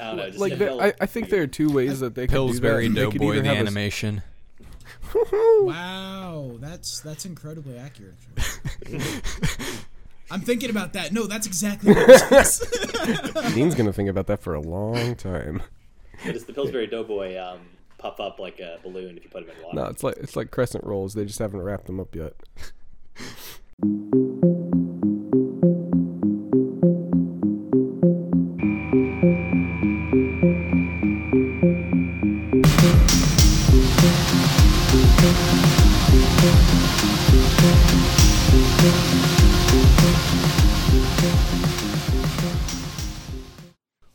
I 0.00 0.04
don't 0.08 0.16
know. 0.16 0.26
Just 0.26 0.38
like 0.38 0.52
it 0.52 0.58
there, 0.58 0.80
I, 0.80 0.92
I 1.00 1.06
think 1.06 1.28
there 1.30 1.42
are 1.42 1.46
two 1.46 1.70
ways 1.70 2.00
that 2.00 2.14
they 2.14 2.26
could 2.26 2.34
do 2.34 2.52
that. 2.54 2.60
They 2.60 2.88
could 2.88 2.94
Doughboy, 2.94 3.32
either 3.34 3.42
the 3.42 3.48
have 3.48 3.56
a 3.56 3.60
s- 3.60 3.66
animation. 3.66 4.22
Wow, 5.34 6.56
that's 6.60 7.00
that's 7.00 7.24
incredibly 7.24 7.78
accurate. 7.78 8.14
I'm 10.30 10.42
thinking 10.42 10.68
about 10.68 10.92
that. 10.92 11.12
No, 11.12 11.26
that's 11.26 11.46
exactly 11.46 11.94
what 11.94 12.08
it 12.08 12.32
is. 12.32 12.58
Dean's 13.54 13.74
gonna 13.74 13.92
think 13.92 14.10
about 14.10 14.26
that 14.26 14.42
for 14.42 14.54
a 14.54 14.60
long 14.60 15.14
time. 15.16 15.62
but 16.24 16.34
it's 16.34 16.44
the 16.44 16.52
Pillsbury 16.52 16.86
Doughboy 16.86 17.38
um, 17.38 17.60
puff 17.96 18.20
up 18.20 18.38
like 18.38 18.60
a 18.60 18.78
balloon 18.82 19.16
if 19.16 19.24
you 19.24 19.30
put 19.30 19.44
him 19.44 19.50
in 19.50 19.62
water. 19.62 19.76
No, 19.76 19.84
it's 19.86 20.02
like 20.02 20.16
it's 20.18 20.36
like 20.36 20.50
crescent 20.50 20.84
rolls. 20.84 21.14
They 21.14 21.24
just 21.24 21.38
haven't 21.38 21.62
wrapped 21.62 21.86
them 21.86 22.00
up 22.00 22.14
yet. 22.14 22.34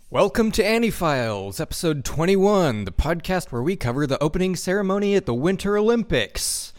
Welcome 0.10 0.52
to 0.54 0.64
Antifiles, 0.64 1.60
episode 1.60 2.06
21, 2.06 2.86
the 2.86 2.92
podcast 2.92 3.52
where 3.52 3.62
we 3.64 3.76
cover 3.76 4.06
the 4.08 4.22
opening 4.22 4.56
ceremony 4.56 5.16
at 5.16 5.26
the 5.26 5.34
Winter 5.34 5.78
Olympics. 5.78 6.74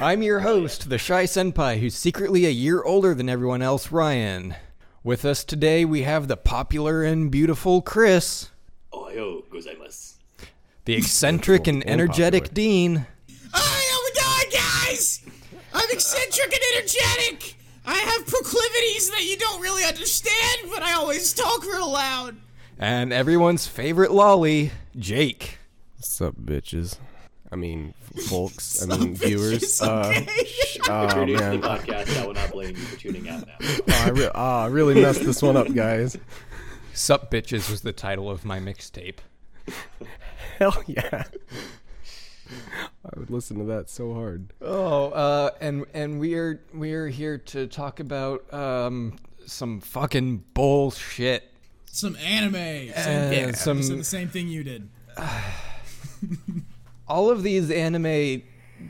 I'm 0.00 0.22
your 0.22 0.40
host, 0.40 0.88
the 0.88 0.98
Shy 0.98 1.24
Senpai, 1.24 1.80
who's 1.80 1.94
secretly 1.94 2.46
a 2.46 2.50
year 2.50 2.82
older 2.82 3.14
than 3.14 3.28
everyone 3.28 3.62
else, 3.62 3.90
Ryan. 3.92 4.54
With 5.02 5.24
us 5.24 5.44
today, 5.44 5.84
we 5.84 6.02
have 6.02 6.28
the 6.28 6.36
popular 6.36 7.02
and 7.02 7.30
beautiful 7.30 7.82
Chris, 7.82 8.48
Ohayo 8.92 9.44
gozaimasu. 9.50 10.14
the 10.84 10.94
eccentric 10.94 11.66
and 11.66 11.82
And 11.82 11.90
energetic. 11.90 12.52
Dean, 12.54 13.06
I'm 15.74 15.90
eccentric 15.90 16.52
and 16.52 16.62
energetic. 16.76 17.56
I 17.86 17.94
have 17.96 18.26
proclivities 18.26 19.10
that 19.10 19.24
you 19.24 19.36
don't 19.36 19.60
really 19.60 19.84
understand, 19.84 20.70
but 20.72 20.82
I 20.82 20.94
always 20.94 21.32
talk 21.34 21.64
real 21.64 21.90
loud. 21.92 22.36
and 22.78 23.12
everyone's 23.12 23.66
favorite 23.66 24.10
lolly, 24.10 24.70
Jake. 24.96 25.58
What's 25.96 26.20
up, 26.20 26.36
bitches? 26.36 26.96
I 27.52 27.56
mean, 27.56 27.92
folks. 28.28 28.82
I 28.82 28.86
mean, 28.96 29.16
bitches, 29.16 29.26
viewers. 29.26 29.82
Uh, 29.82 30.12
okay. 30.16 30.44
sh- 30.44 30.78
oh 30.88 31.14
you're 31.16 31.26
new 31.26 31.36
to 31.36 31.42
man, 31.42 31.60
the 31.60 31.68
podcast, 31.68 32.20
I 32.22 32.26
will 32.26 32.34
not 32.34 32.50
blame 32.52 32.70
you 32.70 32.82
for 32.82 32.98
tuning 32.98 33.28
out 33.28 33.46
now. 33.46 33.54
oh, 33.60 33.82
I, 33.88 34.10
re- 34.10 34.30
oh, 34.34 34.58
I 34.60 34.66
really 34.66 34.94
messed 34.94 35.24
this 35.24 35.42
one 35.42 35.56
up, 35.56 35.72
guys. 35.74 36.16
Sup 36.94 37.30
Bitches 37.30 37.68
was 37.70 37.82
the 37.82 37.92
title 37.92 38.30
of 38.30 38.44
my 38.44 38.60
mixtape. 38.60 39.18
Hell 40.58 40.82
yeah! 40.86 41.24
I 43.04 43.18
would 43.18 43.30
listen 43.30 43.58
to 43.58 43.64
that 43.64 43.88
so 43.90 44.14
hard. 44.14 44.52
Oh, 44.60 45.10
uh, 45.10 45.50
and 45.60 45.84
and 45.94 46.18
we're 46.20 46.62
we're 46.72 47.08
here 47.08 47.38
to 47.38 47.66
talk 47.66 48.00
about 48.00 48.52
um 48.52 49.18
some 49.46 49.80
fucking 49.80 50.44
bullshit. 50.54 51.50
Some 51.86 52.16
anime. 52.16 52.90
Uh, 52.94 53.02
Same, 53.02 53.54
some- 53.54 53.78
I 53.78 53.80
said 53.82 53.98
the 53.98 54.04
same 54.04 54.28
thing 54.28 54.48
you 54.48 54.64
did. 54.64 54.88
All 57.08 57.30
of 57.30 57.42
these 57.42 57.70
anime 57.70 58.42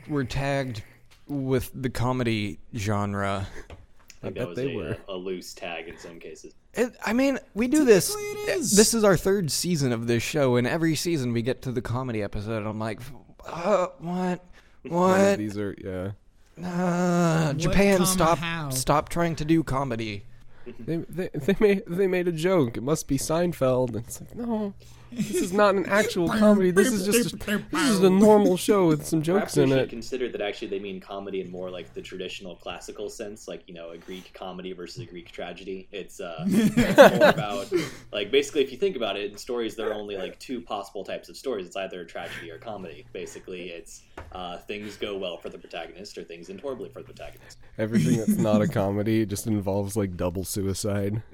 were 0.07 0.23
tagged 0.23 0.81
with 1.27 1.69
the 1.73 1.89
comedy 1.89 2.59
genre. 2.75 3.47
I 3.49 3.73
think 4.29 4.35
bet 4.35 4.35
that 4.35 4.47
was 4.49 4.55
they 4.57 4.73
a, 4.73 4.75
were. 4.75 4.97
a 5.09 5.15
loose 5.15 5.53
tag 5.53 5.87
in 5.87 5.97
some 5.97 6.19
cases. 6.19 6.53
It, 6.73 6.95
I 7.05 7.13
mean, 7.13 7.37
we 7.53 7.67
do 7.67 7.85
this. 7.85 8.07
Typically 8.07 8.23
it 8.53 8.57
is. 8.59 8.75
This 8.75 8.93
is 8.93 9.03
our 9.03 9.17
third 9.17 9.51
season 9.51 9.91
of 9.91 10.07
this 10.07 10.23
show, 10.23 10.55
and 10.55 10.65
every 10.65 10.95
season 10.95 11.31
we 11.33 11.41
get 11.41 11.61
to 11.63 11.71
the 11.71 11.81
comedy 11.81 12.23
episode. 12.23 12.65
I'm 12.65 12.79
like, 12.79 12.99
uh, 13.47 13.87
what? 13.99 14.43
None 14.83 14.85
of 14.85 14.91
What? 14.91 15.37
these 15.37 15.57
are 15.57 15.75
yeah. 15.83 16.11
Uh, 16.63 17.53
Japan, 17.53 17.97
comma, 17.97 18.07
stop! 18.07 18.37
how? 18.37 18.69
Stop 18.69 19.09
trying 19.09 19.35
to 19.35 19.45
do 19.45 19.63
comedy. 19.63 20.23
They, 20.79 20.97
they 20.97 21.29
they 21.33 21.55
made 21.59 21.83
they 21.87 22.07
made 22.07 22.27
a 22.27 22.31
joke. 22.31 22.77
It 22.77 22.83
must 22.83 23.07
be 23.07 23.17
Seinfeld. 23.17 23.89
And 23.89 23.97
it's 23.97 24.21
like 24.21 24.35
no, 24.35 24.73
this 25.15 25.41
is 25.41 25.53
not 25.53 25.75
an 25.75 25.85
actual 25.87 26.27
comedy. 26.27 26.71
This 26.71 26.91
is 26.91 27.05
just 27.05 27.33
a, 27.33 27.37
this 27.71 27.89
is 27.89 28.03
a 28.03 28.09
normal 28.09 28.57
show 28.57 28.87
with 28.87 29.05
some 29.05 29.21
jokes 29.21 29.55
Perhaps 29.55 29.57
we 29.57 29.63
in 29.63 29.69
should 29.69 29.77
it. 29.79 29.89
consider 29.89 30.29
that 30.29 30.41
actually 30.41 30.67
they 30.67 30.79
mean 30.79 30.99
comedy 30.99 31.41
in 31.41 31.49
more 31.51 31.69
like 31.69 31.93
the 31.93 32.01
traditional 32.01 32.55
classical 32.55 33.09
sense, 33.09 33.47
like 33.47 33.63
you 33.67 33.73
know 33.73 33.91
a 33.91 33.97
Greek 33.97 34.33
comedy 34.33 34.73
versus 34.73 35.01
a 35.01 35.05
Greek 35.05 35.31
tragedy. 35.31 35.87
It's 35.91 36.19
uh, 36.19 36.43
it's 36.47 36.97
more 37.19 37.29
about 37.29 37.71
like 38.11 38.31
basically 38.31 38.63
if 38.63 38.71
you 38.71 38.77
think 38.77 38.95
about 38.95 39.17
it, 39.17 39.31
in 39.31 39.37
stories 39.37 39.75
there 39.75 39.89
are 39.89 39.93
only 39.93 40.17
like 40.17 40.37
two 40.39 40.61
possible 40.61 41.03
types 41.03 41.29
of 41.29 41.37
stories. 41.37 41.65
It's 41.67 41.75
either 41.75 42.01
a 42.01 42.05
tragedy 42.05 42.51
or 42.51 42.57
comedy. 42.57 43.05
Basically, 43.13 43.69
it's 43.69 44.03
uh, 44.31 44.57
things 44.59 44.97
go 44.97 45.17
well 45.17 45.37
for 45.37 45.49
the 45.49 45.57
protagonist 45.57 46.17
or 46.17 46.23
things 46.23 46.49
end 46.49 46.61
horribly 46.61 46.89
for 46.89 46.99
the 46.99 47.05
protagonist. 47.05 47.57
Everything 47.77 48.17
that's 48.17 48.37
not 48.37 48.61
a 48.61 48.67
comedy 48.81 49.25
just 49.25 49.47
involves 49.47 49.95
like 49.95 50.17
double 50.17 50.43
suicide. 50.43 51.21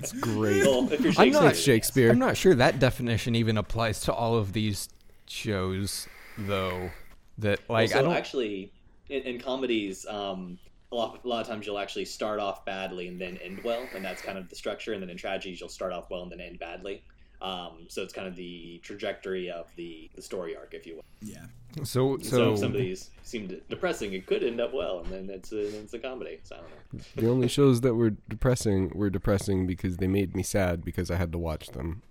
It's 0.00 0.12
great. 0.12 0.64
Well, 0.64 0.92
if 0.92 1.00
you're 1.00 1.12
I'm 1.18 1.30
not 1.30 1.56
Shakespeare. 1.56 2.12
I'm 2.12 2.20
not 2.20 2.36
sure 2.36 2.54
that 2.54 2.78
definition 2.78 3.07
even 3.10 3.56
applies 3.56 4.00
to 4.00 4.12
all 4.12 4.36
of 4.36 4.52
these 4.52 4.88
shows, 5.26 6.08
though. 6.36 6.90
That 7.38 7.60
like 7.70 7.92
I 7.92 7.98
also, 7.98 8.08
don't. 8.08 8.16
actually, 8.16 8.72
in, 9.08 9.22
in 9.22 9.40
comedies, 9.40 10.04
um, 10.06 10.58
a 10.90 10.94
lot, 10.94 11.20
a 11.24 11.28
lot 11.28 11.40
of 11.40 11.46
times 11.46 11.66
you'll 11.66 11.78
actually 11.78 12.04
start 12.04 12.40
off 12.40 12.64
badly 12.64 13.08
and 13.08 13.20
then 13.20 13.36
end 13.38 13.60
well, 13.62 13.86
and 13.94 14.04
that's 14.04 14.22
kind 14.22 14.38
of 14.38 14.48
the 14.48 14.56
structure. 14.56 14.92
And 14.92 15.02
then 15.02 15.10
in 15.10 15.16
tragedies, 15.16 15.60
you'll 15.60 15.68
start 15.68 15.92
off 15.92 16.10
well 16.10 16.22
and 16.22 16.32
then 16.32 16.40
end 16.40 16.58
badly. 16.58 17.02
Um, 17.40 17.86
so 17.88 18.02
it's 18.02 18.12
kind 18.12 18.26
of 18.26 18.34
the 18.34 18.80
trajectory 18.82 19.50
of 19.50 19.66
the, 19.76 20.10
the 20.16 20.22
story 20.22 20.56
arc, 20.56 20.74
if 20.74 20.86
you 20.86 20.96
will. 20.96 21.04
Yeah. 21.20 21.44
so 21.84 22.18
So, 22.18 22.18
so 22.22 22.52
if 22.54 22.58
some 22.58 22.72
of 22.72 22.78
these 22.78 23.10
seem 23.22 23.46
depressing, 23.68 24.12
it 24.14 24.26
could 24.26 24.42
end 24.42 24.60
up 24.60 24.74
well, 24.74 25.00
and 25.00 25.12
then 25.12 25.30
it's 25.30 25.52
a, 25.52 25.80
it's 25.80 25.94
a 25.94 25.98
comedy. 25.98 26.40
So 26.42 26.56
I 26.56 26.58
don't 26.58 26.70
know. 26.94 27.00
The 27.16 27.30
only 27.30 27.48
shows 27.48 27.82
that 27.82 27.94
were 27.94 28.10
depressing 28.28 28.90
were 28.94 29.10
depressing 29.10 29.66
because 29.66 29.98
they 29.98 30.08
made 30.08 30.34
me 30.34 30.42
sad 30.42 30.84
because 30.84 31.10
I 31.10 31.16
had 31.16 31.30
to 31.32 31.38
watch 31.38 31.68
them. 31.68 32.02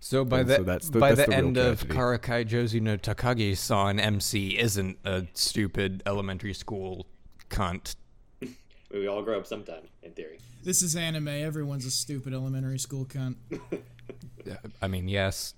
So 0.00 0.24
by 0.24 0.40
and 0.40 0.48
the 0.48 0.56
so 0.56 0.62
that's 0.62 0.88
the- 0.90 0.98
by 0.98 1.14
that's 1.14 1.28
the, 1.28 1.36
the 1.36 1.36
real 1.36 1.46
end 1.48 1.56
of. 1.58 1.88
Karakai 1.88 2.46
Jozu 2.46 2.80
no 2.80 2.96
Takagi-san, 2.96 3.98
MC 4.00 4.58
isn't 4.58 4.98
a 5.04 5.26
stupid 5.34 6.02
elementary 6.06 6.54
school 6.54 7.06
cunt. 7.50 7.96
We 8.90 9.06
all 9.06 9.22
grow 9.22 9.38
up 9.38 9.46
sometime, 9.46 9.82
in 10.02 10.12
theory. 10.12 10.38
This 10.64 10.80
is 10.82 10.96
anime. 10.96 11.28
Everyone's 11.28 11.84
a 11.84 11.90
stupid 11.90 12.32
elementary 12.32 12.78
school 12.78 13.04
cunt. 13.04 13.34
I 14.82 14.88
mean, 14.88 15.08
yes, 15.08 15.52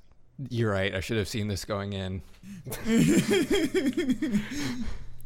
you're 0.49 0.73
right. 0.73 0.93
I 0.93 0.99
should 0.99 1.17
have 1.17 1.29
seen 1.29 1.47
this 1.47 1.65
going 1.65 1.93
in. 1.93 2.23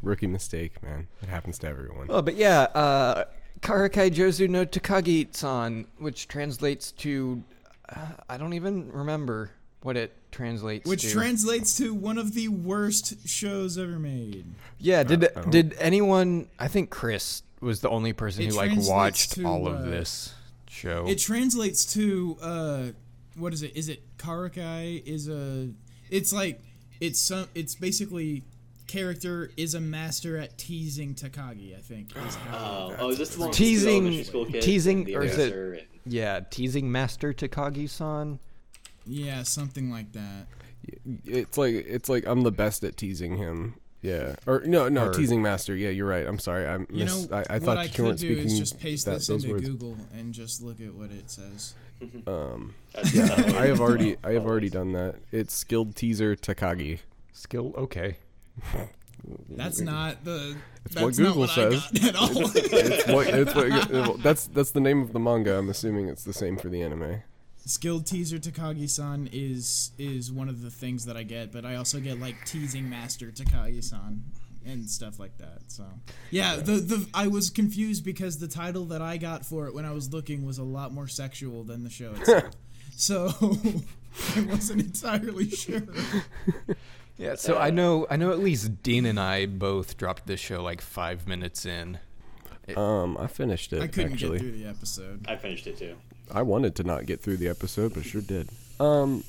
Rookie 0.03 0.27
mistake, 0.27 0.83
man. 0.83 1.09
It 1.23 1.31
happens 1.31 1.59
to 1.61 1.67
everyone. 1.67 2.09
Oh, 2.11 2.21
but 2.21 2.35
yeah, 2.37 2.63
uh, 2.75 3.25
Karakai 3.61 4.11
Jozu 4.11 4.51
no 4.51 4.67
Takagi-san, 4.67 5.87
which 5.99 6.29
translates 6.29 6.93
to 6.93 7.43
uh, 7.89 7.97
I 8.29 8.37
don't 8.37 8.55
even 8.55 8.91
remember 8.93 9.51
what 9.83 9.97
it 9.97 10.13
translates 10.31 10.85
to. 10.85 10.91
Which 10.91 11.03
to. 11.03 11.11
translates 11.13 11.77
to 11.79 11.93
one 11.95 12.19
of 12.19 12.35
the 12.35 12.49
worst 12.49 13.29
shows 13.29 13.77
ever 13.79 13.99
made. 13.99 14.45
Yeah, 14.79 15.03
did 15.03 15.25
I 15.25 15.41
don't- 15.41 15.51
did 15.51 15.75
anyone? 15.79 16.49
I 16.59 16.69
think 16.69 16.91
Chris 16.91 17.43
was 17.61 17.81
the 17.81 17.89
only 17.91 18.13
person 18.13 18.45
It 18.45 18.51
who 18.51 18.57
like 18.57 18.73
watched 18.77 19.33
to, 19.33 19.45
all 19.45 19.67
uh, 19.69 19.73
of 19.73 19.87
this 19.87 20.35
show. 20.69 21.07
It 21.09 21.19
translates 21.19 21.85
to 21.95 22.37
uh 22.43 22.83
what 23.37 23.53
is 23.53 23.63
it? 23.63 23.77
Is 23.77 23.89
it 23.89 24.03
Karakai 24.19 25.03
is 25.05 25.29
a 25.29 25.71
it's 26.11 26.33
like 26.33 26.61
it's 27.01 27.19
some 27.21 27.49
it's 27.55 27.75
basically 27.75 28.43
character 28.95 29.51
is 29.57 29.75
a 29.75 29.81
master 29.81 30.37
at 30.37 30.57
teasing 30.57 31.15
Takagi, 31.15 31.77
I 31.77 31.81
think. 31.81 32.17
Is 32.17 32.35
how 32.51 32.93
Oh, 32.93 32.97
oh, 32.99 33.11
is 33.11 33.19
this 33.19 33.35
the 33.35 33.41
one 33.41 33.51
Teasing- 33.53 33.87
the 33.89 33.93
elementary 33.97 34.25
school 34.25 34.47
kids 34.47 34.65
teasing- 34.65 35.05
the 35.05 35.17
or 35.17 35.23
is 35.23 35.37
it- 35.39 35.53
and- 35.53 36.13
yeah, 36.13 36.41
teasing 36.51 36.93
Master 36.93 37.33
Takagi-san. 37.33 38.39
yeah, 39.07 39.43
something 39.43 39.91
like 39.91 40.13
that. 40.13 40.47
It's 41.25 41.57
like 41.57 41.75
it's 41.75 42.09
like 42.11 42.27
I'm 42.27 42.43
the 42.43 42.53
best 42.53 42.85
at 42.85 42.97
teasing 42.97 43.37
him. 43.39 43.75
Yeah. 44.03 44.37
Or 44.47 44.63
no, 44.67 44.91
no, 44.91 45.07
Or- 45.07 45.15
teasing 45.15 45.41
master. 45.41 45.75
Yeah, 45.75 45.89
you're 45.89 46.07
right. 46.07 46.27
I'm 46.27 46.39
sorry. 46.39 46.67
I 46.67 46.77
You 46.77 46.87
miss, 46.91 47.31
know, 47.31 47.37
I, 47.39 47.39
I 47.39 47.53
what 47.55 47.63
thought 47.63 47.79
I 47.79 47.83
you 47.85 47.89
could 47.89 48.05
weren't 48.05 48.19
do 48.21 48.37
is 48.37 48.59
just 48.59 48.79
paste 48.79 49.07
that, 49.07 49.13
this 49.15 49.31
into 49.31 49.51
words. 49.53 49.67
Google 49.67 49.97
and 50.13 50.35
just 50.35 50.61
look 50.63 50.79
at 50.83 50.93
what 50.95 51.11
it 51.11 51.31
says. 51.31 51.75
Um, 52.27 52.75
yeah, 53.15 53.25
not 53.27 53.37
the 53.39 53.45
way 53.55 53.59
I 53.59 53.67
have 53.69 53.81
already 53.81 54.17
I 54.23 54.33
have 54.33 54.45
already 54.45 54.69
done 54.69 54.93
that. 54.93 55.15
It's 55.33 55.55
skilled 55.55 55.97
teaser 55.97 56.37
Takagi. 56.37 56.99
Skill, 57.33 57.73
okay. 57.79 58.19
That's 59.49 59.81
not 59.81 60.25
the 60.25 60.57
It's 60.85 60.95
that's 60.95 61.05
what 61.05 61.17
Google 61.17 61.41
what 61.41 61.51
says. 61.51 61.89
At 62.05 62.15
all. 62.15 62.29
It's 62.55 63.07
what, 63.07 63.27
it's 63.27 63.55
what, 63.55 64.23
that's 64.23 64.47
that's 64.49 64.71
the 64.73 64.81
name 64.81 65.01
of 65.01 65.13
the 65.13 65.19
manga. 65.19 65.59
I'm 65.59 65.71
assuming 65.71 66.09
it's 66.09 66.25
the 66.25 66.33
same 66.33 66.57
for 66.59 66.69
the 66.69 66.83
anime. 66.83 67.23
Skilled 67.65 68.05
teaser 68.05 68.39
Takagi-san 68.39 69.31
is 69.33 69.93
is 69.99 70.31
one 70.31 70.51
of 70.51 70.61
the 70.61 70.71
things 70.71 71.07
that 71.07 71.17
I 71.17 71.23
get, 71.23 71.53
but 71.53 71.65
I 71.65 71.77
also 71.77 72.01
get 72.01 72.21
like 72.21 72.45
teasing 72.45 72.91
master 72.91 73.27
Takagi-san 73.29 74.23
and 74.67 74.89
stuff 74.89 75.19
like 75.19 75.39
that. 75.39 75.61
So 75.69 75.85
yeah, 76.31 76.57
the 76.57 76.73
the 76.73 77.07
I 77.15 77.29
was 77.29 77.49
confused 77.49 78.05
because 78.05 78.39
the 78.39 78.49
title 78.49 78.85
that 78.87 79.01
I 79.01 79.17
got 79.17 79.47
for 79.47 79.67
it 79.67 79.75
when 79.75 79.87
I 79.87 79.93
was 79.93 80.13
looking 80.13 80.45
was 80.45 80.59
a 80.59 80.65
lot 80.65 80.93
more 80.93 81.09
sexual 81.09 81.65
than 81.65 81.85
the 81.85 81.91
show 81.91 82.13
itself. 82.13 82.55
so 82.95 83.31
I 84.37 84.41
wasn't 84.43 84.83
entirely 84.83 85.51
sure. 85.51 85.83
Yeah, 87.17 87.37
so 87.37 87.57
I 87.57 87.71
know 87.71 88.07
I 88.11 88.17
know 88.17 88.33
at 88.33 88.41
least 88.41 88.83
Dean 88.83 89.07
and 89.07 89.21
I 89.21 89.47
both 89.47 89.97
dropped 89.97 90.27
this 90.27 90.41
show 90.41 90.63
like 90.63 90.81
five 90.81 91.29
minutes 91.29 91.65
in. 91.65 91.99
Um, 92.77 93.17
I 93.19 93.27
finished 93.27 93.73
it 93.73 93.83
I 93.83 93.87
couldn't 93.87 94.15
actually. 94.15 94.39
get 94.39 94.41
through 94.41 94.59
the 94.59 94.67
episode. 94.67 95.27
I 95.29 95.37
finished 95.37 95.67
it 95.67 95.77
too. 95.79 95.97
I 96.33 96.43
wanted 96.43 96.75
to 96.77 96.83
not 96.83 97.07
get 97.07 97.21
through 97.21 97.37
the 97.37 97.49
episode, 97.49 97.95
but 97.95 98.05
sure 98.05 98.23
did. 98.23 98.49
Um, 98.81 99.23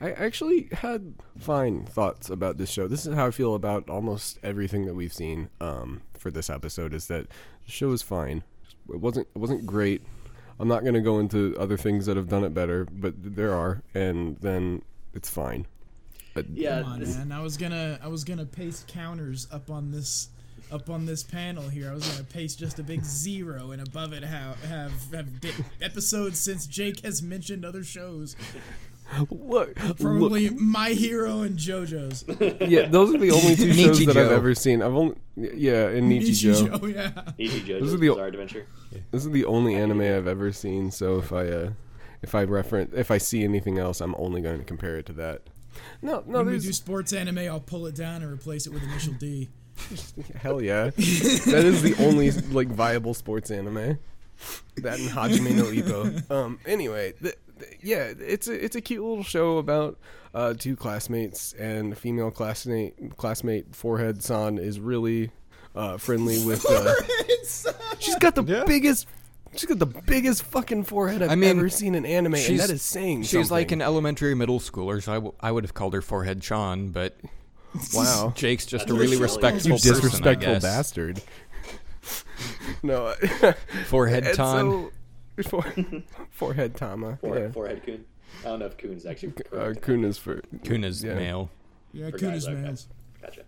I 0.00 0.12
actually 0.12 0.68
had 0.70 1.14
fine 1.38 1.86
thoughts 1.86 2.28
about 2.30 2.58
this 2.58 2.70
show. 2.70 2.86
This 2.86 3.06
is 3.06 3.14
how 3.14 3.26
I 3.26 3.30
feel 3.30 3.54
about 3.54 3.88
almost 3.88 4.38
everything 4.42 4.86
that 4.86 4.94
we've 4.94 5.12
seen 5.12 5.48
um, 5.60 6.02
for 6.16 6.30
this 6.30 6.50
episode. 6.50 6.94
Is 6.94 7.08
that 7.08 7.26
the 7.64 7.72
show 7.72 7.90
is 7.92 8.02
fine. 8.02 8.44
It 8.88 9.00
wasn't. 9.00 9.26
It 9.34 9.38
wasn't 9.38 9.66
great. 9.66 10.02
I'm 10.58 10.68
not 10.68 10.82
going 10.82 10.94
to 10.94 11.00
go 11.00 11.18
into 11.18 11.56
other 11.58 11.76
things 11.76 12.06
that 12.06 12.16
have 12.16 12.28
done 12.28 12.44
it 12.44 12.54
better, 12.54 12.86
but 12.90 13.14
there 13.16 13.54
are, 13.54 13.82
and 13.94 14.36
then 14.40 14.82
it's 15.12 15.28
fine. 15.28 15.66
But 16.34 16.48
Yeah, 16.50 16.82
Come 16.82 16.92
on, 16.92 17.00
man. 17.00 17.32
I 17.32 17.40
was 17.40 17.56
gonna 17.56 17.98
I 18.02 18.08
was 18.08 18.24
gonna 18.24 18.44
paste 18.44 18.88
counters 18.88 19.46
up 19.52 19.70
on 19.70 19.92
this 19.92 20.28
up 20.72 20.90
on 20.90 21.06
this 21.06 21.22
panel 21.22 21.68
here. 21.68 21.90
I 21.90 21.94
was 21.94 22.06
gonna 22.08 22.24
paste 22.24 22.58
just 22.58 22.80
a 22.80 22.82
big 22.82 23.04
zero 23.04 23.70
and 23.70 23.80
above 23.80 24.12
it 24.12 24.24
have 24.24 24.62
have 24.64 24.92
have 25.12 25.28
episodes 25.80 26.40
since 26.40 26.66
Jake 26.66 27.00
has 27.04 27.22
mentioned 27.22 27.64
other 27.64 27.84
shows. 27.84 28.34
Look, 29.30 29.74
Probably 29.76 30.50
My 30.50 30.90
Hero 30.90 31.42
and 31.42 31.58
JoJo's. 31.58 32.24
yeah, 32.68 32.86
those 32.86 33.14
are 33.14 33.18
the 33.18 33.30
only 33.30 33.56
two 33.56 33.72
shows 33.72 34.04
that 34.06 34.16
I've 34.16 34.32
ever 34.32 34.54
seen. 34.54 34.82
I've 34.82 34.94
only 34.94 35.16
yeah, 35.36 35.88
and 35.88 36.10
Nichijou. 36.10 36.68
Nichijou, 36.68 36.94
yeah. 36.94 37.32
E.T. 37.38 37.72
Those 37.72 37.94
are 37.94 37.96
JoJo's 37.96 38.00
the- 38.00 38.08
Bizarre 38.08 38.26
Adventure. 38.26 38.66
This 39.10 39.24
is 39.24 39.30
the 39.30 39.44
only 39.44 39.74
anime 39.74 40.00
I've 40.02 40.26
ever 40.28 40.52
seen. 40.52 40.90
So 40.90 41.18
if 41.18 41.32
I 41.32 41.46
uh, 41.46 41.70
if 42.22 42.34
I 42.34 42.44
reference 42.44 42.92
if 42.94 43.10
I 43.10 43.18
see 43.18 43.44
anything 43.44 43.78
else, 43.78 44.00
I'm 44.00 44.14
only 44.18 44.40
going 44.40 44.58
to 44.58 44.64
compare 44.64 44.96
it 44.96 45.06
to 45.06 45.12
that. 45.14 45.42
No, 46.02 46.22
no, 46.26 46.38
When 46.38 46.46
we 46.46 46.58
do 46.58 46.72
sports 46.72 47.12
anime, 47.12 47.38
I'll 47.38 47.60
pull 47.60 47.86
it 47.86 47.94
down 47.94 48.22
and 48.22 48.32
replace 48.32 48.66
it 48.66 48.72
with 48.72 48.82
initial 48.82 49.14
D. 49.14 49.48
hell 50.40 50.62
yeah. 50.62 50.84
that 50.84 51.62
is 51.64 51.82
the 51.82 51.94
only 51.98 52.30
like 52.30 52.68
viable 52.68 53.14
sports 53.14 53.50
anime. 53.50 53.98
That 54.76 54.98
and 54.98 55.08
Hajime 55.10 55.54
no 55.54 55.64
Ippo. 55.64 56.30
Um. 56.30 56.58
Anyway, 56.66 57.12
th- 57.12 57.22
th- 57.22 57.38
yeah, 57.82 58.12
it's 58.18 58.48
a 58.48 58.64
it's 58.64 58.76
a 58.76 58.80
cute 58.80 59.02
little 59.04 59.24
show 59.24 59.58
about 59.58 59.98
uh, 60.34 60.54
two 60.54 60.76
classmates 60.76 61.52
and 61.54 61.92
a 61.92 61.96
female 61.96 62.30
classmate 62.30 63.16
classmate 63.16 63.74
forehead 63.74 64.22
san 64.22 64.58
is 64.58 64.80
really 64.80 65.30
uh, 65.74 65.96
friendly 65.98 66.44
with. 66.44 66.64
Uh, 66.68 66.92
she's 67.98 68.16
got 68.16 68.34
the 68.34 68.44
Yeah. 68.44 68.64
biggest. 68.66 69.06
She's 69.56 69.66
got 69.66 69.78
the 69.78 69.86
biggest 69.86 70.42
fucking 70.42 70.82
forehead 70.82 71.22
I've 71.22 71.30
I 71.30 71.36
mean, 71.36 71.50
ever 71.58 71.68
seen 71.68 71.94
in 71.94 72.04
anime, 72.04 72.34
and 72.34 72.58
that 72.58 72.70
is 72.70 72.82
saying 72.82 73.22
She's 73.22 73.52
like 73.52 73.70
an 73.70 73.80
elementary 73.80 74.34
middle 74.34 74.58
schooler, 74.58 75.00
so 75.00 75.12
I, 75.12 75.14
w- 75.16 75.34
I 75.38 75.52
would 75.52 75.62
have 75.62 75.74
called 75.74 75.94
her 75.94 76.02
Forehead 76.02 76.42
chan, 76.42 76.88
but 76.88 77.16
wow. 77.94 78.32
Jake's 78.34 78.66
just 78.66 78.86
That's 78.86 78.90
a 78.90 78.94
really 78.94 79.10
really 79.16 79.22
respectful 79.22 79.68
You 79.70 79.74
You 79.76 79.78
person, 79.78 79.94
disrespectful 79.94 80.50
I 80.50 80.54
guess. 80.54 80.62
bastard. 80.64 81.22
no, 82.82 83.14
Forehead 83.86 84.24
it's 84.26 84.36
Ton. 84.36 84.90
So 85.42 85.60
for, 85.60 85.64
forehead 86.30 86.76
Tama. 86.76 87.16
Fore, 87.20 87.38
yeah. 87.38 87.50
Forehead 87.50 87.84
Kun. 87.84 88.04
I 88.40 88.44
don't 88.48 88.58
know 88.60 88.66
if 88.66 88.76
Kun's 88.76 89.06
actually 89.06 89.32
Uh, 89.52 89.56
correct. 89.56 89.82
Kun 89.82 90.04
is 90.04 90.18
for 90.18 90.40
Kuna's 90.64 91.02
yeah. 91.02 91.14
male. 91.14 91.50
Yeah, 91.92 92.10
For 92.10 92.18
Kuna's 92.18 92.44
guys, 92.46 92.52
okay. 92.54 92.62
males. 92.62 92.88
Gotcha. 93.22 93.42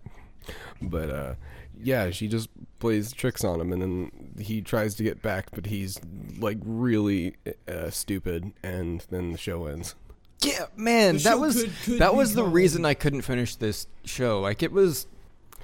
But 0.81 1.11
uh, 1.11 1.35
yeah, 1.83 2.11
she 2.11 2.29
just 2.29 2.49
plays 2.79 3.13
tricks 3.13 3.43
on 3.45 3.61
him, 3.61 3.73
and 3.73 3.83
then 3.83 4.11
he 4.39 4.63
tries 4.63 4.95
to 4.97 5.03
get 5.03 5.23
back, 5.23 5.47
but 5.53 5.67
he's 5.67 5.99
like 6.39 6.59
really 6.65 7.37
uh, 7.69 7.91
stupid, 7.91 8.53
and 8.63 9.05
then 9.11 9.33
the 9.33 9.39
show 9.39 9.67
ends. 9.67 9.95
Yeah, 10.43 10.67
man, 10.77 11.17
The 11.17 11.23
that 11.25 11.41
was 11.41 11.63
could- 11.63 11.73
could 11.85 11.99
that 11.99 12.15
was 12.15 12.35
the 12.35 12.43
called- 12.43 12.55
reason 12.55 12.85
I 12.85 12.95
couldn't 12.95 13.23
finish 13.23 13.57
this 13.57 13.87
show. 14.05 14.41
Like 14.41 14.63
it 14.63 14.71
was 14.71 15.07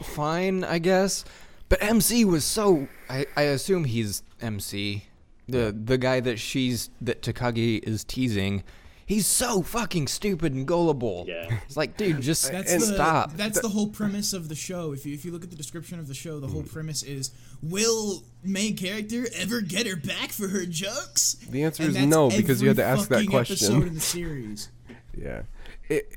fine, 0.03 0.65
I 0.65 0.79
guess, 0.79 1.25
but 1.69 1.81
MC 1.83 2.25
was 2.25 2.45
so. 2.45 2.89
I, 3.09 3.27
I 3.37 3.43
assume 3.43 3.85
he's 3.85 4.23
MC, 4.41 5.05
the 5.49 5.77
the 5.85 5.99
guy 5.99 6.21
that 6.21 6.39
she's 6.39 6.91
that 7.01 7.23
Takagi 7.23 7.83
is 7.83 8.05
teasing. 8.05 8.63
He's 9.05 9.27
so 9.27 9.63
fucking 9.63 10.07
stupid 10.07 10.55
and 10.55 10.67
gullible. 10.67 11.27
Yeah. 11.29 11.59
It's 11.67 11.77
like, 11.77 11.97
dude, 11.97 12.23
just 12.23 12.51
That's 12.51 12.73
And 12.73 12.81
the 12.81 12.87
stop. 12.87 13.33
that's 13.35 13.61
the 13.61 13.69
whole 13.69 13.89
premise 13.89 14.33
of 14.33 14.49
the 14.49 14.55
show. 14.55 14.93
If 14.93 15.05
you 15.05 15.13
if 15.15 15.25
you 15.25 15.33
look 15.33 15.45
at 15.45 15.51
the 15.51 15.57
description 15.57 15.99
of 15.99 16.09
the 16.09 16.15
show, 16.15 16.41
the 16.41 16.47
whole 16.47 16.63
hmm. 16.63 16.69
premise 16.69 17.03
is 17.03 17.31
will 17.63 18.25
main 18.43 18.77
character 18.77 19.27
ever 19.35 19.61
get 19.61 19.87
her 19.87 19.97
back 19.97 20.31
for 20.31 20.49
her 20.49 20.65
jokes? 20.65 21.35
The 21.49 21.65
answer 21.65 21.83
And 21.83 21.97
is 21.97 22.07
no, 22.07 22.31
because 22.31 22.63
you 22.63 22.69
had 22.69 22.77
to 22.79 22.85
ask 22.85 23.09
that 23.09 23.27
question. 23.29 23.55
Episode 23.55 23.87
in 23.89 23.95
the 23.95 24.01
series. 24.01 24.71
Yeah. 25.15 25.43
It, 25.91 26.11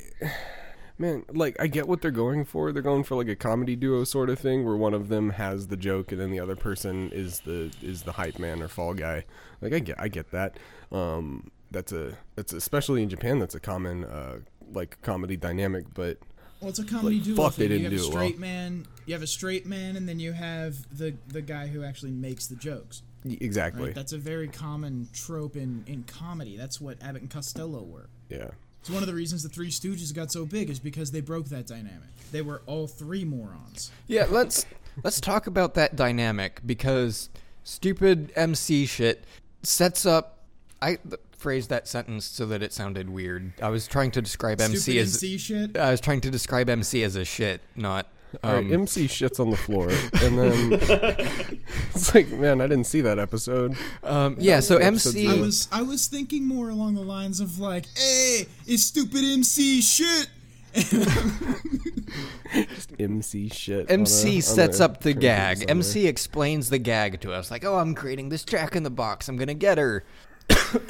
man, 0.98 1.24
like 1.34 1.56
I 1.60 1.68
get 1.68 1.88
what 1.88 2.02
they're 2.02 2.12
going 2.12 2.46
for. 2.46 2.72
They're 2.72 2.82
going 2.82 3.04
for 3.04 3.16
like 3.16 3.28
a 3.28 3.36
comedy 3.36 3.76
duo 3.76 4.04
sort 4.04 4.30
of 4.30 4.40
thing 4.40 4.66
where 4.66 4.76
one 4.76 4.94
of 4.94 5.10
them 5.10 5.32
has 5.32 5.68
the 5.68 5.78
joke 5.78 6.12
and 6.12 6.20
then 6.22 6.32
the 6.32 6.40
other 6.40 6.56
person 6.56 7.10
is 7.12 7.42
the 7.42 7.72
is 7.82 8.04
the 8.04 8.14
hype 8.14 8.40
man 8.40 8.62
or 8.62 8.68
fall 8.68 8.94
guy. 8.94 9.26
Like 9.62 9.74
I 9.74 9.80
get 9.80 10.00
I 10.00 10.08
get 10.08 10.32
that. 10.32 10.58
Um 10.92 11.52
that's 11.72 11.92
a 11.92 12.18
that's 12.36 12.54
especially 12.54 13.04
in 13.04 13.10
Japan 13.10 13.40
that's 13.40 13.56
a 13.56 13.60
common 13.60 14.06
uh 14.06 14.40
like 14.74 15.02
comedy 15.02 15.38
dynamic, 15.38 15.86
but 15.94 16.18
Well, 16.62 16.70
it's 16.70 16.80
a 16.80 16.86
comedy 16.86 17.18
Like, 17.18 17.26
duo. 17.26 17.36
fuck, 17.36 17.56
they 17.56 17.68
didn't 17.68 17.84
you 17.84 17.90
have 17.90 17.92
do 17.92 17.98
a 17.98 18.00
it 18.00 18.14
well. 18.14 18.24
straight 18.24 18.40
man. 18.40 18.86
You 19.06 19.14
have 19.14 19.24
a 19.24 19.28
straight 19.28 19.66
man, 19.68 19.96
and 19.96 20.08
then 20.10 20.20
you 20.20 20.32
have 20.34 20.98
the 20.98 21.16
the 21.28 21.42
guy 21.42 21.68
who 21.68 21.84
actually 21.84 22.12
makes 22.12 22.48
the 22.48 22.56
jokes. 22.56 23.04
exactly. 23.26 23.84
Right? 23.88 23.96
That's 23.96 24.14
a 24.14 24.18
very 24.18 24.48
common 24.48 25.08
trope 25.14 25.56
in 25.56 25.84
in 25.88 26.04
comedy. 26.04 26.58
That's 26.58 26.80
what 26.82 27.02
Abbott 27.04 27.22
and 27.24 27.30
Costello 27.32 27.84
were. 27.84 28.08
yeah. 28.30 28.52
It's 28.86 28.94
one 28.94 29.02
of 29.02 29.08
the 29.08 29.16
reasons 29.16 29.42
the 29.42 29.50
Three 29.50 29.72
Stooges 29.72 30.14
got 30.14 30.32
so 30.32 30.46
big 30.46 30.70
is 30.70 30.78
because 30.78 31.10
they 31.10 31.20
broke 31.20 31.48
that 31.48 31.66
dynamic. 31.66 32.08
They 32.32 32.44
were 32.44 32.62
all 32.68 32.86
three 32.86 33.26
morons. 33.26 33.90
Yeah, 34.06 34.28
let's 34.30 34.68
let's 35.04 35.20
talk 35.20 35.48
about 35.48 35.74
that 35.74 35.96
dynamic 35.96 36.62
because 36.64 37.30
stupid 37.64 38.32
MC 38.36 38.86
shit 38.86 39.24
sets 39.64 40.06
up. 40.06 40.44
I 40.84 41.00
phrased 41.32 41.72
that 41.72 41.88
sentence 41.88 42.26
so 42.26 42.46
that 42.46 42.62
it 42.62 42.74
sounded 42.74 43.10
weird. 43.10 43.54
I 43.60 43.70
was 43.70 43.88
trying 43.88 44.12
to 44.12 44.22
describe 44.22 44.62
MC 44.62 44.78
Stupid 44.78 45.02
as 45.02 45.16
MC 45.16 45.38
shit. 45.40 45.78
I 45.78 45.90
was 45.90 46.00
trying 46.00 46.22
to 46.22 46.30
describe 46.30 46.70
MC 46.70 47.02
as 47.02 47.16
a 47.16 47.26
shit, 47.26 47.62
not. 47.76 48.06
All 48.44 48.54
right, 48.54 48.66
Um, 48.66 48.74
MC 48.74 49.08
shits 49.08 49.40
on 49.40 49.50
the 49.50 49.58
floor, 49.58 49.90
and 49.90 50.38
then 50.38 50.74
it's 51.94 52.14
like, 52.16 52.30
man, 52.30 52.62
I 52.62 52.68
didn't 52.68 52.86
see 52.86 53.02
that 53.02 53.20
episode. 53.20 53.76
um, 54.04 54.36
yeah, 54.40 54.60
so 54.60 54.78
MC. 54.78 55.28
I 55.28 55.36
was 55.36 55.68
I 55.72 55.82
was 55.82 56.08
thinking 56.08 56.48
more 56.48 56.70
along 56.70 56.96
the 56.96 57.02
lines 57.02 57.40
of 57.40 57.60
like, 57.60 57.86
"Hey, 57.98 58.48
it's 58.68 58.84
stupid 58.84 59.24
MC 59.24 59.82
shit." 59.82 60.28
MC 63.00 63.50
shit. 63.50 63.90
on 63.90 63.90
a- 63.90 63.94
MC 63.94 64.42
sets 64.42 64.80
up 64.80 65.02
the 65.02 65.14
gag. 65.14 65.66
MC 65.70 66.08
explains 66.08 66.70
the 66.70 66.78
gag 66.80 67.22
to 67.22 67.32
us, 67.32 67.52
like, 67.52 67.64
"Oh, 67.66 67.78
I'm 67.78 67.96
creating 67.96 68.30
this 68.30 68.44
Jack 68.44 68.76
in 68.76 68.84
the 68.84 68.90
Box. 68.90 69.28
I'm 69.30 69.38
gonna 69.38 69.54
get 69.54 69.78
her." 69.78 70.04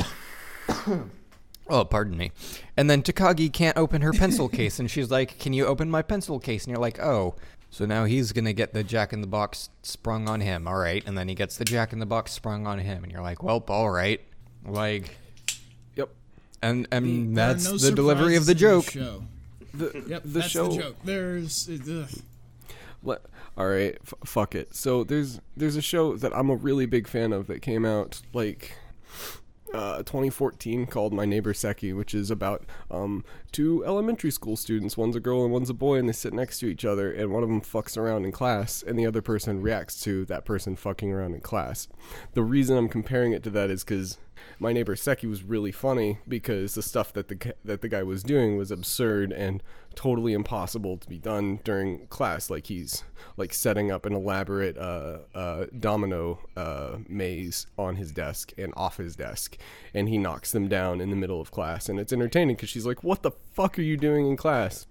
oh, 1.70 1.84
pardon 1.86 2.18
me. 2.18 2.32
And 2.78 2.90
then 2.90 3.02
Takagi 3.04 3.52
can't 3.52 3.78
open 3.78 4.02
her 4.02 4.12
pencil 4.14 4.48
case, 4.60 4.80
and 4.80 4.90
she's 4.90 5.10
like, 5.12 5.40
"Can 5.40 5.54
you 5.54 5.66
open 5.66 5.90
my 5.90 6.02
pencil 6.02 6.40
case?" 6.40 6.64
And 6.66 6.72
you're 6.72 6.82
like, 6.82 7.00
"Oh." 7.00 7.36
So 7.72 7.86
now 7.86 8.06
he's 8.06 8.32
gonna 8.32 8.54
get 8.54 8.74
the 8.74 8.84
Jack 8.86 9.12
in 9.12 9.20
the 9.20 9.28
Box 9.28 9.70
sprung 9.84 10.30
on 10.30 10.40
him, 10.40 10.66
all 10.68 10.78
right? 10.78 11.04
And 11.06 11.18
then 11.18 11.28
he 11.28 11.36
gets 11.36 11.58
the 11.58 11.66
Jack 11.66 11.92
in 11.92 12.00
the 12.00 12.06
Box 12.06 12.32
sprung 12.32 12.66
on 12.68 12.80
him, 12.80 13.04
and 13.04 13.12
you're 13.12 13.22
like, 13.22 13.44
"Well, 13.44 13.64
all 13.68 13.90
right." 13.90 14.22
Like, 14.66 15.18
Yep. 15.96 16.10
and 16.62 16.88
and 16.92 17.36
There 17.38 17.48
that's 17.54 17.66
no 17.70 17.78
the 17.78 17.92
delivery 17.92 18.36
of 18.38 18.46
the 18.46 18.56
joke. 18.56 18.86
The, 18.86 18.92
Show. 18.92 19.24
The, 19.74 20.04
Yep, 20.08 20.22
the 20.24 20.30
that's 20.40 20.48
show. 20.50 20.70
the 20.70 20.78
joke. 20.82 20.96
There's 21.04 21.70
ugh. 21.70 22.10
Let, 23.04 23.22
all 23.58 23.68
right, 23.68 23.98
f- 24.02 24.14
fuck 24.24 24.56
it. 24.56 24.74
So 24.74 25.04
there's 25.04 25.42
there's 25.58 25.76
a 25.76 25.82
show 25.82 26.16
that 26.16 26.34
I'm 26.36 26.50
a 26.50 26.56
really 26.56 26.86
big 26.86 27.08
fan 27.08 27.34
of 27.34 27.48
that 27.48 27.62
came 27.62 27.86
out 27.86 28.22
like 28.34 28.72
uh, 29.74 29.98
2014 29.98 30.86
called 30.86 31.14
My 31.14 31.26
Neighbor 31.26 31.54
Seki, 31.54 31.94
which 31.94 32.14
is 32.14 32.32
about 32.32 32.66
um, 32.92 33.24
two 33.52 33.86
elementary 33.86 34.32
school 34.32 34.56
students. 34.56 34.98
One's 34.98 35.16
a 35.16 35.20
girl 35.20 35.44
and 35.44 35.52
one's 35.52 35.70
a 35.70 35.74
boy, 35.74 35.98
and 35.98 36.08
they 36.08 36.14
sit 36.14 36.34
next 36.34 36.60
to 36.60 36.68
each 36.68 36.86
other, 36.86 37.12
and 37.12 37.32
one 37.32 37.44
of 37.44 37.50
them 37.50 37.62
fucks 37.62 37.98
around 37.98 38.26
in 38.26 38.32
class, 38.32 38.84
and 38.84 38.98
the 38.98 39.06
other 39.06 39.22
person 39.22 39.62
reacts 39.62 40.02
to 40.02 40.26
that 40.26 40.46
person 40.46 40.76
fucking 40.76 41.12
around 41.12 41.34
in 41.34 41.42
class. 41.42 41.88
The 42.34 42.44
reason 42.44 42.78
I'm 42.78 42.90
comparing 42.90 43.32
it 43.32 43.44
to 43.44 43.50
that 43.52 43.70
is 43.70 43.84
because 43.84 44.18
My 44.60 44.74
Neighbor 44.74 44.96
Seki 44.96 45.27
was 45.27 45.44
really 45.44 45.72
funny 45.72 46.20
because 46.27 46.75
the 46.75 46.82
stuff 46.82 47.13
that 47.13 47.27
the 47.27 47.54
that 47.63 47.82
the 47.82 47.89
guy 47.89 48.04
was 48.04 48.24
doing 48.24 48.58
was 48.58 48.72
absurd 48.72 49.32
and 49.32 49.62
totally 49.96 50.34
impossible 50.34 50.98
to 50.98 51.08
be 51.08 51.18
done 51.18 51.60
during 51.63 52.08
class. 52.08 52.50
Like 52.50 52.68
he's 52.68 53.04
like 53.38 53.54
setting 53.54 53.92
up 53.92 54.06
an 54.06 54.13
elaborate 54.13 54.77
uh, 54.77 55.20
uh, 55.34 55.65
domino 55.80 56.39
uh, 56.56 56.98
maze 57.08 57.68
on 57.77 57.96
his 57.96 58.12
desk 58.12 58.54
and 58.58 58.74
off 58.75 58.98
his 58.98 59.15
desk, 59.15 59.58
and 59.94 60.10
he 60.10 60.18
knocks 60.18 60.51
them 60.51 60.68
down 60.68 61.01
in 61.01 61.10
the 61.10 61.15
middle 61.15 61.42
of 61.42 61.51
class, 61.51 61.89
and 61.89 62.00
it's 62.00 62.13
entertaining 62.13 62.56
because 62.56 62.70
she's 62.70 62.86
like, 62.86 63.04
"What 63.04 63.24
the 63.24 63.32
fuck 63.54 63.80
are 63.80 63.84
you 63.84 63.98
doing 63.98 64.27
in 64.27 64.38
class?" 64.38 64.88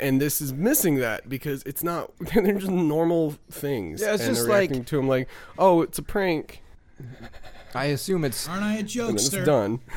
And 0.00 0.20
this 0.20 0.40
is 0.40 0.52
missing 0.52 0.96
that 0.96 1.28
because 1.28 1.62
it's 1.62 1.82
not. 1.84 2.12
They're 2.34 2.54
just 2.54 2.70
normal 2.70 3.36
things. 3.50 4.00
Yeah, 4.00 4.14
it's 4.14 4.24
and 4.24 4.34
just 4.34 4.48
like- 4.48 4.86
to 4.86 4.98
him 4.98 5.08
like, 5.08 5.28
"Oh, 5.58 5.82
it's 5.82 5.98
a 5.98 6.02
prank," 6.02 6.62
I 7.76 7.86
assume 7.86 8.24
it's 8.24 8.48
aren't 8.48 8.62
I 8.62 8.74
a 8.76 8.78
and 8.80 9.16
it's 9.16 9.28
done. 9.28 9.80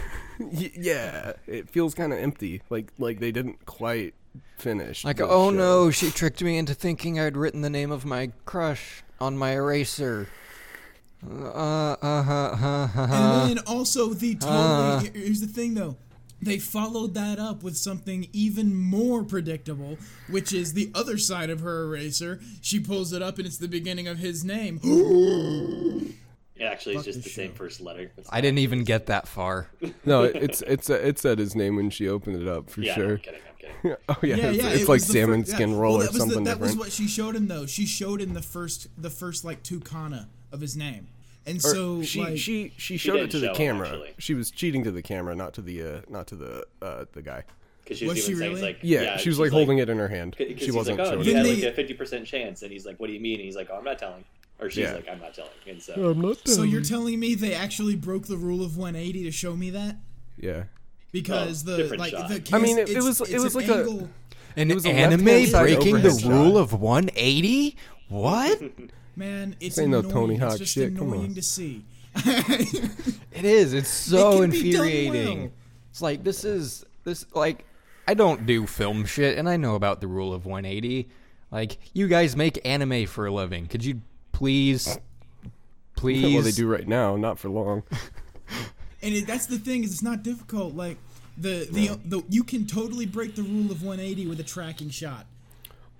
Yeah, 0.52 1.34
it 1.48 1.70
feels 1.70 1.94
kind 1.94 2.14
of 2.14 2.20
empty. 2.20 2.62
Like 2.70 2.94
like 2.98 3.20
they 3.20 3.32
didn't 3.32 3.66
quite 3.66 4.14
finish. 4.58 5.04
Like, 5.04 5.18
the 5.18 5.28
oh 5.28 5.52
show. 5.52 5.58
no, 5.58 5.92
she 5.92 6.12
tricked 6.12 6.42
me 6.42 6.58
into 6.58 6.74
thinking 6.74 7.20
I'd 7.20 7.36
written 7.36 7.62
the 7.62 7.70
name 7.70 7.92
of 7.92 8.06
my 8.06 8.32
crush 8.46 9.04
on 9.20 9.38
my 9.38 9.52
eraser. 9.52 10.30
Uh, 11.30 11.34
uh, 11.42 11.96
huh, 12.02 12.56
huh, 12.56 12.88
huh, 12.88 13.08
huh. 13.08 13.46
And 13.50 13.58
then 13.58 13.66
also 13.66 14.14
the 14.14 14.38
Uh. 14.42 15.02
totally 15.02 15.20
here's 15.22 15.42
the 15.42 15.48
thing 15.48 15.74
though. 15.74 15.98
They 16.42 16.58
followed 16.58 17.16
that 17.16 17.38
up 17.38 17.64
with 17.64 17.76
something 17.76 18.30
even 18.32 18.74
more 18.74 19.26
predictable, 19.26 19.98
which 20.30 20.54
is 20.54 20.72
the 20.72 20.90
other 20.96 21.18
side 21.18 21.50
of 21.50 21.60
her 21.60 21.84
eraser. 21.84 22.40
She 22.62 22.80
pulls 22.80 23.12
it 23.12 23.22
up 23.22 23.40
and 23.40 23.46
it's 23.46 23.58
the 23.58 23.68
beginning 23.68 24.08
of 24.08 24.20
his 24.20 24.46
name. 24.46 24.80
It 26.60 26.66
actually 26.66 26.96
is 26.96 27.06
just 27.06 27.18
this 27.20 27.26
the 27.26 27.30
same 27.32 27.54
first 27.54 27.80
letter. 27.82 28.12
It's 28.18 28.30
I 28.32 28.42
didn't 28.42 28.60
even 28.60 28.84
get 28.84 29.06
that 29.08 29.28
far. 29.28 29.68
No, 30.06 30.24
it- 30.24 30.36
it's 30.36 30.62
it's 30.64 30.90
it 30.90 31.18
said 31.20 31.40
his 31.40 31.56
name 31.56 31.76
when 31.76 31.90
she 31.90 32.08
opened 32.10 32.42
it 32.42 32.48
up 32.48 32.70
for 32.70 32.82
yeah, 32.82 32.96
sure. 32.96 33.12
I'm 33.14 33.18
kidding. 33.20 33.40
I'm 33.50 33.56
kidding. 33.82 33.98
oh 34.10 34.16
yeah, 34.24 34.36
yeah, 34.36 34.48
it's, 34.52 34.64
yeah. 34.64 34.70
it's 34.72 34.84
it 34.84 34.90
like 34.90 35.00
salmon 35.02 35.44
fir- 35.44 35.52
skin 35.54 35.72
yeah. 35.72 35.78
roll 35.78 35.94
Well, 35.98 36.02
or 36.02 36.04
that 36.06 36.14
was 36.14 36.14
the- 36.14 36.20
something 36.20 36.44
that 36.46 36.54
different. 36.56 36.78
was 36.78 36.86
what 36.88 36.92
she 36.92 37.08
showed 37.08 37.36
him 37.36 37.48
though. 37.48 37.66
She 37.66 37.86
showed 37.86 38.22
him 38.22 38.34
the 38.34 38.42
first 38.42 38.88
the 38.98 39.10
first 39.10 39.44
like 39.46 39.64
two 39.64 39.80
kana 39.80 40.28
of 40.52 40.62
his 40.62 40.76
name. 40.76 41.08
And 41.46 41.58
Or 41.58 41.62
so 41.74 42.04
she 42.04 42.20
like, 42.22 42.38
she 42.38 42.74
she 42.78 42.98
showed 42.98 43.22
it 43.22 43.32
to 43.32 43.40
the 43.40 43.48
show 43.48 43.52
him, 43.54 43.56
camera. 43.58 43.88
actually. 43.88 44.14
She 44.20 44.34
was 44.34 44.52
cheating 44.52 44.84
to 44.84 44.92
the 44.92 45.02
camera, 45.02 45.34
not 45.36 45.54
to 45.54 45.62
the 45.62 45.82
uh, 45.82 46.02
not 46.10 46.28
to 46.28 46.36
the 46.36 46.66
uh, 46.82 47.06
the 47.14 47.22
guy. 47.22 47.44
Because 47.84 47.98
she 47.98 48.06
was, 48.06 48.16
Was 48.18 48.26
she 48.26 48.34
really? 48.36 48.62
like, 48.62 48.80
Yeah, 48.84 49.18
she 49.18 49.30
was 49.30 49.40
like 49.40 49.50
holding 49.52 49.80
it 49.80 49.90
in 49.90 49.98
her 49.98 50.08
hand. 50.10 50.36
Because 50.38 50.62
She 50.62 50.70
wasn't 50.72 51.00
like, 51.00 51.08
oh, 51.08 51.12
showing 51.14 51.26
you 51.26 51.36
had 51.36 51.46
like 51.48 51.64
a 51.64 51.72
fifty 51.74 51.94
percent 51.96 52.28
chance, 52.28 52.62
and 52.62 52.72
he's 52.72 52.86
like, 52.86 53.00
what 53.00 53.08
do 53.08 53.14
you 53.14 53.20
mean? 53.20 53.36
And 53.36 53.46
he's 53.46 53.56
like, 53.56 53.70
oh, 53.72 53.78
I'm 53.78 53.84
not 53.84 53.98
telling. 53.98 54.24
Or 54.62 54.70
she's 54.70 54.84
Yeah. 54.84 54.94
like, 54.96 55.08
I'm 55.10 55.20
not 55.20 55.34
telling. 55.34 55.52
And 55.68 55.82
so 55.82 55.94
I'm 56.12 56.20
not. 56.22 56.48
so 56.48 56.64
you're 56.64 56.82
telling 56.82 57.20
me 57.20 57.34
they 57.36 57.54
actually 57.54 57.96
broke 57.96 58.28
the 58.28 58.38
rule 58.38 58.64
of 58.64 58.76
180 58.78 59.24
to 59.24 59.32
show 59.32 59.56
me 59.56 59.70
that? 59.72 59.98
yeah. 60.38 60.64
Because 61.12 61.68
Oh, 61.68 61.76
the 61.76 61.98
like 61.98 62.12
shot. 62.12 62.30
the 62.30 62.44
I 62.56 62.60
mean, 62.60 62.78
it- 62.78 62.82
it 62.90 62.98
it's- 62.98 63.20
was- 63.20 63.30
it 63.30 63.40
was 63.40 63.56
an 63.56 63.62
like 63.62 63.70
a- 63.70 63.78
angle- 63.80 64.10
An 64.56 64.70
It 64.70 64.76
was 64.76 64.86
a 64.86 64.90
anime 64.90 65.24
breaking 65.24 66.02
the 66.02 66.20
shot. 66.20 66.30
rule 66.30 66.58
of 66.58 66.74
180? 66.74 67.76
What? 68.10 68.62
Man, 69.16 69.56
it's 69.60 69.78
ain't 69.80 69.90
no 69.90 70.00
annoying. 70.00 70.14
Tony 70.14 70.34
it's 70.36 70.44
Hawk 70.44 70.58
just 70.58 70.74
shit, 70.74 70.96
come 70.96 71.08
annoying 71.14 71.30
on. 71.30 71.36
to 71.36 71.42
see. 71.42 71.84
It 73.32 73.46
is. 73.46 73.74
It's 73.74 73.90
so 74.12 74.42
can 74.42 74.52
be 74.52 74.72
done 74.72 74.86
infuriating. 74.88 75.40
well. 75.44 75.52
It's 75.92 76.02
like 76.02 76.24
this 76.24 76.44
is 76.44 76.86
this 77.04 77.26
like 77.34 77.66
I 78.08 78.14
don't 78.14 78.46
do 78.46 78.66
film 78.66 79.06
shit 79.06 79.38
and 79.38 79.48
I 79.50 79.58
know 79.58 79.76
about 79.76 80.02
the 80.02 80.08
rule 80.08 80.34
of 80.34 80.46
180. 80.46 81.10
Like 81.52 81.78
you 81.94 82.08
guys 82.08 82.36
make 82.36 82.60
anime 82.66 83.06
for 83.08 83.26
a 83.26 83.32
living. 83.32 83.68
Could 83.68 83.84
you 83.86 84.02
please 84.40 84.98
please 85.98 86.34
Well, 86.34 86.44
they 86.44 86.52
do 86.52 86.66
right 86.66 86.88
now, 86.88 87.18
not 87.18 87.38
for 87.38 87.50
long. 87.50 87.84
and 89.02 89.14
it, 89.14 89.28
that's 89.28 89.46
the 89.48 89.60
thing 89.60 89.84
is 89.84 89.92
it's 89.92 90.02
not 90.02 90.24
difficult. 90.24 90.74
Like 90.76 90.98
the 91.38 91.68
the, 91.70 92.00
the 92.06 92.24
you 92.30 92.44
can 92.46 92.66
totally 92.66 93.06
break 93.06 93.36
the 93.36 93.44
rule 93.44 93.70
of 93.70 93.84
180 93.84 94.28
with 94.28 94.40
a 94.40 94.44
tracking 94.44 94.90
shot. 94.90 95.26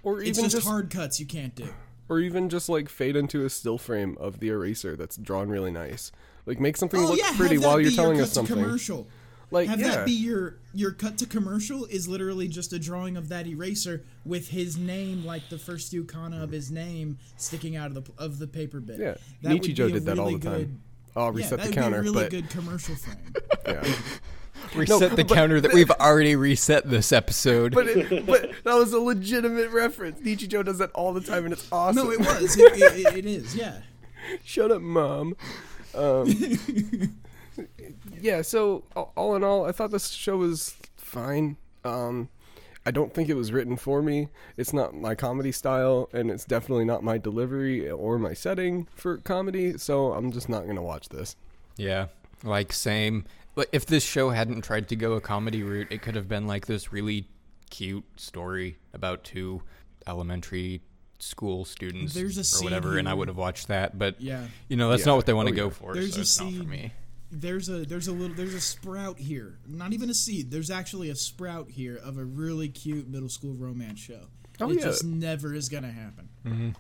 Or 0.04 0.22
It's 0.22 0.40
even 0.40 0.46
just, 0.46 0.56
just, 0.56 0.68
hard 0.68 0.90
cuts 0.90 1.20
you 1.20 1.26
can't 1.26 1.54
do. 1.54 1.68
or 2.08 2.22
even 2.22 2.48
just 2.48 2.70
like 2.70 2.88
fade 2.88 3.18
into 3.18 3.44
a 3.44 3.50
still 3.50 3.78
frame 3.78 4.16
of 4.22 4.40
the 4.40 4.48
eraser 4.48 4.96
that's 4.96 5.18
drawn 5.18 5.50
really 5.50 5.72
nice. 5.72 6.14
Like 6.46 6.62
make 6.62 6.78
something 6.78 7.02
Oh 7.02 7.08
look 7.08 7.20
yeah, 7.20 7.34
pretty 7.36 7.56
have 7.56 7.64
that 7.64 7.68
while 7.68 7.78
be 7.78 7.84
you're 7.84 7.92
your 7.92 7.96
telling 8.02 8.18
cut 8.18 8.24
us 8.24 8.30
to 8.30 8.36
something. 8.36 8.56
commercial. 8.56 9.06
Like 9.52 9.68
have 9.68 9.80
yeah, 9.80 9.88
that 9.96 10.06
be 10.06 10.12
your 10.12 10.58
your 10.74 10.92
cut 10.92 11.18
to 11.20 11.26
commercial 11.26 11.86
is 11.86 12.08
literally 12.08 12.48
just 12.48 12.72
a 12.74 12.78
drawing 12.80 13.18
of 13.18 13.30
that 13.30 13.48
eraser 13.48 14.04
with 14.26 14.50
his 14.50 14.78
name 14.78 15.26
like 15.26 15.50
the 15.50 15.58
first 15.58 15.90
few 15.90 16.04
kana 16.04 16.44
of 16.44 16.52
his 16.52 16.70
name 16.70 17.18
sticking 17.38 17.76
out 17.76 17.88
of 17.88 17.96
the 18.06 18.12
of 18.18 18.38
the 18.40 18.48
paper 18.48 18.80
bit. 18.80 19.00
yeah. 19.00 19.16
That 19.42 19.54
would 19.54 19.62
Nichijou 19.64 19.76
be 19.76 19.84
a 19.84 19.90
did 19.94 20.06
that 20.06 20.20
all 20.20 20.32
the 20.32 20.40
time. 20.40 20.58
good- 20.60 20.80
I'll 21.16 21.26
Yeah, 21.26 21.38
reset 21.38 21.50
that 21.52 21.58
the 21.62 21.70
would 21.70 21.76
counter, 21.76 22.02
be 22.04 22.08
a 22.08 22.12
really 22.12 22.24
but 22.26 22.32
good 22.32 22.50
commercial 22.52 22.96
frame. 22.96 23.34
yeah. 23.66 23.94
reset 24.76 25.10
No, 25.10 25.16
the 25.16 25.24
counter 25.24 25.60
that 25.60 25.74
we've 25.74 25.90
already 25.90 26.36
reset 26.36 26.88
this 26.88 27.12
episode? 27.12 27.74
but 27.74 27.88
it, 27.88 28.28
but 28.28 28.52
that 28.64 28.76
was 28.76 28.94
a 28.94 29.00
legitimate 29.00 29.72
reference. 29.72 30.20
Nichijou 30.20 30.64
does 30.64 30.78
that 30.78 30.92
all 30.92 31.12
the 31.14 31.22
time, 31.22 31.46
and 31.46 31.54
it's 31.54 31.68
awesome. 31.72 32.06
no, 32.06 32.12
it 32.12 32.20
was. 32.20 32.56
It, 32.56 32.74
it, 32.74 33.08
it- 33.08 33.18
it 33.18 33.26
is. 33.26 33.56
Yeah. 33.56 33.80
Shut 34.46 34.72
up, 34.72 34.82
mom. 34.84 35.36
Um, 35.96 36.28
yeah. 38.22 38.42
So 38.42 38.84
all- 38.96 39.12
all 39.16 39.36
in 39.36 39.44
all, 39.44 39.66
I 39.66 39.72
thought 39.72 39.92
this 39.92 40.10
show 40.10 40.38
was 40.38 40.76
fine. 40.98 41.58
Um, 41.84 42.30
I 42.86 42.92
don't 42.92 43.14
think 43.14 43.30
it 43.30 43.36
was 43.36 43.52
written 43.52 43.76
for 43.78 44.02
me. 44.02 44.30
It's 44.58 44.74
not 44.74 44.96
my 44.96 45.14
comedy 45.16 45.52
style, 45.52 46.10
and 46.14 46.32
it's 46.32 46.46
definitely 46.46 46.86
not 46.86 47.04
my 47.04 47.18
delivery 47.18 47.90
or 47.90 48.18
my 48.18 48.34
setting 48.34 48.88
for 48.96 49.18
comedy. 49.18 49.78
So 49.78 50.14
I'm 50.14 50.32
just 50.32 50.50
not 50.50 50.66
gonna 50.66 50.82
watch 50.82 51.10
this. 51.10 51.36
Yeah, 51.78 52.08
like 52.44 52.74
same. 52.74 53.26
But 53.56 53.68
if 53.72 53.86
this 53.86 54.04
show 54.04 54.30
hadn't 54.30 54.62
tried 54.64 54.88
to 54.90 54.96
go 54.96 55.14
a 55.14 55.22
comedy 55.22 55.64
route, 55.64 55.88
it 55.92 56.02
could 56.02 56.16
have 56.16 56.28
been 56.30 56.48
like 56.48 56.66
this 56.68 56.92
really 56.94 57.28
cute 57.70 58.06
story 58.16 58.78
about 58.94 59.24
two 59.24 59.62
elementary 60.08 60.82
school 61.20 61.66
students 61.66 62.14
There's 62.14 62.38
a 62.38 62.42
or 62.42 62.44
scene 62.46 62.64
whatever, 62.64 62.98
and 62.98 63.08
I 63.10 63.14
would 63.14 63.28
have 63.28 63.36
watched 63.38 63.68
that. 63.68 64.00
But 64.00 64.22
Yeah. 64.22 64.48
you 64.70 64.78
know, 64.78 64.90
that's 64.90 65.02
Yeah. 65.02 65.08
not 65.08 65.16
what 65.18 65.26
they 65.26 65.34
want 65.34 65.50
to 65.50 65.54
Oh, 65.54 65.58
go 65.58 65.64
yeah. 65.66 65.70
for. 65.72 65.94
There's 65.94 66.14
so 66.14 66.20
a 66.20 66.22
it's 66.22 66.40
not 66.40 66.54
for 66.54 66.70
me. 66.70 66.94
There's 67.32 67.70
a 67.70 67.86
there's 67.86 68.08
a 68.08 68.12
little 68.12 68.36
there's 68.36 68.54
a 68.54 68.62
sprout 68.62 69.20
here. 69.20 69.60
Not 69.68 69.94
even 69.94 70.10
a 70.10 70.14
seed. 70.14 70.52
There's 70.52 70.72
actually 70.72 71.10
a 71.10 71.16
sprout 71.16 71.70
here 71.70 71.96
of 71.96 72.18
a 72.18 72.26
really 72.26 72.70
cute 72.70 73.08
middle 73.08 73.30
school 73.30 73.54
romance 73.54 74.00
show. 74.00 74.22
Oh, 74.60 74.72
it 74.72 74.78
yeah. 74.78 74.84
just 74.86 75.04
never 75.04 75.54
is 75.54 75.70
gonna 75.70 75.92
happen. 75.92 76.76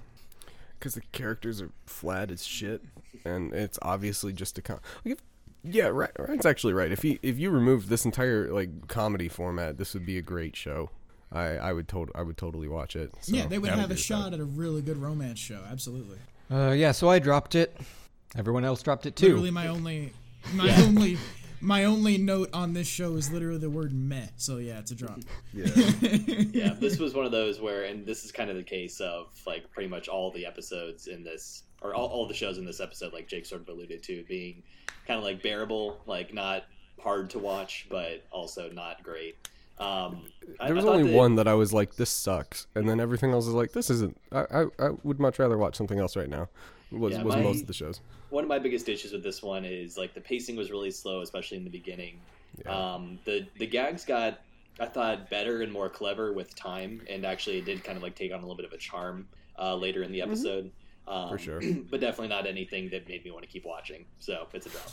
because 0.78 0.96
the 0.96 1.02
characters 1.12 1.62
are 1.62 1.72
flat 1.86 2.32
as 2.32 2.46
shit, 2.46 2.84
and 3.24 3.54
it's 3.54 3.78
obviously 3.82 4.34
just 4.34 4.58
a 4.58 4.62
com- 4.62 4.80
like 5.06 5.14
if, 5.16 5.20
yeah, 5.64 5.88
right, 5.88 6.12
Ryan's 6.18 6.46
actually 6.46 6.74
right. 6.74 6.92
If 6.92 7.02
he 7.04 7.20
if 7.22 7.38
you 7.38 7.52
remove 7.52 7.90
this 7.90 8.06
entire 8.06 8.52
like 8.52 8.88
comedy 8.88 9.28
format, 9.30 9.78
this 9.78 9.94
would 9.94 10.06
be 10.06 10.18
a 10.18 10.22
great 10.22 10.56
show. 10.56 10.90
I 11.32 11.44
I 11.58 11.74
would 11.74 11.88
tot- 11.88 12.10
I 12.16 12.24
would 12.24 12.38
totally 12.38 12.68
watch 12.68 12.96
it. 12.96 13.14
So, 13.22 13.36
yeah, 13.36 13.46
they 13.46 13.60
would 13.60 13.70
I 13.70 13.76
have 13.76 13.92
a 13.92 13.96
shot 13.98 14.32
that. 14.32 14.36
at 14.36 14.40
a 14.40 14.46
really 14.46 14.82
good 14.82 14.98
romance 14.98 15.40
show. 15.40 15.62
Absolutely. 15.70 16.18
Uh, 16.52 16.72
yeah, 16.72 16.92
so 16.92 17.08
I 17.10 17.20
dropped 17.20 17.54
it. 17.56 17.78
Everyone 18.36 18.66
else 18.66 18.82
dropped 18.82 19.06
it 19.06 19.16
too. 19.16 19.28
Literally, 19.28 19.52
my 19.52 19.68
only 19.68 20.14
my 20.54 20.74
only 20.84 21.18
my 21.62 21.84
only 21.86 22.18
note 22.18 22.50
on 22.54 22.74
this 22.74 22.88
show 22.88 23.16
is 23.16 23.32
literally 23.32 23.58
the 23.60 23.70
word 23.70 23.94
meh. 23.94 24.28
So 24.38 24.58
yeah, 24.58 24.80
it's 24.80 24.92
a 24.92 24.96
drop. 24.96 25.20
Yeah. 25.54 25.66
yeah, 26.52 26.74
this 26.80 26.98
was 27.00 27.14
one 27.14 27.26
of 27.26 27.32
those 27.32 27.60
where, 27.60 27.84
and 27.84 28.06
this 28.06 28.24
is 28.24 28.32
kind 28.32 28.50
of 28.50 28.56
the 28.56 28.64
case 28.64 29.00
of 29.02 29.28
like 29.46 29.70
pretty 29.72 29.90
much 29.90 30.08
all 30.08 30.32
the 30.32 30.46
episodes 30.46 31.08
in 31.08 31.24
this, 31.24 31.64
or 31.82 31.94
all, 31.94 32.08
all 32.08 32.28
the 32.28 32.34
shows 32.34 32.58
in 32.58 32.66
this 32.66 32.80
episode, 32.80 33.12
like 33.14 33.28
Jake 33.28 33.46
sort 33.46 33.62
of 33.62 33.70
alluded 33.70 34.02
to, 34.04 34.24
being 34.28 34.64
kind 35.08 35.18
of 35.18 35.24
like 35.24 35.42
bearable, 35.44 36.00
like 36.06 36.34
not 36.34 36.64
hard 37.02 37.30
to 37.32 37.40
watch, 37.40 37.88
but 37.90 38.26
also 38.32 38.70
not 38.72 39.04
great. 39.04 39.36
Um, 39.80 40.24
There 40.66 40.74
was 40.76 40.84
I 40.84 40.88
thought 40.88 40.96
only 40.98 41.12
that- 41.12 41.18
one 41.18 41.36
that 41.36 41.48
I 41.48 41.54
was 41.54 41.74
like, 41.74 41.96
"This 41.96 42.10
sucks," 42.10 42.68
and 42.76 42.88
then 42.88 43.00
everything 43.00 43.32
else 43.32 43.48
is 43.48 43.54
like, 43.54 43.72
"This 43.72 43.90
isn't." 43.90 44.18
I 44.32 44.40
I, 44.52 44.66
I 44.80 44.90
would 45.04 45.20
much 45.20 45.40
rather 45.40 45.58
watch 45.58 45.76
something 45.78 46.00
else 46.00 46.16
right 46.18 46.30
now. 46.30 46.50
Was 46.92 47.14
Yeah, 47.14 47.24
was 47.24 47.36
my- 47.36 47.42
most 47.42 47.62
of 47.62 47.68
the 47.68 47.74
shows. 47.74 48.02
One 48.30 48.44
of 48.44 48.48
my 48.48 48.60
biggest 48.60 48.88
issues 48.90 49.12
with 49.14 49.24
this 49.24 49.42
one 49.42 49.66
is 49.66 49.98
like 49.98 50.14
the 50.14 50.22
pacing 50.22 50.56
was 50.56 50.72
really 50.72 50.92
slow, 50.92 51.22
especially 51.22 51.58
in 51.58 51.64
the 51.64 51.70
beginning. 51.70 52.20
Yeah. 52.66 52.94
Um, 52.96 53.20
the 53.26 53.48
the 53.58 53.68
gags 53.68 54.06
got 54.06 54.40
I 54.80 54.86
thought 54.86 55.30
better 55.30 55.62
and 55.62 55.72
more 55.72 55.90
clever 55.90 56.32
with 56.34 56.56
time, 56.56 57.02
and 57.10 57.26
actually 57.26 57.58
it 57.60 57.66
did 57.66 57.84
kind 57.84 57.98
of 57.98 58.04
like 58.04 58.16
take 58.16 58.32
on 58.32 58.40
a 58.40 58.42
little 58.42 58.56
bit 58.56 58.66
of 58.66 58.74
a 58.74 58.78
charm 58.78 59.28
uh, 59.58 59.76
later 59.76 60.04
in 60.04 60.12
the 60.12 60.22
episode. 60.22 60.72
Um, 61.08 61.30
For 61.30 61.38
sure. 61.40 61.62
but 61.90 62.00
definitely 62.02 62.28
not 62.28 62.46
anything 62.48 62.90
that 62.92 63.08
made 63.08 63.26
me 63.26 63.32
want 63.32 63.44
to 63.44 63.50
keep 63.50 63.66
watching. 63.66 64.06
So 64.20 64.48
it's 64.54 64.68
a 64.68 64.70
drop. 64.70 64.90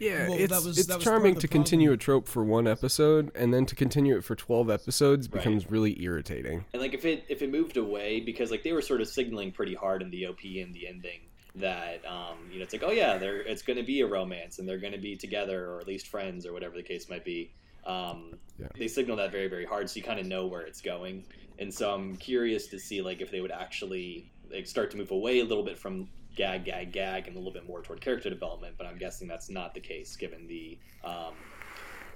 Yeah, 0.00 0.28
Well, 0.28 0.38
it's, 0.38 0.52
that 0.52 0.64
was- 0.66 0.78
it's 0.78 0.86
that 0.88 0.96
was 0.96 1.04
charming 1.04 1.32
of 1.32 1.34
the 1.36 1.40
to 1.42 1.48
continue 1.48 1.92
a 1.92 1.96
trope 1.96 2.26
for 2.26 2.42
one 2.44 2.66
episode, 2.66 3.30
and 3.34 3.52
then 3.54 3.64
to 3.66 3.74
continue 3.76 4.16
it 4.16 4.24
for 4.24 4.34
twelve 4.34 4.70
episodes 4.70 5.28
Right. 5.28 5.42
becomes 5.42 5.70
really 5.70 6.00
irritating. 6.02 6.64
And 6.72 6.80
like 6.82 6.94
if 6.94 7.04
it 7.04 7.24
if 7.28 7.42
it 7.42 7.50
moved 7.50 7.76
away 7.76 8.20
because 8.20 8.50
like 8.50 8.62
they 8.64 8.72
were 8.72 8.82
sort 8.82 9.00
of 9.00 9.08
signaling 9.08 9.52
pretty 9.52 9.74
hard 9.74 10.02
in 10.02 10.10
the 10.10 10.26
OP 10.26 10.40
and 10.44 10.74
the 10.74 10.86
ending 10.88 11.20
that 11.60 12.04
um, 12.06 12.38
you 12.50 12.58
know 12.58 12.64
it's 12.64 12.72
like 12.72 12.82
oh 12.82 12.90
yeah 12.90 13.18
they're 13.18 13.40
it's 13.40 13.62
going 13.62 13.76
to 13.76 13.82
be 13.82 14.00
a 14.00 14.06
romance 14.06 14.58
and 14.58 14.68
they're 14.68 14.78
going 14.78 14.92
to 14.92 14.98
be 14.98 15.16
together 15.16 15.70
or 15.70 15.80
at 15.80 15.86
least 15.86 16.08
friends 16.08 16.46
or 16.46 16.52
whatever 16.52 16.76
the 16.76 16.82
case 16.82 17.08
might 17.08 17.24
be. 17.24 17.52
Um, 17.86 18.38
Yeah. 18.58 18.66
They 18.76 18.88
signal 18.88 19.16
that 19.16 19.32
very 19.32 19.48
very 19.48 19.64
hard, 19.64 19.88
so 19.88 19.96
you 19.96 20.02
kind 20.02 20.20
of 20.20 20.26
know 20.26 20.46
where 20.46 20.62
it's 20.62 20.80
going. 20.80 21.24
And 21.58 21.72
so 21.72 21.92
I'm 21.92 22.16
curious 22.16 22.68
to 22.68 22.78
see 22.78 23.02
like 23.02 23.20
if 23.20 23.30
they 23.30 23.40
would 23.40 23.50
actually 23.50 24.30
like 24.52 24.66
start 24.66 24.90
to 24.92 24.96
move 24.96 25.10
away 25.10 25.40
a 25.40 25.44
little 25.44 25.64
bit 25.64 25.78
from 25.78 26.08
gag 26.36 26.64
gag 26.64 26.92
gag 26.92 27.26
and 27.26 27.36
a 27.36 27.38
little 27.38 27.52
bit 27.52 27.66
more 27.66 27.82
toward 27.82 28.00
character 28.00 28.30
development. 28.30 28.76
But 28.78 28.86
I'm 28.86 28.98
guessing 28.98 29.28
that's 29.28 29.50
not 29.50 29.74
the 29.74 29.80
case 29.80 30.16
given 30.16 30.46
the 30.46 30.78
um, 31.04 31.34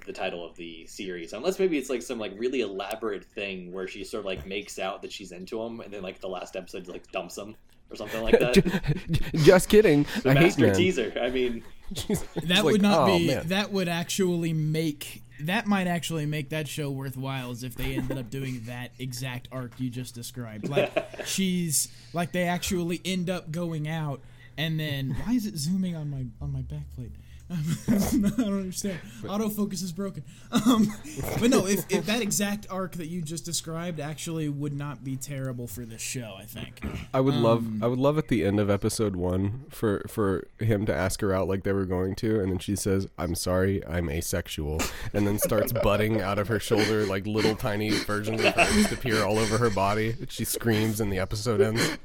the 0.05 0.13
title 0.13 0.45
of 0.45 0.55
the 0.55 0.85
series 0.85 1.33
unless 1.33 1.59
maybe 1.59 1.77
it's 1.77 1.89
like 1.89 2.01
some 2.01 2.19
like 2.19 2.33
really 2.37 2.61
elaborate 2.61 3.23
thing 3.23 3.71
where 3.71 3.87
she 3.87 4.03
sort 4.03 4.19
of 4.19 4.25
like 4.25 4.45
makes 4.45 4.77
out 4.79 5.01
that 5.01 5.11
she's 5.11 5.31
into 5.31 5.61
him 5.61 5.79
and 5.79 5.93
then 5.93 6.01
like 6.01 6.19
the 6.19 6.27
last 6.27 6.55
episode 6.55 6.87
like 6.87 7.09
dumps 7.11 7.37
him 7.37 7.55
or 7.93 7.95
something 7.95 8.21
like 8.23 8.39
that 8.39 9.31
Just 9.35 9.69
kidding. 9.69 10.05
the 10.23 10.31
I 10.31 10.33
master 10.33 10.65
men. 10.67 10.75
teaser 10.75 11.13
i 11.21 11.29
mean 11.29 11.63
It's 11.91 12.05
That 12.35 12.63
like, 12.63 12.73
would 12.73 12.81
not 12.81 13.07
oh, 13.09 13.17
be. 13.17 13.27
man. 13.27 13.47
That 13.47 13.71
would 13.71 13.87
actually 13.87 14.51
make. 14.53 15.21
That 15.41 15.67
might 15.67 15.85
actually 15.87 16.25
make 16.25 16.49
that 16.49 16.67
show 16.67 16.89
worthwhile 16.89 17.51
is 17.51 17.63
if 17.63 17.75
they 17.75 17.95
ended 17.95 18.17
up 18.17 18.29
doing 18.29 18.61
that 18.65 18.91
exact 18.97 19.47
arc 19.51 19.73
you 19.79 19.89
just 19.89 20.15
described. 20.15 20.69
Like 20.69 20.91
she's 21.25 21.89
like 22.13 22.31
they 22.31 22.43
actually 22.43 23.01
end 23.05 23.29
up 23.29 23.51
going 23.51 23.87
out, 23.87 24.21
and 24.57 24.79
then 24.79 25.15
why 25.25 25.33
is 25.33 25.45
it 25.45 25.55
zooming 25.57 25.95
on 25.95 26.09
my 26.09 26.25
on 26.41 26.51
my 26.53 26.61
backplate? 26.61 27.11
I 27.87 28.29
don't 28.37 28.39
understand. 28.39 28.99
Autofocus 29.21 29.83
is 29.83 29.91
broken. 29.91 30.23
Um, 30.51 30.91
but 31.39 31.49
no, 31.49 31.65
if, 31.65 31.85
if 31.89 32.05
that 32.05 32.21
exact 32.21 32.67
arc 32.69 32.93
that 32.93 33.07
you 33.07 33.21
just 33.21 33.45
described 33.45 33.99
actually 33.99 34.49
would 34.49 34.73
not 34.73 35.03
be 35.03 35.15
terrible 35.15 35.67
for 35.67 35.85
this 35.85 36.01
show, 36.01 36.35
I 36.37 36.45
think. 36.45 36.81
I 37.13 37.19
would 37.19 37.35
Um, 37.35 37.43
love 37.43 37.83
I 37.83 37.87
would 37.87 37.99
love 37.99 38.17
at 38.17 38.27
the 38.27 38.43
end 38.45 38.59
of 38.59 38.69
episode 38.69 39.15
one 39.15 39.65
for 39.69 40.03
for 40.07 40.47
him 40.59 40.85
to 40.85 40.93
ask 40.95 41.21
her 41.21 41.33
out 41.33 41.47
like 41.47 41.63
they 41.63 41.73
were 41.73 41.85
going 41.85 42.15
to, 42.15 42.39
and 42.39 42.51
then 42.51 42.59
she 42.59 42.75
says, 42.75 43.07
"I'm 43.17 43.35
sorry, 43.35 43.85
I'm 43.85 44.09
asexual," 44.09 44.81
and 45.13 45.25
then 45.27 45.39
starts 45.39 45.71
budding 45.83 46.21
out 46.21 46.39
of 46.39 46.47
her 46.47 46.59
shoulder 46.59 47.05
like 47.05 47.25
little 47.27 47.55
tiny 47.55 47.89
versions 47.91 48.43
of 48.43 48.53
her 48.55 48.83
to 48.87 48.93
appear 48.93 49.23
all 49.23 49.37
over 49.37 49.57
her 49.57 49.69
body. 49.69 50.15
She 50.29 50.45
screams, 50.45 50.99
and 50.99 51.11
the 51.11 51.19
episode 51.19 51.61
ends. 51.61 51.97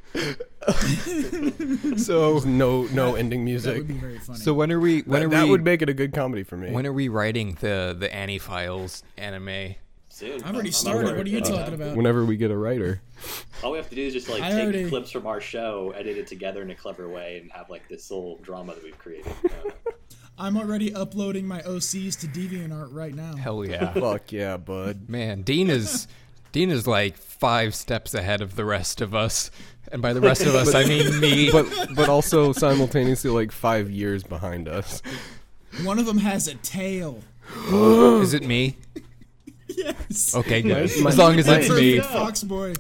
so 1.97 2.39
no 2.41 2.83
no 2.93 3.15
ending 3.15 3.41
That 3.41 3.45
music. 3.45 3.77
would 3.79 3.89
be 3.89 3.95
very 3.95 4.19
funny. 4.19 4.39
So 4.39 4.55
when 4.55 4.71
are 4.73 4.81
we? 4.81 5.01
When 5.03 5.21
That, 5.21 5.27
are 5.27 5.31
that 5.31 5.45
we? 5.45 5.51
would 5.51 5.65
make 5.65 5.83
it 5.83 5.89
a 5.89 5.95
good 5.95 6.13
comedy 6.13 6.43
for 6.43 6.57
me. 6.57 6.71
when 6.71 6.87
are 6.87 6.93
we 6.93 7.09
writing 7.09 7.57
the 7.61 7.97
the 7.99 8.13
Annie 8.15 8.39
Files 8.39 9.03
anime? 9.17 9.75
Soon. 10.11 10.43
I've 10.43 10.55
already 10.55 10.73
started. 10.73 11.07
over 11.09 11.17
What 11.19 11.27
are 11.27 11.29
you 11.29 11.39
anytime. 11.39 11.59
talking 11.59 11.75
about? 11.75 11.97
Whenever 11.97 12.25
we 12.25 12.37
get 12.37 12.51
a 12.51 12.57
writer. 12.57 13.01
All 13.63 13.71
we 13.71 13.79
have 13.79 13.89
to 13.91 13.95
do 13.95 14.03
is 14.03 14.13
just 14.13 14.29
like 14.29 14.43
I 14.43 14.51
take 14.51 14.63
already- 14.65 14.89
clips 14.89 15.11
from 15.13 15.27
our 15.29 15.41
show, 15.41 15.93
edit 15.97 16.17
it 16.19 16.27
together 16.27 16.61
in 16.63 16.71
a 16.71 16.75
clever 16.75 17.09
way, 17.09 17.39
and 17.41 17.53
have 17.53 17.71
like 17.71 17.89
this 17.89 18.11
little 18.11 18.37
drama 18.39 18.75
that 18.75 18.83
we've 18.83 18.99
created. 18.99 19.33
I. 19.45 19.71
I'm 20.41 20.57
already 20.57 20.95
uploading 20.95 21.47
my 21.49 21.63
OCs 21.63 22.19
to 22.21 22.29
DeviantArt 22.29 22.93
right 22.93 23.13
now. 23.15 23.35
Hell 23.35 23.65
yeah, 23.65 23.93
Fuck 23.93 24.31
yeah, 24.31 24.57
bud. 24.57 25.09
man! 25.09 25.43
Dean 25.43 25.69
is 25.69 26.07
Dean 26.53 26.71
is 26.71 26.87
like 26.87 27.17
five 27.17 27.75
steps 27.75 28.15
ahead 28.15 28.41
of 28.41 28.57
the 28.57 28.65
rest 28.65 29.01
of 29.01 29.15
us, 29.15 29.51
and 29.93 30.01
by 30.03 30.13
the 30.13 30.21
rest 30.21 30.43
of 30.43 30.55
us, 30.55 30.75
I 30.75 30.85
mean 30.85 31.21
me. 31.21 31.51
But 31.53 31.67
but 31.95 32.09
also 32.09 32.53
simultaneously 32.53 33.31
like 33.31 33.53
five 33.53 33.91
years 33.91 34.23
behind 34.23 34.69
us. 34.69 35.03
One 35.83 35.99
of 35.99 36.07
them 36.07 36.19
has 36.19 36.49
a 36.49 36.55
tail. 36.57 37.23
is 37.73 38.35
it 38.35 38.43
me? 38.45 38.77
Yes. 39.71 40.35
Okay, 40.35 40.63
good. 40.63 40.91
My- 41.03 41.11
As 41.11 41.19
long 41.19 41.39
as 41.39 41.47
it's 41.47 41.69
me. 41.69 42.01
Fox 42.01 42.43
boy. 42.43 42.73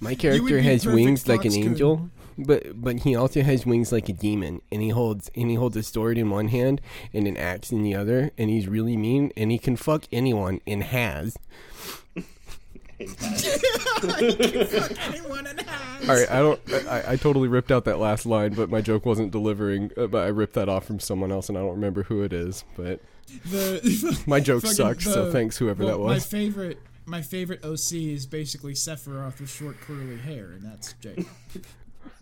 My 0.00 0.14
character 0.14 0.60
has 0.60 0.84
perfect 0.84 0.94
wings 0.94 1.28
like 1.28 1.44
an 1.44 1.50
fox 1.52 1.56
angel, 1.56 2.10
but 2.38 2.80
but 2.80 3.00
he 3.00 3.14
also 3.14 3.42
has 3.42 3.66
wings 3.66 3.92
like 3.92 4.08
a 4.08 4.14
demon, 4.14 4.62
and 4.72 4.80
he 4.80 4.88
holds 4.88 5.30
and 5.36 5.50
he 5.50 5.56
holds 5.56 5.76
a 5.76 5.82
sword 5.82 6.16
in 6.16 6.30
one 6.30 6.48
hand 6.48 6.80
and 7.12 7.28
an 7.28 7.36
axe 7.36 7.70
in 7.70 7.82
the 7.82 7.94
other, 7.94 8.30
and 8.38 8.48
he's 8.48 8.66
really 8.66 8.96
mean, 8.96 9.30
and 9.36 9.52
he 9.52 9.58
can 9.58 9.76
fuck 9.76 10.04
anyone 10.10 10.60
and 10.66 10.82
has. 10.84 11.36
Anyone 14.10 15.46
in 15.46 15.58
has. 15.58 16.08
All 16.08 16.14
right, 16.16 16.30
I 16.30 16.38
don't. 16.40 16.60
I, 16.88 17.12
I 17.12 17.16
totally 17.16 17.48
ripped 17.48 17.70
out 17.70 17.84
that 17.84 17.98
last 17.98 18.26
line, 18.26 18.54
but 18.54 18.70
my 18.70 18.80
joke 18.80 19.06
wasn't 19.06 19.30
delivering. 19.32 19.90
Uh, 19.96 20.06
but 20.06 20.24
I 20.24 20.28
ripped 20.28 20.54
that 20.54 20.68
off 20.68 20.84
from 20.86 21.00
someone 21.00 21.32
else, 21.32 21.48
and 21.48 21.56
I 21.58 21.60
don't 21.60 21.70
remember 21.72 22.02
who 22.04 22.22
it 22.22 22.32
is. 22.32 22.64
But 22.76 23.00
The, 23.50 24.22
my 24.26 24.40
joke 24.40 24.62
fucking- 24.62 24.76
sucks, 24.76 25.04
so 25.04 25.30
thanks 25.32 25.56
whoever 25.58 25.84
well, 25.84 25.98
that 25.98 26.04
My 26.04 26.14
was. 26.14 26.26
favorite, 26.26 26.78
my 27.06 27.22
favorite 27.22 27.64
OC 27.64 27.92
is 27.94 28.26
basically 28.26 28.74
Sephiroth 28.74 29.40
with 29.40 29.50
short 29.50 29.80
curly 29.80 30.16
hair, 30.18 30.46
and 30.52 30.62
that's 30.62 30.92
Jake. 30.94 31.26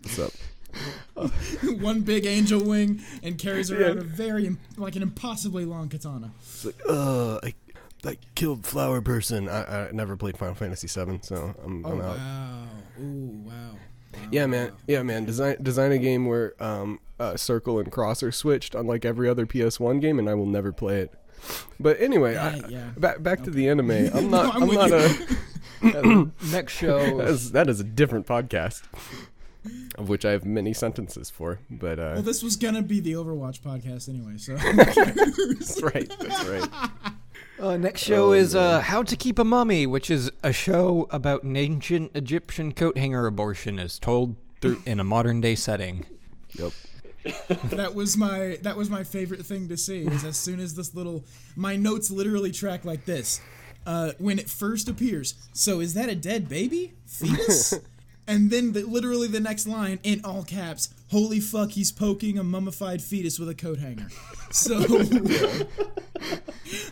What's 0.03 0.19
up? 0.19 0.31
One 1.81 2.01
big 2.01 2.27
angel 2.27 2.63
wing 2.63 3.01
and 3.23 3.39
carries 3.39 3.71
around 3.71 3.97
a 3.97 4.01
very 4.03 4.55
like 4.77 4.95
an 4.95 5.01
impossibly 5.01 5.65
long 5.65 5.89
katana. 5.89 6.31
It's 6.41 6.65
like, 6.65 6.75
uh, 6.87 7.39
I, 7.41 7.53
I 8.05 8.17
killed 8.35 8.65
flower 8.65 9.01
person. 9.01 9.49
I, 9.49 9.87
I 9.87 9.91
never 9.91 10.15
played 10.15 10.37
Final 10.37 10.55
Fantasy 10.55 10.87
VII, 10.87 11.19
so 11.21 11.53
I'm, 11.63 11.85
Oh 11.85 11.91
I'm 11.91 12.01
out. 12.01 12.17
wow! 12.17 12.63
Ooh 13.01 13.43
wow! 13.45 13.53
Wow, 14.13 14.19
Yeah, 14.31 14.45
man. 14.47 14.71
Yeah, 14.87 15.03
man. 15.03 15.25
Design 15.25 15.57
design 15.61 15.91
a 15.91 15.97
game 15.97 16.25
where 16.25 16.53
um, 16.63 16.99
uh, 17.19 17.35
circle 17.37 17.77
and 17.79 17.91
cross 17.91 18.23
are 18.23 18.31
switched, 18.31 18.73
unlike 18.75 19.03
every 19.05 19.27
other 19.29 19.45
PS1 19.45 19.99
game, 20.01 20.17
and 20.19 20.29
I 20.29 20.33
will 20.33 20.45
never 20.45 20.71
play 20.71 21.01
it. 21.01 21.13
But 21.79 21.99
anyway, 22.01 22.35
I, 22.35 22.55
Yeah, 22.55 22.67
yeah. 22.69 22.89
back 22.97 23.21
back 23.23 23.43
to 23.43 23.51
the 23.51 23.67
anime. 23.69 23.91
I'm 24.13 24.29
not. 24.31 24.55
I'm 24.55 24.63
I'm, 24.63 24.73
not 24.73 24.89
you. 24.89 25.27
a. 25.81 26.31
Next 26.51 26.73
show. 26.73 26.99
That 27.17 27.27
is, 27.29 27.51
that 27.51 27.69
is 27.69 27.79
a 27.79 27.83
different 27.85 28.25
podcast, 28.27 28.81
of 29.95 30.09
which 30.09 30.25
I 30.25 30.31
have 30.31 30.43
many 30.45 30.73
sentences 30.73 31.29
for. 31.29 31.59
But 31.69 31.99
uh, 31.99 32.11
Well, 32.15 32.21
this 32.23 32.43
was 32.43 32.55
gonna 32.55 32.81
be 32.81 32.99
the 32.99 33.13
Overwatch 33.13 33.59
podcast 33.61 34.09
anyway, 34.09 34.37
so 34.37 34.55
that's 34.55 35.81
right. 35.81 36.11
That's 36.19 36.45
right. 36.45 36.69
Uh, 37.59 37.75
next 37.75 38.01
show 38.01 38.29
Oh, 38.29 38.31
is 38.33 38.55
uh, 38.55 38.79
How 38.79 39.03
to 39.03 39.15
Keep 39.15 39.37
a 39.37 39.43
Mummy, 39.43 39.85
which 39.85 40.09
is 40.09 40.31
a 40.43 40.53
show 40.53 41.07
about 41.11 41.43
an 41.43 41.57
ancient 41.57 42.11
Egyptian 42.15 42.71
coat 42.71 42.97
hanger 42.97 43.25
abortion 43.27 43.79
as 43.79 43.99
told 43.99 44.35
through 44.61 44.81
in 44.85 44.99
a 44.99 45.03
modern 45.03 45.41
day 45.41 45.55
setting. 45.55 46.05
Yep. 46.53 46.71
that 47.65 47.93
was 47.95 48.15
my 48.15 48.57
that 48.61 48.77
was 48.77 48.89
my 48.89 49.03
favorite 49.03 49.45
thing 49.45 49.67
to 49.67 49.75
see. 49.75 50.03
Is 50.03 50.23
as 50.23 50.37
soon 50.37 50.59
as 50.61 50.75
this 50.75 50.95
little 50.95 51.25
my 51.55 51.75
notes 51.75 52.09
literally 52.09 52.51
track 52.51 52.85
like 52.85 53.05
this. 53.05 53.41
Uh, 53.85 54.11
when 54.19 54.37
it 54.39 54.49
first 54.49 54.87
appears, 54.87 55.35
so 55.53 55.79
is 55.79 55.93
that 55.95 56.09
a 56.09 56.15
dead 56.15 56.47
baby 56.47 56.93
fetus? 57.05 57.73
and 58.29 58.51
then 58.51 58.73
the, 58.73 58.83
literally 58.83 59.27
the 59.27 59.39
next 59.39 59.67
line 59.67 59.99
in 60.03 60.21
all 60.23 60.43
caps: 60.43 60.89
"Holy 61.09 61.39
fuck, 61.39 61.71
he's 61.71 61.91
poking 61.91 62.37
a 62.37 62.43
mummified 62.43 63.01
fetus 63.01 63.39
with 63.39 63.49
a 63.49 63.55
coat 63.55 63.79
hanger." 63.79 64.07
So 64.51 64.77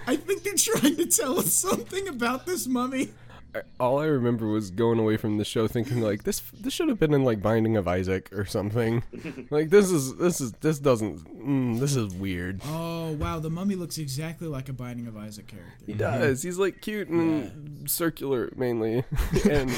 I 0.07 0.15
think 0.15 0.43
they're 0.43 0.55
trying 0.57 0.97
to 0.97 1.05
tell 1.05 1.39
us 1.39 1.53
something 1.53 2.07
about 2.07 2.45
this 2.45 2.67
mummy. 2.67 3.09
I- 3.55 3.61
All 3.79 3.99
I 3.99 4.05
remember 4.05 4.47
was 4.47 4.71
going 4.71 4.99
away 4.99 5.17
from 5.17 5.37
the 5.37 5.45
show 5.45 5.67
thinking 5.67 6.01
like 6.01 6.23
this. 6.23 6.41
This 6.53 6.73
should 6.73 6.89
have 6.89 6.99
been 6.99 7.13
in 7.13 7.23
like 7.23 7.41
Binding 7.41 7.77
of 7.77 7.87
Isaac 7.87 8.29
or 8.33 8.45
something. 8.45 9.03
like 9.49 9.69
this 9.69 9.89
is 9.89 10.15
this 10.17 10.41
is 10.41 10.51
this 10.53 10.79
doesn't. 10.79 11.19
Mm, 11.45 11.79
this 11.79 11.95
is 11.95 12.13
weird. 12.13 12.61
Oh 12.65 13.13
wow, 13.13 13.39
the 13.39 13.49
mummy 13.49 13.75
looks 13.75 13.97
exactly 13.97 14.47
like 14.47 14.69
a 14.69 14.73
Binding 14.73 15.07
of 15.07 15.17
Isaac 15.17 15.47
character. 15.47 15.71
He 15.85 15.93
does. 15.93 16.43
He's 16.43 16.57
like 16.57 16.81
cute 16.81 17.07
and 17.07 17.89
circular 17.89 18.51
mainly, 18.55 19.03
and 19.49 19.71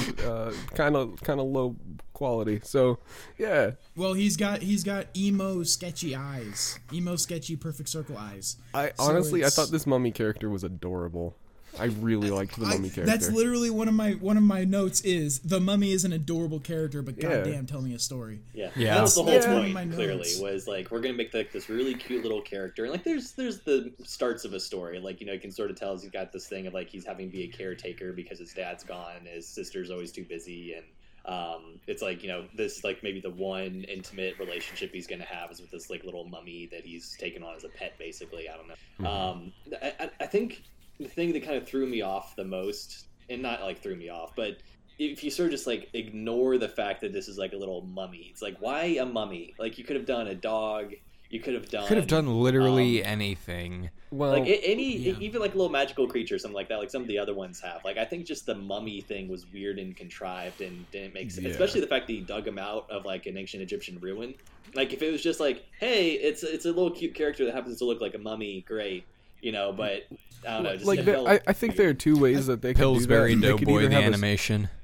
kind 0.73 0.95
of 0.95 1.21
kind 1.21 1.39
of 1.39 1.45
low 1.47 1.75
quality. 2.13 2.59
So 2.63 2.99
yeah, 3.37 3.71
Well, 3.95 4.13
he's 4.13 4.35
got 4.35 4.61
he's 4.61 4.83
got 4.83 5.07
emo 5.15 5.63
sketchy 5.63 6.15
eyes, 6.15 6.79
emo 6.91 7.15
sketchy 7.15 7.55
perfect 7.55 7.89
circle 7.89 8.17
eyes. 8.17 8.57
I 8.73 8.87
So 8.97 9.03
honestly 9.03 9.45
I 9.45 9.49
thought 9.49 9.69
this 9.71 9.87
mummy 9.87 10.11
character 10.11 10.49
was 10.49 10.63
adorable. 10.63 11.35
I 11.77 11.85
really 11.85 12.29
liked 12.31 12.57
the 12.57 12.65
I- 12.65 12.69
mummy 12.75 12.89
character. 12.89 13.05
that's 13.05 13.29
literally 13.31 13.69
one 13.69 13.87
of 13.87 13.93
my 13.93 14.13
one 14.13 14.37
of 14.37 14.43
my 14.43 14.63
notes 14.65 15.01
is 15.01 15.39
the 15.39 15.59
mummy 15.59 15.91
is 15.91 16.05
an 16.05 16.13
adorable 16.13 16.59
character, 16.59 17.01
but 17.01 17.15
Yeah. 17.21 17.29
goddamn, 17.43 17.65
tell 17.67 17.81
me 17.81 17.93
a 17.93 17.99
story. 17.99 18.39
Yeah, 18.53 18.71
Yeah. 18.75 18.95
That 18.95 19.01
was 19.03 19.15
the 19.15 19.23
whole 19.23 19.31
That's 19.31 19.45
one 19.47 19.55
of 19.57 19.61
point. 19.63 19.73
my 19.73 19.85
Clearly, 19.85 20.17
notes. 20.17 20.39
was 20.39 20.67
like 20.67 20.89
we're 20.91 20.99
gonna 21.01 21.13
make 21.13 21.33
like 21.33 21.51
this 21.51 21.69
really 21.69 21.93
cute 21.95 22.23
little 22.23 22.41
character, 22.41 22.83
and 22.85 22.91
like 22.91 23.03
there's 23.03 23.33
there's 23.33 23.59
the 23.59 23.91
starts 24.03 24.45
of 24.45 24.53
a 24.53 24.59
story. 24.59 24.99
Like 24.99 25.19
you 25.21 25.27
know, 25.27 25.33
you 25.33 25.39
can 25.39 25.51
sort 25.51 25.69
of 25.71 25.77
tell 25.77 25.97
he's 25.97 26.09
got 26.09 26.31
this 26.31 26.47
thing 26.47 26.67
of 26.67 26.73
like 26.73 26.89
he's 26.89 27.05
having 27.05 27.27
to 27.29 27.31
be 27.31 27.43
a 27.43 27.47
caretaker 27.47 28.13
because 28.13 28.39
his 28.39 28.53
dad's 28.53 28.83
gone, 28.83 29.25
his 29.25 29.45
sister's 29.47 29.91
always 29.91 30.11
too 30.11 30.23
busy, 30.23 30.73
and 30.73 30.85
um, 31.25 31.79
it's 31.85 32.01
like 32.01 32.23
you 32.23 32.29
know 32.29 32.45
this 32.55 32.77
is 32.79 32.83
like 32.83 33.03
maybe 33.03 33.19
the 33.19 33.29
one 33.29 33.83
intimate 33.87 34.39
relationship 34.39 34.91
he's 34.93 35.05
gonna 35.05 35.23
have 35.25 35.51
is 35.51 35.61
with 35.61 35.69
this 35.69 35.89
like 35.89 36.03
little 36.03 36.23
mummy 36.25 36.67
that 36.71 36.85
he's 36.85 37.15
taken 37.19 37.43
on 37.43 37.55
as 37.55 37.63
a 37.63 37.69
pet, 37.69 37.93
basically. 37.99 38.49
I 38.49 38.55
don't 38.57 38.67
know. 38.67 39.09
Um, 39.09 39.53
I, 39.81 39.93
I- 39.99 40.09
I 40.21 40.25
think 40.25 40.63
the 40.99 41.07
thing 41.07 41.33
that 41.33 41.43
kind 41.43 41.55
of 41.57 41.67
threw 41.67 41.85
me 41.85 42.01
off 42.01 42.35
the 42.35 42.45
most, 42.45 43.05
and 43.29 43.41
not 43.41 43.61
like 43.61 43.81
threw 43.81 43.95
me 43.95 44.09
off, 44.09 44.35
but 44.35 44.57
if 44.97 45.23
you 45.23 45.31
sort 45.31 45.47
of 45.47 45.51
just 45.51 45.65
like 45.67 45.89
ignore 45.93 46.57
the 46.57 46.67
fact 46.67 46.99
that 47.01 47.13
this 47.13 47.27
is 47.29 47.37
like 47.37 47.53
a 47.53 47.57
little 47.57 47.81
mummy, 47.81 48.27
it's 48.31 48.41
like 48.41 48.57
why 48.59 48.83
a 48.99 49.05
mummy? 49.05 49.53
Like 49.57 49.77
you 49.77 49.83
could 49.83 49.95
have 49.95 50.05
done 50.05 50.27
a 50.27 50.35
dog. 50.35 50.93
You 51.29 51.39
could 51.39 51.53
have 51.53 51.69
done 51.69 51.87
Could 51.87 51.97
have 51.97 52.07
done 52.07 52.41
literally 52.41 53.03
um, 53.03 53.11
anything. 53.11 53.91
well, 54.09 54.31
like 54.31 54.47
any 54.63 54.97
yeah. 54.97 55.13
even 55.19 55.39
like 55.41 55.53
a 55.53 55.57
little 55.57 55.71
magical 55.71 56.07
creature 56.07 56.33
or 56.33 56.39
something 56.39 56.55
like 56.55 56.69
that 56.69 56.79
like 56.79 56.89
some 56.89 57.03
of 57.03 57.07
the 57.07 57.19
other 57.19 57.35
ones 57.35 57.61
have 57.61 57.85
like 57.85 57.99
i 57.99 58.03
think 58.03 58.25
just 58.25 58.47
the 58.47 58.55
mummy 58.55 58.99
thing 59.01 59.27
was 59.27 59.45
weird 59.53 59.77
and 59.77 59.95
contrived 59.95 60.59
and 60.61 60.89
didn't 60.89 61.13
make 61.13 61.29
sense 61.29 61.45
Yeah. 61.45 61.51
especially 61.51 61.81
the 61.81 61.87
fact 61.87 62.07
that 62.07 62.13
he 62.13 62.21
dug 62.21 62.47
him 62.47 62.57
out 62.57 62.89
of 62.89 63.05
like 63.05 63.27
an 63.27 63.37
ancient 63.37 63.61
egyptian 63.61 63.99
ruin 63.99 64.33
like 64.73 64.91
if 64.91 65.03
it 65.03 65.11
was 65.11 65.21
just 65.21 65.39
like 65.39 65.65
hey 65.79 66.13
it's 66.13 66.41
it's 66.41 66.65
a 66.65 66.69
little 66.69 66.89
cute 66.89 67.13
character 67.13 67.45
that 67.45 67.53
happens 67.53 67.77
to 67.77 67.85
look 67.85 68.01
like 68.01 68.15
a 68.15 68.17
mummy 68.17 68.61
great 68.67 69.03
you 69.41 69.51
know 69.51 69.71
but 69.71 70.05
i 70.47 70.51
don't 70.53 70.63
know 70.63 70.73
just 70.73 70.85
like 70.85 71.03
there, 71.05 71.15
felt 71.15 71.27
I, 71.27 71.39
I 71.47 71.53
think 71.53 71.75
there 71.75 71.89
are 71.89 71.93
two 71.93 72.17
ways 72.17 72.47
that 72.47 72.61
they 72.61 72.73
could 72.73 72.79
Pillsbury 72.81 73.35
do 73.35 73.41
that. 73.41 73.47
They 73.47 73.53
could 73.57 73.65
Doughboy, 73.67 73.87
the 73.87 73.95
have 73.95 74.03
a 74.03 74.05
s- 74.05 74.07
animation. 74.07 74.69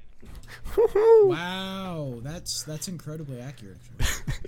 Wow, 1.24 2.20
that's 2.22 2.64
that's 2.64 2.88
incredibly 2.88 3.40
accurate. 3.40 3.78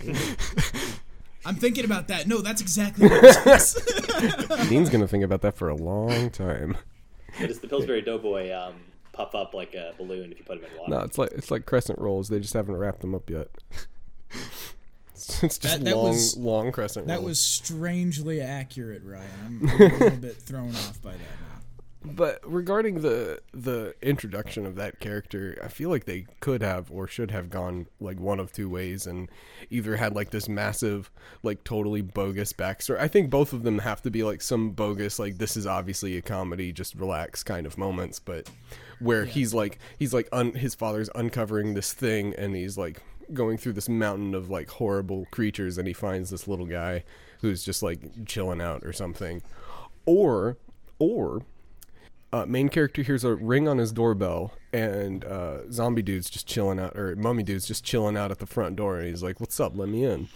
I'm 1.46 1.56
thinking 1.56 1.86
about 1.86 2.10
that. 2.10 2.28
No, 2.28 2.42
that's 2.42 2.62
exactly 2.62 3.08
what 3.08 3.24
it 3.24 3.48
is. 3.48 3.74
Dean's 4.70 4.90
gonna 4.90 5.08
think 5.08 5.24
about 5.24 5.42
that 5.42 5.56
for 5.56 5.70
a 5.70 5.76
long 5.76 6.30
time. 6.30 6.78
But 7.40 7.50
it's 7.50 7.60
the 7.60 7.68
pillsbury 7.68 8.02
doughboy 8.02 8.52
um 8.52 8.74
puff 9.14 9.34
up 9.36 9.54
like 9.54 9.74
a 9.74 9.94
balloon 9.98 10.32
if 10.32 10.40
you 10.40 10.46
put 10.46 10.58
him 10.60 10.66
in 10.66 10.78
water 10.78 10.92
No, 10.92 11.00
it's 11.00 11.18
like 11.18 11.32
it's 11.32 11.50
like 11.50 11.66
crescent 11.66 12.00
rolls. 12.00 12.28
They 12.30 12.40
just 12.40 12.54
haven't 12.54 12.76
wrapped 12.76 13.00
them 13.02 13.16
up 13.16 13.30
yet. 13.30 13.48
It's 15.44 15.58
just 15.58 15.62
That- 15.64 15.84
that 15.86 15.96
long, 15.96 16.10
was- 16.10 16.38
long 16.38 16.72
crescent 16.72 17.08
That 17.08 17.16
rolls. 17.16 17.26
was 17.26 17.40
strangely 17.40 18.42
accurate, 18.42 19.02
Ryan. 19.04 19.30
I'm, 19.70 19.70
a 19.70 19.88
little 19.98 20.10
bit 20.18 20.36
thrown 20.38 20.70
off 20.76 21.02
by 21.02 21.12
that 21.12 21.20
now. 21.20 22.14
But 22.14 22.40
regarding 22.50 23.02
the 23.02 23.42
the 23.54 23.94
introduction 24.02 24.66
of 24.66 24.76
that 24.76 25.02
character, 25.02 25.60
I 25.62 25.68
feel 25.68 25.90
like 25.90 26.06
they 26.06 26.26
could 26.40 26.62
have 26.62 26.90
or 26.90 27.06
should 27.06 27.32
have 27.32 27.50
gone 27.50 27.88
like 28.00 28.18
one 28.18 28.40
of 28.40 28.54
two 28.54 28.70
ways 28.70 29.06
and 29.06 29.30
either 29.70 29.98
had 29.98 30.16
like 30.16 30.30
this 30.30 30.48
massive, 30.48 31.12
like 31.44 31.66
totally 31.66 32.02
bogus 32.02 32.54
backstory. 32.54 32.98
I 33.00 33.10
think 33.10 33.30
both 33.30 33.52
of 33.52 33.64
them 33.64 33.80
have 33.80 34.02
to 34.04 34.12
be 34.12 34.24
like 34.24 34.42
some 34.42 34.70
bogus, 34.70 35.20
like 35.20 35.38
this 35.38 35.58
is 35.58 35.66
obviously 35.68 36.16
a 36.16 36.22
comedy, 36.22 36.72
just 36.72 36.96
relax 36.96 37.44
kind 37.44 37.66
of 37.66 37.78
moments, 37.78 38.20
but 38.20 38.50
where 39.00 39.26
he's 39.26 39.54
like 39.54 39.78
he's 40.00 40.14
like 40.14 40.30
un- 40.32 40.54
his 40.54 40.76
father's 40.76 41.10
uncovering 41.14 41.74
this 41.74 41.92
thing 41.92 42.34
and 42.38 42.56
he's 42.56 42.78
like 42.78 43.02
going 43.34 43.58
through 43.58 43.74
this 43.74 43.90
mountain 43.90 44.34
of 44.34 44.50
like 44.50 44.70
horrible 44.70 45.26
creatures 45.32 45.78
and 45.78 45.88
he 45.88 45.94
finds 45.94 46.30
this 46.30 46.48
little 46.48 46.66
guy 46.66 47.04
who's 47.42 47.64
just 47.64 47.84
like 47.84 48.26
chilling 48.26 48.62
out 48.62 48.84
or 48.84 48.94
something. 48.94 49.42
Or 50.06 50.58
or 51.00 51.42
uh, 52.34 52.46
main 52.46 52.70
character 52.70 53.02
hears 53.02 53.24
a 53.24 53.36
ring 53.36 53.68
on 53.68 53.78
his 53.78 53.92
doorbell, 53.92 54.54
and 54.74 55.24
uh, 55.24 55.72
zombie 55.72 56.02
dude's 56.02 56.30
just 56.30 56.48
chilling 56.48 56.80
out, 56.80 56.98
or 56.98 57.16
mummy 57.16 57.44
dude's 57.44 57.66
just 57.66 57.84
chilling 57.86 58.18
out 58.18 58.32
at 58.32 58.40
the 58.40 58.46
front 58.46 58.76
door, 58.76 58.98
and 58.98 59.08
he's 59.08 59.24
like, 59.24 59.40
"What's 59.40 59.60
up? 59.60 59.74
Let 59.76 59.90
me 59.90 60.04
in." 60.04 60.28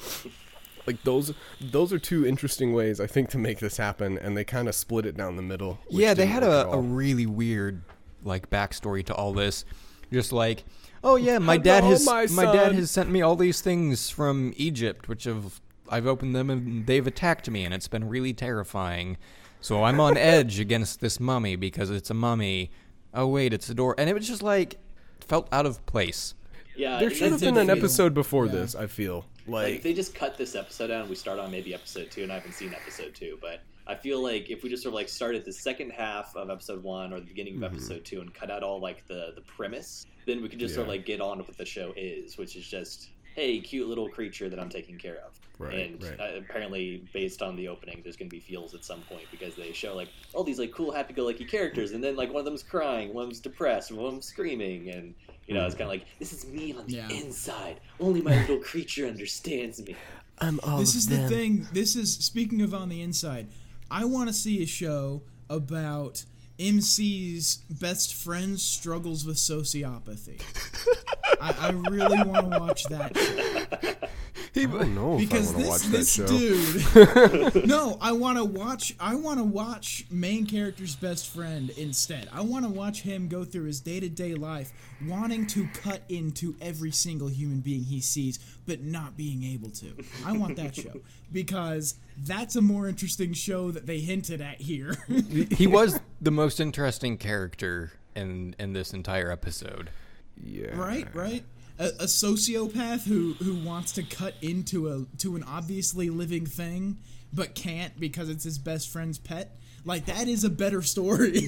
Like 0.88 1.04
those, 1.04 1.34
those 1.60 1.94
are 1.94 2.00
two 2.00 2.26
interesting 2.26 2.74
ways 2.74 3.00
I 3.00 3.08
think 3.08 3.30
to 3.32 3.38
make 3.38 3.60
this 3.60 3.78
happen, 3.78 4.18
and 4.18 4.36
they 4.36 4.44
kind 4.44 4.68
of 4.68 4.74
split 4.74 5.06
it 5.06 5.16
down 5.16 5.36
the 5.36 5.42
middle. 5.42 5.80
yeah, 5.90 6.14
they 6.14 6.26
had 6.26 6.44
a, 6.44 6.68
a 6.70 6.80
really 6.82 7.26
weird 7.26 7.84
like 8.24 8.50
backstory 8.50 9.06
to 9.06 9.14
all 9.14 9.34
this. 9.34 9.64
Just 10.12 10.32
like, 10.32 10.64
oh 11.04 11.16
yeah, 11.16 11.40
my 11.40 11.54
Hello, 11.58 11.64
dad 11.64 11.84
has 11.84 12.06
my 12.06 12.28
my, 12.28 12.44
dad 12.46 12.74
has 12.74 12.92
sent 12.92 13.10
me 13.10 13.22
all 13.22 13.36
these 13.36 13.62
things 13.62 14.10
from 14.10 14.54
Egypt, 14.58 15.08
which 15.08 15.24
have 15.26 15.62
I've 15.90 16.08
opened 16.08 16.36
them 16.36 16.50
and 16.50 16.86
they've 16.86 17.06
attacked 17.06 17.50
me, 17.50 17.66
and 17.66 17.74
it's 17.74 17.88
been 17.88 18.08
really 18.08 18.34
terrifying. 18.34 19.18
So 19.60 19.84
I'm 19.84 20.00
on 20.00 20.18
edge 20.36 20.60
against 20.60 21.02
this 21.02 21.20
mummy 21.20 21.56
because 21.56 21.90
it's 21.90 22.10
a 22.10 22.14
mummy. 22.16 22.72
Oh 23.14 23.28
wait, 23.28 23.54
it's 23.54 23.70
a 23.70 23.74
door, 23.74 23.96
and 23.98 24.10
it 24.10 24.14
was 24.14 24.28
just 24.28 24.42
like 24.44 24.78
felt 25.20 25.48
out 25.52 25.66
of 25.66 25.86
place. 25.86 26.34
Yeah, 26.76 27.00
There 27.00 27.10
should 27.12 27.32
have 27.34 27.42
been 27.42 27.58
an 27.58 27.70
episode 27.70 28.14
before 28.14 28.46
Yeah. 28.46 28.54
this. 28.54 28.76
I 28.76 28.88
feel 28.88 29.26
Like 29.46 29.74
like 29.74 29.82
they 29.84 29.94
just 29.94 30.16
cut 30.16 30.38
this 30.38 30.56
episode 30.56 30.90
out, 30.90 31.02
and 31.02 31.10
we 31.10 31.16
start 31.16 31.38
on 31.38 31.52
maybe 31.52 31.74
episode 31.74 32.10
two, 32.10 32.24
and 32.24 32.32
I 32.32 32.36
haven't 32.36 32.54
seen 32.54 32.74
episode 32.74 33.14
two, 33.14 33.38
but 33.42 33.60
I 33.86 33.96
feel 33.96 34.24
like 34.24 34.50
if 34.50 34.64
we 34.64 34.70
just 34.70 34.84
sort 34.84 34.92
of 34.92 34.96
like 34.96 35.10
started 35.10 35.44
the 35.44 35.52
second 35.52 35.92
half 35.92 36.34
of 36.38 36.50
episode 36.50 36.82
one 36.82 37.12
or 37.12 37.20
the 37.20 37.26
beginning 37.26 37.56
of 37.56 37.62
Mm-hmm. 37.64 37.76
episode 37.76 38.06
two 38.06 38.22
and 38.22 38.34
cut 38.34 38.50
out 38.50 38.64
all 38.64 38.80
like 38.80 39.06
the 39.08 39.34
the 39.36 39.42
premise, 39.42 40.06
then 40.26 40.42
we 40.42 40.50
could 40.50 40.60
just 40.60 40.76
sort 40.76 40.88
of 40.88 40.90
like 40.90 41.06
get 41.06 41.22
on 41.22 41.38
with 41.38 41.48
what 41.48 41.58
the 41.58 41.66
show 41.66 41.94
is, 41.96 42.38
which 42.38 42.56
is 42.56 42.68
just 42.68 43.10
hey, 43.36 43.60
cute 43.60 43.88
little 43.88 44.10
creature 44.10 44.50
that 44.50 44.60
I'm 44.60 44.70
taking 44.70 44.98
care 44.98 45.16
of. 45.26 45.40
Right, 45.58 45.92
and 45.92 46.04
right. 46.04 46.20
Uh, 46.20 46.38
apparently, 46.40 47.04
based 47.14 47.42
on 47.42 47.56
the 47.56 47.68
opening, 47.68 48.02
there's 48.04 48.18
going 48.18 48.30
to 48.30 48.36
be 48.36 48.42
feels 48.42 48.74
at 48.74 48.84
some 48.84 49.02
point 49.02 49.24
because 49.32 49.56
they 49.56 49.72
show 49.72 49.96
like 49.96 50.10
all 50.34 50.44
these 50.44 50.60
like 50.60 50.72
cool, 50.74 50.92
happy-go-lucky 50.92 51.46
characters, 51.46 51.92
and 51.92 52.04
then 52.04 52.16
like 52.16 52.30
one 52.30 52.40
of 52.40 52.46
them's 52.46 52.64
crying, 52.64 53.14
one 53.14 53.24
of 53.24 53.30
them's 53.30 53.40
depressed, 53.40 53.92
one 53.92 54.06
of 54.06 54.12
them's 54.12 54.26
screaming, 54.26 54.90
and 54.90 55.14
you 55.48 55.54
know 55.54 55.66
it's 55.66 55.76
kind 55.76 55.84
of 55.84 55.90
like 55.90 56.06
this 56.20 56.34
is 56.34 56.46
me 56.48 56.74
on 56.74 56.88
the 56.88 56.96
Yeah. 56.96 57.10
inside. 57.10 57.80
Only 58.00 58.22
my 58.22 58.36
little 58.42 58.58
creature 58.58 59.06
understands 59.08 59.82
me. 59.86 59.96
I'm 60.40 60.60
all 60.64 60.80
this 60.80 60.94
of 60.94 60.98
is 60.98 61.08
them. 61.08 61.22
the 61.24 61.30
thing. 61.30 61.68
This 61.72 61.96
is 61.96 62.14
speaking 62.18 62.62
of 62.64 62.74
on 62.74 62.90
the 62.90 63.02
inside. 63.02 63.48
I 63.90 64.06
want 64.06 64.30
to 64.30 64.34
see 64.34 64.64
a 64.64 64.66
show 64.66 65.22
about 65.50 66.26
MC's 66.62 67.58
best 67.69 68.13
friend 68.13 68.60
struggles 68.60 69.26
with 69.26 69.38
sociopathy. 69.38 70.41
I, 71.41 71.56
I 71.60 71.69
really 71.89 72.24
want 72.24 72.52
to 72.52 72.60
watch 72.60 72.84
that 72.86 73.17
show. 73.17 74.08
I 74.54 74.65
don't 74.65 74.95
know 74.95 75.17
because 75.17 75.52
if 75.52 75.58
I 75.65 75.69
want 75.69 75.82
to 75.82 75.89
this 75.89 76.15
that 76.15 76.28
this 76.28 76.93
show. 76.93 77.54
dude 77.54 77.65
no 77.67 77.97
i 78.02 78.12
want 78.12 78.38
to 78.38 78.43
watch 78.43 78.93
i 79.00 79.15
want 79.15 79.39
to 79.39 79.43
watch 79.45 80.06
main 80.12 80.45
character's 80.45 80.95
best 80.95 81.28
friend 81.30 81.69
instead 81.78 82.28
i 82.34 82.41
want 82.41 82.65
to 82.65 82.71
watch 82.71 83.02
him 83.02 83.28
go 83.28 83.43
through 83.45 83.65
his 83.65 83.80
day-to-day 83.80 84.36
life 84.36 84.74
wanting 85.08 85.47
to 85.47 85.67
cut 85.74 86.02
into 86.10 86.56
every 86.62 86.91
single 86.91 87.30
human 87.30 87.62
being 87.62 87.84
he 87.84 88.02
sees 88.02 88.39
but 88.72 88.82
not 88.82 89.18
being 89.18 89.44
able 89.44 89.70
to 89.70 89.94
i 90.26 90.32
want 90.32 90.56
that 90.56 90.74
show 90.74 91.02
because 91.32 91.96
that's 92.20 92.56
a 92.56 92.62
more 92.62 92.88
interesting 92.88 93.34
show 93.34 93.70
that 93.70 93.86
they 93.86 94.00
hinted 94.00 94.40
at 94.40 94.62
here 94.62 94.96
he 95.52 95.68
was 95.68 96.00
the 96.22 96.32
most 96.32 96.60
interesting 96.60 97.18
character 97.18 97.92
in 98.16 98.56
in 98.60 98.74
this 98.74 98.94
entire 98.94 99.32
episode. 99.32 99.90
Yeah. 100.38 100.76
right 100.76 101.14
right 101.14 101.44
a, 101.78 101.88
a 101.88 102.06
sociopath 102.06 103.04
who 103.06 103.34
who 103.34 103.56
wants 103.56 103.92
to 103.94 104.04
cut 104.04 104.34
into 104.42 104.88
a 104.90 105.18
to 105.18 105.36
an 105.36 105.44
obviously 105.44 106.10
living 106.10 106.46
thing 106.46 106.98
but 107.34 107.54
can't 107.54 108.00
because 108.00 108.30
it's 108.30 108.44
his 108.44 108.58
best 108.58 108.90
friend's 108.90 109.18
pet 109.18 109.58
like 109.86 110.06
that 110.06 110.28
is 110.28 110.44
a 110.44 110.50
better 110.50 110.82
story 110.82 111.48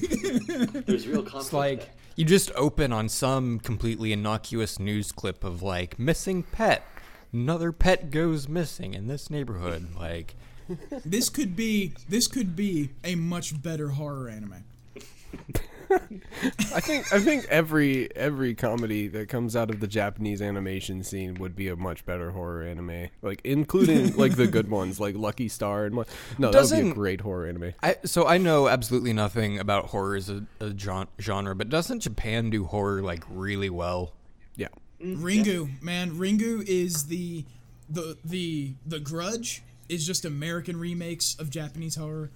There's 0.86 1.06
real 1.08 1.22
conflict. 1.22 1.34
It's 1.34 1.52
like 1.52 1.90
you 2.16 2.24
just 2.24 2.52
open 2.54 2.92
on 2.92 3.08
some 3.08 3.58
completely 3.58 4.12
innocuous 4.12 4.78
news 4.78 5.10
clip 5.10 5.42
of 5.42 5.62
like 5.62 5.98
missing 5.98 6.44
pet. 6.44 6.84
Another 7.34 7.72
pet 7.72 8.10
goes 8.10 8.48
missing 8.48 8.94
in 8.94 9.08
this 9.08 9.28
neighborhood. 9.28 9.88
Like 9.98 10.34
this 11.04 11.28
could 11.28 11.54
be 11.54 11.92
this 12.08 12.26
could 12.26 12.56
be 12.56 12.90
a 13.02 13.16
much 13.16 13.60
better 13.60 13.88
horror 13.88 14.30
anime 14.30 14.64
I 15.90 16.80
think 16.80 17.12
I 17.12 17.20
think 17.20 17.46
every 17.48 18.14
every 18.16 18.54
comedy 18.54 19.08
that 19.08 19.28
comes 19.28 19.54
out 19.54 19.70
of 19.70 19.80
the 19.80 19.86
Japanese 19.86 20.42
animation 20.42 21.02
scene 21.02 21.34
would 21.34 21.54
be 21.54 21.68
a 21.68 21.76
much 21.76 22.04
better 22.04 22.30
horror 22.30 22.62
anime, 22.62 23.08
like 23.22 23.40
including 23.44 24.16
like 24.16 24.36
the 24.36 24.46
good 24.46 24.68
ones, 24.70 24.98
like 24.98 25.14
Lucky 25.14 25.48
Star 25.48 25.84
and 25.84 25.94
what. 25.94 26.08
No, 26.38 26.50
that 26.50 26.62
would 26.62 26.82
be 26.82 26.90
a 26.90 26.94
great 26.94 27.20
horror 27.20 27.46
anime. 27.46 27.74
I 27.82 27.96
so 28.04 28.26
I 28.26 28.38
know 28.38 28.68
absolutely 28.68 29.12
nothing 29.12 29.58
about 29.58 29.86
horror 29.86 30.16
as 30.16 30.30
a, 30.30 30.44
a 30.60 30.74
genre, 31.20 31.54
but 31.54 31.68
doesn't 31.68 32.00
Japan 32.00 32.50
do 32.50 32.64
horror 32.64 33.02
like 33.02 33.22
really 33.28 33.70
well? 33.70 34.12
Yeah, 34.56 34.68
ringu 35.04 35.68
man. 35.82 36.12
Ringu 36.12 36.62
is 36.66 37.04
the 37.06 37.44
the 37.90 38.16
the 38.24 38.72
the 38.86 38.98
grudge 38.98 39.62
is 39.88 40.06
just 40.06 40.24
american 40.24 40.78
remakes 40.78 41.36
of 41.38 41.50
japanese 41.50 41.94
horror. 41.96 42.30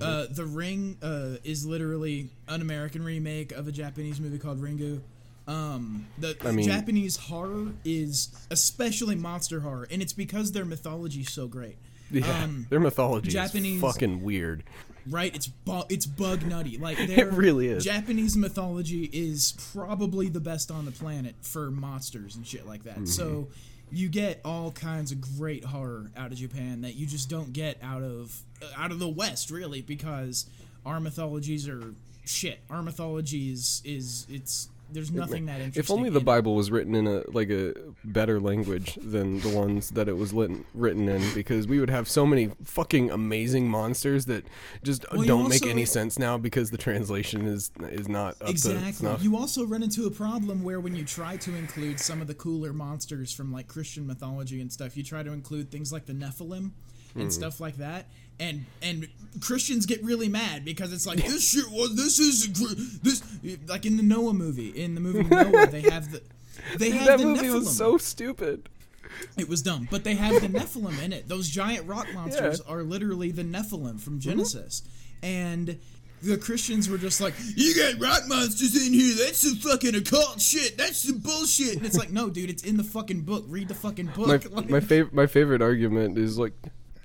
Uh, 0.00 0.24
the 0.30 0.46
ring 0.46 0.96
uh, 1.02 1.36
is 1.44 1.66
literally 1.66 2.30
an 2.48 2.62
american 2.62 3.04
remake 3.04 3.52
of 3.52 3.68
a 3.68 3.72
japanese 3.72 4.18
movie 4.18 4.38
called 4.38 4.60
ringu. 4.62 5.00
Um, 5.46 6.06
the 6.18 6.34
I 6.42 6.52
mean- 6.52 6.66
japanese 6.66 7.16
horror 7.16 7.66
is 7.84 8.30
especially 8.50 9.14
monster 9.14 9.60
horror 9.60 9.86
and 9.90 10.00
it's 10.00 10.14
because 10.14 10.52
their 10.52 10.64
mythology 10.64 11.20
is 11.20 11.30
so 11.30 11.46
great. 11.46 11.76
Yeah. 12.10 12.44
Um, 12.44 12.66
Their 12.70 12.80
mythology 12.80 13.30
Japanese- 13.30 13.76
is 13.76 13.80
fucking 13.82 14.22
weird. 14.22 14.62
Right? 15.08 15.34
It's 15.34 15.46
bu- 15.46 15.84
it's 15.88 16.06
bug 16.06 16.44
nutty. 16.44 16.78
Like 16.78 16.98
their 17.06 17.30
really 17.30 17.68
is. 17.68 17.84
Japanese 17.84 18.36
mythology 18.36 19.10
is 19.12 19.54
probably 19.72 20.28
the 20.28 20.40
best 20.40 20.70
on 20.70 20.84
the 20.84 20.92
planet 20.92 21.34
for 21.42 21.70
monsters 21.70 22.36
and 22.36 22.46
shit 22.46 22.66
like 22.66 22.84
that. 22.84 22.96
Mm-hmm. 22.96 23.06
So 23.06 23.48
you 23.90 24.08
get 24.08 24.40
all 24.44 24.70
kinds 24.72 25.12
of 25.12 25.20
great 25.20 25.64
horror 25.64 26.10
out 26.16 26.32
of 26.32 26.38
Japan 26.38 26.82
that 26.82 26.94
you 26.94 27.06
just 27.06 27.28
don't 27.28 27.52
get 27.52 27.78
out 27.82 28.02
of 28.02 28.42
uh, 28.62 28.66
out 28.76 28.90
of 28.90 28.98
the 28.98 29.08
West, 29.08 29.50
really, 29.50 29.82
because 29.82 30.46
our 30.84 31.00
mythologies 31.00 31.68
are 31.68 31.94
shit. 32.24 32.60
Our 32.70 32.82
mythology 32.82 33.50
is 33.50 33.82
is 33.84 34.26
it's 34.28 34.68
there's 34.94 35.12
nothing 35.12 35.46
that 35.46 35.60
interesting. 35.60 35.80
If 35.80 35.90
only 35.90 36.10
the. 36.10 36.24
Bible 36.24 36.54
was 36.54 36.70
written 36.70 36.94
in 36.94 37.06
a 37.06 37.22
like 37.32 37.50
a 37.50 37.74
better 38.02 38.40
language 38.40 38.98
than 39.02 39.40
the 39.40 39.50
ones 39.50 39.90
that 39.90 40.08
it 40.08 40.16
was 40.16 40.32
lit- 40.32 40.64
written 40.72 41.08
in, 41.08 41.22
because 41.34 41.66
we 41.66 41.78
would 41.78 41.90
have 41.90 42.08
so 42.08 42.24
many 42.24 42.50
fucking 42.64 43.10
amazing 43.10 43.68
monsters 43.68 44.24
that 44.24 44.44
just 44.82 45.04
Well, 45.12 45.22
don't 45.24 45.50
make 45.50 45.66
any 45.66 45.84
sense 45.84 46.18
now 46.18 46.38
because 46.38 46.70
the 46.70 46.78
translation 46.78 47.46
is 47.46 47.70
is 47.90 48.08
not 48.08 48.40
up 48.40 48.48
Exactly. 48.48 49.14
You 49.20 49.36
also 49.36 49.66
run 49.66 49.82
into 49.82 50.06
a 50.06 50.10
problem 50.10 50.62
where 50.62 50.80
when 50.80 50.94
you 50.96 51.04
try 51.04 51.36
to 51.36 51.54
include 51.54 52.00
some 52.00 52.20
of 52.20 52.26
the 52.26 52.34
cooler 52.34 52.72
monsters 52.72 53.32
from 53.32 53.52
like 53.52 53.68
Christian 53.68 54.06
mythology 54.06 54.60
and 54.60 54.72
stuff, 54.72 54.96
you 54.96 55.02
try 55.02 55.22
to 55.22 55.32
include 55.32 55.70
things 55.70 55.92
like 55.92 56.06
the 56.06 56.14
Nephilim 56.14 56.70
and 57.14 57.24
hmm. 57.24 57.30
stuff 57.30 57.60
like 57.60 57.76
that. 57.76 58.06
And 58.40 58.66
and 58.82 59.08
Christians 59.40 59.86
get 59.86 60.02
really 60.02 60.28
mad 60.28 60.64
because 60.64 60.92
it's 60.92 61.06
like 61.06 61.18
this 61.18 61.50
shit 61.50 61.70
was 61.70 61.94
this 61.96 62.18
is 62.18 63.00
this 63.00 63.22
like 63.68 63.86
in 63.86 63.96
the 63.96 64.02
Noah 64.02 64.34
movie 64.34 64.70
in 64.70 64.94
the 64.94 65.00
movie 65.00 65.22
Noah 65.22 65.66
they 65.66 65.80
have 65.90 66.10
the 66.10 66.22
they 66.78 66.90
have 66.90 67.06
that 67.06 67.18
the 67.18 67.26
movie 67.26 67.46
Nephilim. 67.46 67.54
was 67.54 67.76
so 67.76 67.98
stupid. 67.98 68.68
It 69.36 69.48
was 69.48 69.62
dumb, 69.62 69.86
but 69.90 70.02
they 70.02 70.14
have 70.14 70.40
the 70.40 70.48
Nephilim 70.48 71.00
in 71.02 71.12
it. 71.12 71.28
Those 71.28 71.48
giant 71.48 71.86
rock 71.86 72.06
monsters 72.14 72.60
are 72.60 72.82
literally 72.82 73.30
the 73.30 73.44
Nephilim 73.44 74.00
from 74.00 74.14
mm-hmm. 74.14 74.30
Genesis, 74.30 74.82
and 75.22 75.78
the 76.22 76.36
Christians 76.36 76.88
were 76.88 76.98
just 76.98 77.20
like, 77.20 77.34
"You 77.54 77.74
got 77.76 78.00
rock 78.00 78.22
monsters 78.26 78.74
in 78.86 78.92
here. 78.92 79.14
That's 79.14 79.38
some 79.38 79.56
fucking 79.56 79.94
occult 79.94 80.40
shit. 80.40 80.76
That's 80.76 80.98
some 80.98 81.18
bullshit." 81.18 81.76
And 81.76 81.86
it's 81.86 81.96
like, 81.96 82.10
no, 82.10 82.28
dude, 82.30 82.50
it's 82.50 82.64
in 82.64 82.76
the 82.76 82.84
fucking 82.84 83.22
book. 83.22 83.44
Read 83.46 83.68
the 83.68 83.74
fucking 83.74 84.06
book. 84.06 84.26
My 84.26 84.34
Like- 84.50 84.70
my 84.70 84.80
favorite 84.80 85.14
my 85.14 85.26
favorite 85.26 85.62
argument 85.62 86.18
is 86.18 86.38
like 86.38 86.54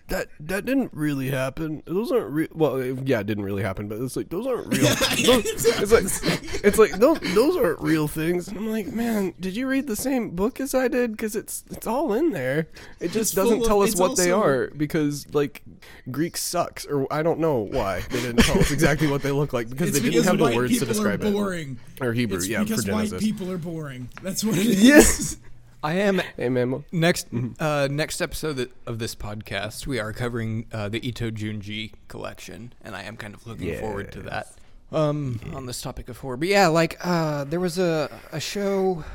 that 0.09 0.27
that 0.39 0.65
didn't 0.65 0.91
really 0.93 1.29
happen. 1.29 1.83
Those 1.85 2.11
aren't 2.11 2.31
real. 2.31 2.47
Well, 2.53 2.81
yeah, 2.83 3.19
it 3.19 3.27
didn't 3.27 3.43
really 3.43 3.63
happen, 3.63 3.87
but 3.87 3.99
it's 3.99 4.15
like 4.15 4.29
those 4.29 4.45
aren't 4.47 4.67
real. 4.67 4.83
those, 4.83 5.45
it's 5.81 5.91
like 5.91 6.63
it's 6.63 6.77
like 6.77 6.91
those 6.93 7.19
those 7.33 7.55
aren't 7.55 7.81
real 7.81 8.07
things. 8.07 8.47
And 8.47 8.57
I'm 8.57 8.69
like, 8.69 8.87
man, 8.87 9.33
did 9.39 9.55
you 9.55 9.67
read 9.67 9.87
the 9.87 9.95
same 9.95 10.31
book 10.31 10.59
as 10.59 10.73
I 10.75 10.87
did? 10.87 11.11
Because 11.11 11.35
it's 11.35 11.63
it's 11.71 11.87
all 11.87 12.13
in 12.13 12.31
there. 12.31 12.67
It 12.99 13.11
just 13.11 13.35
full 13.35 13.43
doesn't 13.45 13.61
of- 13.61 13.67
tell 13.67 13.81
us 13.81 13.91
it's 13.91 13.99
what 13.99 14.17
they 14.17 14.31
are 14.31 14.67
because 14.75 15.31
like 15.33 15.63
Greek 16.11 16.37
sucks, 16.37 16.85
or 16.85 17.11
I 17.13 17.23
don't 17.23 17.39
know 17.39 17.59
why 17.59 18.01
they 18.09 18.21
didn't 18.21 18.43
tell 18.43 18.59
us 18.59 18.71
exactly 18.71 19.07
what 19.07 19.21
they 19.21 19.31
look 19.31 19.53
like 19.53 19.69
because 19.69 19.91
they 19.93 19.99
didn't 19.99 20.11
because 20.11 20.25
have 20.25 20.37
the 20.37 20.55
words 20.55 20.79
to 20.79 20.85
describe 20.85 21.23
are 21.23 21.27
it. 21.27 21.33
boring. 21.33 21.79
Or 22.01 22.13
Hebrew, 22.13 22.37
It's 22.37 22.47
yeah, 22.47 22.63
because 22.63 22.87
white 22.87 23.11
people 23.19 23.51
are 23.51 23.57
boring. 23.57 24.09
That's 24.23 24.43
what 24.43 24.57
it 24.57 24.65
is. 24.67 24.83
Yes. 24.83 25.37
I 25.81 25.93
am 25.93 26.21
Hey, 26.35 26.49
man. 26.49 26.83
next 26.91 27.27
uh, 27.59 27.87
next 27.89 28.19
episode 28.21 28.69
of 28.85 28.99
this 28.99 29.15
podcast. 29.15 29.87
We 29.87 29.97
are 29.99 30.11
covering 30.11 30.65
uh, 30.73 30.89
the 30.89 31.05
Ito 31.07 31.31
Junji 31.31 31.93
collection, 32.09 32.73
and 32.81 32.95
I 32.95 33.03
am 33.03 33.15
kind 33.15 33.33
of 33.33 33.47
looking 33.47 33.79
forward 33.79 34.11
to 34.13 34.21
that. 34.23 34.51
Um, 34.91 35.39
on 35.53 35.67
this 35.67 35.81
topic 35.81 36.09
of 36.09 36.17
horror, 36.17 36.35
but 36.35 36.47
yeah, 36.49 36.67
like 36.67 36.97
uh, 37.05 37.45
there 37.45 37.59
was 37.59 37.77
a 37.79 38.09
a 38.31 38.39
show. 38.39 39.05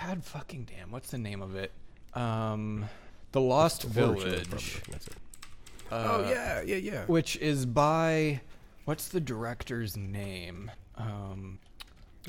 God 0.00 0.24
fucking 0.24 0.64
damn, 0.74 0.90
what's 0.92 1.10
the 1.10 1.18
name 1.18 1.42
of 1.42 1.54
it? 1.56 1.72
Um, 2.14 2.88
the 3.32 3.40
Lost 3.40 3.82
show, 3.82 3.88
Village, 3.88 4.48
probably. 4.48 4.80
That's 4.90 5.06
it. 5.08 5.16
uh, 5.90 5.94
oh 6.24 6.30
yeah, 6.30 6.62
yeah, 6.62 6.76
yeah. 6.76 7.04
which 7.04 7.36
is 7.36 7.66
by 7.66 8.40
what's 8.86 9.08
the 9.08 9.20
director's 9.20 9.94
name? 9.96 10.70
Um, 10.96 11.58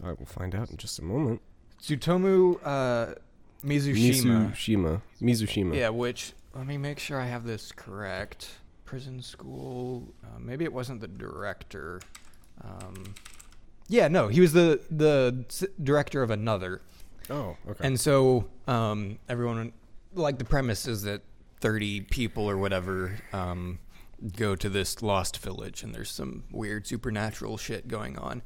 I 0.03 0.09
will 0.11 0.25
find 0.25 0.53
out 0.53 0.69
in 0.69 0.77
just 0.77 0.99
a 0.99 1.03
moment. 1.03 1.41
Tsutomu 1.81 2.59
uh, 2.63 3.15
Mizushima. 3.63 4.51
Mizushima. 4.51 5.01
Mizushima. 5.21 5.75
Yeah, 5.75 5.89
which 5.89 6.33
let 6.55 6.67
me 6.67 6.77
make 6.77 6.99
sure 6.99 7.19
I 7.19 7.25
have 7.25 7.45
this 7.45 7.71
correct. 7.71 8.49
Prison 8.85 9.21
school. 9.21 10.13
Uh, 10.23 10.39
maybe 10.39 10.65
it 10.65 10.73
wasn't 10.73 10.99
the 10.99 11.07
director. 11.07 12.01
Um, 12.61 13.15
yeah, 13.87 14.07
no, 14.07 14.27
he 14.27 14.41
was 14.41 14.53
the 14.53 14.81
the 14.89 15.45
director 15.81 16.21
of 16.21 16.29
another. 16.29 16.81
Oh, 17.29 17.55
okay. 17.67 17.87
And 17.87 17.99
so 17.99 18.49
um, 18.67 19.17
everyone, 19.29 19.73
like 20.13 20.37
the 20.37 20.45
premise 20.45 20.87
is 20.87 21.03
that 21.03 21.21
thirty 21.61 22.01
people 22.01 22.49
or 22.49 22.57
whatever 22.57 23.17
um, 23.31 23.79
go 24.35 24.55
to 24.55 24.69
this 24.69 25.01
lost 25.01 25.37
village, 25.37 25.83
and 25.83 25.95
there's 25.95 26.11
some 26.11 26.43
weird 26.51 26.85
supernatural 26.85 27.57
shit 27.57 27.87
going 27.87 28.17
on, 28.17 28.41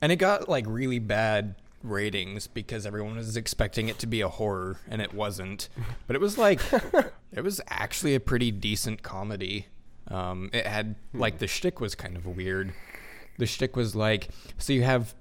and 0.00 0.12
it 0.12 0.16
got 0.16 0.48
like 0.48 0.66
really 0.68 0.98
bad 0.98 1.54
ratings 1.86 2.46
because 2.46 2.86
everyone 2.86 3.16
was 3.16 3.36
expecting 3.36 3.88
it 3.88 3.98
to 4.00 4.06
be 4.06 4.20
a 4.20 4.28
horror 4.28 4.78
and 4.88 5.00
it 5.00 5.14
wasn't. 5.14 5.68
But 6.06 6.16
it 6.16 6.20
was 6.20 6.38
like 6.38 6.60
it 7.32 7.42
was 7.42 7.60
actually 7.68 8.14
a 8.14 8.20
pretty 8.20 8.50
decent 8.50 9.02
comedy. 9.02 9.66
Um, 10.08 10.50
it 10.52 10.66
had 10.66 10.96
like 11.12 11.38
the 11.38 11.46
shtick 11.46 11.80
was 11.80 11.94
kind 11.94 12.16
of 12.16 12.26
weird. 12.26 12.72
The 13.38 13.46
shtick 13.46 13.76
was 13.76 13.94
like 13.94 14.28
so 14.58 14.72
you 14.72 14.82
have 14.82 15.14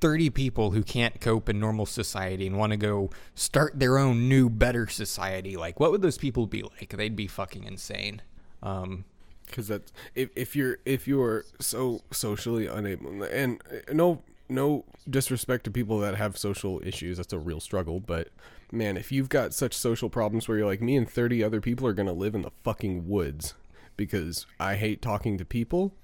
30 0.00 0.30
people 0.30 0.70
who 0.70 0.82
can't 0.82 1.20
cope 1.20 1.48
in 1.48 1.58
normal 1.58 1.84
society 1.84 2.46
and 2.46 2.56
want 2.56 2.70
to 2.70 2.76
go 2.76 3.10
start 3.34 3.78
their 3.78 3.98
own 3.98 4.28
new 4.28 4.48
better 4.48 4.86
society. 4.86 5.56
Like 5.56 5.80
what 5.80 5.90
would 5.90 6.02
those 6.02 6.18
people 6.18 6.46
be 6.46 6.62
like? 6.62 6.94
They'd 6.96 7.16
be 7.16 7.26
fucking 7.26 7.64
insane. 7.64 8.22
Um, 8.62 9.04
because 9.48 9.68
that 9.68 9.90
if 10.14 10.30
if 10.36 10.54
you're 10.54 10.78
if 10.84 11.08
you're 11.08 11.44
so 11.58 12.02
socially 12.10 12.66
unable 12.66 13.22
and 13.24 13.62
no 13.92 14.22
no 14.48 14.84
disrespect 15.08 15.64
to 15.64 15.70
people 15.70 15.98
that 15.98 16.14
have 16.16 16.36
social 16.36 16.80
issues 16.84 17.16
that's 17.16 17.32
a 17.32 17.38
real 17.38 17.60
struggle 17.60 18.00
but 18.00 18.28
man 18.72 18.96
if 18.96 19.12
you've 19.12 19.28
got 19.28 19.54
such 19.54 19.74
social 19.74 20.08
problems 20.08 20.48
where 20.48 20.58
you're 20.58 20.66
like 20.66 20.82
me 20.82 20.96
and 20.96 21.08
30 21.08 21.42
other 21.42 21.60
people 21.60 21.86
are 21.86 21.92
going 21.92 22.06
to 22.06 22.12
live 22.12 22.34
in 22.34 22.42
the 22.42 22.50
fucking 22.62 23.08
woods 23.08 23.54
because 23.96 24.46
i 24.58 24.76
hate 24.76 25.02
talking 25.02 25.38
to 25.38 25.44
people 25.44 25.94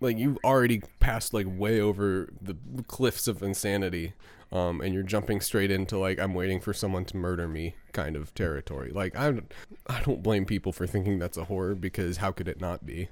like 0.00 0.18
you've 0.18 0.38
already 0.44 0.82
passed 1.00 1.32
like 1.32 1.46
way 1.48 1.80
over 1.80 2.28
the 2.40 2.56
cliffs 2.86 3.26
of 3.26 3.42
insanity 3.42 4.12
um, 4.52 4.80
and 4.80 4.94
you're 4.94 5.02
jumping 5.02 5.40
straight 5.40 5.70
into 5.70 5.98
like 5.98 6.18
I'm 6.18 6.34
waiting 6.34 6.60
for 6.60 6.72
someone 6.72 7.04
to 7.06 7.16
murder 7.16 7.48
me 7.48 7.74
kind 7.92 8.16
of 8.16 8.34
territory. 8.34 8.90
Like 8.90 9.16
I, 9.16 9.40
I 9.88 10.02
don't 10.02 10.22
blame 10.22 10.46
people 10.46 10.72
for 10.72 10.86
thinking 10.86 11.18
that's 11.18 11.36
a 11.36 11.44
horror 11.44 11.74
because 11.74 12.18
how 12.18 12.32
could 12.32 12.48
it 12.48 12.60
not 12.60 12.86
be? 12.86 13.08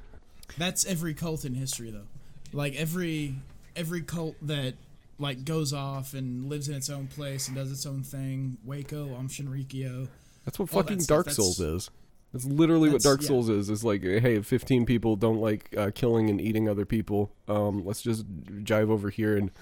That's 0.57 0.85
every 0.85 1.15
cult 1.15 1.45
in 1.45 1.55
history, 1.55 1.91
though. 1.91 2.07
Like 2.53 2.75
every 2.77 3.37
every 3.77 4.03
cult 4.03 4.37
that 4.43 4.75
like 5.19 5.45
goes 5.45 5.73
off 5.73 6.15
and 6.15 6.49
lives 6.49 6.69
in 6.69 6.75
its 6.75 6.91
own 6.91 7.07
place 7.07 7.47
and 7.49 7.57
does 7.57 7.71
its 7.71 7.87
own 7.87 8.03
thing. 8.03 8.59
Waco, 8.65 9.15
Aum 9.15 9.29
Shinrikyo. 9.29 10.09
That's 10.45 10.59
what 10.59 10.69
fucking 10.71 10.99
that 10.99 11.03
stuff, 11.03 11.17
Dark 11.17 11.27
that's- 11.27 11.37
Souls 11.37 11.61
is. 11.61 11.91
That's 12.33 12.47
literally 12.47 12.91
what 12.91 13.01
Dark 13.01 13.23
yeah. 13.23 13.29
Souls 13.29 13.49
is. 13.49 13.71
Is 13.71 13.85
like, 13.85 14.03
hey, 14.03 14.35
if 14.35 14.47
15 14.47 14.87
people 14.87 15.15
don't 15.15 15.41
like 15.41 15.73
uh, 15.79 15.93
killing 15.95 16.29
and 16.31 16.41
eating 16.41 16.69
other 16.69 16.85
people, 16.85 17.31
um, 17.47 17.85
let's 17.85 18.03
just 18.03 18.27
jive 18.65 18.91
over 18.91 19.09
here 19.09 19.37
and 19.37 19.53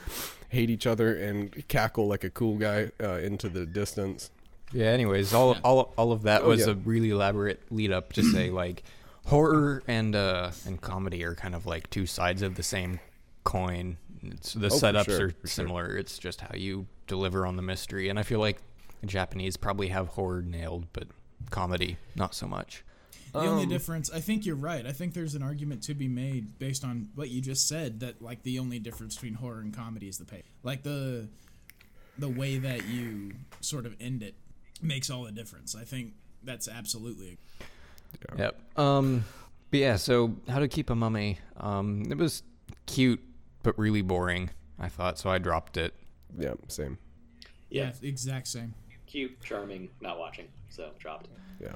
hate 0.48 0.70
each 0.70 0.86
other 0.86 1.14
and 1.14 1.68
cackle 1.68 2.06
like 2.08 2.24
a 2.24 2.30
cool 2.30 2.56
guy 2.56 2.90
uh, 2.98 3.16
into 3.18 3.50
the 3.50 3.66
distance. 3.66 4.30
Yeah. 4.72 4.86
Anyways, 4.86 5.34
all 5.34 5.52
Yeah. 5.52 5.60
all 5.64 5.92
all 5.98 6.12
of 6.12 6.22
that 6.22 6.44
Oh, 6.44 6.48
was 6.48 6.60
yeah. 6.66 6.72
a 6.72 6.74
really 6.74 7.10
elaborate 7.10 7.60
lead 7.70 7.92
up 7.92 8.14
to 8.14 8.22
say 8.22 8.48
like 8.50 8.82
horror 9.26 9.82
and 9.86 10.16
uh 10.16 10.50
and 10.66 10.80
comedy 10.80 11.22
are 11.24 11.34
kind 11.34 11.54
of 11.54 11.66
like 11.66 11.90
two 11.90 12.06
sides 12.06 12.40
of 12.40 12.54
the 12.54 12.62
same 12.62 13.00
coin. 13.44 13.98
It's, 14.22 14.54
the 14.54 14.66
Oh, 14.66 14.70
setups 14.70 15.04
sure, 15.06 15.26
are 15.26 15.30
for 15.30 15.34
sure. 15.34 15.46
similar. 15.46 15.96
It's 15.96 16.18
just 16.18 16.40
how 16.40 16.54
you 16.54 16.86
deliver 17.06 17.44
on 17.46 17.56
the 17.56 17.62
mystery. 17.62 18.08
And 18.08 18.18
I 18.18 18.22
feel 18.22 18.38
like 18.40 18.58
the 19.00 19.06
Japanese 19.06 19.56
probably 19.56 19.88
have 19.88 20.08
horror 20.08 20.42
nailed, 20.42 20.86
but 20.92 21.08
comedy 21.50 21.96
not 22.14 22.34
so 22.34 22.46
much. 22.46 22.84
The 23.32 23.40
only 23.40 23.62
Um, 23.64 23.68
difference, 23.70 24.10
I 24.10 24.20
think 24.20 24.44
you're 24.44 24.54
right. 24.56 24.84
I 24.86 24.92
think 24.92 25.14
there's 25.14 25.34
an 25.34 25.42
argument 25.42 25.82
to 25.84 25.94
be 25.94 26.06
made 26.06 26.58
based 26.58 26.84
on 26.84 27.08
what 27.14 27.30
you 27.30 27.40
just 27.40 27.66
said 27.66 28.00
that 28.00 28.20
like 28.20 28.42
the 28.42 28.58
only 28.58 28.78
difference 28.78 29.14
between 29.14 29.34
horror 29.34 29.60
and 29.60 29.72
comedy 29.74 30.06
is 30.06 30.18
the 30.18 30.24
pay. 30.26 30.42
Like 30.62 30.82
the 30.82 31.28
the 32.18 32.28
way 32.28 32.58
that 32.58 32.86
you 32.88 33.32
sort 33.60 33.86
of 33.86 33.96
end 33.98 34.22
it 34.22 34.34
makes 34.82 35.08
all 35.08 35.22
the 35.24 35.32
difference. 35.32 35.74
I 35.74 35.84
think 35.84 36.12
that's 36.44 36.68
absolutely. 36.68 37.38
Yep. 38.36 38.78
Um, 38.78 39.24
but 39.70 39.80
yeah, 39.80 39.96
so 39.96 40.36
How 40.48 40.58
to 40.58 40.68
Keep 40.68 40.90
a 40.90 40.94
Mummy. 40.94 41.38
Um, 41.56 42.04
it 42.10 42.18
was 42.18 42.42
cute 42.84 43.20
but 43.62 43.78
really 43.78 44.02
boring. 44.02 44.50
I 44.78 44.88
thought 44.88 45.18
so. 45.18 45.30
I 45.30 45.38
dropped 45.38 45.76
it. 45.76 45.94
Yeah, 46.38 46.54
same. 46.68 46.98
Yeah, 47.70 47.92
Yeah, 48.02 48.08
exact 48.08 48.48
same. 48.48 48.74
cute, 49.06 49.40
charming, 49.42 49.90
not 50.00 50.18
watching, 50.18 50.48
so 50.70 50.90
dropped. 50.98 51.28
Yeah. 51.60 51.72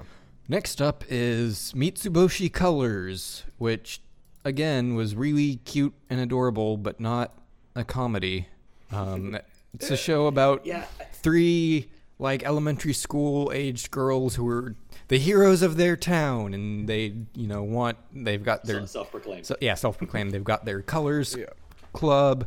Next 0.49 0.81
up 0.81 1.05
is 1.09 1.72
Mitsuboshi 1.77 2.53
Colors, 2.53 3.44
which 3.59 4.01
again 4.44 4.94
was 4.94 5.14
really 5.14 5.57
cute 5.64 5.94
and 6.09 6.20
adorable, 6.20 6.77
but 6.77 7.01
not 7.01 7.37
a 7.75 7.85
comedy. 7.85 8.49
Um, 8.92 9.37
it's 9.75 9.90
a 9.90 9.96
show 9.96 10.27
about 10.27 10.64
Yeah, 10.64 10.85
three 11.12 11.90
like 12.18 12.42
elementary 12.44 12.94
school 12.94 13.51
aged 13.53 13.90
girls 13.90 14.37
who 14.37 14.49
are 14.49 14.75
the 15.09 15.18
heroes 15.18 15.61
of 15.62 15.77
their 15.77 15.96
town, 15.96 16.55
and 16.55 16.88
they 16.88 17.14
you 17.35 17.46
know 17.46 17.62
want 17.62 17.99
they've 18.14 18.42
got 18.42 18.64
their 18.64 18.87
self-proclaimed. 18.87 19.44
so, 19.44 19.57
yeah 19.61 19.75
self-proclaimed 19.75 20.31
they've 20.33 20.42
got 20.44 20.64
their 20.64 20.81
colors 20.81 21.37
Yeah. 21.38 21.46
Club 21.97 22.47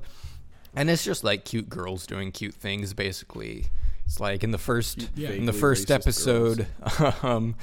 and 0.75 0.89
it's 0.89 1.03
just 1.03 1.23
like 1.23 1.43
cute 1.45 1.67
girls 1.69 2.05
doing 2.07 2.31
cute 2.31 2.53
things 2.53 2.93
basically. 2.93 3.65
It's 4.05 4.19
like 4.19 4.43
in 4.43 4.51
the 4.51 4.57
first 4.57 5.09
Yeah. 5.15 5.29
in 5.31 5.45
the 5.45 5.53
first 5.53 5.91
episode 5.91 6.67
um 7.23 7.55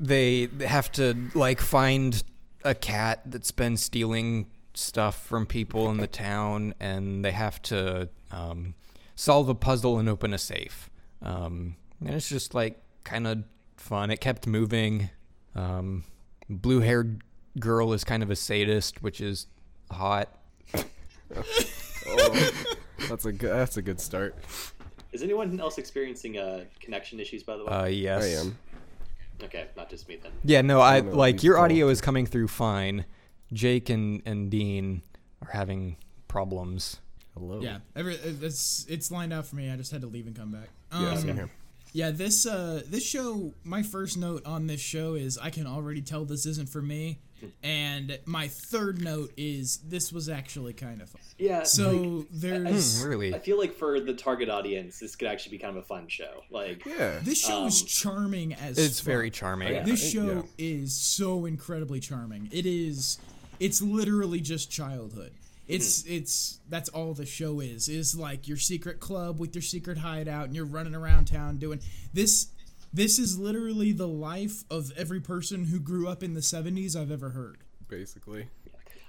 they 0.00 0.46
they 0.46 0.66
have 0.66 0.90
to 0.92 1.14
like 1.34 1.60
find 1.60 2.22
a 2.64 2.74
cat 2.74 3.22
that's 3.26 3.50
been 3.50 3.76
stealing 3.76 4.46
stuff 4.74 5.26
from 5.26 5.46
people 5.46 5.90
in 5.90 5.98
the 5.98 6.06
town 6.06 6.74
and 6.80 7.24
they 7.24 7.32
have 7.32 7.60
to 7.62 8.08
um, 8.30 8.74
solve 9.16 9.48
a 9.48 9.54
puzzle 9.54 9.98
and 9.98 10.08
open 10.08 10.32
a 10.32 10.38
safe. 10.38 10.88
Um, 11.20 11.76
and 12.00 12.10
it's 12.14 12.28
just 12.28 12.54
like 12.54 12.80
kind 13.04 13.26
of 13.26 13.44
fun. 13.76 14.10
It 14.10 14.20
kept 14.20 14.46
moving. 14.46 15.10
Um, 15.54 16.04
blue 16.48 16.80
haired 16.80 17.22
girl 17.58 17.92
is 17.92 18.02
kind 18.04 18.22
of 18.22 18.30
a 18.30 18.36
sadist 18.36 19.02
which 19.02 19.20
is 19.20 19.46
hot 19.90 20.28
Oh, 22.06 22.50
that's 23.08 23.24
a 23.26 23.32
good, 23.32 23.50
that's 23.52 23.76
a 23.76 23.82
good 23.82 24.00
start. 24.00 24.34
Is 25.12 25.22
anyone 25.22 25.60
else 25.60 25.78
experiencing 25.78 26.38
uh, 26.38 26.64
connection 26.80 27.20
issues? 27.20 27.42
By 27.42 27.56
the 27.56 27.64
way, 27.64 27.72
uh, 27.72 27.84
yes 27.84 28.24
I 28.24 28.40
am. 28.40 28.58
okay, 29.44 29.68
not 29.76 29.88
just 29.90 30.08
me 30.08 30.16
then. 30.22 30.32
Yeah, 30.44 30.62
no, 30.62 30.80
I 30.80 31.00
don't 31.00 31.14
like 31.14 31.42
your 31.42 31.56
calls. 31.56 31.64
audio 31.66 31.88
is 31.88 32.00
coming 32.00 32.26
through 32.26 32.48
fine. 32.48 33.04
Jake 33.52 33.90
and, 33.90 34.22
and 34.24 34.50
Dean 34.50 35.02
are 35.42 35.52
having 35.52 35.96
problems. 36.28 37.00
Hello. 37.34 37.60
Yeah, 37.60 37.78
every 37.94 38.14
it's 38.14 38.86
it's 38.88 39.10
lined 39.10 39.32
out 39.32 39.46
for 39.46 39.56
me. 39.56 39.70
I 39.70 39.76
just 39.76 39.90
had 39.92 40.00
to 40.02 40.06
leave 40.06 40.26
and 40.26 40.36
come 40.36 40.50
back. 40.50 40.68
Yeah, 40.92 41.10
Um, 41.10 41.18
same 41.18 41.36
here. 41.36 41.50
Yeah, 41.92 42.10
this 42.10 42.46
uh 42.46 42.82
this 42.86 43.04
show 43.04 43.52
my 43.64 43.82
first 43.82 44.16
note 44.16 44.44
on 44.46 44.66
this 44.66 44.80
show 44.80 45.14
is 45.14 45.38
I 45.38 45.50
can 45.50 45.66
already 45.66 46.00
tell 46.02 46.24
this 46.24 46.46
isn't 46.46 46.68
for 46.68 46.82
me 46.82 47.20
And 47.62 48.18
my 48.26 48.48
third 48.48 49.00
note 49.02 49.32
is 49.36 49.78
this 49.88 50.12
was 50.12 50.28
actually 50.28 50.72
kind 50.72 51.00
of 51.02 51.08
fun. 51.10 51.20
Yeah. 51.38 51.62
So 51.64 52.26
there's 52.30 53.02
Hmm, 53.02 53.08
really? 53.08 53.34
I 53.34 53.38
feel 53.38 53.58
like 53.58 53.74
for 53.74 54.00
the 54.00 54.14
target 54.14 54.48
audience, 54.48 54.98
this 54.98 55.16
could 55.16 55.28
actually 55.28 55.52
be 55.56 55.58
kind 55.62 55.76
of 55.76 55.82
a 55.82 55.86
fun 55.86 56.08
show. 56.08 56.42
Like, 56.50 56.84
Yeah. 56.86 57.18
this 57.22 57.40
show 57.40 57.66
is 57.66 57.80
Um, 57.82 57.86
charming 57.88 58.54
as 58.54 58.78
It's 58.78 59.00
fuck. 59.00 59.06
very 59.06 59.30
charming. 59.30 59.72
Yeah. 59.72 59.82
This 59.84 60.04
I- 60.04 60.08
show 60.08 60.48
yeah. 60.58 60.66
is 60.66 60.94
so 60.94 61.44
incredibly 61.46 62.00
charming. 62.00 62.48
It 62.52 62.66
is 62.66 63.18
it's 63.60 63.80
literally 63.80 64.40
just 64.40 64.70
childhood. 64.70 65.32
It's 65.68 66.04
it's 66.06 66.58
that's 66.68 66.88
all 66.88 67.14
the 67.14 67.24
show 67.24 67.60
is. 67.60 67.88
Is 67.88 68.14
like 68.16 68.48
your 68.48 68.56
secret 68.56 68.98
club 68.98 69.38
with 69.38 69.54
your 69.54 69.62
secret 69.62 69.98
hideout 69.98 70.46
and 70.46 70.56
you're 70.56 70.64
running 70.64 70.94
around 70.94 71.26
town 71.26 71.58
doing 71.58 71.80
this 72.12 72.48
this 72.92 73.18
is 73.18 73.38
literally 73.38 73.92
the 73.92 74.08
life 74.08 74.64
of 74.70 74.92
every 74.96 75.20
person 75.20 75.66
who 75.66 75.80
grew 75.80 76.08
up 76.08 76.22
in 76.22 76.34
the 76.34 76.40
70s 76.40 76.94
I've 76.96 77.10
ever 77.10 77.30
heard. 77.30 77.58
Basically. 77.88 78.48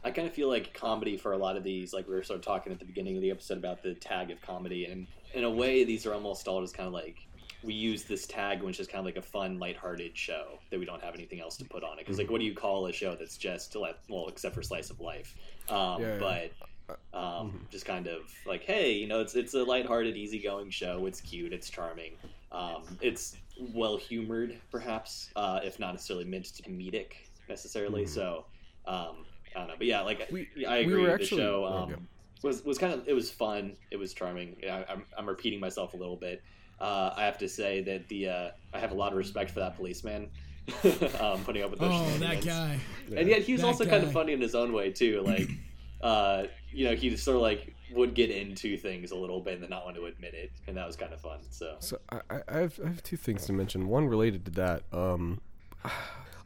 I 0.04 0.12
kind 0.12 0.28
of 0.28 0.34
feel 0.34 0.50
like 0.50 0.74
comedy 0.74 1.15
for 1.17 1.32
a 1.32 1.38
lot 1.38 1.56
of 1.56 1.63
these, 1.63 1.93
like 1.93 2.08
we 2.08 2.13
were 2.13 2.24
sort 2.24 2.39
of 2.39 2.46
talking 2.46 2.74
at 2.74 2.80
the 2.80 2.86
beginning 2.86 3.15
of 3.15 3.22
the 3.22 3.32
episode 3.32 3.58
about 3.58 3.82
the 3.82 3.93
tag 3.93 4.32
of 4.32 4.41
comedy, 4.41 4.86
and 4.86 5.08
in 5.34 5.46
a 5.46 5.50
way, 5.50 5.84
these 5.86 6.06
are 6.06 6.13
almost 6.13 6.48
all 6.48 6.62
just 6.62 6.76
kind 6.76 6.88
of 6.88 6.93
like 6.93 7.26
we 7.63 7.74
use 7.74 8.04
this 8.04 8.28
tag 8.28 8.60
when 8.60 8.69
it's 8.69 8.78
just 8.78 8.91
kind 8.91 9.00
of 9.00 9.06
like 9.06 9.15
a 9.15 9.22
fun, 9.22 9.58
lighthearted 9.58 10.17
show 10.17 10.60
that 10.69 10.80
we 10.80 10.86
don't 10.86 11.02
have 11.02 11.15
anything 11.15 11.39
else 11.39 11.56
to 11.58 11.63
put 11.65 11.84
on 11.84 11.93
it. 11.93 12.00
Because 12.00 12.17
like, 12.17 12.30
what 12.30 12.39
do 12.39 12.46
you 12.46 12.54
call 12.54 12.88
a 12.88 12.93
show 12.93 13.15
that's 13.15 13.38
just 13.38 13.76
like, 13.78 13.98
well, 14.10 14.28
except 14.28 14.54
for 14.54 14.62
slice 14.62 14.89
of 14.89 15.00
life, 15.00 15.36
um, 15.69 16.02
Yeah, 16.02 16.17
yeah. 16.19 16.50
but 16.89 17.17
um, 17.17 17.65
just 17.72 17.86
kind 17.86 18.08
of 18.08 18.24
like, 18.46 18.63
hey, 18.63 18.91
you 18.91 19.08
know, 19.08 19.22
it's 19.22 19.36
it's 19.36 19.54
a 19.54 19.63
lighthearted, 19.63 20.17
easygoing 20.17 20.69
show. 20.69 21.06
It's 21.06 21.22
cute, 21.22 21.54
it's 21.54 21.69
charming, 21.69 22.13
um, 22.53 22.83
it's 23.01 23.35
well 23.73 23.97
humored, 23.97 24.59
perhaps, 24.71 25.29
uh, 25.35 25.59
if 25.63 25.79
not 25.79 25.93
necessarily 25.93 26.25
meant 26.25 26.45
to 26.45 26.63
comedic 26.63 27.13
necessarily. 27.49 28.05
So. 28.05 28.45
Um, 28.85 29.25
I 29.55 29.59
don't 29.59 29.67
know, 29.67 29.75
but 29.77 29.87
yeah, 29.87 30.01
like 30.01 30.27
We- 30.31 30.49
I 30.67 30.79
we 30.79 30.83
agree. 30.85 31.03
were 31.03 31.17
the 31.17 31.25
show 31.25 31.65
oh, 31.65 31.93
um, 31.93 32.07
was 32.43 32.63
was 32.63 32.77
kind 32.77 32.93
of 32.93 33.07
it 33.07 33.13
was 33.13 33.31
fun. 33.31 33.75
It 33.91 33.97
was 33.97 34.13
charming. 34.13 34.57
I, 34.63 34.85
I'm 34.89 35.05
I'm 35.17 35.27
repeating 35.27 35.59
myself 35.59 35.93
a 35.93 35.97
little 35.97 36.15
bit. 36.15 36.43
Uh, 36.79 37.13
I 37.15 37.25
have 37.25 37.37
to 37.39 37.47
say 37.47 37.81
that 37.81 38.07
the 38.09 38.29
uh, 38.29 38.49
I 38.73 38.79
have 38.79 38.91
a 38.91 38.95
lot 38.95 39.11
of 39.11 39.17
respect 39.17 39.51
for 39.51 39.59
that 39.59 39.75
policeman. 39.75 40.29
um, 41.19 41.43
putting 41.43 41.61
up 41.61 41.71
with 41.71 41.79
those. 41.79 41.91
Oh, 41.91 42.17
that 42.19 42.43
guy. 42.43 42.79
And 43.15 43.27
yet 43.27 43.41
he 43.41 43.51
was 43.51 43.61
That 43.61 43.67
also 43.67 43.85
kind 43.85 44.03
of 44.03 44.13
funny 44.13 44.31
in 44.31 44.39
his 44.39 44.55
own 44.55 44.71
way 44.71 44.91
too. 44.91 45.21
Like, 45.21 45.49
uh, 46.01 46.45
you 46.73 46.86
know, 46.86 46.95
he 46.95 47.09
just 47.09 47.23
sort 47.23 47.36
of 47.36 47.41
like 47.41 47.75
would 47.93 48.13
get 48.15 48.31
into 48.31 48.75
things 48.77 49.12
a 49.12 49.15
little 49.15 49.39
bit 49.39 49.53
and 49.55 49.63
then 49.63 49.69
not 49.69 49.86
want 49.86 49.95
to 49.95 50.05
admit 50.05 50.33
it, 50.33 50.51
and 50.67 50.75
that 50.77 50.88
was 50.88 50.95
kind 50.95 51.13
of 51.13 51.21
fun. 51.21 51.39
So 51.51 51.75
So 51.79 51.99
I, 52.09 52.19
I 52.29 52.41
I 52.47 52.57
have 52.59 52.79
I 52.83 52.88
have 52.88 53.03
two 53.03 53.17
things 53.17 53.45
to 53.45 53.53
mention. 53.53 53.88
One 53.88 54.07
related 54.07 54.45
to 54.45 54.51
that. 54.51 54.83
Um, 54.91 55.41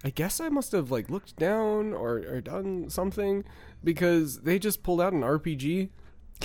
I 0.04 0.10
guess 0.12 0.40
I 0.40 0.50
must 0.50 0.72
have 0.74 0.92
like 0.92 1.10
looked 1.10 1.38
down 1.38 1.94
or, 1.94 2.18
or 2.18 2.42
done 2.42 2.90
something 2.90 3.44
because 3.84 4.42
they 4.42 4.60
just 4.60 4.84
pulled 4.84 5.02
out 5.02 5.14
an 5.14 5.22
RPG. 5.22 5.90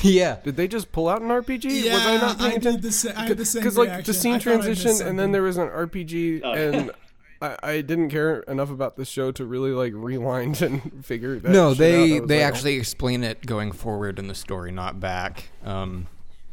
yeah. 0.00 0.38
Did 0.42 0.56
they 0.56 0.66
just 0.68 0.90
pull 0.92 1.08
out 1.08 1.20
an 1.20 1.28
RPG? 1.28 1.82
Yeah, 1.84 1.94
was 1.94 2.06
I 2.06 2.16
not 2.16 2.38
paying 2.38 2.52
I 2.52 2.54
attention? 2.56 3.12
I 3.16 3.26
had 3.26 3.36
the 3.36 3.44
same 3.44 3.60
Because 3.62 3.76
like 3.76 4.04
the 4.04 4.14
scene 4.14 4.38
transition, 4.40 4.42
thought 4.42 4.66
I 4.66 4.68
missed 4.70 5.02
transitioned 5.02 5.06
and 5.06 5.18
then 5.18 5.32
there 5.32 5.42
was 5.42 5.56
an 5.58 5.68
RPG 5.68 6.40
Oh. 6.44 6.52
and. 6.52 6.90
I, 7.42 7.56
I 7.62 7.80
didn't 7.80 8.10
care 8.10 8.40
enough 8.40 8.70
about 8.70 8.96
the 8.96 9.04
show 9.04 9.32
to 9.32 9.44
really 9.44 9.72
like 9.72 9.92
rewind 9.94 10.62
and 10.62 11.04
figure 11.04 11.38
that 11.40 11.50
No, 11.50 11.70
shit 11.70 11.78
they 11.78 11.94
out. 11.94 11.98
I 11.98 12.20
was 12.20 12.28
they 12.28 12.36
like, 12.36 12.44
oh. 12.44 12.48
actually 12.48 12.74
explain 12.76 13.24
it 13.24 13.44
going 13.44 13.72
forward 13.72 14.18
in 14.18 14.28
the 14.28 14.34
story, 14.34 14.70
not 14.70 15.00
back. 15.00 15.50
Um, 15.64 16.06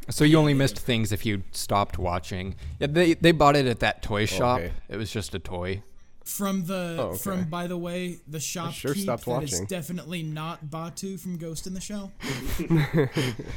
so 0.08 0.24
you 0.24 0.36
only 0.38 0.54
missed 0.54 0.78
things 0.78 1.12
if 1.12 1.24
you 1.24 1.44
stopped 1.52 1.96
watching. 1.98 2.56
Yeah, 2.80 2.88
they 2.88 3.14
they 3.14 3.30
bought 3.32 3.54
it 3.54 3.66
at 3.66 3.78
that 3.80 4.02
toy 4.02 4.26
shop. 4.26 4.58
Okay. 4.58 4.72
It 4.88 4.96
was 4.96 5.12
just 5.12 5.34
a 5.34 5.38
toy. 5.38 5.82
From 6.24 6.66
the 6.66 6.96
Oh, 6.98 7.02
okay. 7.08 7.18
from 7.18 7.44
by 7.44 7.66
the 7.66 7.76
way, 7.78 8.18
the 8.26 8.38
shopkeep 8.38 8.72
sure 8.72 8.94
stopped 8.94 9.24
that 9.26 9.42
is 9.44 9.52
watching. 9.52 9.66
definitely 9.66 10.22
not 10.22 10.66
Batou 10.66 11.18
from 11.18 11.38
Ghost 11.38 11.66
in 11.66 11.74
the 11.74 11.80
Shell. 11.80 12.12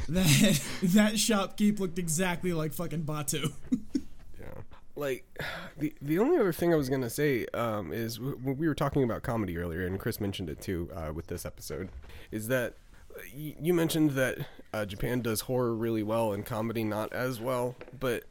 that 0.08 0.60
that 0.82 1.14
shopkeep 1.14 1.78
looked 1.80 1.98
exactly 1.98 2.52
like 2.52 2.72
fucking 2.72 3.02
Batou. 3.04 3.52
Yeah. 4.96 5.00
Like 5.02 5.24
the 5.78 5.92
the 6.00 6.18
only 6.18 6.38
other 6.38 6.52
thing 6.52 6.72
I 6.72 6.76
was 6.76 6.88
gonna 6.88 7.10
say 7.10 7.46
um, 7.54 7.92
is 7.92 8.20
when 8.20 8.56
we 8.56 8.68
were 8.68 8.74
talking 8.74 9.02
about 9.02 9.22
comedy 9.22 9.58
earlier, 9.58 9.86
and 9.86 9.98
Chris 9.98 10.20
mentioned 10.20 10.48
it 10.50 10.60
too 10.60 10.90
uh, 10.94 11.12
with 11.12 11.26
this 11.26 11.44
episode, 11.44 11.88
is 12.30 12.48
that 12.48 12.74
uh, 13.16 13.20
y- 13.36 13.56
you 13.60 13.74
mentioned 13.74 14.10
that 14.12 14.38
uh, 14.72 14.84
Japan 14.84 15.20
does 15.20 15.42
horror 15.42 15.74
really 15.74 16.02
well 16.02 16.32
and 16.32 16.46
comedy 16.46 16.84
not 16.84 17.12
as 17.12 17.40
well, 17.40 17.74
but 17.98 18.24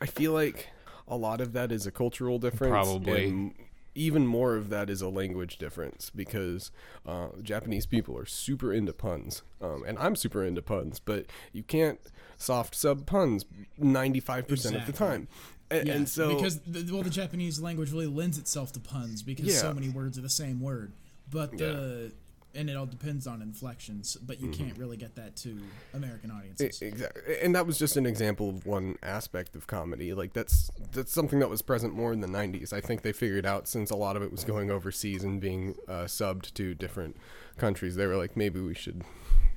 I 0.00 0.06
feel 0.06 0.32
like 0.32 0.68
a 1.06 1.16
lot 1.16 1.40
of 1.40 1.52
that 1.52 1.70
is 1.72 1.86
a 1.86 1.90
cultural 1.90 2.38
difference. 2.38 2.72
Probably. 2.72 3.28
and 3.28 3.54
even 3.94 4.24
more 4.26 4.54
of 4.54 4.68
that 4.70 4.88
is 4.88 5.02
a 5.02 5.08
language 5.08 5.58
difference 5.58 6.08
because 6.14 6.70
uh, 7.04 7.28
Japanese 7.42 7.84
people 7.84 8.16
are 8.16 8.26
super 8.26 8.72
into 8.72 8.92
puns, 8.92 9.42
um, 9.60 9.82
and 9.86 9.98
I'm 9.98 10.14
super 10.14 10.44
into 10.44 10.62
puns, 10.62 11.00
but 11.00 11.26
you 11.52 11.64
can't 11.64 11.98
soft 12.36 12.76
sub 12.76 13.06
puns 13.06 13.44
95% 13.80 14.76
of 14.80 14.86
the 14.86 14.92
time. 14.92 15.26
And, 15.70 15.86
Yeah, 15.86 15.94
and 15.94 16.08
so 16.08 16.34
because 16.34 16.60
the, 16.60 16.92
well, 16.92 17.02
the 17.02 17.10
Japanese 17.10 17.60
language 17.60 17.92
really 17.92 18.06
lends 18.06 18.38
itself 18.38 18.72
to 18.72 18.80
puns 18.80 19.22
because 19.22 19.58
so 19.58 19.72
many 19.72 19.88
words 19.88 20.18
are 20.18 20.22
the 20.22 20.30
same 20.30 20.60
word, 20.60 20.92
but 21.30 21.56
the 21.56 22.12
and 22.54 22.70
it 22.70 22.76
all 22.76 22.86
depends 22.86 23.26
on 23.26 23.42
inflections. 23.42 24.16
But 24.16 24.40
you 24.40 24.48
can't 24.48 24.76
really 24.78 24.96
get 24.96 25.14
that 25.16 25.36
to 25.36 25.60
American 25.92 26.30
audiences. 26.30 26.80
exactly 26.80 27.38
and 27.40 27.54
that 27.54 27.66
was 27.66 27.78
just 27.78 27.96
an 27.96 28.06
example 28.06 28.48
of 28.48 28.66
one 28.66 28.96
aspect 29.02 29.54
of 29.54 29.66
comedy. 29.66 30.14
Like 30.14 30.32
that's 30.32 30.70
that's 30.92 31.12
something 31.12 31.38
that 31.40 31.50
was 31.50 31.60
present 31.60 31.94
more 31.94 32.12
in 32.12 32.20
the 32.20 32.28
90s 32.28 32.72
i 32.72 32.80
think 32.80 33.02
they 33.02 33.12
figured 33.12 33.44
out 33.44 33.68
since 33.68 33.90
a 33.90 33.96
lot 33.96 34.16
of 34.16 34.22
it 34.22 34.30
was 34.30 34.44
going 34.44 34.70
overseas 34.70 35.22
and 35.22 35.40
being 35.40 35.74
uh, 35.86 36.04
subbed 36.04 36.52
to 36.54 36.74
different 36.74 37.16
countries 37.56 37.96
they 37.96 38.06
were 38.06 38.16
like 38.16 38.36
maybe 38.36 38.60
we 38.60 38.74
should 38.74 39.02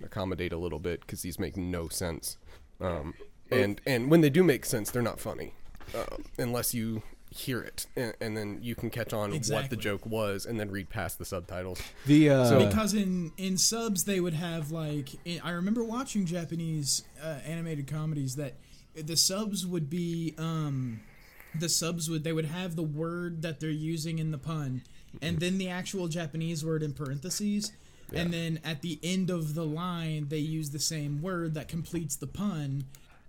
accommodate 0.04 0.52
a 0.52 0.58
little 0.58 0.80
bit 0.80 1.02
because 1.02 1.22
these 1.22 1.40
make 1.40 1.58
no 1.58 1.88
sense. 1.88 2.38
Um, 2.80 3.14
and 3.52 3.82
and 3.86 4.10
when 4.10 4.22
they 4.22 4.30
do 4.30 4.44
make 4.44 4.66
sense 4.66 4.92
they're 4.92 5.02
not 5.02 5.20
funny 5.20 5.54
uh, 5.96 6.06
unless 6.38 6.74
you 6.74 7.02
hear 7.34 7.62
it 7.62 7.86
and, 7.96 8.14
and 8.20 8.36
then 8.36 8.60
you 8.62 8.76
can 8.76 8.90
catch 8.90 9.14
on 9.14 9.32
what 9.32 9.70
the 9.70 9.78
joke 9.78 10.06
was 10.06 10.46
and 10.46 10.60
then 10.60 10.70
read 10.70 10.90
past 10.90 11.18
the 11.18 11.24
subtitles. 11.24 11.82
The 12.06 12.30
uh, 12.30 12.46
So- 12.46 12.68
because 12.68 12.94
in 12.94 13.32
in 13.38 13.58
subs 13.58 14.04
they 14.04 14.20
would 14.20 14.34
have 14.34 14.72
like 14.72 15.10
in, 15.26 15.40
I 15.42 15.52
remember 15.52 15.84
watching 15.84 16.26
Japanese 16.26 17.04
uh, 17.24 17.38
animated 17.46 17.88
comedies 17.88 18.36
that 18.36 18.56
the 18.96 19.16
subs 19.16 19.66
would 19.66 19.90
be 19.90 20.36
um 20.38 21.00
the 21.58 21.70
subs 21.70 22.10
would 22.10 22.24
they 22.26 22.34
would 22.34 22.46
have 22.46 22.76
the 22.76 22.84
word 22.84 23.42
that 23.44 23.62
they're 23.62 23.70
using 23.70 24.20
in 24.20 24.32
the 24.32 24.38
pun 24.38 24.82
and 25.22 25.40
then 25.40 25.58
the 25.58 25.70
actual 25.70 26.10
Japanese 26.10 26.66
word 26.66 26.84
in 26.84 26.92
parentheses 26.94 27.72
and 28.14 28.34
then 28.34 28.60
at 28.66 28.82
the 28.82 29.00
end 29.04 29.30
of 29.30 29.56
the 29.56 29.66
line 29.66 30.28
they 30.28 30.38
use 30.38 30.72
the 30.72 30.80
same 30.80 31.22
word 31.22 31.54
that 31.54 31.70
completes 31.70 32.18
the 32.18 32.28
pun 32.28 32.84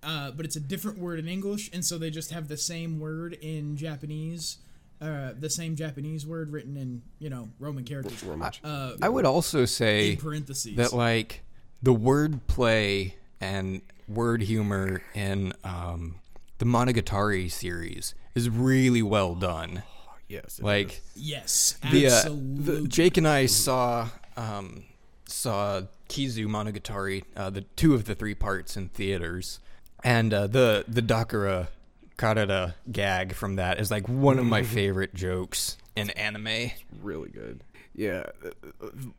uh, 0.05 0.31
but 0.31 0.45
it's 0.45 0.55
a 0.55 0.59
different 0.59 0.97
word 0.97 1.19
in 1.19 1.27
English 1.27 1.69
and 1.73 1.83
so 1.83 1.97
they 1.97 2.09
just 2.09 2.31
have 2.31 2.47
the 2.47 2.57
same 2.57 2.99
word 2.99 3.33
in 3.41 3.75
Japanese 3.77 4.57
uh, 5.01 5.33
the 5.37 5.49
same 5.49 5.75
Japanese 5.75 6.25
word 6.25 6.51
written 6.51 6.77
in 6.77 7.01
you 7.19 7.29
know 7.29 7.49
Roman 7.59 7.83
characters 7.83 8.23
uh, 8.63 8.93
I 9.01 9.09
would 9.09 9.25
also 9.25 9.61
in 9.61 9.67
say 9.67 10.15
parentheses. 10.15 10.75
that 10.77 10.93
like 10.93 11.41
the 11.81 11.93
word 11.93 12.47
play 12.47 13.15
and 13.41 13.81
word 14.07 14.41
humor 14.41 15.01
in 15.13 15.53
um, 15.63 16.15
the 16.59 16.65
Monogatari 16.65 17.51
series 17.51 18.15
is 18.35 18.49
really 18.49 19.01
well 19.01 19.35
done. 19.35 19.83
yes 20.29 20.59
it 20.59 20.63
Like 20.63 21.01
yes, 21.15 21.77
the, 21.91 22.07
uh, 22.07 22.11
absolutely. 22.11 22.81
the 22.81 22.87
Jake 22.87 23.17
and 23.17 23.27
I 23.27 23.45
saw 23.47 24.09
um, 24.37 24.85
saw 25.27 25.81
Kizu 26.09 26.47
Monogatari, 26.47 27.23
uh, 27.35 27.49
the 27.49 27.61
two 27.61 27.93
of 27.93 28.05
the 28.05 28.15
three 28.15 28.35
parts 28.35 28.77
in 28.77 28.89
theaters, 28.89 29.59
and 30.03 30.33
uh, 30.33 30.47
the 30.47 30.85
the 30.87 31.01
Dakara 31.01 31.67
Karada 32.17 32.75
gag 32.91 33.33
from 33.33 33.55
that 33.55 33.79
is 33.79 33.89
like 33.89 34.07
one 34.07 34.39
of 34.39 34.45
my 34.45 34.63
favorite 34.63 35.13
jokes 35.13 35.77
in 35.95 36.09
anime. 36.11 36.47
It's 36.47 36.83
really 37.01 37.29
good. 37.29 37.63
Yeah, 37.95 38.23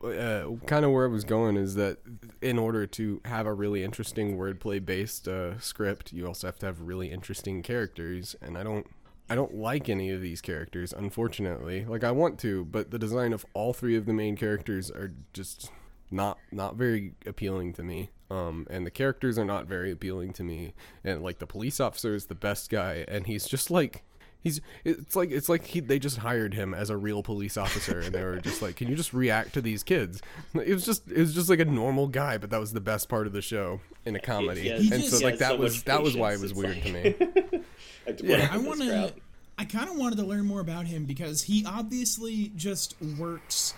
uh, 0.03 0.07
uh, 0.07 0.55
kind 0.65 0.83
of 0.83 0.91
where 0.91 1.05
I 1.05 1.09
was 1.09 1.23
going 1.23 1.55
is 1.55 1.75
that 1.75 1.99
in 2.41 2.59
order 2.59 2.85
to 2.87 3.21
have 3.23 3.45
a 3.45 3.53
really 3.53 3.83
interesting 3.83 4.37
wordplay 4.37 4.85
based 4.85 5.29
uh, 5.29 5.57
script, 5.59 6.11
you 6.11 6.27
also 6.27 6.47
have 6.47 6.59
to 6.59 6.65
have 6.65 6.81
really 6.81 7.09
interesting 7.09 7.61
characters, 7.63 8.35
and 8.41 8.57
I 8.57 8.63
don't. 8.63 8.87
I 9.27 9.33
don't 9.33 9.55
like 9.55 9.89
any 9.89 10.11
of 10.11 10.21
these 10.21 10.39
characters, 10.39 10.93
unfortunately. 10.93 11.83
Like 11.83 12.03
I 12.03 12.11
want 12.11 12.37
to, 12.41 12.63
but 12.65 12.91
the 12.91 12.99
design 12.99 13.33
of 13.33 13.43
all 13.55 13.73
three 13.73 13.95
of 13.95 14.05
the 14.05 14.13
main 14.13 14.35
characters 14.35 14.91
are 14.91 15.13
just 15.33 15.71
not 16.11 16.37
not 16.51 16.75
very 16.75 17.13
appealing 17.25 17.73
to 17.73 17.83
me. 17.83 18.11
Um, 18.31 18.65
and 18.69 18.85
the 18.85 18.91
characters 18.91 19.37
are 19.37 19.45
not 19.45 19.67
very 19.67 19.91
appealing 19.91 20.33
to 20.33 20.43
me. 20.43 20.73
And 21.03 21.21
like 21.21 21.39
the 21.39 21.47
police 21.47 21.79
officer 21.79 22.15
is 22.15 22.25
the 22.25 22.35
best 22.35 22.69
guy, 22.69 23.05
and 23.07 23.27
he's 23.27 23.45
just 23.47 23.69
like 23.71 24.03
He's 24.41 24.61
it's 24.83 25.15
like 25.15 25.31
it's 25.31 25.49
like 25.49 25.65
he 25.65 25.79
they 25.79 25.97
just 25.97 26.17
hired 26.17 26.53
him 26.53 26.75
as 26.75 26.91
a 26.91 26.97
real 26.97 27.23
police 27.23 27.57
officer 27.57 27.99
and 28.01 28.13
they 28.13 28.23
were 28.23 28.37
just 28.39 28.61
like, 28.61 28.75
"Can 28.75 28.87
you 28.87 28.95
just 28.95 29.11
react 29.11 29.53
to 29.55 29.61
these 29.61 29.81
kids?" 29.81 30.21
It 30.53 30.71
was 30.71 30.85
just 30.85 31.09
it 31.09 31.17
was 31.17 31.33
just 31.33 31.49
like 31.49 31.57
a 31.59 31.65
normal 31.65 32.05
guy, 32.07 32.37
but 32.37 32.51
that 32.51 32.59
was 32.59 32.71
the 32.71 32.79
best 32.79 33.09
part 33.09 33.25
of 33.25 33.33
the 33.33 33.41
show 33.41 33.81
in 34.05 34.15
a 34.15 34.19
comedy. 34.19 34.61
He 34.61 34.67
has- 34.67 34.91
and 34.91 35.01
just- 35.03 35.17
so 35.17 35.25
like 35.25 35.39
that 35.39 35.53
so 35.53 35.57
was 35.57 35.81
that 35.85 36.03
was 36.03 36.15
why 36.15 36.33
it 36.33 36.39
was 36.39 36.53
weird 36.53 36.75
like- 36.75 36.83
to 36.83 36.91
me. 36.93 37.15
Like, 38.05 38.17
to 38.17 38.23
put 38.23 38.29
Yeah. 38.37 38.45
up 38.45 38.53
I 38.53 38.57
want 38.59 38.81
to. 38.81 39.13
I 39.57 39.65
kind 39.65 39.89
of 39.89 39.95
wanted 39.97 40.17
to 40.17 40.25
learn 40.25 40.45
more 40.45 40.59
about 40.59 40.85
him 40.85 41.05
because 41.05 41.41
he 41.41 41.65
obviously 41.65 42.51
just 42.55 42.93
works 43.17 43.73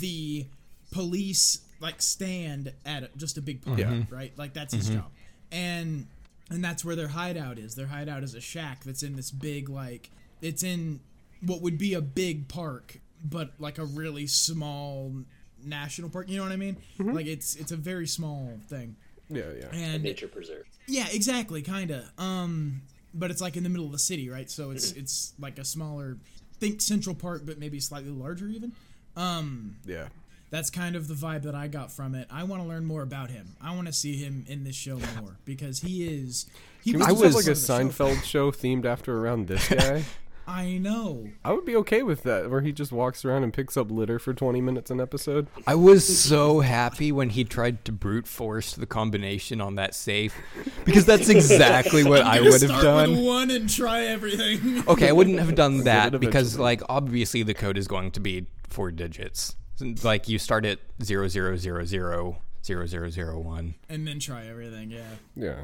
the 0.00 0.46
police 0.92 1.60
like 1.80 2.00
stand 2.02 2.72
at 2.84 3.02
a, 3.04 3.10
just 3.16 3.36
a 3.38 3.42
big 3.42 3.62
park, 3.62 3.78
Yeah. 3.78 4.02
right? 4.10 4.32
Like 4.38 4.52
that's 4.54 4.74
his 4.74 4.88
job, 4.88 5.10
and 5.52 6.06
and 6.50 6.64
that's 6.64 6.84
where 6.84 6.96
their 6.96 7.08
hideout 7.08 7.58
is. 7.58 7.74
Their 7.74 7.86
hideout 7.88 8.22
is 8.22 8.34
a 8.34 8.40
shack 8.40 8.84
that's 8.84 9.02
in 9.02 9.16
this 9.16 9.30
big 9.30 9.68
like 9.68 10.10
it's 10.40 10.62
in 10.62 11.00
what 11.44 11.60
would 11.62 11.76
be 11.78 11.94
a 11.94 12.00
big 12.00 12.48
park, 12.48 12.98
but 13.24 13.52
like 13.58 13.78
a 13.78 13.84
really 13.84 14.26
small 14.26 15.12
national 15.62 16.08
park. 16.10 16.28
You 16.28 16.36
know 16.38 16.44
what 16.44 16.52
I 16.52 16.56
mean? 16.56 16.76
Like 16.98 17.26
it's 17.26 17.56
it's 17.56 17.72
a 17.72 17.76
very 17.76 18.06
small 18.06 18.58
thing, 18.68 18.96
Yeah, 19.28 19.44
yeah. 19.58 19.66
and 19.72 20.02
Nature 20.02 20.28
preserve. 20.28 20.64
yeah, 20.86 21.06
exactly, 21.10 21.62
kind 21.62 21.90
of. 21.90 22.04
Um, 22.18 22.82
but 23.12 23.30
it's 23.30 23.40
like 23.40 23.56
in 23.56 23.62
the 23.62 23.68
middle 23.70 23.86
of 23.86 23.92
the 23.92 23.98
city, 23.98 24.28
right? 24.28 24.50
So 24.50 24.70
it's 24.70 24.92
it's 24.92 25.32
like 25.38 25.58
a 25.58 25.64
smaller, 25.64 26.16
think 26.60 26.80
Central 26.80 27.14
Park, 27.14 27.42
but 27.44 27.58
maybe 27.58 27.80
slightly 27.80 28.10
larger 28.10 28.46
even. 28.48 28.72
Um, 29.16 29.76
Yeah. 29.86 30.08
That's 30.56 30.70
kind 30.70 30.96
of 30.96 31.06
the 31.06 31.14
vibe 31.14 31.42
that 31.42 31.54
I 31.54 31.68
got 31.68 31.92
from 31.92 32.14
it. 32.14 32.28
I 32.30 32.44
want 32.44 32.62
to 32.62 32.68
learn 32.68 32.86
more 32.86 33.02
about 33.02 33.30
him. 33.30 33.56
I 33.60 33.74
want 33.74 33.88
to 33.88 33.92
see 33.92 34.16
him 34.16 34.46
in 34.48 34.64
this 34.64 34.74
show 34.74 34.98
more 35.20 35.36
because 35.44 35.80
he 35.80 36.06
is. 36.06 36.46
He 36.82 36.92
Can 36.92 37.00
we 37.00 37.06
was 37.12 37.20
just 37.20 37.20
the 37.20 37.26
have 37.26 37.34
like 37.34 37.44
a 37.44 37.50
best 37.50 37.66
part 37.68 37.82
of 37.82 37.86
the 37.88 37.92
show. 37.92 38.14
Seinfeld 38.14 38.24
show 38.24 38.50
themed 38.52 38.86
after 38.86 39.18
around 39.18 39.48
this 39.48 39.68
guy? 39.72 40.04
I 40.48 40.78
know. 40.78 41.28
I 41.44 41.52
would 41.52 41.66
be 41.66 41.76
okay 41.76 42.02
with 42.02 42.22
that, 42.22 42.48
where 42.48 42.62
he 42.62 42.72
just 42.72 42.90
walks 42.90 43.22
around 43.24 43.42
and 43.42 43.52
picks 43.52 43.76
up 43.76 43.90
litter 43.90 44.18
for 44.18 44.32
20 44.32 44.60
minutes 44.62 44.90
an 44.90 44.98
episode. 44.98 45.48
I 45.66 45.74
was 45.74 46.06
so 46.18 46.60
happy 46.60 47.12
when 47.12 47.30
he 47.30 47.44
tried 47.44 47.84
to 47.84 47.92
brute 47.92 48.26
force 48.26 48.72
the 48.72 48.86
combination 48.86 49.60
on 49.60 49.74
that 49.74 49.94
safe 49.94 50.34
because 50.86 51.04
that's 51.04 51.28
exactly 51.28 52.02
what 52.02 52.22
I 52.24 52.40
would 52.40 52.62
have 52.62 52.80
done. 52.80 53.10
with 53.10 53.26
one 53.26 53.50
and 53.50 53.68
try 53.68 54.04
everything. 54.04 54.84
Okay, 54.88 55.08
I 55.08 55.12
wouldn't 55.12 55.40
have 55.40 55.54
done 55.54 55.78
that 55.84 56.18
because, 56.18 56.58
like, 56.58 56.80
obviously 56.88 57.42
the 57.42 57.54
code 57.54 57.76
is 57.76 57.88
going 57.88 58.12
to 58.12 58.20
be 58.20 58.46
four 58.70 58.90
digits. 58.90 59.56
Like, 60.02 60.28
you 60.28 60.38
start 60.38 60.64
at 60.64 60.78
zero 61.02 61.28
zero 61.28 61.56
zero 61.56 61.84
zero 61.84 62.38
zero 62.64 62.86
zero 62.86 63.10
zero 63.10 63.38
one. 63.38 63.74
and 63.88 64.06
then 64.06 64.18
try 64.18 64.46
everything. 64.46 64.90
Yeah. 64.90 65.02
Yeah. 65.34 65.60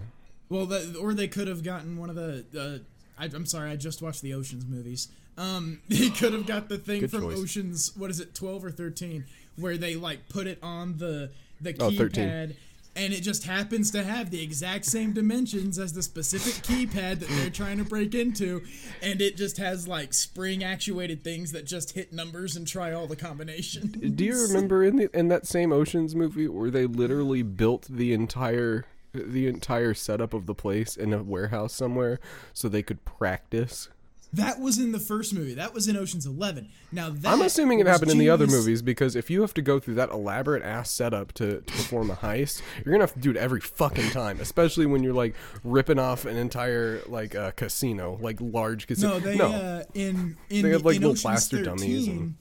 Well, 0.49 0.67
the, 0.67 0.97
or 1.01 1.15
they 1.15 1.29
could 1.29 1.49
have 1.49 1.63
gotten 1.63 1.97
one 1.97 2.11
of 2.11 2.17
the. 2.17 2.45
Uh, 2.55 2.79
I, 3.21 3.27
I'm 3.27 3.47
sorry, 3.47 3.71
I 3.71 3.77
just 3.77 4.03
watched 4.03 4.23
the 4.23 4.35
Ocean's 4.35 4.67
movies. 4.67 5.09
Um, 5.39 5.81
they 5.89 6.11
could 6.11 6.33
have 6.35 6.47
got 6.47 6.69
the 6.69 6.77
thing 6.79 7.01
Good 7.01 7.11
from 7.11 7.23
choice. 7.23 7.39
Ocean's. 7.39 7.97
What 7.97 8.11
is 8.11 8.21
it, 8.21 8.35
12 8.35 8.65
or 8.67 8.71
13, 8.71 9.25
where 9.57 9.77
they 9.79 9.97
like 9.97 10.29
put 10.29 10.47
it 10.47 10.59
on 10.63 10.99
the 10.99 11.31
the 11.61 11.75
Oh, 11.81 11.91
13. 11.91 12.55
And 12.95 13.13
it 13.13 13.21
just 13.21 13.45
happens 13.45 13.91
to 13.93 14.05
have 14.05 14.31
the 14.31 14.43
exact 14.43 14.85
same 14.85 15.13
dimensions 15.13 15.79
as 15.79 15.93
the 15.93 16.03
specific 16.03 16.55
keypad 16.63 17.21
that 17.21 17.29
they're 17.29 17.51
trying 17.51 17.79
to 17.79 17.85
break 17.85 18.15
into, 18.15 18.63
and 19.01 19.21
it 19.21 19.37
just 19.37 19.57
has 19.57 19.89
like 19.89 20.13
spring 20.13 20.63
actuated 20.63 21.25
things 21.25 21.53
that 21.53 21.65
just 21.65 21.93
hit 21.93 22.13
numbers 22.13 22.57
and 22.57 22.67
try 22.67 22.93
all 22.93 23.07
the 23.07 23.17
combinations. 23.17 23.93
Do 24.17 24.25
you 24.25 24.41
remember 24.47 24.85
in 24.85 24.97
the 24.97 25.11
in 25.17 25.29
that 25.29 25.47
same 25.47 25.73
Ocean's 25.73 26.15
movie 26.15 26.49
where 26.49 26.71
they 26.71 26.87
literally 26.87 27.43
built 27.43 27.87
the 27.89 28.13
entire 28.13 28.85
the 29.15 29.47
entire 29.47 29.95
setup 29.95 30.33
of 30.33 30.47
the 30.47 30.55
place 30.55 30.97
in 30.97 31.13
a 31.13 31.23
warehouse 31.23 31.75
somewhere 31.75 32.19
so 32.53 32.69
they 32.69 32.83
could 32.83 33.05
practice? 33.05 33.89
That 34.35 34.61
was 34.61 34.79
in 34.79 34.93
the 34.93 34.99
first 34.99 35.35
movie. 35.35 35.53
That 35.55 35.75
was 35.75 35.89
in 35.89 35.97
Ocean's 35.97 36.25
Eleven. 36.25 36.69
Now 36.91 37.11
that 37.11 37.29
I'm 37.31 37.43
assuming 37.43 37.81
it 37.81 37.87
happened 37.87 38.11
in 38.13 38.19
the 38.19 38.31
other 38.31 38.47
movies 38.47 38.81
because 38.81 39.15
if 39.15 39.29
you 39.29 39.43
have 39.43 39.53
to 39.55 39.63
go 39.63 39.79
through 39.79 39.97
that 39.97 40.09
elaborate 40.11 40.63
ass 40.63 40.91
setup 40.91 41.33
to, 41.35 41.57
to 41.61 41.73
perform 41.73 42.11
a 42.11 42.15
heist, 42.17 42.63
you're 42.85 42.93
gonna 42.95 43.03
have 43.03 43.13
to 43.13 43.19
do 43.21 43.31
it 43.31 43.37
every 43.37 43.61
fucking 43.61 44.09
time. 44.11 44.41
Especially 44.41 44.87
when 44.87 45.03
you're 45.03 45.13
like 45.13 45.35
ripping 45.65 45.99
off 45.99 46.25
an 46.25 46.37
entire 46.37 47.03
like 47.07 47.35
uh, 47.35 47.51
casino, 47.53 48.19
like 48.23 48.39
large 48.41 48.87
casino. 48.87 49.19
No, 49.19 49.21
they 49.21 49.39
Uh, 49.39 49.83
in 49.95 50.37
in, 50.49 50.63
They 50.63 50.71
have, 50.71 50.85
like, 50.85 50.97
in 50.97 51.03
little 51.03 51.13
Ocean's 51.13 51.23
plaster 51.23 51.57
13, 51.59 51.65
dummies 51.65 52.09
and- 52.09 52.35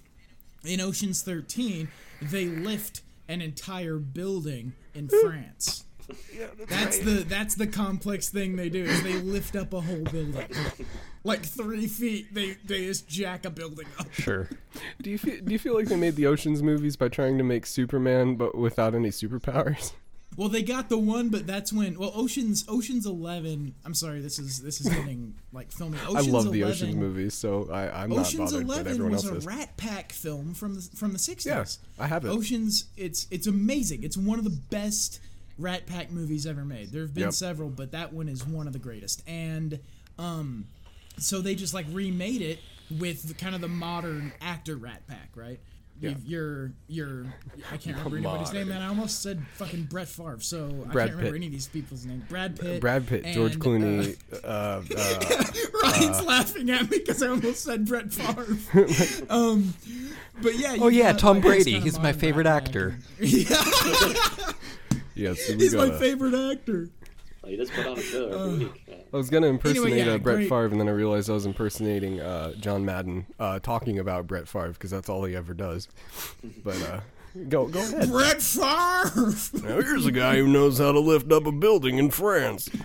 In 0.63 0.79
Ocean's 0.79 1.21
Thirteen, 1.23 1.89
they 2.21 2.45
lift 2.45 3.01
an 3.27 3.41
entire 3.41 3.97
building 3.97 4.73
in 4.95 5.09
France. 5.21 5.83
Yeah, 6.37 6.47
that's 6.67 6.99
the 6.99 7.25
that's 7.27 7.55
the 7.55 7.67
complex 7.67 8.29
thing 8.29 8.55
they 8.55 8.69
do 8.69 8.83
is 8.83 9.01
they 9.03 9.13
lift 9.19 9.55
up 9.55 9.73
a 9.73 9.79
whole 9.81 10.03
building, 10.03 10.45
like 11.23 11.43
three 11.45 11.87
feet. 11.87 12.33
They 12.33 12.57
they 12.65 12.85
just 12.85 13.07
jack 13.07 13.45
a 13.45 13.49
building 13.49 13.87
up. 13.99 14.11
Sure. 14.13 14.49
Do 15.01 15.09
you 15.09 15.17
feel, 15.17 15.37
do 15.43 15.51
you 15.51 15.59
feel 15.59 15.75
like 15.75 15.87
they 15.87 15.95
made 15.95 16.15
the 16.15 16.27
Ocean's 16.27 16.61
movies 16.63 16.95
by 16.95 17.09
trying 17.09 17.37
to 17.37 17.43
make 17.43 17.65
Superman 17.65 18.35
but 18.35 18.55
without 18.57 18.95
any 18.95 19.09
superpowers? 19.09 19.93
Well, 20.37 20.47
they 20.47 20.63
got 20.63 20.87
the 20.87 20.97
one, 20.97 21.27
but 21.27 21.45
that's 21.45 21.73
when 21.73 21.99
well 21.99 22.13
Ocean's 22.15 22.63
Ocean's 22.69 23.05
Eleven. 23.05 23.75
I'm 23.83 23.93
sorry, 23.93 24.21
this 24.21 24.39
is 24.39 24.61
this 24.61 24.79
is 24.79 24.87
getting 24.87 25.35
like 25.51 25.73
filming. 25.73 25.99
Ocean's 26.07 26.15
I 26.29 26.31
love 26.31 26.45
11, 26.45 26.51
the 26.53 26.63
Ocean's 26.63 26.95
movies, 26.95 27.33
so 27.33 27.67
I, 27.69 28.03
I'm 28.03 28.11
not 28.11 28.19
Ocean's 28.19 28.53
bothered, 28.53 28.65
but 28.65 28.73
Eleven 28.75 28.91
everyone 28.93 29.11
was 29.11 29.25
else 29.25 29.33
a 29.33 29.37
is. 29.39 29.45
Rat 29.45 29.75
Pack 29.75 30.13
film 30.13 30.53
from 30.53 30.75
the 30.75 30.81
from 30.95 31.11
the 31.11 31.17
'60s. 31.17 31.45
Yeah, 31.45 31.65
I 32.01 32.07
have 32.07 32.23
it. 32.23 32.29
Ocean's 32.29 32.85
it's 32.95 33.27
it's 33.29 33.45
amazing. 33.45 34.03
It's 34.03 34.15
one 34.15 34.39
of 34.39 34.45
the 34.45 34.57
best 34.69 35.19
Rat 35.57 35.85
Pack 35.85 36.11
movies 36.11 36.47
ever 36.47 36.63
made. 36.63 36.93
There 36.93 37.01
have 37.01 37.13
been 37.13 37.23
Yep. 37.25 37.33
several, 37.33 37.67
but 37.69 37.91
that 37.91 38.13
one 38.13 38.29
is 38.29 38.47
one 38.47 38.67
of 38.67 38.73
the 38.73 38.79
greatest. 38.79 39.23
And 39.27 39.79
um, 40.17 40.65
so 41.21 41.41
they 41.41 41.55
just 41.55 41.73
like 41.73 41.85
remade 41.91 42.41
it 42.41 42.59
with 42.99 43.27
the, 43.27 43.33
kind 43.33 43.55
of 43.55 43.61
the 43.61 43.67
modern 43.67 44.33
actor 44.41 44.75
Rat 44.75 45.07
Pack, 45.07 45.29
right? 45.35 45.59
Yeah. 45.99 46.15
You're 46.25 46.71
you're 46.87 47.25
I 47.71 47.77
can't 47.77 47.95
remember 47.95 48.17
anybody's 48.17 48.51
name, 48.51 48.71
and 48.71 48.83
I 48.83 48.87
almost 48.87 49.21
said 49.21 49.45
fucking 49.53 49.83
Brett 49.83 50.07
Favre. 50.07 50.39
So 50.39 50.65
I 50.65 50.93
can't 50.93 50.95
remember 50.95 51.23
Pitt. 51.25 51.35
any 51.35 51.45
of 51.45 51.51
these 51.51 51.67
people's 51.67 52.05
names. 52.05 52.23
Brad 52.27 52.59
Pitt, 52.59 52.81
Brad 52.81 53.05
Pitt, 53.05 53.23
George 53.25 53.59
Clooney, 53.59 54.17
uh, 54.33 54.47
uh, 54.47 54.81
uh, 54.97 55.43
Ryan's 55.83 56.25
laughing 56.25 56.71
at 56.71 56.89
me 56.89 56.97
because 56.97 57.21
I 57.21 57.27
almost 57.27 57.63
said 57.63 57.85
Brett 57.85 58.11
Favre. 58.11 58.57
um, 59.29 59.75
but 60.41 60.57
yeah. 60.57 60.77
Oh, 60.79 60.87
yeah, 60.87 61.11
got, 61.11 61.19
Tom 61.19 61.35
like, 61.35 61.45
Brady. 61.45 61.79
He's 61.79 61.99
my 61.99 62.13
favorite 62.13 62.47
actor. 62.47 62.97
yeah, 63.19 63.63
yeah. 65.13 65.33
So 65.35 65.53
he's 65.53 65.75
my 65.75 65.85
gotta- 65.85 65.99
favorite 65.99 66.33
actor. 66.33 66.89
Well, 67.41 67.49
he 67.51 67.57
does 67.57 67.71
put 67.71 67.87
on 67.87 67.97
a 67.97 68.01
show 68.01 68.27
every 68.27 68.65
week. 68.65 68.83
Yeah. 68.87 68.95
I 69.13 69.17
was 69.17 69.29
gonna 69.29 69.47
impersonate 69.47 70.05
yeah, 70.05 70.13
uh, 70.13 70.17
Brett 70.19 70.37
great. 70.37 70.49
Favre, 70.49 70.65
and 70.67 70.79
then 70.79 70.87
I 70.87 70.91
realized 70.91 71.29
I 71.29 71.33
was 71.33 71.45
impersonating 71.45 72.19
uh, 72.19 72.53
John 72.53 72.85
Madden, 72.85 73.25
uh, 73.39 73.59
talking 73.59 73.97
about 73.97 74.27
Brett 74.27 74.47
Favre 74.47 74.73
because 74.73 74.91
that's 74.91 75.09
all 75.09 75.23
he 75.25 75.35
ever 75.35 75.53
does. 75.53 75.87
But 76.63 76.81
uh, 76.83 76.99
go 77.49 77.67
go 77.67 77.79
ahead. 77.79 78.09
Brett 78.09 78.41
Favre. 78.41 79.33
Now 79.67 79.81
here's 79.81 80.05
a 80.05 80.11
guy 80.11 80.37
who 80.37 80.47
knows 80.47 80.77
how 80.79 80.91
to 80.91 80.99
lift 80.99 81.31
up 81.31 81.45
a 81.45 81.51
building 81.51 81.97
in 81.97 82.11
France. 82.11 82.69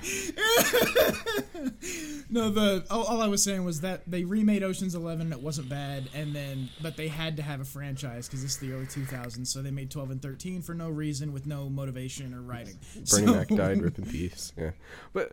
no, 2.30 2.50
the 2.50 2.84
all, 2.90 3.04
all 3.04 3.22
I 3.22 3.28
was 3.28 3.42
saying 3.42 3.64
was 3.64 3.80
that 3.80 4.02
they 4.06 4.24
remade 4.24 4.62
Ocean's 4.62 4.94
Eleven. 4.94 5.32
It 5.32 5.40
wasn't 5.40 5.68
bad, 5.68 6.08
and 6.14 6.34
then 6.34 6.68
but 6.82 6.96
they 6.96 7.08
had 7.08 7.36
to 7.36 7.42
have 7.42 7.60
a 7.60 7.64
franchise 7.64 8.26
because 8.26 8.42
this 8.42 8.52
is 8.52 8.58
the 8.58 8.72
early 8.72 8.86
2000s. 8.86 9.46
So 9.46 9.62
they 9.62 9.70
made 9.70 9.90
12 9.90 10.10
and 10.10 10.22
13 10.22 10.62
for 10.62 10.74
no 10.74 10.88
reason, 10.90 11.32
with 11.32 11.46
no 11.46 11.68
motivation 11.68 12.34
or 12.34 12.42
writing. 12.42 12.78
Bernie 13.10 13.26
so, 13.26 13.34
Mac 13.34 13.48
died, 13.48 13.82
rip 13.82 13.98
in 13.98 14.06
peace. 14.06 14.52
Yeah, 14.56 14.70
but 15.12 15.32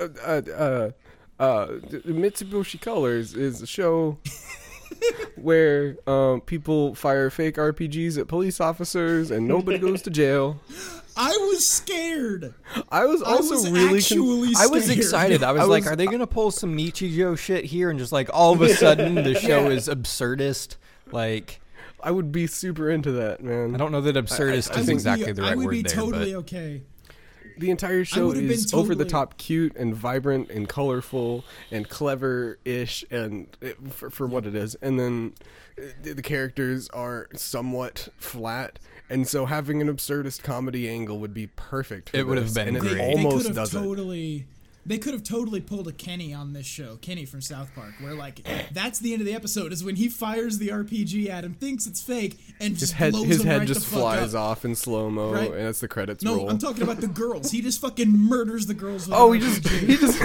uh, 0.00 0.08
uh, 0.24 0.42
uh, 0.52 0.90
uh, 1.38 1.66
Mitsuboshi 2.06 2.80
Colors 2.80 3.34
is 3.34 3.62
a 3.62 3.66
show 3.66 4.18
where 5.36 5.96
um, 6.08 6.40
people 6.40 6.94
fire 6.94 7.30
fake 7.30 7.56
RPGs 7.56 8.18
at 8.18 8.28
police 8.28 8.60
officers 8.60 9.30
and 9.30 9.46
nobody 9.46 9.78
goes 9.78 10.02
to 10.02 10.10
jail. 10.10 10.60
I 11.16 11.30
was 11.30 11.66
scared. 11.66 12.54
I 12.90 13.06
was 13.06 13.22
also 13.22 13.54
was 13.54 13.70
really 13.70 13.88
con- 13.88 13.96
actually 13.96 14.52
I 14.58 14.66
was 14.66 14.90
excited. 14.90 15.42
I 15.42 15.52
was, 15.52 15.62
I 15.62 15.64
like, 15.64 15.86
are 15.86 15.96
they 15.96 16.06
gonna 16.06 16.26
pull 16.26 16.50
some 16.50 16.76
Nichijou 16.76 17.38
shit 17.38 17.64
here? 17.64 17.88
And 17.88 17.98
just 17.98 18.12
like 18.12 18.28
all 18.34 18.52
of 18.52 18.60
a 18.60 18.68
sudden, 18.74 19.14
the 19.14 19.34
show 19.34 19.70
is 19.70 19.88
absurdist. 19.88 20.76
Like, 21.10 21.60
I 22.02 22.10
would 22.10 22.32
be 22.32 22.46
super 22.46 22.90
into 22.90 23.12
that, 23.12 23.42
man. 23.42 23.74
I 23.74 23.78
don't 23.78 23.92
know 23.92 24.02
that 24.02 24.16
absurdist 24.16 24.76
I 24.76 24.80
is 24.80 24.86
think 24.86 24.90
exactly 24.90 25.26
be, 25.26 25.32
the 25.32 25.42
I 25.44 25.54
would 25.54 25.66
word 25.66 25.70
be 25.70 25.82
there, 25.82 25.94
totally 25.94 26.32
but 26.34 26.40
okay. 26.40 26.82
The 27.58 27.70
entire 27.70 28.04
show 28.04 28.26
would've 28.28 28.42
been 28.42 28.50
is 28.50 28.74
over 28.74 28.94
the 28.94 29.04
top 29.04 29.36
cute 29.38 29.74
and 29.76 29.94
vibrant 29.94 30.50
and 30.50 30.68
colorful 30.68 31.44
and 31.70 31.88
clever 31.88 32.58
ish 32.64 33.04
and 33.10 33.48
it, 33.60 33.76
for, 33.92 34.10
for 34.10 34.26
what 34.26 34.46
it 34.46 34.54
is. 34.54 34.74
And 34.76 34.98
then 34.98 35.34
uh, 35.78 35.86
the 36.02 36.12
the 36.14 36.22
characters 36.22 36.88
are 36.90 37.28
somewhat 37.34 38.08
flat. 38.18 38.78
And 39.08 39.26
so 39.28 39.46
having 39.46 39.80
an 39.80 39.88
absurdist 39.88 40.42
comedy 40.42 40.88
angle 40.88 41.18
would 41.20 41.32
be 41.32 41.46
perfect. 41.46 42.10
For 42.10 42.16
It 42.16 42.26
would 42.26 42.38
have 42.38 42.52
been 42.54 42.68
and 42.68 42.76
it 42.76 42.80
great. 42.80 42.94
They 42.94 43.12
almost 43.12 43.36
could 43.36 43.46
have 43.46 43.54
does 43.56 43.74
it. 43.74 43.78
totally. 43.78 44.46
They 44.86 44.98
could 44.98 45.14
have 45.14 45.24
totally 45.24 45.60
pulled 45.60 45.88
a 45.88 45.92
Kenny 45.92 46.32
on 46.32 46.52
this 46.52 46.64
show, 46.64 46.96
Kenny 47.02 47.24
from 47.24 47.40
South 47.42 47.74
Park, 47.74 47.94
where 48.00 48.14
like 48.14 48.46
that's 48.72 49.00
the 49.00 49.12
end 49.12 49.20
of 49.20 49.26
the 49.26 49.34
episode 49.34 49.72
is 49.72 49.82
when 49.82 49.96
he 49.96 50.08
fires 50.08 50.58
the 50.58 50.68
RPG 50.68 51.28
at 51.28 51.44
him, 51.44 51.54
thinks 51.54 51.86
it's 51.86 52.00
fake, 52.00 52.38
and 52.60 52.70
His 52.72 52.80
just 52.80 52.92
head, 52.92 53.12
blows 53.12 53.26
his 53.26 53.40
him 53.40 53.46
head 53.46 53.58
right 53.60 53.68
just 53.68 53.86
flies 53.86 54.34
up. 54.34 54.42
off 54.42 54.64
in 54.64 54.74
slow 54.76 55.10
mo, 55.10 55.32
Right? 55.32 55.50
and 55.50 55.66
that's 55.66 55.80
the 55.80 55.88
credits 55.88 56.22
No, 56.22 56.36
roll. 56.36 56.48
I'm 56.50 56.58
talking 56.58 56.82
about 56.84 57.00
the 57.00 57.08
girls. 57.08 57.50
He 57.50 57.62
just 57.62 57.80
fucking 57.80 58.10
murders 58.10 58.66
the 58.66 58.74
girls. 58.74 59.08
Oh, 59.10 59.32
he 59.32 59.40
just 59.40 59.66
he 59.68 59.96
just 59.96 60.22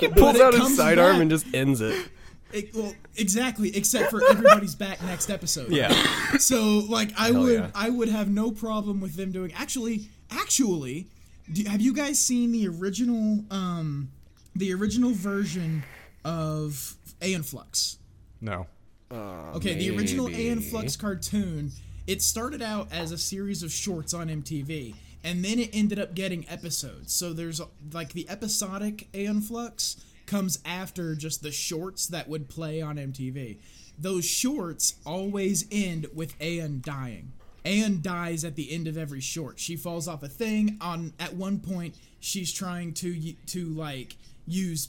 he 0.00 0.08
pulls 0.16 0.40
out 0.40 0.54
his 0.54 0.74
sidearm 0.76 1.14
back. 1.16 1.20
and 1.22 1.30
just 1.30 1.46
ends 1.54 1.80
it. 1.82 2.08
It- 2.50 2.74
well, 2.74 2.94
exactly, 3.16 3.76
except 3.76 4.10
for 4.10 4.22
everybody's 4.30 4.74
back 4.74 5.02
next 5.02 5.28
episode. 5.28 5.68
yeah. 5.70 5.90
So 6.38 6.78
like 6.88 7.12
I 7.18 7.26
Hell 7.26 7.42
would 7.42 7.52
yeah. 7.60 7.70
I 7.74 7.90
would 7.90 8.08
have 8.08 8.30
no 8.30 8.52
problem 8.52 9.00
with 9.02 9.16
them 9.16 9.32
doing 9.32 9.52
actually 9.52 10.08
actually 10.30 11.08
do, 11.52 11.68
have 11.68 11.80
you 11.80 11.92
guys 11.92 12.18
seen 12.18 12.52
the 12.52 12.68
original 12.68 13.44
um 13.50 14.10
the 14.54 14.72
original 14.74 15.12
version 15.12 15.84
of 16.24 16.96
Aeon 17.22 17.42
Flux? 17.42 17.98
No. 18.40 18.66
Okay, 19.10 19.74
the 19.74 19.96
original 19.96 20.28
Aeon 20.28 20.60
Flux 20.60 20.96
cartoon 20.96 21.72
it 22.06 22.22
started 22.22 22.62
out 22.62 22.88
as 22.90 23.12
a 23.12 23.18
series 23.18 23.62
of 23.62 23.70
shorts 23.70 24.14
on 24.14 24.28
MTV, 24.28 24.94
and 25.22 25.44
then 25.44 25.58
it 25.58 25.68
ended 25.74 25.98
up 25.98 26.14
getting 26.14 26.48
episodes. 26.48 27.12
So 27.12 27.34
there's 27.34 27.60
like 27.92 28.14
the 28.14 28.28
episodic 28.30 29.08
Aeon 29.14 29.42
Flux 29.42 30.02
comes 30.24 30.58
after 30.64 31.14
just 31.14 31.42
the 31.42 31.50
shorts 31.52 32.06
that 32.06 32.28
would 32.28 32.48
play 32.48 32.80
on 32.80 32.96
MTV. 32.96 33.58
Those 33.98 34.24
shorts 34.24 34.94
always 35.04 35.66
end 35.70 36.06
with 36.14 36.40
Aeon 36.40 36.82
dying. 36.84 37.32
Aeon 37.68 38.00
dies 38.00 38.44
at 38.44 38.56
the 38.56 38.72
end 38.72 38.88
of 38.88 38.96
every 38.96 39.20
short. 39.20 39.58
She 39.60 39.76
falls 39.76 40.08
off 40.08 40.22
a 40.22 40.28
thing. 40.28 40.78
On 40.80 41.12
at 41.20 41.34
one 41.34 41.60
point, 41.60 41.94
she's 42.20 42.52
trying 42.52 42.94
to 42.94 43.32
to 43.46 43.66
like 43.66 44.16
use 44.46 44.88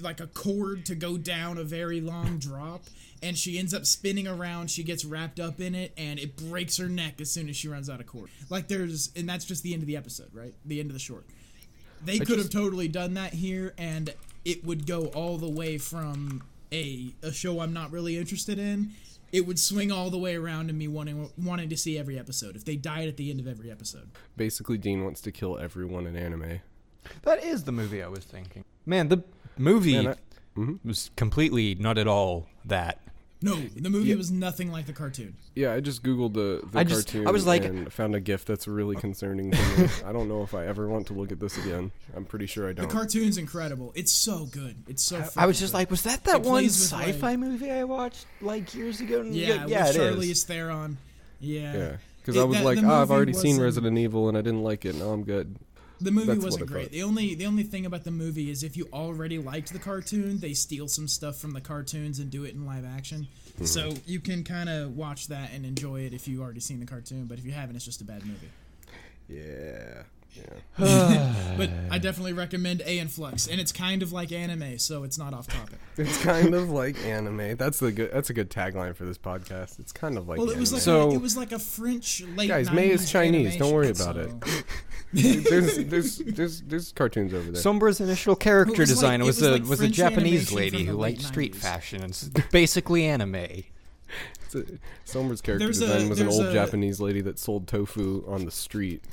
like 0.00 0.20
a 0.20 0.28
cord 0.28 0.86
to 0.86 0.94
go 0.94 1.16
down 1.16 1.58
a 1.58 1.64
very 1.64 2.00
long 2.00 2.38
drop 2.38 2.84
and 3.20 3.36
she 3.36 3.58
ends 3.58 3.74
up 3.74 3.84
spinning 3.84 4.28
around 4.28 4.70
she 4.70 4.84
gets 4.84 5.04
wrapped 5.04 5.40
up 5.40 5.60
in 5.60 5.74
it 5.74 5.92
and 5.96 6.20
it 6.20 6.36
breaks 6.36 6.76
her 6.76 6.88
neck 6.88 7.20
as 7.20 7.28
soon 7.28 7.48
as 7.48 7.56
she 7.56 7.66
runs 7.66 7.90
out 7.90 7.98
of 7.98 8.06
cord 8.06 8.30
like 8.48 8.68
there's 8.68 9.10
and 9.16 9.28
that's 9.28 9.44
just 9.44 9.64
the 9.64 9.72
end 9.72 9.82
of 9.82 9.88
the 9.88 9.96
episode 9.96 10.28
right 10.32 10.54
the 10.64 10.78
end 10.78 10.88
of 10.88 10.94
the 10.94 11.00
short 11.00 11.24
they 12.04 12.20
could 12.20 12.38
have 12.38 12.48
totally 12.48 12.86
done 12.86 13.14
that 13.14 13.32
here 13.32 13.74
and 13.76 14.14
it 14.44 14.64
would 14.64 14.86
go 14.86 15.06
all 15.06 15.36
the 15.36 15.50
way 15.50 15.78
from 15.78 16.44
a 16.72 17.12
a 17.24 17.32
show 17.32 17.58
i'm 17.58 17.72
not 17.72 17.90
really 17.90 18.16
interested 18.16 18.60
in 18.60 18.90
it 19.32 19.46
would 19.46 19.58
swing 19.58 19.90
all 19.90 20.10
the 20.10 20.18
way 20.18 20.36
around 20.36 20.68
to 20.68 20.72
me 20.72 20.86
wanting 20.88 21.30
wanting 21.36 21.68
to 21.68 21.76
see 21.76 21.98
every 21.98 22.18
episode 22.18 22.54
if 22.56 22.64
they 22.64 22.76
died 22.76 23.08
at 23.08 23.16
the 23.16 23.30
end 23.30 23.40
of 23.40 23.48
every 23.48 23.70
episode 23.70 24.10
Basically, 24.36 24.78
Dean 24.78 25.04
wants 25.04 25.20
to 25.22 25.32
kill 25.32 25.58
everyone 25.58 26.06
in 26.06 26.16
anime. 26.16 26.60
That 27.22 27.42
is 27.44 27.64
the 27.64 27.72
movie 27.72 28.02
I 28.02 28.08
was 28.08 28.24
thinking. 28.24 28.64
Man, 28.86 29.08
the 29.08 29.22
movie 29.58 29.94
Man, 30.02 30.08
I- 30.08 30.58
mm-hmm. 30.58 30.88
was 30.88 31.10
completely 31.16 31.74
not 31.74 31.98
at 31.98 32.06
all 32.06 32.46
that. 32.64 33.00
No 33.42 33.56
the 33.56 33.90
movie 33.90 34.14
was 34.14 34.30
nothing 34.30 34.70
like 34.72 34.86
the 34.86 34.92
cartoon 34.92 35.34
Yeah, 35.54 35.72
I 35.72 35.80
just 35.80 36.02
googled 36.02 36.34
the, 36.34 36.66
the 36.70 36.78
I 36.78 36.84
just- 36.84 37.08
cartoon. 37.08 37.26
I 37.26 37.30
was 37.30 37.46
like- 37.46 37.64
and 37.64 37.92
found 37.92 38.14
a 38.14 38.20
GIF 38.20 38.44
that's 38.44 38.66
really 38.66 38.96
concerning 38.96 39.50
to 39.50 39.58
me. 39.78 39.88
I 40.06 40.12
don't 40.12 40.28
know 40.28 40.42
if 40.42 40.54
I 40.54 40.66
ever 40.66 40.88
want 40.88 41.06
to 41.08 41.12
look 41.12 41.30
at 41.32 41.40
this 41.40 41.58
again. 41.58 41.90
I'm 42.16 42.24
pretty 42.24 42.46
sure 42.46 42.68
I 42.68 42.72
don't. 42.72 42.88
The 42.88 42.94
cartoon's 42.94 43.38
incredible 43.38 43.92
it's 43.94 44.12
so 44.12 44.46
good 44.46 44.76
it's 44.88 45.02
so 45.02 45.24
I 45.36 45.46
was 45.46 45.58
just 45.60 45.72
good. 45.72 45.78
like, 45.78 45.90
was 45.90 46.02
that 46.02 46.24
that 46.24 46.36
It 46.36 46.42
one 46.42 46.62
plays 46.62 46.80
with, 46.80 46.92
like- 46.92 47.08
sci-fi 47.14 47.36
movie 47.36 47.70
I 47.70 47.84
watched 47.84 48.26
like 48.40 48.74
years 48.74 49.00
ago? 49.00 49.22
Yeah, 49.22 49.66
yeah, 49.66 49.86
with 49.86 49.96
it 49.96 50.00
Charlize 50.00 50.30
is. 50.30 50.44
Theron. 50.44 50.98
Yeah. 51.40 51.76
yeah, 51.76 51.96
because 52.20 52.36
I 52.36 52.44
was 52.44 52.58
that- 52.58 52.64
like, 52.64 52.78
oh, 52.82 53.02
I've 53.02 53.10
already 53.10 53.32
seen 53.32 53.60
Resident 53.60 53.98
Evil 53.98 54.28
and 54.28 54.38
I 54.38 54.42
didn't 54.42 54.62
like 54.62 54.84
it. 54.84 54.94
Now 54.94 55.10
I'm 55.10 55.24
good. 55.24 55.56
The 56.02 56.10
movie 56.10 56.26
That's 56.26 56.44
wasn't 56.44 56.66
great. 56.66 56.90
The 56.90 57.02
only 57.02 57.34
the 57.34 57.46
only 57.46 57.62
thing 57.62 57.86
about 57.86 58.04
the 58.04 58.10
movie 58.10 58.50
is 58.50 58.62
if 58.62 58.76
you 58.76 58.88
already 58.92 59.38
liked 59.38 59.72
the 59.72 59.78
cartoon, 59.78 60.38
they 60.38 60.54
steal 60.54 60.88
some 60.88 61.06
stuff 61.06 61.36
from 61.36 61.52
the 61.52 61.60
cartoons 61.60 62.18
and 62.18 62.30
do 62.30 62.44
it 62.44 62.54
in 62.54 62.66
live 62.66 62.84
action. 62.84 63.28
Mm-hmm. 63.54 63.64
So 63.64 63.94
you 64.06 64.20
can 64.20 64.42
kind 64.42 64.68
of 64.68 64.96
watch 64.96 65.28
that 65.28 65.52
and 65.52 65.64
enjoy 65.64 66.00
it 66.00 66.12
if 66.12 66.26
you 66.26 66.42
already 66.42 66.60
seen 66.60 66.80
the 66.80 66.86
cartoon, 66.86 67.26
but 67.26 67.38
if 67.38 67.44
you 67.44 67.52
haven't, 67.52 67.76
it's 67.76 67.84
just 67.84 68.00
a 68.00 68.04
bad 68.04 68.24
movie. 68.26 68.48
Yeah, 69.28 70.02
yeah. 70.34 71.54
But 71.56 71.70
I 71.90 71.98
definitely 71.98 72.32
recommend 72.32 72.82
Aeon 72.86 73.08
Flux, 73.08 73.46
and 73.46 73.60
it's 73.60 73.72
kind 73.72 74.02
of 74.02 74.12
like 74.12 74.32
anime, 74.32 74.78
so 74.78 75.04
it's 75.04 75.18
not 75.18 75.34
off 75.34 75.46
topic. 75.48 75.78
It's 75.98 76.22
kind 76.22 76.54
of 76.54 76.70
like 76.70 76.96
anime. 77.04 77.56
That's 77.56 77.78
the 77.78 77.92
good. 77.92 78.10
That's 78.12 78.30
a 78.30 78.32
good 78.34 78.48
tagline 78.50 78.96
for 78.96 79.04
this 79.04 79.18
podcast. 79.18 79.78
It's 79.78 79.92
kind 79.92 80.16
of 80.16 80.26
like. 80.26 80.38
Well, 80.38 80.48
it 80.48 80.56
was 80.58 80.72
like 80.72 80.80
So- 80.80 81.10
a, 81.10 81.14
it 81.14 81.20
was 81.20 81.36
like 81.36 81.52
a 81.52 81.58
French 81.58 82.22
late 82.34 82.48
Guys, 82.48 82.72
May 82.72 82.88
is 82.90 83.10
Chinese. 83.10 83.56
Don't 83.58 83.72
worry 83.74 83.88
animation, 83.88 84.10
about 84.40 84.52
it. 84.52 84.64
there's, 85.50 85.76
there's 85.84 86.16
there's 86.18 86.60
there's 86.62 86.92
cartoons 86.92 87.34
over 87.34 87.50
there. 87.50 87.62
Sombra's 87.62 88.00
initial 88.00 88.34
character 88.34 88.72
It 88.74 88.78
was 88.78 88.88
design 88.88 89.20
it 89.20 89.24
was, 89.24 89.36
was 89.42 89.46
a 89.46 89.52
like 89.52 89.64
was 89.68 89.80
a 89.82 89.88
Japanese 89.88 90.50
lady 90.52 90.84
who 90.84 90.94
liked 90.94 91.18
late 91.18 91.26
street 91.26 91.54
fashion. 91.54 92.02
and 92.02 92.44
basically 92.50 93.04
anime. 93.04 93.34
It's 93.34 94.54
a- 94.54 94.64
Sombra's 95.06 95.42
character 95.42 95.66
There's 95.66 95.82
a- 95.82 96.08
was 96.08 96.20
an 96.20 96.28
old 96.28 96.46
a- 96.46 96.52
Japanese 96.54 96.98
lady 97.00 97.20
that 97.20 97.38
sold 97.38 97.68
tofu 97.68 98.24
on 98.26 98.46
the 98.46 98.50
street. 98.50 99.04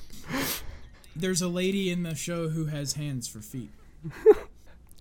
There's 1.16 1.42
a 1.42 1.48
lady 1.48 1.90
in 1.90 2.04
the 2.04 2.16
show 2.16 2.50
who 2.50 2.66
has 2.66 2.94
hands 2.94 3.28
for 3.28 3.40
feet 3.40 3.72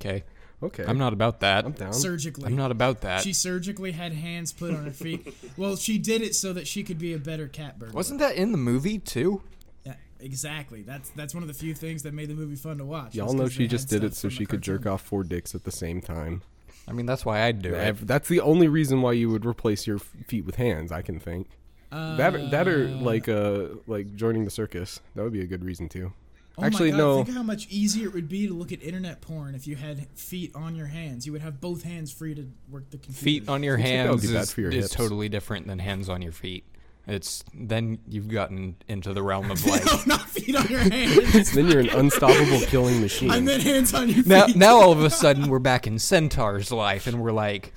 Okay, 0.01 0.25
Okay, 0.61 0.85
I'm 0.85 0.99
not 0.99 1.13
about 1.13 1.41
that. 1.41 1.65
I'm 1.65 1.73
down. 1.73 1.93
surgically. 1.93 2.47
I'm 2.47 2.57
not 2.57 2.73
about 2.73 3.03
that. 3.03 3.23
She 3.23 3.33
surgically 3.33 3.93
had 3.93 4.13
hands 4.13 4.53
put 4.53 4.75
on 4.75 4.85
her 4.87 4.91
feet. 4.91 5.33
well, 5.57 5.77
she 5.77 5.99
did 5.99 6.21
it 6.21 6.35
so 6.35 6.53
that 6.53 6.67
she 6.67 6.83
could 6.83 6.99
be 6.99 7.15
a 7.15 7.19
better 7.19 7.47
cat 7.47 7.79
burglar. 7.79 7.95
Wasn't 7.95 8.19
that 8.19 8.35
in 8.35 8.51
the 8.51 8.59
movie 8.59 8.99
too? 8.99 9.43
Yeah, 9.85 9.95
exactly. 10.19 10.83
That's 10.83 11.11
that's 11.11 11.33
one 11.33 11.45
of 11.45 11.49
the 11.49 11.55
few 11.55 11.75
things 11.75 12.03
that 12.03 12.13
made 12.13 12.29
the 12.29 12.35
movie 12.35 12.57
fun 12.57 12.79
to 12.79 12.85
watch. 12.85 13.15
Y'all 13.15 13.35
know 13.35 13.49
she 13.49 13.69
just 13.69 13.89
did 13.89 14.03
it 14.03 14.17
so 14.17 14.29
she 14.29 14.47
could 14.47 14.63
jerk 14.63 14.85
off 14.85 15.03
four 15.03 15.23
dicks 15.23 15.55
at 15.55 15.63
the 15.63 15.71
same 15.73 16.01
time. 16.01 16.43
I 16.89 16.93
mean, 16.93 17.07
that's 17.07 17.25
why 17.25 17.43
I'd 17.43 17.63
do 17.63 17.75
it. 17.75 18.07
That's 18.07 18.29
the 18.29 18.41
only 18.41 18.67
reason 18.67 19.01
why 19.01 19.13
you 19.13 19.29
would 19.29 19.47
replace 19.47 19.87
your 19.87 19.99
feet 19.99 20.45
with 20.45 20.57
hands. 20.57 20.91
I 20.91 21.03
can 21.03 21.21
think 21.21 21.49
that 21.91 22.35
or, 22.35 22.47
that 22.51 22.69
or 22.69 22.89
like 22.89 23.29
uh 23.29 23.69
like 23.87 24.15
joining 24.15 24.45
the 24.45 24.51
circus. 24.51 25.01
That 25.15 25.23
would 25.23 25.33
be 25.33 25.41
a 25.43 25.47
good 25.47 25.65
reason 25.65 25.89
too. 25.89 26.13
Oh 26.59 26.65
Actually, 26.65 26.91
my 26.91 26.99
God, 26.99 27.05
no. 27.05 27.25
Think 27.25 27.37
how 27.37 27.43
much 27.45 27.69
easier 27.71 28.09
it 28.09 28.15
would 28.15 28.29
be 28.29 28.49
to 28.49 28.55
look 28.55 28.73
at 28.73 28.83
internet 28.83 29.21
porn 29.21 29.55
if 29.55 29.69
you 29.69 29.77
had 29.77 30.09
feet 30.19 30.51
on 30.57 30.75
your 30.75 30.87
hands. 30.87 31.25
You 31.25 31.33
would 31.33 31.41
have 31.43 31.61
both 31.61 31.85
hands 31.85 32.13
free 32.13 32.35
to 32.35 32.49
work 32.69 32.91
the 32.91 32.97
computer. 32.99 33.25
Feet 33.25 33.49
on 33.49 33.63
your 33.63 33.77
Seems 33.77 33.89
like 33.89 33.97
hands 33.97 34.25
is, 34.25 34.59
your 34.59 34.71
is 34.71 34.91
totally 34.91 35.29
different 35.29 35.69
than 35.69 35.79
hands 35.79 36.09
on 36.09 36.21
your 36.21 36.33
feet. 36.33 36.65
It's 37.07 37.43
then 37.55 38.01
you've 38.09 38.29
gotten 38.29 38.77
into 38.89 39.15
the 39.15 39.23
realm 39.23 39.51
of 39.51 39.65
like 39.67 39.85
no, 39.87 40.01
not 40.07 40.29
feet 40.29 40.57
on 40.57 40.67
your 40.67 40.81
hands. 40.81 41.53
Then 41.53 41.69
you're 41.69 41.81
an 41.81 41.91
unstoppable 41.91 42.61
killing 42.67 43.01
machine. 43.01 43.31
I 43.31 43.39
meant 43.39 43.63
hands 43.63 43.95
on 43.95 44.09
your 44.09 44.17
feet. 44.17 44.27
now 44.27 44.47
now 44.55 44.81
all 44.81 44.93
of 44.93 45.03
a 45.03 45.11
sudden 45.25 45.49
we're 45.49 45.61
back 45.61 45.87
in 45.87 45.99
Centaur's 46.01 46.73
life 46.73 47.07
and 47.07 47.23
we're 47.23 47.33
like 47.33 47.73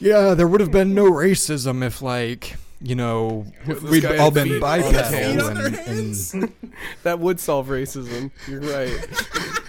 yeah 0.00 0.34
there 0.34 0.48
would 0.48 0.60
have 0.60 0.72
been 0.72 0.94
no 0.94 1.04
racism 1.04 1.84
if 1.86 2.02
like 2.02 2.56
you 2.80 2.94
know 2.94 3.44
we'd 3.90 4.04
all 4.04 4.30
been 4.30 4.48
feet 4.48 4.62
on 4.62 4.80
bipedal 4.80 5.02
hands. 5.02 5.42
on 5.42 5.54
their 5.54 5.66
and, 5.66 6.34
and 6.34 6.52
that 7.02 7.18
would 7.18 7.40
solve 7.40 7.68
racism. 7.68 8.30
You're 8.46 8.60
right. 8.60 9.08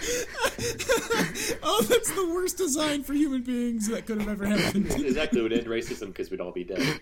oh, 1.62 1.82
that's 1.88 2.12
the 2.12 2.30
worst 2.34 2.58
design 2.58 3.02
for 3.02 3.14
human 3.14 3.42
beings 3.42 3.88
that 3.88 4.06
could 4.06 4.20
have 4.20 4.28
ever 4.28 4.44
happened. 4.44 4.90
exactly 4.90 5.40
would 5.40 5.52
end 5.52 5.66
racism 5.66 6.08
because 6.08 6.30
we'd 6.30 6.40
all 6.40 6.52
be 6.52 6.64
dead. 6.64 7.00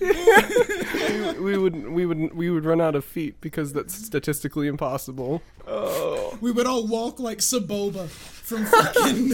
we, 0.00 1.32
we 1.40 1.58
would 1.58 1.88
we 1.88 2.06
would 2.06 2.34
we 2.34 2.50
would 2.50 2.64
run 2.64 2.80
out 2.80 2.94
of 2.94 3.04
feet 3.04 3.40
because 3.40 3.72
that's 3.72 3.94
statistically 3.94 4.66
impossible. 4.68 5.42
Oh, 5.66 6.36
we 6.40 6.52
would 6.52 6.66
all 6.66 6.86
walk 6.86 7.18
like 7.18 7.38
Saboba 7.38 8.08
from 8.08 8.66
fucking. 8.66 9.32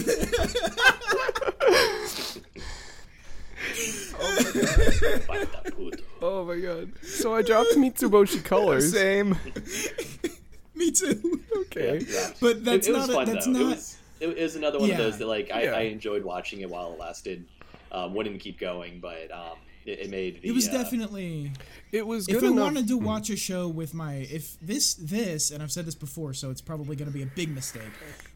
Bata 5.27 5.71
puto. 5.71 6.03
oh 6.21 6.45
my 6.45 6.59
god! 6.59 6.91
So 7.03 7.35
I 7.35 7.41
dropped 7.41 7.71
Mitsuboshi 7.75 8.43
colors. 8.43 8.91
same 8.93 9.37
Me 10.75 10.91
too. 10.91 11.41
Okay. 11.57 12.05
Yeah. 12.07 12.29
But 12.39 12.63
that's 12.63 12.87
it, 12.87 12.91
it 12.91 12.93
not. 12.93 12.99
was 13.01 13.09
a, 13.09 13.13
fun 13.13 13.25
that's 13.33 13.45
though. 13.45 13.51
not. 13.51 13.61
It 13.61 13.65
was, 13.75 13.97
it 14.21 14.37
was 14.37 14.55
another 14.55 14.79
one 14.79 14.87
Yeah. 14.89 14.95
of 14.95 14.99
those 14.99 15.17
that 15.19 15.27
like 15.27 15.51
I, 15.51 15.63
Yeah. 15.63 15.71
I 15.71 15.81
enjoyed 15.81 16.23
watching 16.23 16.61
it 16.61 16.69
while 16.69 16.93
it 16.93 16.99
lasted. 16.99 17.45
Um, 17.91 18.13
wouldn't 18.13 18.39
keep 18.39 18.59
going, 18.59 18.99
but 18.99 19.31
um, 19.31 19.57
it, 19.85 19.99
it 19.99 20.09
made 20.09 20.41
the, 20.41 20.49
it 20.49 20.51
was 20.51 20.67
uh, 20.67 20.71
definitely. 20.71 21.51
It 21.91 22.05
was 22.05 22.27
If 22.27 22.39
good 22.39 22.45
I 22.45 22.61
wanted 22.61 22.87
to 22.89 22.97
watch 22.97 23.29
a 23.29 23.35
show 23.35 23.67
with 23.67 23.93
my, 23.93 24.15
if 24.15 24.59
this, 24.59 24.93
this, 24.93 25.49
and 25.49 25.63
I've 25.63 25.71
said 25.71 25.85
this 25.85 25.95
before, 25.95 26.33
so 26.33 26.51
it's 26.51 26.61
probably 26.61 26.95
going 26.95 27.07
to 27.07 27.13
be 27.13 27.23
a 27.23 27.27
big 27.27 27.49
mistake. 27.49 27.81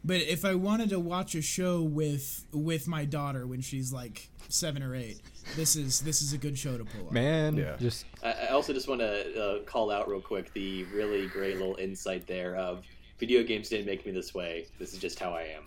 But 0.04 0.16
if 0.22 0.44
I 0.44 0.54
wanted 0.56 0.90
to 0.90 0.98
watch 0.98 1.34
a 1.34 1.42
show 1.42 1.82
with 1.82 2.44
with 2.52 2.88
my 2.88 3.04
daughter 3.04 3.46
when 3.46 3.60
she's 3.60 3.92
like 3.92 4.28
seven 4.48 4.82
or 4.82 4.94
eight, 4.94 5.20
this 5.56 5.76
is 5.76 6.00
this 6.00 6.20
is 6.22 6.32
a 6.32 6.38
good 6.38 6.58
show 6.58 6.76
to 6.76 6.84
pull 6.84 7.06
up. 7.06 7.12
man 7.12 7.56
Yeah. 7.56 7.76
just 7.78 8.06
I, 8.22 8.32
I 8.32 8.46
also 8.48 8.72
just 8.72 8.88
want 8.88 9.00
to 9.00 9.42
uh, 9.42 9.62
call 9.64 9.90
out 9.90 10.08
real 10.08 10.20
quick 10.20 10.52
the 10.52 10.84
really 10.84 11.26
great 11.28 11.58
little 11.58 11.76
insight 11.76 12.26
there 12.26 12.56
of 12.56 12.84
video 13.18 13.42
games 13.44 13.68
didn't 13.68 13.86
make 13.86 14.04
me 14.04 14.12
this 14.12 14.34
way. 14.34 14.66
This 14.78 14.92
is 14.92 14.98
just 14.98 15.18
how 15.18 15.30
I 15.32 15.42
am. 15.42 15.64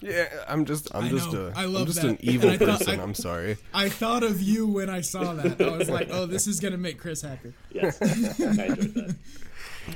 Yeah, 0.00 0.28
I'm 0.48 0.64
just 0.66 0.94
I'm 0.94 1.04
I 1.04 1.08
just 1.08 1.32
know. 1.32 1.46
a 1.46 1.52
I 1.58 1.64
am 1.64 1.86
just 1.86 2.02
that. 2.02 2.10
an 2.10 2.18
evil 2.20 2.50
I 2.50 2.56
thought- 2.58 2.78
person. 2.80 3.00
I- 3.00 3.02
I'm 3.02 3.14
sorry. 3.14 3.56
I 3.72 3.88
thought 3.88 4.22
of 4.22 4.42
you 4.42 4.66
when 4.66 4.90
I 4.90 5.00
saw 5.00 5.32
that. 5.34 5.60
I 5.60 5.76
was 5.76 5.88
like, 5.90 6.08
oh, 6.10 6.26
this 6.26 6.46
is 6.46 6.60
gonna 6.60 6.76
make 6.76 6.98
Chris 6.98 7.22
happy. 7.22 7.52
Yes, 7.72 7.98
I 8.02 8.64
enjoyed 8.66 9.16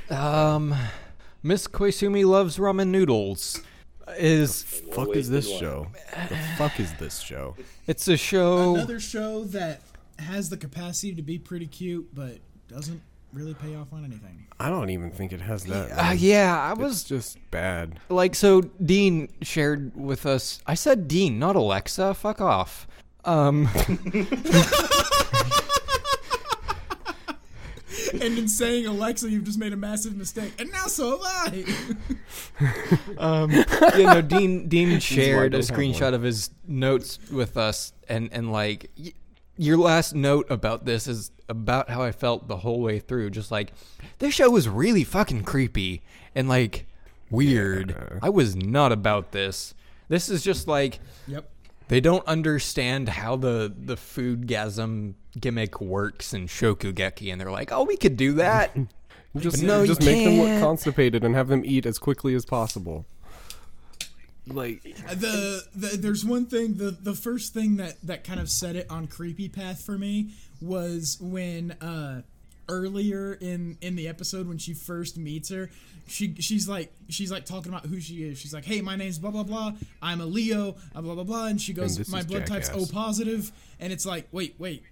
that. 0.09 0.15
um 0.19 0.75
Miss 1.43 1.67
Koizumi 1.67 2.25
loves 2.25 2.57
ramen 2.57 2.87
noodles 2.89 3.61
is 4.17 4.63
Fuck 4.63 5.15
is 5.15 5.29
this 5.29 5.47
show? 5.49 5.87
The 6.29 6.37
fuck 6.57 6.79
is 6.79 6.93
this 6.95 7.19
show? 7.19 7.55
it's 7.87 8.07
a 8.07 8.17
show 8.17 8.75
Another 8.75 8.99
show 8.99 9.43
that 9.45 9.81
has 10.19 10.49
the 10.49 10.57
capacity 10.57 11.15
to 11.15 11.21
be 11.21 11.39
pretty 11.39 11.67
cute, 11.67 12.13
but 12.13 12.37
doesn't 12.67 13.01
really 13.33 13.53
pay 13.53 13.75
off 13.75 13.91
on 13.93 14.03
anything. 14.05 14.45
I 14.59 14.69
don't 14.69 14.89
even 14.89 15.09
think 15.11 15.31
it 15.33 15.41
has 15.41 15.63
that. 15.65 15.91
uh, 15.91 16.11
yeah 16.11 16.59
I 16.61 16.71
It's 16.71 16.79
was 16.79 17.03
just 17.03 17.37
bad. 17.49 17.99
like 18.09 18.35
so 18.35 18.61
Dean 18.61 19.29
shared 19.41 19.95
with 19.95 20.25
us 20.25 20.61
I 20.67 20.73
said 20.75 21.07
Dean 21.07 21.39
not 21.39 21.55
Alexa 21.55 22.13
fuck 22.13 22.39
off 22.41 22.87
um 23.25 23.67
And 28.13 28.37
in 28.37 28.47
saying 28.47 28.85
Alexa, 28.87 29.29
you've 29.29 29.43
just 29.45 29.57
made 29.59 29.73
a 29.73 29.77
massive 29.77 30.15
mistake. 30.17 30.53
And 30.59 30.69
now 30.71 30.87
so 30.87 31.11
have 31.23 31.53
I. 31.53 31.65
Um, 33.17 33.51
yeah, 33.51 34.13
no. 34.13 34.21
Dean 34.21 34.67
Dean 34.67 34.99
shared 34.99 35.53
a 35.55 35.59
screenshot 35.59 36.01
one. 36.01 36.13
of 36.15 36.21
his 36.23 36.49
notes 36.67 37.19
with 37.31 37.57
us, 37.57 37.93
and 38.07 38.29
and 38.31 38.51
like 38.51 38.89
y- 38.97 39.13
your 39.57 39.77
last 39.77 40.13
note 40.15 40.49
about 40.51 40.85
this 40.85 41.07
is 41.07 41.31
about 41.51 41.89
how 41.89 42.01
I 42.01 42.11
felt 42.11 42.47
the 42.47 42.57
whole 42.57 42.79
way 42.81 42.99
through. 42.99 43.29
Just 43.29 43.51
like 43.51 43.73
this 44.19 44.33
show 44.33 44.49
was 44.49 44.67
really 44.67 45.03
fucking 45.03 45.43
creepy 45.43 46.01
and 46.33 46.47
like 46.49 46.87
weird. 47.29 47.91
Yeah. 47.91 48.19
I 48.23 48.29
was 48.29 48.55
not 48.55 48.91
about 48.91 49.31
this. 49.33 49.73
This 50.07 50.29
is 50.29 50.41
just 50.43 50.67
like 50.67 50.99
Yep. 51.27 51.49
they 51.89 51.99
don't 51.99 52.25
understand 52.25 53.09
how 53.09 53.35
the 53.35 53.71
the 53.77 53.97
food 53.97 54.47
gasm 54.47 55.13
gimmick 55.39 55.79
works 55.79 56.33
in 56.33 56.47
Shokugeki, 56.47 57.31
and 57.31 57.39
they're 57.39 57.51
like, 57.51 57.71
"Oh, 57.71 57.83
we 57.83 57.97
could 57.97 58.17
do 58.17 58.33
that." 58.33 58.75
Just, 59.37 59.59
But 59.61 59.65
no, 59.65 59.81
you 59.83 59.87
just 59.87 60.03
make 60.03 60.25
them 60.25 60.39
look 60.39 60.59
constipated 60.61 61.23
and 61.23 61.35
have 61.35 61.47
them 61.47 61.61
eat 61.63 61.85
as 61.85 61.97
quickly 61.97 62.35
as 62.35 62.43
possible. 62.43 63.05
Like, 64.45 64.81
uh, 65.07 65.13
the, 65.15 65.63
the 65.73 65.87
there's 65.97 66.25
one 66.25 66.47
thing 66.47 66.73
the 66.75 66.91
the 66.91 67.13
first 67.13 67.53
thing 67.53 67.77
that 67.77 67.95
that 68.01 68.25
kind 68.25 68.41
of 68.41 68.49
set 68.49 68.75
it 68.75 68.87
on 68.89 69.07
creepy 69.07 69.47
path 69.47 69.81
for 69.85 69.97
me 69.97 70.31
was 70.61 71.17
when 71.21 71.71
uh 71.81 72.21
earlier 72.69 73.33
in 73.41 73.77
in 73.81 73.95
the 73.95 74.07
episode 74.07 74.47
when 74.47 74.57
she 74.57 74.73
first 74.73 75.17
meets 75.17 75.49
her 75.49 75.69
she 76.07 76.33
she's 76.39 76.69
like 76.69 76.91
she's 77.09 77.31
like 77.31 77.45
talking 77.45 77.71
about 77.71 77.85
who 77.85 77.99
she 77.99 78.23
is 78.23 78.37
she's 78.37 78.53
like 78.53 78.63
hey 78.63 78.79
my 78.81 78.95
name's 78.95 79.19
blah 79.19 79.31
blah 79.31 79.43
blah 79.43 79.73
i'm 80.01 80.21
a 80.21 80.25
leo 80.25 80.75
uh, 80.95 81.01
blah 81.01 81.15
blah 81.15 81.23
blah 81.23 81.47
and 81.47 81.59
she 81.59 81.73
goes 81.73 81.97
this 81.97 82.09
my 82.09 82.19
is 82.19 82.25
blood 82.25 82.45
type's 82.47 82.69
o 82.69 82.73
Jackass." 82.73 82.91
positive 82.91 83.51
and 83.79 83.91
it's 83.91 84.05
like 84.05 84.27
wait 84.31 84.55
wait 84.57 84.83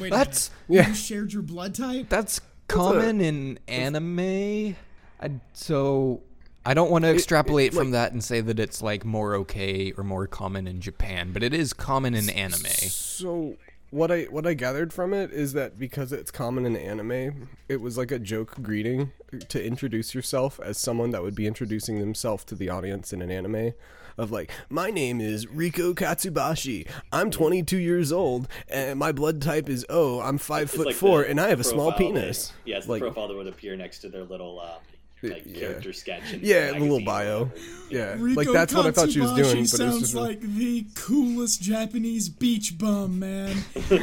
wait 0.00 0.10
That's- 0.10 0.50
a. 0.68 0.72
Yeah. 0.72 0.88
you 0.88 0.94
shared 0.94 1.32
your 1.32 1.42
blood 1.42 1.74
type 1.74 2.08
That's 2.08 2.40
common 2.68 3.20
in 3.20 3.58
anime. 3.68 4.74
I, 5.20 5.30
so 5.52 6.22
I 6.64 6.74
don't 6.74 6.90
want 6.90 7.04
to 7.04 7.10
extrapolate 7.10 7.72
from 7.72 7.92
that 7.92 8.12
and 8.12 8.22
say 8.22 8.40
that 8.40 8.58
it's 8.58 8.82
like 8.82 9.04
more 9.04 9.34
okay 9.36 9.92
or 9.96 10.02
more 10.04 10.26
common 10.26 10.66
in 10.66 10.80
Japan, 10.80 11.32
but 11.32 11.42
it 11.42 11.54
is 11.54 11.72
common 11.72 12.14
in 12.14 12.28
anime. 12.28 12.66
so 12.66 13.56
what 13.90 14.10
I 14.10 14.24
what 14.24 14.46
I 14.46 14.54
gathered 14.54 14.92
from 14.92 15.12
it 15.14 15.30
is 15.32 15.52
that 15.52 15.78
because 15.78 16.12
it's 16.12 16.30
common 16.30 16.66
in 16.66 16.76
anime, 16.76 17.48
it 17.68 17.80
was 17.80 17.96
like 17.96 18.10
a 18.10 18.18
joke 18.18 18.54
greeting 18.62 19.12
to 19.48 19.64
introduce 19.64 20.14
yourself 20.14 20.58
as 20.62 20.78
someone 20.78 21.10
that 21.10 21.22
would 21.22 21.34
be 21.34 21.46
introducing 21.46 22.00
themselves 22.00 22.44
to 22.44 22.54
the 22.54 22.68
audience 22.68 23.12
in 23.12 23.22
an 23.22 23.30
anime. 23.30 23.72
Of 24.18 24.30
like, 24.30 24.50
my 24.70 24.90
name 24.90 25.20
is 25.20 25.44
Riko 25.44 25.94
Katsubashi. 25.94 26.88
I'm 27.12 27.30
22 27.30 27.76
years 27.76 28.10
old, 28.10 28.48
and 28.66 28.98
my 28.98 29.12
blood 29.12 29.42
type 29.42 29.68
is 29.68 29.84
O. 29.90 30.20
I'm 30.20 30.38
five 30.38 30.68
It's 30.68 30.74
foot 30.74 30.86
like 30.86 30.96
four, 30.96 31.22
and 31.22 31.38
I 31.38 31.50
have 31.50 31.60
a 31.60 31.64
small 31.64 31.92
penis. 31.92 32.48
That, 32.48 32.54
yeah, 32.64 32.76
like, 32.86 33.02
the 33.02 33.10
profile 33.10 33.28
that 33.28 33.36
would 33.36 33.46
appear 33.46 33.76
next 33.76 33.98
to 33.98 34.08
their 34.08 34.24
little 34.24 34.58
um, 34.58 34.80
like 35.22 35.42
Yeah. 35.46 35.58
character 35.60 35.92
sketch. 35.92 36.32
In 36.32 36.40
yeah, 36.42 36.72
the 36.72 36.80
little 36.80 37.00
bio. 37.00 37.44
whatever. 37.44 37.60
Yeah, 37.88 38.16
Rico 38.18 38.40
like 38.40 38.52
that's 38.52 38.74
what 38.74 38.86
I 38.86 38.90
thought 38.90 39.10
she 39.10 39.20
was 39.20 39.30
Katsubashi 39.32 39.36
doing, 39.36 39.48
but 39.48 39.56
it 39.56 39.60
was 39.60 39.70
sounds 39.72 40.00
just 40.00 40.14
like 40.14 40.40
the 40.40 40.84
coolest 40.94 41.62
Japanese 41.62 42.28
beach 42.28 42.76
bum, 42.78 43.18
man. 43.20 43.56
like, 43.74 43.90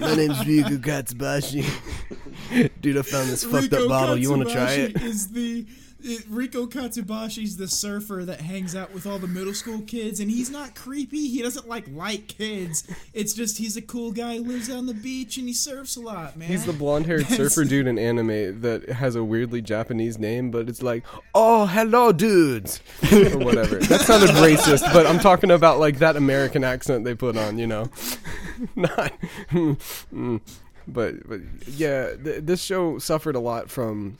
My 0.00 0.14
name's 0.14 0.38
Ryugu 0.38 0.78
Katsubashi. 0.80 2.70
Dude, 2.80 2.96
I 2.98 3.02
found 3.02 3.28
this 3.28 3.44
fucked 3.44 3.72
up 3.72 3.88
bottle. 3.88 4.16
You 4.16 4.30
want 4.30 4.46
to 4.46 4.52
try 4.54 4.70
Katsubashi 4.76 4.96
it? 4.96 5.02
Is 5.02 5.28
the 5.28 5.66
it, 6.06 6.24
Rico 6.28 6.66
Katsubashi's 6.66 7.56
the 7.56 7.68
surfer 7.68 8.24
that 8.24 8.40
hangs 8.40 8.74
out 8.74 8.94
with 8.94 9.06
all 9.06 9.18
the 9.18 9.26
middle 9.26 9.54
school 9.54 9.80
kids, 9.82 10.20
and 10.20 10.30
he's 10.30 10.50
not 10.50 10.74
creepy. 10.74 11.28
He 11.28 11.42
doesn't 11.42 11.68
like 11.68 11.86
like 11.92 12.28
kids. 12.28 12.86
It's 13.12 13.34
just 13.34 13.58
he's 13.58 13.76
a 13.76 13.82
cool 13.82 14.12
guy 14.12 14.36
who 14.36 14.44
lives 14.44 14.70
on 14.70 14.86
the 14.86 14.94
beach 14.94 15.36
and 15.36 15.48
he 15.48 15.54
surfs 15.54 15.96
a 15.96 16.00
lot, 16.00 16.36
man. 16.36 16.48
He's 16.48 16.64
the 16.64 16.72
blonde-haired 16.72 17.26
surfer 17.26 17.64
dude 17.64 17.86
in 17.86 17.98
anime 17.98 18.60
that 18.60 18.88
has 18.88 19.16
a 19.16 19.24
weirdly 19.24 19.60
Japanese 19.60 20.18
name, 20.18 20.50
but 20.50 20.68
it's 20.68 20.82
like, 20.82 21.04
"Oh, 21.34 21.66
hello, 21.66 22.12
dudes," 22.12 22.80
or 23.12 23.38
whatever. 23.38 23.76
That 23.76 24.00
sounded 24.02 24.30
racist, 24.30 24.92
but 24.92 25.06
I'm 25.06 25.18
talking 25.18 25.50
about 25.50 25.78
like 25.78 25.98
that 25.98 26.16
American 26.16 26.64
accent 26.64 27.04
they 27.04 27.14
put 27.14 27.36
on, 27.36 27.58
you 27.58 27.66
know, 27.66 27.90
not. 28.76 29.12
mm. 29.50 30.40
but 30.86 31.28
but 31.28 31.40
yeah, 31.66 32.14
th- 32.16 32.44
this 32.44 32.62
show 32.62 32.98
suffered 32.98 33.36
a 33.36 33.40
lot 33.40 33.70
from 33.70 34.18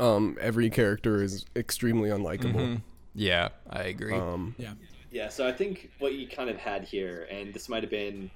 um, 0.00 0.36
every 0.40 0.70
character 0.70 1.22
is 1.22 1.44
extremely 1.54 2.10
unlikable. 2.10 2.80
Yeah, 3.14 3.48
I 3.68 3.82
agree. 3.84 4.14
Um, 4.14 4.54
yeah. 4.58 4.72
Yeah, 5.12 5.28
so 5.28 5.44
I 5.46 5.50
think 5.50 5.90
what 5.98 6.14
you 6.14 6.28
kind 6.28 6.48
of 6.48 6.56
had 6.56 6.84
here, 6.84 7.26
and 7.30 7.52
this 7.52 7.68
might 7.68 7.82
have 7.82 7.90
been 7.90 8.30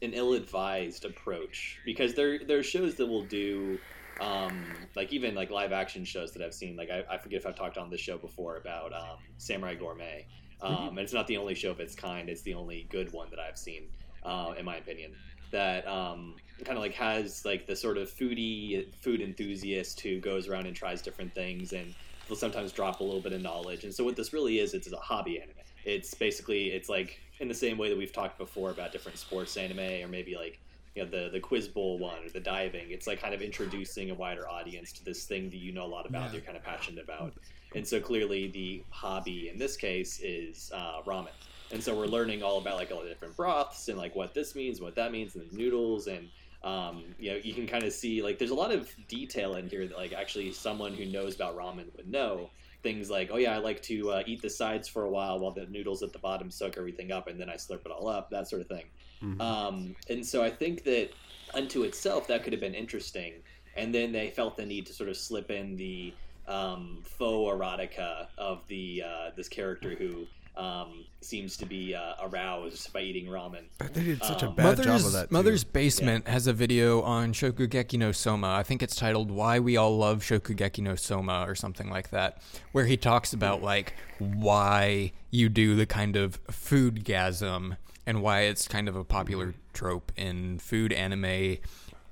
an 0.00 0.12
ill-advised 0.12 1.04
approach, 1.04 1.80
because 1.84 2.14
there 2.14 2.38
there 2.38 2.58
are 2.58 2.62
shows 2.62 2.94
that 2.94 3.06
will 3.06 3.24
do, 3.24 3.80
um, 4.20 4.64
like 4.94 5.12
even 5.12 5.34
like 5.34 5.50
live 5.50 5.72
action 5.72 6.04
shows 6.04 6.30
that 6.32 6.42
I've 6.42 6.54
seen. 6.54 6.76
Like 6.76 6.88
I, 6.90 7.02
I 7.10 7.18
forget 7.18 7.40
if 7.40 7.46
I've 7.46 7.56
talked 7.56 7.78
on 7.78 7.90
this 7.90 8.00
show 8.00 8.16
before 8.16 8.58
about 8.58 8.92
um, 8.92 9.18
Samurai 9.38 9.74
Gourmet, 9.74 10.26
um, 10.62 10.90
and 10.90 11.00
it's 11.00 11.12
not 11.12 11.26
the 11.26 11.36
only 11.36 11.56
show 11.56 11.72
of 11.72 11.80
its 11.80 11.96
kind. 11.96 12.28
It's 12.28 12.42
the 12.42 12.54
only 12.54 12.86
good 12.90 13.12
one 13.12 13.28
that 13.30 13.40
I've 13.40 13.58
seen, 13.58 13.88
uh, 14.24 14.54
in 14.56 14.64
my 14.64 14.76
opinion. 14.76 15.16
That 15.50 15.84
um, 15.88 16.36
kind 16.64 16.78
of 16.78 16.82
like 16.82 16.94
has 16.94 17.44
like 17.44 17.66
the 17.66 17.74
sort 17.76 17.98
of 17.98 18.10
foodie 18.10 18.92
food 18.96 19.20
enthusiast 19.20 20.00
who 20.00 20.20
goes 20.20 20.48
around 20.48 20.66
and 20.66 20.76
tries 20.76 21.02
different 21.02 21.34
things 21.34 21.72
and 21.72 21.94
will 22.28 22.36
sometimes 22.36 22.72
drop 22.72 23.00
a 23.00 23.04
little 23.04 23.20
bit 23.20 23.32
of 23.32 23.42
knowledge. 23.42 23.84
And 23.84 23.92
so 23.94 24.04
what 24.04 24.16
this 24.16 24.32
really 24.32 24.58
is, 24.60 24.72
it's 24.74 24.90
a 24.90 24.96
hobby 24.96 25.40
anime. 25.40 25.54
It's 25.84 26.14
basically 26.14 26.68
it's 26.68 26.88
like 26.88 27.20
in 27.40 27.48
the 27.48 27.54
same 27.54 27.76
way 27.76 27.88
that 27.88 27.98
we've 27.98 28.12
talked 28.12 28.38
before 28.38 28.70
about 28.70 28.92
different 28.92 29.18
sports 29.18 29.56
anime 29.56 30.02
or 30.04 30.08
maybe 30.08 30.36
like 30.36 30.60
you 30.94 31.02
know 31.04 31.10
the 31.10 31.28
the 31.30 31.40
quiz 31.40 31.66
bowl 31.68 31.98
one 31.98 32.24
or 32.24 32.30
the 32.30 32.40
diving. 32.40 32.90
It's 32.90 33.06
like 33.06 33.20
kind 33.20 33.34
of 33.34 33.42
introducing 33.42 34.10
a 34.10 34.14
wider 34.14 34.48
audience 34.48 34.92
to 34.92 35.04
this 35.04 35.24
thing 35.24 35.50
that 35.50 35.56
you 35.58 35.72
know 35.72 35.84
a 35.84 35.86
lot 35.88 36.06
about, 36.08 36.26
Yeah. 36.26 36.32
you're 36.34 36.40
kind 36.42 36.56
of 36.56 36.62
passionate 36.62 37.02
about. 37.04 37.34
And 37.74 37.86
so 37.86 38.00
clearly 38.00 38.46
the 38.48 38.84
hobby 38.90 39.48
in 39.48 39.58
this 39.58 39.76
case 39.76 40.20
is 40.22 40.70
uh, 40.72 41.02
ramen. 41.04 41.28
And 41.72 41.82
so 41.82 41.96
we're 41.96 42.06
learning 42.06 42.42
all 42.44 42.58
about 42.58 42.76
like 42.76 42.92
all 42.92 43.02
the 43.02 43.08
different 43.08 43.36
broths 43.36 43.88
and 43.88 43.98
like 43.98 44.14
what 44.14 44.32
this 44.32 44.54
means, 44.54 44.80
what 44.80 44.94
that 44.94 45.10
means, 45.10 45.34
and 45.34 45.50
the 45.50 45.56
noodles 45.56 46.06
and 46.06 46.28
um, 46.64 47.04
you 47.18 47.30
know, 47.30 47.36
you 47.42 47.52
can 47.52 47.66
kind 47.66 47.84
of 47.84 47.92
see 47.92 48.22
like 48.22 48.38
there's 48.38 48.50
a 48.50 48.54
lot 48.54 48.72
of 48.72 48.90
detail 49.06 49.54
in 49.56 49.68
here 49.68 49.86
that 49.86 49.96
like 49.96 50.12
actually 50.12 50.50
someone 50.52 50.94
who 50.94 51.04
knows 51.04 51.36
about 51.36 51.56
ramen 51.56 51.94
would 51.96 52.10
know. 52.10 52.50
Things 52.82 53.08
like, 53.08 53.30
oh 53.32 53.36
yeah, 53.38 53.54
I 53.54 53.58
like 53.58 53.80
to 53.82 54.10
uh, 54.10 54.22
eat 54.26 54.42
the 54.42 54.50
sides 54.50 54.88
for 54.88 55.04
a 55.04 55.10
while 55.10 55.38
while 55.38 55.52
the 55.52 55.64
noodles 55.66 56.02
at 56.02 56.12
the 56.12 56.18
bottom 56.18 56.50
soak 56.50 56.76
everything 56.76 57.12
up, 57.12 57.28
and 57.28 57.40
then 57.40 57.48
I 57.48 57.54
slurp 57.54 57.86
it 57.86 57.90
all 57.90 58.08
up, 58.08 58.28
that 58.30 58.48
sort 58.48 58.60
of 58.60 58.68
thing. 58.68 58.84
Um, 59.40 59.96
and 60.10 60.26
so 60.26 60.42
I 60.42 60.50
think 60.50 60.84
that 60.84 61.10
unto 61.54 61.84
itself 61.84 62.26
that 62.26 62.42
could 62.44 62.52
have 62.52 62.60
been 62.60 62.74
interesting. 62.74 63.34
And 63.76 63.94
then 63.94 64.12
they 64.12 64.30
felt 64.30 64.56
the 64.56 64.66
need 64.66 64.86
to 64.86 64.92
sort 64.92 65.08
of 65.08 65.16
slip 65.16 65.50
in 65.50 65.76
the 65.76 66.12
um, 66.46 66.98
faux 67.04 67.54
erotica 67.54 68.26
of 68.36 68.62
the 68.68 69.02
uh, 69.06 69.30
this 69.34 69.48
character 69.48 69.94
who 69.94 70.26
um, 70.56 71.04
seems 71.20 71.56
to 71.56 71.66
be 71.66 71.94
uh, 71.94 72.14
aroused 72.22 72.92
by 72.92 73.00
eating 73.00 73.26
ramen. 73.26 73.64
they 73.92 74.04
did 74.04 74.22
such 74.22 74.42
a 74.42 74.48
Um, 74.48 74.54
bad 74.54 74.76
job 74.76 74.86
of 74.86 74.86
Mother's, 74.86 75.12
that. 75.12 75.28
too. 75.28 75.32
Mother's 75.32 75.64
Basement 75.64 76.28
has 76.28 76.46
a 76.46 76.52
video 76.52 77.02
on 77.02 77.32
Shokugeki 77.32 77.98
no 77.98 78.12
Soma. 78.12 78.48
I 78.54 78.62
think 78.62 78.82
it's 78.82 78.94
titled 78.94 79.30
"Why 79.30 79.58
We 79.58 79.76
All 79.76 79.96
Love 79.96 80.22
Shokugeki 80.22 80.78
no 80.82 80.94
Soma" 80.94 81.44
or 81.48 81.54
something 81.54 81.90
like 81.90 82.10
that, 82.10 82.40
where 82.72 82.86
he 82.86 82.96
talks 82.96 83.32
about 83.32 83.62
like 83.62 83.94
why 84.18 85.12
you 85.30 85.48
do 85.48 85.74
the 85.74 85.86
kind 85.86 86.16
of 86.16 86.38
food 86.50 87.04
gasm 87.04 87.76
and 88.06 88.22
why 88.22 88.42
it's 88.42 88.68
kind 88.68 88.88
of 88.88 88.94
a 88.96 89.02
popular 89.04 89.54
trope 89.72 90.12
in 90.16 90.58
food 90.58 90.92
anime, 90.92 91.56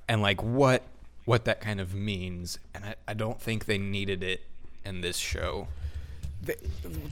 and 0.09 0.23
like 0.23 0.43
what 0.43 0.83
what 1.25 1.45
that 1.45 1.61
kind 1.61 1.81
of 1.81 1.95
means. 1.95 2.59
And 2.75 2.85
I, 2.85 2.95
I 3.07 3.15
don't 3.15 3.41
think 3.41 3.67
they 3.67 3.79
needed 3.79 4.25
it 4.25 4.41
in 4.85 5.01
this 5.01 5.17
show. 5.17 5.69
They, 6.45 6.57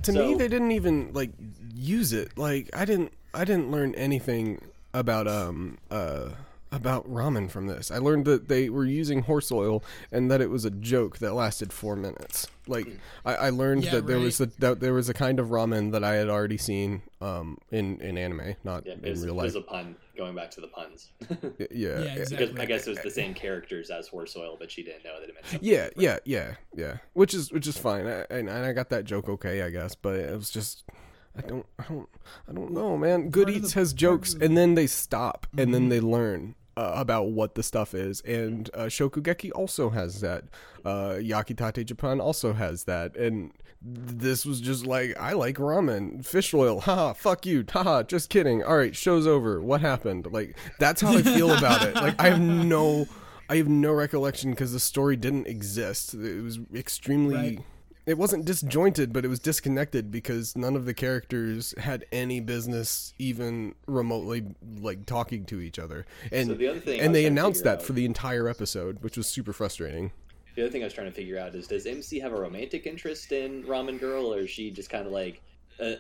to 0.03 0.13
me 0.13 0.35
they 0.35 0.49
didn't 0.49 0.73
even 0.73 1.13
like 1.13 1.31
use 1.75 2.13
it. 2.13 2.37
Like 2.37 2.69
i 2.75 2.85
didn't 2.85 3.13
i 3.35 3.45
didn't 3.45 3.71
learn 3.71 3.95
anything 3.95 4.61
about 4.93 5.29
um 5.29 5.79
uh 5.91 6.31
about 6.73 7.09
ramen 7.13 7.51
from 7.51 7.67
this. 7.67 7.91
I 7.91 7.99
learned 7.99 8.25
that 8.27 8.47
they 8.47 8.69
were 8.71 8.85
using 8.85 9.23
horse 9.23 9.51
oil 9.51 9.83
and 10.13 10.31
that 10.31 10.41
it 10.41 10.51
was 10.51 10.65
a 10.65 10.71
joke 10.71 11.19
that 11.19 11.35
lasted 11.35 11.73
four 11.73 11.97
minutes. 11.97 12.47
Like 12.69 12.87
i, 13.25 13.35
I 13.35 13.51
learned 13.51 13.85
Yeah, 13.85 13.91
that 13.93 14.07
there 14.07 14.19
was 14.21 14.41
a 14.41 14.47
that 14.61 14.79
there 14.81 14.95
was 14.95 15.09
a 15.09 15.15
kind 15.15 15.41
of 15.41 15.49
ramen 15.49 15.91
that 15.93 16.05
i 16.05 16.15
had 16.15 16.29
already 16.29 16.59
seen 16.59 17.03
um 17.21 17.59
in 17.73 18.01
in 18.01 18.17
anime 18.17 18.55
not 18.65 18.87
Yeah, 18.87 18.93
in 18.95 19.05
it 19.05 19.11
was, 19.11 19.25
real 19.25 19.41
it 19.41 19.43
was 19.45 19.55
life. 19.57 19.65
a 19.65 19.67
pun 19.67 19.97
going 20.21 20.35
back 20.35 20.51
to 20.53 20.61
the 20.61 20.69
puns. 20.69 21.11
yeah 21.59 21.67
Yeah, 21.71 21.99
yeah 22.01 22.13
exactly. 22.23 22.47
because 22.47 22.61
I 22.61 22.67
guess 22.67 22.87
it 22.87 22.91
was 22.91 22.99
the 23.01 23.11
same 23.11 23.33
characters 23.45 23.91
as 23.91 24.07
horse 24.09 24.37
oil, 24.37 24.57
but 24.59 24.71
she 24.71 24.83
didn't 24.83 25.05
know 25.05 25.19
that 25.21 25.29
it 25.29 25.35
meant 25.35 25.47
something. 25.47 25.69
yeah, 25.69 25.89
different. 25.89 26.03
yeah, 26.03 26.19
yeah, 26.25 26.55
yeah. 26.77 26.97
Which 27.15 27.33
is 27.35 27.51
which 27.53 27.67
is 27.67 27.77
fine, 27.79 28.07
I, 28.07 28.27
and, 28.31 28.49
and 28.49 28.65
I 28.67 28.73
got 28.73 28.91
that 28.91 29.05
joke 29.05 29.29
okay, 29.29 29.63
I 29.63 29.71
guess. 29.71 29.95
But 29.95 30.17
it 30.17 30.37
was 30.37 30.51
just, 30.51 30.85
I 31.37 31.41
don't, 31.43 31.67
I 31.79 31.85
don't, 31.89 32.09
I 32.49 32.53
don't 32.53 32.73
know, 32.73 32.97
man. 32.99 33.31
Good 33.31 33.47
Part 33.49 33.57
Eats 33.57 33.73
the- 33.75 33.81
has 33.81 33.93
jokes, 33.93 34.35
the- 34.35 34.45
and 34.45 34.57
then 34.57 34.75
they 34.75 34.87
stop, 34.87 35.47
and 35.57 35.73
then 35.75 35.87
Mhm. 35.87 35.91
they 35.91 36.01
learn 36.01 36.55
uh, 36.77 36.93
about 36.95 37.31
what 37.31 37.55
the 37.57 37.63
stuff 37.63 37.95
is. 37.95 38.21
And 38.23 38.71
uh, 38.75 38.85
Shokugeki 38.97 39.51
also 39.55 39.91
has 39.91 40.21
that. 40.21 40.45
Uh, 40.85 41.15
Yakitate 41.33 41.85
Japan 41.85 42.21
also 42.21 42.53
has 42.53 42.85
that, 42.85 43.17
and 43.17 43.53
this 43.83 44.45
was 44.45 44.61
just 44.61 44.87
like 44.87 45.19
I 45.19 45.33
like 45.33 45.57
ramen, 45.57 46.25
fish 46.25 46.53
oil. 46.53 46.81
Haha, 46.81 47.13
fuck 47.15 47.47
you. 47.47 47.65
Haha, 47.69 48.03
just 48.03 48.29
kidding. 48.31 48.63
All 48.63 48.77
right, 48.77 48.95
show's 48.95 49.27
over. 49.27 49.61
What 49.61 49.81
happened? 49.81 50.29
Like 50.31 50.57
that's 50.79 51.01
how 51.01 51.13
I 51.17 51.23
feel 51.23 51.51
about 51.57 51.83
it. 51.87 51.95
Like 51.95 52.21
I 52.21 52.31
have 52.31 52.41
no. 52.41 53.07
I 53.49 53.57
have 53.57 53.69
no 53.69 53.93
recollection 53.93 54.51
because 54.51 54.73
the 54.73 54.79
story 54.79 55.17
didn't 55.17 55.49
exist. 55.49 56.15
It 56.15 56.41
was 56.43 56.61
extremely 56.73 57.35
Right. 57.35 57.59
it 58.07 58.17
wasn't 58.17 58.45
disjointed, 58.45 59.13
but 59.13 59.25
it 59.25 59.29
was 59.29 59.41
disconnected 59.41 60.11
because 60.13 60.57
none 60.57 60.77
of 60.77 60.85
the 60.87 60.95
characters 60.95 61.75
had 61.77 62.05
any 62.13 62.39
business 62.39 63.13
even 63.19 63.75
remotely 63.89 64.55
like 64.81 65.05
talking 65.05 65.47
to 65.47 65.61
each 65.61 65.81
other. 65.81 66.07
And 66.31 66.47
So 66.49 66.55
the 66.55 66.69
other 66.69 66.79
thing 66.79 67.01
and 67.01 67.11
was 67.11 67.15
they 67.15 67.27
announced 67.27 67.65
that 67.65 67.79
out- 67.79 67.83
for 67.83 67.93
the 67.93 68.05
entire 68.05 68.47
episode, 68.49 69.03
which 69.03 69.17
was 69.17 69.27
super 69.27 69.53
frustrating. 69.53 70.13
The 70.61 70.67
other 70.67 70.73
thing 70.73 70.83
I 70.83 70.85
was 70.87 70.93
trying 70.93 71.07
to 71.07 71.13
figure 71.15 71.39
out 71.39 71.55
is 71.55 71.67
does 71.69 71.87
MC 71.87 72.19
have 72.21 72.35
a 72.35 72.39
romantic 72.39 72.87
interest 72.87 73.33
in 73.33 73.65
Ramen 73.65 73.99
Girl, 73.99 74.35
or 74.35 74.41
is 74.41 74.51
she 74.51 74.71
just 74.71 74.91
kind 74.91 75.07
of 75.07 75.11
like 75.13 75.41
uh, 75.83 75.93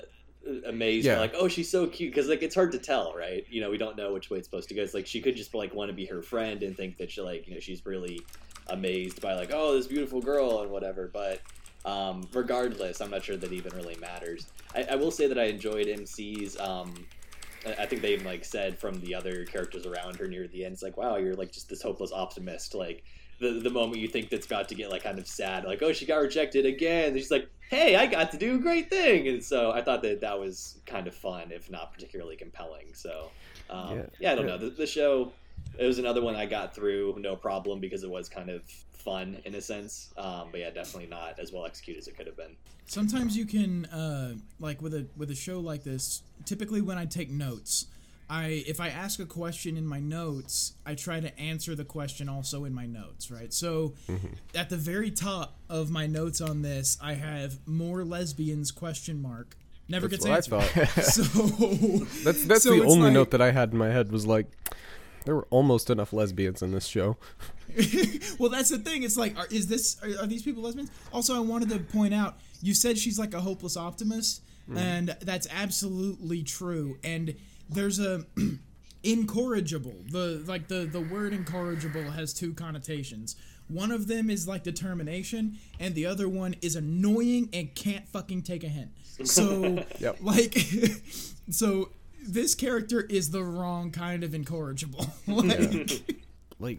amazed, 0.66 1.06
Yeah. 1.06 1.18
like 1.18 1.32
oh 1.34 1.48
she's 1.48 1.70
so 1.70 1.86
cute? 1.86 2.12
Because 2.12 2.28
like 2.28 2.42
it's 2.42 2.54
hard 2.54 2.70
to 2.72 2.78
tell, 2.78 3.14
right? 3.16 3.46
You 3.48 3.62
know, 3.62 3.70
we 3.70 3.78
don't 3.78 3.96
know 3.96 4.12
which 4.12 4.28
way 4.28 4.36
it's 4.36 4.46
supposed 4.46 4.68
to 4.68 4.74
go. 4.74 4.82
It's 4.82 4.92
like 4.92 5.06
she 5.06 5.22
could 5.22 5.34
just 5.34 5.54
like 5.54 5.72
want 5.74 5.88
to 5.88 5.94
be 5.94 6.04
her 6.04 6.20
friend 6.20 6.62
and 6.62 6.76
think 6.76 6.98
that 6.98 7.10
she 7.10 7.22
like 7.22 7.48
you 7.48 7.54
know 7.54 7.60
she's 7.60 7.86
really 7.86 8.20
amazed 8.66 9.22
by 9.22 9.32
like 9.32 9.50
oh 9.54 9.74
this 9.74 9.86
beautiful 9.86 10.20
girl 10.20 10.60
and 10.60 10.70
whatever. 10.70 11.08
But 11.10 11.40
um, 11.86 12.28
regardless, 12.34 13.00
I'm 13.00 13.10
not 13.10 13.24
sure 13.24 13.38
that 13.38 13.52
even 13.54 13.74
really 13.74 13.96
matters. 13.96 14.46
I, 14.74 14.82
I 14.90 14.94
will 14.96 15.10
say 15.10 15.26
that 15.26 15.38
I 15.38 15.44
enjoyed 15.44 15.86
MC's. 15.88 16.60
Um, 16.60 17.06
I 17.66 17.84
I 17.84 17.86
think 17.86 18.02
they 18.02 18.12
even 18.12 18.26
like 18.26 18.44
said 18.44 18.78
from 18.78 19.00
the 19.00 19.14
other 19.14 19.46
characters 19.46 19.86
around 19.86 20.16
her 20.16 20.26
near 20.28 20.46
the 20.48 20.66
end, 20.66 20.74
it's 20.74 20.82
like, 20.82 20.98
wow, 20.98 21.16
you're 21.16 21.32
like 21.32 21.50
just 21.50 21.70
this 21.70 21.80
hopeless 21.80 22.12
optimist. 22.12 22.74
Like 22.74 23.04
the 23.40 23.52
the 23.52 23.70
moment 23.70 24.00
you 24.00 24.08
think 24.08 24.30
that's 24.30 24.46
about 24.46 24.68
to 24.68 24.74
get 24.74 24.90
like 24.90 25.02
kind 25.02 25.18
of 25.18 25.26
sad, 25.26 25.64
like 25.64 25.82
oh 25.82 25.92
she 25.92 26.06
got 26.06 26.16
rejected 26.16 26.66
again, 26.66 27.08
and 27.08 27.18
she's 27.18 27.30
like, 27.30 27.48
hey, 27.70 27.96
I 27.96 28.06
got 28.06 28.30
to 28.32 28.36
do 28.36 28.56
a 28.56 28.58
great 28.58 28.90
thing, 28.90 29.28
and 29.28 29.42
so 29.42 29.72
I 29.72 29.82
thought 29.82 30.02
that 30.02 30.20
that 30.20 30.38
was 30.38 30.78
kind 30.86 31.06
of 31.06 31.14
fun, 31.14 31.50
if 31.50 31.70
not 31.70 31.92
particularly 31.92 32.36
compelling. 32.36 32.94
So 32.94 33.30
um, 33.70 33.96
yeah. 33.96 34.06
Yeah. 34.20 34.32
I 34.32 34.34
don't 34.34 34.46
know 34.46 34.58
the, 34.58 34.70
the 34.70 34.86
show. 34.86 35.32
It 35.78 35.86
was 35.86 35.98
another 35.98 36.22
one 36.22 36.36
I 36.36 36.46
got 36.46 36.74
through 36.74 37.16
no 37.18 37.36
problem 37.36 37.80
because 37.80 38.02
it 38.02 38.10
was 38.10 38.28
kind 38.28 38.50
of 38.50 38.62
fun 38.92 39.38
in 39.44 39.54
a 39.54 39.60
sense, 39.60 40.12
um, 40.16 40.48
but 40.50 40.60
yeah, 40.60 40.70
definitely 40.70 41.08
not 41.08 41.38
as 41.38 41.52
well 41.52 41.64
executed 41.64 42.00
as 42.00 42.08
it 42.08 42.16
could 42.16 42.26
have 42.26 42.36
been. 42.36 42.56
Sometimes 42.86 43.36
you 43.36 43.46
can, 43.46 43.86
uh, 43.86 44.34
like 44.58 44.82
with 44.82 44.94
a 44.94 45.06
with 45.16 45.30
a 45.30 45.34
show 45.34 45.60
like 45.60 45.84
this. 45.84 46.22
Typically, 46.44 46.80
when 46.80 46.98
I 46.98 47.06
take 47.06 47.30
notes, 47.30 47.86
I 48.30 48.62
if 48.66 48.80
I 48.80 48.88
ask 48.88 49.18
a 49.18 49.26
question 49.26 49.76
in 49.76 49.86
my 49.86 49.98
notes, 49.98 50.74
I 50.86 50.94
try 50.94 51.18
to 51.18 51.38
answer 51.38 51.74
the 51.74 51.84
question 51.84 52.28
also 52.28 52.64
in 52.64 52.72
my 52.72 52.86
notes. 52.86 53.30
Right. 53.30 53.52
So, 53.52 53.94
mm-hmm. 54.08 54.28
at 54.54 54.70
the 54.70 54.76
very 54.76 55.10
top 55.10 55.58
of 55.68 55.90
my 55.90 56.06
notes 56.06 56.40
on 56.40 56.62
this, 56.62 56.96
I 57.02 57.14
have 57.14 57.58
more 57.66 58.04
lesbians 58.04 58.70
question 58.70 59.20
mark. 59.20 59.56
Never 59.88 60.06
That's 60.06 60.24
gets 60.24 60.48
what 60.48 60.76
I 60.76 60.80
answered. 60.80 61.24
so 61.24 61.24
That's 62.24 62.44
that's 62.46 62.62
so 62.62 62.70
the 62.70 62.84
only 62.84 63.06
like- 63.06 63.12
note 63.12 63.30
that 63.32 63.42
I 63.42 63.50
had 63.50 63.72
in 63.72 63.78
my 63.78 63.88
head 63.88 64.12
was 64.12 64.26
like 64.26 64.46
there 65.24 65.34
were 65.34 65.48
almost 65.50 65.90
enough 65.90 66.12
lesbians 66.12 66.62
in 66.62 66.70
this 66.70 66.86
show. 66.86 67.16
well, 68.38 68.48
that's 68.48 68.70
the 68.70 68.78
thing. 68.78 69.02
It's 69.02 69.16
like, 69.16 69.36
are, 69.38 69.46
is 69.50 69.66
this 69.66 70.00
are, 70.02 70.22
are 70.22 70.26
these 70.26 70.42
people 70.42 70.62
lesbians? 70.62 70.90
Also, 71.12 71.36
I 71.36 71.40
wanted 71.40 71.68
to 71.70 71.78
point 71.80 72.14
out 72.14 72.38
you 72.62 72.74
said 72.74 72.96
she's 72.96 73.18
like 73.18 73.34
a 73.34 73.40
hopeless 73.40 73.76
optimist, 73.76 74.42
mm-hmm. 74.68 74.78
and 74.78 75.16
that's 75.20 75.48
absolutely 75.50 76.44
true. 76.44 76.98
And 77.02 77.34
there's 77.72 77.98
a 77.98 78.24
incorrigible. 79.02 79.94
The 80.10 80.42
like 80.46 80.68
the 80.68 80.84
the 80.90 81.00
word 81.00 81.32
incorrigible 81.32 82.10
has 82.10 82.32
two 82.32 82.54
connotations. 82.54 83.36
One 83.68 83.92
of 83.92 84.08
them 84.08 84.30
is 84.30 84.48
like 84.48 84.64
determination, 84.64 85.58
and 85.78 85.94
the 85.94 86.06
other 86.06 86.28
one 86.28 86.56
is 86.60 86.74
annoying 86.74 87.48
and 87.52 87.72
can't 87.74 88.08
fucking 88.08 88.42
take 88.42 88.64
a 88.64 88.68
hint. 88.68 88.90
So, 89.24 89.84
Yep. 90.00 90.16
like, 90.22 90.58
so 91.50 91.90
this 92.26 92.56
character 92.56 93.02
is 93.02 93.30
the 93.30 93.44
wrong 93.44 93.92
kind 93.92 94.24
of 94.24 94.34
incorrigible. 94.34 95.06
like, 95.28 96.02
Like 96.58 96.78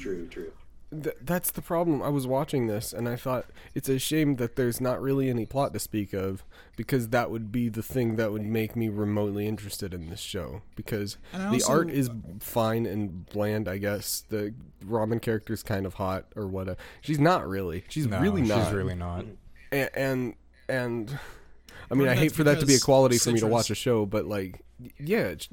True, 0.00 0.26
true. 0.28 0.52
Th- 0.90 1.16
that's 1.20 1.50
the 1.50 1.62
problem. 1.62 2.02
I 2.02 2.08
was 2.08 2.26
watching 2.26 2.66
this 2.66 2.92
and 2.92 3.08
I 3.08 3.16
thought 3.16 3.46
it's 3.74 3.88
a 3.88 3.98
shame 3.98 4.36
that 4.36 4.56
there's 4.56 4.80
not 4.80 5.00
really 5.00 5.28
any 5.30 5.46
plot 5.46 5.72
to 5.74 5.78
speak 5.78 6.12
of 6.12 6.44
because 6.76 7.08
that 7.08 7.30
would 7.30 7.50
be 7.50 7.68
the 7.68 7.82
thing 7.82 8.16
that 8.16 8.32
would 8.32 8.42
make 8.44 8.76
me 8.76 8.88
remotely 8.88 9.46
interested 9.46 9.92
in 9.94 10.08
this 10.10 10.20
show 10.20 10.62
because 10.74 11.16
And 11.32 11.42
I 11.44 11.56
the 11.58 11.64
art 11.68 11.90
is 11.90 12.10
fine 12.40 12.86
and 12.86 13.26
bland, 13.26 13.68
I 13.68 13.78
guess. 13.78 14.24
The 14.28 14.54
ramen 14.84 15.20
character's 15.22 15.62
kind 15.62 15.86
of 15.86 15.94
hot 15.94 16.26
or 16.36 16.46
whatever. 16.46 16.78
She's 17.00 17.18
not 17.18 17.48
really. 17.48 17.84
She's 17.88 18.06
No, 18.06 18.20
really 18.20 18.42
not. 18.42 18.66
She's 18.66 18.74
really 18.74 18.94
not. 18.94 19.24
and 19.72 19.90
and, 19.94 20.34
and 20.68 21.18
I 21.90 21.94
mean, 21.94 22.08
I 22.08 22.14
hate 22.16 22.32
for 22.32 22.44
that 22.44 22.60
to 22.60 22.66
be 22.66 22.72
a 22.72 22.76
because 22.76 22.84
quality 22.84 23.18
for 23.18 23.30
me 23.30 23.40
to 23.40 23.46
watch 23.46 23.70
a 23.70 23.74
show, 23.74 24.06
but 24.06 24.26
like, 24.26 24.60
yeah, 24.98 25.18
it's, 25.28 25.48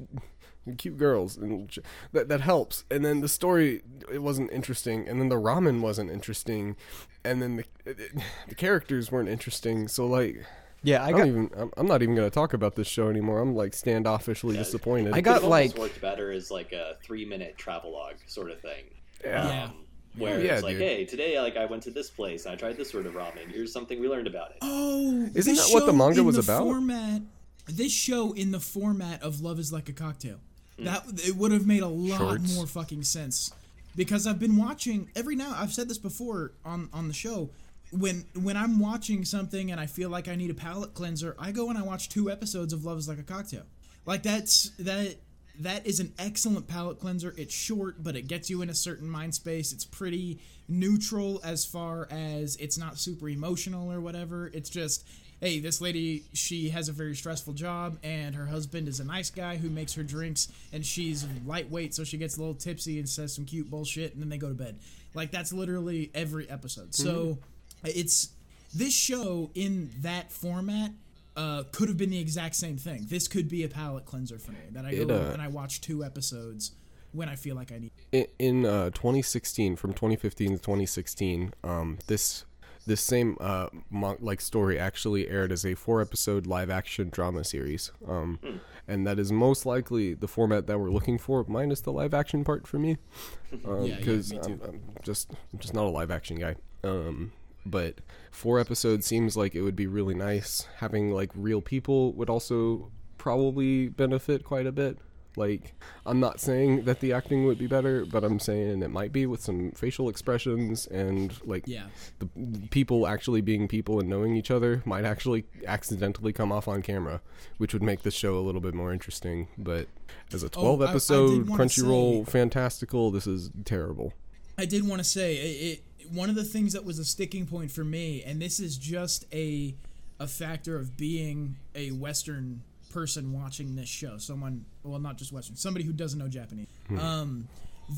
cute 0.78 0.96
girls 0.96 1.36
and 1.36 1.68
j- 1.68 1.82
that 2.12 2.28
that 2.28 2.40
helps. 2.40 2.84
And 2.90 3.04
then 3.04 3.20
the 3.20 3.28
story 3.28 3.82
it 4.12 4.20
wasn't 4.22 4.50
interesting, 4.52 5.08
and 5.08 5.20
then 5.20 5.28
the 5.28 5.36
ramen 5.36 5.80
wasn't 5.80 6.10
interesting, 6.10 6.76
and 7.24 7.40
then 7.42 7.56
the 7.56 7.64
the 8.48 8.54
characters 8.54 9.10
weren't 9.12 9.28
interesting. 9.28 9.88
So 9.88 10.06
like, 10.06 10.44
Yeah, 10.82 11.02
I 11.02 11.08
I, 11.08 11.10
got 11.12 11.18
don't 11.18 11.28
even. 11.28 11.50
I'm, 11.56 11.70
I'm 11.76 11.86
not 11.86 12.02
even 12.02 12.14
gonna 12.14 12.30
talk 12.30 12.54
about 12.54 12.74
this 12.76 12.86
show 12.88 13.08
anymore. 13.08 13.40
I'm 13.40 13.54
like 13.54 13.72
standoffishly 13.72 14.52
Yeah. 14.52 14.58
disappointed. 14.60 15.14
I 15.14 15.20
got, 15.20 15.34
could've 15.36 15.48
like- 15.50 15.76
worked 15.78 16.00
better 16.00 16.30
as 16.32 16.50
like 16.50 16.72
a 16.72 16.96
three 17.02 17.24
minute 17.24 17.56
travelogue 17.58 18.16
sort 18.26 18.50
of 18.50 18.60
thing. 18.60 18.84
Yeah. 19.24 19.40
Um, 19.42 19.48
yeah. 19.48 19.70
Where 20.16 20.40
Yeah, 20.44 20.54
it's 20.54 20.62
like, 20.62 20.74
dude. 20.74 20.82
hey, 20.82 21.04
today 21.06 21.40
like 21.40 21.56
I 21.56 21.64
went 21.64 21.82
to 21.84 21.90
this 21.90 22.08
place 22.08 22.44
and 22.46 22.52
I 22.54 22.56
tried 22.56 22.76
this 22.76 22.88
sort 22.90 23.06
of 23.06 23.14
ramen. 23.14 23.48
Here's 23.50 23.72
something 23.72 23.98
we 24.00 24.08
learned 24.08 24.28
about 24.28 24.52
it. 24.52 24.58
Oh, 24.62 25.28
Isn't 25.34 25.56
that 25.56 25.68
what 25.72 25.86
the 25.86 25.92
manga 25.92 26.20
in 26.20 26.26
was 26.26 26.36
the 26.36 26.42
about? 26.42 26.62
Format, 26.62 27.22
this 27.66 27.90
show 27.90 28.32
in 28.32 28.52
the 28.52 28.60
format 28.60 29.22
of 29.24 29.40
Love 29.40 29.58
Is 29.58 29.72
Like 29.72 29.88
a 29.88 29.92
Cocktail. 29.92 30.38
Mm. 30.78 30.84
that 30.84 31.26
it 31.26 31.36
would 31.36 31.52
have 31.52 31.66
made 31.66 31.82
a 31.82 31.88
lot 31.88 32.18
Shorts. 32.18 32.56
more 32.56 32.66
fucking 32.66 33.04
sense. 33.04 33.52
Because 33.96 34.26
I've 34.26 34.40
been 34.40 34.56
watching 34.56 35.08
every 35.14 35.36
now. 35.36 35.54
I've 35.56 35.72
said 35.72 35.88
this 35.88 35.98
before 35.98 36.52
on 36.64 36.88
on 36.92 37.06
the 37.08 37.14
show. 37.14 37.50
When 37.92 38.24
when 38.34 38.56
I'm 38.56 38.80
watching 38.80 39.24
something 39.24 39.70
and 39.70 39.80
I 39.80 39.86
feel 39.86 40.10
like 40.10 40.26
I 40.26 40.34
need 40.34 40.50
a 40.50 40.54
palate 40.54 40.94
cleanser, 40.94 41.36
I 41.38 41.52
go 41.52 41.68
and 41.68 41.78
I 41.78 41.82
watch 41.82 42.08
two 42.08 42.28
episodes 42.30 42.72
of 42.72 42.84
Love 42.84 42.98
Is 42.98 43.08
Like 43.08 43.20
a 43.20 43.22
Cocktail. 43.22 43.62
Like 44.04 44.24
that's 44.24 44.70
that 44.80 45.16
that 45.60 45.86
is 45.86 46.00
an 46.00 46.12
excellent 46.18 46.66
palate 46.66 46.98
cleanser. 46.98 47.32
It's 47.36 47.54
short, 47.54 48.02
but 48.02 48.16
it 48.16 48.26
gets 48.26 48.50
you 48.50 48.62
in 48.62 48.68
a 48.68 48.74
certain 48.74 49.08
mind 49.08 49.34
space. 49.36 49.72
It's 49.72 49.84
pretty 49.84 50.40
neutral 50.66 51.40
as 51.44 51.64
far 51.64 52.08
as 52.10 52.56
it's 52.56 52.76
not 52.76 52.98
super 52.98 53.28
emotional 53.28 53.92
or 53.92 54.00
whatever. 54.00 54.50
It's 54.52 54.68
just, 54.68 55.06
hey, 55.44 55.60
this 55.60 55.82
lady, 55.82 56.24
she 56.32 56.70
has 56.70 56.88
a 56.88 56.92
very 56.92 57.14
stressful 57.14 57.52
job, 57.52 57.98
and 58.02 58.34
her 58.34 58.46
husband 58.46 58.88
is 58.88 58.98
a 58.98 59.04
nice 59.04 59.28
guy 59.28 59.56
who 59.56 59.68
makes 59.68 59.92
her 59.92 60.02
drinks, 60.02 60.48
and 60.72 60.86
she's 60.86 61.26
lightweight, 61.44 61.94
so 61.94 62.02
she 62.02 62.16
gets 62.16 62.38
a 62.38 62.40
little 62.40 62.54
tipsy 62.54 62.98
and 62.98 63.06
says 63.06 63.34
some 63.34 63.44
cute 63.44 63.68
bullshit, 63.70 64.14
and 64.14 64.22
then 64.22 64.30
they 64.30 64.38
go 64.38 64.48
to 64.48 64.54
bed. 64.54 64.78
Like, 65.12 65.30
that's 65.30 65.52
literally 65.52 66.10
every 66.14 66.48
episode. 66.48 66.94
So, 66.94 67.36
it's 67.84 68.30
this 68.74 68.94
show 68.94 69.50
in 69.54 69.90
that 70.00 70.32
format 70.32 70.92
uh, 71.36 71.64
could 71.72 71.88
have 71.88 71.98
been 71.98 72.10
the 72.10 72.20
exact 72.20 72.56
same 72.56 72.78
thing. 72.78 73.04
This 73.10 73.28
could 73.28 73.50
be 73.50 73.64
a 73.64 73.68
palate 73.68 74.06
cleanser 74.06 74.38
for 74.38 74.52
me 74.52 74.58
that 74.70 74.86
I 74.86 74.94
go 74.94 75.02
It, 75.02 75.10
uh, 75.10 75.30
and 75.34 75.42
I 75.42 75.48
watch 75.48 75.82
two 75.82 76.02
episodes 76.02 76.72
when 77.12 77.28
I 77.28 77.36
feel 77.36 77.54
like 77.54 77.70
I 77.70 77.80
need. 77.80 77.92
in, 78.12 78.26
in 78.38 78.66
uh, 78.66 78.86
2016 78.90 79.76
from 79.76 79.92
2015 79.92 80.52
to 80.52 80.58
2016 80.58 81.54
um, 81.62 81.98
this 82.06 82.44
this 82.86 83.00
same 83.00 83.36
uh, 83.40 83.68
mon- 83.90 84.18
like 84.20 84.40
story 84.40 84.78
actually 84.78 85.28
aired 85.28 85.52
as 85.52 85.64
a 85.64 85.74
four 85.74 86.00
episode 86.00 86.46
live 86.46 86.70
action 86.70 87.08
drama 87.10 87.44
series. 87.44 87.90
Um, 88.06 88.38
and 88.86 89.06
that 89.06 89.18
is 89.18 89.32
most 89.32 89.64
likely 89.66 90.14
the 90.14 90.28
format 90.28 90.66
that 90.66 90.78
we're 90.78 90.90
looking 90.90 91.18
for 91.18 91.44
minus 91.48 91.80
the 91.80 91.92
live 91.92 92.14
action 92.14 92.44
part 92.44 92.66
for 92.66 92.78
me. 92.78 92.98
Yeah, 93.52 93.84
yeah, 93.84 93.96
because 93.98 94.32
I'm. 94.32 94.60
I'm 94.66 94.80
just 95.04 95.30
I'm 95.52 95.60
just 95.60 95.74
not 95.74 95.84
a 95.84 95.88
live 95.88 96.10
action 96.10 96.40
guy. 96.40 96.56
Um, 96.82 97.30
but 97.64 98.00
four 98.32 98.58
episodes 98.58 99.06
seems 99.06 99.36
like 99.36 99.54
it 99.54 99.62
would 99.62 99.76
be 99.76 99.86
really 99.86 100.14
nice. 100.14 100.66
Having 100.78 101.12
like 101.12 101.30
real 101.36 101.60
people 101.60 102.12
would 102.14 102.28
also 102.28 102.90
probably 103.16 103.88
benefit 103.88 104.42
quite 104.42 104.66
a 104.66 104.72
bit 104.72 104.98
like 105.36 105.74
i'm 106.06 106.20
not 106.20 106.40
saying 106.40 106.84
that 106.84 107.00
the 107.00 107.12
acting 107.12 107.44
would 107.44 107.58
be 107.58 107.66
better 107.66 108.04
but 108.04 108.22
i'm 108.24 108.38
saying 108.38 108.82
it 108.82 108.90
might 108.90 109.12
be 109.12 109.26
with 109.26 109.40
some 109.40 109.70
facial 109.72 110.08
expressions 110.08 110.86
and 110.86 111.34
like 111.44 111.64
Yeah. 111.66 111.86
the 112.18 112.28
people 112.70 113.06
actually 113.06 113.40
being 113.40 113.66
people 113.68 113.98
and 114.00 114.08
knowing 114.08 114.36
each 114.36 114.50
other 114.50 114.82
might 114.84 115.04
actually 115.04 115.44
accidentally 115.66 116.32
come 116.32 116.52
off 116.52 116.68
on 116.68 116.82
camera 116.82 117.20
which 117.58 117.72
would 117.72 117.82
make 117.82 118.02
this 118.02 118.14
show 118.14 118.38
a 118.38 118.42
little 118.42 118.60
bit 118.60 118.74
more 118.74 118.92
interesting 118.92 119.48
but 119.58 119.88
as 120.32 120.42
a 120.42 120.48
12 120.48 120.80
Oh, 120.80 120.82
I- 120.82 120.84
I 120.84 120.86
did 120.86 120.90
episode 120.90 121.46
crunchyroll 121.48 122.24
say- 122.26 122.30
fantastical 122.32 123.10
this 123.10 123.26
is 123.26 123.50
terrible 123.64 124.12
I 124.56 124.66
did 124.66 124.86
want 124.86 125.00
to 125.00 125.04
say 125.04 125.34
it, 125.36 125.80
it. 126.00 126.10
One 126.12 126.28
of 126.30 126.36
the 126.36 126.44
things 126.44 126.74
that 126.74 126.84
was 126.84 127.00
a 127.00 127.04
sticking 127.04 127.44
point 127.46 127.72
for 127.72 127.82
me, 127.82 128.22
and 128.22 128.40
this 128.40 128.60
is 128.60 128.76
just 128.78 129.24
a 129.32 129.74
a 130.20 130.28
factor 130.28 130.76
of 130.76 130.96
being 130.96 131.56
a 131.74 131.90
Western 131.90 132.62
person 132.94 133.32
watching 133.32 133.74
this 133.74 133.88
show. 133.88 134.16
Someone, 134.18 134.64
well, 134.84 135.00
not 135.00 135.18
just 135.18 135.32
Western, 135.32 135.56
somebody 135.56 135.84
who 135.84 135.92
doesn't 135.92 136.18
know 136.18 136.28
Japanese. 136.28 136.68
Um, 136.98 137.48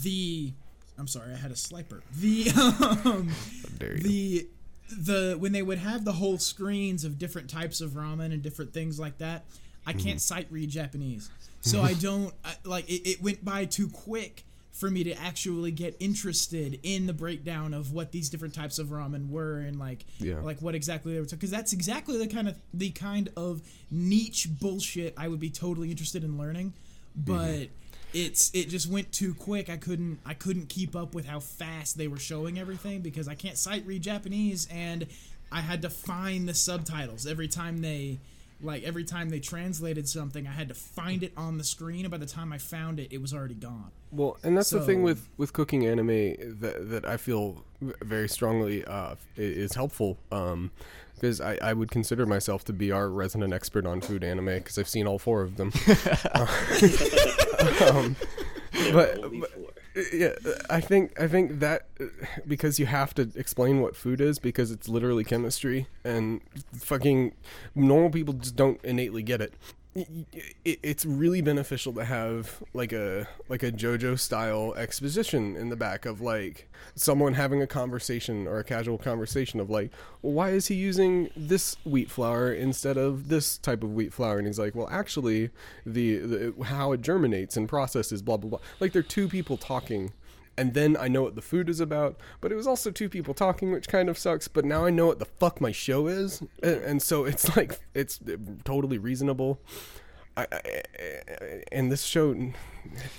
the, 0.02 0.52
I'm 0.98 1.06
sorry, 1.06 1.32
I 1.32 1.36
had 1.36 1.50
a 1.52 1.56
sliper. 1.56 2.02
The 2.18 2.50
um, 3.04 3.30
the 3.78 4.48
the 4.90 5.36
when 5.38 5.52
they 5.52 5.62
would 5.62 5.78
have 5.78 6.04
the 6.04 6.12
whole 6.12 6.38
screens 6.38 7.04
of 7.04 7.18
different 7.18 7.50
types 7.50 7.80
of 7.80 7.92
ramen 7.92 8.26
and 8.26 8.42
different 8.42 8.72
things 8.72 9.00
like 9.00 9.18
that 9.18 9.44
i 9.86 9.92
can't 9.92 10.20
sight 10.20 10.46
read 10.50 10.70
japanese 10.70 11.28
so 11.60 11.82
i 11.82 11.92
don't 11.94 12.32
I, 12.44 12.54
like 12.64 12.88
it, 12.88 13.08
it 13.08 13.22
went 13.22 13.44
by 13.44 13.64
too 13.64 13.88
quick 13.88 14.44
for 14.76 14.90
me 14.90 15.02
to 15.04 15.12
actually 15.14 15.70
get 15.70 15.96
interested 16.00 16.78
in 16.82 17.06
the 17.06 17.12
breakdown 17.14 17.72
of 17.72 17.92
what 17.92 18.12
these 18.12 18.28
different 18.28 18.54
types 18.54 18.78
of 18.78 18.88
ramen 18.88 19.30
were 19.30 19.58
and 19.58 19.78
like 19.78 20.04
Yeah. 20.18 20.40
like 20.40 20.60
what 20.60 20.74
exactly 20.74 21.14
they 21.14 21.20
were 21.20 21.26
because 21.26 21.50
that's 21.50 21.72
exactly 21.72 22.18
the 22.18 22.26
kind 22.26 22.46
of 22.46 22.58
the 22.74 22.90
kind 22.90 23.30
of 23.36 23.62
niche 23.90 24.48
bullshit 24.60 25.14
I 25.16 25.28
would 25.28 25.40
be 25.40 25.50
totally 25.50 25.90
interested 25.90 26.22
in 26.24 26.36
learning 26.36 26.74
mm-hmm. 27.18 27.36
but 27.36 27.68
it's 28.12 28.50
it 28.54 28.68
just 28.68 28.86
went 28.86 29.12
too 29.12 29.34
quick 29.34 29.70
I 29.70 29.78
couldn't 29.78 30.20
I 30.26 30.34
couldn't 30.34 30.68
keep 30.68 30.94
up 30.94 31.14
with 31.14 31.26
how 31.26 31.40
fast 31.40 31.96
they 31.96 32.08
were 32.08 32.18
showing 32.18 32.58
everything 32.58 33.00
because 33.00 33.28
I 33.28 33.34
can't 33.34 33.56
sight 33.56 33.84
read 33.86 34.02
Japanese 34.02 34.68
and 34.70 35.06
I 35.50 35.60
had 35.62 35.82
to 35.82 35.90
find 35.90 36.46
the 36.48 36.54
subtitles 36.54 37.26
every 37.26 37.48
time 37.48 37.80
they 37.80 38.18
like 38.62 38.82
every 38.84 39.04
time 39.04 39.28
they 39.28 39.40
translated 39.40 40.08
something 40.08 40.46
I 40.46 40.52
had 40.52 40.68
to 40.68 40.74
find 40.74 41.22
it 41.22 41.32
on 41.36 41.58
the 41.58 41.64
screen 41.64 42.04
and 42.04 42.10
by 42.10 42.16
the 42.16 42.26
time 42.26 42.52
I 42.52 42.58
found 42.58 42.98
it 42.98 43.12
it 43.12 43.20
was 43.20 43.34
already 43.34 43.54
gone 43.54 43.90
Well, 44.10 44.38
and 44.42 44.56
that's 44.56 44.70
the 44.70 44.80
thing 44.80 45.02
with 45.02 45.28
with 45.36 45.52
cooking 45.52 45.86
anime 45.86 46.58
that 46.60 46.90
that 46.90 47.04
I 47.04 47.16
feel 47.16 47.64
very 48.02 48.28
strongly 48.28 48.84
uh, 48.84 49.16
is 49.36 49.74
helpful. 49.74 50.18
Um, 50.32 50.70
because 51.14 51.40
I, 51.40 51.58
I 51.62 51.72
would 51.72 51.90
consider 51.90 52.26
myself 52.26 52.64
to 52.66 52.74
be 52.74 52.92
our 52.92 53.08
resident 53.08 53.54
expert 53.54 53.86
on 53.86 54.02
food 54.02 54.22
anime 54.22 54.44
because 54.46 54.78
I've 54.78 54.88
seen 54.88 55.06
all 55.06 55.18
four 55.18 55.40
of 55.40 55.56
them. 55.56 55.72
um, 57.90 58.16
but, 58.92 59.22
but- 59.22 59.50
four. 59.50 59.65
Yeah, 60.12 60.34
I 60.68 60.80
think 60.80 61.18
I 61.20 61.26
think 61.28 61.60
that 61.60 61.86
because 62.46 62.78
you 62.78 62.86
have 62.86 63.14
to 63.14 63.30
explain 63.34 63.80
what 63.80 63.96
food 63.96 64.20
is 64.20 64.38
because 64.38 64.70
it's 64.70 64.88
literally 64.88 65.24
chemistry 65.24 65.86
and 66.04 66.40
fucking 66.74 67.34
normal 67.74 68.10
people 68.10 68.34
just 68.34 68.56
don't 68.56 68.82
innately 68.84 69.22
get 69.22 69.40
it. 69.40 69.54
It's 70.64 71.06
really 71.06 71.40
beneficial 71.40 71.92
to 71.94 72.04
have 72.04 72.62
like 72.74 72.92
a 72.92 73.26
like 73.48 73.62
a 73.62 73.72
JoJo 73.72 74.18
style 74.18 74.74
exposition 74.76 75.56
in 75.56 75.70
the 75.70 75.76
back 75.76 76.04
of 76.04 76.20
like 76.20 76.68
someone 76.94 77.34
having 77.34 77.62
a 77.62 77.66
conversation 77.66 78.46
or 78.46 78.58
a 78.58 78.64
casual 78.64 78.98
conversation 78.98 79.58
of 79.58 79.70
like, 79.70 79.90
why 80.20 80.50
is 80.50 80.66
he 80.66 80.74
using 80.74 81.30
this 81.34 81.76
wheat 81.84 82.10
flour 82.10 82.52
instead 82.52 82.98
of 82.98 83.28
this 83.28 83.56
type 83.58 83.82
of 83.82 83.94
wheat 83.94 84.12
flour? 84.12 84.36
And 84.38 84.46
he's 84.46 84.58
like, 84.58 84.74
well, 84.74 84.88
actually, 84.90 85.50
the, 85.86 86.18
the 86.18 86.64
how 86.64 86.92
it 86.92 87.00
germinates 87.00 87.56
and 87.56 87.66
processes, 87.68 88.20
blah 88.20 88.36
blah 88.36 88.50
blah. 88.50 88.58
Like 88.80 88.92
they're 88.92 89.02
two 89.02 89.28
people 89.28 89.56
talking 89.56 90.12
and 90.58 90.74
then 90.74 90.96
I 90.98 91.08
know 91.08 91.22
what 91.22 91.34
the 91.34 91.42
food 91.42 91.68
is 91.68 91.80
about. 91.80 92.18
But 92.40 92.52
it 92.52 92.54
was 92.54 92.66
also 92.66 92.90
two 92.90 93.08
people 93.08 93.34
talking, 93.34 93.72
which 93.72 93.88
kind 93.88 94.08
of 94.08 94.16
sucks. 94.18 94.48
But 94.48 94.64
now 94.64 94.84
I 94.84 94.90
know 94.90 95.06
what 95.06 95.18
the 95.18 95.24
fuck 95.24 95.60
my 95.60 95.72
show 95.72 96.06
is, 96.06 96.40
and, 96.62 96.76
and 96.82 97.02
so 97.02 97.24
it's 97.24 97.56
like 97.56 97.80
it's 97.94 98.20
totally 98.64 98.98
reasonable. 98.98 99.60
I, 100.38 100.46
I, 100.52 101.62
and 101.72 101.90
this 101.90 102.02
show 102.04 102.34
didn't 102.34 102.54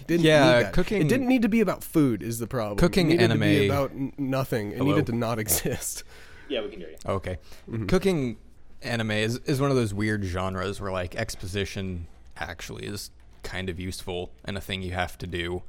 Yeah, 0.08 0.46
need 0.58 0.66
that. 0.66 0.74
cooking- 0.74 1.02
It 1.02 1.08
didn't 1.10 1.28
need 1.28 1.42
to 1.42 1.50
be 1.50 1.62
about 1.62 1.84
food. 1.84 2.22
Is 2.22 2.38
the 2.40 2.46
problem? 2.46 2.78
Cooking 2.78 3.08
it 3.10 3.16
needed 3.16 3.32
to 3.32 3.40
be 3.40 3.58
anime- 3.58 3.72
about 3.72 3.92
n- 3.92 4.14
nothing. 4.20 4.72
It 4.72 4.78
Hello? 4.78 4.90
needed 4.92 5.08
to 5.08 5.14
not 5.14 5.40
exist. 5.46 6.04
Yeah, 6.48 6.62
we 6.62 6.70
can 6.70 6.80
hear 6.80 6.90
you. 6.90 6.98
Okay. 7.08 7.40
Mm-hmm. 7.70 7.88
Cooking 7.88 8.38
anime 8.84 9.10
is, 9.12 9.38
is 9.46 9.60
one 9.60 9.72
of 9.72 9.76
those 9.76 9.94
weird 9.96 10.24
genres 10.26 10.80
where 10.80 10.92
like 10.92 11.16
exposition 11.16 12.06
actually 12.38 12.86
is 12.86 13.10
kind 13.42 13.68
of 13.70 13.80
useful 13.80 14.32
and 14.46 14.56
a 14.56 14.62
thing 14.62 14.84
you 14.84 14.92
have 14.92 15.18
to 15.18 15.26
do. 15.28 15.64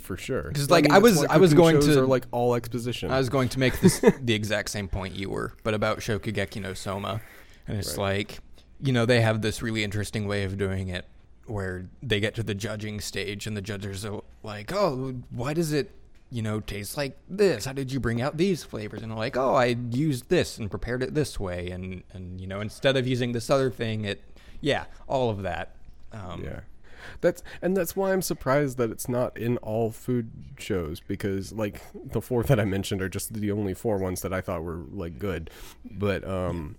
For 0.00 0.16
sure. 0.16 0.50
'Cause, 0.52 0.66
But 0.68 0.74
like, 0.84 0.90
I 0.90 1.00
that's 1.00 1.02
was- 1.20 1.24
I 1.30 1.36
was 1.38 1.54
going 1.54 1.76
shows 1.76 1.86
to- 1.94 2.02
are 2.02 2.06
like 2.06 2.24
all 2.30 2.54
exposition. 2.54 3.10
I 3.10 3.18
was 3.18 3.28
going 3.28 3.48
to 3.50 3.58
make 3.58 3.80
this 3.80 4.00
the 4.22 4.34
exact 4.34 4.70
same 4.70 4.88
point 4.88 5.14
you 5.14 5.30
were, 5.30 5.54
but 5.62 5.74
about 5.74 5.98
Shokugeki 5.98 6.60
no 6.62 6.74
Soma. 6.74 7.20
And 7.68 7.78
it's 7.78 7.96
like, 7.96 8.38
you 8.80 8.92
know, 8.92 9.06
they 9.06 9.20
have 9.20 9.42
this 9.42 9.62
really 9.62 9.84
interesting 9.84 10.26
way 10.26 10.44
of 10.44 10.56
doing 10.58 10.88
it 10.88 11.06
where 11.46 11.86
they 12.02 12.20
get 12.20 12.34
to 12.36 12.42
the 12.42 12.54
judging 12.54 13.00
stage 13.00 13.46
and 13.46 13.56
the 13.56 13.62
judges 13.62 14.04
are 14.04 14.20
like, 14.42 14.72
oh, 14.72 15.14
why 15.30 15.52
does 15.54 15.72
it, 15.72 15.90
you 16.30 16.40
know, 16.42 16.60
taste 16.60 16.96
like 16.96 17.16
this? 17.28 17.64
How 17.64 17.72
did 17.72 17.92
you 17.92 18.00
bring 18.00 18.20
out 18.22 18.36
these 18.36 18.64
flavors? 18.64 19.02
And 19.02 19.10
they're 19.10 19.18
like, 19.18 19.36
oh, 19.36 19.54
I 19.54 19.76
used 19.90 20.28
this 20.28 20.58
and 20.58 20.70
prepared 20.70 21.02
it 21.02 21.14
this 21.14 21.38
way. 21.38 21.70
And, 21.70 22.02
and 22.12 22.40
you 22.40 22.46
know, 22.46 22.60
instead 22.60 22.96
of 22.96 23.06
using 23.06 23.32
this 23.32 23.50
other 23.50 23.70
thing, 23.70 24.04
it, 24.04 24.22
yeah, 24.60 24.84
all 25.06 25.30
of 25.30 25.42
that. 25.42 25.76
Um, 26.12 26.42
Yeah. 26.44 26.60
That's 27.20 27.42
and 27.60 27.76
that's 27.76 27.96
why 27.96 28.12
I'm 28.12 28.22
surprised 28.22 28.78
that 28.78 28.90
it's 28.90 29.08
not 29.08 29.36
in 29.36 29.56
all 29.58 29.90
food 29.90 30.30
shows 30.58 31.00
because 31.00 31.52
like 31.52 31.80
the 31.94 32.20
four 32.20 32.42
that 32.44 32.60
I 32.60 32.64
mentioned 32.64 33.02
are 33.02 33.08
just 33.08 33.34
the 33.34 33.50
only 33.50 33.74
four 33.74 33.98
ones 33.98 34.22
that 34.22 34.32
I 34.32 34.40
thought 34.40 34.62
were 34.62 34.82
like 34.90 35.18
good. 35.18 35.50
But 35.84 36.26
um 36.26 36.76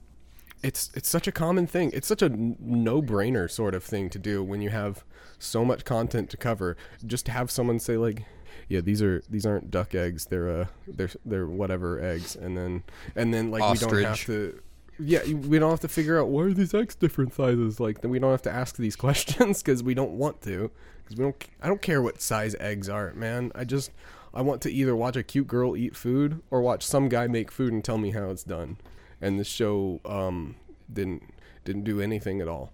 it's 0.64 0.92
it's 0.96 1.10
such 1.10 1.28
a 1.28 1.32
common 1.32 1.68
thing. 1.68 1.92
It's 1.94 2.08
such 2.08 2.22
a 2.22 2.30
no-brainer 2.30 3.52
sort 3.52 3.76
of 3.76 3.84
thing 3.84 4.10
to 4.12 4.20
do 4.20 4.42
when 4.44 4.62
you 4.62 4.70
have 4.70 5.04
so 5.38 5.66
much 5.66 5.84
content 5.84 6.30
to 6.30 6.38
cover. 6.38 6.78
Just 7.06 7.26
to 7.26 7.32
have 7.32 7.52
someone 7.52 7.80
say 7.80 7.98
like 7.98 8.26
yeah, 8.70 8.82
these 8.82 9.02
are 9.02 9.22
these 9.30 9.46
aren't 9.46 9.72
duck 9.72 9.94
eggs. 9.94 10.26
They're 10.26 10.50
uh 10.50 10.66
they're 10.88 11.10
they're 11.26 11.48
whatever 11.48 12.02
eggs 12.02 12.36
and 12.36 12.58
then 12.58 12.84
and 13.16 13.34
then 13.34 13.52
like 13.52 13.62
we 13.62 13.78
don't 13.78 14.02
have 14.02 14.12
Ostrich. 14.14 14.26
to 14.28 14.62
yeah, 15.00 15.24
we 15.26 15.60
don't 15.60 15.70
have 15.70 15.80
to 15.82 15.88
figure 15.88 16.20
out 16.20 16.30
why 16.30 16.44
are 16.44 16.54
these 16.54 16.74
eggs 16.74 16.96
different 16.96 17.34
sizes. 17.34 17.80
Like, 17.80 18.02
then 18.02 18.12
we 18.12 18.20
don't 18.20 18.32
have 18.32 18.42
to 18.44 18.52
ask 18.52 18.78
these 18.78 18.96
questions 19.06 19.62
because 19.62 19.84
we 19.84 19.94
don't 19.94 20.12
want 20.12 20.42
to. 20.44 20.72
Because 21.04 21.18
we 21.18 21.24
don't. 21.24 21.48
I 21.62 21.68
don't 21.68 21.82
care 21.82 22.02
what 22.02 22.22
size 22.22 22.56
eggs 22.60 22.90
are, 22.90 23.14
man. 23.14 23.52
I 23.56 23.64
just 23.66 23.92
I 24.34 24.42
want 24.42 24.62
to 24.64 24.72
either 24.72 24.96
watch 24.96 25.16
a 25.16 25.24
cute 25.24 25.48
girl 25.48 25.76
eat 25.76 25.96
food 25.96 26.42
or 26.50 26.62
watch 26.62 26.86
some 26.86 27.10
guy 27.10 27.28
make 27.28 27.52
food 27.52 27.74
and 27.74 27.84
tell 27.84 27.98
me 27.98 28.12
how 28.12 28.30
it's 28.30 28.44
done. 28.44 28.78
And 29.22 29.40
this 29.40 29.48
show 29.48 30.00
um 30.06 30.56
didn't 30.92 31.24
didn't 31.66 31.84
do 31.84 32.02
anything 32.02 32.42
at 32.42 32.48
all. 32.48 32.72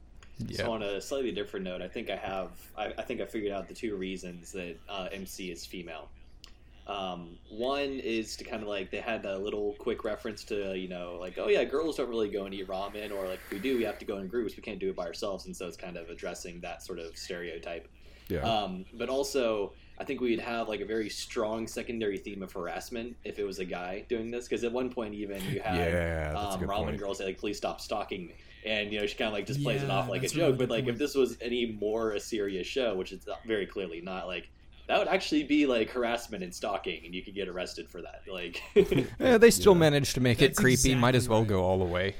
Yeah. 0.47 0.65
So 0.65 0.71
on 0.71 0.83
a 0.83 1.01
slightly 1.01 1.31
different 1.31 1.65
note, 1.65 1.81
I 1.81 1.87
think 1.87 2.09
I 2.09 2.15
have, 2.15 2.51
I, 2.77 2.93
I 2.97 3.01
think 3.01 3.19
I 3.19 3.25
figured 3.25 3.51
out 3.51 3.67
the 3.67 3.73
two 3.73 3.95
reasons 3.95 4.53
that 4.53 4.77
uh, 4.87 5.09
MC 5.11 5.51
is 5.51 5.65
female. 5.65 6.09
Um, 6.89 7.37
one 7.51 7.99
is 7.99 8.35
to 8.37 8.43
kind 8.43 8.63
of 8.63 8.67
like 8.67 8.89
they 8.89 8.99
had 8.99 9.23
a 9.23 9.37
little 9.37 9.75
quick 9.77 10.03
reference 10.03 10.43
to 10.45 10.75
you 10.75 10.89
know 10.89 11.17
like 11.19 11.37
oh 11.37 11.47
yeah 11.47 11.63
girls 11.63 11.97
don't 11.97 12.09
really 12.09 12.29
go 12.29 12.45
and 12.45 12.53
eat 12.53 12.67
ramen 12.67 13.11
or 13.11 13.27
like 13.27 13.39
if 13.45 13.51
we 13.51 13.59
do 13.59 13.77
we 13.77 13.83
have 13.83 13.99
to 13.99 14.05
go 14.05 14.17
in 14.17 14.27
groups 14.27 14.57
we 14.57 14.63
can't 14.63 14.79
do 14.79 14.89
it 14.89 14.95
by 14.95 15.05
ourselves 15.05 15.45
and 15.45 15.55
so 15.55 15.67
it's 15.67 15.77
kind 15.77 15.97
of 15.97 16.09
addressing 16.09 16.59
that 16.61 16.81
sort 16.81 16.97
of 16.97 17.15
stereotype. 17.15 17.87
Yeah. 18.27 18.39
Um, 18.41 18.85
but 18.93 19.09
also, 19.09 19.73
I 19.99 20.03
think 20.03 20.21
we'd 20.21 20.39
have 20.39 20.69
like 20.69 20.81
a 20.81 20.85
very 20.85 21.09
strong 21.09 21.67
secondary 21.67 22.17
theme 22.17 22.43
of 22.43 22.51
harassment 22.51 23.17
if 23.23 23.39
it 23.39 23.43
was 23.43 23.59
a 23.59 23.65
guy 23.65 24.05
doing 24.07 24.29
this. 24.31 24.47
Because 24.47 24.63
at 24.63 24.71
one 24.71 24.89
point, 24.91 25.15
even 25.15 25.41
you 25.45 25.59
had 25.59 25.77
Yeah, 25.91 26.33
um, 26.37 26.61
ramen 26.61 26.83
point. 26.85 26.97
girl 26.99 27.13
say 27.15 27.25
like, 27.25 27.39
"Please 27.39 27.57
stop 27.57 27.81
stalking 27.81 28.27
me," 28.27 28.35
and 28.65 28.91
you 28.93 28.99
know 28.99 29.07
she 29.07 29.15
kind 29.15 29.27
of 29.29 29.33
like 29.33 29.47
just 29.47 29.63
plays 29.63 29.81
it 29.81 29.89
off 29.89 30.09
like 30.09 30.23
a 30.23 30.27
joke. 30.27 30.35
really 30.37 30.57
but 30.57 30.69
like 30.69 30.87
if 30.87 30.97
this 30.97 31.15
was 31.15 31.37
any 31.41 31.65
more 31.79 32.11
a 32.11 32.19
serious 32.19 32.67
show, 32.67 32.95
which 32.95 33.11
it's 33.11 33.27
very 33.47 33.65
clearly 33.65 33.99
not, 33.99 34.27
like 34.27 34.49
that 34.89 34.99
would 34.99 35.07
actually 35.07 35.43
be 35.43 35.65
like 35.65 35.89
harassment 35.91 36.43
and 36.43 36.53
stalking, 36.53 37.05
and 37.05 37.15
you 37.15 37.23
could 37.23 37.35
get 37.35 37.47
arrested 37.47 37.87
for 37.89 38.01
that. 38.01 38.23
Like, 38.29 38.61
Yeah, 39.19 39.37
they 39.37 39.51
still 39.51 39.75
managed 39.75 40.15
to 40.15 40.19
make 40.21 40.41
it 40.41 40.47
That's 40.49 40.59
creepy. 40.59 40.95
Might 40.95 41.15
as 41.15 41.29
well 41.29 41.39
right. 41.39 41.47
go 41.47 41.63
all 41.63 41.77
the 41.79 41.85
way. 41.85 42.15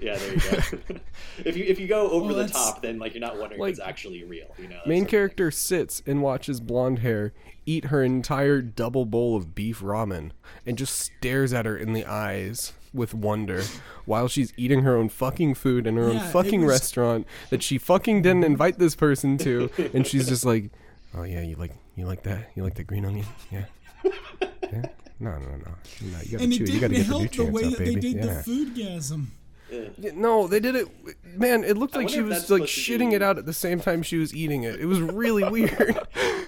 yeah, 0.00 0.16
there 0.16 0.34
you 0.34 0.40
go. 0.40 0.96
if 1.44 1.56
you 1.56 1.64
if 1.64 1.78
you 1.78 1.86
go 1.86 2.08
over 2.10 2.26
Well, 2.34 2.36
the 2.46 2.48
top, 2.48 2.82
then 2.82 2.98
like 2.98 3.14
you're 3.14 3.20
not 3.20 3.38
wondering 3.38 3.60
Like, 3.60 3.72
if 3.72 3.78
it's 3.78 3.86
actually 3.86 4.24
real. 4.24 4.46
You 4.58 4.68
know, 4.68 4.80
Main 4.86 5.00
sort 5.02 5.06
of 5.06 5.10
character 5.10 5.50
sits 5.50 6.02
and 6.06 6.22
watches 6.22 6.60
blonde 6.60 7.00
hair 7.00 7.32
eat 7.66 7.86
her 7.86 8.02
entire 8.02 8.62
double 8.62 9.04
bowl 9.04 9.36
of 9.36 9.54
beef 9.54 9.80
ramen 9.80 10.30
and 10.64 10.78
just 10.78 10.98
stares 10.98 11.52
at 11.52 11.66
her 11.66 11.76
in 11.76 11.92
the 11.92 12.06
eyes 12.06 12.72
with 12.94 13.12
wonder 13.12 13.62
while 14.06 14.26
she's 14.28 14.54
eating 14.56 14.82
her 14.82 14.96
own 14.96 15.10
fucking 15.10 15.54
food 15.54 15.86
in 15.86 15.96
her 15.96 16.10
Yeah, 16.10 16.22
own 16.24 16.30
fucking 16.32 16.62
was- 16.62 16.70
restaurant 16.70 17.26
that 17.50 17.62
she 17.62 17.76
fucking 17.76 18.22
didn't 18.22 18.44
invite 18.44 18.78
this 18.78 18.94
person 18.94 19.36
to 19.38 19.68
and 19.92 20.06
she's 20.06 20.26
just 20.26 20.46
like 20.46 20.70
oh 21.14 21.24
yeah 21.24 21.42
you 21.42 21.56
like 21.56 21.72
you 21.98 22.06
like 22.06 22.22
that 22.22 22.50
you 22.54 22.62
like 22.62 22.74
the 22.74 22.84
green 22.84 23.04
onion 23.04 23.26
yeah 23.50 23.64
yeah 24.04 24.82
no 25.20 25.30
no 25.30 25.38
no, 25.38 25.56
no 25.56 26.18
you 26.22 26.32
gotta 26.32 26.44
and 26.44 26.52
chew 26.52 26.62
it 26.64 26.68
it. 26.68 26.74
you 26.74 26.80
gotta 26.80 26.94
didn't 26.94 26.94
get 26.94 26.96
the 26.96 27.04
help 27.04 27.30
the 27.32 27.44
way 27.44 27.64
up 27.64 27.70
that 27.72 27.78
baby 27.78 27.94
they 27.94 28.00
did 28.00 28.16
yeah. 28.16 28.34
the 28.34 28.42
food 28.42 28.74
gasm. 28.74 29.08
thing. 29.08 29.94
Yeah, 29.98 30.10
no, 30.14 30.46
they 30.46 30.60
did 30.60 30.76
it. 30.76 30.88
Man, 31.36 31.64
it 31.64 31.76
looked 31.76 31.94
like 31.94 32.08
she 32.08 32.20
was 32.20 32.50
like 32.50 32.62
shitting 32.62 33.12
it 33.12 33.22
out 33.22 33.38
at 33.38 33.46
the 33.46 33.52
same 33.52 33.80
time 33.80 34.02
she 34.02 34.16
was 34.16 34.34
eating 34.34 34.62
it. 34.62 34.80
It 34.80 34.86
was 34.86 35.00
really 35.00 35.44
weird. 35.50 35.98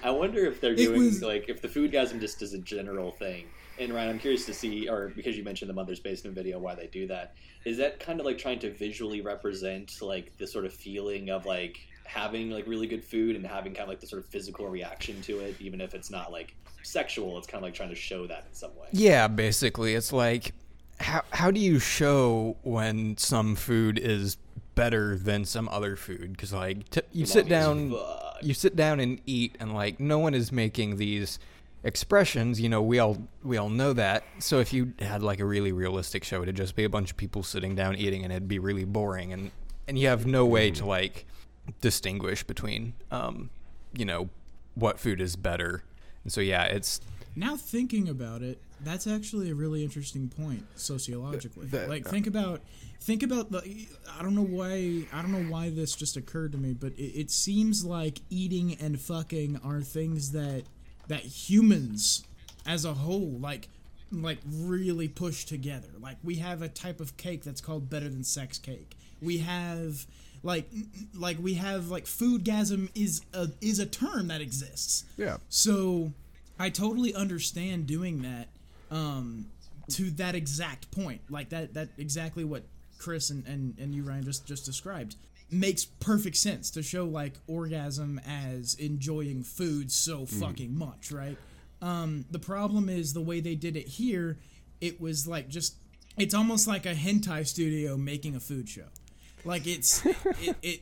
I 0.03 0.09
wonder 0.09 0.45
if 0.45 0.59
they're 0.59 0.75
doing 0.75 0.99
was- 0.99 1.21
like 1.21 1.47
if 1.47 1.61
the 1.61 1.67
food 1.67 1.91
foodgasm 1.91 2.19
just 2.19 2.41
is 2.41 2.53
a 2.53 2.57
general 2.57 3.11
thing. 3.11 3.45
And 3.79 3.93
Ryan, 3.93 4.09
I'm 4.09 4.19
curious 4.19 4.45
to 4.45 4.53
see, 4.53 4.87
or 4.87 5.09
because 5.15 5.37
you 5.37 5.43
mentioned 5.43 5.69
the 5.69 5.73
Mother's 5.73 5.99
Basement 5.99 6.35
video, 6.35 6.59
why 6.59 6.75
they 6.75 6.87
do 6.87 7.07
that. 7.07 7.33
Is 7.65 7.77
that 7.77 7.99
kind 7.99 8.19
of 8.19 8.25
like 8.25 8.37
trying 8.37 8.59
to 8.59 8.71
visually 8.71 9.21
represent 9.21 10.01
like 10.01 10.37
the 10.37 10.45
sort 10.45 10.65
of 10.65 10.73
feeling 10.73 11.29
of 11.29 11.45
like 11.45 11.79
having 12.13 12.49
like 12.49 12.67
really 12.67 12.87
good 12.87 13.03
food 13.03 13.35
and 13.35 13.45
having 13.45 13.73
kind 13.73 13.83
of 13.83 13.89
like 13.89 14.01
the 14.01 14.07
sort 14.07 14.21
of 14.21 14.29
physical 14.29 14.67
reaction 14.67 15.21
to 15.21 15.39
it, 15.39 15.55
even 15.61 15.79
if 15.79 15.93
it's 15.93 16.11
not 16.11 16.31
like 16.31 16.55
sexual. 16.83 17.37
It's 17.37 17.47
kind 17.47 17.63
of 17.63 17.63
like 17.63 17.73
trying 17.73 17.89
to 17.89 17.95
show 17.95 18.27
that 18.27 18.45
in 18.49 18.53
some 18.53 18.75
way. 18.75 18.87
Yeah, 18.91 19.27
basically, 19.27 19.95
it's 19.95 20.11
like 20.11 20.53
how 20.99 21.23
how 21.31 21.51
do 21.51 21.59
you 21.59 21.79
show 21.79 22.57
when 22.63 23.17
some 23.17 23.55
food 23.55 23.97
is 23.97 24.37
better 24.75 25.15
than 25.17 25.45
some 25.45 25.69
other 25.69 25.95
food? 25.95 26.33
Because 26.33 26.51
like 26.51 26.89
t- 26.89 27.01
you 27.13 27.25
sit 27.25 27.47
down, 27.47 27.95
you 28.41 28.53
sit 28.53 28.75
down 28.75 28.99
and 28.99 29.21
eat, 29.25 29.55
and 29.59 29.73
like 29.73 29.99
no 29.99 30.19
one 30.19 30.33
is 30.33 30.51
making 30.51 30.97
these 30.97 31.39
expressions. 31.83 32.59
You 32.59 32.67
know, 32.67 32.81
we 32.81 32.99
all 32.99 33.25
we 33.41 33.55
all 33.55 33.69
know 33.69 33.93
that. 33.93 34.25
So 34.39 34.59
if 34.59 34.73
you 34.73 34.93
had 34.99 35.23
like 35.23 35.39
a 35.39 35.45
really 35.45 35.71
realistic 35.71 36.25
show, 36.25 36.43
it'd 36.43 36.57
just 36.57 36.75
be 36.75 36.83
a 36.83 36.89
bunch 36.89 37.11
of 37.11 37.17
people 37.17 37.41
sitting 37.41 37.73
down 37.73 37.95
eating, 37.95 38.23
and 38.25 38.33
it'd 38.33 38.49
be 38.49 38.59
really 38.59 38.85
boring, 38.85 39.31
and 39.31 39.51
and 39.87 39.97
you 39.97 40.09
have 40.09 40.25
no 40.25 40.45
way 40.45 40.71
to 40.71 40.83
hmm. 40.83 40.89
like 40.89 41.25
distinguish 41.79 42.43
between, 42.43 42.93
um, 43.11 43.49
you 43.93 44.05
know, 44.05 44.29
what 44.75 44.99
food 44.99 45.21
is 45.21 45.35
better. 45.35 45.83
And 46.23 46.31
so 46.31 46.41
yeah, 46.41 46.63
it's 46.65 47.01
Now 47.35 47.55
thinking 47.55 48.09
about 48.09 48.41
it, 48.41 48.61
that's 48.83 49.07
actually 49.07 49.49
a 49.49 49.55
really 49.55 49.83
interesting 49.83 50.27
point 50.29 50.65
sociologically. 50.75 51.67
That- 51.67 51.89
like 51.89 52.05
think 52.07 52.27
about 52.27 52.61
think 52.99 53.23
about 53.23 53.51
the 53.51 53.87
I 54.17 54.21
don't 54.21 54.35
know 54.35 54.43
why 54.43 55.05
I 55.13 55.21
don't 55.21 55.31
know 55.31 55.51
why 55.51 55.69
this 55.69 55.95
just 55.95 56.17
occurred 56.17 56.51
to 56.53 56.57
me, 56.57 56.73
but 56.73 56.93
it, 56.93 57.21
it 57.21 57.31
seems 57.31 57.83
like 57.85 58.19
eating 58.29 58.75
and 58.79 58.99
fucking 58.99 59.59
are 59.63 59.81
things 59.81 60.31
that 60.31 60.63
that 61.07 61.21
humans 61.21 62.23
as 62.65 62.85
a 62.85 62.93
whole 62.93 63.37
like 63.39 63.67
like 64.11 64.39
really 64.45 65.07
push 65.07 65.45
together. 65.45 65.87
Like 65.99 66.17
we 66.23 66.35
have 66.35 66.61
a 66.61 66.67
type 66.67 66.99
of 66.99 67.17
cake 67.17 67.43
that's 67.43 67.61
called 67.61 67.89
better 67.89 68.09
than 68.09 68.23
sex 68.23 68.57
cake. 68.57 68.95
We 69.21 69.37
have 69.39 70.05
like 70.43 70.69
like 71.13 71.37
we 71.39 71.55
have 71.55 71.89
like 71.89 72.05
foodgasm 72.05 72.89
is 72.95 73.21
a 73.33 73.49
is 73.61 73.79
a 73.79 73.85
term 73.85 74.27
that 74.27 74.41
exists. 74.41 75.05
Yeah. 75.17 75.37
So 75.49 76.13
I 76.59 76.69
totally 76.69 77.13
understand 77.13 77.87
doing 77.87 78.21
that 78.23 78.47
um, 78.89 79.47
to 79.91 80.11
that 80.11 80.35
exact 80.35 80.91
point. 80.91 81.21
Like 81.29 81.49
that 81.49 81.73
that 81.73 81.89
exactly 81.97 82.43
what 82.43 82.63
Chris 82.97 83.29
and, 83.29 83.45
and, 83.47 83.77
and 83.79 83.95
you 83.95 84.03
Ryan 84.03 84.23
just, 84.23 84.45
just 84.45 84.65
described 84.65 85.15
makes 85.49 85.83
perfect 85.83 86.37
sense 86.37 86.71
to 86.71 86.81
show 86.83 87.05
like 87.05 87.33
orgasm 87.47 88.21
as 88.25 88.75
enjoying 88.75 89.43
food 89.43 89.91
so 89.91 90.25
fucking 90.25 90.73
much, 90.77 91.11
right? 91.11 91.37
Um, 91.81 92.25
the 92.31 92.39
problem 92.39 92.87
is 92.87 93.13
the 93.13 93.21
way 93.21 93.41
they 93.41 93.55
did 93.55 93.75
it 93.75 93.87
here, 93.87 94.37
it 94.79 95.01
was 95.01 95.27
like 95.27 95.49
just 95.49 95.75
it's 96.17 96.33
almost 96.33 96.67
like 96.67 96.85
a 96.85 96.93
hentai 96.93 97.45
studio 97.45 97.97
making 97.97 98.35
a 98.35 98.39
food 98.39 98.69
show. 98.69 98.87
Like 99.45 99.67
it's 99.67 100.05
it, 100.05 100.55
it 100.61 100.81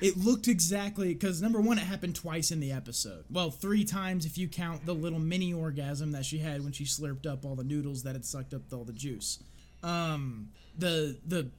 it 0.00 0.16
looked 0.16 0.48
exactly 0.48 1.12
because 1.12 1.42
number 1.42 1.60
one, 1.60 1.78
it 1.78 1.82
happened 1.82 2.14
twice 2.14 2.50
in 2.50 2.60
the 2.60 2.72
episode. 2.72 3.24
Well, 3.30 3.50
three 3.50 3.84
times 3.84 4.26
if 4.26 4.38
you 4.38 4.48
count 4.48 4.86
the 4.86 4.94
little 4.94 5.18
mini 5.18 5.52
orgasm 5.52 6.12
that 6.12 6.24
she 6.24 6.38
had 6.38 6.62
when 6.62 6.72
she 6.72 6.84
slurped 6.84 7.26
up 7.26 7.44
all 7.44 7.54
the 7.56 7.64
noodles 7.64 8.02
that 8.04 8.14
had 8.14 8.24
sucked 8.24 8.54
up 8.54 8.62
all 8.72 8.84
the 8.84 8.92
juice. 8.92 9.38
Um, 9.82 10.50
the 10.78 11.18
the 11.26 11.50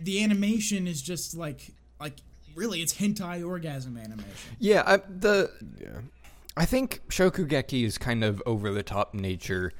the 0.00 0.22
animation 0.22 0.86
is 0.86 1.00
just 1.00 1.36
like 1.36 1.72
like 2.00 2.14
really 2.54 2.82
it's 2.82 2.94
hentai 2.94 3.46
orgasm 3.46 3.96
animation. 3.96 4.56
yeah, 4.58 4.82
I, 4.86 4.96
the 4.96 5.50
Yeah. 5.80 6.00
I 6.56 6.66
think 6.66 7.00
Shokugeki's 7.08 7.96
kind 7.96 8.24
of 8.24 8.42
over 8.44 8.72
the 8.72 8.82
top 8.82 9.14
nature 9.14 9.72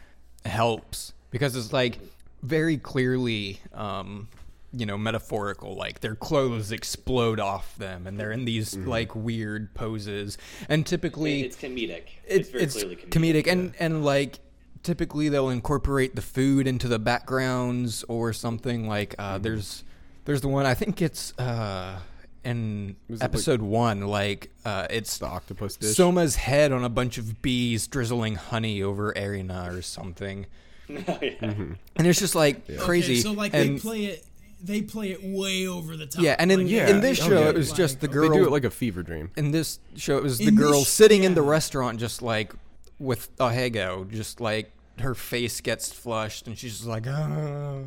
helps 0.45 1.13
because 1.31 1.57
it's 1.57 1.73
like 1.73 1.99
very 2.43 2.79
clearly 2.79 3.61
um 3.75 4.29
you 4.73 4.87
know 4.87 4.97
metaphorical 4.97 5.75
like 5.75 6.01
their 6.01 6.15
clothes 6.15 6.71
explode 6.71 7.41
off 7.41 7.77
them 7.77 8.07
and 8.07 8.21
they're 8.21 8.31
in 8.31 8.45
these 8.45 8.77
like 8.77 9.15
weird 9.17 9.75
poses 9.75 10.39
and 10.69 10.87
typically 10.87 11.43
It's 11.43 11.57
comedic. 11.57 12.03
it- 12.27 12.49
It's 12.49 12.51
very 12.51 12.67
clearly 12.67 12.97
comedic. 12.97 13.45
comedic 13.45 13.47
and 13.53 13.75
and 13.81 14.05
like 14.05 14.39
typically 14.85 15.29
they'll 15.29 15.51
incorporate 15.51 16.15
the 16.15 16.23
food 16.23 16.67
into 16.69 16.87
the 16.89 16.99
backgrounds 17.01 18.05
or 18.09 18.33
something 18.33 18.89
like 18.89 19.15
uh, 19.19 19.35
Mm-hmm. 19.35 19.43
there's 19.43 19.85
there's 20.25 20.41
the 20.41 20.49
one 20.49 20.67
I 20.67 20.75
think 20.75 21.03
it's 21.03 21.37
uh 21.39 21.99
in 22.45 22.97
Was 23.09 23.21
it, 23.21 23.25
like- 23.25 23.31
episode 23.31 23.63
one 23.63 24.07
like 24.07 24.51
uh 24.65 24.87
it's 24.89 25.19
The 25.19 25.27
octopus 25.27 25.77
dish. 25.77 25.97
Soma's 25.97 26.37
head 26.37 26.71
on 26.73 26.85
a 26.85 26.89
bunch 26.89 27.19
of 27.19 27.43
bees 27.43 27.87
drizzling 27.89 28.37
honey 28.37 28.83
over 28.83 29.13
Erina 29.17 29.69
or 29.77 29.83
something 29.83 30.47
yeah. 30.89 31.19
and 31.41 32.07
it's 32.07 32.19
just 32.19 32.35
like 32.35 32.67
crazy 32.79 33.15
Okay, 33.15 33.21
so 33.23 33.33
like 33.33 33.53
and 33.55 33.77
they 33.77 33.81
play 33.81 34.05
it 34.07 34.25
they 34.63 34.83
play 34.83 35.11
it 35.11 35.21
way 35.23 35.67
over 35.67 35.97
the 35.97 36.07
top. 36.07 36.23
yeah 36.23 36.37
and 36.39 36.51
in 36.53 36.61
Like, 36.61 36.69
Yeah. 36.71 36.89
in 36.91 37.01
this 37.01 37.21
Oh, 37.23 37.29
show 37.29 37.41
yeah. 37.41 37.49
it 37.51 37.57
was 37.57 37.73
just 37.73 38.01
the 38.01 38.09
girl 38.09 38.29
They 38.29 38.37
do 38.37 38.45
it 38.47 38.51
like 38.51 38.65
a 38.65 38.71
fever 38.71 39.03
dream. 39.03 39.31
in 39.37 39.51
this 39.51 39.79
show 39.97 40.17
it 40.17 40.23
was 40.23 40.39
the 40.39 40.49
In 40.49 40.57
girl 40.57 40.85
sh- 40.85 40.89
sitting 40.89 41.25
in 41.25 41.35
the 41.35 41.43
restaurant 41.43 41.99
just 41.99 42.23
like 42.23 42.53
with 42.99 43.35
Ahego 43.39 44.11
just 44.11 44.41
like 44.41 44.73
her 45.01 45.15
face 45.15 45.63
gets 45.63 45.91
flushed 45.91 46.47
and 46.47 46.59
she's 46.59 46.77
just 46.77 46.87
like 46.87 47.07
"Ah," 47.09 47.79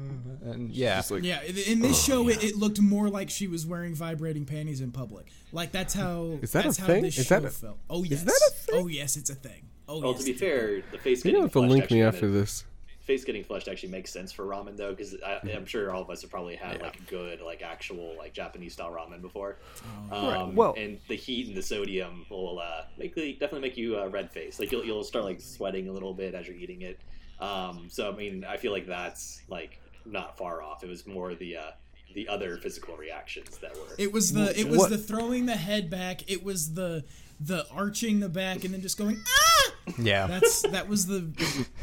and 0.45 0.71
yeah 0.71 0.95
Just 0.97 1.11
like 1.11 1.23
Yeah, 1.23 1.41
in 1.43 1.57
in 1.57 1.79
this 1.81 2.03
show, 2.03 2.27
It, 2.27 2.43
it 2.43 2.55
looked 2.55 2.81
more 2.81 3.07
like 3.09 3.29
she 3.29 3.45
was 3.47 3.65
wearing 3.67 3.93
vibrating 3.93 4.45
panties 4.45 4.81
in 4.81 4.91
public. 4.91 5.27
Like 5.51 5.71
that's 5.71 5.93
how. 5.93 6.39
Is 6.41 6.53
that 6.53 6.65
a 6.65 6.69
how 6.81 6.87
thing? 6.87 7.03
This 7.03 7.19
Is 7.19 7.27
show 7.27 7.39
that 7.39 7.45
a- 7.47 7.51
felt. 7.51 7.77
Oh 7.89 8.03
yes. 8.03 8.23
that 8.23 8.31
a 8.49 8.51
thing? 8.51 8.81
Oh 8.83 8.87
yes, 8.87 9.15
it's 9.17 9.29
a 9.29 9.35
thing. 9.35 9.67
Oh 9.87 9.99
Well, 9.99 10.11
yes. 10.13 10.19
to 10.21 10.25
be 10.25 10.31
it's 10.31 10.41
a 10.41 10.45
thing. 10.45 10.49
fair, 10.49 10.81
the 10.91 10.97
face 10.97 11.23
you 11.25 11.31
don't 11.33 11.41
have 11.43 11.51
to 11.51 11.59
link 11.59 11.91
me 11.91 12.01
after 12.01 12.31
this. 12.31 12.65
Face 13.03 13.23
getting 13.25 13.43
flushed 13.43 13.67
actually 13.67 13.89
makes 13.89 14.11
sense 14.11 14.31
for 14.31 14.45
ramen 14.45 14.77
though, 14.77 14.91
because 14.91 15.15
I'm 15.25 15.65
sure 15.65 15.91
all 15.91 16.01
of 16.01 16.09
us 16.09 16.21
have 16.21 16.31
probably 16.31 16.55
had 16.55 16.77
Yeah. 16.77 16.83
like 16.83 17.05
good, 17.07 17.41
like 17.41 17.61
actual, 17.61 18.15
like 18.17 18.33
Japanese 18.33 18.73
style 18.73 18.91
ramen 18.91 19.21
before. 19.21 19.57
Right, 20.09 20.37
Um, 20.37 20.55
well- 20.55 20.73
and 20.77 20.99
the 21.09 21.15
heat 21.15 21.47
and 21.47 21.55
the 21.57 21.61
sodium 21.61 22.25
will 22.29 22.59
uh, 22.59 22.83
make 22.97 23.13
the, 23.15 23.33
definitely 23.33 23.61
make 23.67 23.77
you 23.77 23.99
uh, 23.99 24.07
red 24.07 24.31
face. 24.31 24.59
Like 24.59 24.71
you'll 24.71 24.85
you'll 24.85 25.03
start 25.03 25.25
like 25.25 25.41
sweating 25.41 25.89
a 25.89 25.91
little 25.91 26.13
bit 26.13 26.33
as 26.33 26.47
you're 26.47 26.55
eating 26.55 26.81
it. 26.81 26.99
Um, 27.39 27.87
so 27.89 28.09
I 28.11 28.15
mean, 28.15 28.45
I 28.45 28.55
feel 28.57 28.71
like 28.71 28.87
that's 28.87 29.41
like 29.49 29.79
not 30.05 30.37
far 30.37 30.61
off. 30.61 30.83
It 30.83 30.87
was 30.89 31.05
more 31.05 31.35
the 31.35 31.57
uh, 31.57 31.71
the 32.15 32.27
other 32.29 32.57
physical 32.57 32.95
reactions 32.95 33.57
that 33.57 33.75
were. 33.75 33.95
It 33.97 34.13
was 34.13 34.31
the 34.31 34.57
it 34.57 34.69
was 34.69 34.77
What- 34.77 34.89
the 34.91 34.97
throwing 34.97 35.45
the 35.45 35.57
head 35.57 35.89
back. 35.89 36.29
It 36.31 36.43
was 36.43 36.73
the 36.73 37.03
the 37.39 37.65
arching 37.69 38.21
the 38.21 38.29
back 38.29 38.63
and 38.63 38.73
then 38.73 38.81
just 38.81 38.97
going 38.97 39.17
ah. 39.27 39.62
Yeah 39.97 40.27
That's 40.27 40.61
that 40.63 40.87
was 40.87 41.07
the 41.07 41.27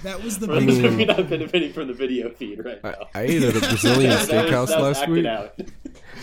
that 0.03 0.23
was 0.23 0.39
the 0.39 0.47
For 0.47 0.59
big 0.61 0.69
those 0.69 0.93
mean- 0.95 1.07
not 1.09 1.29
benefiting 1.29 1.73
from 1.73 1.89
the 1.89 1.95
video 1.95 2.31
feed 2.31 2.65
right 2.65 2.81
I, 2.83 2.91
now. 2.91 3.07
I 3.15 3.21
ate 3.23 3.43
at 3.43 3.57
a 3.57 3.61
Brazilian 3.61 4.11
That 4.11 4.19
was- 4.21 4.29
steakhouse 4.29 4.67
that 4.69 4.81
was 4.81 4.99
last 4.99 5.09
week. 5.09 5.27
out. 5.27 5.59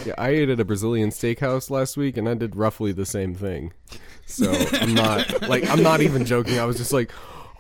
Yeah, 0.06 0.14
I 0.18 0.30
ate 0.30 0.50
at 0.50 0.60
a 0.60 0.66
Brazilian 0.66 1.10
steakhouse 1.10 1.70
last 1.70 1.98
week, 1.98 2.18
and 2.18 2.28
I 2.30 2.34
did 2.36 2.56
roughly 2.56 2.92
the 2.92 3.06
same 3.06 3.34
thing. 3.36 3.74
So 4.26 4.52
I'm 4.74 4.94
not 4.94 5.42
like 5.50 5.68
I'm 5.70 5.82
not 5.84 6.02
even 6.02 6.26
joking. 6.26 6.60
I 6.60 6.66
was 6.66 6.78
just 6.78 6.94
like, 6.94 7.12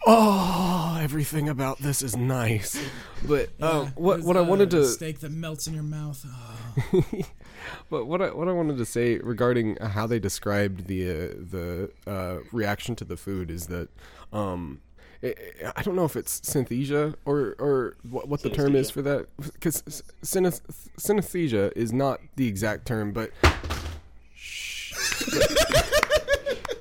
oh, 0.05 0.97
everything 1.01 1.49
about 1.49 1.79
this 1.79 2.01
is 2.01 2.15
nice. 2.15 2.79
But 3.27 3.49
uh, 3.61 3.85
Yeah, 3.85 3.89
what 3.95 4.13
it 4.13 4.17
was, 4.17 4.25
what 4.25 4.37
I 4.37 4.41
uh, 4.41 4.43
wanted 4.45 4.71
to 4.71 4.85
steak 4.85 5.19
that 5.21 5.31
melts 5.31 5.67
in 5.67 5.73
your 5.73 5.83
mouth. 5.83 6.23
Oh. 6.27 6.66
But 7.89 8.05
what 8.05 8.21
I 8.21 8.29
what 8.31 8.47
I 8.47 8.51
wanted 8.51 8.77
to 8.77 8.85
say 8.85 9.17
regarding 9.17 9.77
how 9.77 10.07
they 10.07 10.19
described 10.19 10.87
the 10.87 11.09
uh, 11.09 11.13
the 11.51 11.91
uh, 12.05 12.37
reaction 12.51 12.95
to 12.97 13.05
the 13.05 13.17
food 13.17 13.49
is 13.49 13.67
that 13.67 13.89
um, 14.31 14.81
i 15.23 15.33
I 15.75 15.83
don't 15.83 15.95
know 15.95 16.05
if 16.05 16.15
it's 16.15 16.39
synesthesia 16.41 17.15
or 17.25 17.55
or 17.59 17.95
what, 18.09 18.27
what 18.27 18.41
the 18.41 18.49
term 18.49 18.75
is 18.75 18.89
for 18.89 19.01
that 19.01 19.27
because 19.53 19.81
synesthesia 20.21 21.71
is 21.75 21.93
not 21.93 22.19
the 22.35 22.47
exact 22.47 22.85
term, 22.85 23.11
but 23.11 23.31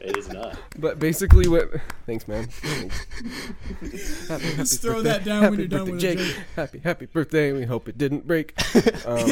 It 0.06 0.16
is 0.16 0.28
not. 0.32 0.56
but 0.78 0.98
basically 0.98 1.48
what 1.48 1.70
thanks 2.06 2.26
man. 2.28 2.46
Thanks. 2.46 4.28
Happy, 4.28 4.44
happy 4.44 4.56
Just 4.56 4.82
throw 4.82 4.94
birthday. 5.02 5.08
that 5.10 5.24
down 5.24 5.42
happy 5.42 5.50
when 5.50 5.58
you're 5.60 5.68
done 5.68 5.84
with 5.90 5.94
a 5.96 5.98
Jake. 6.00 6.18
joke. 6.18 6.36
Happy 6.56 6.78
happy 6.78 7.06
birthday. 7.06 7.52
We 7.52 7.64
hope 7.64 7.88
it 7.88 7.98
didn't 7.98 8.26
break. 8.26 8.54
Um, 9.06 9.28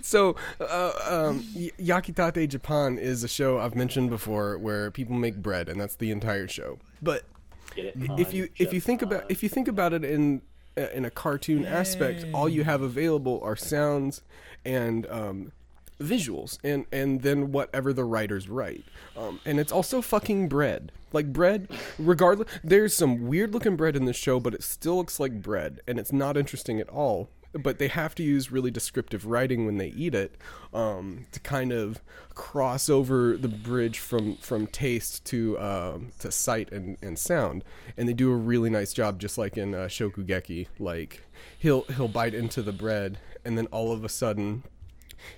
So, 0.00 0.36
uh, 0.60 0.92
um, 1.08 1.44
Y- 1.56 1.72
Yakitate 1.80 2.48
Japan 2.48 2.98
is 2.98 3.24
a 3.24 3.28
show 3.28 3.58
I've 3.58 3.74
mentioned 3.74 4.10
before 4.10 4.56
where 4.58 4.92
people 4.92 5.16
make 5.16 5.36
bread, 5.42 5.68
and 5.68 5.80
that's 5.80 5.96
the 5.96 6.12
entire 6.12 6.46
show. 6.46 6.78
But 7.02 7.24
if 7.74 8.32
you 8.32 8.48
if 8.58 8.72
you 8.72 8.80
think 8.80 9.02
about 9.02 9.24
if 9.28 9.42
you 9.42 9.48
think 9.48 9.66
about 9.66 9.92
it 9.92 10.04
in 10.04 10.42
uh, 10.78 10.82
in 10.94 11.04
a 11.04 11.10
cartoon 11.10 11.64
aspect, 11.66 12.24
all 12.32 12.48
you 12.48 12.62
have 12.62 12.80
available 12.80 13.40
are 13.42 13.56
sounds 13.56 14.22
and 14.64 15.04
um, 15.10 15.50
visuals, 16.00 16.58
and 16.62 16.86
and 16.92 17.22
then 17.22 17.52
whatever 17.52 17.92
the 17.92 18.04
writers 18.04 18.48
write, 18.48 18.84
um, 19.16 19.40
and 19.44 19.58
it's 19.58 19.72
also 19.72 20.02
fucking 20.02 20.48
bread. 20.48 20.92
Like 21.12 21.32
bread, 21.32 21.68
regardless. 21.98 22.48
There's 22.62 22.94
some 22.94 23.26
weird 23.26 23.54
looking 23.54 23.76
bread 23.76 23.96
in 23.96 24.04
this 24.04 24.16
show, 24.16 24.40
but 24.40 24.54
it 24.54 24.62
still 24.62 24.96
looks 24.96 25.18
like 25.18 25.42
bread, 25.42 25.80
and 25.86 25.98
it's 25.98 26.12
not 26.12 26.36
interesting 26.36 26.80
at 26.80 26.88
all. 26.88 27.30
But 27.52 27.78
they 27.78 27.88
have 27.88 28.14
to 28.16 28.22
use 28.22 28.52
really 28.52 28.70
descriptive 28.70 29.24
writing 29.24 29.64
when 29.64 29.78
they 29.78 29.88
eat 29.88 30.14
it 30.14 30.36
um, 30.74 31.24
to 31.32 31.40
kind 31.40 31.72
of 31.72 32.02
cross 32.34 32.90
over 32.90 33.34
the 33.38 33.48
bridge 33.48 33.98
from 33.98 34.36
from 34.36 34.66
taste 34.66 35.24
to 35.26 35.58
um, 35.58 36.12
to 36.18 36.30
sight 36.30 36.70
and, 36.70 36.98
and 37.00 37.18
sound, 37.18 37.64
and 37.96 38.06
they 38.06 38.12
do 38.12 38.30
a 38.30 38.36
really 38.36 38.68
nice 38.68 38.92
job, 38.92 39.18
just 39.18 39.38
like 39.38 39.56
in 39.56 39.74
uh, 39.74 39.86
Shokugeki. 39.86 40.66
Like 40.78 41.22
he'll 41.58 41.82
he'll 41.84 42.08
bite 42.08 42.34
into 42.34 42.60
the 42.60 42.72
bread, 42.72 43.18
and 43.42 43.56
then 43.56 43.66
all 43.68 43.90
of 43.90 44.04
a 44.04 44.08
sudden 44.10 44.64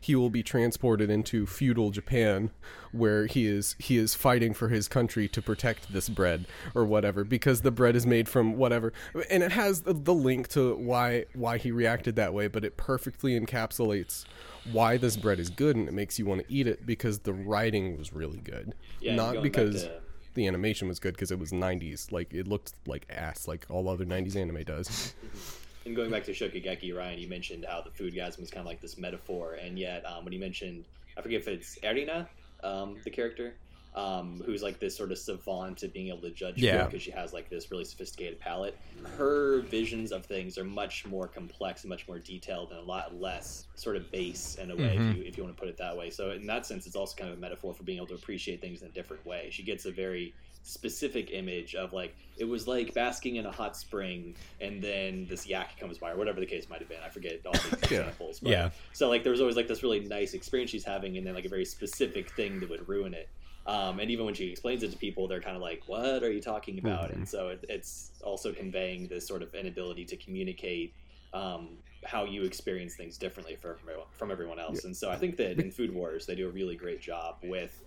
he 0.01 0.15
will 0.15 0.31
be 0.31 0.43
transported 0.43 1.11
into 1.11 1.47
feudal 1.47 1.91
Japan 1.91 2.51
where 2.93 3.27
he 3.27 3.47
is 3.47 3.77
he 3.79 3.99
is 3.99 4.15
fighting 4.15 4.55
for 4.55 4.69
his 4.69 4.89
country 4.89 5.29
to 5.29 5.43
protect 5.43 5.93
this 5.93 6.09
bread 6.09 6.47
or 6.75 6.85
whatever 6.85 7.25
because 7.25 7.61
the 7.61 7.71
bread 7.71 7.95
is 7.95 8.07
made 8.07 8.29
from 8.29 8.57
whatever. 8.57 8.93
And 9.31 9.43
it 9.43 9.53
has 9.53 9.83
the, 9.83 9.93
the 9.93 10.15
link 10.15 10.49
to 10.49 10.75
why 10.77 11.27
why 11.35 11.59
he 11.59 11.71
reacted 11.71 12.17
that 12.17 12.33
way 12.33 12.49
but 12.49 12.65
it 12.65 12.77
perfectly 12.77 13.39
encapsulates 13.39 14.25
why 14.73 14.97
this 14.97 15.17
bread 15.17 15.39
is 15.39 15.51
good 15.51 15.77
and 15.77 15.89
it 15.89 15.93
makes 15.93 16.19
you 16.19 16.27
want 16.27 16.47
to 16.47 16.53
eat 16.53 16.67
it 16.67 16.87
because 16.87 17.21
the 17.21 17.33
writing 17.33 17.97
was 17.97 18.13
really 18.13 18.39
good. 18.39 18.75
Yeah, 19.01 19.15
not 19.15 19.43
because 19.43 19.85
to- 19.85 20.01
the 20.35 20.47
animation 20.47 20.87
was 20.87 21.01
good 21.01 21.15
because 21.15 21.33
it 21.33 21.39
was 21.39 21.51
90s 21.51 22.13
like 22.13 22.33
it 22.33 22.47
looked 22.47 22.73
like 22.87 23.05
ass 23.11 23.49
like 23.49 23.67
all 23.69 23.89
other 23.89 24.05
90s 24.05 24.37
anime 24.37 24.63
does 24.63 24.89
mm-hmm. 25.27 25.58
And 25.89 25.97
going 25.97 26.11
back 26.11 26.25
to 26.25 26.33
Shokugeki, 26.33 26.95
Ryan, 26.95 27.19
you 27.19 27.29
mentioned 27.29 27.65
how 27.67 27.81
the 27.81 27.91
food 27.91 28.15
gasm 28.15 28.43
is 28.43 28.51
kind 28.51 28.61
of 28.61 28.67
like 28.67 28.83
this 28.83 28.99
metaphor, 28.99 29.55
and 29.55 29.79
yet 29.79 30.05
um, 30.05 30.23
when 30.23 30.35
you 30.35 30.39
mentioned, 30.39 30.85
I 31.17 31.23
forget 31.23 31.41
if 31.41 31.49
it's 31.49 31.79
Erina, 31.83 32.29
um, 32.63 32.99
the 33.05 33.11
character, 33.11 33.55
um, 33.95 34.43
who's 34.45 34.63
like 34.63 34.79
this 34.81 34.95
sort 34.95 35.13
of 35.13 35.17
savant 35.19 35.83
at 35.83 35.95
being 35.95 36.09
able 36.09 36.21
to 36.21 36.31
judge 36.31 36.63
Yeah. 36.63 36.83
food 36.83 36.91
because 36.91 37.03
she 37.03 37.11
has 37.13 37.33
like 37.33 37.49
this 37.49 37.71
really 37.71 37.87
sophisticated 37.87 38.39
palate. 38.39 38.77
Her 39.17 39.63
visions 39.63 40.13
of 40.13 40.27
things 40.27 40.59
are 40.59 40.65
much 40.65 41.07
more 41.07 41.27
complex 41.27 41.85
and 41.85 41.89
much 41.89 42.07
more 42.07 42.19
detailed 42.19 42.69
and 42.71 42.81
a 42.81 42.83
lot 42.83 43.15
less 43.19 43.67
sort 43.75 43.97
of 43.97 44.13
base 44.13 44.57
in 44.57 44.71
a 44.71 44.77
way, 44.77 44.83
Mm-hmm. 44.99 45.11
if, 45.13 45.17
you, 45.17 45.23
if 45.25 45.37
you 45.39 45.43
want 45.43 45.57
to 45.57 45.61
put 45.61 45.71
it 45.71 45.79
that 45.79 45.97
way. 45.97 46.11
So 46.11 46.33
in 46.33 46.47
that 46.49 46.67
sense, 46.67 46.87
it's 46.87 46.97
also 46.97 47.17
kind 47.17 47.33
of 47.33 47.39
a 47.39 47.41
metaphor 47.41 47.73
for 47.73 47.83
being 47.85 47.97
able 47.97 48.09
to 48.09 48.15
appreciate 48.15 48.61
things 48.61 48.83
in 48.83 48.89
a 48.89 48.93
different 48.93 49.25
way. 49.25 49.49
She 49.51 49.63
gets 49.63 49.87
a 49.87 49.91
very 49.91 50.35
specific 50.69 51.31
image 51.33 51.75
of 51.75 51.93
like 51.93 52.15
it 52.37 52.45
was 52.45 52.69
like 52.69 52.93
basking 52.95 53.37
in 53.37 53.47
a 53.47 53.51
hot 53.51 53.77
spring 53.77 54.35
and 54.61 54.83
then 54.83 55.27
this 55.29 55.47
yak 55.47 55.79
comes 55.81 55.99
by 55.99 56.11
or 56.11 56.17
whatever 56.17 56.41
the 56.41 56.47
case 56.47 56.69
might 56.69 56.79
have 56.81 56.89
been. 56.89 56.99
I 57.05 57.09
forget 57.09 57.41
all 57.47 57.53
the 57.53 57.79
Yeah. 57.91 58.01
examples 58.01 58.41
but 58.41 58.51
Yeah. 58.51 58.71
so 58.93 59.09
like 59.09 59.23
there 59.23 59.33
was 59.33 59.41
always 59.41 59.57
like 59.57 59.67
this 59.69 59.83
really 59.83 60.01
nice 60.01 60.35
experience 60.35 60.71
she's 60.71 60.85
having 60.85 61.17
and 61.17 61.27
then 61.27 61.35
like 61.35 61.47
a 61.47 61.49
very 61.49 61.65
specific 61.65 62.31
thing 62.33 62.61
that 62.61 62.69
would 62.69 62.89
ruin 62.89 63.15
it. 63.15 63.29
Um, 63.67 63.99
and 64.01 64.11
even 64.11 64.25
when 64.25 64.35
she 64.35 64.47
explains 64.47 64.83
it 64.83 64.93
to 64.93 64.97
people 64.99 65.27
they're 65.29 65.41
kind 65.41 65.57
of 65.57 65.63
like 65.63 65.83
what 65.87 66.23
are 66.23 66.31
you 66.33 66.41
talking 66.41 66.79
about? 66.79 67.11
And 67.13 67.29
so 67.29 67.49
it, 67.49 67.65
it's 67.69 68.13
also 68.23 68.53
conveying 68.53 69.09
this 69.09 69.27
sort 69.27 69.43
of 69.43 69.55
inability 69.55 70.05
to 70.07 70.17
communicate 70.17 70.93
um, 71.35 71.71
how 72.05 72.25
you 72.25 72.45
experience 72.45 72.95
things 72.95 73.19
differently 73.19 73.57
from 73.61 73.73
everyone, 73.83 74.07
from 74.13 74.31
everyone 74.31 74.59
else. 74.61 74.85
And 74.85 74.97
so 74.97 75.11
i 75.11 75.17
think 75.17 75.37
that 75.39 75.59
in 75.61 75.71
food 75.71 75.93
wars 75.93 76.25
they 76.27 76.35
do 76.35 76.47
a 76.47 76.51
really 76.51 76.77
great 76.77 77.01
job 77.01 77.37
with 77.43 77.81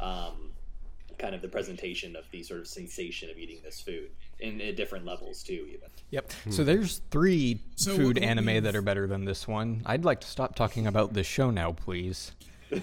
um, 0.00 0.50
kind 1.18 1.34
of 1.34 1.42
the 1.42 1.48
presentation 1.48 2.16
of 2.16 2.24
the 2.30 2.42
sort 2.42 2.60
of 2.60 2.66
sensation 2.66 3.28
of 3.30 3.38
eating 3.38 3.58
this 3.64 3.80
food 3.80 4.10
in, 4.40 4.60
at 4.60 4.76
different 4.76 5.04
levels 5.04 5.42
too 5.42 5.66
even 5.68 5.88
Yep. 6.10 6.32
So 6.50 6.64
there's 6.64 7.02
three 7.10 7.60
So 7.76 7.94
food 7.96 8.06
what- 8.06 8.14
what 8.16 8.22
anime 8.22 8.46
we've- 8.46 8.60
that 8.60 8.74
are 8.76 8.82
better 8.82 9.06
than 9.06 9.24
this 9.26 9.46
one. 9.46 9.82
I'd 9.84 10.04
like 10.04 10.20
to 10.22 10.26
stop 10.26 10.54
talking 10.54 10.86
about 10.86 11.12
this 11.12 11.26
show 11.26 11.50
now, 11.50 11.72
please. 11.72 12.32
I 12.70 12.76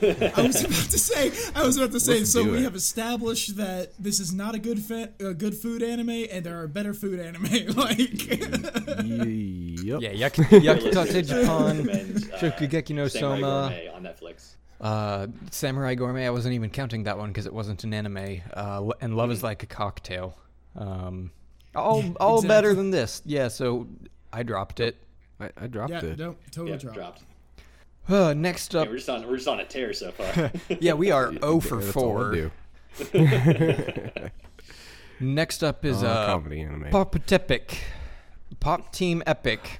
was 0.48 0.62
about 0.64 0.90
to 0.90 0.98
say. 1.00 1.32
I 1.56 1.64
was 1.64 1.78
about 1.78 1.92
to 1.92 2.00
say. 2.00 2.18
Let's 2.20 2.32
So 2.32 2.44
we 2.44 2.58
it. 2.58 2.64
have 2.64 2.76
established 2.76 3.56
that 3.58 3.94
this 4.00 4.20
is 4.20 4.34
not 4.34 4.56
a 4.56 4.60
good 4.60 4.80
fa- 4.80 5.12
a 5.20 5.32
good 5.36 5.54
food 5.54 5.84
anime, 5.84 6.10
and 6.32 6.44
there 6.44 6.60
are 6.60 6.68
better 6.68 6.92
food 6.94 7.20
anime. 7.20 7.44
like, 7.76 8.28
yep. 8.28 10.02
Yeah, 10.02 10.12
Yak- 10.12 10.34
Yakitate 10.36 10.94
Listeners, 10.96 11.28
Japan, 11.30 11.78
recommend, 11.84 12.32
uh, 12.34 12.38
Shokugeki 12.38 12.96
no 12.96 13.08
Soma, 13.08 13.72
on 13.94 14.04
netflix 14.04 14.55
uh, 14.86 15.28
Samurai 15.52 15.96
Gourmet. 15.96 16.26
I 16.26 16.30
wasn't 16.30 16.54
even 16.54 16.70
counting 16.70 17.04
that 17.04 17.18
one 17.18 17.30
because 17.30 17.46
it 17.46 17.54
wasn't 17.54 17.84
an 17.84 17.94
anime. 17.94 18.42
Uh, 18.54 18.90
and 19.02 19.16
Love 19.18 19.32
is 19.32 19.40
Hmm. 19.40 19.46
like 19.48 19.64
a 19.64 19.66
cocktail. 19.66 20.38
Um, 20.76 21.32
all 21.74 22.04
all 22.20 22.42
better 22.42 22.74
than 22.74 22.92
this. 22.92 23.22
Yeah. 23.26 23.48
So 23.48 23.88
I 24.32 24.44
dropped 24.44 24.80
it. 24.80 24.96
I, 25.40 25.50
I 25.58 25.68
dropped 25.68 25.92
it. 25.92 26.04
yeah, 26.04 26.10
it. 26.12 26.20
no, 26.20 26.36
totally 26.52 26.72
yeah, 26.72 26.78
dropped. 26.78 26.96
dropped 26.98 27.24
Uh, 28.10 28.34
next 28.34 28.74
Yeah, 28.74 28.82
up, 28.82 28.88
we're 28.90 28.96
just 28.98 29.10
on 29.10 29.28
we're 29.28 29.38
just 29.38 29.48
on 29.48 29.60
a 29.60 29.66
tear 29.66 29.92
so 29.94 30.12
far 30.12 30.52
yeah, 30.80 30.94
we 30.94 31.12
are 31.12 31.32
0 31.34 31.60
for 31.70 31.82
That's 31.82 31.96
all 31.98 32.18
I 32.18 32.22
4. 32.22 32.32
do. 32.34 32.52
Next 35.20 35.64
up 35.64 35.86
is 35.86 36.04
Oh, 36.04 36.08
uh, 36.08 36.26
comedy 36.28 36.62
anime. 36.62 36.90
Pop 36.92 37.16
Epic, 37.32 37.80
Pop 38.60 38.92
Team 38.94 39.24
Epic, 39.26 39.80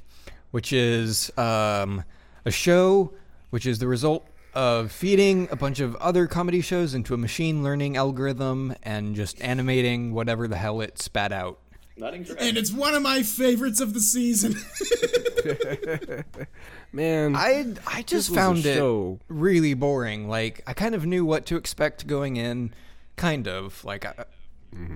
which 0.52 0.72
is 0.74 1.30
um, 1.38 2.04
a 2.46 2.52
show 2.52 3.14
which 3.50 3.66
is 3.66 3.80
the 3.80 3.88
result 3.88 4.26
of 4.56 4.92
feeding 4.92 5.48
a 5.52 5.56
bunch 5.56 5.80
of 5.82 5.96
other 5.98 6.28
comedy 6.28 6.62
shows 6.62 6.94
into 6.94 7.14
a 7.14 7.18
machine 7.18 7.62
learning 7.64 7.98
algorithm 7.98 8.74
and 8.84 9.16
just 9.16 9.42
animating 9.42 10.14
whatever 10.14 10.48
the 10.48 10.56
hell 10.56 10.80
it 10.82 10.98
spat 10.98 11.32
out. 11.32 11.60
not 11.98 12.14
incorrect 12.14 12.42
And 12.42 12.58
it's 12.58 12.72
one 12.72 12.94
of 12.96 13.02
my 13.04 13.22
favorites 13.22 13.82
of 13.82 13.94
the 13.94 14.00
season. 14.00 14.56
Man, 16.94 17.36
I 17.36 17.74
I 17.86 18.02
just 18.04 18.34
found 18.34 18.60
it 18.60 18.76
show. 18.76 19.20
really 19.28 19.74
boring. 19.74 20.30
Like 20.30 20.62
I 20.66 20.74
kind 20.74 20.96
of 20.96 21.06
knew 21.06 21.26
what 21.26 21.46
to 21.48 21.58
expect 21.58 22.08
going 22.08 22.38
in, 22.38 22.74
kind 23.18 23.48
of 23.48 23.84
like 23.84 24.06
I, 24.06 24.26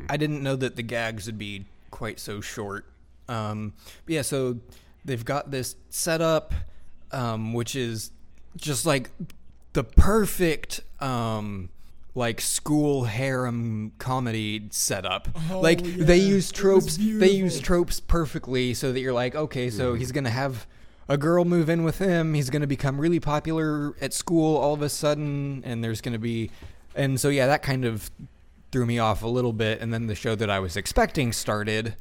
I 0.09 0.15
didn't 0.17 0.41
know 0.41 0.55
that 0.55 0.75
the 0.77 0.83
gags 0.83 1.25
would 1.25 1.37
be 1.37 1.65
quite 1.91 2.19
so 2.19 2.39
short. 2.39 2.85
Um, 3.27 3.73
but 4.05 4.13
yeah, 4.15 4.21
so 4.21 4.59
they've 5.03 5.23
got 5.23 5.51
this 5.51 5.75
setup, 5.89 6.53
um, 7.11 7.53
which 7.53 7.75
is 7.75 8.11
just 8.55 8.85
like 8.85 9.09
the 9.73 9.83
perfect 9.83 10.81
um, 10.99 11.69
like 12.15 12.41
school 12.41 13.03
harem 13.05 13.91
comedy 13.97 14.67
setup. 14.71 15.27
Oh, 15.51 15.59
like 15.59 15.85
yeah. 15.85 16.03
they 16.05 16.17
use 16.17 16.51
tropes. 16.51 16.97
They 16.97 17.31
use 17.31 17.59
tropes 17.59 17.99
perfectly 17.99 18.73
so 18.73 18.91
that 18.91 18.99
you're 18.99 19.13
like, 19.13 19.35
okay, 19.35 19.69
so 19.69 19.91
Mm-hmm. 19.91 19.99
he's 19.99 20.11
gonna 20.11 20.29
have 20.29 20.65
a 21.07 21.17
girl 21.17 21.45
move 21.45 21.69
in 21.69 21.83
with 21.83 21.99
him. 21.99 22.33
He's 22.33 22.49
gonna 22.49 22.67
become 22.67 22.99
really 22.99 23.19
popular 23.19 23.93
at 24.01 24.13
school 24.13 24.57
all 24.57 24.73
of 24.73 24.81
a 24.81 24.89
sudden, 24.89 25.61
and 25.65 25.83
there's 25.83 26.01
gonna 26.01 26.19
be, 26.19 26.51
and 26.95 27.19
so 27.19 27.29
yeah, 27.29 27.47
that 27.47 27.61
kind 27.63 27.85
of 27.85 28.09
threw 28.71 28.85
me 28.85 28.99
off 28.99 29.23
a 29.23 29.27
little 29.27 29.53
bit. 29.53 29.81
And 29.81 29.91
then 29.93 30.07
the 30.07 30.15
show 30.15 30.35
that 30.35 30.49
I 30.49 30.59
was 30.59 30.75
expecting 30.77 31.31
started. 31.33 31.95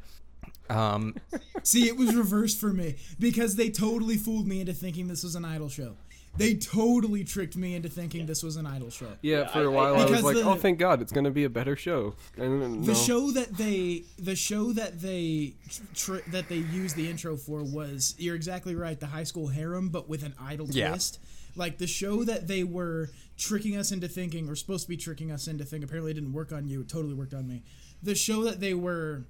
Um, 0.70 1.14
See, 1.62 1.88
it 1.88 1.96
was 1.96 2.14
reversed 2.14 2.60
for 2.60 2.72
me 2.74 2.96
because 3.18 3.56
they 3.56 3.70
totally 3.70 4.16
fooled 4.18 4.46
me 4.46 4.60
into 4.60 4.74
thinking 4.74 5.08
this 5.08 5.22
was 5.22 5.34
an 5.34 5.44
idol 5.46 5.68
show. 5.70 5.96
They 6.36 6.54
totally 6.54 7.24
tricked 7.24 7.56
me 7.56 7.74
into 7.74 7.88
thinking 7.88 8.26
this 8.26 8.42
was 8.44 8.56
an 8.56 8.66
idol 8.66 8.90
show. 8.90 9.08
Yeah, 9.22 9.38
Yeah, 9.40 9.46
for 9.48 9.62
a 9.64 9.70
while 9.70 9.94
I- 9.94 9.98
I, 9.98 10.02
was 10.02 10.04
Because 10.06 10.22
like, 10.24 10.36
the- 10.36 10.42
"Oh, 10.44 10.54
thank 10.54 10.78
God, 10.78 11.02
it's 11.02 11.10
gonna 11.10 11.30
be 11.32 11.44
a 11.44 11.50
better 11.50 11.74
show." 11.74 12.14
And 12.36 12.84
The 12.84 12.92
no. 12.92 12.94
show 12.98 13.30
that 13.32 13.56
they 13.56 14.04
the 14.18 14.36
show 14.36 14.72
that 14.72 15.00
they 15.00 15.54
tr- 15.94 16.18
that 16.30 16.48
they 16.48 16.58
used 16.58 16.94
the 16.96 17.08
intro 17.08 17.36
for 17.36 17.64
was 17.64 18.14
you're 18.18 18.36
exactly 18.36 18.74
right 18.76 18.98
the 19.00 19.06
high 19.06 19.24
school 19.24 19.48
harem 19.48 19.88
but 19.88 20.08
with 20.08 20.22
an 20.22 20.34
idol 20.40 20.68
Yeah. 20.70 20.90
twist. 20.90 21.18
Like 21.56 21.78
the 21.78 21.88
show 21.88 22.22
that 22.22 22.46
they 22.46 22.62
were 22.62 23.10
tricking 23.36 23.76
us 23.76 23.90
into 23.90 24.06
thinking 24.06 24.48
or 24.48 24.54
supposed 24.54 24.84
to 24.84 24.88
be 24.88 24.96
tricking 24.96 25.32
us 25.32 25.48
into 25.48 25.64
thinking 25.64 25.84
apparently 25.88 26.12
it 26.12 26.14
didn't 26.14 26.32
work 26.32 26.52
on 26.52 26.68
you, 26.68 26.82
it 26.82 26.88
totally 26.88 27.14
worked 27.14 27.34
on 27.34 27.48
me. 27.48 27.64
The 28.00 28.14
show 28.14 28.44
that 28.44 28.60
they 28.60 28.74
were 28.74 29.24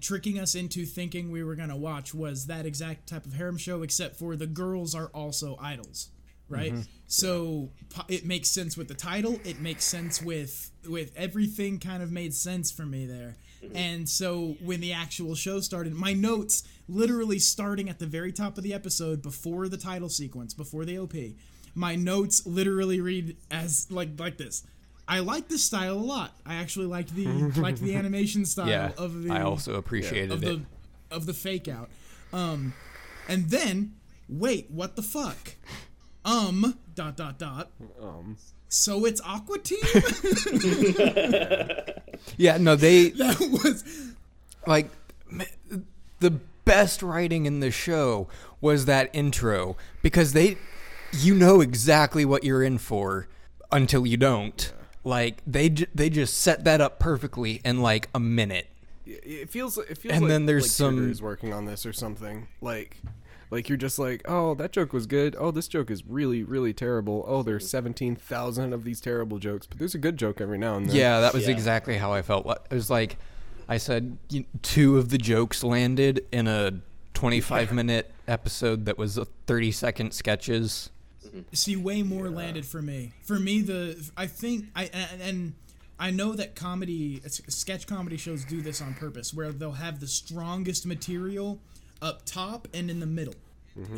tricking 0.00 0.38
us 0.38 0.54
into 0.54 0.86
thinking 0.86 1.30
we 1.30 1.44
were 1.44 1.54
going 1.54 1.68
to 1.68 1.76
watch 1.76 2.14
was 2.14 2.46
that 2.46 2.64
exact 2.64 3.06
type 3.08 3.26
of 3.26 3.34
harem 3.34 3.58
show 3.58 3.82
except 3.82 4.16
for 4.16 4.36
the 4.36 4.46
girls 4.46 4.94
are 4.94 5.08
also 5.08 5.56
idols 5.60 6.08
right 6.48 6.72
so 7.06 7.70
it 8.08 8.24
makes 8.24 8.48
sense 8.48 8.76
with 8.76 8.88
the 8.88 8.94
title 8.94 9.38
it 9.44 9.60
makes 9.60 9.84
sense 9.84 10.22
with 10.22 10.70
with 10.88 11.12
everything 11.16 11.78
kind 11.78 12.02
of 12.02 12.12
made 12.12 12.32
sense 12.34 12.70
for 12.70 12.86
me 12.86 13.06
there 13.06 13.36
and 13.74 14.08
so 14.08 14.54
when 14.60 14.80
the 14.80 14.92
actual 14.92 15.34
show 15.34 15.58
started 15.60 15.92
my 15.92 16.12
notes 16.12 16.62
literally 16.88 17.38
starting 17.38 17.88
at 17.88 17.98
the 17.98 18.06
very 18.06 18.30
top 18.30 18.56
of 18.56 18.62
the 18.62 18.72
episode 18.72 19.22
before 19.22 19.68
the 19.68 19.76
title 19.76 20.08
sequence 20.08 20.54
before 20.54 20.84
the 20.84 20.96
op 20.98 21.14
my 21.74 21.96
notes 21.96 22.46
literally 22.46 23.00
read 23.00 23.36
as 23.50 23.86
like 23.90 24.10
like 24.18 24.36
this 24.36 24.62
I 25.08 25.20
like 25.20 25.48
this 25.48 25.64
style 25.64 25.94
a 25.94 25.98
lot. 25.98 26.32
I 26.44 26.56
actually 26.56 26.86
liked 26.86 27.14
the 27.14 27.26
liked 27.56 27.80
the 27.80 27.94
animation 27.94 28.44
style 28.44 28.68
yeah, 28.68 28.90
of 28.98 29.22
the 29.22 29.30
I 29.30 29.42
also 29.42 29.74
appreciated 29.74 30.32
of 30.32 30.42
it. 30.42 30.46
the 30.46 31.14
of 31.14 31.26
the 31.26 31.34
fake 31.34 31.68
out. 31.68 31.90
Um, 32.32 32.72
and 33.28 33.48
then 33.50 33.94
wait, 34.28 34.70
what 34.70 34.96
the 34.96 35.02
fuck? 35.02 35.54
Um, 36.26 36.76
dot 36.94 37.16
dot 37.16 37.38
dot. 37.38 37.70
Um, 38.02 38.36
So 38.68 39.06
it's 39.06 39.22
Aqua 39.22 39.58
Teen. 39.60 39.78
Yeah, 42.38 42.56
no, 42.58 42.76
they 42.76 43.08
that 43.10 43.38
was 43.62 43.84
like 44.66 44.90
the 46.20 46.30
best 46.64 47.02
writing 47.02 47.46
in 47.46 47.60
the 47.60 47.70
show 47.70 48.28
was 48.60 48.86
that 48.86 49.10
intro 49.12 49.76
because 50.02 50.32
they 50.32 50.56
you 51.12 51.34
know 51.34 51.60
exactly 51.60 52.24
what 52.24 52.42
you're 52.42 52.62
in 52.62 52.78
for 52.78 53.28
until 53.70 54.06
you 54.06 54.16
don't. 54.16 54.72
Like 55.04 55.42
they 55.46 55.68
they 55.68 56.10
just 56.10 56.38
set 56.38 56.64
that 56.64 56.80
up 56.80 56.98
perfectly 56.98 57.60
in 57.64 57.80
like 57.82 58.08
a 58.14 58.20
minute. 58.20 58.66
It- 59.06 59.22
it 59.24 59.50
feels 59.50 59.78
it 59.78 59.98
feels 59.98 60.14
And 60.14 60.22
like, 60.22 60.28
then 60.30 60.46
there's 60.46 60.64
like 60.64 60.70
some- 60.70 60.96
tutors 60.96 61.22
working 61.22 61.52
on 61.52 61.64
this 61.66 61.86
or 61.86 61.92
something. 61.92 62.48
Like 62.60 62.96
like 63.50 63.68
you're 63.68 63.78
just 63.78 63.98
like 63.98 64.22
oh 64.26 64.54
that 64.54 64.72
joke 64.72 64.92
was 64.92 65.06
good. 65.06 65.36
Oh 65.38 65.50
this 65.50 65.68
joke 65.68 65.90
is 65.90 66.04
really 66.06 66.42
really 66.42 66.72
terrible. 66.72 67.24
Oh 67.26 67.42
there's 67.42 67.66
mm. 67.66 67.70
17,000 67.70 68.72
of 68.72 68.84
these 68.84 69.00
terrible 69.00 69.38
jokes. 69.38 69.66
But 69.66 69.78
there's 69.78 69.94
a 69.94 69.98
good 69.98 70.16
joke 70.16 70.40
every 70.40 70.58
now 70.58 70.76
and 70.76 70.88
then. 70.88 70.96
Yeah 70.96 71.20
that 71.20 71.34
was 71.34 71.46
Yeah. 71.46 71.52
exactly 71.52 71.96
how 71.98 72.12
i 72.12 72.22
felt. 72.22 72.46
It 72.70 72.74
was 72.74 72.90
like 72.90 73.16
i 73.68 73.76
said 73.76 74.16
you, 74.30 74.44
two 74.62 74.96
of 74.98 75.08
the 75.08 75.18
jokes 75.18 75.64
landed 75.64 76.24
in 76.30 76.46
a 76.46 76.80
25 77.14 77.72
minute 77.72 78.12
episode 78.28 78.84
that 78.84 78.98
was 78.98 79.16
a 79.16 79.24
30 79.24 79.72
second 79.72 80.12
sketches 80.12 80.90
mm-hmm. 81.36 81.40
see 81.52 81.76
way 81.76 82.02
more 82.02 82.28
landed 82.30 82.66
for 82.66 82.82
me. 82.82 83.12
For 83.22 83.38
me, 83.38 83.62
the 83.62 84.10
I 84.16 84.26
think 84.26 84.66
I 84.74 84.84
and, 84.92 85.22
and 85.22 85.54
I 85.98 86.10
know 86.10 86.34
that 86.34 86.54
comedy 86.54 87.22
s- 87.24 87.40
sketch 87.48 87.86
comedy 87.86 88.16
shows 88.16 88.44
do 88.44 88.60
this 88.60 88.80
on 88.82 88.94
purpose, 88.94 89.32
where 89.32 89.52
they'll 89.52 89.72
have 89.72 90.00
the 90.00 90.06
strongest 90.06 90.86
material 90.86 91.60
up 92.02 92.24
top 92.24 92.68
and 92.74 92.90
in 92.90 93.00
the 93.00 93.06
middle, 93.06 93.34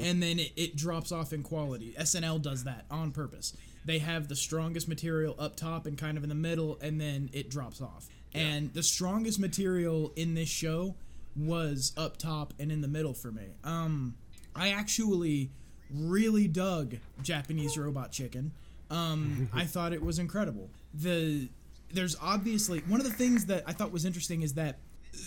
and 0.03 0.23
then 0.23 0.39
it, 0.41 0.53
it 0.57 0.77
drops 0.77 1.12
off 1.12 1.33
in 1.33 1.43
quality. 1.43 1.95
SNL 1.99 2.43
does 2.43 2.65
that 2.65 2.85
on 2.91 3.12
purpose. 3.12 3.57
They 3.85 3.99
have 4.01 4.29
the 4.29 4.37
strongest 4.37 4.89
material 4.89 5.35
up 5.39 5.57
top 5.57 5.87
and 5.87 5.97
kind 5.97 6.19
of 6.19 6.23
in 6.25 6.29
the 6.29 6.35
middle, 6.35 6.79
and 6.81 7.01
then 7.01 7.31
it 7.33 7.49
drops 7.49 7.81
off. 7.81 8.09
And 8.35 8.73
the 8.75 8.83
strongest 8.83 9.39
material 9.39 10.12
in 10.16 10.35
this 10.35 10.49
show 10.49 10.97
was 11.37 11.93
up 11.97 12.16
top 12.16 12.53
and 12.59 12.70
in 12.73 12.81
the 12.81 12.89
middle 12.89 13.15
for 13.15 13.31
me. 13.31 13.55
Um, 13.65 14.15
I 14.55 14.70
actually 14.70 15.51
really 15.95 16.49
dug 16.49 16.97
Japanese 17.23 17.79
Robot 17.79 18.12
Chicken. 18.12 18.53
Um, 18.91 19.49
I 19.55 19.65
thought 19.65 19.93
it 19.93 20.03
was 20.03 20.19
incredible. 20.19 20.70
The 20.95 21.49
there's 21.93 22.16
obviously 22.20 22.81
one 22.81 23.01
of 23.01 23.07
the 23.07 23.12
things 23.12 23.47
that 23.47 23.65
I 23.66 23.73
thought 23.73 23.93
was 23.93 24.05
interesting 24.05 24.43
is 24.43 24.55
that 24.55 24.79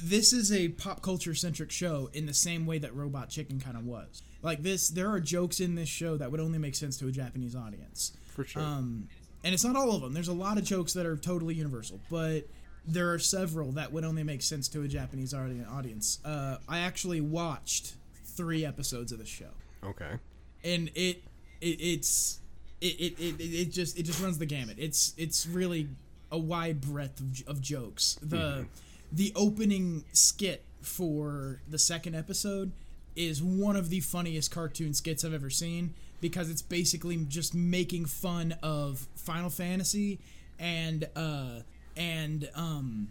this 0.03 0.33
is 0.33 0.51
a 0.51 0.69
pop 0.69 1.01
culture 1.01 1.35
centric 1.35 1.71
show 1.71 2.09
in 2.13 2.25
the 2.25 2.33
same 2.33 2.65
way 2.65 2.77
that 2.79 2.95
Robot 2.95 3.29
Chicken 3.29 3.59
kind 3.59 3.77
of 3.77 3.85
was. 3.85 4.23
Like 4.41 4.63
this, 4.63 4.89
there 4.89 5.09
are 5.09 5.19
jokes 5.19 5.59
in 5.59 5.75
this 5.75 5.89
show 5.89 6.17
that 6.17 6.31
would 6.31 6.39
only 6.39 6.57
make 6.57 6.75
sense 6.75 6.97
to 6.97 7.07
a 7.07 7.11
Japanese 7.11 7.55
audience. 7.55 8.13
For 8.27 8.43
sure. 8.43 8.61
Um, 8.61 9.07
and 9.43 9.53
it's 9.53 9.63
not 9.63 9.75
all 9.75 9.95
of 9.95 10.01
them. 10.01 10.13
There's 10.13 10.27
a 10.27 10.33
lot 10.33 10.57
of 10.57 10.63
jokes 10.63 10.93
that 10.93 11.05
are 11.05 11.17
totally 11.17 11.55
universal, 11.55 11.99
but 12.09 12.47
there 12.85 13.11
are 13.11 13.19
several 13.19 13.71
that 13.73 13.91
would 13.91 14.03
only 14.03 14.23
make 14.23 14.41
sense 14.41 14.67
to 14.69 14.83
a 14.83 14.87
Japanese 14.87 15.33
audience. 15.33 16.19
Uh, 16.23 16.57
I 16.67 16.79
actually 16.79 17.21
watched 17.21 17.93
three 18.25 18.65
episodes 18.65 19.11
of 19.11 19.19
the 19.19 19.25
show, 19.25 19.49
okay. 19.83 20.13
and 20.63 20.89
it, 20.95 21.23
it 21.59 21.79
it's 21.79 22.39
it, 22.79 22.99
it, 22.99 23.19
it, 23.19 23.35
it 23.39 23.71
just 23.71 23.97
it 23.99 24.03
just 24.03 24.21
runs 24.21 24.37
the 24.37 24.45
gamut. 24.45 24.77
It's 24.79 25.13
it's 25.17 25.45
really 25.45 25.89
a 26.31 26.37
wide 26.37 26.81
breadth 26.81 27.19
of, 27.19 27.47
of 27.47 27.61
jokes. 27.61 28.17
The 28.21 28.65
the 29.11 29.31
opening 29.35 30.05
skit 30.13 30.63
for 30.81 31.61
the 31.67 31.77
second 31.77 32.15
episode 32.15 32.71
is 33.15 33.43
one 33.43 33.75
of 33.75 33.89
the 33.89 33.99
funniest 33.99 34.51
cartoon 34.51 34.93
skits 34.93 35.23
I've 35.25 35.33
ever 35.33 35.49
seen 35.49 35.93
because 36.21 36.49
it's 36.49 36.61
basically 36.61 37.17
just 37.25 37.53
making 37.53 38.05
fun 38.05 38.55
of 38.63 39.07
Final 39.15 39.49
Fantasy 39.49 40.19
and 40.59 41.09
uh 41.15 41.61
and 41.97 42.49
um 42.55 43.09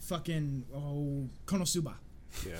fucking 0.00 0.64
oh 0.74 1.28
Konosuba. 1.46 1.94
Yeah. 2.46 2.54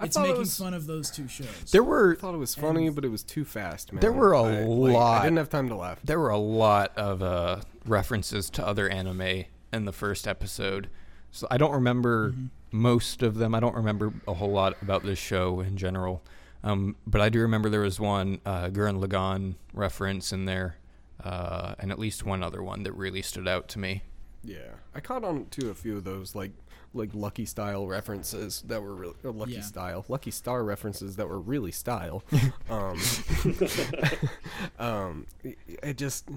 I 0.00 0.04
It's 0.06 0.16
making 0.16 0.36
it 0.36 0.38
was, 0.38 0.56
fun 0.56 0.74
of 0.74 0.86
those 0.86 1.10
two 1.10 1.26
shows. 1.28 1.70
There 1.72 1.82
were 1.82 2.12
I 2.12 2.20
thought 2.20 2.34
it 2.34 2.38
was 2.38 2.54
funny, 2.54 2.88
but 2.88 3.04
it 3.04 3.08
was 3.08 3.22
too 3.22 3.44
fast, 3.44 3.92
man. 3.92 4.00
There 4.00 4.12
were 4.12 4.32
a 4.32 4.42
I, 4.42 4.64
like, 4.64 4.94
lot. 4.94 5.20
I 5.20 5.24
didn't 5.24 5.38
have 5.38 5.50
time 5.50 5.68
to 5.68 5.76
laugh. 5.76 5.98
there 6.04 6.20
were 6.20 6.30
a 6.30 6.38
lot 6.38 6.96
of 6.96 7.22
uh, 7.22 7.60
references 7.84 8.48
to 8.50 8.66
other 8.66 8.88
anime 8.88 9.44
in 9.72 9.84
the 9.84 9.92
first 9.92 10.26
episode. 10.26 10.88
So 11.30 11.46
I 11.50 11.58
don't 11.58 11.72
remember 11.72 12.34
most 12.70 13.22
of 13.22 13.36
them. 13.36 13.54
I 13.54 13.60
don't 13.60 13.74
remember 13.76 14.12
a 14.26 14.34
whole 14.34 14.50
lot 14.50 14.76
about 14.82 15.02
this 15.02 15.18
show 15.18 15.60
in 15.60 15.76
general. 15.76 16.22
Um, 16.64 16.96
but 17.06 17.20
I 17.20 17.28
do 17.28 17.40
remember 17.40 17.68
there 17.70 17.80
was 17.82 18.00
one 18.00 18.40
uh, 18.44 18.68
Gurren 18.68 19.00
Lagann 19.02 19.54
reference 19.72 20.32
in 20.32 20.44
there, 20.44 20.76
uh, 21.22 21.74
and 21.78 21.92
at 21.92 21.98
least 21.98 22.24
one 22.26 22.42
other 22.42 22.62
one 22.62 22.82
that 22.82 22.92
really 22.92 23.22
stood 23.22 23.46
out 23.46 23.68
to 23.68 23.78
me. 23.78 24.02
Yeah, 24.42 24.70
I 24.94 25.00
caught 25.00 25.22
on 25.24 25.46
to 25.50 25.70
a 25.70 25.74
few 25.74 25.96
of 25.96 26.04
those 26.04 26.34
like 26.34 26.52
like 26.94 27.10
Lucky 27.12 27.44
Style 27.44 27.86
references 27.86 28.62
that 28.66 28.82
were 28.82 28.94
really 28.94 29.14
or 29.22 29.30
Lucky 29.30 29.52
Yeah. 29.52 29.60
Style, 29.60 30.04
Lucky 30.08 30.30
Star 30.30 30.64
references 30.64 31.16
that 31.16 31.28
were 31.28 31.38
really 31.38 31.70
style. 31.70 32.24
um, 32.70 32.98
um, 34.78 35.26
it- 35.44 35.58
it 35.82 35.96
just 35.98 36.28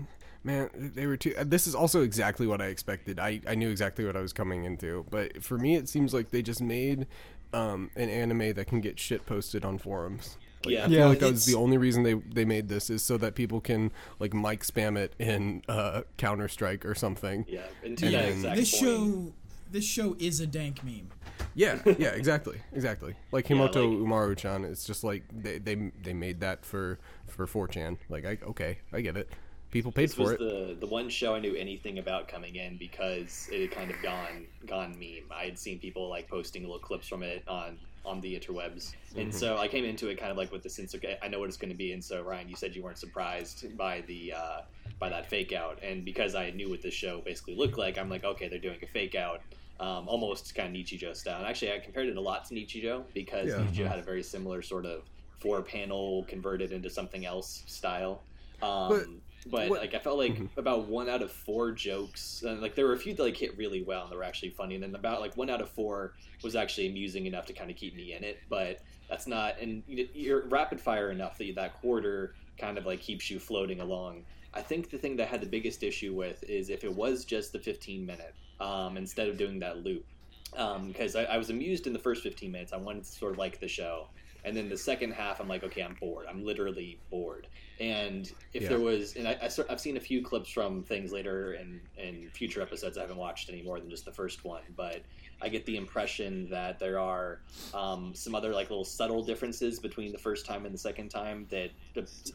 man, 0.44 0.70
they 0.96 1.06
were 1.08 1.18
too. 1.18 1.34
This 1.44 1.68
is 1.68 1.76
also 1.76 2.02
exactly 2.04 2.48
what 2.48 2.62
I 2.62 2.68
expected. 2.68 3.20
I 3.20 3.42
I 3.48 3.56
knew 3.56 3.70
exactly 3.70 4.06
what 4.06 4.16
I 4.16 4.22
was 4.22 4.34
coming 4.34 4.64
into, 4.66 5.06
but 5.10 5.44
for 5.44 5.58
me, 5.58 5.76
it 5.76 5.88
seems 5.90 6.14
like 6.14 6.32
they 6.32 6.42
just 6.42 6.62
made 6.62 7.08
um 7.54 7.92
an 7.96 8.10
anime 8.10 8.54
that 8.54 8.66
can 8.68 8.80
get 8.82 8.98
shit 9.00 9.26
posted 9.26 9.66
on 9.66 9.78
forums. 9.78 10.38
Like, 10.66 10.74
Yeah. 10.76 10.86
I 10.86 10.88
feel 10.88 10.98
Yeah, 11.00 11.06
like 11.08 11.20
that 11.20 11.32
was 11.32 11.46
the 11.46 11.56
only 11.56 11.78
reason 11.78 12.04
they 12.04 12.14
they 12.14 12.46
made 12.46 12.68
this 12.70 12.90
is 12.90 13.02
so 13.04 13.18
that 13.18 13.36
people 13.36 13.60
can 13.62 13.92
like 14.20 14.34
mic 14.34 14.62
spam 14.64 14.98
it 14.98 15.14
in 15.20 15.62
uh, 15.68 16.04
Counter 16.18 16.48
Strike 16.48 16.86
or 16.86 16.96
something. 16.96 17.46
Yeah, 17.50 17.62
and 17.84 17.98
to 17.98 18.06
And 18.06 18.14
then- 18.16 18.32
exact 18.34 18.56
this 18.58 18.72
point, 18.72 18.84
show 18.84 19.34
this 19.72 19.86
show 19.86 20.16
is 20.20 20.40
a 20.42 20.48
dank 20.48 20.84
meme. 20.84 21.10
Yeah, 21.56 21.82
yeah, 21.98 22.10
exactly, 22.10 22.60
exactly. 22.74 23.16
Like 23.32 23.50
Yeah, 23.50 23.58
Himouto 23.58 23.76
like- 23.76 24.08
Umaru-chan, 24.08 24.64
it's 24.66 24.86
just 24.86 25.04
like 25.04 25.24
they 25.34 25.58
they 25.60 25.92
they 26.04 26.14
made 26.14 26.40
that 26.42 26.66
for 26.66 27.00
for 27.28 27.48
4chan. 27.48 27.98
Like, 28.10 28.26
I 28.26 28.38
okay, 28.48 28.78
I 28.94 29.02
get 29.02 29.18
it. 29.18 29.30
People 29.72 29.92
paid 29.92 30.10
this 30.10 30.16
for 30.16 30.24
was 30.24 30.32
it. 30.34 30.40
the 30.40 30.78
the 30.82 30.88
one 30.88 31.10
show 31.10 31.34
I 31.34 31.40
knew 31.40 31.56
anything 31.56 31.98
about 32.00 32.28
coming 32.28 32.56
in 32.56 32.78
because 32.78 33.48
it 33.52 33.62
had 33.62 33.72
kind 33.72 33.90
of 33.90 34.02
gone 34.02 34.46
gone 34.68 34.92
meme. 35.00 35.32
I 35.32 35.46
had 35.46 35.58
seen 35.58 35.80
people 35.80 36.10
like 36.10 36.28
posting 36.28 36.64
little 36.64 36.80
clips 36.80 37.08
from 37.08 37.24
it 37.24 37.44
on 37.48 37.78
on 38.04 38.20
the 38.20 38.38
interwebs, 38.38 38.94
and 39.16 39.34
so 39.34 39.58
I 39.58 39.68
came 39.68 39.86
into 39.86 40.10
it 40.10 40.16
kind 40.20 40.32
of 40.32 40.38
like 40.38 40.52
with 40.52 40.64
the 40.64 40.70
sense 40.70 40.94
of 40.94 41.06
I 41.22 41.28
know 41.28 41.40
what 41.40 41.48
it's 41.48 41.58
going 41.58 41.70
to 41.72 41.78
be. 41.78 41.94
And 41.94 42.04
so 42.04 42.22
Ryan, 42.22 42.50
you 42.50 42.56
said 42.56 42.76
you 42.76 42.84
weren't 42.84 42.98
surprised 42.98 43.78
by 43.78 44.02
the 44.08 44.34
uh, 44.34 44.62
by 45.00 45.08
that 45.10 45.30
fake 45.30 45.54
out, 45.54 45.80
and 45.82 46.04
because 46.04 46.36
I 46.36 46.50
knew 46.50 46.70
what 46.70 46.82
the 46.82 46.92
show 46.92 47.22
basically 47.22 47.56
looked 47.56 47.78
like, 47.78 47.98
I'm 47.98 48.10
like, 48.10 48.24
okay, 48.24 48.50
they're 48.50 48.60
doing 48.60 48.80
a 48.84 48.88
fake 48.88 49.16
out. 49.16 49.42
Um, 49.80 50.08
almost 50.08 50.54
kind 50.54 50.76
of 50.76 50.80
Nichijou 50.80 51.16
style. 51.16 51.40
And 51.40 51.48
actually, 51.48 51.72
I 51.74 51.80
compared 51.80 52.08
it 52.08 52.16
a 52.16 52.22
lot 52.22 52.46
to 52.46 52.54
Nichijou 52.54 53.04
because 53.16 53.48
Yeah. 53.48 53.56
Nichijou 53.56 53.88
had 53.88 53.98
a 53.98 54.04
very 54.04 54.22
similar 54.22 54.62
sort 54.62 54.86
of 54.86 55.04
four 55.40 55.64
panel 55.64 56.24
converted 56.28 56.72
into 56.72 56.88
something 56.88 57.26
else 57.26 57.64
style. 57.66 58.22
Um, 58.62 59.22
But 59.46 59.52
but 59.52 59.70
what- 59.70 59.80
like 59.82 59.94
I 59.96 60.00
felt 60.00 60.18
like 60.20 60.38
about 60.58 60.88
one 60.88 61.10
out 61.10 61.22
of 61.22 61.32
four 61.32 61.72
jokes, 61.72 62.44
and 62.46 62.62
like 62.62 62.76
there 62.76 62.86
were 62.86 62.94
a 62.94 62.98
few 63.00 63.14
that 63.14 63.24
like 63.24 63.38
hit 63.38 63.58
really 63.58 63.82
well 63.84 64.04
and 64.04 64.12
they 64.12 64.16
were 64.16 64.24
actually 64.24 64.52
funny, 64.52 64.76
and 64.76 64.84
then 64.84 64.94
about 64.96 65.20
like 65.22 65.36
one 65.38 65.50
out 65.50 65.62
of 65.62 65.70
four 65.70 66.14
was 66.44 66.56
actually 66.56 66.88
amusing 66.88 67.26
enough 67.26 67.46
to 67.48 67.54
kind 67.54 67.70
of 67.72 67.78
keep 67.78 67.96
me 67.96 68.14
in 68.14 68.24
it. 68.24 68.40
But 68.50 68.82
that's 69.10 69.28
not, 69.28 69.60
and 69.60 69.84
you- 69.88 70.10
you're 70.14 70.48
rapid 70.48 70.80
fire 70.80 71.12
enough 71.12 71.38
that 71.40 71.56
that 71.56 71.80
quarter 71.82 72.36
kind 72.58 72.78
of 72.78 72.86
like 72.86 73.00
keeps 73.02 73.30
you 73.30 73.40
floating 73.40 73.80
along. 73.82 74.24
I 74.54 74.62
think 74.62 74.90
the 74.90 74.98
thing 74.98 75.16
that 75.18 75.24
I 75.28 75.32
had 75.32 75.42
the 75.42 75.48
biggest 75.48 75.82
issue 75.82 76.14
with 76.14 76.44
is 76.44 76.70
if 76.70 76.84
it 76.84 76.94
was 76.94 77.26
just 77.26 77.52
the 77.54 77.60
15 77.60 78.06
minute 78.06 78.36
um, 78.60 78.98
instead 78.98 79.28
of 79.30 79.38
doing 79.38 79.60
that 79.60 79.78
loop, 79.84 80.06
because 80.52 81.16
I, 81.16 81.24
I 81.24 81.38
was 81.38 81.50
amused 81.50 81.88
in 81.88 81.94
the 81.94 82.00
first 82.00 82.22
15 82.24 82.52
minutes. 82.52 82.74
I 82.74 82.78
wanted 82.78 83.06
to 83.06 83.10
sort 83.12 83.32
of 83.34 83.38
like 83.38 83.60
the 83.60 83.68
show. 83.68 84.08
And 84.44 84.58
then 84.58 84.70
the 84.70 84.78
second 84.78 85.12
half, 85.12 85.40
I'm 85.40 85.48
like, 85.48 85.64
okay, 85.64 85.82
I'm 85.82 85.96
bored. 86.00 86.26
I'm 86.30 86.44
literally 86.44 87.00
bored. 87.10 87.48
And 87.80 88.32
if 88.54 88.64
Yeah. 88.64 88.70
there 88.70 88.80
was, 88.80 89.16
and 89.16 89.28
I, 89.28 89.34
I, 89.42 89.50
i've 89.70 89.80
seen 89.80 89.98
a 89.98 90.00
few 90.00 90.24
clips 90.24 90.50
from 90.50 90.84
things 90.84 91.12
later 91.12 91.54
in, 91.54 91.82
in 91.98 92.30
future 92.34 92.62
episodes. 92.62 92.98
I 92.98 93.02
haven't 93.02 93.18
watched 93.18 93.50
any 93.50 93.62
more 93.62 93.80
than 93.80 93.90
just 93.90 94.06
the 94.06 94.12
first 94.12 94.44
one, 94.44 94.64
but 94.76 95.02
I 95.42 95.50
get 95.50 95.66
the 95.66 95.78
impression 95.78 96.50
that 96.50 96.80
there 96.80 97.00
are 97.00 97.42
um, 97.74 98.14
some 98.16 98.36
other 98.36 98.54
like 98.54 98.70
little 98.70 98.86
subtle 98.86 99.24
differences 99.24 99.80
between 99.80 100.12
the 100.12 100.18
first 100.18 100.46
time 100.46 100.66
and 100.66 100.74
the 100.74 100.80
second 100.80 101.10
time. 101.10 101.48
That 101.50 101.72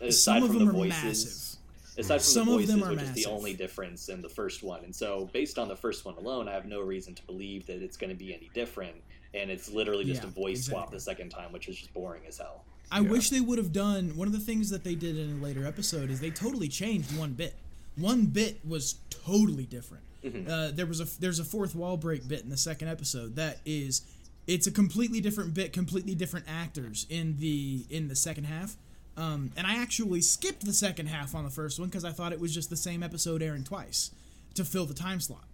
aside 0.01 0.13
Some 0.13 0.43
of 0.43 0.49
from 0.51 0.59
them 0.61 0.67
the 0.69 0.73
are 0.73 0.75
voices, 0.75 1.59
massive. 1.97 2.05
aside 2.05 2.23
from 2.23 2.33
Some 2.33 2.47
the 2.47 2.53
of 2.53 2.59
voices, 2.59 2.75
them 2.75 2.85
are 2.85 2.91
which 2.91 3.03
is 3.03 3.13
the 3.13 3.27
only 3.27 3.55
difference 3.55 4.09
in 4.09 4.23
the 4.23 4.29
first 4.29 4.63
one. 4.63 4.85
And 4.85 4.95
so, 4.95 5.31
based 5.33 5.59
on 5.59 5.69
the 5.69 5.77
first 5.77 6.05
one 6.05 6.17
alone, 6.17 6.49
I 6.49 6.53
have 6.53 6.67
no 6.67 6.81
reason 6.81 7.15
to 7.15 7.23
believe 7.27 7.67
that 7.67 7.83
it's 7.83 7.97
going 7.97 8.11
to 8.11 8.17
be 8.17 8.35
any 8.35 8.51
different. 8.55 8.97
And 9.37 9.51
it's 9.51 9.71
literally 9.71 10.05
just 10.05 10.23
Yeah, 10.23 10.29
a 10.29 10.33
voice 10.33 10.65
swap 10.65 10.91
the 10.91 11.01
second 11.01 11.31
time, 11.31 11.53
which 11.53 11.69
is 11.69 11.77
just 11.77 11.93
boring 11.95 12.23
as 12.27 12.39
hell. 12.39 12.65
I 12.91 13.01
Yeah. 13.01 13.11
wish 13.11 13.31
they 13.31 13.41
would 13.41 13.59
have 13.59 13.73
done 13.73 14.17
one 14.17 14.29
of 14.29 14.33
the 14.33 14.41
things 14.41 14.71
that 14.71 14.85
they 14.85 14.95
did 14.95 15.17
in 15.17 15.39
a 15.39 15.43
later 15.43 15.67
episode 15.67 16.11
is 16.11 16.21
they 16.21 16.31
totally 16.31 16.69
changed 16.69 17.17
one 17.17 17.33
bit. 17.35 17.55
One 17.97 18.27
bit 18.27 18.61
was 18.67 18.97
totally 19.11 19.65
different. 19.65 20.05
Uh, 20.49 20.73
there 20.73 20.87
was 20.87 21.01
a 21.01 21.05
there's 21.21 21.39
a 21.39 21.45
fourth 21.45 21.75
wall 21.77 21.97
break 21.97 22.27
bit 22.27 22.43
in 22.43 22.49
the 22.51 22.57
second 22.57 22.89
episode 22.89 23.37
that 23.37 23.61
is 23.65 24.03
it's 24.49 24.67
a 24.67 24.73
completely 24.73 25.21
different 25.21 25.55
bit, 25.55 25.73
completely 25.73 26.15
different 26.17 26.47
actors 26.49 27.07
in 27.09 27.37
the 27.39 27.85
in 27.91 28.09
the 28.09 28.17
second 28.17 28.45
half. 28.45 28.77
Um, 29.17 29.53
and 29.57 29.67
I 29.67 29.77
actually 29.81 30.21
skipped 30.23 30.65
the 30.67 30.73
second 30.73 31.07
half 31.07 31.35
on 31.35 31.45
the 31.45 31.51
first 31.51 31.79
one 31.79 31.89
because 31.89 32.05
I 32.05 32.11
thought 32.11 32.33
it 32.33 32.41
was 32.41 32.53
just 32.53 32.71
the 32.71 32.77
same 32.77 33.03
episode 33.03 33.41
airing 33.43 33.65
twice 33.65 34.11
to 34.55 34.65
fill 34.65 34.85
the 34.85 34.95
time 34.95 35.21
slot. 35.21 35.45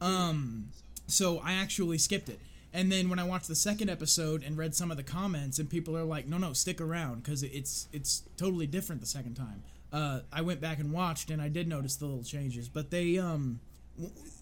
Um, 0.00 0.68
so 1.06 1.38
I 1.40 1.52
actually 1.54 1.98
skipped 1.98 2.28
it. 2.28 2.40
And 2.74 2.90
then 2.90 3.08
when 3.08 3.20
I 3.20 3.24
watched 3.24 3.46
the 3.46 3.54
second 3.54 3.88
episode 3.88 4.42
and 4.42 4.58
read 4.58 4.74
some 4.74 4.90
of 4.90 4.96
the 4.96 5.04
comments, 5.04 5.60
and 5.60 5.70
people 5.70 5.96
are 5.96 6.02
like, 6.02 6.26
"No, 6.26 6.38
no, 6.38 6.52
stick 6.52 6.80
around 6.80 7.22
because 7.22 7.44
it's 7.44 7.86
it's 7.92 8.24
totally 8.36 8.66
different 8.66 9.00
the 9.00 9.06
second 9.06 9.34
time." 9.34 9.62
Uh, 9.92 10.20
I 10.32 10.42
went 10.42 10.60
back 10.60 10.80
and 10.80 10.92
watched, 10.92 11.30
and 11.30 11.40
I 11.40 11.48
did 11.48 11.68
notice 11.68 11.94
the 11.94 12.06
little 12.06 12.24
changes. 12.24 12.68
But 12.68 12.90
they, 12.90 13.16
um, 13.16 13.60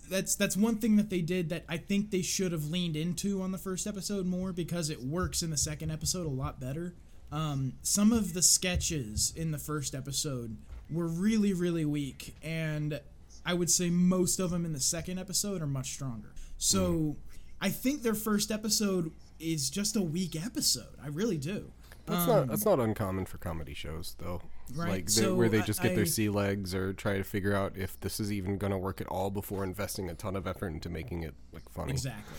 that's 0.09 0.34
that's 0.34 0.56
one 0.56 0.76
thing 0.76 0.96
that 0.96 1.10
they 1.10 1.20
did 1.20 1.50
that 1.50 1.66
I 1.68 1.76
think 1.76 2.10
they 2.10 2.22
should 2.22 2.52
have 2.52 2.70
leaned 2.70 2.96
into 2.96 3.42
on 3.42 3.52
the 3.52 3.59
first 3.59 3.86
episode 3.86 4.24
more 4.24 4.50
because 4.50 4.88
it 4.88 5.02
works 5.02 5.42
in 5.42 5.50
the 5.50 5.59
second 5.59 5.90
episode 5.90 6.24
a 6.24 6.30
lot 6.30 6.59
better. 6.59 6.94
Um, 7.30 7.74
some 7.82 8.14
of 8.14 8.32
the 8.32 8.42
sketches 8.42 9.34
in 9.36 9.50
the 9.50 9.59
first 9.59 9.94
episode 9.94 10.56
were 10.90 11.06
really, 11.06 11.52
really 11.52 11.84
weak, 11.84 12.34
and 12.42 12.98
I 13.44 13.52
would 13.52 13.70
say 13.70 13.90
most 13.90 14.40
of 14.40 14.50
them 14.50 14.64
in 14.64 14.72
the 14.72 14.80
second 14.80 15.18
episode 15.18 15.60
are 15.60 15.66
much 15.66 15.92
stronger. 15.92 16.32
So 16.56 17.16
I 17.62 17.70
think 17.70 18.02
their 18.02 18.14
first 18.14 18.51
episode 18.51 19.12
is 19.40 19.70
just 19.70 19.97
a 19.97 20.02
weak 20.02 20.36
episode. 20.36 20.94
I 21.02 21.06
really 21.09 21.39
do. 21.39 21.72
That's 22.05 22.26
not 22.26 22.48
that's 22.48 22.64
not 22.64 22.80
uncommon 22.80 23.26
for 23.26 23.39
comedy 23.39 23.74
shows 23.74 24.16
though. 24.18 24.40
Um, 24.43 24.48
Right, 24.74 24.90
Like 24.90 25.06
they- 25.06 25.12
so 25.22 25.34
where 25.34 25.48
they 25.51 25.60
just 25.62 25.82
get 25.82 25.94
their 25.94 26.05
I- 26.05 26.09
sea 26.09 26.28
legs 26.30 26.74
or 26.74 26.93
try 26.94 27.18
to 27.18 27.24
figure 27.24 27.55
out 27.55 27.76
if 27.76 28.01
this 28.01 28.18
is 28.20 28.32
even 28.32 28.56
going 28.59 28.70
to 28.70 28.78
work 28.78 29.01
at 29.02 29.06
all 29.09 29.28
before 29.30 29.64
investing 29.64 30.09
a 30.09 30.14
ton 30.14 30.34
of 30.34 30.47
effort 30.47 30.68
into 30.68 30.89
making 30.89 31.24
it 31.24 31.34
like 31.52 31.68
funny. 31.70 31.93
Exactly. 31.93 32.34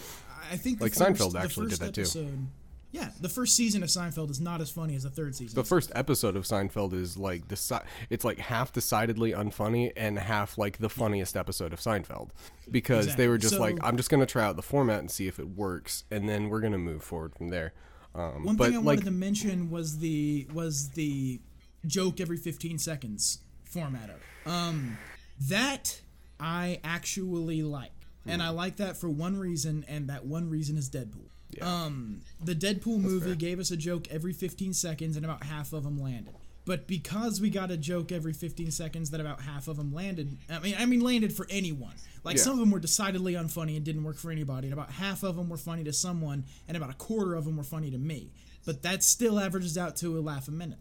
I 0.52 0.58
think 0.58 0.82
Like 0.82 0.94
first, 0.96 1.02
Seinfeld 1.20 1.36
actually 1.36 1.68
did 1.68 1.80
that 1.80 1.94
too. 1.94 2.48
Yeah, 2.94 3.10
the 3.20 3.28
first 3.28 3.56
season 3.56 3.82
of 3.82 3.90
Seinfeld 3.90 4.30
is 4.30 4.40
not 4.40 4.62
as 4.62 4.70
funny 4.70 4.96
as 4.96 5.02
the 5.04 5.10
third 5.10 5.36
season. 5.36 5.56
The 5.56 5.64
first 5.66 5.92
episode 5.96 6.36
of 6.36 6.44
Seinfeld 6.44 6.94
is 6.94 7.18
like 7.18 7.48
deci- 7.48 7.84
it's 8.12 8.24
like 8.24 8.38
half 8.38 8.72
decidedly 8.72 9.32
unfunny 9.34 9.92
and 9.98 10.18
half 10.20 10.58
like 10.60 10.78
the 10.78 10.90
funniest 10.90 11.36
episode 11.36 11.74
of 11.74 11.80
Seinfeld 11.80 12.30
because 12.70 13.06
Exactly. 13.06 13.24
they 13.26 13.28
were 13.30 13.38
just 13.40 13.58
like 13.58 13.78
I'm 13.82 13.98
just 13.98 14.12
going 14.12 14.20
to 14.22 14.28
try 14.32 14.44
out 14.44 14.56
the 14.56 14.62
format 14.62 15.00
and 15.00 15.10
see 15.10 15.28
if 15.28 15.40
it 15.40 15.50
works 15.50 16.04
and 16.12 16.30
then 16.30 16.50
we're 16.50 16.62
going 16.62 16.72
to 16.74 16.78
move 16.78 17.04
forward 17.04 17.34
from 17.36 17.50
there. 17.50 17.74
Um, 18.16 18.44
One 18.46 18.56
but 18.58 18.66
thing 18.66 18.76
I 18.76 18.78
like 18.78 18.86
wanted 18.86 19.06
to 19.06 19.12
mention 19.12 19.72
was 19.72 19.98
the 19.98 20.48
was 20.54 20.90
the 20.90 21.42
joke 21.88 22.22
every 22.22 22.38
15 22.38 22.78
seconds 22.78 23.40
format 23.64 24.12
of. 24.12 24.52
Um, 24.54 25.00
that 25.50 26.00
I 26.40 26.80
actually 26.84 27.64
like. 27.64 27.90
And 28.26 28.42
I 28.42 28.50
like 28.50 28.78
that 28.78 28.96
for 28.96 29.10
one 29.10 29.36
reason, 29.38 29.84
and 29.90 30.10
that 30.10 30.26
one 30.26 30.50
reason 30.50 30.78
is 30.78 30.90
Deadpool. 30.90 31.28
Um, 31.62 32.22
the 32.44 32.56
Deadpool 32.56 33.00
movie 33.00 33.28
fair. 33.28 33.36
gave 33.36 33.60
us 33.60 33.72
a 33.72 33.78
joke 33.78 34.08
every 34.10 34.34
15 34.34 34.74
seconds, 34.74 35.16
and 35.16 35.26
about 35.26 35.44
half 35.44 35.74
of 35.74 35.84
them 35.84 36.02
landed. 36.02 36.34
But 36.66 36.88
because 36.88 37.42
we 37.42 37.50
got 37.50 37.72
a 37.72 37.78
joke 37.78 38.12
every 38.14 38.32
15 38.32 38.72
seconds, 38.72 39.10
that 39.12 39.20
about 39.20 39.42
half 39.42 39.68
of 39.68 39.76
them 39.76 39.94
landed. 39.94 40.38
I 40.50 40.60
mean, 40.60 40.76
I 40.80 40.86
mean, 40.86 41.02
landed 41.02 41.34
for 41.34 41.46
anyone. 41.50 41.96
Like 42.24 42.38
Yeah. 42.38 42.44
some 42.44 42.54
of 42.54 42.60
them 42.60 42.72
were 42.72 42.80
decidedly 42.80 43.34
unfunny 43.34 43.76
and 43.76 43.84
didn't 43.84 44.06
work 44.06 44.18
for 44.18 44.32
anybody, 44.32 44.68
and 44.68 44.74
about 44.74 44.92
half 44.92 45.24
of 45.24 45.36
them 45.36 45.50
were 45.50 45.58
funny 45.58 45.84
to 45.84 45.92
someone, 45.94 46.46
and 46.68 46.78
about 46.78 46.90
a 46.90 46.94
quarter 46.94 47.36
of 47.36 47.44
them 47.44 47.58
were 47.58 47.64
funny 47.64 47.92
to 47.92 47.98
me. 47.98 48.32
But 48.66 48.82
that 48.84 49.04
still 49.04 49.40
averages 49.40 49.78
out 49.78 49.98
to 49.98 50.18
a 50.18 50.22
laugh 50.22 50.48
a 50.48 50.52
minute 50.52 50.80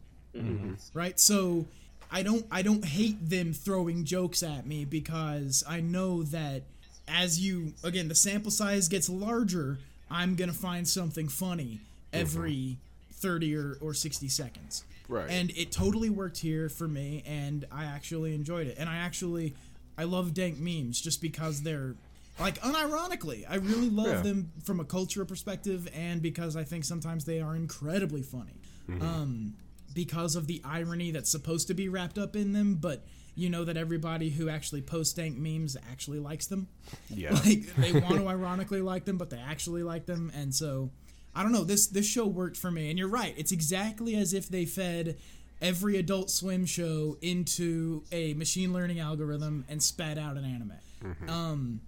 right 0.94 1.20
so 1.20 1.66
i 2.11 2.23
don't 2.23 2.47
i 2.51 2.62
don't 2.62 2.86
hate 2.86 3.28
them 3.28 3.53
throwing 3.53 4.03
jokes 4.05 4.43
at 4.43 4.66
me 4.66 4.86
because 4.86 5.62
i 5.69 5.78
know 5.78 6.23
that 6.23 6.62
as 7.07 7.39
you 7.39 7.74
again 7.85 8.09
the 8.09 8.15
sample 8.15 8.51
size 8.51 8.89
gets 8.89 9.11
larger 9.11 9.78
i'm 10.12 10.34
gonna 10.36 10.52
find 10.52 10.86
something 10.86 11.26
funny 11.28 11.80
every 12.12 12.76
30 13.14 13.56
or, 13.56 13.76
or 13.80 13.94
60 13.94 14.28
seconds. 14.28 14.84
Right. 15.09 15.28
and 15.30 15.51
it 15.56 15.72
totally 15.72 16.10
worked 16.10 16.39
here 16.39 16.68
for 16.68 16.86
me 16.89 17.22
and 17.26 17.64
i 17.72 17.84
actually 17.84 18.34
enjoyed 18.34 18.66
it. 18.66 18.76
And 18.78 18.89
i 18.89 18.97
actually 18.97 19.55
i 19.98 20.05
love 20.05 20.32
dank 20.34 20.59
memes 20.59 21.01
just 21.01 21.20
because 21.20 21.62
they're 21.62 21.94
like 22.40 22.59
unironically 22.60 23.44
i 23.48 23.56
really 23.56 23.90
love 23.90 24.06
Yeah. 24.06 24.20
them 24.22 24.52
from 24.64 24.80
a 24.80 24.84
cultural 24.84 25.26
perspective 25.26 25.89
and 25.94 26.22
because 26.22 26.56
i 26.56 26.64
think 26.64 26.84
sometimes 26.84 27.24
they 27.24 27.40
are 27.40 27.55
incredibly 27.56 28.22
funny. 28.22 28.55
Um, 29.01 29.55
because 29.94 30.34
of 30.36 30.47
the 30.47 30.60
irony 30.64 31.10
that's 31.12 31.30
supposed 31.30 31.68
to 31.68 31.74
be 31.74 31.89
wrapped 31.89 32.18
up 32.18 32.34
in 32.34 32.52
them, 32.52 32.74
but 32.80 33.05
you 33.35 33.49
know 33.49 33.65
that 33.65 33.77
everybody 33.77 34.31
who 34.31 34.49
actually 34.49 34.83
posts 34.83 35.15
dank 35.15 35.37
memes 35.37 35.77
actually 35.91 36.19
likes 36.19 36.47
them. 36.47 36.69
Yeah. 37.09 37.31
Like 37.45 37.75
they 37.77 37.93
want 37.93 38.17
to 38.17 38.29
ironically 38.29 38.83
like 38.83 39.05
them, 39.05 39.19
but 39.19 39.31
they 39.31 39.39
actually 39.39 39.83
like 39.83 40.07
them, 40.07 40.31
and 40.35 40.55
so 40.55 40.91
I 41.35 41.43
don't 41.43 41.53
know. 41.53 41.65
This 41.65 41.87
this 41.87 42.07
show 42.07 42.27
worked 42.27 42.57
for 42.57 42.71
me, 42.71 42.91
and 42.91 42.99
you're 42.99 43.09
right. 43.09 43.35
It's 43.37 43.53
exactly 43.53 44.17
as 44.17 44.33
if 44.35 44.49
they 44.49 44.65
fed 44.65 45.17
every 45.61 45.97
Adult 45.97 46.31
Swim 46.31 46.67
show 46.67 47.17
into 47.23 48.03
a 48.11 48.35
machine 48.35 48.73
learning 48.73 49.01
algorithm 49.01 49.65
and 49.69 49.83
spat 49.83 50.19
out 50.19 50.37
an 50.37 50.45
anime. 50.45 50.73
Um, 51.29 51.81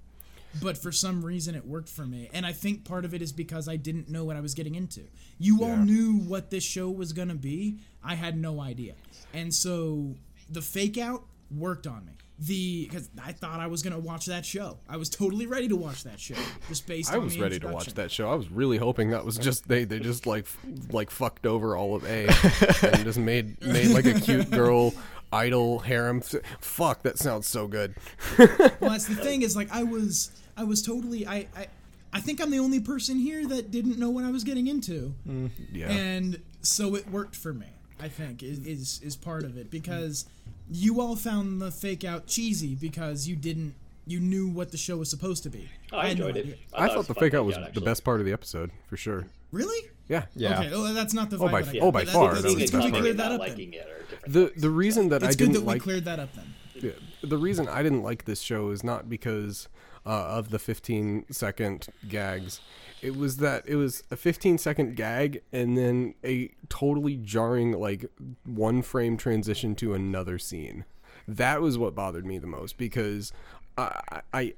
but 0.63 0.79
for 0.79 0.93
some 0.93 1.25
reason 1.25 1.55
it 1.55 1.67
worked 1.67 1.89
for 1.89 2.07
me 2.07 2.29
and 2.33 2.47
i 2.47 2.53
think 2.53 2.85
part 2.85 3.05
of 3.05 3.15
it 3.15 3.23
is 3.23 3.33
because 3.33 3.69
i 3.69 3.77
didn't 3.77 4.09
know 4.09 4.25
what 4.25 4.37
i 4.37 4.41
was 4.41 4.55
getting 4.55 4.75
into 4.75 5.01
you 5.39 5.65
all 5.65 5.77
knew 5.77 6.15
what 6.19 6.51
this 6.51 6.65
show 6.65 6.91
was 6.91 7.13
going 7.13 7.29
to 7.29 7.35
be 7.35 7.79
i 8.05 8.15
had 8.15 8.37
no 8.37 8.61
idea 8.61 8.95
and 9.33 9.53
so 9.53 10.15
the 10.51 10.63
fake 10.63 10.99
out 10.99 11.25
worked 11.51 11.87
on 11.87 12.05
me 12.05 12.13
the 12.39 12.87
because 12.89 13.09
i 13.23 13.31
thought 13.31 13.61
i 13.61 13.67
was 13.67 13.83
going 13.83 13.93
to 13.93 13.99
watch 13.99 14.27
that 14.27 14.45
show 14.45 14.77
i 14.89 14.97
was 14.97 15.09
totally 15.09 15.47
ready 15.47 15.69
to 15.69 15.77
watch 15.77 16.03
that 16.03 16.19
show 16.19 16.35
just 16.69 16.85
based 16.87 17.13
I 17.13 17.17
on 17.17 17.25
was 17.25 17.39
ready 17.39 17.61
to 17.61 17.69
watch 17.69 17.95
that 17.95 18.11
show. 18.11 18.31
I 18.31 18.35
was 18.35 18.51
really 18.51 18.77
hoping 18.77 19.11
that 19.11 19.25
was 19.25 19.39
just 19.39 19.69
they 19.69 19.85
they 19.85 20.01
just 20.01 20.27
like 20.27 20.47
like 20.91 21.11
fucked 21.11 21.47
over 21.47 21.77
all 21.77 21.95
of 21.95 22.05
A 22.05 22.27
and 22.83 23.05
just 23.05 23.19
made 23.19 23.61
made 23.65 23.89
like 23.89 24.07
a 24.07 24.15
cute 24.15 24.51
girl 24.51 24.93
idol 25.33 25.79
harem. 25.81 26.23
Fuck, 26.61 27.03
that 27.03 27.19
sounds 27.19 27.47
so 27.47 27.67
good. 27.69 27.95
well 28.39 28.49
that's 28.81 29.07
the 29.07 29.15
thing 29.15 29.43
is 29.43 29.55
like 29.55 29.71
i 29.73 29.83
was 29.83 30.31
i 30.57 30.65
was 30.65 30.83
totally 30.83 31.27
i 31.27 31.47
i 31.57 31.67
I 32.13 32.21
think 32.21 32.41
I'm 32.41 32.53
the 32.53 32.61
only 32.61 32.79
person 32.79 33.19
here 33.19 33.45
that 33.49 33.73
didn't 33.73 33.99
know 33.99 34.09
what 34.09 34.23
I 34.25 34.31
was 34.31 34.45
getting 34.45 34.69
into. 34.69 35.17
Mm, 35.29 35.51
yeah. 35.73 35.91
and 35.91 36.41
so 36.63 36.95
it 36.95 37.11
worked 37.11 37.37
for 37.37 37.53
me 37.53 37.67
i 38.01 38.09
think 38.09 38.43
is 38.43 38.59
is, 38.61 39.01
is 39.03 39.17
part 39.17 39.45
of 39.45 39.57
it 39.57 39.71
because 39.71 40.27
you 40.71 41.01
all 41.01 41.17
found 41.17 41.61
the 41.61 41.71
fake 41.71 42.05
out 42.05 42.27
cheesy 42.27 42.75
because 42.75 43.29
you 43.29 43.37
didn't 43.37 43.75
you 44.07 44.21
knew 44.21 44.47
what 44.49 44.71
the 44.71 44.77
show 44.77 44.97
was 44.99 45.09
supposed 45.09 45.43
to 45.43 45.51
be 45.51 45.69
Oh, 45.93 45.99
I 45.99 46.09
had 46.09 46.19
no 46.19 46.27
enjoyed 46.29 46.43
idea. 46.43 46.53
it. 46.55 46.59
I, 46.75 46.85
it 46.85 46.89
thought 46.89 46.97
was 46.99 47.07
the 47.07 47.13
a 47.15 47.21
fake 47.21 47.35
out 47.35 47.45
was 47.47 47.57
takeout, 47.57 47.75
the 47.75 47.81
best 47.81 48.05
part 48.05 48.21
of 48.21 48.27
the 48.27 48.33
episode 48.33 48.71
for 48.87 48.97
sure. 48.97 49.25
really 49.53 49.89
Yeah. 50.09 50.25
Yeah. 50.37 50.61
okay 50.61 50.71
well 50.71 50.93
that's 50.95 51.15
not 51.15 51.31
the 51.31 51.37
vibe. 51.39 51.43
Oh, 51.43 51.49
by- 51.51 51.63
that 51.63 51.77
I 51.77 51.79
oh, 51.81 51.93
by 51.93 52.05
far, 52.05 52.35
that's, 52.35 52.43
that 52.43 52.49
it's, 52.49 52.55
was 52.55 52.63
it's 52.65 52.73
the 52.73 52.79
we 52.79 52.91
best 52.91 53.01
cleared 53.01 53.17
that 53.19 53.33
up 53.33 53.41
then. 53.41 53.49
liking 53.51 53.73
it 53.75 53.87
or 53.89 54.03
different 54.11 54.33
The 54.57 54.61
the 54.61 54.71
reason 54.71 55.09
that 55.11 55.23
it's 55.23 55.37
I 55.37 55.39
good 55.39 55.39
didn't 55.39 55.53
that 55.55 55.61
we 55.63 55.67
like 55.67 55.83
cleared 55.83 56.05
that 56.07 56.19
up 56.21 56.35
then 56.35 56.55
Yeah. 56.75 56.91
The 57.23 57.39
reason 57.39 57.69
I 57.69 57.83
didn't 57.83 58.03
like 58.03 58.25
this 58.27 58.41
show 58.41 58.71
is 58.71 58.85
not 58.85 59.09
because 59.09 59.69
uh, 60.07 60.11
of 60.11 60.51
the 60.51 60.59
15 60.59 61.27
second 61.31 61.87
gags. 62.11 62.61
It 63.05 63.17
was 63.17 63.37
that 63.37 63.69
it 63.69 63.77
was 63.77 64.03
a 64.11 64.17
15 64.17 64.57
second 64.57 64.97
gag 64.97 65.43
and 65.53 65.77
then 65.77 66.15
a 66.25 66.51
totally 66.71 67.17
jarring, 67.17 67.73
like, 67.73 68.11
one 68.47 68.81
frame 68.81 69.19
transition 69.19 69.75
to 69.77 69.93
another 69.93 70.39
scene. 70.39 70.87
That 71.29 71.61
was 71.61 71.77
what 71.77 71.95
bothered 71.95 72.25
me 72.25 72.39
the 72.39 72.47
most 72.47 72.79
because 72.79 73.33
I. 73.77 74.23
I 74.33 74.55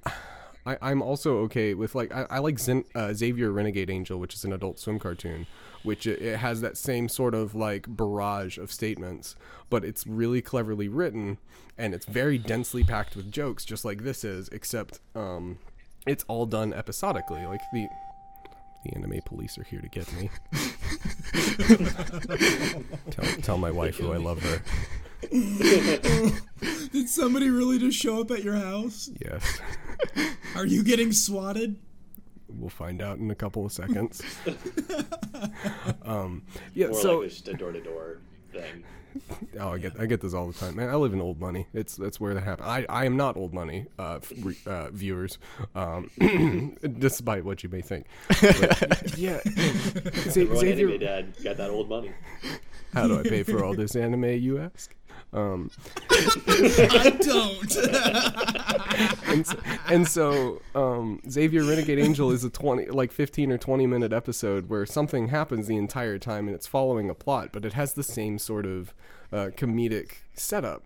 I, 0.68 0.76
I'm 0.82 1.00
also 1.00 1.38
okay 1.42 1.74
with 1.74 1.94
like 1.94 2.12
I, 2.12 2.26
I 2.28 2.38
like 2.40 2.58
Zen, 2.58 2.84
uh, 2.96 3.12
Xavier 3.12 3.52
Renegade 3.52 3.88
Angel, 3.88 4.18
which 4.18 4.34
is 4.34 4.44
an 4.44 4.52
Adult 4.52 4.80
Swim 4.80 4.98
cartoon, 4.98 5.46
which 5.84 6.08
it, 6.08 6.20
it 6.20 6.38
has 6.38 6.60
that 6.60 6.76
same 6.76 7.08
sort 7.08 7.34
of 7.34 7.54
like 7.54 7.86
barrage 7.88 8.58
of 8.58 8.72
statements, 8.72 9.36
but 9.70 9.84
it's 9.84 10.04
really 10.08 10.42
cleverly 10.42 10.88
written 10.88 11.38
and 11.78 11.94
it's 11.94 12.06
very 12.06 12.36
densely 12.36 12.82
packed 12.82 13.14
with 13.14 13.30
jokes, 13.30 13.64
just 13.64 13.84
like 13.84 14.02
this 14.02 14.24
is, 14.24 14.48
except 14.48 14.98
um, 15.14 15.58
it's 16.04 16.24
all 16.26 16.46
done 16.46 16.72
episodically. 16.72 17.46
Like 17.46 17.60
the 17.72 17.86
the 18.86 18.96
anime 18.96 19.20
police 19.24 19.58
are 19.58 19.64
here 19.64 19.80
to 19.80 19.88
get 19.88 20.10
me. 20.14 20.30
tell, 23.10 23.24
tell 23.42 23.58
my 23.58 23.70
wife 23.70 23.96
who 23.96 24.12
I 24.12 24.16
love 24.16 24.42
her. 24.42 24.62
did 26.92 27.08
somebody 27.08 27.48
really 27.48 27.78
just 27.78 27.98
show 27.98 28.20
up 28.20 28.30
at 28.30 28.44
your 28.44 28.54
house 28.54 29.10
Yes, 29.18 29.60
are 30.54 30.66
you 30.66 30.84
getting 30.84 31.10
swatted 31.10 31.76
we'll 32.48 32.68
find 32.68 33.00
out 33.02 33.18
in 33.18 33.30
a 33.30 33.34
couple 33.34 33.64
of 33.64 33.72
seconds. 33.72 34.22
um, 36.02 36.42
yeah, 36.74 36.88
More 36.88 37.00
so 37.00 37.18
like 37.20 37.30
just 37.30 37.48
a 37.48 37.54
door 37.54 37.72
to 37.72 37.80
door 37.80 38.18
thing. 38.60 38.84
Oh, 39.58 39.70
I 39.72 39.78
get 39.78 39.98
I 39.98 40.04
get 40.04 40.20
this 40.20 40.34
all 40.34 40.46
the 40.46 40.52
time, 40.52 40.76
man. 40.76 40.90
I 40.90 40.94
live 40.96 41.14
in 41.14 41.22
old 41.22 41.40
money. 41.40 41.66
It's 41.72 41.96
that's 41.96 42.20
where 42.20 42.34
that 42.34 42.42
happens. 42.42 42.68
I, 42.68 42.84
I 42.90 43.06
am 43.06 43.16
not 43.16 43.38
old 43.38 43.54
money, 43.54 43.86
uh, 43.98 44.20
re- 44.42 44.58
uh 44.66 44.90
viewers, 44.90 45.38
um, 45.74 46.10
despite 46.98 47.42
what 47.42 47.62
you 47.62 47.70
may 47.70 47.80
think. 47.80 48.04
But, 48.28 48.42
yeah, 49.16 49.40
Xa- 49.40 50.36
Everyone 50.42 50.56
Xavier, 50.58 50.88
anime 50.88 51.00
dad 51.00 51.34
got 51.42 51.56
that 51.56 51.70
old 51.70 51.88
money. 51.88 52.12
how 52.92 53.08
do 53.08 53.18
I 53.18 53.22
pay 53.22 53.42
for 53.42 53.64
all 53.64 53.74
this 53.74 53.96
anime? 53.96 54.24
You 54.24 54.58
ask. 54.58 54.94
Um, 55.32 55.70
i 56.10 57.16
don't 57.20 57.76
and 59.26 59.46
so, 59.46 59.56
and 59.88 60.08
so 60.08 60.62
um, 60.74 61.20
Xavier 61.28 61.64
Renegade 61.64 61.98
Angel 61.98 62.30
is 62.30 62.44
a 62.44 62.50
twenty, 62.50 62.86
like 62.86 63.12
fifteen 63.12 63.52
or 63.52 63.58
twenty 63.58 63.86
minute 63.86 64.12
episode 64.12 64.68
where 64.68 64.86
something 64.86 65.28
happens 65.28 65.66
the 65.66 65.76
entire 65.76 66.18
time 66.18 66.46
and 66.46 66.54
it's 66.54 66.66
following 66.66 67.10
a 67.10 67.14
plot, 67.14 67.50
but 67.52 67.64
it 67.64 67.74
has 67.74 67.94
the 67.94 68.02
same 68.02 68.38
sort 68.38 68.64
of 68.66 68.94
uh, 69.32 69.50
comedic 69.56 70.18
setup. 70.34 70.84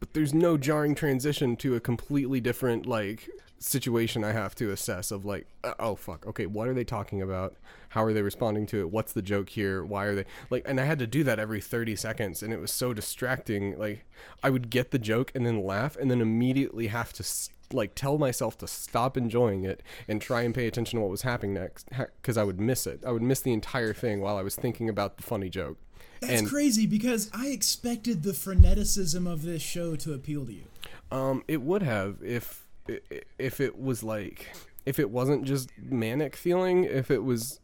But 0.00 0.14
there's 0.14 0.34
no 0.34 0.56
jarring 0.56 0.94
transition 0.94 1.56
to 1.56 1.76
a 1.76 1.80
completely 1.80 2.40
different 2.40 2.86
like 2.86 3.28
situation 3.58 4.24
I 4.24 4.32
have 4.32 4.54
to 4.56 4.70
assess 4.70 5.10
of 5.10 5.24
like, 5.24 5.46
uh, 5.62 5.74
oh 5.78 5.96
fuck, 5.96 6.26
okay, 6.26 6.46
what 6.46 6.68
are 6.68 6.74
they 6.74 6.84
talking 6.84 7.22
about? 7.22 7.54
How 7.94 8.02
are 8.04 8.12
they 8.12 8.22
responding 8.22 8.66
to 8.66 8.80
it? 8.80 8.90
What's 8.90 9.12
the 9.12 9.22
joke 9.22 9.50
here? 9.50 9.84
Why 9.84 10.04
are 10.06 10.14
they 10.16 10.24
like? 10.50 10.64
And 10.66 10.80
I 10.80 10.84
had 10.84 10.98
to 10.98 11.06
do 11.06 11.22
that 11.24 11.38
every 11.38 11.60
30 11.60 11.94
seconds, 11.94 12.42
and 12.42 12.52
it 12.52 12.58
was 12.60 12.72
so 12.72 12.92
distracting. 12.92 13.78
Like, 13.78 14.04
I 14.42 14.50
would 14.50 14.68
get 14.68 14.90
the 14.90 14.98
joke 14.98 15.30
and 15.34 15.46
then 15.46 15.64
laugh, 15.64 15.96
and 15.96 16.10
then 16.10 16.20
immediately 16.20 16.88
have 16.88 17.12
to 17.14 17.24
like 17.72 17.94
tell 17.94 18.18
myself 18.18 18.58
to 18.58 18.66
stop 18.66 19.16
enjoying 19.16 19.64
it 19.64 19.82
and 20.08 20.20
try 20.20 20.42
and 20.42 20.54
pay 20.54 20.66
attention 20.66 20.98
to 20.98 21.02
what 21.02 21.10
was 21.10 21.22
happening 21.22 21.54
next, 21.54 21.88
because 22.20 22.36
I 22.36 22.42
would 22.42 22.60
miss 22.60 22.86
it. 22.86 23.00
I 23.06 23.12
would 23.12 23.22
miss 23.22 23.40
the 23.40 23.52
entire 23.52 23.94
thing 23.94 24.20
while 24.20 24.36
I 24.36 24.42
was 24.42 24.56
thinking 24.56 24.88
about 24.88 25.16
the 25.16 25.22
funny 25.22 25.48
joke. 25.48 25.78
that's 26.20 26.40
and 26.40 26.48
crazy 26.48 26.86
because 26.86 27.30
i 27.34 27.48
expected 27.48 28.22
the 28.22 28.32
freneticism 28.32 29.30
of 29.30 29.42
this 29.42 29.60
show 29.62 29.94
to 29.96 30.12
appeal 30.14 30.46
to 30.46 30.52
you 30.52 30.64
Um, 31.10 31.42
it 31.48 31.60
would 31.62 31.82
have 31.82 32.16
if 32.22 32.66
if 33.38 33.60
it 33.60 33.78
was 33.78 34.02
like 34.02 34.52
if 34.86 34.98
it 34.98 35.10
wasn't 35.10 35.44
just 35.44 35.70
manic 35.78 36.36
feeling, 36.36 36.84
if 36.84 37.10
it 37.10 37.24
was 37.24 37.60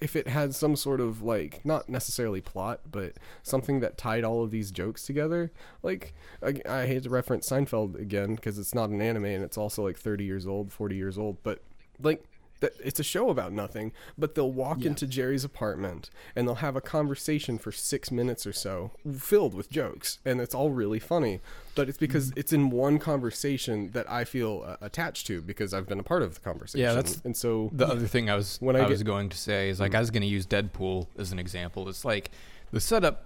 if 0.00 0.16
it 0.16 0.28
had 0.28 0.54
some 0.54 0.74
sort 0.76 1.00
of 1.00 1.22
like 1.22 1.64
not 1.64 1.88
necessarily 1.88 2.40
plot, 2.40 2.80
but 2.90 3.14
something 3.42 3.80
that 3.80 3.96
tied 3.96 4.24
all 4.24 4.42
of 4.42 4.50
these 4.50 4.70
jokes 4.70 5.06
together. 5.06 5.52
Like 5.82 6.14
I, 6.42 6.60
I 6.68 6.86
hate 6.86 7.04
to 7.04 7.10
reference 7.10 7.48
Seinfeld 7.48 7.98
again 8.00 8.34
because 8.34 8.58
it's 8.58 8.74
not 8.74 8.90
an 8.90 9.00
anime 9.00 9.26
and 9.26 9.44
it's 9.44 9.58
also 9.58 9.84
like 9.84 9.98
30 9.98 10.24
years 10.24 10.46
old, 10.46 10.72
40 10.72 10.96
years 10.96 11.16
old, 11.18 11.42
but 11.42 11.62
like 12.00 12.24
that 12.60 12.72
it's 12.82 12.98
a 12.98 13.04
show 13.04 13.30
about 13.30 13.52
nothing, 13.52 13.92
but 14.16 14.34
they'll 14.34 14.50
walk 14.52 14.84
into 14.84 15.06
Jerry's 15.06 15.44
apartment 15.44 16.10
and 16.34 16.46
they'll 16.46 16.56
have 16.56 16.74
a 16.76 16.80
conversation 16.80 17.56
for 17.58 17.70
six 17.72 18.10
minutes 18.10 18.46
or 18.46 18.52
so, 18.52 18.90
filled 19.16 19.54
with 19.54 19.70
jokes, 19.70 20.18
and 20.24 20.40
it's 20.40 20.54
all 20.54 20.70
really 20.70 20.98
funny. 20.98 21.40
But 21.74 21.88
it's 21.88 21.98
because 21.98 22.32
it's 22.34 22.52
in 22.52 22.70
one 22.70 22.98
conversation 22.98 23.92
that 23.92 24.10
I 24.10 24.24
feel 24.24 24.64
uh, 24.66 24.76
attached 24.80 25.26
to 25.28 25.40
because 25.40 25.72
I've 25.72 25.86
been 25.86 26.00
a 26.00 26.02
part 26.02 26.22
of 26.22 26.34
the 26.34 26.40
conversation. 26.40 26.80
Yeah, 26.84 26.94
that's- 26.94 27.20
and 27.24 27.36
so 27.36 27.70
The 27.72 27.86
other 27.86 28.06
thing 28.08 28.28
I 28.28 28.34
was 28.34 28.58
When 28.60 28.74
I, 28.74 28.80
I 28.80 28.82
get- 28.82 28.90
was 28.90 29.02
going 29.04 29.28
to 29.28 29.36
say 29.36 29.68
is 29.68 29.78
like 29.78 29.94
I 29.94 30.00
was 30.00 30.10
going 30.10 30.22
to 30.22 30.26
use 30.28 30.46
Deadpool 30.46 31.06
as 31.16 31.30
an 31.30 31.38
example. 31.38 31.88
It's 31.88 32.04
like 32.04 32.30
the 32.72 32.80
setup. 32.80 33.24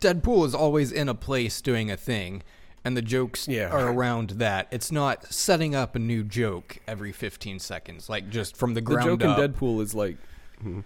Deadpool 0.00 0.44
is 0.46 0.54
always 0.54 0.90
in 0.92 1.08
a 1.08 1.14
place 1.14 1.60
doing 1.60 1.90
a 1.90 1.96
thing, 1.96 2.42
and 2.86 2.96
the 2.96 3.02
jokes 3.02 3.48
Yeah. 3.48 3.68
are 3.70 3.88
around 3.92 4.30
that. 4.30 4.68
It's 4.70 4.92
not 4.92 5.26
setting 5.32 5.74
up 5.74 5.96
a 5.96 5.98
new 5.98 6.22
joke 6.22 6.78
every 6.86 7.10
15 7.10 7.58
seconds, 7.58 8.08
like 8.08 8.30
just 8.30 8.56
from 8.56 8.74
the 8.74 8.80
ground. 8.80 9.10
the 9.20 9.24
joke 9.26 9.38
up. 9.38 9.38
in 9.40 9.52
Deadpool 9.52 9.82
is 9.82 9.92
like 9.92 10.16
hmm. 10.62 10.80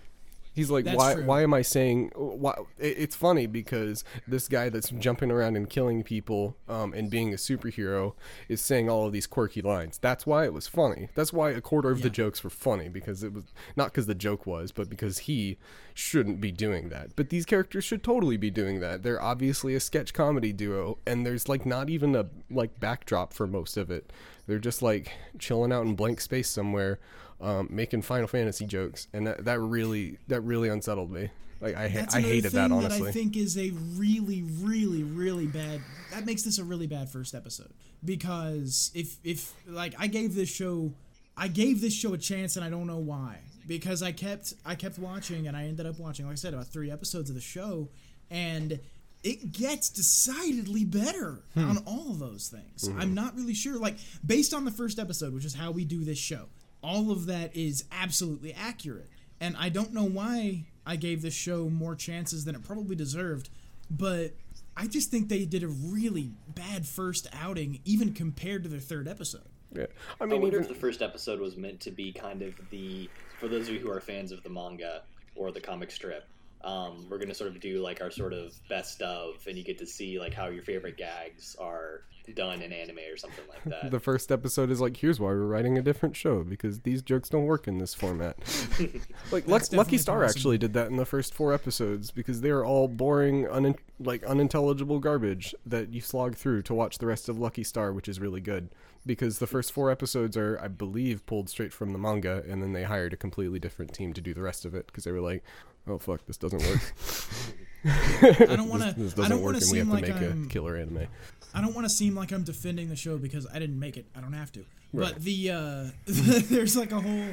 He's 0.53 0.71
like 0.71 0.85
That's 0.85 0.97
why 0.97 1.15
true. 1.15 1.25
why 1.25 1.43
am 1.43 1.55
I 1.55 1.63
saying 1.63 2.11
why 2.17 2.55
it- 2.79 2.97
it's 2.99 3.17
funny 3.17 3.47
because 3.47 4.05
this 4.27 4.49
guy 4.49 4.69
that's 4.69 4.91
jumping 4.91 5.31
around 5.31 5.57
and 5.57 5.69
killing 5.69 6.03
people 6.03 6.57
um, 6.69 6.93
and 6.93 7.11
being 7.11 7.33
a 7.33 7.37
superhero 7.37 8.15
is 8.49 8.61
saying 8.61 8.89
all 8.91 9.07
of 9.07 9.13
these 9.13 9.27
quirky 9.27 9.63
lines. 9.63 9.99
That's 9.99 10.27
why 10.27 10.45
it 10.45 10.53
was 10.53 10.67
funny. 10.67 11.09
That's 11.15 11.33
why 11.33 11.51
a 11.51 11.61
quarter 11.61 11.91
of 11.91 12.03
the 12.03 12.11
jokes 12.11 12.43
were 12.45 12.51
funny 12.51 12.89
because 12.89 13.23
it 13.23 13.33
was 13.33 13.45
not 13.77 13.87
because 13.93 14.07
the 14.07 14.15
joke 14.15 14.47
was, 14.47 14.73
but 14.73 14.89
because 14.91 15.19
he 15.21 15.59
shouldn't 15.95 16.41
be 16.41 16.51
doing 16.53 16.89
that. 16.89 17.15
But 17.17 17.29
these 17.31 17.45
characters 17.45 17.85
should 17.85 18.03
totally 18.03 18.37
be 18.37 18.51
doing 18.51 18.81
that. 18.81 19.03
They're 19.03 19.23
obviously 19.23 19.75
a 19.75 19.81
sketch 19.81 20.13
comedy 20.15 20.53
duo 20.53 20.99
and 21.07 21.25
there's 21.27 21.49
like 21.49 21.65
not 21.67 21.91
even 21.91 22.15
a 22.17 22.27
like 22.51 22.81
backdrop 22.81 23.33
for 23.33 23.47
most 23.47 23.77
of 23.77 23.91
it. 23.91 24.13
They're 24.47 24.59
just 24.59 24.83
like 24.83 25.13
chilling 25.39 25.73
out 25.73 25.87
in 25.87 25.95
blank 25.95 26.21
space 26.21 26.49
somewhere 26.49 26.99
um, 27.41 27.69
making 27.71 28.03
Final 28.03 28.27
Fantasy 28.29 28.67
jokes, 28.67 29.09
and 29.13 29.27
that, 29.27 29.45
that 29.45 29.59
really 29.61 30.19
that 30.29 30.41
really 30.43 30.69
unsettled 30.69 31.11
me. 31.11 31.31
Like 31.61 31.77
I 31.77 31.89
ha- 31.89 32.07
I 32.15 32.21
hated 32.21 32.53
thing 32.53 32.61
that 32.63 32.71
That 32.83 32.93
I 32.93 32.99
think 33.13 33.37
is 33.37 33.59
a 33.59 33.71
really, 33.97 34.43
really, 34.43 35.03
really 35.03 35.47
bad. 35.47 35.81
That 36.13 36.25
makes 36.25 36.43
this 36.43 36.59
a 36.59 36.65
really 36.65 36.87
bad 36.87 37.11
first 37.11 37.35
episode 37.35 37.71
because 38.05 38.91
if 38.95 39.17
if 39.25 39.53
like 39.67 39.95
I 39.99 40.07
gave 40.07 40.35
this 40.35 40.49
show, 40.49 40.93
I 41.37 41.49
gave 41.49 41.81
this 41.81 41.93
show 41.93 42.15
a 42.15 42.19
chance, 42.19 42.57
and 42.57 42.65
I 42.65 42.71
don't 42.71 42.87
know 42.87 42.99
why 42.99 43.39
because 43.67 44.03
I 44.03 44.13
kept 44.13 44.55
I 44.65 44.75
kept 44.75 44.99
watching, 44.99 45.47
and 45.49 45.57
I 45.57 45.65
ended 45.65 45.87
up 45.87 45.99
watching, 45.99 46.27
like 46.27 46.33
I 46.33 46.37
said, 46.37 46.55
about 46.55 46.69
three 46.69 46.91
episodes 46.91 47.29
of 47.31 47.37
the 47.37 47.43
show, 47.43 47.89
and 48.31 48.81
it 49.23 49.53
gets 49.53 49.91
decidedly 49.91 50.85
better 50.85 51.41
on 51.55 51.77
all 51.85 52.11
of 52.11 52.19
those 52.19 52.49
things. 52.49 52.89
I'm 52.99 53.13
not 53.15 53.37
really 53.37 53.53
sure, 53.55 53.79
like 53.79 53.97
based 54.25 54.55
on 54.55 54.65
the 54.65 54.71
first 54.71 54.99
episode, 54.99 55.35
which 55.35 55.45
is 55.45 55.55
how 55.55 55.73
we 55.73 55.85
do 55.85 56.05
this 56.05 56.19
show. 56.19 56.47
All 56.83 57.11
of 57.11 57.27
that 57.27 57.55
is 57.55 57.85
absolutely 57.93 58.53
accurate. 58.53 59.09
And 59.41 59.57
I 59.59 59.69
don't 59.69 59.93
know 59.93 60.05
why 60.05 60.65
I 60.87 60.97
gave 60.97 61.23
this 61.23 61.35
show 61.35 61.69
more 61.69 61.95
chances 61.95 62.45
than 62.45 62.55
it 62.55 62.63
probably 62.63 62.97
deserved, 62.97 63.49
but 63.91 64.33
I 64.77 64.87
just 64.87 65.11
think 65.11 65.29
they 65.29 65.45
did 65.45 65.63
a 65.63 65.69
really 65.69 66.31
bad 66.49 66.87
first 66.87 67.29
outing, 67.33 67.81
even 67.85 68.13
compared 68.13 68.63
to 68.65 68.69
their 68.69 68.81
third 68.81 69.09
episode. 69.09 69.49
yeah. 69.73 69.87
I 70.21 70.25
mean, 70.25 70.33
I 70.33 70.37
wonder 70.37 70.59
even 70.59 70.63
if 70.63 70.69
the 70.69 70.75
first 70.81 71.03
episode 71.03 71.41
was 71.41 71.57
meant 71.57 71.81
to 71.81 71.91
be 71.91 72.13
kind 72.13 72.43
of 72.43 72.55
the 72.71 73.09
for 73.39 73.49
those 73.49 73.69
of 73.69 73.75
you 73.75 73.81
who 73.81 73.91
are 73.91 74.01
fans 74.01 74.33
of 74.33 74.43
the 74.43 74.51
manga 74.51 75.03
or 75.35 75.53
the 75.53 75.61
comic 75.61 75.91
strip. 75.91 76.27
Um, 76.63 77.07
we're 77.09 77.19
gonna 77.19 77.35
sort 77.35 77.51
of 77.51 77.61
do 77.61 77.81
like 77.83 78.01
our 78.03 78.11
sort 78.11 78.33
of 78.33 78.53
best 78.69 79.01
of, 79.03 79.35
and 79.47 79.57
you 79.57 79.65
get 79.65 79.79
to 79.79 79.87
see 79.87 80.19
like 80.21 80.35
how 80.35 80.49
your 80.49 80.63
favorite 80.63 80.97
gags 80.97 81.57
are 81.59 82.03
done 82.37 82.63
in 82.63 82.73
anime 82.73 82.99
or 83.13 83.17
something 83.17 83.45
like 83.49 83.65
that. 83.83 83.91
the 83.91 83.99
first 83.99 84.31
episode 84.31 84.71
is 84.71 84.81
like, 84.81 84.97
here's 84.97 85.19
why 85.19 85.29
we're 85.29 85.47
writing 85.47 85.77
a 85.79 85.83
different 85.83 86.15
show 86.15 86.45
because 86.45 86.81
these 86.81 87.03
jokes 87.03 87.29
don't 87.29 87.47
work 87.47 87.67
in 87.67 87.79
this 87.79 87.93
format. 87.95 88.37
like 89.33 89.49
Luck- 89.49 89.63
That's 89.63 89.73
Lucky 89.73 89.99
Star 89.99 90.21
possible. 90.23 90.39
actually 90.39 90.59
did 90.59 90.75
that 90.75 90.89
in 90.89 90.97
the 90.97 91.07
first 91.07 91.35
four 91.35 91.53
episodes 91.53 92.11
because 92.11 92.41
they 92.43 92.51
are 92.51 92.65
all 92.65 92.87
boring, 92.89 93.47
unin- 93.47 93.79
like 93.99 94.23
unintelligible 94.25 95.01
garbage 95.01 95.55
that 95.67 95.93
you 95.93 96.01
slog 96.01 96.37
through 96.37 96.63
to 96.63 96.75
watch 96.75 96.99
the 96.99 97.07
rest 97.07 97.29
of 97.29 97.39
Lucky 97.39 97.65
Star, 97.65 97.93
which 97.93 98.09
is 98.09 98.21
really 98.21 98.41
good. 98.41 98.69
Because 99.07 99.39
the 99.39 99.47
first 99.47 99.73
four 99.73 99.91
episodes 99.91 100.37
are, 100.37 100.61
I 100.63 100.69
believe, 100.69 101.25
pulled 101.25 101.49
straight 101.49 101.73
from 101.73 101.93
the 101.93 101.99
manga, 101.99 102.45
and 102.47 102.63
then 102.63 102.75
they 102.75 102.83
hired 102.83 103.15
a 103.15 103.17
completely 103.17 103.59
different 103.59 103.95
team 103.95 104.13
to 104.13 104.21
do 104.21 104.35
the 104.35 104.43
rest 104.43 104.67
of 104.67 104.75
it 104.75 104.87
because 104.87 105.05
they 105.05 105.11
were 105.11 105.23
like, 105.23 105.43
"Oh 105.91 105.99
fuck, 105.99 106.25
this 106.27 106.37
doesn't 106.37 106.63
work. 106.63 106.81
I 108.51 108.57
don't 108.57 108.69
want 108.69 108.83
to. 108.83 108.93
this 108.99 109.13
I 109.15 109.17
doesn't 109.17 109.31
don't 109.31 109.43
work, 109.43 109.55
want 109.55 109.63
to 109.63 109.65
and 109.65 109.73
we 109.73 109.79
have 109.79 109.87
seem 109.87 109.87
to 109.87 109.93
like 109.93 110.03
make 110.03 110.31
I'm. 110.31 110.45
a 110.45 110.49
killer 110.49 110.77
anime." 110.77 111.07
I 111.53 111.61
don't 111.61 111.75
want 111.75 111.85
to 111.85 111.91
seem 111.91 112.15
like 112.15 112.31
I'm 112.31 112.45
defending 112.45 112.89
the 112.89 112.97
show 112.97 113.19
because 113.19 113.47
I 113.53 113.59
didn't 113.59 113.79
make 113.81 113.97
it. 113.97 114.07
I 114.17 114.21
don't 114.21 114.33
have 114.35 114.53
to. 114.53 114.61
Right. 114.93 115.13
But 115.15 115.23
the 115.23 115.51
uh, 115.51 115.85
there's 116.07 116.77
like 116.77 116.93
a 116.93 117.01
whole. 117.01 117.25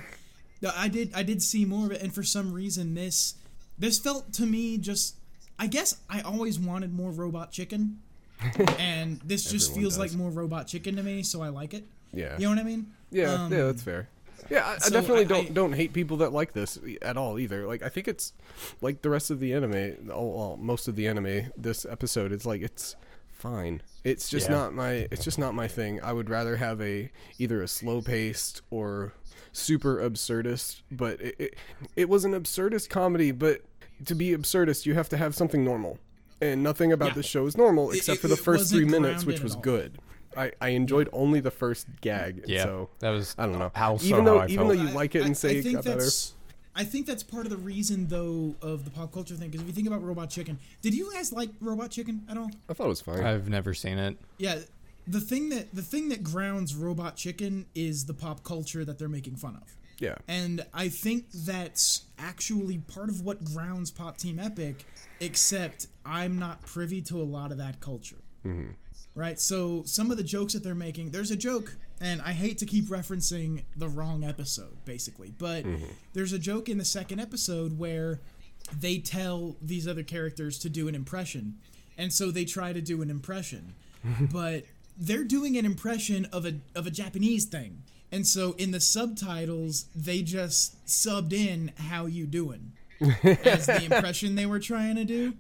I 0.75 0.87
did 0.87 1.11
I 1.13 1.23
did 1.23 1.41
see 1.43 1.65
more 1.65 1.85
of 1.85 1.91
it, 1.91 2.01
and 2.01 2.13
for 2.13 2.23
some 2.23 2.51
reason 2.51 2.95
this 2.95 3.35
this 3.77 3.99
felt 3.99 4.33
to 4.33 4.45
me 4.45 4.77
just. 4.77 5.15
I 5.59 5.65
guess 5.65 5.97
I 6.07 6.21
always 6.21 6.59
wanted 6.59 6.93
more 6.93 7.09
robot 7.09 7.51
chicken, 7.51 7.99
and 8.77 9.19
this 9.25 9.49
just 9.51 9.73
feels 9.73 9.97
does. 9.97 9.99
like 9.99 10.13
more 10.13 10.29
robot 10.29 10.67
chicken 10.67 10.95
to 10.97 11.03
me, 11.03 11.23
so 11.23 11.41
I 11.41 11.49
like 11.49 11.73
it. 11.73 11.83
Yeah. 12.13 12.35
You 12.37 12.43
know 12.43 12.49
what 12.51 12.59
I 12.59 12.63
mean? 12.63 12.91
Yeah, 13.09 13.33
Um, 13.45 13.51
yeah, 13.51 13.63
that's 13.63 13.81
fair. 13.81 14.07
Yeah, 14.49 14.65
I, 14.65 14.73
I 14.85 14.89
definitely 14.89 15.21
I- 15.25 15.27
don't 15.27 15.45
I- 15.47 15.53
don't 15.53 15.73
hate 15.73 15.93
people 15.93 16.17
that 16.17 16.31
like 16.31 16.53
this 16.53 16.79
at 17.01 17.17
all 17.17 17.37
either. 17.39 17.67
Like 17.67 17.81
I 17.83 17.89
think 17.89 18.07
it's 18.07 18.33
like 18.81 19.01
the 19.01 19.09
rest 19.09 19.29
of 19.31 19.39
the 19.39 19.53
anime, 19.53 20.09
all, 20.11 20.31
well, 20.37 20.57
most 20.57 20.87
of 20.87 20.95
the 20.95 21.07
anime. 21.07 21.51
This 21.57 21.85
episode, 21.85 22.31
it's 22.31 22.45
like 22.45 22.61
it's 22.61 22.95
fine. 23.31 23.81
It's 24.03 24.29
just 24.29 24.47
Yeah. 24.49 24.55
not 24.55 24.73
my. 24.73 25.07
It's 25.11 25.23
just 25.23 25.37
not 25.37 25.53
my 25.53 25.67
thing. 25.67 25.99
I 26.01 26.13
would 26.13 26.29
rather 26.29 26.55
have 26.57 26.81
a 26.81 27.11
either 27.39 27.61
a 27.61 27.67
slow 27.67 28.01
paced 28.01 28.61
or 28.69 29.13
super 29.51 29.97
absurdist. 29.97 30.81
But 30.91 31.19
it, 31.21 31.35
it 31.39 31.55
it 31.95 32.09
was 32.09 32.23
an 32.25 32.31
absurdist 32.33 32.89
comedy. 32.89 33.31
But 33.31 33.61
to 34.05 34.15
be 34.15 34.29
absurdist, 34.29 34.85
you 34.85 34.93
have 34.93 35.09
to 35.09 35.17
have 35.17 35.35
something 35.35 35.63
normal, 35.63 35.99
and 36.41 36.63
nothing 36.63 36.91
about 36.93 37.09
Yeah. 37.09 37.13
the 37.15 37.23
show 37.23 37.45
is 37.47 37.57
normal 37.57 37.91
except 37.91 38.19
it- 38.19 38.21
for 38.21 38.27
the 38.29 38.37
first 38.37 38.69
three 38.71 38.85
minutes, 38.85 39.25
which 39.25 39.41
was 39.41 39.55
good. 39.57 39.97
I, 40.37 40.51
I 40.61 40.69
enjoyed 40.69 41.09
only 41.11 41.39
the 41.39 41.51
first 41.51 41.87
gag. 42.01 42.43
Yeah, 42.47 42.63
So 42.63 42.89
that 42.99 43.09
was 43.09 43.35
I 43.37 43.45
don't 43.47 43.59
know. 43.59 43.71
How 43.75 43.97
so 43.97 44.05
even 44.05 44.19
how 44.19 44.25
though 44.25 44.39
I 44.39 44.45
even 44.45 44.55
felt. 44.57 44.67
though 44.69 44.83
you 44.83 44.89
like 44.91 45.15
it 45.15 45.23
and 45.23 45.35
say 45.35 45.49
I 45.49 45.53
it 45.59 45.63
think 45.63 45.75
got 45.75 45.85
better. 45.85 45.99
that's. 46.01 46.33
I 46.75 46.83
think 46.83 47.07
that's 47.07 47.23
part 47.23 47.47
of 47.47 47.49
the 47.49 47.57
reason, 47.57 48.07
though, 48.07 48.53
of 48.61 48.85
the 48.85 48.91
pop 48.91 49.11
culture 49.11 49.33
thing. 49.33 49.49
Because 49.49 49.61
if 49.61 49.67
you 49.67 49.73
think 49.73 49.87
about 49.87 50.03
Robot 50.03 50.29
Chicken, 50.29 50.59
did 50.83 50.93
you 50.93 51.11
guys 51.11 51.33
like 51.33 51.49
Robot 51.59 51.89
Chicken 51.89 52.21
at 52.29 52.37
all? 52.37 52.51
I 52.69 52.73
thought 52.73 52.85
it 52.85 52.89
was 52.89 53.01
fine. 53.01 53.23
I've 53.23 53.49
never 53.49 53.73
seen 53.73 53.97
it. 53.97 54.15
Yeah, 54.37 54.59
the 55.07 55.19
thing 55.19 55.49
that 55.49 55.73
the 55.73 55.81
thing 55.81 56.09
that 56.09 56.21
grounds 56.23 56.75
Robot 56.75 57.15
Chicken 57.15 57.65
is 57.73 58.05
the 58.05 58.13
pop 58.13 58.43
culture 58.43 58.85
that 58.85 58.99
they're 58.99 59.09
making 59.09 59.37
fun 59.37 59.55
of. 59.55 59.75
yeah. 59.97 60.15
And 60.27 60.63
I 60.71 60.89
think 60.89 61.31
that's 61.31 62.03
actually 62.19 62.77
part 62.77 63.09
of 63.09 63.21
what 63.21 63.43
grounds 63.43 63.89
Pop 63.89 64.17
Team 64.17 64.37
Epic, 64.37 64.85
except 65.19 65.87
I'm 66.05 66.37
not 66.37 66.61
privy 66.61 67.01
to 67.03 67.19
a 67.19 67.23
lot 67.23 67.51
of 67.51 67.57
that 67.57 67.79
culture. 67.79 68.17
Mm-hmm. 68.45 68.71
Right? 69.17 69.39
So 69.39 69.81
some 69.85 70.11
of 70.11 70.17
the 70.17 70.23
jokes 70.23 70.53
that 70.53 70.63
they're 70.63 70.75
making, 70.75 71.09
there's 71.09 71.31
a 71.31 71.35
joke, 71.35 71.75
and 71.99 72.21
I 72.21 72.33
hate 72.33 72.59
to 72.59 72.67
keep 72.67 72.85
referencing 72.85 73.63
the 73.75 73.89
wrong 73.89 74.23
episode, 74.23 74.77
basically, 74.85 75.33
but 75.35 75.65
mm-hmm. 75.65 75.85
there's 76.13 76.33
a 76.33 76.39
joke 76.39 76.69
in 76.69 76.77
the 76.77 76.85
second 76.85 77.19
episode 77.19 77.79
where 77.79 78.19
they 78.79 78.99
tell 78.99 79.55
these 79.59 79.87
other 79.87 80.03
characters 80.03 80.59
to 80.59 80.69
do 80.69 80.87
an 80.87 80.93
impression. 80.93 81.55
And 81.97 82.13
so 82.13 82.29
they 82.29 82.45
try 82.45 82.73
to 82.73 82.81
do 82.81 83.01
an 83.01 83.09
impression. 83.09 83.73
but 84.31 84.65
they're 84.97 85.23
doing 85.23 85.57
an 85.57 85.65
impression 85.65 86.25
of 86.25 86.45
a 86.45 86.55
of 86.75 86.87
a 86.87 86.91
Japanese 86.91 87.45
thing. 87.45 87.83
And 88.11 88.25
so 88.25 88.53
in 88.57 88.71
the 88.71 88.79
subtitles, 88.79 89.85
they 89.95 90.21
just 90.21 90.85
subbed 90.85 91.33
in 91.33 91.71
"How 91.77 92.05
you 92.05 92.25
doing" 92.25 92.73
as 93.23 93.65
the 93.65 93.83
impression 93.91 94.35
they 94.35 94.45
were 94.45 94.59
trying 94.59 94.95
to 94.95 95.05
do. 95.05 95.33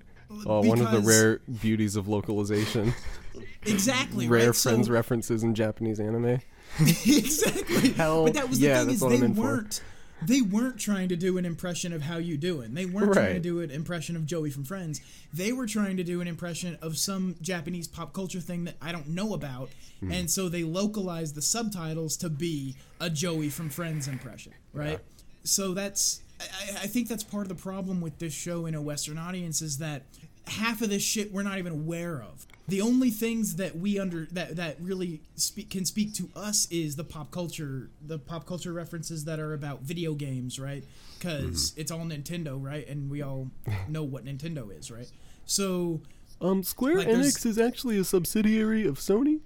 Oh, 0.45 0.61
one 0.61 0.81
of 0.81 0.91
the 0.91 0.99
rare 0.99 1.39
beauties 1.61 1.95
of 1.95 2.07
localization. 2.07 2.93
exactly 3.67 4.27
rare 4.27 4.47
right? 4.47 4.55
So- 4.55 4.71
friends 4.71 4.89
references 4.89 5.43
in 5.43 5.55
Japanese 5.55 5.99
anime. 5.99 6.39
exactly. 6.79 7.91
Hell, 7.91 8.25
but 8.25 8.33
that 8.33 8.49
was 8.49 8.59
the 8.59 8.67
yeah, 8.67 8.81
thing 8.81 8.89
is 8.91 8.99
they 8.99 9.15
I'm 9.17 9.33
for. 9.33 9.41
weren't 9.41 9.81
they 10.21 10.41
weren't 10.41 10.79
trying 10.79 11.09
to 11.09 11.15
do 11.15 11.37
an 11.37 11.45
impression 11.45 11.93
of 11.93 12.01
how 12.01 12.17
you 12.17 12.37
doing. 12.37 12.73
They 12.73 12.85
weren't 12.85 13.13
trying 13.13 13.35
to 13.35 13.39
do 13.39 13.61
an 13.61 13.69
impression 13.69 14.15
of 14.15 14.25
Joey 14.25 14.49
from 14.49 14.63
Friends. 14.63 14.99
They 15.31 15.51
were 15.51 15.67
trying 15.67 15.97
to 15.97 16.03
do 16.03 16.21
an 16.21 16.27
impression 16.27 16.77
of 16.81 16.97
some 16.97 17.35
Japanese 17.41 17.87
pop 17.87 18.13
culture 18.13 18.39
thing 18.39 18.63
that 18.65 18.75
I 18.81 18.91
don't 18.91 19.09
know 19.09 19.33
about. 19.33 19.69
Hmm. 19.99 20.11
And 20.11 20.31
so 20.31 20.49
they 20.49 20.63
localized 20.63 21.35
the 21.35 21.41
subtitles 21.41 22.17
to 22.17 22.29
be 22.29 22.75
a 22.99 23.09
Joey 23.09 23.49
from 23.49 23.69
Friends 23.69 24.07
impression, 24.07 24.53
right? 24.73 24.99
So 25.43 25.73
that's 25.73 26.21
I, 26.39 26.83
I 26.83 26.87
think 26.87 27.07
that's 27.07 27.23
part 27.23 27.43
of 27.43 27.49
the 27.49 27.61
problem 27.61 28.01
with 28.01 28.17
this 28.19 28.33
show 28.33 28.65
in 28.65 28.75
a 28.75 28.81
Western 28.81 29.17
audience 29.17 29.61
is 29.61 29.77
that 29.77 30.03
half 30.47 30.81
of 30.81 30.89
this 30.89 31.03
shit 31.03 31.31
we're 31.31 31.43
not 31.43 31.57
even 31.57 31.73
aware 31.73 32.21
of. 32.21 32.45
The 32.67 32.81
only 32.81 33.11
things 33.11 33.55
that 33.57 33.77
we 33.77 33.97
under 33.99 34.25
that 34.31 34.55
that 34.57 34.77
really 34.81 35.21
speak 35.35 35.69
can 35.69 35.85
speak 35.85 36.13
to 36.15 36.29
us 36.35 36.67
is 36.71 36.95
the 36.95 37.03
pop 37.03 37.31
culture, 37.31 37.89
the 38.05 38.19
pop 38.19 38.45
culture 38.45 38.73
references 38.73 39.25
that 39.25 39.39
are 39.39 39.53
about 39.53 39.81
video 39.81 40.13
games, 40.13 40.59
right? 40.59 40.83
Because 41.17 41.73
it's 41.77 41.91
all 41.91 41.99
Nintendo, 42.05 42.61
right? 42.61 42.87
And 42.87 43.09
we 43.09 43.21
all 43.21 43.49
know 43.87 44.03
what 44.03 44.25
Nintendo 44.25 44.77
is, 44.77 44.91
right? 44.91 45.09
So 45.45 46.01
Um, 46.41 46.61
Square 46.63 46.97
Like, 46.97 47.07
Enix 47.07 47.45
is 47.45 47.57
actually 47.57 47.97
a 47.97 48.03
subsidiary 48.03 48.85
of 48.85 48.99
Sony. 48.99 49.39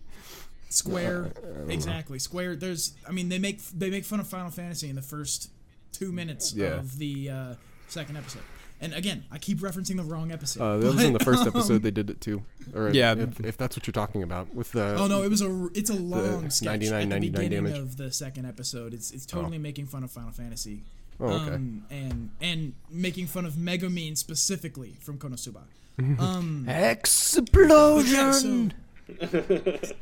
Square, 0.69 1.34
exactly. 1.68 2.18
Square. 2.18 2.56
There's, 2.56 2.94
I 3.07 3.11
mean, 3.11 3.28
they 3.30 3.40
make 3.40 3.61
they 3.72 3.90
make 3.90 4.06
fun 4.06 4.19
of 4.22 4.28
Final 4.28 4.52
Fantasy 4.52 4.90
in 4.90 4.95
the 4.95 5.02
first 5.02 5.49
two 5.91 6.11
minutes 6.11 6.53
Yeah. 6.53 6.80
of 6.80 6.98
the 6.98 7.30
uh, 7.30 7.53
second 7.88 8.18
episode. 8.18 8.44
And 8.84 8.94
again, 8.95 9.24
I 9.32 9.38
keep 9.38 9.60
referencing 9.60 9.95
the 9.98 10.03
wrong 10.03 10.32
episode. 10.32 10.62
Uh, 10.64 10.78
that 10.78 10.94
was 10.95 11.03
in 11.03 11.14
the 11.14 11.20
first 11.20 11.44
um, 11.44 11.49
episode. 11.49 11.84
They 11.84 11.91
did 11.91 12.10
it 12.10 12.20
too. 12.20 12.44
Or 12.74 12.90
Yeah. 12.90 13.14
if, 13.14 13.40
if 13.40 13.56
that's 13.56 13.78
what 13.78 13.86
you're 13.86 13.91
talking 13.94 14.24
about 14.24 14.53
with 14.56 14.72
the. 14.72 14.95
Oh 14.95 15.06
no, 15.08 15.22
it 15.22 15.30
was 15.30 15.41
a 15.44 15.70
it's 15.76 15.91
a 15.91 15.95
long 15.95 16.49
sketch 16.49 16.66
99, 16.68 16.94
at 16.94 16.99
the 17.03 17.06
99 17.08 17.32
beginning 17.32 17.64
damage. 17.74 17.78
of 17.80 17.98
the 17.98 18.12
second 18.12 18.48
episode. 18.48 18.94
It's 18.94 19.12
it's 19.12 19.26
totally 19.28 19.60
making 19.60 19.86
fun 19.86 20.03
of 20.03 20.10
Final 20.12 20.32
Fantasy. 20.32 20.82
Oh, 21.20 21.28
okay. 21.28 21.53
Um, 21.53 21.86
and 21.91 22.30
and 22.41 22.74
making 22.90 23.28
fun 23.28 23.45
of 23.45 23.53
Megumin 23.53 24.18
specifically 24.18 24.98
from 24.99 25.18
Konosuba. 25.20 25.62
Um, 26.20 26.64
but 26.66 26.72
yeah, 26.72 26.94
so 27.03 27.41
Explosion. 27.41 28.74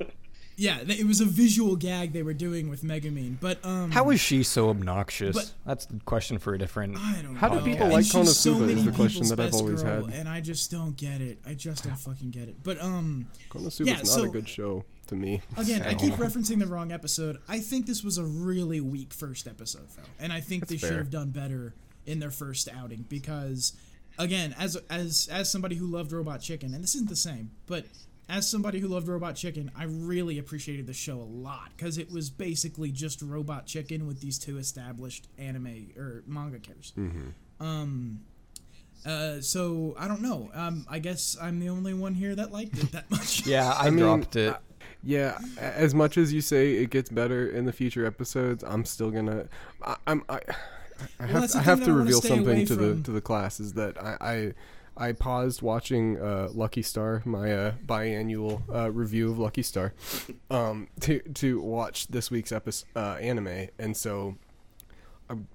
Yeah, 0.60 0.80
it 0.88 1.08
was 1.08 1.22
a 1.22 1.26
visual 1.26 1.76
gag 1.78 2.12
they 2.12 2.22
were 2.22 2.34
doing 2.34 2.70
with 2.70 2.84
Megumin, 2.84 3.38
but 3.40 3.64
um, 3.66 3.92
How 3.92 4.10
is 4.10 4.20
she 4.20 4.44
so 4.44 4.70
obnoxious? 4.70 5.36
But- 5.36 5.52
That's 5.66 5.86
the 5.86 6.00
question 6.06 6.38
for 6.38 6.54
a 6.54 6.58
different. 6.60 6.98
I 6.98 7.22
don't 7.22 7.36
How 7.38 7.48
do 7.50 7.62
people 7.64 7.84
And 7.86 7.94
like 7.94 8.04
she's 8.04 8.14
Konosuba 8.14 8.34
so 8.34 8.52
is 8.52 8.60
many 8.60 8.74
the 8.82 8.92
question 8.92 9.08
people's 9.22 9.30
that 9.30 9.40
I've 9.40 9.52
best 9.52 9.62
always 9.64 9.84
girl, 9.84 10.06
had. 10.08 10.16
and 10.16 10.28
I 10.28 10.42
just 10.42 10.70
don't 10.70 10.98
get 10.98 11.22
it. 11.22 11.40
I 11.48 11.54
just 11.54 11.86
don't 11.86 11.98
fucking 11.98 12.32
get 12.32 12.50
it. 12.50 12.58
But 12.64 12.82
um, 12.82 13.28
Konosuba's 13.50 13.80
Yeah, 13.88 13.94
not 13.98 14.08
so- 14.08 14.24
a 14.24 14.28
good 14.30 14.50
show 14.50 14.84
to 15.08 15.16
me. 15.16 15.42
again, 15.58 15.82
I 15.84 15.94
keep 15.96 16.14
referencing 16.16 16.60
the 16.60 16.68
wrong 16.68 16.92
episode. 16.92 17.38
I 17.48 17.60
think 17.60 17.86
this 17.88 18.04
was 18.04 18.18
a 18.18 18.24
really 18.26 18.82
weak 18.82 19.14
first 19.14 19.48
episode, 19.48 19.88
though, 19.96 20.04
and 20.20 20.32
I 20.34 20.42
think 20.42 20.68
That's 20.68 20.82
they 20.82 20.88
should 20.88 20.98
have 20.98 21.10
done 21.10 21.30
better 21.32 21.74
in 22.06 22.20
their 22.20 22.32
first 22.32 22.68
outing 22.70 23.06
because, 23.08 23.74
again, 24.18 24.54
as 24.60 24.76
as 24.90 25.30
as 25.32 25.50
somebody 25.52 25.78
who 25.78 25.88
loved 25.88 26.12
Robot 26.12 26.42
Chicken, 26.42 26.74
and 26.74 26.84
this 26.84 26.96
isn't 26.96 27.10
the 27.10 27.16
same, 27.16 27.52
but 27.66 27.86
as 28.30 28.50
somebody 28.50 28.80
who 28.80 28.88
loved 28.88 29.08
Robot 29.08 29.36
Chicken, 29.36 29.72
I 29.76 29.86
really 29.86 30.38
appreciated 30.38 30.86
the 30.86 30.94
show 30.94 31.20
a 31.20 31.24
lot 31.24 31.72
because 31.76 31.98
it 31.98 32.12
was 32.12 32.30
basically 32.30 32.92
just 32.92 33.22
Robot 33.22 33.66
Chicken 33.66 34.06
with 34.06 34.22
these 34.22 34.38
two 34.38 34.58
established 34.58 35.28
anime 35.38 35.92
or 35.98 36.24
manga 36.28 36.60
characters. 36.60 36.94
Um. 37.60 38.22
Uh, 39.06 39.40
so 39.40 39.96
I 39.98 40.10
don't 40.10 40.22
know. 40.22 40.52
Um, 40.54 40.86
I 40.90 41.00
guess 41.00 41.38
I'm 41.42 41.60
the 41.60 41.70
only 41.70 41.94
one 41.94 42.14
here 42.14 42.36
that 42.36 42.52
liked 42.52 42.78
it 42.78 42.92
that 42.92 43.10
much. 43.12 43.46
Yeah, 43.46 43.72
I, 43.72 43.88
I 43.88 43.90
mean, 43.90 44.00
dropped 44.00 44.36
it. 44.36 44.56
Yeah, 45.02 45.40
as 45.58 45.96
much 45.96 46.18
as 46.18 46.34
you 46.34 46.42
say 46.42 46.74
it 46.74 46.90
gets 46.90 47.10
better 47.10 47.50
in 47.50 47.66
the 47.66 47.72
future 47.72 48.06
episodes, 48.06 48.64
I'm 48.64 48.84
still 48.84 49.10
gonna. 49.10 49.48
I, 49.82 49.96
I'm. 50.06 50.24
I, 50.28 50.42
I 51.18 51.28
have, 51.28 51.42
that's 51.42 51.54
the 51.54 51.60
I 51.60 51.62
have 51.64 51.80
to 51.80 51.86
that 51.86 51.92
I 51.92 51.94
wanna 51.94 52.04
reveal 52.04 52.22
something 52.22 52.66
to 52.66 52.76
the 52.76 52.90
from. 52.90 53.04
to 53.04 53.12
the 53.12 53.22
class 53.22 53.62
is 53.62 53.74
that 53.74 53.98
I 54.04 54.54
I, 55.00 55.12
paused 55.14 55.62
watching 55.62 56.20
uh, 56.20 56.50
Lucky 56.54 56.82
Star, 56.82 57.22
my 57.26 57.54
uh, 57.54 57.74
biannual 57.86 58.62
uh, 58.74 58.92
review 58.92 59.32
of 59.32 59.40
Lucky 59.40 59.64
Star, 59.64 59.94
um, 60.52 60.88
to 61.02 61.20
to 61.20 61.62
watch 61.62 62.08
this 62.08 62.30
week's 62.30 62.52
episode 62.52 62.88
uh, 62.96 63.16
anime, 63.16 63.70
and 63.78 63.96
so. 63.96 64.36
I'm, 65.32 65.48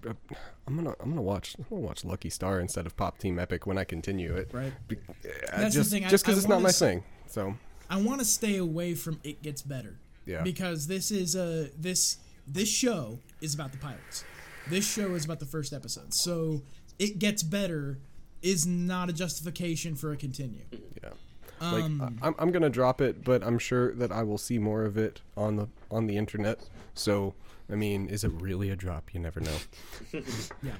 I'm 0.69 0.77
gonna 0.77 0.95
I'm 1.01 1.09
gonna 1.11 1.21
watch 1.21 1.57
I'm 1.59 1.67
gonna 1.69 1.83
watch 1.83 2.05
Lucky 2.05 2.31
Star 2.31 2.61
instead 2.61 2.87
of 2.87 2.97
Pop 2.97 3.19
Team 3.19 3.41
Epic 3.41 3.67
when 3.67 3.77
I 3.77 3.83
continue 3.83 4.33
it. 4.37 4.51
Right. 4.53 4.73
Be- 4.87 4.97
uh, 5.09 5.31
That's 5.51 5.75
the 5.75 5.81
just 5.81 5.91
thing, 5.91 6.09
just 6.09 6.25
because 6.25 6.39
it's 6.39 6.47
not 6.47 6.63
my 6.63 6.71
thing. 6.71 7.03
So 7.27 7.57
I 7.91 8.01
want 8.01 8.21
to 8.21 8.25
stay 8.25 8.57
away 8.57 8.95
from 8.95 9.19
it 9.25 9.43
gets 9.43 9.63
better. 9.63 9.99
Yeah. 10.27 10.43
Because 10.43 10.87
this 10.87 11.11
is 11.11 11.35
a 11.35 11.71
this 11.77 12.19
this 12.47 12.69
show 12.69 13.19
is 13.41 13.55
about 13.55 13.73
the 13.73 13.79
pilots. 13.79 14.25
This 14.69 14.91
show 14.91 15.15
is 15.15 15.25
about 15.25 15.41
the 15.41 15.47
first 15.47 15.73
episode. 15.73 16.15
So 16.15 16.63
it 16.99 17.19
gets 17.19 17.43
better 17.43 17.99
is 18.45 18.67
not 18.67 19.09
a 19.09 19.13
justification 19.13 19.95
for 19.97 20.13
a 20.13 20.17
continue. 20.17 20.65
Yeah. 21.03 21.11
Like 21.61 21.85
Um, 21.85 22.19
I, 22.23 22.27
I'm, 22.29 22.35
I'm 22.39 22.51
gonna 22.53 22.69
drop 22.71 23.01
it, 23.01 23.25
but 23.25 23.43
I'm 23.43 23.59
sure 23.59 23.95
that 23.95 24.13
I 24.13 24.23
will 24.23 24.39
see 24.39 24.59
more 24.59 24.85
of 24.85 24.97
it 24.97 25.21
on 25.37 25.57
the 25.57 25.69
on 25.91 26.07
the 26.07 26.17
internet. 26.17 26.61
So 26.95 27.35
I 27.71 27.75
mean, 27.77 28.09
is 28.09 28.23
it 28.25 28.33
really 28.33 28.71
a 28.71 28.77
drop? 28.77 29.15
You 29.15 29.21
never 29.21 29.41
know. 29.41 29.57
Yeah. 30.63 30.73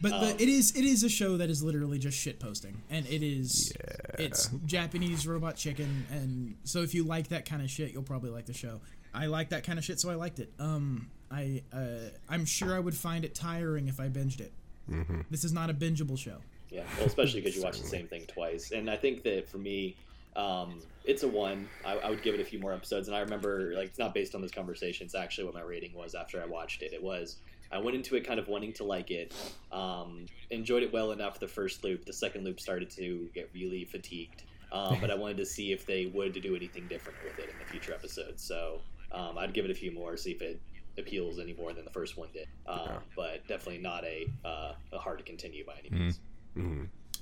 But 0.00 0.12
Um, 0.14 0.20
the, 0.20 0.42
it 0.42 0.48
is 0.48 0.72
it 0.74 0.84
is 0.84 1.04
a 1.04 1.08
show 1.08 1.36
that 1.36 1.48
is 1.48 1.62
literally 1.62 1.98
just 1.98 2.18
shit 2.18 2.40
posting, 2.40 2.82
and 2.90 3.06
it 3.06 3.22
is 3.22 3.72
it's 4.18 4.48
Japanese 4.66 5.28
robot 5.28 5.54
chicken, 5.54 6.06
and 6.10 6.56
so 6.64 6.82
if 6.82 6.92
you 6.92 7.04
like 7.04 7.28
that 7.28 7.44
kind 7.44 7.62
of 7.62 7.70
shit, 7.70 7.92
you'll 7.92 8.02
probably 8.02 8.30
like 8.30 8.46
the 8.46 8.52
show. 8.52 8.80
I 9.14 9.26
like 9.26 9.50
that 9.50 9.62
kind 9.62 9.78
of 9.78 9.84
shit, 9.84 10.00
so 10.00 10.10
I 10.10 10.16
liked 10.16 10.40
it. 10.40 10.52
Um, 10.58 11.08
I 11.30 11.62
uh, 11.72 12.10
I'm 12.28 12.44
sure 12.44 12.74
I 12.74 12.80
would 12.80 12.96
find 12.96 13.24
it 13.24 13.34
tiring 13.36 13.86
if 13.86 14.00
I 14.00 14.08
binged 14.08 14.40
it. 14.40 14.52
Mm-hmm. 14.90 15.20
This 15.30 15.44
is 15.44 15.52
not 15.52 15.70
a 15.70 15.74
bingeable 15.74 16.18
show. 16.18 16.38
Yeah, 16.72 16.84
well, 16.96 17.06
especially 17.06 17.40
because 17.40 17.56
you 17.56 17.62
watch 17.62 17.78
the 17.78 17.86
same 17.86 18.08
thing 18.08 18.24
twice. 18.26 18.72
And 18.72 18.88
I 18.88 18.96
think 18.96 19.22
that 19.24 19.48
for 19.48 19.58
me, 19.58 19.94
um, 20.34 20.80
it's 21.04 21.22
a 21.22 21.28
one. 21.28 21.68
I, 21.84 21.98
I 21.98 22.10
would 22.10 22.22
give 22.22 22.34
it 22.34 22.40
a 22.40 22.44
few 22.44 22.58
more 22.58 22.72
episodes. 22.72 23.08
And 23.08 23.16
I 23.16 23.20
remember, 23.20 23.74
like, 23.74 23.88
it's 23.88 23.98
not 23.98 24.14
based 24.14 24.34
on 24.34 24.40
this 24.40 24.50
conversation. 24.50 25.04
It's 25.04 25.14
actually 25.14 25.44
what 25.44 25.54
my 25.54 25.60
rating 25.60 25.92
was 25.92 26.14
after 26.14 26.42
I 26.42 26.46
watched 26.46 26.82
it. 26.82 26.92
It 26.94 27.02
was 27.02 27.36
I 27.70 27.78
went 27.78 27.96
into 27.96 28.16
it 28.16 28.26
kind 28.26 28.38
of 28.38 28.48
wanting 28.48 28.72
to 28.74 28.84
like 28.84 29.10
it, 29.10 29.34
um, 29.72 30.26
enjoyed 30.50 30.82
it 30.82 30.92
well 30.92 31.12
enough 31.12 31.40
the 31.40 31.48
first 31.48 31.82
loop. 31.82 32.04
The 32.04 32.12
second 32.12 32.44
loop 32.44 32.60
started 32.60 32.90
to 32.90 33.28
get 33.34 33.50
really 33.54 33.84
fatigued. 33.84 34.44
Um, 34.70 34.98
but 35.00 35.10
I 35.10 35.14
wanted 35.14 35.36
to 35.38 35.46
see 35.46 35.72
if 35.72 35.84
they 35.84 36.06
would 36.06 36.32
do 36.40 36.56
anything 36.56 36.86
different 36.88 37.18
with 37.22 37.38
it 37.38 37.50
in 37.50 37.58
the 37.58 37.64
future 37.66 37.92
episodes. 37.92 38.42
So 38.42 38.80
um, 39.10 39.36
I'd 39.36 39.52
give 39.52 39.66
it 39.66 39.70
a 39.70 39.74
few 39.74 39.90
more, 39.92 40.16
see 40.16 40.32
if 40.32 40.40
it 40.40 40.60
appeals 40.98 41.38
any 41.38 41.52
more 41.54 41.72
than 41.74 41.84
the 41.84 41.90
first 41.90 42.16
one 42.16 42.28
did. 42.32 42.48
Um, 42.66 43.02
But 43.16 43.46
definitely 43.46 43.82
not 43.82 44.04
a, 44.04 44.28
uh, 44.44 44.72
a 44.92 44.98
hard 44.98 45.18
to 45.18 45.24
continue 45.24 45.64
by 45.66 45.74
any 45.78 45.90
means. 45.90 46.16
Mm-hmm. 46.16 46.31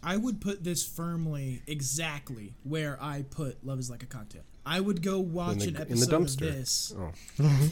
I 0.02 0.16
would 0.16 0.40
put 0.40 0.64
this 0.64 0.86
firmly 0.86 1.62
exactly 1.66 2.54
where 2.64 2.98
I 3.02 3.22
put 3.28 3.64
Love 3.64 3.78
Is 3.78 3.90
Like 3.90 4.02
a 4.02 4.06
Cocktail. 4.06 4.42
I 4.64 4.80
would 4.80 5.02
go 5.02 5.18
watch 5.20 5.58
the- 5.58 5.68
an 5.68 5.68
in 5.68 5.74
the 5.74 5.80
episode 5.82 6.14
of 6.22 6.36
this. 6.38 6.94
Oh, 6.98 7.12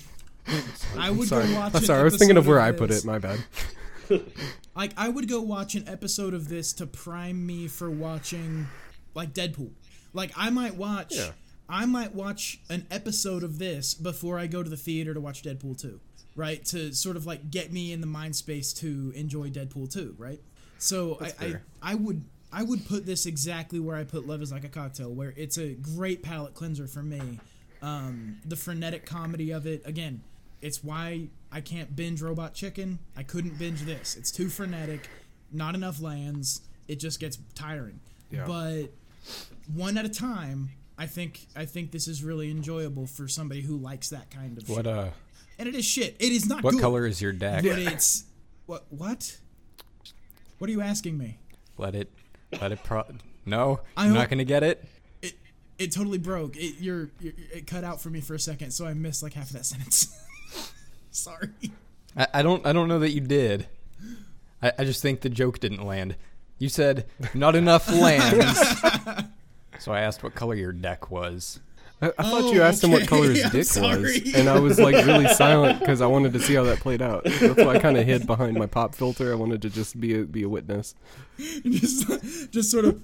I 0.99 1.11
would 1.11 1.29
sorry. 1.29 1.49
go 1.49 1.55
watch. 1.57 1.75
I'm 1.75 1.85
sorry. 1.85 2.01
I 2.01 2.05
was 2.05 2.17
thinking 2.17 2.37
of 2.37 2.45
episode 2.45 2.51
where 2.51 2.61
I 2.61 2.73
put 2.73 2.89
this. 2.91 3.05
it. 3.05 3.07
My 3.07 3.19
bad. 3.19 3.41
Like 4.75 4.93
I 4.97 5.09
would 5.09 5.29
go 5.29 5.41
watch 5.43 5.75
an 5.75 5.87
episode 5.89 6.33
of 6.35 6.49
this 6.49 6.73
to 6.75 6.87
prime 6.87 7.45
me 7.45 7.67
for 7.69 7.91
watching 7.91 8.69
like 9.15 9.35
Deadpool. 9.35 9.73
Like 10.15 10.31
I 10.37 10.51
might 10.51 10.77
watch 10.77 11.15
Yeah. 11.17 11.33
I 11.69 11.85
might 11.85 12.15
watch 12.15 12.61
an 12.71 12.87
episode 12.91 13.43
of 13.43 13.59
this 13.59 13.93
before 13.93 14.39
I 14.39 14.47
go 14.47 14.63
to 14.63 14.71
the 14.71 14.77
theater 14.77 15.13
to 15.13 15.21
watch 15.21 15.43
Deadpool 15.43 15.79
2, 15.83 16.01
right? 16.37 16.65
To 16.67 16.95
sort 16.95 17.17
of 17.17 17.27
like 17.27 17.51
get 17.51 17.71
me 17.73 17.93
in 17.93 18.01
the 18.01 18.07
mind 18.07 18.37
space 18.37 18.73
to 18.75 19.13
enjoy 19.17 19.51
Deadpool 19.51 19.93
2, 19.93 20.15
right? 20.17 20.41
So 20.79 21.19
I, 21.21 21.33
I. 21.45 21.55
I 21.83 21.95
would 21.95 22.25
I 22.53 22.63
would 22.63 22.87
put 22.89 23.05
this 23.05 23.27
exactly 23.27 23.79
where 23.79 23.97
I 23.97 24.05
put 24.05 24.27
Love 24.27 24.41
is 24.43 24.51
Like 24.51 24.65
a 24.65 24.69
Cocktail, 24.69 25.11
where 25.13 25.35
it's 25.37 25.59
a 25.59 25.75
great 25.75 26.23
palate 26.23 26.55
cleanser 26.55 26.87
for 26.87 27.03
me. 27.03 27.41
Um, 27.83 28.39
the 28.45 28.57
frenetic 28.57 29.05
comedy 29.07 29.51
of 29.53 29.67
it, 29.67 29.83
again, 29.85 30.23
it's 30.63 30.83
why 30.83 31.29
I 31.53 31.61
can't 31.61 31.95
binge 31.95 32.23
Robot 32.23 32.55
Chicken. 32.55 32.99
I 33.17 33.23
couldn't 33.23 33.59
binge 33.59 33.83
this. 33.83 34.17
It's 34.17 34.33
too 34.33 34.49
frenetic, 34.49 35.09
not 35.53 35.75
enough 35.75 36.01
lands. 36.01 36.63
It 36.89 36.99
just 36.99 37.21
gets 37.21 37.39
tiring. 37.55 38.01
Yeah. 38.31 38.45
But 38.47 38.87
one 39.75 39.97
at 39.99 40.05
a 40.07 40.09
time, 40.09 40.71
I 40.97 41.07
think 41.07 41.47
I 41.55 41.65
think 41.67 41.93
this 41.93 42.09
is 42.09 42.25
really 42.25 42.51
enjoyable 42.51 43.07
for 43.07 43.29
somebody 43.29 43.61
who 43.61 43.77
likes 43.77 44.09
that 44.09 44.31
kind 44.31 44.57
of 44.59 44.69
What 44.69 44.79
shit. 44.79 44.87
uh? 44.87 45.09
And 45.59 45.69
it 45.69 45.75
is 45.75 45.85
shit. 45.85 46.17
It 46.19 46.33
is 46.33 46.49
not 46.49 46.65
What 46.65 46.73
good. 46.73 46.81
color 46.81 47.07
is 47.07 47.21
your 47.21 47.33
deck? 47.33 47.63
But 47.63 47.79
it's 47.79 48.25
what 48.67 48.87
what? 48.89 49.37
What 50.59 50.69
are 50.69 50.73
you 50.73 50.81
asking 50.81 51.17
me? 51.19 51.39
Let 51.77 51.95
it. 51.95 52.11
Let 52.61 52.73
it. 52.73 52.83
Pro- 52.83 53.05
no, 53.47 53.81
I 53.97 54.07
I'm 54.07 54.15
not 54.15 54.29
gonna 54.29 54.45
get 54.45 54.63
it. 54.63 54.85
It 55.23 55.35
it 55.79 55.93
totally 55.93 56.19
broke. 56.19 56.57
It 56.57 56.81
you're, 56.81 57.11
you're 57.21 57.33
it 57.53 57.67
cut 57.67 57.85
out 57.85 58.01
for 58.01 58.11
me 58.11 58.21
for 58.21 58.35
a 58.35 58.39
second, 58.41 58.73
so 58.73 58.87
I 58.87 58.95
missed 58.95 59.23
like 59.23 59.35
half 59.35 59.47
of 59.49 59.53
that 59.53 59.67
sentence. 59.67 60.09
Sorry. 61.11 61.49
I, 62.17 62.27
I 62.35 62.43
don't. 62.43 62.67
I 62.67 62.73
don't 62.73 62.89
know 62.89 62.99
that 62.99 63.13
you 63.13 63.21
did. 63.21 63.69
I, 64.63 64.73
I 64.79 64.85
just 64.85 65.03
think 65.03 65.21
the 65.21 65.29
joke 65.29 65.61
didn't 65.61 65.85
land. 65.85 66.17
You 66.59 66.69
said 66.69 67.07
not 67.35 67.55
enough 67.55 67.89
lands. 67.93 68.59
so 69.79 69.93
I 69.93 70.01
asked 70.01 70.23
what 70.23 70.35
color 70.35 70.55
your 70.55 70.73
deck 70.73 71.11
was. 71.11 71.61
I, 72.01 72.07
I 72.19 72.23
thought 72.23 72.45
Oh, 72.45 72.53
you 72.53 72.63
asked 72.63 72.85
him 72.85 72.93
what 72.93 73.09
color 73.09 73.31
his 73.31 73.45
I'm 73.45 73.51
dick 73.51 73.65
sorry. 73.65 74.21
was, 74.21 74.35
and 74.35 74.49
I 74.49 74.59
was 74.61 74.79
like 74.79 74.95
really 75.07 75.27
silent 75.35 75.81
because 75.81 76.01
I 76.01 76.07
wanted 76.07 76.33
to 76.35 76.41
see 76.41 76.55
how 76.55 76.63
that 76.65 76.79
played 76.81 77.03
out. 77.03 77.25
That's 77.25 77.57
why 77.57 77.75
I 77.75 77.79
kind 77.81 77.97
of 77.97 78.07
hid 78.07 78.27
behind 78.27 78.57
my 78.57 78.67
pop 78.67 78.95
filter. 78.95 79.33
I 79.33 79.35
wanted 79.35 79.63
to 79.63 79.71
just 79.71 80.01
be 80.01 80.21
a, 80.21 80.25
be 80.25 80.43
a 80.45 80.49
witness. 80.49 80.95
just 81.65 82.51
just 82.53 82.71
sort 82.71 82.85
of 82.85 83.03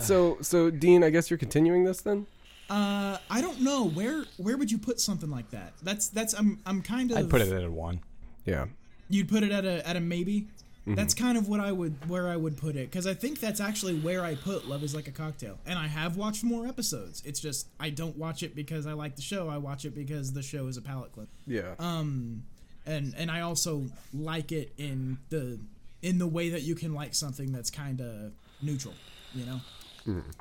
So 0.00 0.38
so 0.40 0.70
Dean, 0.70 1.02
I 1.04 1.10
guess 1.10 1.30
you're 1.30 1.38
continuing 1.38 1.84
this 1.84 2.00
then. 2.00 2.26
uh 2.70 3.18
I 3.30 3.40
don't 3.40 3.60
know 3.62 3.84
where 3.88 4.24
where 4.36 4.56
would 4.56 4.70
you 4.70 4.78
put 4.78 5.00
something 5.00 5.30
like 5.30 5.50
that? 5.50 5.72
That's 5.82 6.08
that's 6.08 6.34
I'm 6.34 6.60
I'm 6.66 6.82
kind 6.82 7.10
of 7.10 7.18
I'd 7.18 7.30
put 7.30 7.40
it 7.40 7.52
at 7.52 7.64
a 7.64 7.70
one. 7.70 8.00
Yeah. 8.44 8.66
You'd 9.08 9.28
put 9.28 9.42
it 9.42 9.50
at 9.52 9.64
a 9.64 9.86
at 9.88 9.96
a 9.96 10.00
maybe. 10.00 10.48
Mm-hmm. 10.88 10.94
That's 10.94 11.12
kind 11.12 11.36
of 11.36 11.48
what 11.48 11.60
I 11.60 11.70
would 11.70 12.08
where 12.08 12.28
I 12.28 12.36
would 12.36 12.56
put 12.56 12.74
it 12.74 12.90
because 12.90 13.06
I 13.06 13.12
think 13.12 13.40
that's 13.40 13.60
actually 13.60 13.94
where 13.98 14.24
I 14.24 14.36
put 14.36 14.66
Love 14.66 14.82
Is 14.82 14.94
Like 14.94 15.06
a 15.06 15.10
Cocktail, 15.10 15.58
and 15.66 15.78
I 15.78 15.86
have 15.86 16.16
watched 16.16 16.42
more 16.42 16.66
episodes. 16.66 17.22
It's 17.26 17.40
just 17.40 17.68
I 17.78 17.90
don't 17.90 18.16
watch 18.16 18.42
it 18.42 18.56
because 18.56 18.86
I 18.86 18.94
like 18.94 19.14
the 19.14 19.22
show. 19.22 19.50
I 19.50 19.58
watch 19.58 19.84
it 19.84 19.94
because 19.94 20.32
the 20.32 20.42
show 20.42 20.66
is 20.66 20.78
a 20.78 20.82
palate 20.82 21.12
clip. 21.12 21.28
Yeah. 21.46 21.74
Um, 21.78 22.44
and 22.86 23.14
and 23.18 23.30
I 23.30 23.42
also 23.42 23.84
like 24.14 24.50
it 24.50 24.72
in 24.78 25.18
the 25.28 25.58
in 26.00 26.18
the 26.18 26.26
way 26.26 26.48
that 26.48 26.62
you 26.62 26.74
can 26.74 26.94
like 26.94 27.14
something 27.14 27.52
that's 27.52 27.70
kind 27.70 28.00
of 28.00 28.32
neutral, 28.62 28.94
you 29.34 29.44
know. 29.44 29.60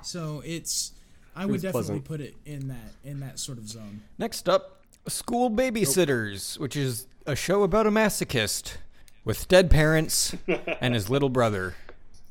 So 0.01 0.41
it's 0.45 0.93
I 1.35 1.45
would 1.45 1.61
definitely 1.61 1.99
pleasant. 1.99 2.05
put 2.05 2.21
it 2.21 2.35
in 2.45 2.69
that 2.69 2.93
in 3.03 3.19
that 3.19 3.37
sort 3.37 3.57
of 3.57 3.67
zone. 3.67 3.99
Next 4.17 4.47
up, 4.47 4.81
School 5.09 5.51
Babysitters, 5.51 6.57
which 6.57 6.77
is 6.77 7.05
a 7.25 7.35
show 7.35 7.63
about 7.63 7.85
a 7.85 7.91
masochist 7.91 8.77
with 9.27 9.47
dead 9.49 9.69
parents 9.69 10.33
and 10.81 10.95
his 10.95 11.09
little 11.09 11.27
brother. 11.29 11.75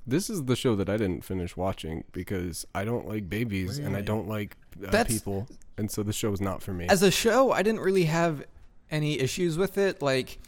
This 0.06 0.30
is 0.30 0.44
the 0.44 0.56
show 0.56 0.74
that 0.76 0.88
I 0.88 0.96
didn't 0.96 1.24
finish 1.24 1.56
watching 1.56 2.04
because 2.12 2.66
I 2.74 2.84
don't 2.84 3.06
like 3.06 3.28
babies 3.28 3.78
and 3.78 3.94
I 3.96 4.00
don't 4.00 4.26
like 4.26 4.56
uh, 4.82 4.90
That's- 4.90 5.12
people, 5.12 5.46
and 5.76 5.90
so 5.90 6.02
the 6.02 6.12
show 6.12 6.30
was 6.30 6.40
not 6.40 6.62
for 6.62 6.72
me. 6.72 6.86
As 6.88 7.02
a 7.02 7.10
show, 7.10 7.52
I 7.52 7.62
didn't 7.62 7.80
really 7.80 8.04
have 8.04 8.44
any 8.90 9.20
issues 9.20 9.58
with 9.58 9.76
it. 9.76 10.00
Like, 10.00 10.38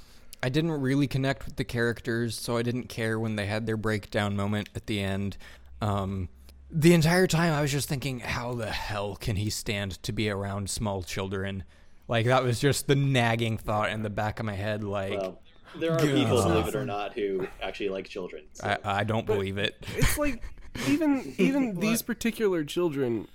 I 0.42 0.48
didn't 0.48 0.70
really 0.70 1.06
connect 1.06 1.44
with 1.44 1.56
the 1.56 1.64
characters, 1.64 2.38
so 2.38 2.56
I 2.56 2.62
didn't 2.62 2.88
care 2.88 3.18
when 3.18 3.36
they 3.36 3.46
had 3.46 3.66
their 3.66 3.76
breakdown 3.76 4.36
moment 4.36 4.70
at 4.74 4.86
the 4.86 5.00
end. 5.00 5.36
Um, 5.82 6.28
the 6.70 6.94
entire 6.94 7.26
time 7.26 7.52
I 7.52 7.60
was 7.60 7.72
just 7.72 7.88
thinking, 7.88 8.20
how 8.20 8.54
the 8.54 8.70
hell 8.70 9.16
can 9.16 9.36
he 9.36 9.50
stand 9.50 10.02
to 10.04 10.12
be 10.12 10.30
around 10.30 10.70
small 10.70 11.02
children? 11.02 11.64
Like 12.06 12.26
that 12.26 12.42
was 12.42 12.58
just 12.58 12.86
the 12.86 12.94
nagging 12.94 13.58
thought 13.58 13.90
in 13.90 14.02
the 14.02 14.10
back 14.10 14.40
of 14.40 14.46
my 14.46 14.54
head. 14.54 14.82
Like 14.82 15.18
Well, 15.20 15.40
there 15.76 15.92
are 15.92 15.98
God. 15.98 16.14
people, 16.14 16.42
believe 16.42 16.68
it 16.68 16.74
or 16.74 16.84
not, 16.84 17.14
who 17.14 17.46
actually 17.62 17.88
like 17.88 18.08
children. 18.08 18.44
So. 18.52 18.76
I, 18.84 19.00
I 19.00 19.04
don't 19.04 19.26
believe 19.26 19.58
it. 19.58 19.84
it's 19.96 20.18
like 20.18 20.42
even 20.88 21.34
even 21.38 21.80
these 21.80 22.02
particular 22.02 22.62
children 22.62 23.26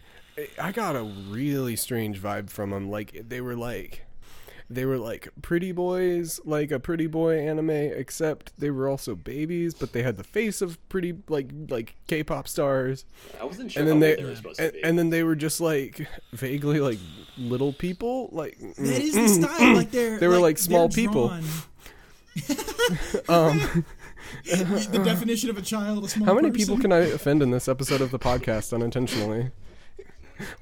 i 0.60 0.72
got 0.72 0.96
a 0.96 1.04
really 1.04 1.76
strange 1.76 2.20
vibe 2.22 2.50
from 2.50 2.70
them 2.70 2.90
like 2.90 3.22
they 3.28 3.42
were 3.42 3.56
like 3.56 4.06
they 4.70 4.86
were 4.86 4.98
like 4.98 5.28
pretty 5.42 5.72
boys 5.72 6.40
like 6.46 6.72
a 6.72 6.80
pretty 6.80 7.06
boy 7.06 7.38
anime 7.38 7.70
except 7.70 8.58
they 8.58 8.72
were 8.72 8.88
also 8.88 9.14
babies 9.14 9.74
but 9.74 9.92
they 9.92 10.02
had 10.02 10.18
the 10.18 10.24
face 10.24 10.62
of 10.62 10.78
pretty 10.90 11.14
like 11.28 11.50
like 11.70 11.96
k-pop 12.08 12.48
stars 12.48 13.06
I 13.40 13.44
wasn't 13.46 13.72
sure 13.72 13.82
and 13.82 13.90
then 13.90 13.96
old 13.96 14.04
they, 14.04 14.16
they 14.16 14.24
were 14.24 14.36
supposed 14.36 14.60
and, 14.60 14.72
to 14.72 14.78
be. 14.78 14.84
and 14.84 14.98
then 14.98 15.10
they 15.10 15.24
were 15.24 15.36
just 15.36 15.60
like 15.60 16.08
vaguely 16.32 16.80
like 16.80 17.00
little 17.38 17.74
people 17.74 18.30
like 18.32 18.58
That 18.60 18.78
mm. 18.78 19.00
is 19.00 19.14
the 19.14 19.28
style. 19.28 19.76
Like 19.76 19.92
they're 19.92 20.18
They 20.20 20.28
were 20.28 20.40
like 20.40 20.58
they're 20.58 20.64
small 20.64 20.90
people. 20.90 21.30
drawn. 21.30 21.44
Um 23.30 23.86
the 24.46 25.02
definition 25.06 25.50
of 25.50 25.58
a 25.58 25.62
child, 25.62 26.06
a 26.06 26.26
How 26.26 26.34
many 26.34 26.50
person. 26.50 26.54
people 26.54 26.78
can 26.80 26.92
I 26.92 27.00
offend 27.00 27.42
in 27.42 27.52
this 27.52 27.68
episode 27.68 28.02
of 28.02 28.12
the 28.12 28.20
podcast 28.20 28.74
unintentionally? 28.74 29.52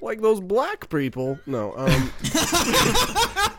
Like 0.01 0.21
those 0.21 0.41
black 0.41 0.89
people? 0.89 1.39
No. 1.45 1.73
Um, 1.77 2.11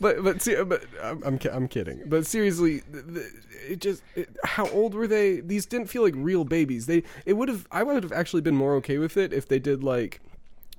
but 0.00 0.22
but 0.22 0.40
see, 0.40 0.62
but 0.62 0.84
I'm 1.02 1.22
I'm, 1.24 1.38
I'm 1.52 1.68
kidding. 1.68 2.02
But 2.06 2.26
seriously, 2.26 2.82
it 3.68 3.80
just 3.80 4.02
it, 4.14 4.30
how 4.44 4.68
old 4.68 4.94
were 4.94 5.08
they? 5.08 5.40
These 5.40 5.66
didn't 5.66 5.88
feel 5.88 6.02
like 6.02 6.14
real 6.16 6.44
babies. 6.44 6.86
They 6.86 7.02
it 7.26 7.34
would 7.34 7.48
have 7.48 7.66
I 7.70 7.82
would 7.82 8.02
have 8.02 8.12
actually 8.12 8.42
been 8.42 8.56
more 8.56 8.74
okay 8.76 8.98
with 8.98 9.16
it 9.16 9.32
if 9.32 9.48
they 9.48 9.58
did 9.58 9.82
like 9.82 10.20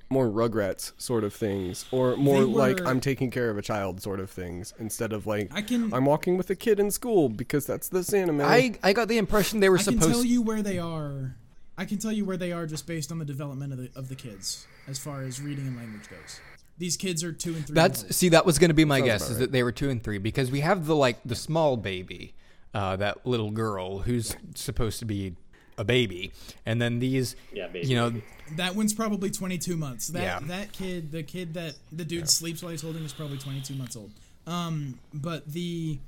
more 0.09 0.27
Rugrats 0.27 0.93
sort 0.97 1.23
of 1.23 1.33
things, 1.33 1.85
or 1.91 2.15
more 2.15 2.39
They 2.39 2.45
like 2.45 2.81
I'm 2.85 2.99
taking 2.99 3.31
care 3.31 3.49
of 3.49 3.57
a 3.57 3.61
child 3.61 4.01
sort 4.01 4.19
of 4.19 4.29
things, 4.29 4.73
instead 4.79 5.13
of 5.13 5.25
like 5.25 5.49
I 5.51 5.61
can 5.61 5.93
I'm 5.93 6.05
walking 6.05 6.37
with 6.37 6.49
a 6.49 6.55
kid 6.55 6.79
in 6.79 6.91
school 6.91 7.29
because 7.29 7.65
that's 7.65 7.89
this 7.89 8.13
anime. 8.13 8.41
I 8.41 8.75
I 8.83 8.93
got 8.93 9.07
the 9.07 9.17
impression 9.17 9.59
they 9.59 9.69
were 9.69 9.79
I 9.79 9.83
can 9.83 9.99
tell 9.99 10.23
you 10.23 10.41
where 10.41 10.61
they 10.61 10.79
are. 10.79 11.35
I 11.77 11.85
can 11.85 11.97
tell 11.97 12.11
you 12.11 12.25
where 12.25 12.37
they 12.37 12.51
are 12.51 12.67
just 12.67 12.85
based 12.85 13.11
on 13.11 13.17
the 13.19 13.25
development 13.25 13.73
of 13.73 13.79
the 13.79 13.89
of 13.95 14.09
the 14.09 14.15
kids, 14.15 14.67
as 14.87 14.99
far 14.99 15.23
as 15.23 15.41
reading 15.41 15.67
and 15.67 15.77
language 15.77 16.09
goes. 16.09 16.39
These 16.77 16.97
kids 16.97 17.23
are 17.23 17.31
two 17.31 17.53
and 17.53 17.65
three. 17.65 17.75
That's 17.75 18.03
old. 18.03 18.13
see, 18.13 18.29
that 18.29 18.45
was 18.45 18.59
going 18.59 18.69
to 18.69 18.75
be 18.75 18.85
my 18.85 18.99
Sounds 18.99 19.07
guess 19.07 19.23
is 19.23 19.29
right. 19.31 19.39
that 19.39 19.51
they 19.51 19.63
were 19.63 19.71
two 19.71 19.89
and 19.89 20.03
three 20.03 20.17
because 20.17 20.51
we 20.51 20.61
have 20.61 20.85
the 20.85 20.95
like 20.95 21.17
the 21.23 21.35
small 21.35 21.77
baby, 21.77 22.33
uh, 22.73 22.95
that 22.97 23.25
little 23.25 23.51
girl 23.51 23.99
who's 23.99 24.35
supposed 24.55 24.99
to 24.99 25.05
be 25.05 25.35
a 25.77 25.83
baby, 25.83 26.31
and 26.65 26.81
then 26.81 26.99
these, 26.99 27.35
Yeah, 27.53 27.67
baby, 27.67 27.87
you 27.87 27.95
know, 27.95 28.09
baby. 28.11 28.23
that 28.57 28.75
one's 28.75 28.93
probably 28.93 29.29
22 29.31 29.75
months. 29.75 30.07
That 30.09 30.21
Yeah. 30.21 30.39
that 30.47 30.71
kid, 30.73 31.11
the 31.11 31.23
kid 31.23 31.53
that 31.55 31.75
the 31.91 32.05
dude 32.05 32.29
sleeps 32.29 32.61
while 32.61 32.71
he's 32.71 32.81
holding, 32.81 33.03
is 33.03 33.13
probably 33.13 33.37
22 33.37 33.73
months 33.75 33.95
old. 33.95 34.11
Um, 34.45 34.99
but 35.13 35.51
the 35.51 35.99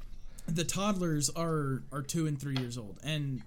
the 0.47 0.63
toddlers 0.63 1.29
are 1.31 1.81
are 1.91 2.01
two 2.03 2.27
and 2.27 2.39
three 2.39 2.55
years 2.57 2.77
old, 2.77 2.99
and 3.03 3.41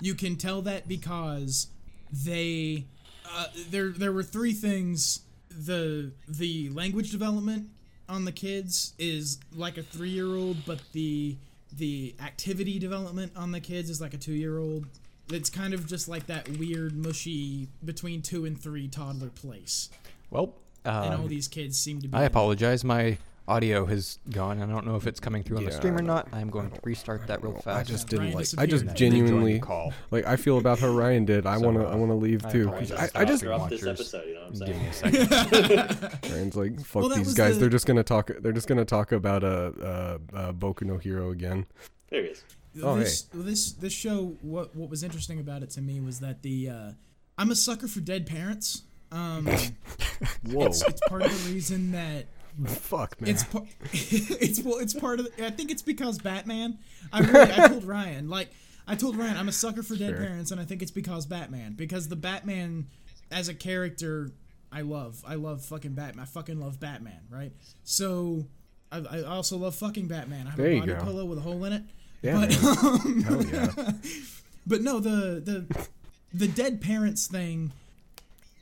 you 0.00 0.14
can 0.14 0.36
tell 0.36 0.60
that 0.62 0.86
because 0.88 1.68
they 2.12 2.84
uh, 3.24 3.46
there 3.70 3.90
there 3.90 4.12
were 4.12 4.22
three 4.24 4.52
things. 4.52 5.20
The 5.50 6.12
the 6.28 6.70
language 6.70 7.10
development 7.10 7.68
on 8.08 8.24
the 8.24 8.32
kids 8.32 8.94
is 8.98 9.38
like 9.54 9.78
a 9.78 9.82
three 9.82 10.10
year 10.10 10.34
old, 10.34 10.64
but 10.66 10.80
the 10.92 11.36
the 11.74 12.14
activity 12.20 12.78
development 12.78 13.32
on 13.36 13.52
the 13.52 13.60
kids 13.60 13.88
is 13.88 14.00
like 14.00 14.12
a 14.12 14.18
two 14.18 14.34
year 14.34 14.58
old. 14.58 14.86
It's 15.30 15.48
kind 15.50 15.72
of 15.74 15.86
just 15.86 16.08
like 16.08 16.26
that 16.26 16.48
weird 16.58 16.94
mushy 16.96 17.68
between 17.84 18.22
two 18.22 18.44
and 18.44 18.60
three 18.60 18.88
toddler 18.88 19.30
place, 19.30 19.88
well, 20.30 20.54
and 20.84 21.14
all 21.14 21.22
um, 21.22 21.28
these 21.28 21.48
kids 21.48 21.78
seem 21.78 22.00
to 22.02 22.08
be. 22.08 22.14
I 22.16 22.24
apologize, 22.24 22.84
my 22.84 23.18
audio 23.48 23.86
has 23.86 24.18
gone. 24.30 24.60
I 24.62 24.66
don't 24.66 24.86
know 24.86 24.96
if 24.96 25.06
it's 25.06 25.20
coming 25.20 25.42
through 25.42 25.58
on 25.58 25.64
the 25.64 25.70
Yeah, 25.70 25.76
stream 25.76 25.96
or 25.96 26.02
don't- 26.02 26.28
I'm 26.32 26.48
going 26.50 26.70
to 26.70 26.78
restart 26.84 27.26
that 27.28 27.42
real 27.42 27.54
fast. 27.54 27.66
I 27.68 27.82
just 27.82 28.08
didn't 28.08 28.26
like. 28.32 28.34
I 28.34 28.66
disappeared. 28.66 28.70
just 28.70 28.82
And 28.84 28.96
joined 28.96 29.12
the 29.12 29.18
genuinely 29.18 29.58
call. 29.60 29.92
like. 30.10 30.26
I 30.26 30.36
feel 30.36 30.58
about 30.58 30.78
how 30.80 30.88
Ryan 30.90 31.24
did. 31.24 31.46
I 31.46 31.56
So, 31.58 31.64
want 31.66 31.78
to. 31.78 31.88
uh, 31.88 31.92
I 31.92 31.94
want 31.94 32.10
to 32.10 32.14
leave 32.16 32.44
I 32.44 32.50
too. 32.50 32.68
apologize 32.68 32.90
'cause 32.90 33.10
to 33.12 33.18
I, 33.18 33.22
I 33.22 33.24
just. 33.24 33.44
all 33.46 33.56
Drop 33.58 33.70
this 33.70 33.82
watchers. 33.84 34.00
episode. 34.00 34.26
You 34.28 34.34
know 34.34 34.40
what 34.50 34.62
I'm 34.62 34.66
Give 34.66 34.94
saying? 34.94 35.12
me 35.12 35.20
a 35.20 35.28
second. 35.32 36.20
Ryan's 36.32 36.56
like, 36.56 36.80
fuck 36.80 36.94
Well, 37.02 37.08
that 37.08 37.16
these 37.18 37.26
was 37.26 37.34
guys. 37.34 37.54
the- 37.54 37.60
They're 37.60 37.68
just 37.70 37.86
gonna 37.86 38.02
talk. 38.04 38.30
They're 38.40 38.52
just 38.52 38.68
gonna 38.68 38.84
talk 38.84 39.12
about 39.12 39.42
uh, 39.44 39.70
uh, 39.80 40.18
uh 40.34 40.52
Boku 40.52 40.82
no 40.82 40.98
Hero 40.98 41.30
again. 41.30 41.66
There 42.10 42.22
he 42.22 42.28
is. 42.30 42.44
Oh, 42.82 42.96
this, 42.96 43.22
this 43.34 43.72
this 43.72 43.92
show 43.92 44.36
what 44.42 44.74
what 44.74 44.88
was 44.88 45.02
interesting 45.02 45.40
about 45.40 45.62
it 45.62 45.70
to 45.70 45.80
me 45.82 46.00
was 46.00 46.20
that 46.20 46.42
the 46.42 46.68
uh, 46.70 46.90
I'm 47.36 47.50
a 47.50 47.56
sucker 47.56 47.88
for 47.88 48.00
dead 48.00 48.26
parents. 48.26 48.82
Um, 49.10 49.46
Whoa, 50.50 50.66
it's, 50.66 50.82
it's 50.86 51.00
part 51.08 51.22
of 51.22 51.44
the 51.44 51.52
reason 51.52 51.92
that 51.92 52.26
fuck 52.66 53.20
man. 53.20 53.30
it's 53.30 53.44
par- 53.44 53.66
it's 53.92 54.62
well 54.62 54.78
it's 54.78 54.94
part 54.94 55.20
of 55.20 55.26
the, 55.36 55.46
I 55.46 55.50
think 55.50 55.70
it's 55.70 55.82
because 55.82 56.18
Batman. 56.18 56.78
I 57.12 57.20
really 57.20 57.52
I 57.52 57.68
told 57.68 57.84
Ryan 57.84 58.28
like 58.30 58.48
I 58.86 58.94
told 58.94 59.16
Ryan 59.16 59.36
I'm 59.36 59.48
a 59.48 59.52
sucker 59.52 59.82
for 59.82 59.96
dead 59.96 60.10
Sure. 60.16 60.18
parents 60.26 60.50
and 60.50 60.60
I 60.60 60.64
think 60.64 60.82
it's 60.82 60.90
because 60.90 61.26
Batman 61.26 61.74
because 61.74 62.08
the 62.08 62.16
Batman 62.16 62.86
as 63.30 63.48
a 63.48 63.54
character 63.54 64.30
I 64.70 64.80
love 64.82 65.22
I 65.26 65.34
love 65.34 65.62
fucking 65.64 65.92
Batman 65.92 66.22
I 66.22 66.26
fucking 66.26 66.58
love 66.60 66.80
Batman 66.80 67.20
right 67.30 67.52
so 67.84 68.46
I, 68.90 68.98
I 68.98 69.22
also 69.22 69.56
love 69.56 69.74
fucking 69.74 70.08
Batman 70.08 70.46
I 70.46 70.50
have 70.50 70.58
There 70.58 70.70
a 70.72 70.80
body 70.80 70.94
pillow 70.94 71.24
with 71.24 71.38
a 71.38 71.42
hole 71.42 71.64
in 71.64 71.72
it 71.72 71.82
yeah, 72.22 72.40
but 72.40 72.64
um, 72.64 73.22
hell 73.22 73.44
yeah. 73.44 73.92
but 74.66 74.82
no, 74.82 75.00
the 75.00 75.40
the 75.40 75.86
the 76.32 76.48
dead 76.48 76.80
parents 76.80 77.26
thing. 77.26 77.72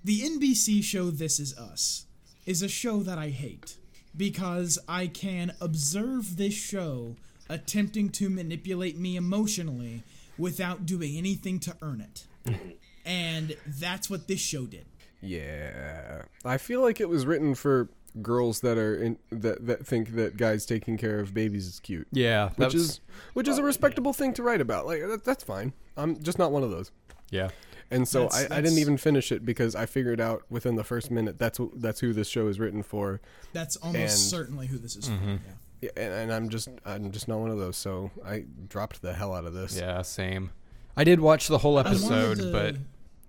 The 0.03 0.23
NBC 0.23 0.83
show 0.83 1.11
This 1.11 1.39
Is 1.39 1.57
Us 1.59 2.07
is 2.47 2.63
a 2.63 2.69
show 2.69 3.03
that 3.03 3.19
I 3.19 3.29
hate 3.29 3.77
because 4.17 4.79
I 4.89 5.07
can 5.07 5.53
observe 5.61 6.39
this 6.39 6.55
show 6.55 7.17
attempting 7.51 8.09
to 8.11 8.31
manipulate 8.31 8.97
me 8.97 9.17
emotionally 9.17 10.03
without 10.39 10.87
doing 10.87 11.19
anything 11.19 11.59
to 11.61 11.77
earn 11.83 12.01
it. 12.01 12.79
and 13.05 13.57
that's 13.67 14.09
what 14.09 14.27
this 14.27 14.41
show 14.41 14.65
did. 14.65 14.87
Yeah, 15.21 16.23
I 16.45 16.57
feel 16.57 16.81
like 16.81 17.01
it 17.01 17.09
was 17.09 17.27
written 17.27 17.55
for 17.55 17.89
girls 18.23 18.61
that 18.61 18.77
are 18.79 18.95
in 18.97 19.19
that 19.31 19.67
that 19.67 19.87
think 19.87 20.15
that 20.17 20.37
guys 20.37 20.67
taking 20.67 20.97
care 20.97 21.19
of 21.21 21.33
babies 21.35 21.67
is 21.67 21.81
cute. 21.81 22.07
Yeah, 22.13 22.51
Which 22.57 22.75
is 22.75 23.01
which 23.35 23.49
is 23.49 23.59
a 23.59 23.63
respectable 23.63 24.13
thing 24.13 24.33
to 24.35 24.43
write 24.43 24.61
about. 24.61 24.87
Like 24.87 25.01
that, 25.07 25.25
that's 25.25 25.45
fine. 25.45 25.73
I'm 25.97 26.21
just 26.23 26.39
not 26.39 26.53
one 26.53 26.63
of 26.63 26.71
those. 26.71 26.91
yeah. 27.31 27.51
And 27.93 28.07
so 28.07 28.29
That's- 28.29 28.49
I, 28.53 28.59
I 28.59 28.61
didn't 28.61 28.79
even 28.79 28.97
finish 28.99 29.33
it 29.33 29.45
because 29.45 29.75
I 29.75 29.85
figured 29.85 30.21
out 30.21 30.45
within 30.49 30.77
the 30.77 30.85
first 30.85 31.11
minute 31.11 31.41
that's 31.41 31.59
wh- 31.59 31.75
that's 31.75 31.99
who 31.99 32.13
this 32.13 32.29
show 32.29 32.47
is 32.47 32.61
written 32.61 32.85
for. 32.85 33.21
That's 33.53 33.75
almost 33.77 33.99
And- 34.01 34.11
certainly 34.13 34.69
who 34.69 34.79
this 34.79 34.95
is. 34.95 35.09
Mm-hmm. 35.09 35.31
Yeah. 35.31 35.37
Yeah, 35.83 35.91
and, 35.97 36.13
and 36.15 36.33
I'm 36.33 36.51
just 36.51 36.69
I'm 36.87 37.11
just 37.11 37.27
not 37.27 37.39
one 37.41 37.51
of 37.51 37.59
those. 37.59 37.77
So 37.77 38.11
I 38.25 38.45
dropped 38.69 39.03
the 39.03 39.13
hell 39.15 39.35
out 39.35 39.45
of 39.45 39.55
this. 39.55 39.77
Yeah, 39.77 40.03
same. 40.03 40.51
I 40.97 41.03
did 41.05 41.19
watch 41.21 41.49
the 41.49 41.59
whole 41.59 41.79
episode, 41.81 42.37
to- 42.39 42.53
but 42.53 42.77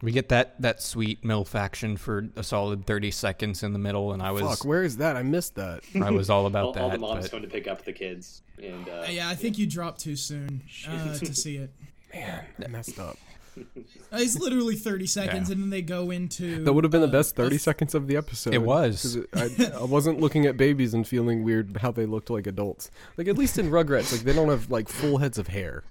we 0.02 0.12
get 0.12 0.30
that 0.30 0.60
that 0.62 0.82
sweet 0.82 1.24
MILF 1.24 1.54
action 1.56 1.98
for 1.98 2.28
a 2.36 2.44
solid 2.44 2.86
thirty 2.86 3.12
seconds 3.12 3.64
in 3.64 3.74
the 3.74 3.80
middle, 3.80 4.14
and 4.14 4.22
I 4.22 4.32
was 4.32 4.44
Fuck, 4.44 4.66
where 4.66 4.84
is 4.84 4.98
that? 4.98 5.16
I 5.16 5.24
missed 5.24 5.56
that. 5.56 5.82
I 6.02 6.12
was 6.12 6.30
all 6.30 6.42
All, 6.42 6.48
about 6.48 6.78
all 6.78 6.90
the 6.90 6.98
that. 6.98 7.00
moms 7.02 7.26
but 7.26 7.32
come 7.32 7.42
to 7.42 7.48
pick 7.48 7.68
up 7.68 7.86
the 7.86 7.94
kids, 7.94 8.42
and 8.62 8.88
uh, 8.90 9.06
yeah, 9.10 9.30
I 9.30 9.36
think 9.36 9.58
you 9.58 9.68
dropped 9.68 10.00
too 10.02 10.16
soon 10.16 10.62
uh, 10.88 11.14
to 11.18 11.34
see 11.34 11.58
it. 11.58 11.72
Man, 12.14 12.44
I 12.64 12.68
messed 12.68 13.00
up. 13.00 13.18
Uh, 13.58 13.62
It's 14.14 14.38
literally 14.40 14.76
30 14.76 15.08
seconds, 15.08 15.50
Yeah. 15.50 15.54
and 15.54 15.64
then 15.64 15.70
they 15.72 15.82
go 15.82 16.10
into. 16.10 16.64
That 16.64 16.72
would 16.74 16.84
have 16.86 16.92
been 16.92 17.02
the 17.02 17.08
uh, 17.08 17.12
best 17.12 17.36
30 17.36 17.56
f- 17.56 17.62
seconds 17.62 17.94
of 17.96 18.08
the 18.08 18.16
episode. 18.18 18.54
It 18.54 18.62
was. 18.62 19.02
'Cause 19.02 19.16
it- 19.18 19.74
I, 19.76 19.80
I 19.80 19.84
wasn't 19.84 20.20
looking 20.22 20.46
at 20.46 20.56
babies 20.58 20.94
and 20.94 21.06
feeling 21.08 21.44
weird 21.44 21.76
how 21.78 21.92
they 21.92 22.06
looked 22.06 22.30
like 22.30 22.48
adults. 22.48 22.90
Like 23.18 23.28
at 23.28 23.38
least 23.38 23.58
in 23.58 23.70
Rugrats, 23.70 24.12
like 24.14 24.22
they 24.22 24.32
don't 24.34 24.48
have 24.50 24.70
like 24.72 24.88
full 24.90 25.18
heads 25.18 25.38
of 25.38 25.48
hair 25.50 25.84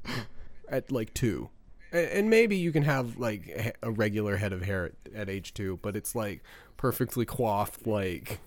at 0.71 0.91
like 0.91 1.13
two, 1.15 1.51
and, 1.93 2.07
and 2.07 2.31
maybe 2.31 2.57
you 2.57 2.73
can 2.73 2.83
have 2.85 3.19
like 3.19 3.47
a- 3.49 3.89
a 3.89 3.91
regular 3.91 4.37
head 4.37 4.53
of 4.53 4.63
hair 4.63 4.87
at, 5.07 5.13
at 5.15 5.29
age 5.29 5.55
two, 5.55 5.79
but 5.83 5.97
it's 5.97 6.15
like 6.15 6.43
perfectly 6.77 7.27
coiffed, 7.27 7.87
like 7.87 8.41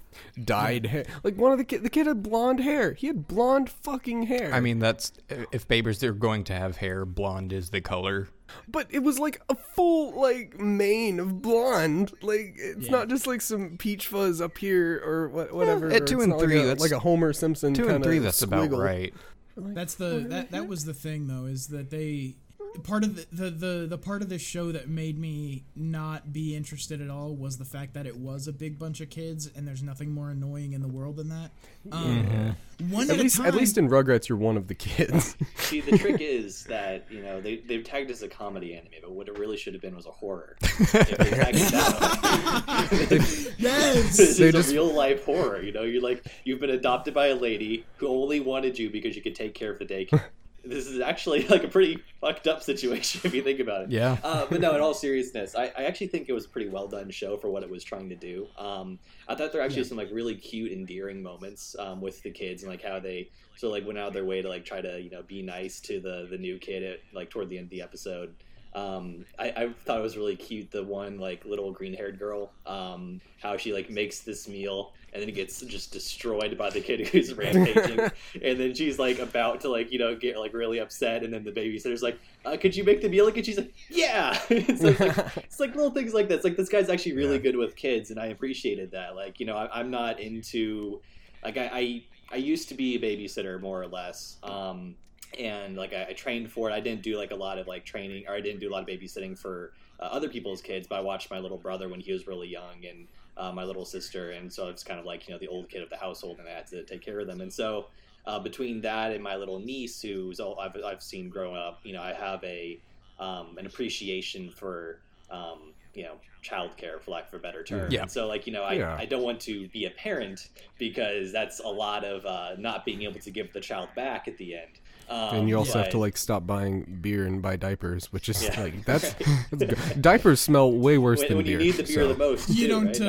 dyed 0.44 0.88
hair. 0.88 1.06
Like 1.24 1.38
one 1.38 1.52
of 1.52 1.57
the 1.57 1.64
kid, 1.64 1.84
the 1.84 1.90
kid 1.90 2.07
had 2.07 2.24
blonde 2.24 2.60
hair. 2.60 2.94
He 2.94 3.07
had 3.07 3.28
blonde 3.28 3.70
fucking 3.70 4.24
hair. 4.24 4.52
I 4.53 4.60
mean, 4.60 4.80
that's 4.80 5.11
if 5.52 5.68
babies 5.68 5.99
they're 5.99 6.14
going 6.14 6.44
to 6.45 6.53
have 6.53 6.78
hair, 6.78 7.06
blonde 7.06 7.53
is 7.53 7.70
the 7.70 7.82
color. 7.82 8.30
but 8.68 8.86
it 8.91 8.99
was 8.99 9.18
like 9.20 9.41
a 9.49 9.56
full 9.56 10.20
like 10.20 10.60
mane 10.60 11.20
of 11.20 11.41
blonde. 11.41 12.11
Like 12.22 12.56
it's 12.57 12.86
Yeah. 12.86 12.91
not 12.91 13.07
just 13.10 13.28
like 13.28 13.41
some 13.41 13.78
peach 13.78 14.07
fuzz 14.07 14.41
up 14.41 14.57
here 14.57 15.02
or 15.06 15.30
what, 15.30 15.53
whatever. 15.53 15.90
at 15.91 16.07
two 16.07 16.15
it's 16.15 16.24
and 16.24 16.30
not 16.32 16.40
like 16.40 16.45
three, 16.48 16.60
a- 16.61 16.65
that's- 16.65 16.82
like 16.82 16.91
a 16.91 16.99
Homer 16.99 17.34
Simpson. 17.34 17.74
Two 17.74 17.88
and 17.90 18.03
three, 18.03 18.20
that's 18.20 18.41
about 18.41 18.70
squiggle. 18.70 18.84
right. 18.84 19.14
That's 19.56 19.94
the 19.95 20.26
that 20.30 20.49
that 20.52 20.68
was 20.68 20.86
the 20.86 20.95
thing 20.95 21.28
though 21.28 21.45
is 21.45 21.68
that 21.68 21.91
they 21.91 22.38
part 22.84 23.04
of 23.04 23.16
the, 23.16 23.28
the 23.32 23.50
the 23.52 23.88
the 23.88 23.98
part 23.98 24.22
of 24.22 24.30
this 24.30 24.41
show 24.41 24.72
that 24.72 24.88
made 24.90 25.18
me 25.20 25.64
not 25.76 26.34
be 26.34 26.56
interested 26.56 27.02
at 27.02 27.10
all 27.10 27.36
was 27.36 27.58
the 27.58 27.66
fact 27.66 27.94
that 27.94 28.06
it 28.08 28.18
was 28.18 28.48
a 28.48 28.54
big 28.54 28.80
bunch 28.80 29.02
of 29.02 29.10
kids, 29.10 29.50
and 29.56 29.68
there's 29.68 29.84
nothing 29.84 30.12
more 30.12 30.30
annoying 30.32 30.74
in 30.74 30.82
the 30.82 30.88
world 30.88 31.18
than 31.18 31.30
that. 31.30 31.52
Um, 31.91 32.56
One 32.90 33.10
At 33.10 33.18
at, 33.18 33.20
least, 33.22 33.38
time. 33.38 33.45
at 33.45 33.54
least 33.56 33.78
in 33.78 33.88
Rugrats, 33.90 34.28
you're 34.28 34.38
one 34.38 34.58
of 34.58 34.68
the 34.68 34.74
kids. 34.76 35.36
See, 35.58 35.82
the 35.82 35.98
trick 35.98 36.20
is 36.22 36.64
that 36.66 37.06
you 37.12 37.22
know 37.22 37.40
they 37.41 37.58
they've 37.58 37.84
tagged 37.84 38.10
it 38.10 38.14
as 38.14 38.24
a 38.24 38.28
comedy 38.28 38.74
anime, 38.74 38.91
but 39.02 39.12
what 39.12 39.28
it 39.28 39.38
really 39.38 39.58
should 39.58 39.74
have 39.74 39.82
been 39.82 39.95
was 39.95 40.06
a 40.06 40.12
horror. 40.12 40.58
if 40.62 40.91
they 40.91 41.30
tagged 41.30 41.58
it 41.60 41.72
that 41.72 42.88
way. 42.91 43.54
yes. 43.58 44.18
this 44.18 44.40
is 44.40 44.52
just- 44.52 44.72
a 44.72 44.74
real 44.74 44.94
life 44.94 45.26
horror. 45.26 45.62
You 45.62 45.72
know, 45.72 45.84
you're 45.84 46.02
like 46.02 46.26
you've 46.44 46.60
been 46.60 46.72
adopted 46.72 47.14
by 47.14 47.28
a 47.28 47.36
lady 47.36 47.86
who 47.98 48.08
only 48.08 48.40
wanted 48.40 48.78
you 48.80 48.90
because 48.90 49.16
you 49.16 49.22
could 49.22 49.36
take 49.36 49.54
care 49.54 49.72
of 49.72 49.80
the 49.80 49.86
daycare. 49.86 50.24
This 50.64 50.88
is 50.88 50.99
actually 51.02 51.48
like 51.49 51.64
a 51.64 51.68
pretty 51.68 52.02
fucked 52.22 52.48
up 52.48 52.64
situation 52.64 53.22
if 53.23 53.34
you 53.34 53.41
think 53.44 53.60
about 53.60 53.84
it. 53.84 53.91
Yeah. 53.91 54.18
Uh, 54.23 54.45
but 54.49 54.61
no, 54.61 54.73
in 54.76 54.81
all 54.81 54.94
seriousness, 54.94 55.56
I, 55.56 55.72
I 55.77 55.84
actually 55.84 56.07
think 56.07 56.30
it 56.30 56.34
was 56.34 56.45
a 56.45 56.49
pretty 56.49 56.69
well 56.69 56.88
done 56.88 57.10
show 57.11 57.38
for 57.38 57.49
what 57.49 57.64
it 57.64 57.69
was 57.69 57.84
trying 57.84 58.10
to 58.10 58.15
do. 58.15 58.48
Um, 58.57 58.99
I 59.27 59.35
thought 59.35 59.52
there 59.52 59.61
were 59.61 59.65
actually 59.65 59.81
Yeah. 59.84 59.88
some 59.90 59.98
like 59.98 60.10
really 60.11 60.35
cute, 60.35 60.72
endearing 60.72 61.22
moments 61.22 61.76
um, 61.80 62.02
with 62.02 62.22
the 62.23 62.31
kids 62.31 62.64
and 62.64 62.72
like 62.72 62.81
how 62.84 62.99
they 62.99 63.30
sort 63.56 63.69
of 63.72 63.73
like 63.81 63.85
went 63.88 63.99
out 63.99 64.07
of 64.07 64.14
their 64.14 64.26
way 64.26 64.41
to 64.41 64.49
like 64.49 64.65
try 64.65 64.81
to 64.81 64.99
you 65.02 65.10
know 65.10 65.22
be 65.23 65.41
nice 65.41 65.80
to 65.81 65.99
the 65.99 66.27
the 66.30 66.38
new 66.38 66.57
kid 66.57 66.84
at 66.84 66.99
like 67.14 67.30
toward 67.30 67.49
the 67.49 67.57
end 67.57 67.65
of 67.65 67.69
the 67.72 67.81
episode. 67.81 68.34
Um, 68.76 69.26
I, 69.38 69.50
I 69.56 69.70
thought 69.86 70.00
it 70.00 70.04
was 70.04 70.18
really 70.18 70.36
cute. 70.36 70.72
The 70.72 70.84
one 70.84 71.20
like 71.20 71.45
little 71.45 71.72
green 71.72 71.94
haired 71.94 72.18
girl, 72.18 72.52
um, 72.66 73.22
how 73.41 73.58
she 73.58 73.72
like 73.74 73.90
makes 73.90 74.22
this 74.22 74.48
meal 74.48 74.94
and 75.14 75.22
then 75.22 75.30
it 75.30 75.36
gets 75.36 75.62
just 75.62 75.91
destroyed 75.91 76.58
by 76.58 76.70
the 76.70 76.82
kid 76.82 77.08
who's 77.08 77.34
rampaging, 77.34 78.00
and 78.41 78.60
then 78.60 78.74
she's 78.74 78.98
like 78.98 79.20
about 79.20 79.62
to 79.62 79.70
like 79.70 79.91
you 79.91 80.00
know 80.00 80.16
get 80.16 80.38
like 80.38 80.54
really 80.54 80.80
upset, 80.80 81.24
and 81.24 81.34
then 81.34 81.44
the 81.44 81.52
babysitter's 81.52 82.02
like, 82.02 82.18
uh, 82.45 82.58
"Could 82.58 82.76
you 82.76 82.84
make 82.84 83.02
the 83.02 83.10
meal?" 83.10 83.28
And 83.28 83.45
she's 83.45 83.58
like, 83.58 83.74
"Yeah." 83.90 84.34
so 84.38 84.45
it's, 84.50 84.82
like, 84.82 85.00
it's 85.38 85.60
like 85.60 85.76
little 85.76 85.91
things 85.91 86.14
like 86.14 86.28
this. 86.28 86.44
Like 86.44 86.58
this 86.58 86.70
guy's 86.70 86.90
actually 86.90 87.14
really 87.14 87.36
Yeah. 87.36 87.41
good 87.44 87.56
with 87.58 87.76
kids, 87.76 88.10
and 88.10 88.20
I 88.20 88.28
appreciated 88.28 88.91
that. 88.91 89.16
Like 89.16 89.40
you 89.40 89.45
know, 89.45 89.56
I, 89.56 89.80
I'm 89.80 89.91
not 89.91 90.20
into 90.20 91.00
like 91.44 91.58
I, 91.58 91.70
I 91.72 92.04
I 92.32 92.36
used 92.38 92.70
to 92.70 92.76
be 92.76 92.95
a 92.95 93.00
babysitter 93.00 93.62
more 93.62 93.82
or 93.82 93.88
less. 93.88 94.38
Um, 94.41 94.95
and 95.40 95.76
like 95.76 95.94
I, 95.94 96.08
I 96.10 96.14
trained 96.14 96.52
for 96.52 96.70
it. 96.70 96.74
I 96.74 96.80
didn't 96.80 97.02
do 97.02 97.18
like 97.18 97.32
a 97.32 97.36
lot 97.36 97.58
of 97.58 97.68
like 97.68 97.86
training, 97.86 98.26
or 98.28 98.36
I 98.36 98.42
didn't 98.42 98.60
do 98.60 98.70
a 98.70 98.74
lot 98.74 98.84
of 98.84 98.88
babysitting 98.88 99.38
for 99.38 99.74
uh, 100.00 100.04
other 100.04 100.30
people's 100.30 100.62
kids. 100.62 100.88
But 100.88 101.00
I 101.00 101.02
watched 101.02 101.30
my 101.32 101.40
little 101.40 101.58
brother 101.58 101.90
when 101.90 102.00
he 102.00 102.12
was 102.12 102.28
really 102.28 102.48
young, 102.48 102.86
and 102.88 103.08
uh, 103.38 103.52
my 103.52 103.64
little 103.64 103.86
sister, 103.86 104.32
and 104.32 104.52
so 104.52 104.68
it's 104.68 104.84
kind 104.84 105.00
of 105.00 105.06
like 105.06 105.28
you 105.28 105.34
know 105.34 105.40
the 105.40 105.48
old 105.48 105.70
kid 105.70 105.82
of 105.82 105.90
the 105.90 105.98
household, 105.98 106.40
and 106.40 106.48
I 106.48 106.52
had 106.52 106.68
to 106.68 106.84
take 106.84 107.02
care 107.02 107.20
of 107.20 107.28
them. 107.28 107.42
And 107.42 107.52
so 107.52 107.88
uh, 108.26 108.40
between 108.40 108.82
that 108.82 109.12
and 109.12 109.24
my 109.24 109.36
little 109.36 109.60
niece, 109.60 110.02
who's 110.02 110.40
all 110.40 110.60
I've, 110.60 110.76
I've 110.84 111.04
seen 111.04 111.30
growing 111.30 111.58
up, 111.58 111.82
you 111.84 111.94
know, 111.94 112.02
I 112.02 112.14
have 112.14 112.44
a 112.44 112.80
um, 113.20 113.58
an 113.58 113.66
appreciation 113.66 114.50
for 114.50 115.00
um, 115.30 115.74
you 115.94 116.04
know 116.04 116.16
childcare, 116.44 117.02
for 117.02 117.12
lack 117.12 117.28
of 117.28 117.34
a 117.36 117.40
better 117.40 117.64
term. 117.64 117.90
Yeah. 117.92 118.04
And 118.04 118.12
so 118.12 118.28
like 118.28 118.46
you 118.48 118.54
know, 118.54 118.64
I, 118.64 118.74
Yeah. 118.74 118.96
I 119.00 119.06
don't 119.06 119.24
want 119.24 119.40
to 119.42 119.68
be 119.70 119.86
a 119.86 119.92
parent 119.92 120.50
because 120.78 121.32
that's 121.32 121.60
a 121.60 121.68
lot 121.68 122.04
of 122.04 122.26
uh, 122.26 122.56
not 122.58 122.86
being 122.86 123.04
able 123.04 123.20
to 123.20 123.32
give 123.32 123.52
the 123.54 123.62
child 123.62 123.90
back 123.96 124.28
at 124.28 124.38
the 124.38 124.56
end. 124.56 124.80
Um, 125.10 125.36
and 125.36 125.50
you 125.50 125.58
also 125.58 125.78
have 125.78 125.90
to 125.90 125.98
like 125.98 126.18
stop 126.18 126.48
buying 126.48 127.00
beer 127.02 127.26
and 127.26 127.42
buy 127.42 127.56
diapers, 127.56 128.12
which 128.12 128.30
is 128.30 128.44
Yeah. 128.44 128.60
like 128.62 128.86
that's, 128.86 129.14
that's 129.52 129.64
good. 129.92 130.02
diapers 130.02 130.40
smell 130.42 130.72
way 130.72 130.98
worse 130.98 131.20
when, 131.20 131.28
than 131.28 131.38
when 131.38 131.46
beer. 131.46 131.60
you 131.60 131.66
need 131.66 131.76
the 131.76 131.84
beer 131.84 131.94
so- 131.96 132.08
the 132.14 132.18
most. 132.18 132.50
You 132.50 132.68
too, 132.68 132.68
don't. 132.96 133.00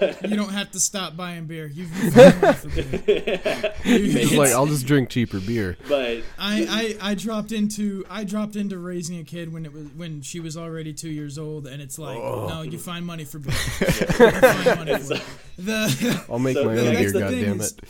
right? 0.00 0.02
Uh, 0.02 0.14
you 0.28 0.36
don't 0.36 0.52
have 0.52 0.70
to 0.72 0.80
stop 0.80 1.16
buying 1.16 1.44
beer. 1.46 1.66
You've, 1.66 1.94
you've 2.02 2.14
had 2.14 2.34
enough 2.36 2.64
of 2.64 2.74
beer. 2.74 3.00
It's 3.84 4.32
like 4.34 4.50
I'll 4.50 4.66
just 4.66 4.86
drink 4.86 5.10
cheaper 5.10 5.38
beer. 5.40 5.76
but 5.88 6.22
I, 6.38 6.96
I, 7.00 7.10
I 7.10 7.14
dropped 7.14 7.52
into 7.52 8.04
I 8.10 8.24
dropped 8.24 8.56
into 8.56 8.78
raising 8.78 9.18
a 9.20 9.24
kid 9.24 9.52
when 9.52 9.64
it 9.66 9.72
was 9.72 9.86
when 9.96 10.22
she 10.22 10.40
was 10.40 10.56
already 10.56 10.92
two 10.92 11.10
years 11.10 11.38
old, 11.38 11.66
and 11.66 11.80
it's 11.80 11.98
like 11.98 12.18
no, 12.18 12.62
you 12.62 12.78
find 12.78 13.04
money 13.06 13.24
for 13.24 13.38
beer. 13.38 13.54
Money 14.76 14.98
for 14.98 15.14
it. 15.14 15.22
The 15.58 16.24
I'll 16.28 16.38
make 16.38 16.56
So 16.56 16.64
my 16.64 16.70
own 16.78 16.94
beer. 16.94 17.10
thing 17.10 17.20
God 17.20 17.30
damn 17.30 17.60
it! 17.60 17.80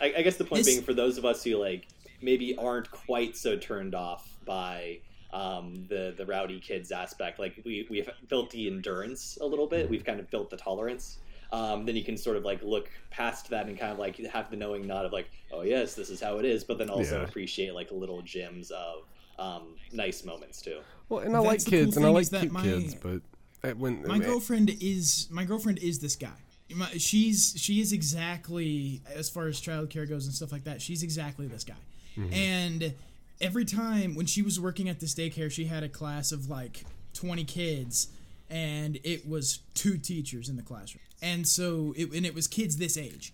I, 0.00 0.14
I 0.18 0.22
guess 0.22 0.36
the 0.36 0.44
point 0.44 0.64
being 0.66 0.82
for 0.82 0.92
those 0.94 1.18
of 1.18 1.24
us 1.24 1.44
who 1.44 1.56
like 1.56 1.86
maybe 2.22 2.56
aren't 2.56 2.90
quite 2.90 3.36
so 3.36 3.56
turned 3.56 3.94
off 3.94 4.28
by 4.44 4.98
um, 5.32 5.86
the 5.88 6.14
the 6.16 6.26
rowdy 6.26 6.60
kids 6.60 6.92
aspect, 6.92 7.38
like 7.38 7.60
we 7.64 7.86
we've 7.90 8.08
built 8.28 8.50
the 8.50 8.66
endurance 8.68 9.38
a 9.40 9.46
little 9.46 9.66
bit. 9.66 9.88
We've 9.88 10.04
kind 10.04 10.20
of 10.20 10.30
built 10.30 10.50
the 10.50 10.56
tolerance. 10.56 11.18
Um, 11.52 11.84
then 11.84 11.96
you 11.96 12.02
can 12.04 12.16
sort 12.16 12.38
of 12.38 12.44
like 12.44 12.62
look 12.62 12.90
past 13.10 13.50
that 13.50 13.66
and 13.66 13.78
kind 13.78 13.92
of 13.92 13.98
like 13.98 14.16
have 14.16 14.50
the 14.50 14.56
knowing 14.56 14.86
nod 14.86 15.04
of 15.04 15.12
like, 15.12 15.30
oh 15.52 15.62
yes, 15.62 15.94
this 15.94 16.08
is 16.08 16.18
how 16.20 16.38
it 16.38 16.46
is, 16.46 16.64
but 16.64 16.78
then 16.78 16.88
also 16.88 17.18
Yeah. 17.18 17.24
appreciate 17.28 17.74
like 17.74 17.90
little 17.90 18.22
gems 18.22 18.70
of 18.70 19.02
um, 19.38 19.74
nice 19.92 20.24
moments 20.24 20.62
too. 20.62 20.80
Well, 21.10 21.20
and 21.20 21.36
I 21.36 21.40
like 21.40 21.50
That's 21.50 21.64
the 21.64 21.70
cool 21.70 21.78
kids, 21.84 21.96
and 21.98 22.06
I 22.06 22.08
like 22.08 22.30
cute 22.30 22.52
my- 22.52 22.62
kids, 22.62 22.94
but 22.94 23.76
when 23.76 24.06
my 24.06 24.18
girlfriend 24.18 24.70
is 24.80 25.28
my 25.30 25.44
girlfriend 25.44 25.78
is 25.78 25.98
this 25.98 26.16
guy. 26.16 26.30
My, 26.74 26.88
she's 26.96 27.54
she 27.58 27.80
is 27.82 27.92
exactly 27.92 29.02
as 29.14 29.28
far 29.28 29.46
as 29.46 29.60
childcare 29.60 30.08
goes 30.08 30.24
and 30.26 30.34
stuff 30.34 30.52
like 30.52 30.64
that. 30.64 30.80
She's 30.80 31.02
exactly 31.02 31.46
this 31.46 31.64
guy. 31.64 31.74
Mm-hmm. 32.16 32.32
And 32.34 32.94
every 33.40 33.64
time 33.64 34.14
when 34.14 34.26
she 34.26 34.42
was 34.42 34.60
working 34.60 34.88
at 34.88 35.00
this 35.00 35.14
daycare, 35.14 35.50
she 35.50 35.64
had 35.64 35.82
a 35.82 35.88
class 35.88 36.32
of 36.32 36.48
like 36.48 36.84
twenty 37.14 37.44
kids, 37.44 38.08
and 38.50 38.98
it 39.04 39.28
was 39.28 39.60
two 39.74 39.98
teachers 39.98 40.48
in 40.48 40.56
the 40.56 40.62
classroom. 40.62 41.02
And 41.20 41.46
so 41.46 41.94
it 41.96 42.12
and 42.12 42.26
it 42.26 42.34
was 42.34 42.46
kids 42.46 42.76
this 42.76 42.96
age. 42.96 43.32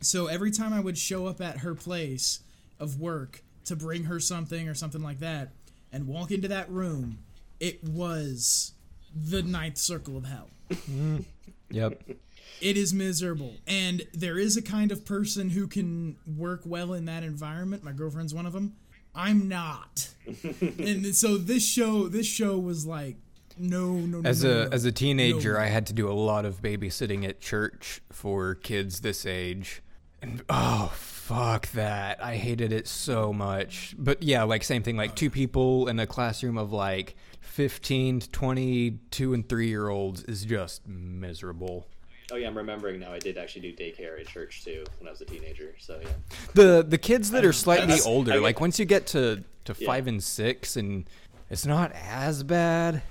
So 0.00 0.26
every 0.26 0.50
time 0.50 0.72
I 0.72 0.80
would 0.80 0.96
show 0.96 1.26
up 1.26 1.40
at 1.40 1.58
her 1.58 1.74
place 1.74 2.40
of 2.78 3.00
work 3.00 3.42
to 3.66 3.76
bring 3.76 4.04
her 4.04 4.18
something 4.18 4.68
or 4.68 4.74
something 4.74 5.02
like 5.02 5.18
that, 5.20 5.50
and 5.92 6.06
walk 6.06 6.30
into 6.30 6.48
that 6.48 6.70
room, 6.70 7.18
it 7.58 7.84
was 7.84 8.72
the 9.14 9.42
ninth 9.42 9.76
circle 9.76 10.16
of 10.16 10.24
hell. 10.24 10.48
Mm-hmm. 10.70 11.18
Yep. 11.70 12.02
It 12.60 12.76
is 12.76 12.92
miserable. 12.92 13.54
And 13.66 14.02
there 14.12 14.38
is 14.38 14.56
a 14.56 14.62
kind 14.62 14.92
of 14.92 15.04
person 15.04 15.50
who 15.50 15.66
can 15.66 16.16
work 16.26 16.62
well 16.64 16.92
in 16.92 17.06
that 17.06 17.22
environment. 17.22 17.82
My 17.82 17.92
girlfriend's 17.92 18.34
one 18.34 18.46
of 18.46 18.52
them. 18.52 18.76
I'm 19.14 19.48
not. 19.48 20.08
and 20.60 21.14
so 21.14 21.36
this 21.36 21.66
show 21.66 22.08
this 22.08 22.26
show 22.26 22.58
was 22.58 22.86
like 22.86 23.16
no 23.58 23.92
no 23.92 24.20
no. 24.20 24.28
As 24.28 24.44
no, 24.44 24.50
a 24.50 24.64
no. 24.64 24.70
as 24.70 24.84
a 24.84 24.92
teenager, 24.92 25.54
No. 25.54 25.60
I 25.60 25.66
had 25.66 25.86
to 25.86 25.92
do 25.92 26.08
a 26.08 26.14
lot 26.14 26.44
of 26.44 26.62
babysitting 26.62 27.28
at 27.28 27.40
church 27.40 28.00
for 28.10 28.54
kids 28.54 29.00
this 29.00 29.26
age, 29.26 29.82
and 30.22 30.42
oh 30.48 30.92
fuck 30.94 31.68
that! 31.72 32.22
I 32.22 32.36
hated 32.36 32.72
it 32.72 32.86
so 32.86 33.32
much. 33.32 33.94
But 33.98 34.22
yeah, 34.22 34.44
like 34.44 34.64
same 34.64 34.82
thing, 34.82 34.96
like 34.96 35.14
two 35.16 35.30
people 35.30 35.88
in 35.88 35.98
a 35.98 36.06
classroom 36.06 36.56
of 36.56 36.72
like 36.72 37.16
fifteen 37.40 38.20
to 38.20 38.30
twenty, 38.30 38.92
two 39.10 39.34
and 39.34 39.48
three 39.48 39.68
year 39.68 39.88
olds 39.88 40.22
is 40.24 40.44
just 40.44 40.86
miserable. 40.86 41.86
Oh 42.32 42.36
yeah, 42.36 42.46
I'm 42.46 42.56
remembering 42.56 43.00
now. 43.00 43.12
I 43.12 43.18
did 43.18 43.38
actually 43.38 43.72
do 43.72 43.76
daycare 43.76 44.20
at 44.20 44.26
church 44.28 44.64
too 44.64 44.84
when 44.98 45.08
I 45.08 45.10
was 45.10 45.20
a 45.20 45.24
teenager. 45.24 45.74
So 45.78 46.00
yeah. 46.02 46.08
The 46.54 46.84
the 46.86 46.98
kids 46.98 47.30
that 47.32 47.44
are 47.44 47.52
slightly 47.52 47.86
That's- 47.86 48.06
older, 48.06 48.34
I- 48.34 48.36
like 48.38 48.60
once 48.60 48.78
you 48.78 48.84
get 48.84 49.06
to 49.08 49.42
to 49.64 49.74
Yeah. 49.78 49.86
five 49.86 50.06
and 50.06 50.22
six, 50.22 50.76
and 50.76 51.08
it's 51.50 51.66
not 51.66 51.92
as 51.92 52.42
bad. 52.42 53.02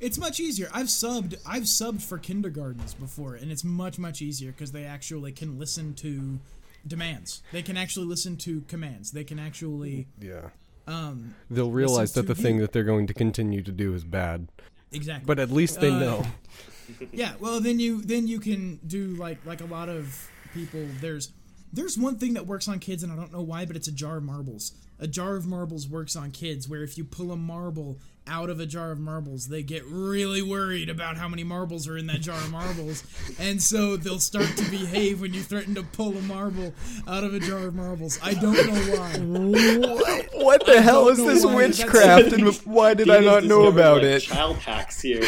It's 0.00 0.18
much 0.18 0.38
easier. 0.40 0.68
I've 0.72 0.86
subbed. 0.88 1.36
I've 1.46 1.62
subbed 1.62 2.02
for 2.02 2.18
kindergartens 2.18 2.92
before, 2.94 3.36
and 3.36 3.50
it's 3.50 3.64
much 3.64 3.98
much 3.98 4.20
easier 4.20 4.52
because 4.52 4.72
they 4.72 4.84
actually 4.84 5.32
can 5.32 5.58
listen 5.58 5.94
to 5.94 6.38
demands. 6.86 7.42
They 7.52 7.62
can 7.62 7.76
actually 7.78 8.06
listen 8.06 8.36
to 8.38 8.60
commands. 8.68 9.12
They 9.12 9.24
can 9.24 9.38
actually 9.38 10.06
Yeah, 10.20 10.50
um 10.86 11.34
they'll 11.50 11.70
realize 11.70 12.12
that 12.12 12.22
to 12.22 12.28
the 12.28 12.34
thing 12.34 12.58
that 12.58 12.72
they're 12.72 12.84
going 12.84 13.06
to 13.06 13.14
continue 13.14 13.62
to 13.62 13.72
do 13.72 13.94
is 13.94 14.04
bad, 14.04 14.48
exactly. 14.92 15.24
but 15.26 15.38
at 15.38 15.50
least 15.50 15.80
they 15.80 15.90
Uh, 15.90 15.98
know. 15.98 16.26
yeah. 17.12 17.34
Well, 17.40 17.60
then 17.60 17.78
you 17.80 18.02
then 18.02 18.26
you 18.26 18.40
can 18.40 18.80
do 18.86 19.08
like 19.16 19.44
like 19.44 19.60
a 19.60 19.66
lot 19.66 19.88
of 19.88 20.28
people. 20.52 20.86
There's 21.00 21.32
there's 21.72 21.98
one 21.98 22.16
thing 22.16 22.34
that 22.34 22.46
works 22.46 22.68
on 22.68 22.78
kids, 22.78 23.02
and 23.02 23.12
I 23.12 23.16
don't 23.16 23.32
know 23.32 23.42
why, 23.42 23.64
but 23.64 23.76
it's 23.76 23.88
a 23.88 23.92
jar 23.92 24.18
of 24.18 24.24
marbles. 24.24 24.72
A 25.00 25.06
jar 25.08 25.36
of 25.36 25.46
marbles 25.46 25.88
works 25.88 26.14
on 26.14 26.30
kids, 26.30 26.68
where 26.68 26.82
if 26.82 26.96
you 26.96 27.04
pull 27.04 27.32
a 27.32 27.36
marble 27.36 27.98
out 28.26 28.48
of 28.48 28.58
a 28.58 28.66
jar 28.66 28.90
of 28.90 28.98
marbles, 28.98 29.48
they 29.48 29.62
get 29.62 29.84
really 29.84 30.40
worried 30.42 30.88
about 30.88 31.16
how 31.16 31.28
many 31.28 31.44
marbles 31.44 31.86
are 31.86 31.96
in 31.96 32.06
that 32.06 32.20
jar 32.20 32.36
of 32.36 32.50
marbles, 32.50 33.04
and 33.38 33.62
so 33.62 33.96
they'll 33.96 34.18
start 34.18 34.48
to 34.56 34.70
behave 34.70 35.20
when 35.20 35.34
you 35.34 35.42
threaten 35.42 35.74
to 35.74 35.82
pull 35.82 36.16
a 36.16 36.22
marble 36.22 36.72
out 37.06 37.24
of 37.24 37.34
a 37.34 37.40
jar 37.40 37.66
of 37.66 37.74
marbles. 37.74 38.18
I 38.22 38.34
don't 38.34 38.54
know 38.54 38.96
why. 38.96 39.18
What, 39.88 40.28
what 40.32 40.66
the 40.66 40.80
hell 40.80 41.08
is 41.08 41.18
this 41.18 41.44
why, 41.44 41.54
witchcraft, 41.54 42.32
and 42.32 42.54
why 42.64 42.94
did 42.94 43.10
I 43.10 43.20
not 43.20 43.44
know 43.44 43.66
about 43.66 43.98
like, 43.98 44.04
it? 44.04 44.20
Child 44.20 44.56
hacks 44.56 45.00
here. 45.00 45.22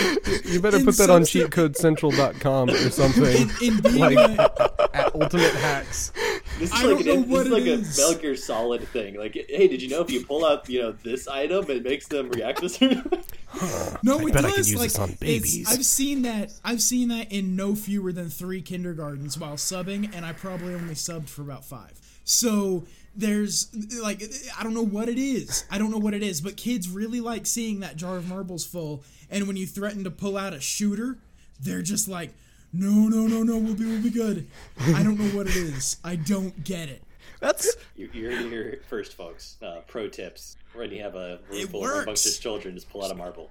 You 0.45 0.61
better 0.61 0.79
in 0.79 0.85
put 0.85 0.97
that 0.97 1.07
some 1.07 1.17
on 1.17 1.25
sta- 1.25 1.49
cheatcodecentral.com 1.49 2.71
or 2.71 2.91
something. 2.91 3.51
In 3.63 3.81
being 3.81 3.99
like 3.99 4.17
a- 4.17 4.97
at 4.97 5.15
Ultimate 5.15 5.55
Hacks. 5.55 6.13
This 6.59 6.73
is 6.73 6.83
I 6.83 6.87
like 6.87 7.07
an, 7.07 7.29
this 7.29 7.47
is 7.47 7.49
like 7.51 7.63
is. 7.65 7.99
a 7.99 8.01
Metal 8.03 8.21
Gear 8.21 8.37
Solid 8.37 8.89
thing. 8.89 9.19
Like, 9.19 9.35
hey, 9.35 9.69
did 9.69 9.83
you 9.83 9.89
know 9.89 10.01
if 10.01 10.11
you 10.11 10.25
pull 10.25 10.45
out 10.45 10.69
you 10.69 10.81
know 10.81 10.93
this 10.93 11.29
item, 11.29 11.71
it 11.71 11.85
makes 11.85 12.09
them 12.09 12.31
react 12.31 12.67
to 12.67 13.03
way? 13.13 13.23
No, 14.03 14.19
I 14.19 14.23
it 14.23 14.33
bet 14.35 14.45
I 14.45 14.49
does. 14.49 14.57
could 14.57 14.69
use 14.69 14.75
like, 14.79 14.89
this 14.89 14.99
on 14.99 15.13
babies. 15.21 15.67
I've 15.69 15.85
seen 15.85 16.23
that. 16.23 16.53
I've 16.65 16.81
seen 16.83 17.09
that 17.09 17.31
in 17.31 17.57
no 17.57 17.75
fewer 17.75 18.13
than 18.13 18.31
three 18.31 18.63
kindergartens 18.63 19.39
while 19.39 19.55
subbing, 19.55 20.15
and 20.15 20.25
I 20.25 20.33
probably 20.33 20.75
only 20.75 20.95
subbed 20.95 21.29
for 21.29 21.43
about 21.43 21.65
five. 21.65 22.01
So 22.25 22.85
there's 23.15 23.69
like 24.03 24.23
I 24.59 24.63
don't 24.63 24.75
know 24.75 24.85
what 24.85 25.09
it 25.09 25.19
is. 25.19 25.65
I 25.71 25.79
don't 25.79 25.91
know 25.91 25.99
what 25.99 26.15
it 26.15 26.23
is, 26.23 26.41
but 26.41 26.57
kids 26.57 26.89
really 26.89 27.21
like 27.21 27.47
seeing 27.47 27.81
that 27.81 27.97
jar 27.97 28.17
of 28.17 28.29
marbles 28.29 28.65
full. 28.65 29.05
And 29.31 29.47
when 29.47 29.57
you 29.57 29.67
threaten 29.67 30.05
to 30.05 30.11
pull 30.11 30.37
out 30.37 30.53
a 30.55 30.61
shooter, 30.61 31.19
they're 31.61 31.83
just 31.83 32.09
like, 32.09 32.33
"No, 32.79 33.09
no, 33.09 33.27
no, 33.27 33.43
no, 33.43 33.57
we'll 33.59 33.75
be 33.75 33.85
we'll 33.85 34.03
be 34.03 34.11
good." 34.11 34.47
I 34.81 35.03
don't 35.03 35.19
know 35.19 35.29
what 35.37 35.47
it 35.49 35.57
is. 35.57 35.97
I 36.05 36.17
don't 36.17 36.63
get 36.65 36.89
it. 36.89 37.03
That's 37.41 37.77
You- 37.97 38.09
You're 38.13 38.33
you're 38.33 38.49
here 38.51 38.81
first, 38.89 39.15
folks. 39.15 39.57
Uh, 39.63 39.81
pro 39.87 40.09
tips: 40.09 40.57
when 40.75 40.91
you 40.91 41.03
have 41.03 41.15
a 41.15 41.39
room 41.51 41.61
It 41.61 41.69
full 41.69 41.85
of 41.85 41.91
rambunctious 41.91 42.27
works. 42.33 42.39
children, 42.39 42.75
just 42.75 42.89
pull 42.91 43.05
out 43.05 43.11
a 43.11 43.15
marble. 43.15 43.51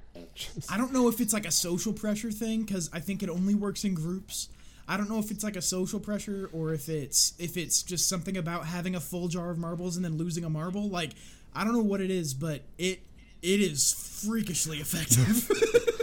I 0.69 0.77
don't 0.77 0.91
know 0.93 1.07
if 1.07 1.19
it's 1.21 1.33
like 1.33 1.45
a 1.45 1.51
social 1.51 1.93
pressure 1.93 2.31
thing 2.31 2.63
because 2.63 2.89
I 2.93 2.99
think 2.99 3.21
it 3.23 3.29
only 3.29 3.53
works 3.55 3.83
in 3.83 3.93
groups. 3.93 4.49
I 4.87 4.97
don't 4.97 5.09
know 5.09 5.17
if 5.19 5.31
it's 5.31 5.43
like 5.43 5.55
a 5.55 5.61
social 5.61 5.99
pressure 5.99 6.49
or 6.53 6.73
if 6.73 6.89
it's 6.89 7.33
if 7.39 7.57
it's 7.57 7.81
just 7.83 8.07
something 8.09 8.37
about 8.37 8.65
having 8.65 8.95
a 8.95 8.99
full 8.99 9.27
jar 9.27 9.49
of 9.51 9.57
marbles 9.57 9.95
and 9.95 10.05
then 10.05 10.17
losing 10.17 10.43
a 10.45 10.49
marble. 10.49 10.89
Like 10.89 11.11
I 11.55 11.63
don't 11.63 11.73
know 11.73 11.79
what 11.83 12.01
it 12.01 12.11
is, 12.11 12.33
but 12.33 12.61
it 12.77 13.01
it 13.41 13.59
is 13.61 13.93
freakishly 14.25 14.77
effective. 14.79 15.49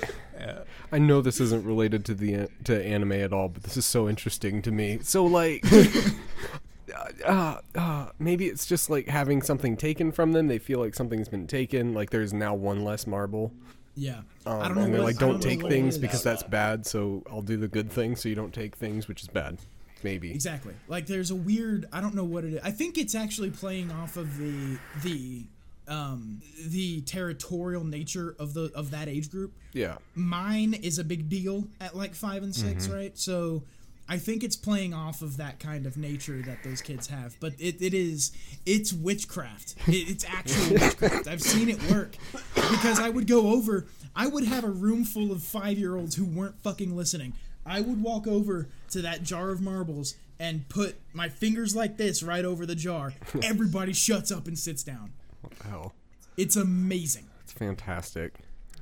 I 0.92 0.98
know 0.98 1.20
this 1.20 1.40
isn't 1.40 1.64
related 1.64 2.04
to 2.06 2.14
the 2.14 2.48
to 2.64 2.84
anime 2.84 3.12
at 3.12 3.32
all, 3.32 3.48
but 3.48 3.62
this 3.62 3.76
is 3.76 3.86
so 3.86 4.08
interesting 4.08 4.62
to 4.62 4.70
me. 4.70 4.98
So 5.02 5.24
like, 5.24 5.64
uh, 7.24 7.58
uh, 7.74 8.08
maybe 8.18 8.46
it's 8.46 8.66
just 8.66 8.90
like 8.90 9.08
having 9.08 9.42
something 9.42 9.76
taken 9.76 10.12
from 10.12 10.32
them. 10.32 10.48
They 10.48 10.58
feel 10.58 10.78
like 10.80 10.94
something's 10.94 11.28
been 11.28 11.46
taken. 11.46 11.94
Like 11.94 12.10
there's 12.10 12.32
now 12.32 12.54
one 12.54 12.84
less 12.84 13.06
marble. 13.06 13.52
yeah, 13.94 14.20
Um, 14.46 14.60
I 14.60 14.68
don't 14.68 14.76
know. 14.76 14.82
and 14.84 14.94
they're 14.94 15.00
like, 15.02 15.16
I 15.16 15.26
don't, 15.26 15.40
take 15.42 15.60
things 15.62 15.98
because 15.98 16.22
that's 16.22 16.42
bad. 16.42 16.86
So 16.86 17.22
I'll 17.30 17.42
do 17.42 17.56
the 17.56 17.68
good 17.68 17.90
thing, 17.90 18.16
so 18.16 18.28
you 18.28 18.34
don't 18.34 18.52
take 18.54 18.76
things, 18.76 19.08
which 19.08 19.22
is 19.22 19.28
bad. 19.28 19.58
Maybe. 20.02 20.32
Exactly. 20.32 20.74
Like 20.88 21.06
there's 21.06 21.30
a 21.30 21.36
weird 21.36 21.86
I 21.92 22.00
don't 22.00 22.14
know 22.14 22.24
what 22.24 22.44
it 22.44 22.54
is. 22.54 22.60
I 22.64 22.72
think 22.72 22.98
it's 22.98 23.14
actually 23.14 23.50
playing 23.50 23.92
off 23.92 24.16
of 24.16 24.36
the 24.36 24.78
the 25.04 25.44
um 25.92 26.40
the 26.68 27.00
territorial 27.02 27.84
nature 27.84 28.34
of 28.38 28.54
the 28.54 28.70
of 28.74 28.90
that 28.90 29.08
age 29.08 29.30
group. 29.30 29.52
Yeah. 29.72 29.96
Mine 30.14 30.74
is 30.74 30.98
a 30.98 31.04
big 31.04 31.28
deal 31.28 31.64
at 31.80 31.96
like 31.96 32.14
5 32.14 32.42
and 32.42 32.54
6, 32.54 32.84
Mm-hmm. 32.86 32.94
right? 32.94 33.18
So 33.18 33.62
I 34.08 34.18
think 34.18 34.42
it's 34.42 34.56
playing 34.56 34.92
off 34.94 35.22
of 35.22 35.36
that 35.36 35.58
kind 35.60 35.86
of 35.86 35.96
nature 35.96 36.42
that 36.42 36.62
those 36.64 36.82
kids 36.82 37.06
have, 37.06 37.36
but 37.40 37.52
it, 37.58 37.80
it 37.80 37.94
is 37.94 38.32
it's 38.66 38.92
witchcraft. 38.92 39.74
It, 39.88 40.10
it's 40.10 40.24
actual 40.24 40.74
witchcraft. 40.80 41.28
I've 41.28 41.42
seen 41.42 41.68
it 41.68 41.80
work 41.90 42.16
because 42.54 42.98
I 42.98 43.08
would 43.08 43.26
go 43.26 43.52
over. 43.52 43.86
I 44.14 44.26
would 44.26 44.44
have 44.44 44.64
a 44.64 44.70
room 44.70 45.04
full 45.04 45.32
of 45.32 45.42
five 45.42 45.78
year 45.78 45.96
olds 45.96 46.16
who 46.16 46.24
weren't 46.24 46.60
fucking 46.62 46.94
listening. 46.96 47.34
I 47.64 47.80
would 47.80 48.02
walk 48.02 48.26
over 48.26 48.68
to 48.90 49.02
that 49.02 49.22
jar 49.22 49.50
of 49.50 49.60
marbles 49.62 50.16
and 50.40 50.68
put 50.68 50.96
my 51.14 51.28
fingers 51.28 51.76
like 51.76 51.96
this 51.96 52.22
right 52.22 52.44
over 52.44 52.66
the 52.66 52.74
jar. 52.74 53.14
Everybody 53.42 53.92
shuts 53.92 54.32
up 54.32 54.48
and 54.48 54.58
sits 54.58 54.82
down. 54.82 55.12
What 55.42 55.58
the 55.58 55.68
hell? 55.68 55.92
It's 56.36 56.56
amazing. 56.56 57.26
It's 57.44 57.52
fantastic. 57.52 58.34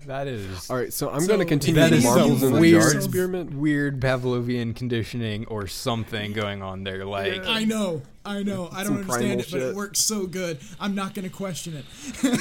that 0.06 0.26
is 0.28 0.70
All 0.70 0.76
right, 0.76 0.92
so 0.92 1.10
I'm 1.10 1.20
So, 1.20 1.26
going 1.26 1.40
to 1.40 1.44
continue 1.46 1.80
that 1.80 1.90
the 1.90 1.96
is 1.96 2.04
marbles 2.04 2.40
some 2.40 2.48
in 2.48 2.54
the 2.54 2.60
weird 2.60 2.82
jar 2.82 2.94
experiment. 2.94 3.54
weird 3.54 4.00
Pavlovian 4.00 4.74
conditioning 4.74 5.44
or 5.46 5.66
something 5.66 6.32
going 6.32 6.62
on 6.62 6.84
there. 6.84 7.04
Like 7.04 7.44
I 7.46 7.64
know, 7.64 8.00
I 8.24 8.42
know. 8.42 8.68
I 8.72 8.84
don't 8.84 8.98
understand 8.98 9.40
it, 9.40 9.48
but 9.50 9.60
it 9.60 9.74
works 9.74 10.00
so 10.00 10.26
good. 10.26 10.58
I'm 10.78 10.94
not 10.94 11.12
going 11.14 11.28
to 11.28 11.34
question 11.34 11.76
it. 11.76 11.84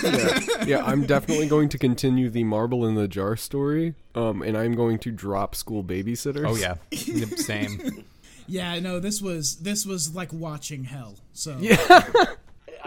yeah. 0.03 0.63
yeah, 0.65 0.85
I'm 0.85 1.05
definitely 1.05 1.47
going 1.55 1.67
to 1.69 1.77
continue 1.77 2.29
the 2.29 2.43
marble 2.43 2.85
in 2.85 2.95
the 2.95 3.07
jar 3.07 3.35
story. 3.35 3.95
Um, 4.15 4.41
and 4.41 4.57
I'm 4.57 4.73
going 4.73 4.99
to 4.99 5.11
drop 5.11 5.55
school 5.55 5.83
babysitters. 5.83 6.45
oh 6.47 6.55
yeah, 6.55 6.75
Yep, 6.91 7.29
same. 7.39 8.05
Yeah, 8.51 8.79
no, 8.79 8.99
this 8.99 9.21
was 9.21 9.57
this 9.57 9.85
was 9.85 10.15
like 10.15 10.33
watching 10.33 10.85
hell. 10.85 11.19
So 11.33 11.57
Yeah. 11.59 11.77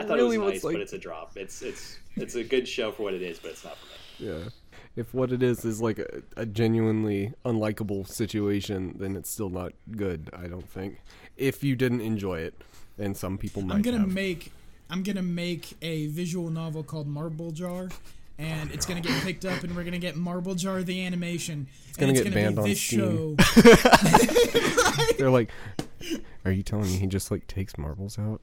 I 0.02 0.06
thought 0.08 0.16
really 0.16 0.36
it 0.36 0.38
was 0.40 0.46
was 0.46 0.52
nice, 0.54 0.64
like- 0.64 0.74
but 0.74 0.80
it's 0.82 0.92
a 0.92 0.98
drop. 0.98 1.36
It's 1.36 1.62
it's 1.62 1.98
it's 2.16 2.34
a 2.34 2.44
good 2.44 2.66
show 2.68 2.92
for 2.92 3.04
what 3.04 3.14
it 3.14 3.22
is, 3.22 3.38
but 3.38 3.52
it's 3.52 3.64
not 3.64 3.76
for 3.76 3.86
me. 3.86 4.30
Yeah. 4.30 4.48
If 4.94 5.14
what 5.14 5.32
it 5.32 5.42
is 5.42 5.64
is 5.64 5.80
like 5.80 5.98
a, 5.98 6.22
a 6.36 6.44
genuinely 6.44 7.32
unlikable 7.46 8.06
situation, 8.06 8.94
then 8.98 9.16
it's 9.16 9.30
still 9.30 9.48
not 9.48 9.72
good, 9.90 10.28
I 10.36 10.48
don't 10.48 10.68
think. 10.68 11.00
If 11.38 11.64
you 11.64 11.74
didn't 11.76 12.02
enjoy 12.02 12.40
it. 12.40 12.54
And 12.98 13.16
some 13.16 13.38
people 13.38 13.62
might 13.62 13.76
I'm 13.76 13.82
gonna 13.82 14.00
have. 14.00 14.12
make 14.12 14.52
I'm 14.90 15.02
gonna 15.02 15.22
make 15.22 15.72
a 15.80 16.08
visual 16.08 16.50
novel 16.50 16.82
called 16.82 17.06
Marble 17.08 17.50
Jar, 17.50 17.88
and 18.38 18.70
it's 18.70 18.84
gonna 18.84 19.00
get 19.00 19.18
picked 19.22 19.46
up, 19.46 19.64
and 19.64 19.74
we're 19.74 19.82
gonna 19.84 19.98
get 19.98 20.14
Marble 20.14 20.54
Jar 20.54 20.82
the 20.82 21.06
animation. 21.06 21.66
It's 21.88 21.96
gonna 21.96 22.12
and 22.12 22.18
get 22.18 22.26
it's 22.26 22.34
banned 22.34 22.56
gonna 22.56 22.60
on 22.60 22.64
be 22.66 22.74
this 22.74 22.82
Steam. 22.82 23.36
show. 23.38 25.12
They're 25.18 25.30
like, 25.30 25.50
"Are 26.44 26.52
you 26.52 26.62
telling 26.62 26.84
me 26.84 26.98
he 26.98 27.06
just 27.06 27.30
like 27.30 27.46
takes 27.46 27.78
marbles 27.78 28.18
out? 28.18 28.42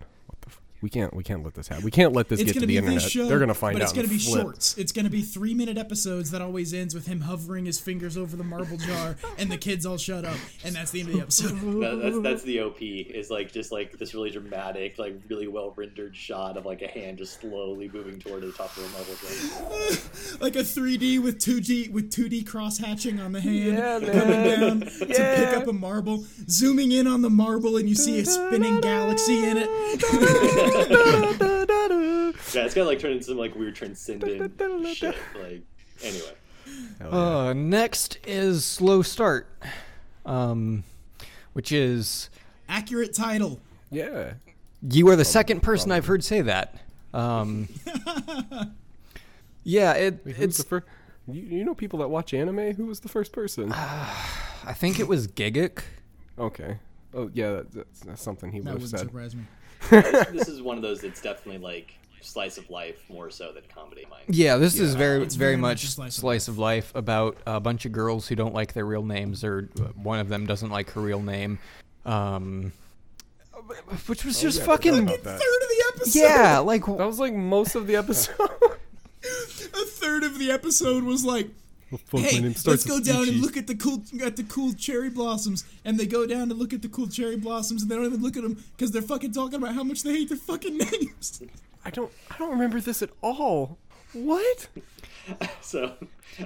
What 0.81 0.91
the? 0.91 0.99
F- 0.99 0.99
we 0.99 1.01
can't. 1.01 1.13
We 1.15 1.23
can't 1.23 1.43
let 1.43 1.53
this 1.53 1.67
happen. 1.67 1.83
We 1.83 1.91
can't 1.91 2.13
let 2.13 2.29
this 2.29 2.39
It's 2.39 2.47
get 2.47 2.53
to 2.53 2.59
gonna 2.59 2.67
the 2.67 2.77
internet. 2.77 3.01
this 3.03 3.11
show. 3.11 3.27
They're 3.27 3.39
gonna 3.39 3.53
find 3.53 3.73
but 3.75 3.81
out. 3.81 3.89
it's 3.89 3.93
gonna 3.93 4.07
be 4.07 4.17
flip. 4.17 4.41
shorts. 4.43 4.77
It's 4.77 4.91
gonna 4.91 5.09
be 5.09 5.21
three 5.21 5.53
minute 5.53 5.77
episodes 5.77 6.31
that 6.31 6.41
always 6.41 6.73
ends 6.73 6.93
with 6.95 7.07
him 7.07 7.21
hovering 7.21 7.65
his 7.65 7.79
fingers 7.79 8.17
over 8.17 8.35
the 8.35 8.43
marble 8.43 8.77
jar, 8.77 9.15
and 9.37 9.51
the 9.51 9.57
kids 9.57 9.85
all 9.85 9.97
shut 9.97 10.25
up, 10.25 10.35
and 10.63 10.75
that's 10.75 10.91
the 10.91 11.01
end 11.01 11.09
of 11.09 11.15
the 11.15 11.21
episode. 11.21 11.49
That, 11.79 11.99
that's 12.01 12.19
that's 12.21 12.43
the 12.43 12.61
OP. 12.61 12.81
Is 12.81 13.29
like 13.29 13.51
just 13.51 13.71
like 13.71 13.97
this 13.97 14.13
really 14.13 14.29
dramatic, 14.31 14.97
like 14.97 15.15
really 15.29 15.47
well 15.47 15.73
rendered 15.75 16.15
shot 16.15 16.57
of 16.57 16.65
like 16.65 16.81
a 16.81 16.87
hand 16.87 17.17
just 17.17 17.39
slowly 17.41 17.89
moving 17.93 18.19
toward 18.19 18.41
the 18.43 18.51
top 18.51 18.75
of 18.77 18.83
the 18.83 18.89
marble 18.89 19.15
jar. 19.15 20.39
like 20.41 20.55
a 20.55 20.59
3D 20.59 21.21
with 21.21 21.39
2D 21.39 21.91
with 21.91 22.11
2D 22.11 22.45
cross 22.47 22.77
hatching 22.77 23.19
on 23.19 23.31
the 23.31 23.41
hand 23.41 23.55
Yeah, 23.55 23.99
coming 23.99 24.29
man. 24.29 24.59
down 24.59 24.79
to 24.81 25.05
pick 25.05 25.53
up 25.57 25.67
a 25.67 25.73
marble, 25.73 26.25
zooming 26.49 26.91
in 26.91 27.07
on 27.07 27.21
the 27.21 27.29
marble 27.29 27.77
and 27.77 27.87
you 27.89 27.95
see 27.95 28.19
a 28.19 28.25
spinning 28.25 28.81
galaxy 28.81 29.37
in 29.47 29.57
it. 29.57 29.69
Yeah, 32.53 32.65
it's 32.65 32.73
gotta 32.73 32.87
like 32.87 32.99
turn 32.99 33.11
into 33.11 33.25
some 33.25 33.37
like 33.37 33.53
weird 33.55 33.75
transcendent 33.75 34.51
shit. 34.95 35.15
Like 35.35 35.61
anyway, 36.03 36.33
Hell 36.99 37.09
yeah. 37.11 37.17
Uh, 37.17 37.53
next 37.53 38.17
is 38.25 38.65
Slow 38.65 39.01
Start, 39.01 39.47
um, 40.25 40.83
which 41.53 41.71
is 41.71 42.29
Accurate 42.67 43.13
title. 43.13 43.59
yeah. 43.91 44.33
you 44.89 45.07
are 45.09 45.15
the 45.15 45.25
second 45.25 45.61
person 45.61 45.91
I've 45.91 46.05
heard 46.07 46.23
say 46.23 46.41
that. 46.41 46.75
Um, 47.13 47.67
yeah, 49.63 49.93
it, 49.93 50.21
Wait, 50.25 50.39
it's 50.39 50.57
the 50.57 50.63
first? 50.63 50.85
You, 51.27 51.41
you 51.41 51.63
know 51.65 51.75
people 51.75 51.99
that 51.99 52.07
watch 52.09 52.33
anime? 52.33 52.73
Who 52.73 52.85
was 52.85 53.01
the 53.01 53.09
first 53.09 53.31
person? 53.31 53.71
I 53.73 54.73
think 54.73 54.99
it 54.99 55.07
was 55.07 55.27
Gigic. 55.27 55.79
okay. 56.37 56.77
Oh 57.13 57.29
yeah, 57.33 57.51
that, 57.53 57.71
that's, 57.71 57.99
that's 58.01 58.21
something 58.21 58.51
he 58.51 58.59
would 58.59 58.65
That 58.67 58.71
have 58.73 58.81
wouldn't 58.81 58.99
said. 58.99 59.07
surprise 59.07 59.35
me. 59.35 59.43
this 59.89 60.47
is 60.47 60.61
one 60.61 60.77
of 60.77 60.83
those 60.83 61.01
that's 61.01 61.21
definitely 61.21 61.59
like 61.59 61.93
slice 62.21 62.57
of 62.57 62.69
life 62.69 63.03
more 63.09 63.29
so 63.29 63.51
than 63.51 63.63
comedy. 63.73 64.05
Mine. 64.09 64.21
Yeah, 64.27 64.57
this 64.57 64.79
is 64.79 64.95
very 64.95 65.23
It's 65.23 65.35
very 65.35 65.51
very 65.51 65.61
much 65.61 65.69
much 65.69 65.83
a 65.85 65.87
slice 65.87 66.15
slice, 66.15 66.47
of 66.47 66.55
of, 66.55 66.59
life 66.59 66.91
about 66.95 67.37
a 67.47 67.59
bunch 67.59 67.85
of 67.85 67.91
girls 67.91 68.27
who 68.27 68.35
don't 68.35 68.53
like 68.53 68.73
their 68.73 68.85
real 68.85 69.03
names, 69.03 69.43
or 69.43 69.69
one 69.95 70.19
of 70.19 70.29
them 70.29 70.45
doesn't 70.45 70.69
like 70.69 70.91
her 70.91 71.01
real 71.01 71.21
name, 71.21 71.59
um, 72.05 72.71
which 74.07 74.25
was 74.25 74.41
just 74.41 74.59
yeah, 74.59 74.65
fucking 74.65 74.99
about 74.99 75.19
Third 75.19 75.33
of 75.33 75.69
the 75.69 75.83
episode. 75.95 76.19
yeah, 76.19 76.59
like 76.63 76.85
That 76.85 77.07
was 77.07 77.19
like 77.19 77.33
most 77.33 77.75
of 77.75 77.87
the 77.87 77.95
episode. 77.95 78.35
A 79.21 79.85
third 79.85 80.23
of 80.23 80.39
the 80.39 80.49
episode 80.49 81.03
was 81.03 81.25
like, 81.25 81.47
Fuck, 81.47 81.49
my 81.49 81.68
"Hey, 82.11 82.39
let's 82.41 82.85
go 82.85 82.95
with 82.95 83.05
down 83.05 83.27
and 83.27 83.41
look 83.41 83.57
at 83.57 83.67
the 83.67 83.75
cool 83.75 84.03
at 84.23 84.35
the 84.35 84.43
cool 84.43 84.73
cherry 84.73 85.09
blossoms." 85.09 85.63
And 85.85 85.99
they 85.99 86.05
go 86.05 86.25
down 86.27 86.49
to 86.49 86.55
look 86.55 86.73
at 86.73 86.81
the 86.81 86.89
cool 86.89 87.07
cherry 87.07 87.37
blossoms, 87.37 87.81
and 87.81 87.89
they 87.91 87.95
don't 87.95 88.05
even 88.05 88.21
look 88.21 88.37
at 88.37 88.43
them 88.43 88.63
because 88.75 88.91
they're 88.91 89.01
fucking 89.01 89.31
talking 89.31 89.55
about 89.55 89.73
how 89.75 89.83
much 89.83 90.03
they 90.03 90.11
hate 90.11 90.29
their 90.29 90.37
fucking 90.37 90.77
names. 90.91 91.41
I 91.85 91.89
don't. 91.89 92.11
I 92.29 92.37
don't 92.37 92.51
remember 92.51 92.79
this 92.81 93.01
at 93.01 93.09
all. 93.21 93.77
What? 94.13 94.67
So, 95.61 95.93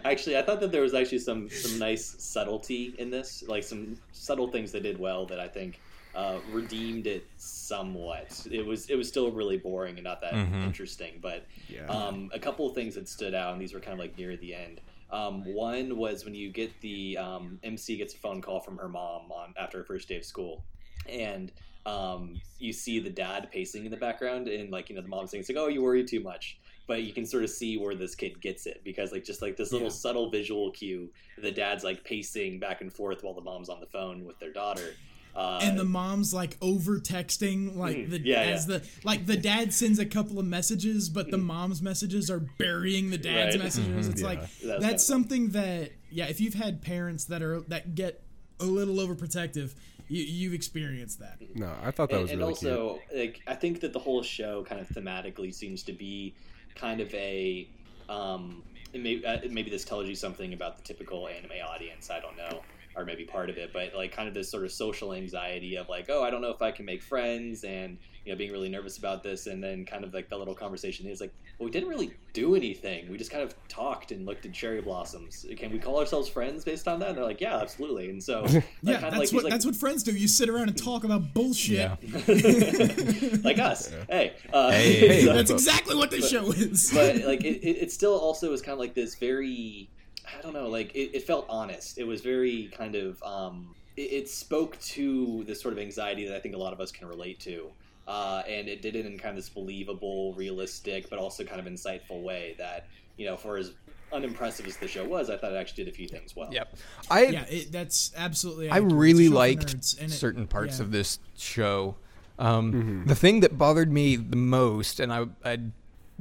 actually, 0.03 0.37
I 0.37 0.41
thought 0.41 0.59
that 0.59 0.73
there 0.73 0.81
was 0.81 0.93
actually 0.93 1.19
some 1.19 1.49
some 1.49 1.79
nice 1.79 2.15
subtlety 2.19 2.93
in 2.97 3.09
this, 3.09 3.41
like 3.47 3.63
some 3.63 3.97
subtle 4.11 4.49
things 4.49 4.73
they 4.73 4.81
did 4.81 4.99
well 4.99 5.25
that 5.27 5.39
I 5.39 5.47
think 5.47 5.79
uh, 6.15 6.39
redeemed 6.51 7.07
it 7.07 7.25
somewhat. 7.37 8.45
It 8.51 8.65
was 8.65 8.89
it 8.89 8.95
was 8.95 9.07
still 9.07 9.31
really 9.31 9.57
boring 9.57 9.95
and 9.95 10.03
not 10.03 10.19
that 10.21 10.33
interesting, 10.33 11.19
but 11.21 11.45
Yeah. 11.69 11.85
um, 11.87 12.29
a 12.33 12.39
couple 12.39 12.67
of 12.67 12.75
things 12.75 12.95
that 12.95 13.07
stood 13.07 13.33
out, 13.33 13.53
and 13.53 13.61
these 13.61 13.73
were 13.73 13.79
kind 13.79 13.93
of 13.93 13.99
like 13.99 14.17
near 14.17 14.35
the 14.35 14.53
end. 14.53 14.81
Um, 15.13 15.45
one 15.45 15.95
was 15.95 16.25
when 16.25 16.33
you 16.33 16.51
get 16.51 16.71
the 16.81 17.17
um, 17.17 17.59
MC 17.63 17.97
gets 17.97 18.15
a 18.15 18.17
phone 18.17 18.41
call 18.41 18.59
from 18.59 18.77
her 18.77 18.89
mom 18.89 19.31
on 19.31 19.53
after 19.59 19.77
her 19.77 19.83
first 19.83 20.07
day 20.07 20.17
of 20.17 20.25
school, 20.25 20.65
and 21.07 21.51
um, 21.85 22.41
you 22.57 22.73
see 22.73 22.99
the 22.99 23.11
dad 23.11 23.49
pacing 23.51 23.85
in 23.85 23.91
the 23.91 23.97
background, 23.97 24.47
and 24.47 24.71
like 24.71 24.89
you 24.89 24.95
know 24.95 25.03
the 25.03 25.07
mom 25.07 25.27
saying, 25.27 25.41
it's 25.41 25.49
like, 25.49 25.57
"Oh, 25.57 25.67
you 25.67 25.83
worry 25.83 26.03
too 26.03 26.19
much." 26.19 26.57
But 26.87 27.03
you 27.03 27.13
can 27.13 27.25
sort 27.25 27.43
of 27.43 27.49
see 27.51 27.77
where 27.77 27.95
this 27.95 28.15
kid 28.15 28.41
gets 28.41 28.65
it 28.65 28.81
because 28.83 29.11
like 29.11 29.23
just 29.23 29.41
like 29.41 29.55
this 29.55 29.71
little 29.71 29.87
Yeah. 29.87 29.93
subtle 29.93 30.29
visual 30.31 30.71
cue, 30.71 31.09
the 31.37 31.51
dad's 31.51 31.83
like 31.83 32.03
pacing 32.03 32.59
back 32.59 32.81
and 32.81 32.91
forth 32.91 33.23
while 33.23 33.35
the 33.35 33.41
mom's 33.41 33.69
on 33.69 33.79
the 33.79 33.85
phone 33.85 34.25
with 34.25 34.39
their 34.39 34.51
daughter. 34.51 34.95
Uh, 35.35 35.59
and 35.63 35.79
the 35.79 35.83
mom's 35.83 36.31
like 36.33 36.57
over 36.61 36.99
texting 36.99 37.75
like 37.75 37.97
Mm, 37.97 38.09
the 38.11 38.19
yeah, 38.21 38.41
as 38.41 38.67
yeah. 38.67 38.77
the 38.77 38.87
like 39.03 39.25
the 39.25 39.35
dad 39.37 39.73
sends 39.73 39.97
a 39.97 40.05
couple 40.05 40.37
of 40.37 40.45
messages 40.45 41.09
but 41.09 41.31
the 41.31 41.39
mom's 41.39 41.81
messages 41.81 42.29
are 42.29 42.39
burying 42.59 43.09
the 43.09 43.17
dad's 43.17 43.55
Right. 43.55 43.63
messages 43.63 44.07
it's 44.07 44.21
Yeah. 44.21 44.27
like 44.27 44.39
That's 44.41 44.61
that's, 44.61 44.81
kinda- 44.83 44.99
something 44.99 45.49
that 45.49 45.91
yeah 46.11 46.27
if 46.27 46.39
you've 46.39 46.53
had 46.53 46.83
parents 46.83 47.25
that 47.25 47.41
are 47.41 47.61
that 47.61 47.95
get 47.95 48.21
a 48.59 48.65
little 48.65 48.95
overprotective 48.97 49.73
You, 50.09 50.21
you've 50.23 50.53
experienced 50.53 51.19
that. 51.19 51.37
No, 51.55 51.73
I 51.81 51.89
thought 51.89 52.09
that 52.09 52.15
and, 52.17 52.21
was 52.23 52.31
and 52.31 52.39
really 52.41 52.53
cute. 52.53 52.71
also 52.71 52.99
like 53.15 53.41
I 53.47 53.55
think 53.55 53.79
that 53.79 53.93
the 53.93 53.99
whole 53.99 54.21
show 54.21 54.63
kind 54.63 54.79
of 54.81 54.87
thematically 54.89 55.51
seems 55.53 55.81
to 55.83 55.93
be 55.93 56.35
kind 56.75 56.99
of 57.01 57.11
a 57.15 57.67
um, 58.09 58.61
maybe 58.93 59.25
uh, 59.25 59.39
maybe 59.49 59.71
this 59.71 59.85
tells 59.85 60.07
you 60.07 60.13
something 60.15 60.53
about 60.53 60.77
the 60.77 60.83
typical 60.83 61.27
anime 61.27 61.53
audience. 61.67 62.09
I 62.11 62.19
don't 62.19 62.37
know, 62.37 62.61
or 62.95 63.05
maybe 63.05 63.25
part 63.25 63.49
of 63.49 63.57
it, 63.57 63.71
but 63.73 63.93
like 63.95 64.11
kind 64.11 64.27
of 64.27 64.33
this 64.33 64.49
sort 64.49 64.63
of 64.63 64.71
social 64.71 65.13
anxiety 65.13 65.75
of 65.77 65.89
like, 65.89 66.05
oh, 66.09 66.23
I 66.23 66.29
don't 66.29 66.41
know 66.41 66.51
if 66.51 66.61
I 66.61 66.71
can 66.71 66.85
make 66.85 67.01
friends, 67.01 67.63
and 67.63 67.97
you 68.25 68.31
know, 68.31 68.37
being 68.37 68.51
really 68.51 68.69
nervous 68.69 68.97
about 68.97 69.23
this, 69.23 69.47
and 69.47 69.61
then 69.63 69.85
kind 69.85 70.03
of 70.03 70.13
like 70.13 70.29
the 70.29 70.37
little 70.37 70.55
conversation 70.55 71.07
is 71.07 71.19
like, 71.19 71.33
well, 71.59 71.65
we 71.65 71.71
didn't 71.71 71.89
really 71.89 72.13
do 72.33 72.55
anything. 72.55 73.09
We 73.11 73.17
just 73.17 73.31
kind 73.31 73.43
of 73.43 73.53
talked 73.67 74.11
and 74.11 74.25
looked 74.25 74.45
at 74.45 74.53
cherry 74.53 74.81
blossoms. 74.81 75.45
Can 75.57 75.71
we 75.71 75.77
call 75.79 75.99
ourselves 75.99 76.29
friends 76.29 76.63
based 76.63 76.87
on 76.87 76.99
that? 76.99 77.09
And 77.09 77.17
they're 77.17 77.25
like, 77.25 77.41
yeah, 77.41 77.57
absolutely. 77.57 78.09
And 78.09 78.23
so, 78.23 78.41
like, 78.49 78.63
Yeah, 78.81 78.99
that's 79.01 79.17
like, 79.17 79.31
what 79.31 79.43
like, 79.43 79.51
that's 79.51 79.65
what 79.65 79.75
friends 79.75 80.03
do. 80.03 80.11
You 80.13 80.27
sit 80.27 80.49
around 80.49 80.69
and 80.69 80.77
talk 80.77 81.03
about 81.03 81.33
bullshit. 81.33 81.75
Yeah. 81.77 81.95
like 83.43 83.59
us. 83.59 83.91
Hey, 84.09 84.33
uh, 84.51 84.71
Hey, 84.71 85.07
hey, 85.07 85.25
so- 85.25 85.33
That's 85.33 85.51
exactly 85.51 85.95
what 85.95 86.11
this 86.11 86.29
show 86.29 86.51
is. 86.51 86.91
but 86.93 87.17
like 87.25 87.43
it, 87.43 87.63
it, 87.63 87.77
it 87.83 87.91
still 87.91 88.17
also 88.17 88.51
is 88.53 88.61
kind 88.61 88.73
of 88.73 88.79
like 88.79 88.93
this 88.93 89.15
very 89.15 89.89
i 90.27 90.41
don't 90.41 90.53
know 90.53 90.67
like 90.67 90.93
it, 90.95 91.11
it 91.15 91.23
felt 91.23 91.45
honest 91.49 91.97
it 91.97 92.03
was 92.05 92.21
very 92.21 92.69
kind 92.77 92.95
of 92.95 93.21
um 93.23 93.73
it, 93.97 94.01
it 94.01 94.29
spoke 94.29 94.79
to 94.79 95.43
this 95.45 95.61
sort 95.61 95.73
of 95.73 95.79
anxiety 95.79 96.25
that 96.27 96.35
i 96.35 96.39
think 96.39 96.55
a 96.55 96.57
lot 96.57 96.73
of 96.73 96.79
us 96.79 96.91
can 96.91 97.07
relate 97.07 97.39
to 97.39 97.69
uh, 98.05 98.43
and 98.49 98.67
it 98.67 98.81
did 98.81 98.97
it 98.97 99.05
in 99.05 99.17
kind 99.17 99.29
of 99.29 99.37
this 99.37 99.47
believable 99.47 100.33
realistic 100.33 101.09
but 101.09 101.17
also 101.19 101.43
kind 101.45 101.59
of 101.61 101.65
insightful 101.71 102.21
way 102.21 102.53
that 102.57 102.87
you 103.15 103.25
know 103.25 103.37
for 103.37 103.55
as 103.57 103.71
unimpressive 104.11 104.67
as 104.67 104.75
the 104.77 104.87
show 104.87 105.05
was 105.05 105.29
i 105.29 105.37
thought 105.37 105.53
it 105.53 105.55
actually 105.55 105.85
did 105.85 105.93
a 105.93 105.95
few 105.95 106.07
things 106.07 106.35
well 106.35 106.49
Yep. 106.51 106.75
I 107.09 107.23
yeah, 107.27 107.45
it, 107.49 107.71
that's 107.71 108.11
absolutely. 108.17 108.69
I 108.69 108.75
accurate. 108.77 108.93
Really 108.93 109.29
liked 109.29 109.67
nerds, 109.77 109.97
and 109.99 110.11
it- 110.11 110.15
certain 110.15 110.47
parts 110.47 110.79
yeah. 110.79 110.85
of 110.85 110.91
this 110.91 111.19
show. 111.37 111.95
Um, 112.37 112.73
Mm-hmm. 112.73 113.05
The 113.07 113.15
thing 113.15 113.39
that 113.39 113.57
bothered 113.57 113.91
me 113.91 114.15
the 114.17 114.35
most, 114.35 114.99
and 114.99 115.13
I, 115.13 115.25
I, 115.45 115.59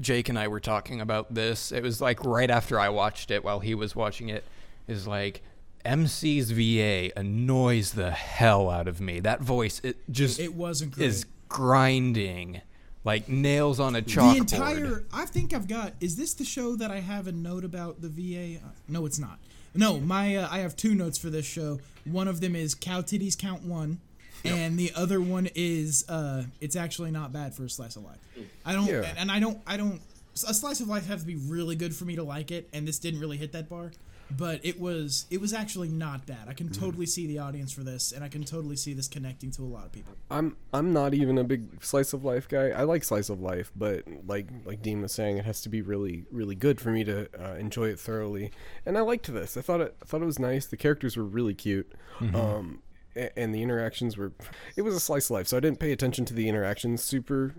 Jake 0.02 0.28
and 0.28 0.38
I 0.38 0.48
were 0.48 0.60
talking 0.60 1.00
about 1.00 1.32
this. 1.34 1.72
It 1.72 1.82
was 1.82 2.00
like 2.00 2.24
right 2.24 2.50
after 2.50 2.78
I 2.78 2.88
watched 2.90 3.30
it, 3.30 3.42
while 3.44 3.60
he 3.60 3.74
was 3.74 3.96
watching 3.96 4.28
it, 4.28 4.44
is 4.86 5.06
like 5.06 5.42
MC's 5.84 6.50
VA 6.50 7.10
annoys 7.18 7.92
the 7.92 8.10
hell 8.10 8.68
out 8.70 8.86
of 8.88 9.00
me. 9.00 9.20
That 9.20 9.40
voice, 9.40 9.80
it 9.82 9.96
just 10.10 10.38
It 10.38 10.54
wasn't 10.54 10.92
great. 10.92 11.06
is 11.06 11.26
grinding 11.48 12.60
like 13.04 13.28
nails 13.28 13.80
on 13.80 13.96
a 13.96 14.02
chalkboard. 14.02 14.32
the 14.32 14.38
entire. 14.38 15.04
I 15.12 15.24
think 15.26 15.52
I've 15.52 15.66
got. 15.68 15.94
Is 16.00 16.16
this 16.16 16.34
the 16.34 16.44
show 16.44 16.76
that 16.76 16.90
I 16.90 17.00
have 17.00 17.26
a 17.26 17.32
note 17.32 17.64
about 17.64 18.00
the 18.00 18.08
VA? 18.08 18.60
No, 18.88 19.06
it's 19.06 19.18
not. 19.18 19.38
No, 19.74 19.98
my 19.98 20.36
uh, 20.36 20.48
I 20.50 20.58
have 20.58 20.76
two 20.76 20.94
notes 20.94 21.18
for 21.18 21.30
this 21.30 21.46
show. 21.46 21.80
One 22.04 22.28
of 22.28 22.40
them 22.40 22.54
is 22.54 22.74
cow 22.74 23.00
titties 23.00 23.36
count 23.38 23.64
one, 23.64 24.00
and 24.44 24.78
the 24.78 24.92
other 24.94 25.20
one 25.20 25.48
is 25.54 26.04
uh, 26.08 26.44
it's 26.60 26.76
actually 26.76 27.10
not 27.10 27.32
bad 27.32 27.54
for 27.54 27.64
a 27.64 27.70
slice 27.70 27.96
of 27.96 28.04
life. 28.04 28.18
I 28.64 28.72
don't, 28.72 28.86
Yeah. 28.86 29.12
and, 29.16 29.30
I 29.30 29.40
don't, 29.40 29.58
I 29.66 29.76
don't. 29.76 30.00
A 30.48 30.54
slice 30.54 30.80
of 30.80 30.88
life 30.88 31.06
has 31.08 31.20
to 31.20 31.26
be 31.26 31.36
really 31.36 31.76
good 31.76 31.94
for 31.94 32.04
me 32.04 32.16
to 32.16 32.22
like 32.22 32.50
it, 32.50 32.68
and 32.72 32.86
this 32.88 32.98
didn't 32.98 33.20
really 33.20 33.36
hit 33.36 33.52
that 33.52 33.68
bar. 33.68 33.92
But 34.34 34.60
it 34.64 34.80
was, 34.80 35.26
it 35.30 35.42
was 35.42 35.52
actually 35.52 35.90
not 35.90 36.24
bad. 36.24 36.48
I 36.48 36.54
can 36.54 36.70
totally 36.70 37.04
see 37.04 37.26
the 37.26 37.40
audience 37.40 37.70
for 37.70 37.82
this, 37.82 38.12
and 38.12 38.24
I 38.24 38.28
can 38.28 38.44
totally 38.44 38.76
see 38.76 38.94
this 38.94 39.06
connecting 39.06 39.50
to 39.50 39.62
a 39.62 39.66
lot 39.68 39.84
of 39.84 39.92
people. 39.92 40.14
I'm 40.30 40.56
I'm 40.72 40.90
not 40.94 41.12
even 41.12 41.36
a 41.36 41.44
big 41.44 41.84
slice 41.84 42.14
of 42.14 42.24
life 42.24 42.48
guy. 42.48 42.68
I 42.70 42.84
like 42.84 43.04
slice 43.04 43.28
of 43.28 43.42
life, 43.42 43.70
but 43.76 44.04
like 44.26 44.46
like 44.64 44.80
Dean 44.80 45.02
was 45.02 45.12
saying, 45.12 45.36
it 45.36 45.44
has 45.44 45.60
to 45.62 45.68
be 45.68 45.82
really 45.82 46.24
really 46.32 46.54
good 46.54 46.80
for 46.80 46.90
me 46.90 47.04
to 47.04 47.28
uh, 47.38 47.56
enjoy 47.56 47.88
it 47.90 48.00
thoroughly. 48.00 48.52
And 48.86 48.96
I 48.96 49.02
liked 49.02 49.30
this. 49.30 49.58
I 49.58 49.60
thought 49.60 49.82
it 49.82 49.94
I 50.00 50.06
thought 50.06 50.22
it 50.22 50.26
was 50.26 50.38
nice. 50.38 50.64
The 50.64 50.78
characters 50.78 51.14
were 51.18 51.24
really 51.24 51.52
cute. 51.54 51.92
Um, 52.22 52.34
a- 52.34 52.91
and 53.14 53.54
the 53.54 53.62
interactions 53.62 54.16
were 54.16 54.32
it 54.76 54.82
was 54.82 54.94
a 54.94 55.00
slice 55.00 55.26
of 55.26 55.32
life 55.32 55.46
so 55.46 55.56
i 55.56 55.60
didn't 55.60 55.78
pay 55.78 55.92
attention 55.92 56.24
to 56.24 56.32
the 56.34 56.48
interactions 56.48 57.02
super 57.02 57.54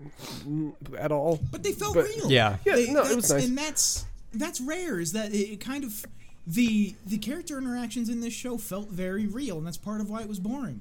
at 0.98 1.12
all 1.12 1.38
But 1.50 1.62
they 1.62 1.72
felt 1.72 1.94
But- 1.94 2.06
real. 2.06 2.30
Yeah. 2.30 2.56
Yeah, 2.64 2.74
They- 2.76 2.92
no, 2.92 3.02
it 3.04 3.14
was 3.16 3.30
nice. 3.30 3.46
and 3.46 3.56
that's 3.56 4.04
that's 4.32 4.60
rare. 4.60 4.98
Is 4.98 5.12
that 5.12 5.32
it, 5.32 5.52
it 5.52 5.60
kind 5.60 5.84
of 5.84 6.04
the 6.46 6.94
the 7.06 7.18
character 7.18 7.56
interactions 7.56 8.08
in 8.08 8.20
this 8.20 8.32
show 8.34 8.58
felt 8.58 8.88
very 8.90 9.26
real, 9.26 9.58
and 9.58 9.66
that's 9.66 9.76
part 9.76 10.00
of 10.00 10.10
why 10.10 10.22
it 10.22 10.28
was 10.28 10.40
boring, 10.40 10.80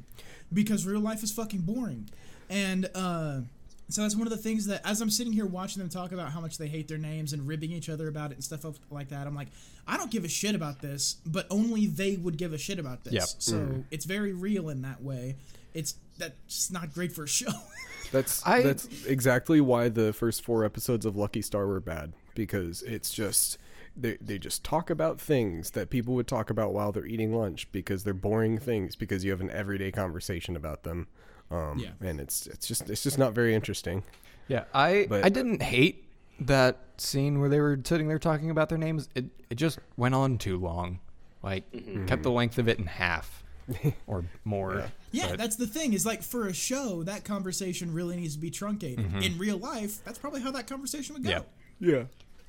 because 0.52 0.86
real 0.88 1.00
life 1.00 1.22
is 1.24 1.32
fucking 1.32 1.62
boring, 1.62 2.10
and 2.50 2.90
uh, 2.96 3.42
so 3.90 4.02
that's 4.02 4.16
one 4.16 4.26
of 4.26 4.32
the 4.32 4.38
things 4.38 4.66
that 4.68 4.82
as 4.86 5.02
I'm 5.02 5.10
sitting 5.10 5.34
here 5.34 5.46
watching 5.46 5.82
them 5.82 5.90
talk 5.90 6.12
about 6.12 6.32
how 6.32 6.40
much 6.40 6.58
they 6.58 6.68
hate 6.68 6.88
their 6.88 6.98
names 6.98 7.34
and 7.34 7.48
ribbing 7.48 7.72
each 7.72 7.90
other 7.90 8.08
about 8.08 8.32
it 8.32 8.36
and 8.36 8.44
stuff 8.44 8.66
like 8.90 9.10
that, 9.10 9.28
I'm 9.28 9.36
like, 9.36 9.50
I 9.88 9.98
don't 9.98 10.10
give 10.10 10.24
a 10.24 10.30
shit 10.30 10.56
about 10.56 10.82
this, 10.82 11.18
but 11.26 11.46
only 11.50 11.88
they 11.88 12.16
would 12.16 12.38
give 12.38 12.54
a 12.54 12.58
shit 12.58 12.80
about 12.80 13.04
this. 13.04 13.14
Yep. 13.14 13.28
So 13.40 13.54
mm. 13.54 13.84
it's 13.92 14.06
very 14.06 14.34
real 14.34 14.70
in 14.70 14.82
that 14.84 15.02
way. 15.02 15.36
It's 15.74 15.96
that's 16.18 16.72
not 16.72 16.94
great 16.94 17.12
for 17.12 17.24
a 17.24 17.28
show. 17.28 17.52
That's 18.12 18.46
I- 18.46 18.62
that's 18.62 18.88
exactly 19.08 19.60
why 19.60 19.90
the 19.90 20.14
first 20.14 20.44
four 20.44 20.64
episodes 20.64 21.04
of 21.04 21.16
Lucky 21.18 21.42
Star 21.42 21.66
were 21.66 21.80
bad 21.80 22.14
because 22.36 22.84
it's 22.84 23.12
just 23.12 23.58
they 23.98 24.18
they 24.22 24.38
just 24.38 24.64
talk 24.64 24.92
about 24.92 25.20
things 25.20 25.72
that 25.72 25.90
people 25.90 26.14
would 26.14 26.28
talk 26.28 26.52
about 26.52 26.74
while 26.74 26.92
they're 26.92 27.08
eating 27.08 27.34
lunch 27.36 27.72
because 27.72 28.04
they're 28.04 28.14
boring 28.14 28.60
things 28.60 28.96
because 28.96 29.26
you 29.26 29.32
have 29.32 29.42
an 29.42 29.50
everyday 29.50 29.92
conversation 29.92 30.56
about 30.56 30.84
them. 30.84 31.08
Um, 31.54 31.78
Yeah. 31.78 31.92
and 32.02 32.20
it's 32.20 32.48
it's 32.48 32.68
just 32.68 32.90
it's 32.90 33.04
just 33.04 33.18
not 33.18 33.34
very 33.34 33.54
interesting. 33.54 34.04
Yeah, 34.48 34.66
I 34.74 35.06
But- 35.08 35.24
I 35.24 35.30
didn't 35.30 35.62
hate 35.62 36.04
that 36.40 36.80
scene 36.98 37.40
where 37.40 37.50
they 37.50 37.60
were 37.60 37.80
sitting 37.84 38.08
there 38.08 38.20
talking 38.20 38.50
about 38.50 38.70
their 38.70 38.78
names. 38.78 39.08
It 39.16 39.26
it 39.50 39.56
just 39.56 39.80
went 39.96 40.16
on 40.16 40.38
too 40.38 40.58
long. 40.58 41.00
Like 41.44 41.72
mm-hmm. 41.72 42.06
kept 42.06 42.24
the 42.24 42.30
mm-hmm. 42.30 42.38
length 42.38 42.58
of 42.58 42.68
it 42.68 42.80
in 42.80 42.88
half 42.88 43.44
or 44.08 44.26
more. 44.44 44.92
Yeah, 45.12 45.30
But- 45.30 45.38
that's 45.38 45.56
the 45.58 45.68
thing. 45.68 45.94
Is 45.94 46.06
like 46.06 46.24
for 46.24 46.48
a 46.48 46.54
show, 46.54 47.04
that 47.04 47.24
conversation 47.24 47.94
really 47.94 48.16
needs 48.16 48.36
to 48.36 48.42
be 48.42 48.50
truncated. 48.50 49.06
Mm-hmm. 49.06 49.20
In 49.22 49.38
real 49.38 49.58
life, 49.58 50.04
that's 50.04 50.18
probably 50.18 50.42
how 50.42 50.52
that 50.52 50.68
conversation 50.68 51.14
would 51.14 51.24
go. 51.24 51.30
Yeah. 51.30 51.42
Yeah. 51.80 52.04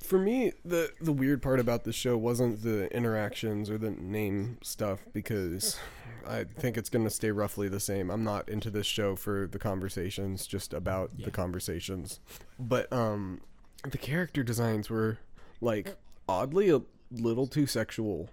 For 0.04 0.18
me, 0.18 0.52
the 0.64 0.90
the 1.00 1.12
weird 1.12 1.40
part 1.42 1.58
about 1.60 1.84
the 1.84 1.92
show 1.92 2.16
wasn't 2.16 2.62
the 2.62 2.94
interactions 2.94 3.70
or 3.70 3.78
the 3.78 3.90
name 3.90 4.58
stuff 4.62 5.00
because 5.12 5.78
I 6.26 6.44
think 6.44 6.76
it's 6.76 6.90
going 6.90 7.04
to 7.04 7.10
stay 7.10 7.30
roughly 7.30 7.68
the 7.68 7.80
same. 7.80 8.10
I'm 8.10 8.24
not 8.24 8.48
into 8.48 8.70
this 8.70 8.86
show 8.86 9.16
for 9.16 9.46
the 9.50 9.58
conversations, 9.58 10.46
just 10.46 10.74
about 10.74 11.10
Yeah. 11.16 11.24
the 11.26 11.30
conversations. 11.30 12.20
But 12.58 12.92
um 12.92 13.40
the 13.88 13.98
character 13.98 14.42
designs 14.42 14.88
were 14.90 15.18
like 15.60 15.96
oddly 16.28 16.70
a 16.70 16.82
little 17.10 17.46
too 17.46 17.66
sexual 17.66 18.28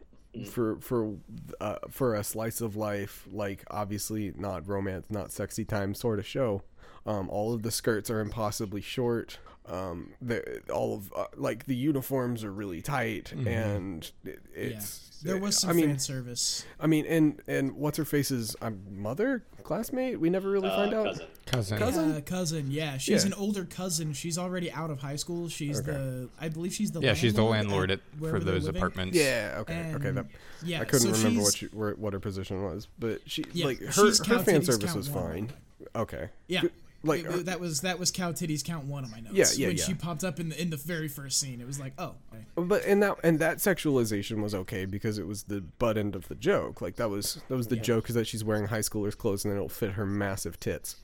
for 0.50 0.78
for 0.80 1.16
uh, 1.60 1.76
for 1.90 2.16
a 2.16 2.24
slice 2.24 2.62
of 2.62 2.76
life 2.78 3.28
like 3.32 3.66
obviously 3.70 4.32
not 4.38 4.66
romance 4.68 5.06
not 5.10 5.30
sexy 5.32 5.66
time 5.66 5.94
sort 5.94 6.20
of 6.20 6.26
show 6.26 6.64
um, 7.06 7.30
all 7.30 7.54
of 7.54 7.64
the 7.64 7.72
skirts 7.72 8.10
are 8.10 8.22
impossibly 8.22 8.80
short 8.80 9.40
um, 9.68 10.10
the, 10.22 10.62
all 10.74 10.96
of 10.96 11.14
uh, 11.16 11.26
like 11.38 11.66
the 11.66 11.76
uniforms 11.76 12.44
are 12.44 12.52
really 12.52 12.82
tight 12.82 13.32
and 13.32 14.10
it, 14.26 14.40
Yeah. 14.56 14.62
it's 14.78 15.20
There 15.24 15.38
was 15.38 15.60
some 15.60 15.70
I 15.70 15.74
mean 15.74 15.88
fan 15.90 16.00
service. 16.00 16.66
I 16.80 16.88
mean 16.88 17.06
and 17.06 17.42
and 17.48 17.74
what's 17.74 17.98
her 17.98 18.06
face's 18.06 18.56
um, 18.62 18.80
mother 18.92 19.44
classmate 19.64 20.20
we 20.20 20.30
never 20.32 20.50
really 20.50 20.68
uh, 20.68 20.76
find 20.76 20.94
out 20.96 21.06
cousin. 21.06 21.28
cousin. 21.46 21.78
Cousin? 21.78 22.12
Uh, 22.14 22.22
cousin, 22.22 22.72
yeah, 22.72 22.98
she's 22.98 23.24
Yeah. 23.24 23.28
an 23.28 23.34
older 23.36 23.64
cousin. 23.66 24.14
She's 24.14 24.38
already 24.40 24.72
out 24.72 24.90
of 24.90 25.00
high 25.00 25.16
school. 25.16 25.48
She's 25.48 25.80
Okay. 25.80 25.92
the, 25.92 26.30
I 26.40 26.50
believe 26.50 26.74
she's 26.74 26.92
the 26.92 27.00
Yeah, 27.02 27.14
she's 27.14 27.36
the 27.36 27.44
landlord 27.44 27.92
at 27.92 28.00
at, 28.00 28.20
for 28.30 28.40
those 28.40 28.66
apartments. 28.68 29.16
yeah 29.16 29.58
okay 29.60 29.94
okay 29.94 30.12
that 30.12 30.26
Yeah, 30.64 30.82
I 30.82 30.86
couldn't 30.86 31.14
so 31.14 31.18
remember 31.20 31.44
what 31.44 31.54
she's- 31.54 31.72
she, 31.72 31.78
where, 31.78 31.94
what 31.94 32.14
her 32.14 32.20
position 32.20 32.64
was 32.64 32.88
but 32.98 33.22
she 33.28 33.46
Yeah, 33.54 33.66
like 33.68 33.80
her 33.80 34.06
her 34.28 34.40
fan 34.40 34.64
service 34.64 34.96
was 34.96 35.08
fine 35.08 35.52
okay 35.96 36.30
Yeah, 36.48 36.62
Good- 36.62 36.72
like 37.04 37.26
It- 37.26 37.46
that 37.46 37.60
was 37.60 37.82
that 37.82 37.98
was 38.00 38.12
cow 38.12 38.32
titties 38.32 38.64
count 38.64 38.86
one 38.86 39.04
on 39.06 39.12
my 39.12 39.20
notes. 39.20 39.36
Yeah, 39.36 39.46
yeah, 39.64 39.68
When 39.70 39.78
yeah. 39.78 39.84
she 39.86 39.94
popped 39.94 40.24
up 40.24 40.40
in 40.40 40.50
the 40.50 40.62
in 40.62 40.70
the 40.70 40.78
very 40.78 41.08
first 41.08 41.40
scene, 41.40 41.60
it 41.62 41.68
was 41.68 41.80
like, 41.80 41.94
oh, 41.98 42.16
okay. 42.34 42.44
But 42.56 42.86
and 42.86 43.02
that 43.04 43.16
and 43.24 43.40
that 43.40 43.58
sexualization 43.58 44.42
was 44.42 44.54
okay 44.54 44.86
because 44.86 45.18
it 45.18 45.26
was 45.28 45.44
the 45.44 45.62
butt 45.62 45.98
end 45.98 46.16
of 46.16 46.28
the 46.28 46.36
joke. 46.36 46.82
Like 46.82 46.98
that 46.98 47.10
was 47.10 47.42
that 47.48 47.56
was 47.56 47.68
the 47.68 47.78
Yeah. 47.78 47.82
joke 47.84 48.10
is 48.10 48.16
that 48.16 48.28
she's 48.28 48.44
wearing 48.44 48.68
high 48.68 48.80
schooler's 48.80 49.16
clothes 49.16 49.44
and 49.46 49.52
then 49.52 49.58
it'll 49.58 49.70
fit 49.70 49.92
her 49.94 50.06
massive 50.06 50.60
tits. 50.60 50.98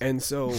And 0.00 0.22
so, 0.22 0.52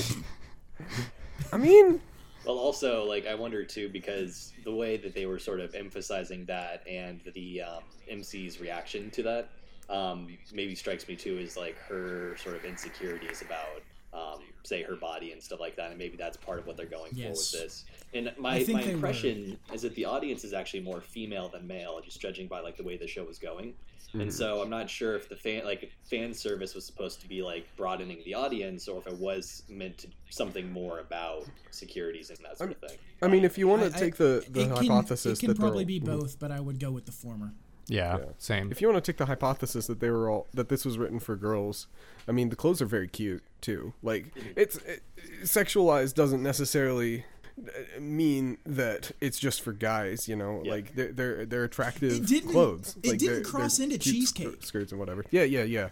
I 1.51 1.57
mean, 1.57 2.01
Well, 2.45 2.57
also, 2.57 3.05
like 3.05 3.25
I 3.27 3.35
wonder 3.35 3.63
too 3.63 3.89
because 3.89 4.51
the 4.63 4.73
way 4.73 4.97
that 4.97 5.13
they 5.13 5.25
were 5.25 5.39
sort 5.39 5.59
of 5.59 5.73
emphasizing 5.75 6.45
that 6.45 6.85
and 6.87 7.21
the 7.33 7.61
um, 7.61 7.83
MC's 8.09 8.59
reaction 8.59 9.09
to 9.11 9.23
that 9.23 9.49
um, 9.89 10.37
maybe 10.53 10.75
strikes 10.75 11.07
me 11.07 11.15
too 11.15 11.37
is 11.37 11.55
like 11.57 11.77
her 11.87 12.35
sort 12.37 12.55
of 12.55 12.63
insecurities 12.65 13.41
about, 13.41 13.81
um, 14.13 14.39
say, 14.63 14.83
her 14.83 14.95
body 14.95 15.31
and 15.31 15.41
stuff 15.41 15.59
like 15.59 15.75
that, 15.75 15.89
and 15.89 15.97
maybe 15.97 16.15
that's 16.17 16.37
part 16.37 16.59
of 16.59 16.67
what 16.67 16.77
they're 16.77 16.85
going 16.85 17.11
Yes. 17.15 17.51
for 17.51 17.57
with 17.57 17.63
this. 17.63 17.85
And 18.13 18.31
my 18.37 18.59
my 18.59 18.63
they 18.63 18.73
were. 18.73 18.79
impression 18.81 19.57
is 19.73 19.81
that 19.81 19.95
the 19.95 20.05
audience 20.05 20.43
is 20.43 20.53
actually 20.53 20.81
more 20.81 21.01
female 21.01 21.49
than 21.49 21.65
male, 21.67 21.99
just 22.03 22.21
judging 22.21 22.47
by 22.47 22.59
like 22.59 22.77
the 22.77 22.83
way 22.83 22.95
the 22.97 23.07
show 23.07 23.23
was 23.23 23.39
going. 23.39 23.73
Mm-hmm. 24.09 24.21
And 24.21 24.33
so 24.33 24.61
I'm 24.61 24.69
not 24.69 24.87
sure 24.91 25.15
if 25.15 25.27
the 25.27 25.35
fan 25.35 25.65
like 25.65 25.91
fan 26.07 26.35
service 26.35 26.75
was 26.75 26.85
supposed 26.85 27.19
to 27.21 27.27
be 27.27 27.41
like 27.41 27.65
broadening 27.75 28.19
the 28.25 28.35
audience 28.35 28.87
or 28.87 28.99
if 28.99 29.07
it 29.07 29.17
was 29.17 29.63
meant 29.67 29.97
to 29.99 30.07
something 30.29 30.71
more 30.71 30.99
about 30.99 31.45
securities 31.71 32.29
and 32.29 32.37
that 32.45 32.59
sort 32.59 32.69
of 32.71 32.77
thing. 32.77 32.97
I 33.23 33.27
mean, 33.27 33.43
if 33.43 33.57
you 33.57 33.67
want 33.67 33.81
I- 33.81 33.89
to 33.89 33.95
I- 33.95 33.99
take 33.99 34.15
the 34.17 34.45
the 34.49 34.61
it 34.61 34.67
can, 34.67 34.75
hypothesis 34.87 35.39
it 35.39 35.41
can 35.41 35.47
that 35.49 35.59
probably 35.59 35.85
be 35.85 35.99
both, 35.99 36.37
but 36.37 36.51
I 36.51 36.59
would 36.59 36.79
go 36.79 36.91
with 36.91 37.05
the 37.07 37.11
former. 37.11 37.53
Yeah, 37.87 38.17
Yeah. 38.17 38.25
same. 38.37 38.71
If 38.71 38.81
you 38.81 38.87
want 38.87 39.03
to 39.03 39.11
take 39.11 39.17
the 39.17 39.25
hypothesis 39.25 39.87
that 39.87 39.99
they 39.99 40.09
were 40.09 40.29
all 40.29 40.47
that 40.53 40.69
this 40.69 40.85
was 40.85 40.97
written 40.97 41.19
for 41.19 41.35
girls, 41.35 41.87
I 42.27 42.31
mean 42.31 42.49
the 42.49 42.55
clothes 42.55 42.81
are 42.81 42.85
very 42.85 43.07
cute 43.07 43.43
too. 43.61 43.93
Like 44.01 44.27
it's 44.55 44.77
it, 44.77 45.03
sexualized 45.43 46.13
doesn't 46.15 46.41
necessarily 46.41 47.25
uh, 47.59 47.99
mean 47.99 48.57
that 48.65 49.11
it's 49.21 49.37
just 49.37 49.61
for 49.61 49.73
guys. 49.73 50.27
You 50.27 50.35
know, 50.37 50.61
Yeah. 50.63 50.71
like 50.71 50.95
they're 50.95 51.11
they're, 51.11 51.45
they're 51.45 51.63
attractive 51.65 52.13
It 52.13 52.25
didn't- 52.25 52.51
clothes. 52.51 52.95
it 53.03 53.09
like, 53.09 53.19
didn't 53.19 53.35
they're- 53.35 53.43
cross 53.43 53.77
they're 53.77 53.85
into 53.85 53.97
cheesecake. 53.99 54.61
sk- 54.61 54.67
skirts 54.67 54.91
and 54.91 54.99
whatever. 54.99 55.25
Yeah, 55.31 55.43
yeah, 55.43 55.63
yeah. 55.63 55.89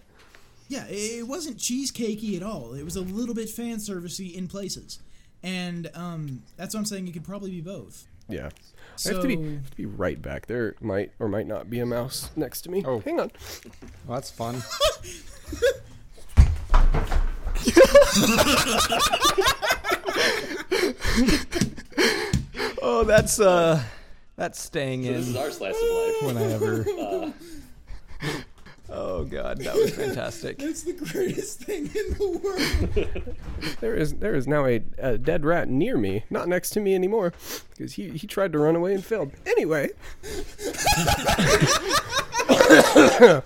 Yeah, 0.69 0.85
it 0.88 1.27
wasn't 1.27 1.57
cheesecakey 1.57 2.38
at 2.38 2.43
all. 2.43 2.73
It 2.73 2.84
was 2.84 2.95
a 2.95 3.01
little 3.01 3.35
bit 3.35 3.49
fan 3.49 3.76
servicey 3.80 4.34
in 4.34 4.47
places, 4.47 4.99
and 5.43 5.91
um, 5.93 6.43
that's 6.55 6.73
what 6.73 6.80
I'm 6.80 6.85
saying. 6.85 7.09
It 7.09 7.11
could 7.11 7.26
probably 7.26 7.51
be 7.51 7.59
both. 7.59 8.07
Yeah. 8.31 8.49
I 9.05 9.13
have 9.13 9.21
to 9.21 9.27
be 9.27 9.35
have 9.35 9.69
to 9.71 9.77
be 9.77 9.85
right 9.85 10.21
back. 10.21 10.47
There 10.47 10.75
might 10.79 11.11
or 11.19 11.27
might 11.27 11.47
not 11.47 11.69
be 11.69 11.79
a 11.79 11.85
mouse 11.85 12.29
next 12.35 12.61
to 12.61 12.71
me. 12.71 12.83
Oh. 12.85 12.99
hang 12.99 13.19
on. 13.19 13.31
Well, 14.05 14.19
that's 14.19 14.29
fun. 14.29 14.61
oh, 22.81 23.03
that's 23.05 23.39
uh, 23.39 23.81
that's 24.35 24.59
staying 24.61 25.03
This 25.03 25.27
is 25.27 25.35
in 25.35 25.41
our 25.41 25.51
slice 25.51 25.75
of 25.75 25.89
life. 25.89 26.21
when 26.23 26.37
I 26.37 26.43
ever. 26.53 26.85
Uh, 26.89 27.31
Oh 28.93 29.23
god, 29.23 29.59
that 29.59 29.73
was 29.73 29.91
fantastic. 29.91 30.57
That's 30.59 30.84
the 30.84 30.91
greatest 30.91 31.61
thing 31.61 31.85
in 31.85 32.18
the 32.18 32.39
world. 32.43 33.27
There 33.80 33.95
is 33.95 34.15
there 34.15 34.35
is 34.35 34.47
now 34.47 34.65
a, 34.65 34.84
a 34.97 35.18
dead 35.18 35.45
rat 35.45 35.69
near 35.69 35.97
me, 35.97 36.23
not 36.30 36.47
next 36.47 36.72
to 36.72 36.80
me 36.80 36.93
anymore, 36.93 37.34
because 37.69 37.93
he 37.93 38.09
he 38.09 38.27
tried 38.27 38.51
to 38.53 38.59
run 38.59 38.76
away 38.76 38.93
and 38.93 39.03
failed. 39.03 39.31
Anyway. 39.45 39.89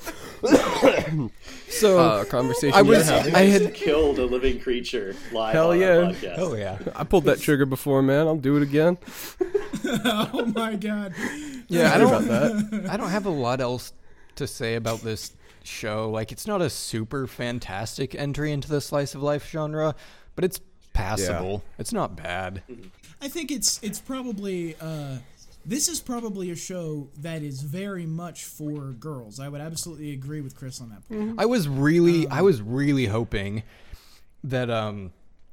So 1.69 1.99
uh, 1.99 2.23
conversation 2.25 2.77
I 2.77 2.83
was 2.83 3.09
having. 3.09 3.35
I 3.35 3.41
had 3.41 3.73
killed 3.73 4.19
a 4.19 4.25
living 4.25 4.61
creature 4.61 5.15
live 5.33 5.53
Hell 5.53 5.71
on 5.71 5.79
yeah. 5.79 5.87
our 5.87 6.03
podcast. 6.03 6.35
oh 6.37 6.55
yeah 6.55 6.77
I 6.95 7.03
pulled 7.03 7.25
that 7.25 7.41
trigger 7.41 7.65
before, 7.65 8.01
man. 8.01 8.27
I'll 8.27 8.37
do 8.37 8.55
it 8.55 8.63
again. 8.63 8.97
oh 10.05 10.51
my 10.55 10.75
god. 10.75 11.13
yeah 11.67 11.93
I 11.93 11.97
don't 11.97 12.27
that. 12.27 12.87
I 12.89 12.95
don't 12.95 13.09
have 13.09 13.25
a 13.25 13.31
lot 13.31 13.59
else 13.59 13.91
to 14.35 14.47
say 14.47 14.75
about 14.75 15.01
this 15.01 15.33
show. 15.63 16.09
Like 16.09 16.31
it's 16.31 16.47
not 16.47 16.61
a 16.61 16.69
super 16.69 17.27
fantastic 17.27 18.15
entry 18.15 18.51
into 18.51 18.69
the 18.69 18.81
slice 18.81 19.15
of 19.15 19.23
life 19.23 19.49
genre, 19.49 19.95
but 20.35 20.45
it's 20.45 20.59
passable. 20.93 21.63
It's 21.77 21.93
not 21.93 22.15
bad. 22.15 22.63
I 23.21 23.27
think 23.27 23.51
it's 23.51 23.79
it's 23.81 23.99
probably 23.99 24.75
uh, 24.79 25.17
this 25.65 25.87
is 25.87 25.99
probably 25.99 26.51
a 26.51 26.55
show 26.55 27.09
that 27.17 27.41
is 27.41 27.61
very 27.61 28.05
much 28.05 28.45
for 28.45 28.91
girls. 28.91 29.39
I 29.39 29.49
would 29.49 29.61
absolutely 29.61 30.13
agree 30.13 30.41
with 30.41 30.55
Chris 30.55 30.79
on 30.79 30.89
that 30.89 31.07
point. 31.07 31.35
I 31.39 31.45
was 31.45 31.67
really 31.67 32.27
I 32.27 32.41
was 32.41 32.61
really 32.61 33.07
hoping 33.07 33.63
that 34.43 34.69
um 34.69 35.11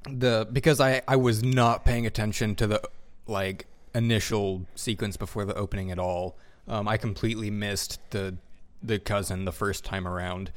the 0.09 0.47
because 0.51 0.79
I 0.79 1.01
I 1.07 1.15
was 1.15 1.43
not 1.43 1.83
paying 1.85 2.05
attention 2.05 2.55
to 2.55 2.67
the 2.67 2.81
like 3.27 3.65
initial 3.95 4.65
sequence 4.75 5.17
before 5.17 5.45
the 5.45 5.55
opening 5.55 5.91
at 5.91 5.99
all. 5.99 6.37
Um, 6.67 6.87
I 6.87 6.97
completely 6.97 7.51
missed 7.51 7.99
the 8.11 8.35
the 8.83 8.99
cousin 8.99 9.45
the 9.45 9.51
first 9.51 9.83
time 9.85 10.07
around. 10.07 10.51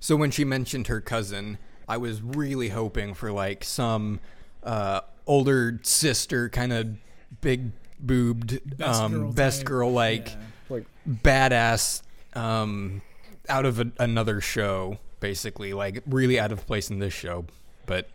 So 0.00 0.16
when 0.16 0.30
she 0.30 0.44
mentioned 0.44 0.88
her 0.88 1.00
cousin, 1.00 1.58
I 1.88 1.96
was 1.96 2.20
really 2.20 2.68
hoping 2.70 3.14
for 3.14 3.32
like 3.32 3.64
some 3.64 4.20
uh, 4.62 5.00
older 5.26 5.80
sister 5.82 6.48
kind 6.48 6.72
of 6.72 6.96
big 7.40 7.70
boobed 8.00 8.60
Best 8.78 9.00
um, 9.00 9.12
girl 9.12 9.32
best 9.32 9.64
girl 9.64 9.90
like 9.92 10.28
Yeah. 10.28 10.36
Like 10.68 10.86
badass 11.08 12.02
um 12.34 13.02
out 13.48 13.64
of 13.64 13.80
a, 13.80 13.90
another 13.98 14.40
show 14.40 14.98
basically 15.20 15.72
like 15.72 16.02
really 16.06 16.38
out 16.38 16.52
of 16.52 16.66
place 16.66 16.90
in 16.90 16.98
this 16.98 17.14
show 17.14 17.46
but 17.86 18.08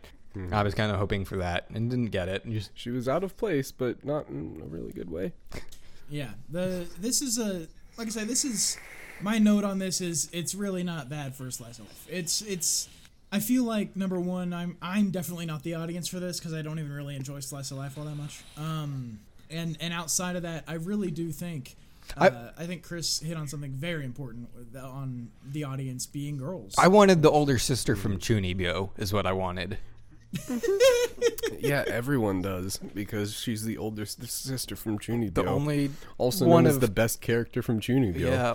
i 0.51 0.63
was 0.63 0.73
kind 0.73 0.91
of 0.91 0.97
hoping 0.97 1.25
for 1.25 1.37
that 1.37 1.67
and 1.73 1.89
didn't 1.89 2.11
get 2.11 2.29
it 2.29 2.47
just 2.49 2.71
she 2.75 2.91
was 2.91 3.09
out 3.09 3.23
of 3.23 3.35
place, 3.37 3.71
but 3.71 4.05
not 4.05 4.29
in 4.29 4.61
a 4.63 4.67
really 4.67 4.91
good 4.91 5.11
way. 5.11 5.33
Yeah, 6.09 6.29
the 6.49 6.87
this 6.99 7.21
is 7.21 7.37
a 7.37 7.67
like 7.97 8.07
I 8.07 8.09
said, 8.09 8.27
this 8.27 8.43
is 8.45 8.77
my 9.21 9.37
note 9.39 9.63
on 9.63 9.79
this 9.79 10.01
is 10.01 10.29
it's 10.33 10.53
really 10.55 10.83
not 10.83 11.09
bad 11.09 11.35
for 11.35 11.47
a 11.47 11.51
slice 11.51 11.79
of 11.79 11.85
life. 11.85 12.07
It's 12.09 12.41
it's 12.41 12.89
I 13.31 13.39
feel 13.39 13.63
like 13.63 13.95
number 13.95 14.19
one, 14.19 14.53
I'm 14.53 14.77
I'm 14.81 15.11
definitely 15.11 15.45
not 15.45 15.63
the 15.63 15.75
audience 15.75 16.07
for 16.07 16.19
this 16.19 16.39
because 16.39 16.53
I 16.53 16.61
don't 16.61 16.79
even 16.79 16.91
really 16.91 17.15
enjoy 17.15 17.39
slice 17.39 17.71
of 17.71 17.77
life 17.77 17.97
all 17.97 18.05
that 18.05 18.15
much. 18.15 18.41
Um, 18.57 19.19
and 19.49 19.77
and 19.79 19.93
outside 19.93 20.35
of 20.35 20.43
that, 20.43 20.63
I 20.67 20.73
really 20.75 21.11
do 21.11 21.31
think. 21.31 21.75
I- 22.17 22.27
Uh, 22.27 22.51
I, 22.57 22.65
think 22.65 22.83
Chris 22.83 23.21
hit 23.21 23.37
on 23.37 23.47
something 23.47 23.71
very 23.71 24.03
important 24.03 24.49
with, 24.53 24.75
on 24.75 25.29
the 25.49 25.63
audience 25.63 26.05
being 26.05 26.35
girls. 26.37 26.75
i 26.77 26.85
wanted 26.89 27.21
the 27.21 27.31
older 27.31 27.57
sister 27.57 27.95
from 27.95 28.17
chunibyo 28.17 28.89
is 28.97 29.13
what 29.13 29.25
i 29.25 29.31
wanted 29.31 29.77
Yeah, 31.59 31.85
everyone 31.87 32.41
does 32.41 32.77
because 32.93 33.33
she's 33.33 33.63
the 33.63 33.77
older 33.77 34.05
sister 34.05 34.75
from 34.75 34.99
Chunibyo. 34.99 35.33
the 35.35 35.45
only 35.45 35.91
also 36.17 36.45
one 36.45 36.65
known 36.65 36.71
as 36.71 36.79
the 36.79 36.89
best 36.89 37.21
character 37.21 37.61
from 37.61 37.79
Chunibyo. 37.79 38.19
yeah 38.19 38.53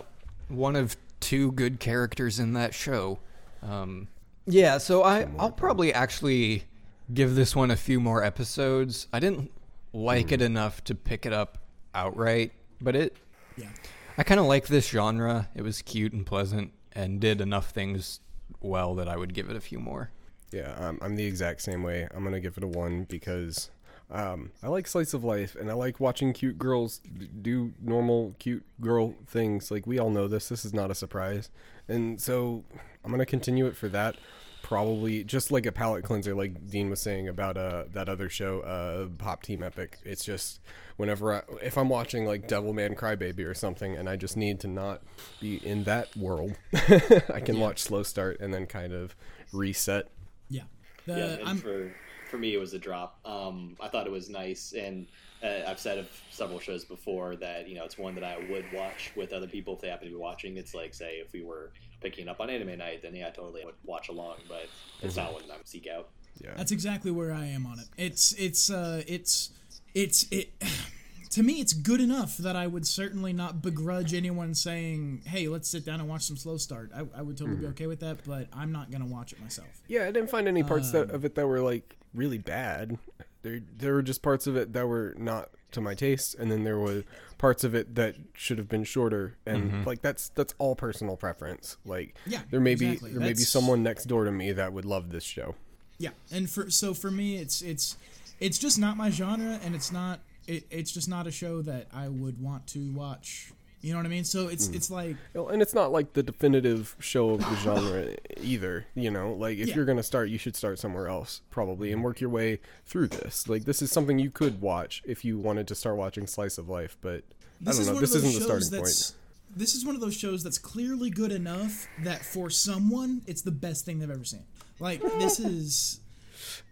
one 0.48 0.76
of 0.76 0.96
two 1.20 1.52
good 1.52 1.80
characters 1.80 2.38
in 2.38 2.52
that 2.52 2.74
show 2.74 3.18
um 3.62 4.08
yeah 4.46 4.78
so 4.78 5.02
i 5.02 5.26
i'll 5.38 5.50
probably 5.50 5.92
actually 5.92 6.64
give 7.12 7.34
this 7.34 7.56
one 7.56 7.70
a 7.70 7.76
few 7.76 7.98
more 7.98 8.22
episodes 8.22 9.08
i 9.12 9.18
didn't 9.18 9.50
like 9.92 10.30
it 10.30 10.40
enough 10.40 10.84
to 10.84 10.94
pick 10.94 11.26
it 11.26 11.32
up 11.32 11.58
outright 11.94 12.52
but 12.80 12.94
it 12.94 13.16
yeah. 13.58 13.68
I 14.16 14.22
kind 14.22 14.40
of 14.40 14.46
like 14.46 14.66
this 14.66 14.88
genre. 14.88 15.48
It 15.54 15.62
was 15.62 15.82
cute 15.82 16.12
and 16.12 16.24
pleasant 16.24 16.72
and 16.92 17.20
did 17.20 17.40
enough 17.40 17.70
things 17.70 18.20
well 18.60 18.94
that 18.96 19.08
I 19.08 19.16
would 19.16 19.34
give 19.34 19.50
it 19.50 19.56
a 19.56 19.60
few 19.60 19.78
more. 19.78 20.10
Yeah, 20.50 20.74
um, 20.78 20.98
I'm 21.02 21.16
the 21.16 21.24
exact 21.24 21.60
same 21.62 21.82
way. 21.82 22.08
I'm 22.12 22.24
gonna 22.24 22.40
give 22.40 22.56
it 22.56 22.64
a 22.64 22.68
one 22.68 23.04
because 23.04 23.70
um, 24.10 24.52
I 24.62 24.68
like 24.68 24.86
slice 24.86 25.12
of 25.12 25.22
life 25.22 25.54
and 25.54 25.70
I 25.70 25.74
like 25.74 26.00
watching 26.00 26.32
cute 26.32 26.58
girls 26.58 27.00
do 27.42 27.72
normal 27.80 28.34
cute 28.38 28.64
girl 28.80 29.14
things. 29.26 29.70
Like 29.70 29.86
we 29.86 29.98
all 29.98 30.10
know 30.10 30.28
this. 30.28 30.48
This 30.48 30.64
is 30.64 30.72
not 30.72 30.90
a 30.90 30.94
surprise, 30.94 31.50
and 31.88 32.20
so 32.20 32.64
I'm 33.04 33.10
gonna 33.10 33.26
continue 33.26 33.66
it 33.66 33.76
for 33.76 33.88
that. 33.90 34.16
Probably 34.62 35.24
just 35.24 35.52
like 35.52 35.66
a 35.66 35.72
palate 35.72 36.04
cleanser, 36.04 36.34
like 36.34 36.68
Dean 36.68 36.90
was 36.90 37.00
saying 37.00 37.28
about 37.28 37.56
uh, 37.56 37.84
that 37.92 38.08
other 38.08 38.28
show, 38.28 38.60
uh, 38.60 39.08
Pop 39.16 39.42
Team 39.42 39.62
Epic. 39.62 39.98
It's 40.04 40.24
just 40.24 40.60
whenever 40.96 41.34
I, 41.34 41.42
if 41.62 41.78
I'm 41.78 41.88
watching 41.88 42.26
like 42.26 42.48
Devil 42.48 42.72
Devilman 42.72 42.96
Crybaby 42.96 43.46
or 43.46 43.54
something, 43.54 43.94
and 43.94 44.08
I 44.08 44.16
just 44.16 44.36
need 44.36 44.60
to 44.60 44.68
not 44.68 45.02
be 45.40 45.56
in 45.66 45.84
that 45.84 46.14
world, 46.16 46.56
I 46.74 47.40
can 47.40 47.60
watch 47.60 47.80
Slow 47.80 48.02
Start 48.02 48.40
and 48.40 48.52
then 48.52 48.66
kind 48.66 48.92
of 48.92 49.14
reset 49.52 50.08
Yeah. 50.48 50.62
The, 51.06 51.38
yeah, 51.40 51.48
I'm, 51.48 51.58
for 51.58 51.94
for 52.28 52.38
me 52.38 52.54
it 52.54 52.58
was 52.58 52.74
a 52.74 52.78
drop. 52.78 53.18
Um, 53.24 53.76
I 53.80 53.88
thought 53.88 54.06
it 54.06 54.12
was 54.12 54.28
nice, 54.28 54.74
and 54.76 55.06
uh, 55.42 55.60
I've 55.66 55.78
said 55.78 55.98
of 55.98 56.08
several 56.30 56.58
shows 56.58 56.84
before 56.84 57.36
that 57.36 57.68
you 57.68 57.74
know 57.74 57.84
it's 57.84 57.98
one 57.98 58.14
that 58.14 58.24
I 58.24 58.38
would 58.50 58.64
watch 58.72 59.12
with 59.16 59.32
other 59.32 59.46
people 59.46 59.74
if 59.74 59.80
they 59.80 59.88
happen 59.88 60.06
to 60.06 60.14
be 60.14 60.20
watching. 60.20 60.56
It's 60.56 60.74
like 60.74 60.94
say 60.94 61.16
if 61.16 61.32
we 61.32 61.42
were 61.42 61.72
picking 62.00 62.28
up 62.28 62.40
on 62.40 62.50
anime 62.50 62.78
night, 62.78 63.02
then 63.02 63.14
yeah, 63.14 63.28
I 63.28 63.30
totally 63.30 63.64
would 63.64 63.74
watch 63.84 64.08
along, 64.08 64.36
but 64.48 64.68
it's 65.02 65.16
not 65.16 65.32
one 65.32 65.42
that 65.46 65.54
I 65.54 65.56
would 65.56 65.68
seek 65.68 65.86
out. 65.86 66.08
Yeah. 66.40 66.54
That's 66.56 66.72
exactly 66.72 67.10
where 67.10 67.32
I 67.32 67.46
am 67.46 67.66
on 67.66 67.78
it. 67.78 67.86
It's 67.96 68.32
it's 68.32 68.70
uh 68.70 69.02
it's 69.06 69.50
it's 69.94 70.26
it 70.30 70.52
to 71.30 71.42
me 71.42 71.60
it's 71.60 71.72
good 71.72 72.00
enough 72.00 72.36
that 72.38 72.56
I 72.56 72.66
would 72.66 72.86
certainly 72.86 73.32
not 73.32 73.62
begrudge 73.62 74.14
anyone 74.14 74.54
saying, 74.54 75.22
"Hey, 75.26 75.48
let's 75.48 75.68
sit 75.68 75.84
down 75.84 76.00
and 76.00 76.08
watch 76.08 76.22
some 76.22 76.36
slow 76.36 76.56
start." 76.56 76.90
I, 76.94 77.04
I 77.16 77.22
would 77.22 77.36
totally 77.36 77.58
be 77.58 77.66
okay 77.68 77.86
with 77.86 78.00
that, 78.00 78.24
but 78.26 78.48
I'm 78.52 78.72
not 78.72 78.90
gonna 78.90 79.06
watch 79.06 79.32
it 79.32 79.40
myself. 79.40 79.68
Yeah, 79.88 80.02
I 80.02 80.12
didn't 80.12 80.30
find 80.30 80.48
any 80.48 80.62
parts 80.62 80.92
that, 80.92 81.10
of 81.10 81.24
it 81.24 81.34
that 81.34 81.46
were 81.46 81.60
like 81.60 81.97
really 82.14 82.38
bad. 82.38 82.98
There, 83.42 83.60
there 83.76 83.94
were 83.94 84.02
just 84.02 84.22
parts 84.22 84.46
of 84.46 84.56
it 84.56 84.72
that 84.72 84.86
were 84.86 85.14
not 85.16 85.50
to 85.72 85.80
my 85.80 85.94
taste, 85.94 86.34
and 86.34 86.50
then 86.50 86.64
there 86.64 86.78
were 86.78 87.04
parts 87.36 87.62
of 87.62 87.74
it 87.74 87.94
that 87.94 88.16
should 88.34 88.58
have 88.58 88.68
been 88.68 88.84
shorter. 88.84 89.36
And 89.46 89.70
mm-hmm. 89.70 89.84
like 89.84 90.02
that's 90.02 90.30
that's 90.30 90.54
all 90.58 90.74
personal 90.74 91.16
preference. 91.16 91.76
Like, 91.84 92.14
Yeah, 92.26 92.40
there 92.50 92.60
may 92.60 92.72
exactly. 92.72 93.10
be 93.10 93.14
there 93.14 93.26
may 93.26 93.32
be 93.32 93.40
someone 93.42 93.82
next 93.82 94.04
door 94.04 94.24
to 94.24 94.32
me 94.32 94.52
that 94.52 94.72
would 94.72 94.84
love 94.84 95.10
this 95.10 95.24
show. 95.24 95.54
Yeah, 95.98 96.10
and 96.30 96.48
for 96.48 96.70
so 96.70 96.94
for 96.94 97.10
me, 97.10 97.36
it's 97.36 97.62
it's 97.62 97.96
it's 98.40 98.58
just 98.58 98.78
not 98.78 98.96
my 98.96 99.10
genre, 99.10 99.60
and 99.64 99.74
it's 99.74 99.92
not 99.92 100.20
it, 100.46 100.64
it's 100.70 100.90
just 100.90 101.08
not 101.08 101.26
a 101.26 101.30
show 101.30 101.60
that 101.62 101.86
I 101.92 102.08
would 102.08 102.42
want 102.42 102.66
to 102.68 102.90
watch. 102.92 103.52
You 103.80 103.92
know 103.92 103.98
what 104.00 104.06
I 104.06 104.08
mean? 104.08 104.24
So 104.24 104.48
it's 104.48 104.66
hmm. 104.66 104.74
it's 104.74 104.90
like 104.90 105.16
and 105.34 105.62
it's 105.62 105.74
not 105.74 105.92
like 105.92 106.12
the 106.14 106.22
definitive 106.22 106.96
show 106.98 107.30
of 107.30 107.40
the 107.40 107.56
genre 107.56 108.14
either. 108.40 108.86
You 108.94 109.10
know, 109.10 109.34
like 109.34 109.58
if 109.58 109.68
Yeah. 109.68 109.76
you're 109.76 109.84
gonna 109.84 110.02
start, 110.02 110.30
you 110.30 110.38
should 110.38 110.56
start 110.56 110.78
somewhere 110.78 111.08
else 111.08 111.42
probably 111.50 111.92
and 111.92 112.02
work 112.02 112.20
your 112.20 112.30
way 112.30 112.60
through 112.86 113.08
this. 113.08 113.48
Like 113.48 113.64
this 113.64 113.80
is 113.80 113.92
something 113.92 114.18
you 114.18 114.30
could 114.30 114.60
watch 114.60 115.02
if 115.06 115.24
you 115.24 115.38
wanted 115.38 115.68
to 115.68 115.74
start 115.74 115.96
watching 115.96 116.26
Slice 116.26 116.58
of 116.58 116.68
Life, 116.68 116.96
but 117.00 117.22
I 117.66 117.72
don't 117.72 117.86
know. 117.86 118.00
This 118.00 118.14
isn't 118.14 118.34
the 118.34 118.40
starting 118.40 118.70
point. 118.70 119.14
This 119.56 119.74
is 119.74 119.84
one 119.84 119.94
of 119.94 120.00
those 120.00 120.16
shows 120.16 120.42
that's 120.42 120.58
clearly 120.58 121.08
good 121.10 121.32
enough 121.32 121.88
that 122.02 122.24
for 122.24 122.50
someone, 122.50 123.22
it's 123.26 123.42
the 123.42 123.50
best 123.50 123.84
thing 123.84 123.98
they've 123.98 124.10
ever 124.10 124.24
seen. 124.24 124.44
Like 124.80 125.00
this 125.18 125.40
is. 125.40 126.00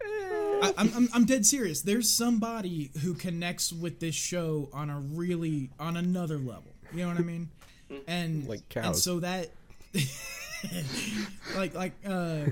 I, 0.01 0.73
I'm, 0.77 0.91
I'm, 0.95 1.09
I'm 1.13 1.25
dead 1.25 1.45
serious. 1.45 1.81
There's 1.81 2.09
somebody 2.09 2.91
who 3.03 3.13
connects 3.13 3.71
with 3.71 3.99
this 3.99 4.15
show 4.15 4.69
on 4.73 4.89
a 4.89 4.99
really 4.99 5.69
on 5.79 5.97
another 5.97 6.37
level. 6.37 6.73
You 6.93 7.01
know 7.01 7.09
what 7.09 7.17
I 7.17 7.21
mean? 7.21 7.49
and 8.07 8.47
Like 8.47 8.75
and 8.75 8.95
so 8.95 9.19
that 9.21 9.49
like 11.55 11.73
like 11.73 11.93
uh 12.05 12.45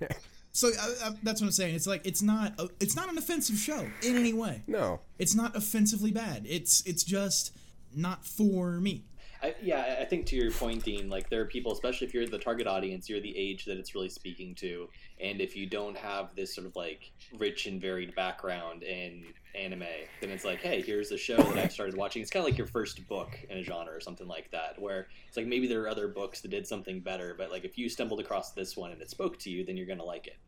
so 0.52 0.68
uh, 0.68 0.94
uh, 1.04 1.10
that's 1.22 1.40
what 1.40 1.46
i'm 1.46 1.52
saying. 1.52 1.74
It's 1.74 1.86
like 1.86 2.06
it's 2.06 2.22
not 2.22 2.54
a, 2.58 2.68
it's 2.80 2.96
not 2.96 3.10
an 3.10 3.18
offensive 3.18 3.56
show 3.56 3.86
in 4.02 4.16
any 4.16 4.32
way. 4.32 4.62
No. 4.66 5.00
it's 5.18 5.34
not 5.34 5.56
offensively 5.56 6.10
bad. 6.10 6.46
It's 6.48 6.82
it's 6.86 7.04
just 7.04 7.52
not 7.94 8.24
for 8.24 8.72
me 8.80 9.04
I, 9.46 9.54
yeah, 9.62 9.96
I- 9.98 10.02
I 10.02 10.04
think 10.04 10.26
to 10.26 10.36
your 10.36 10.50
point, 10.50 10.84
Dean, 10.84 11.08
like 11.08 11.30
there 11.30 11.40
are 11.40 11.46
people, 11.46 11.72
especially 11.72 12.06
if 12.06 12.14
you're 12.14 12.26
the 12.26 12.38
target 12.38 12.66
audience, 12.66 13.08
you're 13.08 13.20
the 13.20 13.36
age 13.36 13.64
that 13.66 13.76
it's 13.78 13.94
really 13.94 14.08
speaking 14.08 14.54
to, 14.56 14.88
and 15.20 15.40
if 15.40 15.56
you 15.56 15.66
don't 15.66 15.96
have 15.96 16.34
this 16.34 16.54
sort 16.54 16.66
of 16.66 16.74
like 16.76 17.10
rich 17.38 17.66
and 17.66 17.80
varied 17.80 18.14
background 18.14 18.82
in 18.82 19.24
anime, 19.54 19.84
then 20.20 20.30
it's 20.30 20.44
like, 20.44 20.60
hey, 20.60 20.82
here's 20.82 21.10
a 21.12 21.18
show 21.18 21.36
that 21.36 21.58
I've 21.58 21.72
started 21.72 21.96
watching. 21.96 22.20
It's 22.22 22.30
kind 22.30 22.44
of 22.44 22.50
like 22.50 22.58
your 22.58 22.66
first 22.66 23.06
book 23.08 23.38
in 23.48 23.58
a 23.58 23.62
genre 23.62 23.92
or 23.94 24.00
something 24.00 24.26
like 24.28 24.50
that, 24.50 24.80
where 24.80 25.06
it's 25.28 25.36
like 25.36 25.46
maybe 25.46 25.66
there 25.66 25.82
are 25.82 25.88
other 25.88 26.08
books 26.08 26.40
that 26.42 26.50
did 26.50 26.66
something 26.66 27.00
better, 27.00 27.34
but 27.38 27.50
like 27.50 27.64
if 27.64 27.78
you 27.78 27.88
stumbled 27.88 28.20
across 28.20 28.52
this 28.52 28.76
one 28.76 28.90
and 28.92 29.00
it 29.00 29.10
spoke 29.10 29.38
to 29.40 29.50
you, 29.50 29.64
then 29.64 29.76
you're 29.76 29.86
gonna 29.86 30.04
like 30.04 30.26
it. 30.26 30.38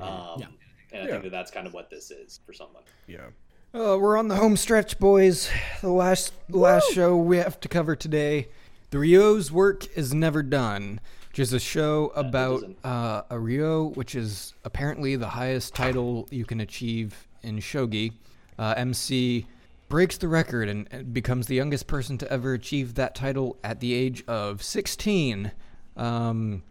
Um, 0.00 0.40
Yeah. 0.40 0.46
And 0.92 1.02
I 1.02 1.06
Yeah. 1.06 1.10
think 1.12 1.24
that 1.24 1.30
that's 1.32 1.50
kind 1.50 1.66
of 1.66 1.74
what 1.74 1.90
this 1.90 2.10
is 2.12 2.40
for 2.46 2.52
someone. 2.52 2.84
Yeah. 3.08 3.30
Uh, 3.74 3.98
we're 4.00 4.16
on 4.16 4.28
the 4.28 4.36
home 4.36 4.56
stretch, 4.56 4.98
boys. 4.98 5.50
The 5.82 5.90
last 5.90 6.32
last 6.48 6.92
show 6.92 7.16
we 7.16 7.36
have 7.38 7.60
to 7.60 7.68
cover 7.68 7.94
today. 7.94 8.48
The 8.90 8.98
Ryuo's 8.98 9.52
work 9.52 9.86
is 9.96 10.14
never 10.14 10.42
done, 10.42 11.00
which 11.28 11.40
is 11.40 11.52
a 11.52 11.60
show 11.60 12.12
about 12.14 12.62
uh, 12.84 13.22
a 13.28 13.38
Rio, 13.38 13.88
which 13.88 14.14
is 14.14 14.54
apparently 14.64 15.16
the 15.16 15.28
highest 15.28 15.74
title 15.74 16.26
you 16.30 16.46
can 16.46 16.60
achieve 16.60 17.26
in 17.42 17.58
shogi. 17.58 18.12
Uh, 18.58 18.72
MC 18.76 19.46
breaks 19.88 20.16
the 20.16 20.28
record 20.28 20.68
and, 20.68 20.88
and 20.90 21.12
becomes 21.12 21.46
the 21.46 21.56
youngest 21.56 21.86
person 21.86 22.16
to 22.18 22.32
ever 22.32 22.54
achieve 22.54 22.94
that 22.94 23.14
title 23.14 23.58
at 23.62 23.80
the 23.80 23.92
age 23.92 24.24
of 24.26 24.62
16. 24.62 25.52
Um, 25.96 26.62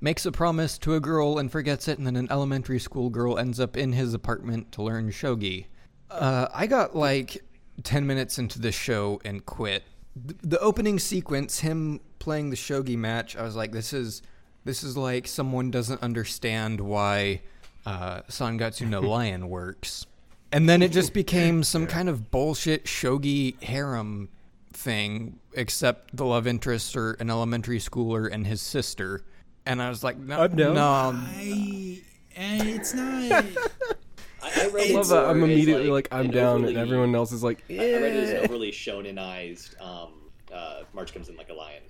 makes 0.00 0.24
a 0.24 0.32
promise 0.32 0.78
to 0.78 0.94
a 0.94 1.00
girl 1.00 1.38
and 1.38 1.52
forgets 1.52 1.86
it, 1.88 1.98
and 1.98 2.06
then 2.06 2.16
an 2.16 2.28
elementary 2.30 2.78
school 2.78 3.10
girl 3.10 3.36
ends 3.36 3.60
up 3.60 3.76
in 3.76 3.92
his 3.92 4.14
apartment 4.14 4.72
to 4.72 4.82
learn 4.82 5.10
shogi. 5.10 5.66
Uh, 6.10 6.48
I 6.54 6.66
got 6.66 6.94
like 6.96 7.44
10 7.82 8.06
minutes 8.06 8.38
into 8.38 8.60
the 8.60 8.72
show 8.72 9.20
and 9.24 9.44
quit. 9.44 9.84
Th- 10.26 10.38
The 10.42 10.58
opening 10.60 10.98
sequence, 10.98 11.60
him 11.60 12.00
playing 12.18 12.50
the 12.50 12.56
shogi 12.56 12.96
match, 12.96 13.36
I 13.36 13.42
was 13.42 13.56
like, 13.56 13.72
this 13.72 13.92
is 13.92 14.22
this 14.64 14.82
is 14.82 14.96
like 14.96 15.28
someone 15.28 15.70
doesn't 15.70 16.02
understand 16.02 16.80
why 16.80 17.42
uh, 17.84 18.22
Sangatsu 18.22 18.88
no 18.88 19.00
Lion 19.14 19.48
works. 19.48 20.06
And 20.52 20.68
then 20.68 20.80
it 20.82 20.90
just 20.92 21.12
became 21.12 21.62
some 21.62 21.86
kind 21.86 22.08
of 22.08 22.30
bullshit 22.30 22.84
shogi 22.84 23.60
harem 23.62 24.28
thing, 24.72 25.38
except 25.54 26.16
the 26.16 26.24
love 26.24 26.46
interests 26.46 26.94
are 26.96 27.12
an 27.14 27.30
elementary 27.30 27.78
schooler 27.78 28.30
and 28.30 28.46
his 28.46 28.60
sister. 28.60 29.22
And 29.66 29.82
I 29.82 29.88
was 29.88 30.02
like, 30.04 30.16
no, 30.18 30.46
no. 30.46 30.72
no, 30.72 30.82
i 31.14 32.00
and 32.36 32.68
it's 32.68 32.92
not 32.94 33.44
I, 34.46 34.64
I 34.64 34.66
read 34.68 34.86
I 34.86 34.90
it 34.90 34.94
love 34.94 35.08
that. 35.08 35.24
I'm 35.26 35.42
immediately 35.42 35.88
like, 35.90 36.08
I'm 36.12 36.26
an 36.26 36.30
down, 36.30 36.56
overly- 36.58 36.74
and 36.74 36.78
everyone 36.78 37.14
else 37.14 37.32
is 37.32 37.42
like, 37.42 37.64
I 37.68 37.74
I 37.74 37.76
read 37.76 38.16
it 38.16 38.22
as 38.24 38.30
an 38.30 38.36
overly 38.44 38.70
shonenized 38.70 39.80
um, 39.80 40.12
uh, 40.54 40.82
March 40.92 41.12
comes 41.12 41.28
in 41.28 41.36
like 41.36 41.48
a 41.50 41.54
lion. 41.54 41.82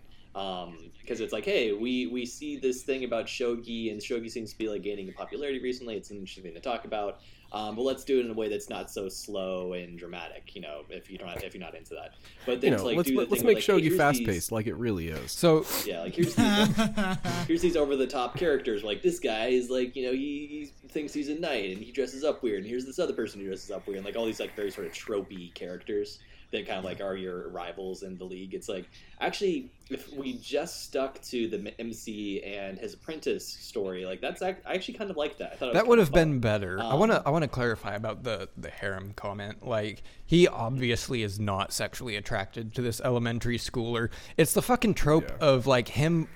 Because 1.01 1.21
it's 1.21 1.33
like, 1.33 1.45
hey, 1.45 1.73
we, 1.73 2.07
we 2.09 2.27
see 2.27 2.57
this 2.59 2.83
thing 2.83 3.05
about 3.05 3.27
shogi, 3.27 3.93
and 3.93 4.01
shogi 4.01 4.31
seems 4.31 4.53
to 4.53 4.59
be 4.59 4.69
like 4.69 4.83
gaining 4.83 5.09
in 5.09 5.15
popularity 5.15 5.63
recently. 5.63 5.97
It's 5.97 6.11
an 6.11 6.17
interesting 6.19 6.45
thing 6.45 6.55
to 6.55 6.61
talk 6.61 6.85
about, 6.85 7.21
um, 7.53 7.77
but 7.77 7.83
let's 7.83 8.05
do 8.05 8.19
it 8.21 8.25
in 8.27 8.31
a 8.31 8.35
way 8.35 8.49
that's 8.49 8.69
not 8.69 8.91
so 8.91 9.09
slow 9.09 9.73
and 9.75 9.99
dramatic. 9.99 10.55
You 10.55 10.63
know, 10.63 10.83
if 10.91 11.11
you 11.11 11.19
don't 11.19 11.29
if 11.43 11.55
you're 11.55 11.63
not 11.63 11.75
into 11.75 11.95
that. 11.95 12.15
But 12.45 12.61
then 12.61 12.71
You 12.71 12.75
it's 12.75 12.83
know, 12.83 12.89
like, 12.89 12.97
let's 12.97 13.09
do 13.09 13.15
the 13.15 13.21
let's 13.21 13.31
thing 13.35 13.47
make 13.47 13.47
where, 13.47 13.55
like, 13.55 13.65
hey, 13.65 13.73
shogi 13.73 13.83
here's 13.89 13.97
fast 13.97 14.19
these- 14.19 14.27
paced 14.29 14.53
like 14.53 14.67
it 14.67 14.75
really 14.77 15.09
is. 15.09 15.33
So 15.33 15.65
Yeah, 15.85 16.01
like 16.01 16.15
here's 16.15 16.35
these, 16.35 16.77
here's 17.47 17.63
these 17.63 17.77
over 17.77 17.97
the 17.97 18.07
top 18.07 18.37
characters. 18.37 18.83
Like 18.85 19.03
this 19.03 19.19
guy 19.19 19.47
is 19.49 19.71
like, 19.71 19.95
you 19.97 20.07
know, 20.07 20.13
he, 20.13 20.71
he 20.83 20.89
thinks 20.89 21.13
he's 21.13 21.29
a 21.29 21.35
knight 21.39 21.71
and 21.71 21.83
he 21.83 21.93
dresses 21.93 22.25
up 22.25 22.43
weird. 22.43 22.59
And 22.61 22.67
here's 22.67 22.85
this 22.85 22.99
other 22.99 23.13
person 23.13 23.41
who 23.41 23.47
dresses 23.47 23.71
up 23.71 23.87
weird. 23.87 23.99
And 23.99 24.07
like 24.07 24.17
all 24.17 24.27
these 24.27 24.41
like 24.41 24.55
very 24.57 24.71
sort 24.71 24.87
of 24.87 24.93
tropey 24.93 25.53
characters 25.55 26.19
that 26.53 26.67
kind 26.67 26.79
of 26.79 26.85
like 26.85 27.01
are 27.01 27.17
your 27.17 27.49
rivals 27.49 28.03
in 28.03 28.17
the 28.19 28.25
league. 28.25 28.55
It's 28.55 28.69
like 28.69 28.89
actually, 29.21 29.71
if 29.91 30.13
we 30.13 30.35
just 30.35 30.85
stuck 30.85 31.21
to 31.23 31.49
the 31.49 31.73
MC 31.81 32.43
and 32.43 32.79
his 32.79 32.95
apprentice 32.95 33.47
story, 33.47 34.05
like 34.05 34.21
that's 34.21 34.43
I 34.43 34.57
actually 34.67 34.95
kind 34.95 35.11
of 35.11 35.17
like 35.17 35.39
that. 35.39 35.53
I 35.53 35.57
thought 35.57 35.75
that 35.75 35.87
would 35.87 35.99
have 35.99 36.13
been 36.13 36.39
better. 36.41 36.79
I 36.81 36.91
Um, 36.93 37.01
want 37.01 37.13
to 37.13 37.23
I 37.27 37.31
want 37.31 37.43
to 37.43 37.49
clarify 37.49 37.95
about 37.95 38.23
the 38.23 38.49
the 38.57 38.71
harem 38.71 39.13
comment. 39.17 39.67
Like 39.67 40.03
he 40.25 40.47
obviously 40.49 41.23
is 41.23 41.41
not 41.41 41.73
sexually 41.73 42.17
attracted 42.17 42.75
to 42.75 42.83
this 42.83 43.01
elementary 43.01 43.59
schooler. 43.59 44.11
It's 44.37 44.53
the 44.53 44.63
fucking 44.63 44.95
trope 44.95 45.29
Yeah. 45.29 45.47
of 45.49 45.67
like 45.67 45.89
him 45.89 46.29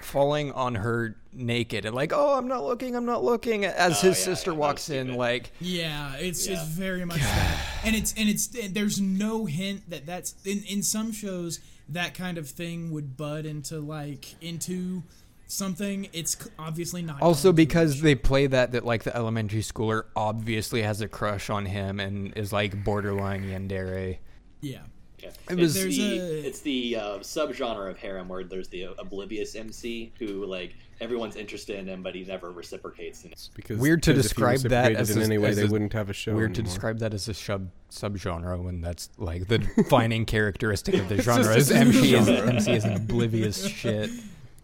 falling 0.00 0.52
on 0.52 0.74
her 0.76 1.16
naked 1.32 1.84
and 1.84 1.94
like, 1.94 2.12
"Oh, 2.14 2.36
I'm 2.38 2.48
not 2.48 2.64
looking. 2.64 2.96
I'm 2.96 3.04
not 3.06 3.22
looking." 3.24 3.64
As 3.64 3.98
Oh, 4.04 4.08
his 4.08 4.18
yeah, 4.18 4.24
sister 4.24 4.50
yeah, 4.52 4.56
walks 4.56 4.90
in 4.90 5.14
like, 5.14 5.52
Yeah, 5.60 6.14
it's 6.16 6.46
Yeah. 6.46 6.54
it's 6.54 6.68
very 6.70 7.04
much 7.04 7.20
that, 7.20 7.66
and 7.84 7.94
it's 7.96 8.14
and 8.16 8.28
it's 8.28 8.54
and 8.56 8.74
there's 8.74 9.00
no 9.00 9.46
hint 9.46 9.88
that 9.90 10.06
that's 10.06 10.34
in 10.44 10.62
in 10.64 10.82
some 10.82 11.12
shows 11.12 11.60
that 11.90 12.14
kind 12.14 12.38
of 12.38 12.48
thing 12.48 12.90
would 12.90 13.16
bud 13.16 13.46
into 13.46 13.78
like 13.80 14.34
into 14.42 15.02
something. 15.46 16.08
It's 16.12 16.36
obviously 16.58 17.02
not. 17.02 17.22
also 17.22 17.52
because 17.52 18.00
they 18.02 18.14
play 18.14 18.46
that 18.46 18.72
that 18.72 18.84
like 18.84 19.04
the 19.04 19.16
elementary 19.16 19.62
schooler 19.62 20.04
obviously 20.14 20.82
has 20.82 21.00
a 21.00 21.08
crush 21.08 21.48
on 21.50 21.64
him 21.66 22.00
and 22.00 22.36
is 22.36 22.52
like 22.52 22.84
borderline 22.84 23.44
yandere. 23.44 24.18
yeah, 24.60 24.80
Yeah. 25.18 25.28
It 25.50 25.58
it's 25.58 25.60
was- 25.60 25.74
the, 25.96 26.18
a- 26.18 26.46
it's 26.46 26.60
the 26.60 26.96
uh, 26.96 27.02
subgenre 27.18 27.90
of 27.90 27.98
harem 27.98 28.28
where 28.28 28.44
there's 28.44 28.68
the 28.68 28.84
oblivious 28.98 29.54
MC 29.54 30.12
who 30.18 30.44
like 30.46 30.74
everyone's 31.00 31.36
interested 31.36 31.78
in 31.78 31.86
him, 31.88 32.02
but 32.02 32.14
he 32.14 32.24
never 32.24 32.50
reciprocates. 32.50 33.24
And 33.24 33.34
because 33.54 33.78
Weird 33.78 34.02
to 34.04 34.10
because 34.12 34.26
if 34.26 34.30
he 34.30 34.34
describe 34.42 34.60
that 34.70 34.92
as 34.92 35.10
in 35.10 35.20
a- 35.20 35.24
any 35.24 35.38
way, 35.38 35.50
as 35.50 35.56
they 35.56 35.64
a- 35.64 35.66
wouldn't 35.68 35.92
have 35.92 36.10
a 36.10 36.12
show. 36.12 36.34
Weird 36.34 36.54
to 36.56 36.62
describe 36.62 36.98
that 37.00 37.14
as 37.14 37.28
a 37.28 37.34
sub 37.34 37.68
subgenre 37.90 38.62
when 38.62 38.80
that's 38.80 39.08
like 39.18 39.48
the 39.48 39.58
defining 39.58 40.24
characteristic 40.26 40.94
of 40.96 41.08
the 41.08 41.20
genre 41.22 41.54
just 41.54 41.70
is 41.70 41.76
MC 41.76 42.14
is. 42.14 42.28
MC 42.28 42.72
is 42.72 42.84
an 42.84 42.94
oblivious 42.94 43.66
shit. 43.66 44.10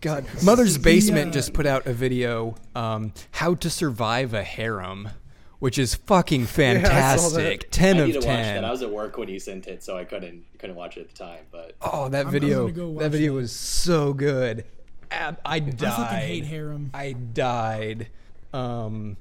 God, 0.00 0.26
Mother's 0.44 0.76
Basement 0.76 1.28
Yeah. 1.28 1.32
just 1.32 1.54
put 1.54 1.64
out 1.66 1.86
a 1.86 1.94
video, 1.94 2.56
um, 2.74 3.12
"How 3.30 3.54
to 3.54 3.70
Survive 3.70 4.34
a 4.34 4.42
Harem," 4.44 5.08
which 5.64 5.78
is 5.78 5.94
fucking 5.94 6.42
I 6.42 6.46
saw 6.46 6.52
that. 6.52 6.82
fantastic. 6.82 7.70
Ten 7.70 7.96
I 7.96 8.00
of 8.00 8.06
need 8.08 8.12
to 8.12 8.18
watch 8.18 8.26
ten. 8.26 8.54
that. 8.56 8.64
I 8.66 8.70
was 8.70 8.82
at 8.82 8.90
work 8.90 9.16
when 9.16 9.28
he 9.28 9.38
sent 9.38 9.66
it, 9.66 9.82
so 9.82 9.96
I 9.96 10.04
couldn't 10.04 10.44
couldn't 10.58 10.76
watch 10.76 10.98
it 10.98 11.00
at 11.00 11.08
the 11.08 11.16
time. 11.16 11.40
But 11.50 11.72
Oh, 11.80 12.10
that 12.10 12.26
I'm 12.26 12.32
video! 12.32 12.68
gonna 12.68 12.72
go 12.72 12.98
that 12.98 13.10
video 13.10 13.32
that. 13.32 13.38
was 13.38 13.50
so 13.52 14.12
good. 14.12 14.66
Ab- 15.10 15.40
I 15.42 15.60
died. 15.60 15.90
I 15.90 16.20
hate 16.20 16.44
harem. 16.44 16.90
I 16.92 17.12
died. 17.12 18.08
Um, 18.52 19.16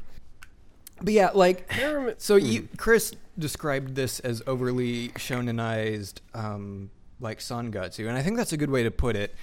but 1.01 1.13
yeah, 1.13 1.29
like 1.33 1.71
Harem- 1.71 2.15
so. 2.17 2.35
You, 2.35 2.67
Chris 2.77 3.13
described 3.39 3.95
this 3.95 4.19
as 4.19 4.41
overly 4.45 5.09
shonenized, 5.09 6.15
um, 6.33 6.89
like 7.21 7.39
Sangatsu, 7.39 8.07
and 8.09 8.17
I 8.17 8.21
think 8.21 8.35
that's 8.35 8.51
a 8.51 8.57
good 8.57 8.69
way 8.69 8.83
to 8.83 8.91
put 8.91 9.15
it. 9.15 9.33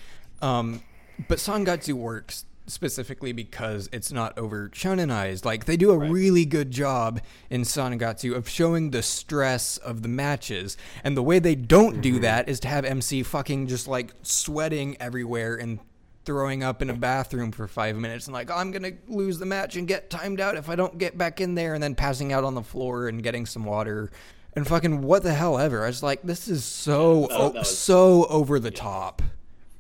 Um, 0.43 0.82
but 1.28 1.39
Sangatsu 1.39 1.94
works 1.94 2.44
specifically 2.70 3.32
because 3.32 3.88
it's 3.92 4.10
not 4.12 4.36
over 4.38 4.68
shonenized. 4.70 5.44
Like 5.44 5.64
they 5.66 5.76
do 5.76 5.90
a 5.90 5.98
really 5.98 6.44
good 6.44 6.70
job 6.70 7.20
in 7.51 7.62
Sangatsu 7.62 8.34
of 8.34 8.48
showing 8.48 8.90
the 8.90 9.02
stress 9.02 9.76
of 9.78 10.02
the 10.02 10.09
matches, 10.09 10.76
and 11.05 11.16
the 11.16 11.22
way 11.22 11.38
they 11.38 11.55
don't 11.55 12.01
do 12.01 12.18
that 12.20 12.48
is 12.48 12.60
to 12.60 12.68
have 12.68 12.84
MC 12.84 13.22
fucking 13.22 13.66
just 13.66 13.86
like 13.88 14.12
sweating 14.22 14.97
everywhere 15.01 15.56
and 15.56 15.78
throwing 16.24 16.62
up 16.62 16.82
in 16.82 16.90
a 16.90 16.94
bathroom 16.94 17.51
for 17.51 17.66
five 17.66 17.97
minutes 17.97 18.26
and 18.26 18.34
like, 18.34 18.51
oh, 18.51 18.55
I'm 18.55 18.70
gonna 18.70 18.92
lose 19.09 19.38
the 19.38 19.47
match 19.47 19.76
and 19.76 19.88
get 19.88 20.10
timed 20.10 20.38
out 20.40 20.55
if 20.56 20.68
I 20.68 20.76
don't 20.76 20.98
get 20.98 21.16
back 21.18 21.40
in 21.40 21.55
there, 21.55 21.74
and 21.74 21.82
then 21.82 21.94
passing 21.94 22.32
out 22.32 22.44
on 22.44 22.55
the 22.55 22.62
floor 22.62 23.09
and 23.09 23.22
getting 23.22 23.47
some 23.47 23.64
water. 23.64 24.10
And 24.55 24.66
fucking 24.66 25.02
what 25.02 25.22
the 25.22 25.32
hell 25.32 25.59
ever. 25.59 25.84
I 25.84 25.86
was 25.86 26.02
like, 26.02 26.22
this 26.22 26.48
is 26.48 26.64
so 26.64 27.26
that- 27.28 27.40
o- 27.40 27.48
was- 27.51 27.78
so 27.78 28.24
over 28.26 28.59
the 28.59 28.70
top. 28.72 29.22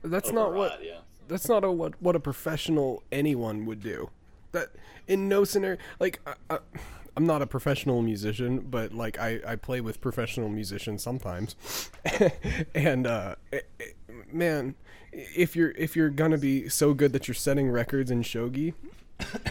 That's 0.02 0.32
not 0.32 0.54
what. 0.54 0.80
yeah. 0.82 0.98
That's 1.30 1.48
not 1.48 1.62
a, 1.64 1.70
what 1.70 1.94
what 2.02 2.16
a 2.16 2.20
professional 2.20 3.02
anyone 3.12 3.64
would 3.66 3.80
do. 3.80 4.10
That 4.52 4.70
in 5.06 5.28
no 5.28 5.44
scenario. 5.44 5.78
Like 6.00 6.20
I, 6.50 6.58
I'm 7.16 7.24
not 7.24 7.40
a 7.40 7.46
professional 7.46 8.02
musician, 8.02 8.60
but 8.60 8.92
like 8.92 9.18
I, 9.18 9.40
I 9.46 9.56
play 9.56 9.80
with 9.80 10.00
professional 10.00 10.48
musicians 10.48 11.02
sometimes, 11.02 11.54
and 12.74 13.06
uh, 13.06 13.36
eh, 13.52 13.60
eh, 13.78 13.84
man, 14.32 14.74
if 15.12 15.54
you're 15.54 15.70
if 15.72 15.94
you're 15.94 16.10
gonna 16.10 16.38
be 16.38 16.68
so 16.68 16.94
good 16.94 17.12
that 17.12 17.28
you're 17.28 17.34
setting 17.34 17.70
records 17.70 18.10
in 18.10 18.22
shogi. 18.22 18.74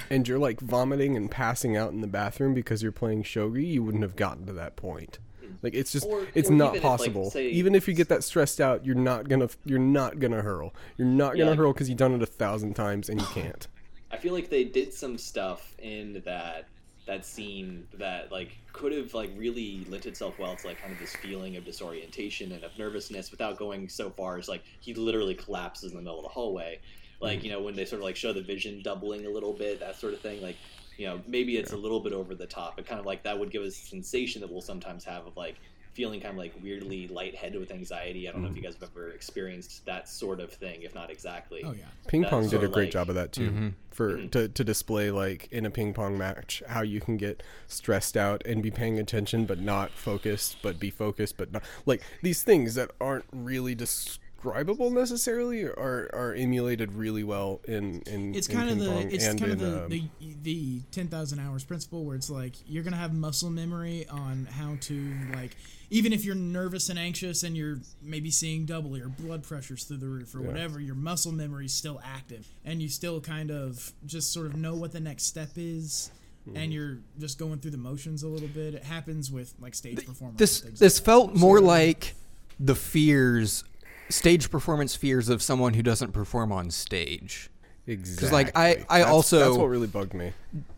And 0.10 0.28
you're 0.28 0.40
like 0.40 0.60
vomiting 0.62 1.16
and 1.16 1.30
passing 1.30 1.78
out 1.78 1.92
in 1.92 2.02
the 2.02 2.08
bathroom 2.08 2.56
because 2.56 2.82
you're 2.82 2.92
playing 2.92 3.22
shogi, 3.22 3.68
you 3.68 3.84
wouldn't 3.84 4.02
have 4.02 4.16
gotten 4.16 4.48
to 4.48 4.54
that 4.54 4.76
point. 4.76 5.20
Like 5.62 5.74
it's 5.74 5.92
just 5.92 6.06
Or- 6.06 6.28
it's 6.34 6.50
or 6.50 6.54
not 6.54 6.76
even 6.76 6.78
if, 6.78 6.84
like, 6.84 6.98
possible. 7.00 7.32
say- 7.32 7.50
even 7.50 7.76
if 7.76 7.88
you 7.88 7.94
get 7.94 8.10
that 8.10 8.24
stressed 8.24 8.62
out, 8.62 8.86
you're 8.86 8.96
not 8.96 9.28
gonna 9.28 9.50
you're 9.66 9.80
not 9.80 10.20
gonna 10.20 10.42
hurl. 10.42 10.74
You're 10.98 11.08
not 11.08 11.38
gonna 11.38 11.52
like- 11.52 11.58
hurl 11.58 11.74
because 11.74 11.90
you've 11.90 11.98
done 11.98 12.14
it 12.14 12.22
a 12.22 12.26
thousand 12.26 12.76
times 12.76 13.10
and 13.10 13.20
you 13.20 13.28
can't. 13.34 13.68
I 14.12 14.18
feel 14.18 14.34
like 14.34 14.50
they 14.50 14.64
did 14.64 14.94
some 14.94 15.18
stuff 15.18 15.76
in 15.80 16.22
that 16.26 16.68
that 17.10 17.26
scene 17.26 17.88
that 17.96 18.32
like 18.32 18.56
could 18.72 18.92
have 18.92 19.14
like 19.16 19.32
really 19.36 19.84
lent 19.90 20.06
itself 20.06 20.38
well 20.38 20.56
to 20.56 20.68
like 20.68 20.80
kind 20.80 20.94
of 20.94 21.00
this 21.00 21.16
feeling 21.16 21.58
of 21.58 21.66
disorientation 21.66 22.52
and 22.52 22.64
of 22.64 22.78
nervousness 22.78 23.32
without 23.32 23.58
going 23.58 23.90
so 23.90 24.12
far 24.12 24.38
as 24.38 24.48
like 24.48 24.64
he 24.80 24.94
literally 24.94 25.34
collapses 25.34 25.92
in 25.92 25.98
the 25.98 26.04
middle 26.04 26.20
of 26.20 26.24
the 26.24 26.30
hallway 26.30 26.80
like 27.20 27.40
mm. 27.40 27.46
you 27.46 27.52
know 27.52 27.62
when 27.62 27.76
they 27.76 27.84
sort 27.84 28.00
of 28.00 28.04
like 28.06 28.16
show 28.16 28.32
the 28.32 28.44
vision 28.44 28.80
doubling 28.84 29.26
a 29.26 29.30
little 29.30 29.54
bit 29.54 29.80
that 29.80 30.00
sort 30.00 30.14
of 30.14 30.22
thing 30.22 30.40
like 30.44 30.56
you 31.00 31.08
know 31.08 31.22
maybe 31.28 31.58
it's 31.58 31.72
a 31.72 31.78
little 31.78 32.00
bit 32.02 32.14
over 32.14 32.36
the 32.36 32.46
top 32.46 32.76
but 32.76 32.86
kind 32.86 33.00
of 33.00 33.06
like 33.06 33.24
that 33.24 33.40
would 33.40 33.50
give 33.52 33.64
us 33.64 33.82
a 33.82 33.86
sensation 33.86 34.42
that 34.42 34.52
we'll 34.52 34.62
sometimes 34.62 35.04
have 35.06 35.26
of 35.26 35.36
like 35.38 35.56
feeling 35.94 36.20
kind 36.20 36.34
of 36.34 36.38
like 36.38 36.54
weirdly 36.62 37.08
lightheaded 37.08 37.60
with 37.60 37.72
anxiety 37.72 38.28
i 38.28 38.32
don't 38.32 38.44
know 38.44 38.50
if 38.50 38.56
you 38.56 38.62
guys 38.62 38.74
have 38.80 38.84
ever 38.92 39.10
experienced 39.10 39.84
that 39.86 40.08
sort 40.10 40.40
of 40.40 40.52
thing 40.52 40.82
if 40.84 40.94
not 40.94 41.10
exactly 41.10 41.62
Oh 41.66 41.72
yeah. 41.72 41.86
Ping 42.08 42.22
That's 42.22 42.32
pong 42.32 42.48
did 42.50 42.64
a 42.64 42.68
great 42.68 42.86
like- 42.86 42.92
job 42.92 43.10
of 43.10 43.16
that 43.16 43.32
too. 43.32 43.74
For 43.92 44.18
Mhm. 44.18 44.32
to, 44.32 44.48
to 44.48 44.64
display 44.64 45.10
like 45.12 45.48
in 45.52 45.66
a 45.66 45.70
ping 45.72 45.94
pong 45.94 46.18
match 46.18 46.62
how 46.68 46.82
you 46.82 47.02
can 47.02 47.18
get 47.18 47.42
stressed 47.68 48.16
out 48.16 48.46
and 48.46 48.62
be 48.64 48.72
paying 48.72 48.98
attention 49.00 49.46
but 49.46 49.60
not 49.60 49.92
focused, 49.92 50.58
but 50.62 50.80
be 50.80 50.90
focused 50.90 51.38
but 51.38 51.52
not 51.52 51.64
like 51.86 52.02
these 52.22 52.44
things 52.44 52.76
that 52.76 52.92
aren't 53.02 53.26
really 53.34 53.76
describable 54.44 54.90
necessarily 54.90 55.64
are 55.66 56.10
are 56.14 56.34
emulated 56.34 56.94
really 56.94 57.24
well 57.24 57.60
in 57.68 58.02
in 58.08 58.34
It's 58.36 58.48
in 58.48 58.56
kind 58.56 58.70
of 58.70 58.80
the 58.80 58.86
pong 58.90 59.12
it's 59.12 59.26
and 59.26 59.40
kind 59.40 59.52
of 59.52 59.62
in, 59.62 59.72
the, 59.72 59.84
um, 59.84 59.90
the 59.90 60.04
the 60.44 60.82
ten 60.92 61.08
thousand 61.08 61.40
hours 61.40 61.64
principle 61.64 62.06
where 62.06 62.16
it's 62.16 62.30
like 62.30 62.54
you're 62.66 62.84
gonna 62.84 62.96
have 62.96 63.14
muscle 63.14 63.50
memory 63.50 64.06
on 64.10 64.48
how 64.52 64.76
to 64.82 65.14
like 65.34 65.56
even 65.90 66.14
if 66.14 66.24
you're 66.24 66.36
nervous 66.36 66.90
and 66.90 66.98
anxious 67.00 67.44
and 67.44 67.58
you're 67.58 67.80
maybe 68.02 68.30
seeing 68.30 68.66
double 68.66 68.98
your 68.98 69.10
blood 69.10 69.44
pressure's 69.44 69.84
through 69.84 69.98
the 69.98 70.08
roof 70.08 70.34
or 70.36 70.42
Yeah. 70.42 70.48
whatever 70.48 70.80
your 70.80 70.96
muscle 70.96 71.32
memory's 71.32 71.74
still 71.74 72.00
active 72.04 72.48
and 72.64 72.82
you 72.82 72.88
still 72.90 73.20
kind 73.20 73.52
of 73.52 73.92
just 74.06 74.32
sort 74.32 74.48
of 74.48 74.56
know 74.56 74.76
what 74.76 74.92
the 74.92 75.00
next 75.00 75.24
step 75.24 75.50
is 75.58 76.12
and 76.56 76.74
you're 76.74 76.98
just 77.20 77.38
going 77.38 77.60
through 77.60 77.70
the 77.72 77.78
motions 77.78 78.24
a 78.24 78.28
little 78.28 78.48
bit 78.48 78.74
it 78.74 78.84
happens 78.84 79.32
with 79.32 79.54
like 79.60 79.76
stage 79.76 80.04
performers 80.06 80.38
This 80.38 80.62
this 80.62 80.98
like 81.00 81.06
felt 81.06 81.34
that. 81.34 81.40
more 81.40 81.60
So- 81.60 81.66
like 81.66 82.16
the 82.62 82.76
fears, 82.76 83.64
stage 84.10 84.50
performance 84.50 84.96
fears 84.96 85.30
of 85.30 85.42
someone 85.42 85.74
who 85.74 85.84
doesn't 85.84 86.12
perform 86.12 86.52
on 86.52 86.72
stage. 86.72 87.50
exactly. 87.88 88.16
Because, 88.16 88.32
like, 88.32 88.58
I- 88.58 88.86
I 88.90 89.00
That's- 89.00 89.08
also- 89.08 89.40
that's 89.40 89.58
what 89.58 89.66
really 89.68 89.88
bugged 89.88 90.14
me. 90.14 90.34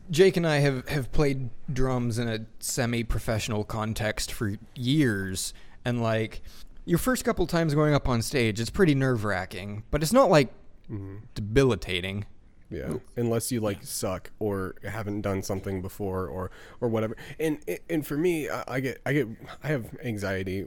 Jake 0.09 0.37
and 0.37 0.47
I 0.47 0.57
have, 0.59 0.87
have 0.87 1.11
played 1.11 1.49
drums 1.71 2.17
in 2.17 2.27
a 2.29 2.45
semi 2.59 3.03
professional 3.03 3.63
context 3.63 4.31
for 4.31 4.53
years, 4.75 5.53
and 5.83 6.01
like 6.01 6.41
your 6.85 6.97
first 6.97 7.23
couple 7.25 7.45
times 7.47 7.73
going 7.73 7.93
up 7.93 8.07
on 8.09 8.21
stage, 8.21 8.59
it's 8.59 8.69
pretty 8.69 8.95
nerve 8.95 9.23
wracking, 9.23 9.83
but 9.91 10.01
it's 10.03 10.13
not 10.13 10.29
like 10.29 10.49
mm-hmm. 10.91 11.17
debilitating. 11.33 12.25
Yeah, 12.69 12.93
unless 13.17 13.51
you 13.51 13.59
like 13.59 13.83
suck 13.83 14.31
or 14.39 14.75
haven't 14.83 15.21
done 15.21 15.43
something 15.43 15.81
before 15.81 16.27
or 16.27 16.51
or 16.79 16.87
whatever. 16.87 17.17
And 17.37 17.59
and 17.89 18.07
for 18.07 18.15
me, 18.15 18.49
I, 18.49 18.63
I 18.67 18.79
get 18.79 19.01
I 19.05 19.11
get 19.11 19.27
I 19.61 19.67
have 19.67 19.87
anxiety. 20.03 20.63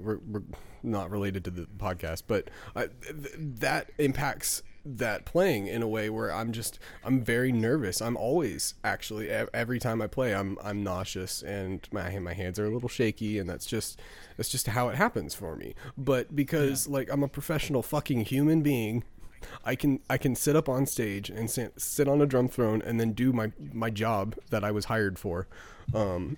Not 0.85 1.11
related 1.11 1.45
to 1.45 1.51
the 1.51 1.67
podcast, 1.79 2.25
but 2.27 2.51
I, 2.77 2.87
th- 2.87 3.35
that 3.39 3.91
impacts 3.99 4.63
that 4.87 5.25
playing 5.25 5.67
in 5.67 5.83
a 5.83 5.89
way 5.89 6.11
where 6.11 6.31
I'm 6.31 6.53
just 6.53 6.79
I'm 7.03 7.23
very 7.25 7.53
nervous. 7.53 8.03
I'm 8.03 8.17
always 8.17 8.75
actually 8.85 9.31
every 9.31 9.79
time 9.79 10.03
I 10.03 10.07
play, 10.07 10.35
I'm 10.35 10.59
I'm 10.63 10.83
nauseous 10.83 11.43
and 11.43 11.87
my 11.91 12.19
my 12.19 12.35
hands 12.35 12.59
are 12.59 12.67
a 12.67 12.71
little 12.71 12.89
shaky, 12.89 13.39
and 13.39 13.49
that's 13.49 13.67
just 13.67 14.01
that's 14.37 14.51
just 14.51 14.67
how 14.69 14.89
it 14.89 14.97
happens 14.97 15.35
for 15.35 15.57
me. 15.57 15.75
But 15.97 16.37
because 16.37 16.87
like 16.87 17.11
I'm 17.11 17.23
a 17.23 17.29
professional 17.29 17.83
fucking 17.83 18.27
human 18.27 18.63
being. 18.63 19.05
I 19.63 19.75
can 19.75 20.01
I 20.09 20.17
can 20.17 20.35
sit 20.35 20.57
up 20.57 20.71
on 20.71 20.87
stage 20.87 21.29
and 21.29 21.51
sit, 21.51 21.79
sit 21.79 22.09
on 22.09 22.23
a 22.23 22.27
drum 22.27 22.49
throne 22.49 22.81
and 22.81 22.99
then 22.99 23.13
do 23.13 23.31
my 23.31 23.53
my 23.75 23.91
job 23.91 24.37
that 24.49 24.65
I 24.65 24.71
was 24.71 24.87
hired 24.87 25.19
for, 25.19 25.47
um, 25.93 26.37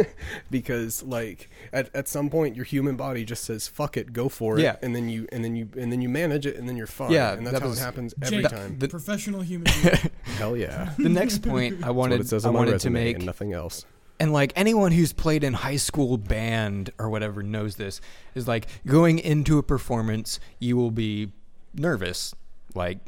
because 0.50 1.02
like 1.02 1.50
at, 1.72 1.94
at 1.94 2.08
some 2.08 2.30
point 2.30 2.56
your 2.56 2.64
human 2.64 2.96
body 2.96 3.24
just 3.24 3.44
says 3.44 3.68
fuck 3.68 3.96
it 3.96 4.12
go 4.12 4.28
for 4.28 4.58
it 4.58 4.62
Yeah. 4.62 4.76
and 4.82 4.94
then 4.94 5.08
you 5.08 5.26
and 5.32 5.44
then 5.44 5.56
you 5.56 5.68
and 5.76 5.90
then 5.92 6.00
you 6.00 6.08
manage 6.08 6.46
it 6.46 6.56
and 6.56 6.68
then 6.68 6.76
you're 6.76 6.86
fine. 6.86 7.10
Yeah, 7.12 7.32
and 7.34 7.46
that's 7.46 7.54
that 7.54 7.62
how 7.62 7.68
was- 7.68 7.78
it 7.80 7.82
happens 7.84 8.14
every 8.22 8.42
Jake, 8.42 8.48
time. 8.50 8.78
The- 8.78 8.88
professional 8.88 9.40
human 9.42 9.72
being. 9.82 10.10
hell 10.38 10.56
yeah. 10.56 10.92
The 10.98 11.08
next 11.08 11.42
point 11.42 11.84
I 11.84 11.90
wanted 12.00 12.20
it 12.20 12.28
says 12.28 12.44
I 12.46 12.50
wanted 12.50 12.80
to 12.80 12.90
make 12.90 13.16
and 13.16 13.26
nothing 13.26 13.52
else. 13.52 13.84
and 14.20 14.32
like 14.32 14.52
anyone 14.56 14.92
who's 14.92 15.12
played 15.12 15.44
in 15.44 15.52
high 15.52 15.76
school 15.76 16.16
band 16.16 16.90
or 16.98 17.10
whatever 17.10 17.42
knows 17.42 17.76
this 17.76 18.00
is 18.34 18.46
like 18.48 18.66
going 18.86 19.18
into 19.18 19.58
a 19.58 19.62
performance 19.62 20.40
you 20.58 20.76
will 20.76 20.90
be 20.90 21.32
nervous. 21.74 22.34
Like 22.74 22.98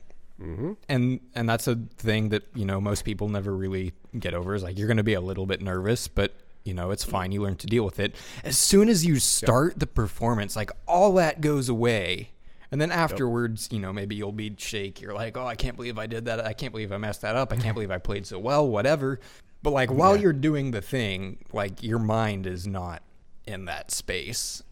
mm-hmm. 0.40 0.73
and 0.89 1.20
and 1.35 1.48
that's 1.48 1.66
a 1.66 1.77
thing 1.97 2.28
that 2.31 2.44
you 2.55 2.65
know 2.65 2.81
most 2.81 3.05
people 3.05 3.28
never 3.28 3.55
really 3.55 3.93
get 4.19 4.35
over 4.35 4.55
is 4.55 4.62
like 4.62 4.78
you're 4.78 4.86
going 4.86 4.97
to 4.97 5.02
be 5.02 5.15
a 5.15 5.20
little 5.20 5.47
bit 5.47 5.60
nervous 5.60 6.09
but 6.09 6.35
you 6.65 6.74
know 6.74 6.90
it's 6.90 7.05
fine. 7.05 7.32
You 7.32 7.43
learn 7.43 7.56
to 7.56 7.66
deal 7.66 7.85
with 7.85 7.98
it. 7.98 8.15
As 8.44 8.59
soon 8.59 8.89
as 8.90 9.06
you 9.06 9.19
start 9.19 9.78
the 9.78 9.86
performance 9.86 10.55
like 10.56 10.70
all 10.86 11.15
that 11.15 11.40
goes 11.40 11.69
away. 11.69 12.31
And 12.70 12.78
then 12.78 12.90
afterwards 12.93 13.69
you 13.73 13.78
know 13.78 13.93
maybe 13.93 14.16
you'll 14.16 14.32
be 14.32 14.55
shake. 14.59 15.01
You're 15.01 15.15
like 15.15 15.36
oh 15.36 15.47
i 15.47 15.55
can't 15.55 15.77
believe 15.77 15.98
i 15.98 16.06
did 16.06 16.27
that. 16.27 16.44
I 16.44 16.52
can't 16.52 16.73
believe 16.73 16.93
i 16.93 16.98
messed 16.98 17.23
that 17.23 17.36
up. 17.36 17.52
I 17.52 17.56
can't 17.56 17.74
believe 17.74 17.90
i 17.90 17.98
played 17.98 18.27
so 18.27 18.39
well 18.39 18.69
whatever. 18.69 19.19
But 19.62 19.70
like 19.70 19.90
while 19.90 20.15
Yeah. 20.16 20.23
you're 20.24 20.32
doing 20.35 20.70
the 20.73 20.82
thing 20.82 21.39
like 21.52 21.82
your 21.82 21.98
mind 21.98 22.47
is 22.47 22.66
not 22.66 23.02
in 23.47 23.65
that 23.65 23.90
space. 23.90 24.62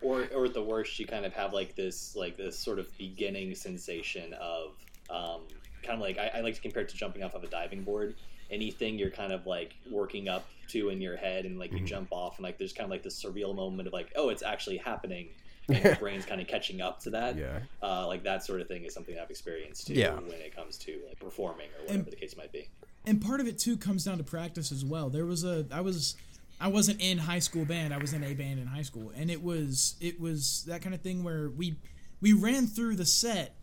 Or 0.00 0.26
or 0.34 0.46
at 0.46 0.54
the 0.54 0.62
worst 0.62 0.98
you 0.98 1.06
kind 1.06 1.26
of 1.26 1.34
have 1.34 1.52
like 1.52 1.74
this 1.74 2.16
like 2.16 2.38
this 2.38 2.58
sort 2.58 2.78
of 2.78 2.86
beginning 2.96 3.54
sensation 3.54 4.32
of 4.40 4.72
um, 5.10 5.40
kind 5.82 5.94
of 5.94 6.00
like 6.00 6.18
I, 6.18 6.38
I 6.38 6.40
like 6.40 6.54
to 6.54 6.60
compare 6.60 6.82
it 6.82 6.88
to 6.90 6.96
jumping 6.96 7.22
off 7.22 7.34
of 7.34 7.44
a 7.44 7.46
diving 7.48 7.82
board 7.82 8.14
anything 8.50 8.96
you're 8.96 9.10
kind 9.10 9.32
of 9.32 9.44
like 9.46 9.74
working 9.90 10.28
up 10.28 10.46
to 10.68 10.88
in 10.90 11.00
your 11.00 11.16
head 11.16 11.44
and 11.46 11.58
like 11.58 11.72
you 11.72 11.80
jump 11.80 12.08
off 12.12 12.36
and 12.38 12.44
like 12.44 12.56
there's 12.58 12.72
kind 12.72 12.84
of 12.84 12.90
like 12.92 13.02
this 13.02 13.20
surreal 13.22 13.54
moment 13.54 13.88
of 13.88 13.92
like 13.92 14.12
oh 14.16 14.28
it's 14.28 14.42
actually 14.42 14.76
happening 14.76 15.26
and 15.68 15.82
your 15.82 15.96
brain's 15.96 16.24
kind 16.24 16.40
of 16.40 16.46
catching 16.46 16.80
up 16.80 17.00
to 17.00 17.10
that 17.10 17.36
yeah 17.36 17.58
uh, 17.82 18.06
like 18.06 18.22
that 18.22 18.44
sort 18.44 18.60
of 18.60 18.68
thing 18.68 18.84
is 18.84 18.94
something 18.94 19.18
I've 19.18 19.30
experienced 19.30 19.88
too 19.88 19.94
Yeah. 19.94 20.14
when 20.14 20.30
it 20.40 20.54
comes 20.54 20.76
to 20.78 21.00
like 21.08 21.18
performing 21.18 21.66
or 21.76 21.82
whatever 21.82 21.98
And- 22.04 22.06
the 22.12 22.16
case 22.16 22.36
might 22.36 22.52
be 22.52 22.68
and 23.04 23.20
part 23.20 23.40
of 23.40 23.48
it 23.48 23.58
too 23.58 23.76
comes 23.76 24.04
down 24.04 24.18
to 24.18 24.24
practice 24.24 24.70
as 24.72 24.84
well. 24.84 25.10
There 25.10 25.26
was 25.26 25.44
a 25.44 25.64
I 25.72 25.80
was 25.80 26.16
I 26.60 26.66
wasn't 26.68 27.00
in 27.00 27.18
high 27.18 27.38
school 27.38 27.64
band. 27.64 27.92
I 27.94 27.98
was 27.98 28.12
in 28.12 28.24
a 28.24 28.34
band 28.34 28.58
in 28.58 28.66
high 28.66 28.82
school, 28.82 29.12
and 29.14 29.30
it 29.30 29.42
was 29.44 29.94
it 30.00 30.18
was 30.20 30.64
that 30.66 30.82
kind 30.82 30.92
of 30.94 31.02
thing 31.02 31.22
where 31.22 31.48
we 31.48 31.76
we 32.20 32.32
ran 32.32 32.66
through 32.66 32.96
the 32.96 33.04
set 33.06 33.54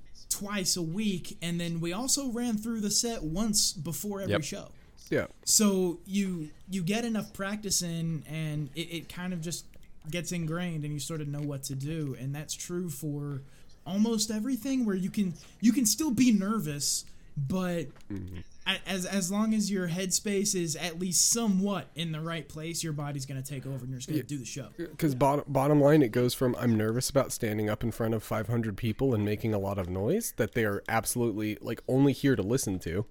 twice 0.43 0.75
a 0.77 0.81
week, 0.81 1.37
and 1.41 1.59
then 1.59 1.79
we 1.79 1.93
also 1.93 2.29
ran 2.29 2.57
through 2.57 2.81
the 2.81 2.91
set 2.91 3.23
once 3.23 3.71
before 3.73 4.21
every 4.21 4.33
Yep. 4.33 4.43
show. 4.43 4.67
yeah 5.09 5.27
So 5.45 5.99
you 6.05 6.49
you 6.69 6.81
get 6.83 7.05
enough 7.05 7.33
practice 7.33 7.81
in, 7.81 8.23
and 8.27 8.69
it, 8.75 8.87
it 8.97 9.09
kind 9.09 9.33
of 9.33 9.41
just 9.41 9.65
gets 10.11 10.31
ingrained, 10.31 10.83
and 10.83 10.93
you 10.93 10.99
sort 10.99 11.21
of 11.21 11.27
know 11.27 11.41
what 11.41 11.63
to 11.63 11.75
do, 11.75 12.15
and 12.19 12.33
that's 12.35 12.53
true 12.53 12.89
for 12.89 13.41
almost 13.85 14.31
everything. 14.31 14.85
Where 14.85 14.95
you 14.95 15.09
can 15.09 15.33
you 15.61 15.71
can 15.71 15.85
still 15.85 16.11
be 16.11 16.31
nervous, 16.31 17.05
but 17.37 17.87
a- 18.09 18.43
as 18.85 19.05
as 19.05 19.31
long 19.31 19.53
as 19.53 19.69
your 19.69 19.89
headspace 19.89 20.55
is 20.55 20.75
at 20.75 20.99
least 20.99 21.31
somewhat 21.31 21.87
in 21.95 22.11
the 22.11 22.21
right 22.21 22.47
place, 22.47 22.83
your 22.83 22.93
body's 22.93 23.25
gonna 23.25 23.41
take 23.41 23.65
over, 23.65 23.79
and 23.79 23.89
you're 23.89 23.99
just 23.99 24.09
gonna 24.09 24.23
do 24.23 24.37
the 24.37 24.45
show. 24.45 24.67
because 24.77 25.15
bottom, 25.15 25.45
bottom 25.47 25.81
line 25.81 26.01
it 26.01 26.11
goes 26.11 26.33
from 26.33 26.55
i'm 26.59 26.75
nervous 26.75 27.09
about 27.09 27.31
standing 27.31 27.69
up 27.69 27.83
in 27.83 27.91
front 27.91 28.13
of 28.13 28.23
500 28.23 28.77
people 28.77 29.13
and 29.13 29.25
making 29.25 29.53
a 29.53 29.59
lot 29.59 29.77
of 29.77 29.89
noise 29.89 30.33
that 30.37 30.53
they 30.53 30.65
are 30.65 30.83
absolutely 30.87 31.57
like 31.61 31.81
only 31.87 32.13
here 32.13 32.35
to 32.35 32.41
listen 32.43 32.79
to. 32.79 33.05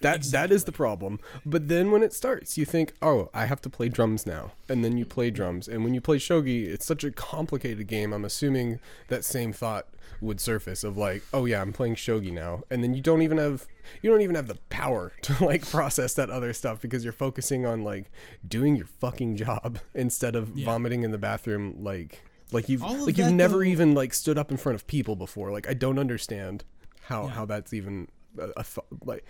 That 0.00 0.22
that 0.24 0.52
is 0.52 0.62
the 0.64 0.70
problem. 0.72 1.18
But 1.44 1.66
then 1.68 1.90
when 1.90 2.04
it 2.04 2.12
starts 2.12 2.56
you 2.56 2.64
think 2.64 2.92
oh 3.02 3.30
i 3.34 3.46
have 3.46 3.60
to 3.62 3.70
play 3.70 3.88
drums 3.88 4.26
now. 4.26 4.52
And 4.68 4.84
then 4.84 4.96
you 4.96 5.04
play 5.04 5.30
drums. 5.30 5.66
And 5.66 5.82
when 5.84 5.92
you 5.94 6.00
play 6.00 6.18
shogi 6.18 6.66
it's 6.66 6.86
such 6.86 7.02
a 7.04 7.10
complicated 7.10 7.86
game. 7.88 8.12
I'm 8.12 8.24
assuming 8.24 8.78
that 9.08 9.24
same 9.24 9.52
thought 9.52 9.88
would 10.20 10.40
surface 10.40 10.82
of 10.84 10.96
like 10.96 11.22
oh 11.32 11.44
yeah 11.44 11.60
i'm 11.60 11.72
playing 11.72 11.94
shogi 11.94 12.32
now 12.32 12.62
and 12.70 12.82
then 12.82 12.92
you 12.94 13.00
don't 13.02 13.22
even 13.22 13.38
have 13.38 13.66
you 14.02 14.10
don't 14.10 14.20
even 14.20 14.34
have 14.34 14.48
the 14.48 14.56
power 14.68 15.12
to 15.22 15.44
like 15.44 15.66
process 15.68 16.14
that 16.14 16.28
other 16.30 16.52
stuff 16.52 16.80
because 16.80 17.04
you're 17.04 17.12
focusing 17.12 17.64
on 17.64 17.82
like 17.84 18.10
doing 18.46 18.74
your 18.76 18.86
fucking 18.86 19.36
job 19.36 19.78
instead 19.94 20.34
of 20.36 20.56
Yeah. 20.56 20.64
vomiting 20.66 21.02
in 21.04 21.10
the 21.12 21.18
bathroom 21.18 21.76
like 21.82 22.22
like 22.52 22.68
you've 22.68 22.82
like 22.82 23.16
you've 23.18 23.32
never 23.32 23.56
though- 23.58 23.62
even 23.62 23.94
like 23.94 24.12
stood 24.14 24.38
up 24.38 24.50
in 24.50 24.56
front 24.56 24.74
of 24.74 24.86
people 24.86 25.16
before 25.16 25.52
like 25.52 25.68
i 25.68 25.74
don't 25.74 25.98
understand 25.98 26.64
how 27.02 27.24
Yeah. 27.24 27.30
how 27.30 27.44
that's 27.46 27.72
even 27.72 28.08
a, 28.38 28.48
a 28.56 28.64
th- 28.64 28.86
like 29.04 29.24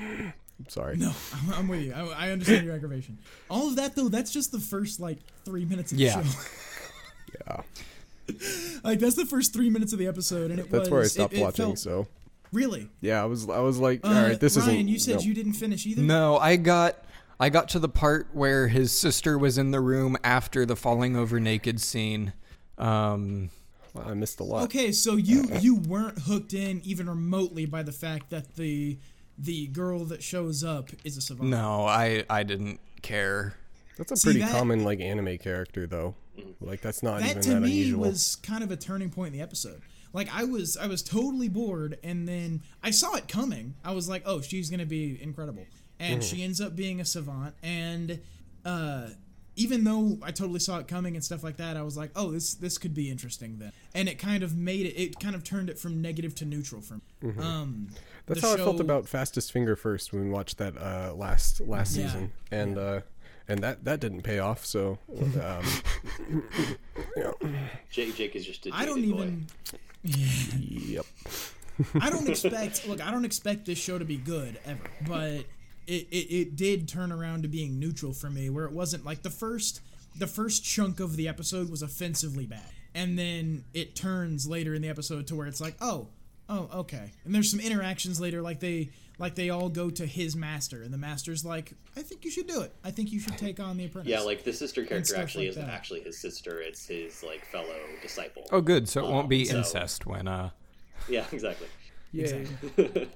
I'm 0.00 0.68
sorry 0.68 0.96
No, 0.96 1.12
I'm, 1.34 1.52
I'm 1.54 1.68
with 1.68 1.82
you. 1.82 1.92
I, 1.92 2.26
I 2.26 2.30
understand 2.30 2.66
your 2.66 2.74
aggravation. 2.74 3.18
All 3.48 3.68
of 3.68 3.76
that 3.76 3.94
though, 3.94 4.08
that's 4.08 4.32
just 4.32 4.50
the 4.50 4.58
first 4.58 4.98
like 4.98 5.18
three 5.44 5.64
minutes 5.64 5.92
of 5.92 5.98
the 5.98 6.04
Yeah. 6.04 6.22
show. 6.22 6.40
yeah 7.46 7.60
like 8.84 8.98
that's 8.98 9.14
the 9.16 9.26
first 9.26 9.52
three 9.52 9.70
minutes 9.70 9.92
of 9.92 9.98
the 9.98 10.06
episode, 10.06 10.50
and 10.50 10.60
it 10.60 10.70
that's 10.70 10.82
was 10.82 10.90
where 10.90 11.02
i 11.02 11.06
stopped 11.06 11.34
it 11.34 11.40
watching 11.40 11.64
felt- 11.66 11.78
so 11.78 12.06
Really, 12.52 12.88
yeah 13.02 13.22
i 13.22 13.26
was 13.26 13.48
i 13.50 13.58
was 13.60 13.78
like 13.78 14.00
uh, 14.04 14.08
all 14.08 14.14
right 14.14 14.40
this 14.40 14.56
Ryan, 14.56 14.70
isn't 14.74 14.88
you 14.88 14.98
said 14.98 15.16
no. 15.16 15.20
you 15.22 15.34
didn't 15.34 15.52
finish 15.54 15.86
either. 15.86 16.00
No, 16.00 16.38
I 16.38 16.56
got 16.56 17.04
I 17.38 17.50
got 17.50 17.68
to 17.70 17.78
the 17.78 17.88
part 17.90 18.28
where 18.32 18.68
his 18.68 18.90
sister 18.90 19.36
was 19.38 19.58
in 19.58 19.70
the 19.70 19.80
room 19.80 20.16
after 20.24 20.64
the 20.66 20.74
falling 20.74 21.14
over 21.14 21.38
naked 21.38 21.80
scene. 21.80 22.32
Um, 22.78 23.50
i 24.04 24.14
missed 24.14 24.40
a 24.40 24.44
lot 24.44 24.62
Okay, 24.64 24.92
so 24.92 25.16
you 25.16 25.44
you 25.60 25.76
weren't 25.76 26.18
hooked 26.20 26.54
in 26.54 26.80
even 26.84 27.08
remotely 27.08 27.66
by 27.66 27.82
the 27.82 27.92
fact 27.92 28.30
that 28.30 28.54
the 28.56 28.98
the 29.36 29.66
girl 29.68 30.04
that 30.06 30.22
shows 30.22 30.64
up 30.64 30.88
is 31.04 31.16
a 31.16 31.20
savant. 31.20 31.50
No, 31.50 31.84
I 31.84 32.24
I 32.30 32.44
didn't 32.44 32.80
care. 33.02 33.54
That's 33.98 34.12
a 34.12 34.16
See, 34.16 34.24
pretty 34.28 34.40
that- 34.40 34.52
common 34.52 34.84
like 34.84 35.00
anime 35.00 35.36
character 35.38 35.86
though. 35.86 36.14
Like 36.60 36.80
that's 36.80 37.02
not 37.02 37.20
that 37.20 37.30
even 37.30 37.42
to 37.42 37.48
that 37.50 37.60
me 37.60 37.70
unusual. 37.82 38.00
was 38.00 38.36
kind 38.36 38.62
of 38.64 38.70
a 38.70 38.76
turning 38.76 39.10
point 39.10 39.32
in 39.32 39.38
the 39.38 39.42
episode. 39.42 39.82
Like 40.12 40.28
I 40.34 40.44
was 40.44 40.76
I 40.76 40.86
was 40.86 41.02
totally 41.02 41.48
bored 41.48 41.98
and 42.02 42.26
then 42.26 42.62
I 42.82 42.90
saw 42.90 43.14
it 43.16 43.28
coming. 43.28 43.74
I 43.84 43.92
was 43.92 44.08
like, 44.08 44.22
"Oh, 44.24 44.40
she's 44.40 44.70
going 44.70 44.80
to 44.80 44.86
be 44.86 45.18
incredible." 45.22 45.66
And 46.00 46.20
Mm-hmm. 46.20 46.36
she 46.36 46.42
ends 46.44 46.60
up 46.60 46.74
being 46.76 47.00
a 47.00 47.04
savant 47.04 47.54
and 47.62 48.20
uh 48.64 49.08
even 49.56 49.82
though 49.82 50.16
I 50.22 50.30
totally 50.30 50.60
saw 50.60 50.78
it 50.78 50.86
coming 50.86 51.16
and 51.16 51.24
stuff 51.24 51.42
like 51.42 51.56
that, 51.56 51.76
I 51.76 51.82
was 51.82 51.96
like, 51.96 52.12
"Oh, 52.14 52.30
this 52.30 52.54
this 52.54 52.78
could 52.78 52.94
be 52.94 53.10
interesting 53.10 53.58
then." 53.58 53.72
And 53.92 54.08
it 54.08 54.16
kind 54.16 54.44
of 54.44 54.56
made 54.56 54.86
it 54.86 54.94
it 55.00 55.18
kind 55.18 55.34
of 55.34 55.42
turned 55.42 55.68
it 55.68 55.78
from 55.80 56.00
negative 56.00 56.34
to 56.36 56.44
neutral 56.44 56.80
for 56.80 56.94
me. 56.94 57.00
Mm-hmm. 57.24 57.40
Um 57.42 57.88
That's 58.26 58.40
the 58.40 58.46
how 58.46 58.54
I 58.54 58.56
felt 58.58 58.78
about 58.80 59.08
Fastest 59.08 59.50
Finger 59.52 59.74
first 59.74 60.12
when 60.12 60.22
we 60.24 60.30
watched 60.30 60.58
that 60.58 60.76
uh, 60.78 61.12
last 61.16 61.60
last 61.60 61.96
Yeah. 61.96 62.06
season, 62.06 62.32
and 62.52 62.78
uh, 62.78 63.00
and 63.48 63.60
that 63.60 63.84
that 63.84 64.00
didn't 64.00 64.22
pay 64.22 64.38
off. 64.38 64.64
So, 64.64 64.98
um, 65.10 65.64
Jake, 67.90 68.14
Jake 68.14 68.36
is 68.36 68.46
just 68.46 68.66
a 68.66 68.70
I 68.72 68.84
don't 68.84 69.00
jaded 69.00 69.16
boy. 69.16 69.22
even 69.22 69.46
yep. 70.04 71.06
I 72.00 72.10
don't 72.10 72.28
expect 72.28 72.86
look, 72.86 73.04
I 73.04 73.10
don't 73.10 73.24
expect 73.24 73.66
this 73.66 73.78
show 73.78 73.98
to 73.98 74.04
be 74.04 74.16
good 74.16 74.58
ever, 74.64 74.90
but 75.06 75.44
it, 75.86 76.06
it, 76.10 76.34
it 76.34 76.56
did 76.56 76.88
turn 76.88 77.10
around 77.10 77.42
to 77.42 77.48
being 77.48 77.78
neutral 77.78 78.12
for 78.12 78.28
me 78.28 78.50
where 78.50 78.66
it 78.66 78.72
wasn't 78.72 79.04
like 79.04 79.22
the 79.22 79.30
first 79.30 79.80
the 80.18 80.26
first 80.26 80.64
chunk 80.64 81.00
of 81.00 81.16
the 81.16 81.28
episode 81.28 81.70
was 81.70 81.82
offensively 81.82 82.46
bad. 82.46 82.70
And 82.94 83.18
then 83.18 83.64
it 83.74 83.94
turns 83.94 84.46
later 84.48 84.74
in 84.74 84.82
the 84.82 84.88
episode 84.88 85.26
to 85.28 85.36
where 85.36 85.46
it's 85.46 85.60
like, 85.60 85.76
oh, 85.80 86.08
oh, 86.48 86.68
okay. 86.74 87.12
And 87.24 87.34
there's 87.34 87.50
some 87.50 87.60
interactions 87.60 88.20
later 88.20 88.42
like 88.42 88.60
they 88.60 88.90
like 89.18 89.34
they 89.34 89.50
all 89.50 89.68
go 89.68 89.90
to 89.90 90.06
his 90.06 90.36
master 90.36 90.82
and 90.82 90.92
the 90.94 90.98
master's 90.98 91.44
like, 91.44 91.72
I 91.96 92.02
think 92.02 92.24
you 92.24 92.30
should 92.30 92.46
do 92.46 92.60
it. 92.62 92.72
I 92.84 92.90
think 92.90 93.10
you 93.12 93.18
should 93.20 93.36
take 93.36 93.58
on 93.60 93.76
the 93.76 93.84
apprentice. 93.86 94.10
Yeah, 94.10 94.20
like 94.20 94.44
the 94.44 94.52
sister 94.52 94.84
character 94.84 95.16
actually 95.16 95.44
like 95.46 95.50
isn't 95.50 95.66
that. 95.66 95.72
actually 95.74 96.00
his 96.00 96.18
sister; 96.18 96.60
it's 96.60 96.86
his 96.86 97.22
like 97.22 97.44
fellow 97.46 97.74
disciple. 98.02 98.44
Oh, 98.52 98.60
good. 98.60 98.88
So 98.88 99.04
it 99.06 99.10
won't 99.10 99.28
be 99.28 99.42
Um, 99.42 99.46
so- 99.46 99.58
incest 99.58 100.06
when 100.06 100.28
uh. 100.28 100.50
Yeah, 101.08 101.24
exactly. 101.32 101.68
Yay. 102.12 102.46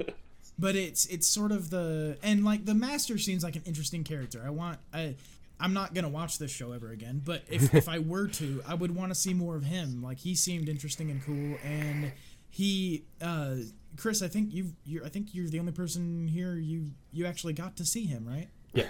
but 0.59 0.77
it's 0.77 1.07
it's 1.07 1.27
sort 1.27 1.51
of 1.53 1.70
the 1.70 2.19
and 2.23 2.45
like 2.45 2.65
the 2.66 2.74
master 2.74 3.16
seems 3.19 3.43
like 3.43 3.57
an 3.57 3.62
interesting 3.65 4.05
character 4.05 4.43
i 4.45 4.51
want 4.51 4.79
i 4.93 5.15
i'm 5.59 5.73
not 5.73 5.95
gonna 5.95 6.09
watch 6.11 6.39
this 6.39 6.51
show 6.51 6.73
ever 6.73 6.91
again 6.91 7.23
but 7.24 7.43
if, 7.49 7.74
if 7.83 7.89
i 7.89 7.99
were 7.99 8.29
to 8.29 8.62
i 8.69 8.74
would 8.74 8.95
want 8.95 9.11
to 9.11 9.15
see 9.15 9.33
more 9.33 9.57
of 9.57 9.65
him 9.65 10.03
like 10.03 10.19
he 10.19 10.35
seemed 10.35 10.69
interesting 10.69 11.11
and 11.11 11.24
cool 11.24 11.57
and 11.65 12.12
he 12.53 13.03
uh 13.20 13.57
chris 13.97 14.23
i 14.23 14.29
think 14.29 14.53
you've 14.55 14.73
you're 14.85 15.05
i 15.05 15.09
think 15.09 15.35
you're 15.35 15.49
the 15.49 15.59
only 15.59 15.73
person 15.73 16.29
here 16.29 16.55
you 16.55 16.91
you 17.12 17.27
actually 17.27 17.53
got 17.53 17.77
to 17.77 17.85
see 17.85 18.05
him 18.05 18.24
right 18.29 18.49
Yeah, 18.74 18.85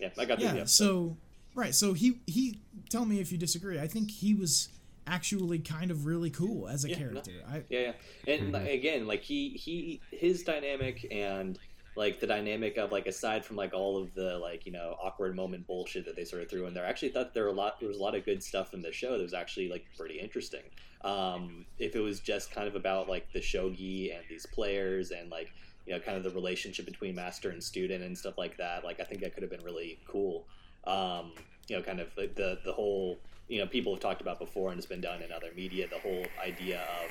yeah. 0.00 0.08
I 0.18 0.24
got 0.24 0.38
the 0.38 0.44
yeah 0.44 0.54
yeah. 0.54 0.64
so 0.64 1.16
right 1.54 1.74
so 1.74 1.92
he 1.92 2.20
he 2.26 2.60
tell 2.88 3.04
me 3.04 3.20
if 3.20 3.30
you 3.30 3.36
disagree 3.38 3.78
i 3.80 3.86
think 3.86 4.10
he 4.10 4.34
was 4.34 4.68
actually 5.06 5.58
kind 5.58 5.90
of 5.90 6.06
really 6.06 6.30
cool 6.30 6.68
as 6.68 6.84
a 6.84 6.88
Yeah, 6.90 6.98
no. 6.98 7.00
character 7.10 7.32
i 7.50 7.62
Yeah, 7.68 7.92
yeah. 8.26 8.34
And 8.34 8.52
like, 8.52 8.68
again, 8.70 9.06
like 9.06 9.22
he 9.22 9.50
he 9.50 10.00
his 10.10 10.42
dynamic 10.44 11.06
and 11.10 11.58
like 11.98 12.20
the 12.20 12.28
dynamic 12.28 12.76
of 12.76 12.92
like 12.92 13.06
aside 13.06 13.44
from 13.44 13.56
like 13.56 13.74
all 13.74 14.00
of 14.00 14.14
the 14.14 14.38
like 14.38 14.64
you 14.64 14.70
know 14.70 14.96
awkward 15.02 15.34
moment 15.34 15.66
bullshit 15.66 16.04
that 16.04 16.14
they 16.14 16.24
sort 16.24 16.40
of 16.40 16.48
threw 16.48 16.64
in 16.66 16.72
there, 16.72 16.86
I 16.86 16.88
actually 16.88 17.08
thought 17.08 17.34
there 17.34 17.42
were 17.42 17.50
a 17.50 17.52
lot 17.52 17.80
there 17.80 17.88
was 17.88 17.98
a 17.98 18.02
lot 18.02 18.14
of 18.14 18.24
good 18.24 18.40
stuff 18.40 18.72
in 18.72 18.80
the 18.80 18.92
show 18.92 19.12
that 19.18 19.22
was 19.22 19.34
actually 19.34 19.68
like 19.68 19.84
pretty 19.98 20.20
interesting. 20.20 20.62
Um, 21.02 21.66
if 21.80 21.96
it 21.96 22.00
was 22.00 22.20
just 22.20 22.52
kind 22.52 22.68
of 22.68 22.76
about 22.76 23.08
like 23.08 23.32
the 23.32 23.40
shogi 23.40 24.14
and 24.14 24.24
these 24.30 24.46
players 24.46 25.10
and 25.10 25.28
like 25.28 25.50
you 25.86 25.92
know 25.92 25.98
kind 25.98 26.16
of 26.16 26.22
the 26.22 26.30
relationship 26.30 26.86
between 26.86 27.16
master 27.16 27.50
and 27.50 27.60
student 27.60 28.04
and 28.04 28.16
stuff 28.16 28.38
like 28.38 28.56
that, 28.58 28.84
like 28.84 29.00
I 29.00 29.02
think 29.02 29.20
that 29.22 29.34
could 29.34 29.42
have 29.42 29.50
been 29.50 29.64
really 29.64 29.98
cool. 30.06 30.46
Um, 30.86 31.32
you 31.66 31.76
know, 31.76 31.82
kind 31.82 31.98
of 31.98 32.14
the 32.14 32.58
the 32.64 32.72
whole 32.72 33.18
you 33.48 33.58
know 33.58 33.66
people 33.66 33.92
have 33.92 34.00
talked 34.00 34.20
about 34.20 34.38
before 34.38 34.70
and 34.70 34.78
it's 34.78 34.86
been 34.86 35.00
done 35.00 35.20
in 35.20 35.32
other 35.32 35.50
media. 35.56 35.88
The 35.88 35.98
whole 35.98 36.26
idea 36.40 36.78
of 37.02 37.10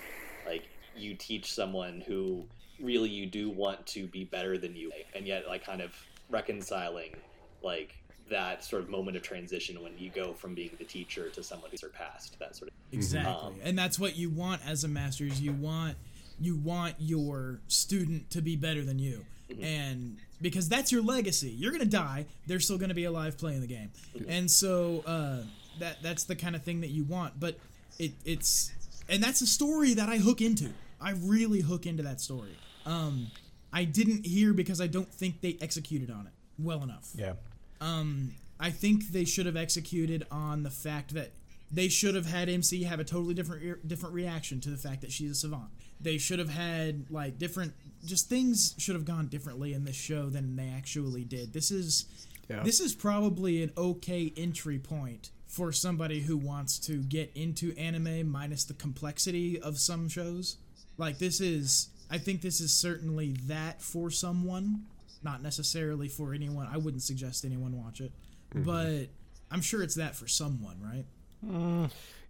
like 0.49 0.63
you 0.95 1.13
teach 1.13 1.51
someone 1.51 2.01
who 2.07 2.45
really 2.81 3.09
you 3.09 3.25
do 3.25 3.49
want 3.49 3.85
to 3.87 4.07
be 4.07 4.23
better 4.23 4.57
than 4.57 4.75
you, 4.75 4.91
and 5.15 5.27
yet 5.27 5.47
like 5.47 5.65
kind 5.65 5.81
of 5.81 5.93
reconciling 6.29 7.15
like 7.63 7.95
that 8.29 8.63
sort 8.63 8.81
of 8.81 8.89
moment 8.89 9.15
of 9.15 9.23
transition 9.23 9.81
when 9.81 9.97
you 9.97 10.09
go 10.09 10.33
from 10.33 10.53
being 10.53 10.71
the 10.77 10.83
teacher 10.83 11.29
to 11.29 11.41
someone 11.41 11.71
who 11.71 11.77
surpassed 11.77 12.37
that 12.39 12.55
sort 12.55 12.69
of 12.69 12.77
Exactly. 12.91 13.31
Um, 13.33 13.55
and 13.63 13.77
that's 13.77 13.99
what 13.99 14.15
you 14.15 14.29
want 14.29 14.61
as 14.65 14.83
a 14.83 14.87
master's. 14.87 15.41
You 15.41 15.51
want 15.53 15.97
you 16.39 16.55
want 16.55 16.95
your 16.99 17.59
student 17.67 18.29
to 18.31 18.41
be 18.41 18.55
better 18.55 18.83
than 18.83 18.99
you. 18.99 19.25
And 19.61 20.17
because 20.41 20.67
that's 20.67 20.91
your 20.91 21.01
legacy. 21.01 21.49
You're 21.49 21.71
going 21.71 21.83
to 21.83 21.89
die, 21.89 22.25
they're 22.47 22.59
still 22.59 22.77
going 22.77 22.89
to 22.89 22.95
be 22.95 23.05
alive 23.05 23.37
playing 23.37 23.61
the 23.61 23.67
game. 23.67 23.91
And 24.27 24.51
so 24.51 25.03
uh, 25.07 25.43
that 25.79 25.97
that's 26.03 26.25
the 26.25 26.35
kind 26.35 26.55
of 26.55 26.63
thing 26.63 26.81
that 26.81 26.89
you 26.89 27.03
want, 27.03 27.39
but 27.39 27.57
it 27.97 28.11
it's 28.25 28.71
and 29.09 29.23
that's 29.23 29.41
a 29.41 29.47
story 29.47 29.93
that 29.93 30.09
I 30.09 30.17
hook 30.17 30.41
into. 30.41 30.69
I 30.99 31.11
really 31.11 31.61
hook 31.61 31.85
into 31.85 32.03
that 32.03 32.19
story. 32.19 32.57
Um 32.87 33.27
I 33.71 33.83
didn't 33.83 34.25
hear 34.25 34.53
because 34.53 34.79
I 34.81 34.87
don't 34.87 35.11
think 35.13 35.41
they 35.41 35.57
executed 35.61 36.09
on 36.09 36.25
it 36.25 36.33
well 36.57 36.81
enough. 36.83 37.09
Yeah. 37.13 37.33
Um, 37.81 38.31
I 38.59 38.71
think 38.71 39.09
they 39.09 39.25
should 39.25 39.45
have 39.45 39.57
executed 39.57 40.25
on 40.31 40.63
the 40.63 40.69
fact 40.71 41.13
that 41.13 41.31
they 41.71 41.89
should 41.89 42.15
have 42.15 42.25
had 42.25 42.47
MC 42.49 42.83
have 42.83 42.99
a 42.99 43.03
totally 43.03 43.33
different 43.33 43.61
re- 43.61 43.75
different 43.85 44.15
reaction 44.15 44.61
to 44.61 44.69
the 44.69 44.77
fact 44.77 45.01
that 45.01 45.11
she's 45.11 45.31
a 45.31 45.35
savant. 45.35 45.69
They 45.99 46.17
should 46.17 46.39
have 46.39 46.49
had 46.49 47.11
like 47.11 47.37
different 47.37 47.73
just 48.05 48.29
things 48.29 48.73
should 48.77 48.95
have 48.95 49.05
gone 49.05 49.27
differently 49.27 49.73
in 49.73 49.83
this 49.83 49.95
show 49.97 50.29
than 50.29 50.55
they 50.55 50.69
actually 50.69 51.25
did. 51.25 51.51
This 51.53 51.69
is 51.69 52.05
Yeah. 52.49 52.63
this 52.63 52.79
is 52.79 52.95
probably 52.95 53.61
an 53.61 53.71
okay 53.77 54.31
entry 54.37 54.79
point 54.79 55.29
for 55.45 55.71
somebody 55.73 56.21
who 56.21 56.37
wants 56.37 56.79
to 56.79 57.03
get 57.03 57.31
into 57.35 57.75
anime 57.77 58.29
minus 58.31 58.63
the 58.63 58.73
complexity 58.73 59.59
of 59.59 59.77
some 59.77 60.07
shows. 60.07 60.55
Like 60.97 61.17
this 61.19 61.41
is 61.41 61.89
I 62.09 62.17
think 62.17 62.41
this 62.41 62.61
is 62.61 62.73
certainly 62.73 63.33
that 63.47 63.81
for 63.81 64.09
someone, 64.09 64.85
not 65.23 65.41
necessarily 65.41 66.07
for 66.07 66.33
anyone. 66.33 66.67
I 66.71 66.77
wouldn't 66.77 67.03
suggest 67.03 67.43
anyone 67.45 67.81
watch 67.83 68.01
it, 68.01 68.11
but 68.53 69.07
I'm 69.51 69.61
sure 69.61 69.81
it's 69.83 69.95
that 69.95 70.15
for 70.15 70.27
someone, 70.27 70.77
right? 70.81 71.05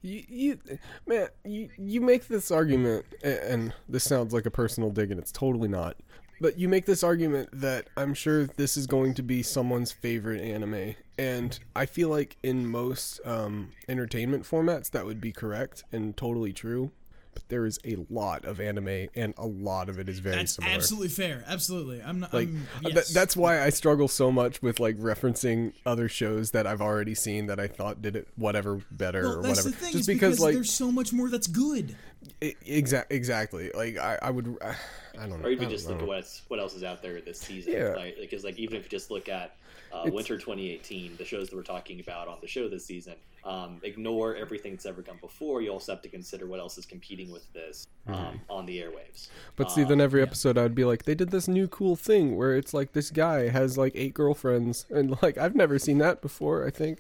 You, 0.01 0.23
you, 0.29 0.59
man, 1.05 1.27
you, 1.43 1.69
you 1.77 2.01
make 2.01 2.27
this 2.27 2.51
argument, 2.51 3.05
and 3.23 3.73
this 3.89 4.03
sounds 4.03 4.33
like 4.33 4.45
a 4.45 4.51
personal 4.51 4.89
dig, 4.91 5.11
and 5.11 5.19
it's 5.19 5.31
totally 5.31 5.67
not. 5.67 5.97
But 6.39 6.59
you 6.59 6.69
make 6.69 6.85
this 6.85 7.03
argument 7.03 7.49
that 7.51 7.87
I'm 7.97 8.13
sure 8.13 8.45
this 8.45 8.77
is 8.77 8.85
going 8.85 9.15
to 9.15 9.23
be 9.23 9.41
someone's 9.41 9.91
favorite 9.91 10.41
anime, 10.41 10.95
and 11.17 11.59
I 11.75 11.87
feel 11.87 12.09
like 12.09 12.37
in 12.43 12.67
most 12.67 13.19
um, 13.25 13.71
entertainment 13.89 14.43
formats 14.43 14.91
that 14.91 15.05
would 15.05 15.19
be 15.19 15.31
correct 15.31 15.83
and 15.91 16.15
totally 16.15 16.53
true. 16.53 16.91
But 17.37 17.49
there 17.49 17.65
is 17.67 17.77
a 17.85 17.97
lot 18.09 18.45
of 18.45 18.59
anime, 18.59 19.07
and 19.15 19.33
a 19.37 19.45
lot 19.45 19.89
of 19.89 19.99
it 19.99 20.09
is 20.09 20.17
very 20.17 20.37
That's 20.37 20.53
similar. 20.53 20.73
absolutely 20.73 21.09
fair. 21.09 21.43
Absolutely, 21.47 22.01
I'm 22.01 22.19
not. 22.19 22.33
like 22.33 22.47
I'm, 22.49 22.83
th- 22.83 22.95
yes. 22.95 23.13
that's 23.13 23.37
why 23.37 23.61
I 23.61 23.69
struggle 23.69 24.07
so 24.07 24.31
much 24.31 24.61
with 24.63 24.79
like 24.79 24.97
referencing 24.97 25.73
other 25.85 26.09
shows 26.09 26.49
that 26.51 26.65
I've 26.65 26.81
already 26.81 27.13
seen 27.13 27.45
that 27.47 27.59
I 27.59 27.67
thought 27.67 28.01
did 28.01 28.15
it 28.15 28.27
whatever 28.37 28.81
better 28.89 29.21
well, 29.23 29.39
or 29.39 29.41
that's 29.43 29.59
whatever. 29.65 29.69
the 29.69 29.75
thing. 29.75 29.91
Just 29.91 30.09
is 30.09 30.15
because, 30.15 30.39
like 30.39 30.55
there's 30.55 30.71
so 30.71 30.91
much 30.91 31.13
more 31.13 31.29
that's 31.29 31.47
good. 31.47 31.95
exactly 32.41 33.15
exactly 33.15 33.71
like 33.75 33.97
I, 33.97 34.17
I 34.21 34.31
would 34.31 34.57
I 34.61 35.27
don't 35.27 35.39
know. 35.39 35.45
or 35.45 35.49
I 35.49 35.51
even 35.51 35.65
don't 35.65 35.71
just 35.71 35.87
look 35.87 35.97
know. 35.97 36.03
at 36.03 36.07
what's 36.07 36.41
what 36.47 36.59
else 36.59 36.73
is 36.75 36.83
out 36.83 37.01
there 37.01 37.21
this 37.21 37.39
season 37.39 37.73
Yeah. 37.73 37.79
right 37.89 38.15
because 38.19 38.43
like 38.43 38.57
even 38.57 38.75
if 38.77 38.83
you 38.85 38.89
just 38.89 39.11
look 39.11 39.29
at 39.29 39.55
uh, 39.93 40.03
winter 40.11 40.37
2018 40.37 41.15
the 41.17 41.23
shows 41.25 41.49
that 41.49 41.55
we're 41.55 41.61
talking 41.63 41.99
about 41.99 42.27
on 42.27 42.37
the 42.41 42.47
show 42.47 42.67
this 42.67 42.85
season 42.85 43.13
um, 43.47 43.79
ignore 43.83 44.35
everything 44.35 44.73
that's 44.73 44.85
ever 44.85 45.01
come 45.01 45.17
before 45.21 45.61
you 45.61 45.69
also 45.71 45.93
have 45.93 46.01
to 46.01 46.09
consider 46.09 46.45
what 46.47 46.59
else 46.59 46.77
is 46.77 46.85
competing 46.85 47.31
with 47.31 47.51
this 47.53 47.87
um, 48.07 48.41
on 48.49 48.65
the 48.65 48.77
airwaves 48.79 49.29
But 49.55 49.71
see, 49.71 49.83
then 49.83 49.93
Um, 49.93 50.01
every 50.01 50.21
episode 50.21 50.57
I 50.57 50.63
would 50.63 50.75
be 50.75 50.83
like, 50.83 51.03
they 51.03 51.15
did 51.15 51.29
this 51.31 51.47
new 51.47 51.67
cool 51.69 51.95
thing 51.95 52.35
where 52.35 52.55
it's 52.57 52.73
like 52.73 52.91
this 52.91 53.09
guy 53.09 53.47
has 53.49 53.77
like 53.77 53.93
eight 53.95 54.13
girlfriends, 54.13 54.85
and 54.89 55.17
like 55.21 55.37
I've 55.37 55.55
never 55.55 55.79
seen 55.79 55.97
that 55.99 56.21
before. 56.21 56.65
I 56.67 56.71
think, 56.71 56.99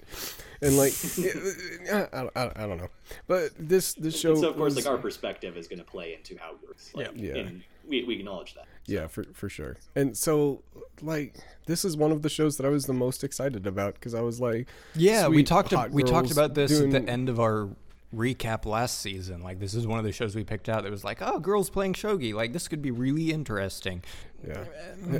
and 0.61 0.77
like 0.77 0.93
I, 1.93 2.29
I, 2.35 2.63
I, 2.63 2.67
don't 2.67 2.77
know, 2.77 2.89
but 3.27 3.51
this 3.59 3.93
this 3.93 4.17
show. 4.19 4.31
And 4.31 4.39
so 4.39 4.49
of 4.49 4.57
course 4.57 4.75
was- 4.75 4.85
like 4.85 4.91
our 4.93 4.97
perspective 4.99 5.57
is 5.57 5.67
going 5.67 5.79
to 5.79 5.85
play 5.85 6.13
into 6.13 6.37
how 6.41 6.51
it 6.51 6.57
works 6.65 6.91
like, 6.93 7.07
Yeah. 7.15 7.33
Yeah. 7.35 7.41
and 7.41 7.63
we, 7.87 8.03
we 8.03 8.15
acknowledge 8.19 8.53
that 8.55 8.65
Yeah, 8.85 9.07
for 9.07 9.23
for 9.33 9.49
sure. 9.49 9.77
And 9.95 10.15
so, 10.17 10.63
like, 11.01 11.35
this 11.65 11.83
is 11.85 11.95
one 11.97 12.11
of 12.11 12.21
the 12.21 12.29
shows 12.29 12.57
that 12.57 12.65
I 12.65 12.69
was 12.69 12.85
the 12.85 12.93
most 12.93 13.23
excited 13.23 13.65
about 13.67 13.95
because 13.95 14.13
I 14.13 14.21
was 14.21 14.39
like, 14.39 14.67
Yeah, 14.95 15.27
we 15.27 15.43
talked. 15.43 15.71
hot 15.73 15.91
we 15.91 16.03
talked 16.03 16.31
about 16.31 16.53
this 16.53 16.71
doing- 16.77 16.95
at 16.95 17.05
the 17.05 17.11
end 17.11 17.29
of 17.29 17.39
our 17.39 17.69
recap 18.15 18.65
last 18.65 18.99
season. 19.01 19.41
Like, 19.43 19.59
this 19.59 19.73
is 19.73 19.85
one 19.85 19.99
of 19.99 20.05
the 20.05 20.13
shows 20.13 20.33
we 20.33 20.45
picked 20.45 20.69
out 20.69 20.83
that 20.83 20.91
was 20.91 21.03
like, 21.03 21.21
oh, 21.21 21.39
girls 21.39 21.69
playing 21.69 21.91
shogi. 21.93 22.33
Like, 22.33 22.53
this 22.53 22.69
could 22.69 22.81
be 22.81 22.89
really 22.89 23.31
interesting. 23.33 24.01
Yeah, 24.47 24.63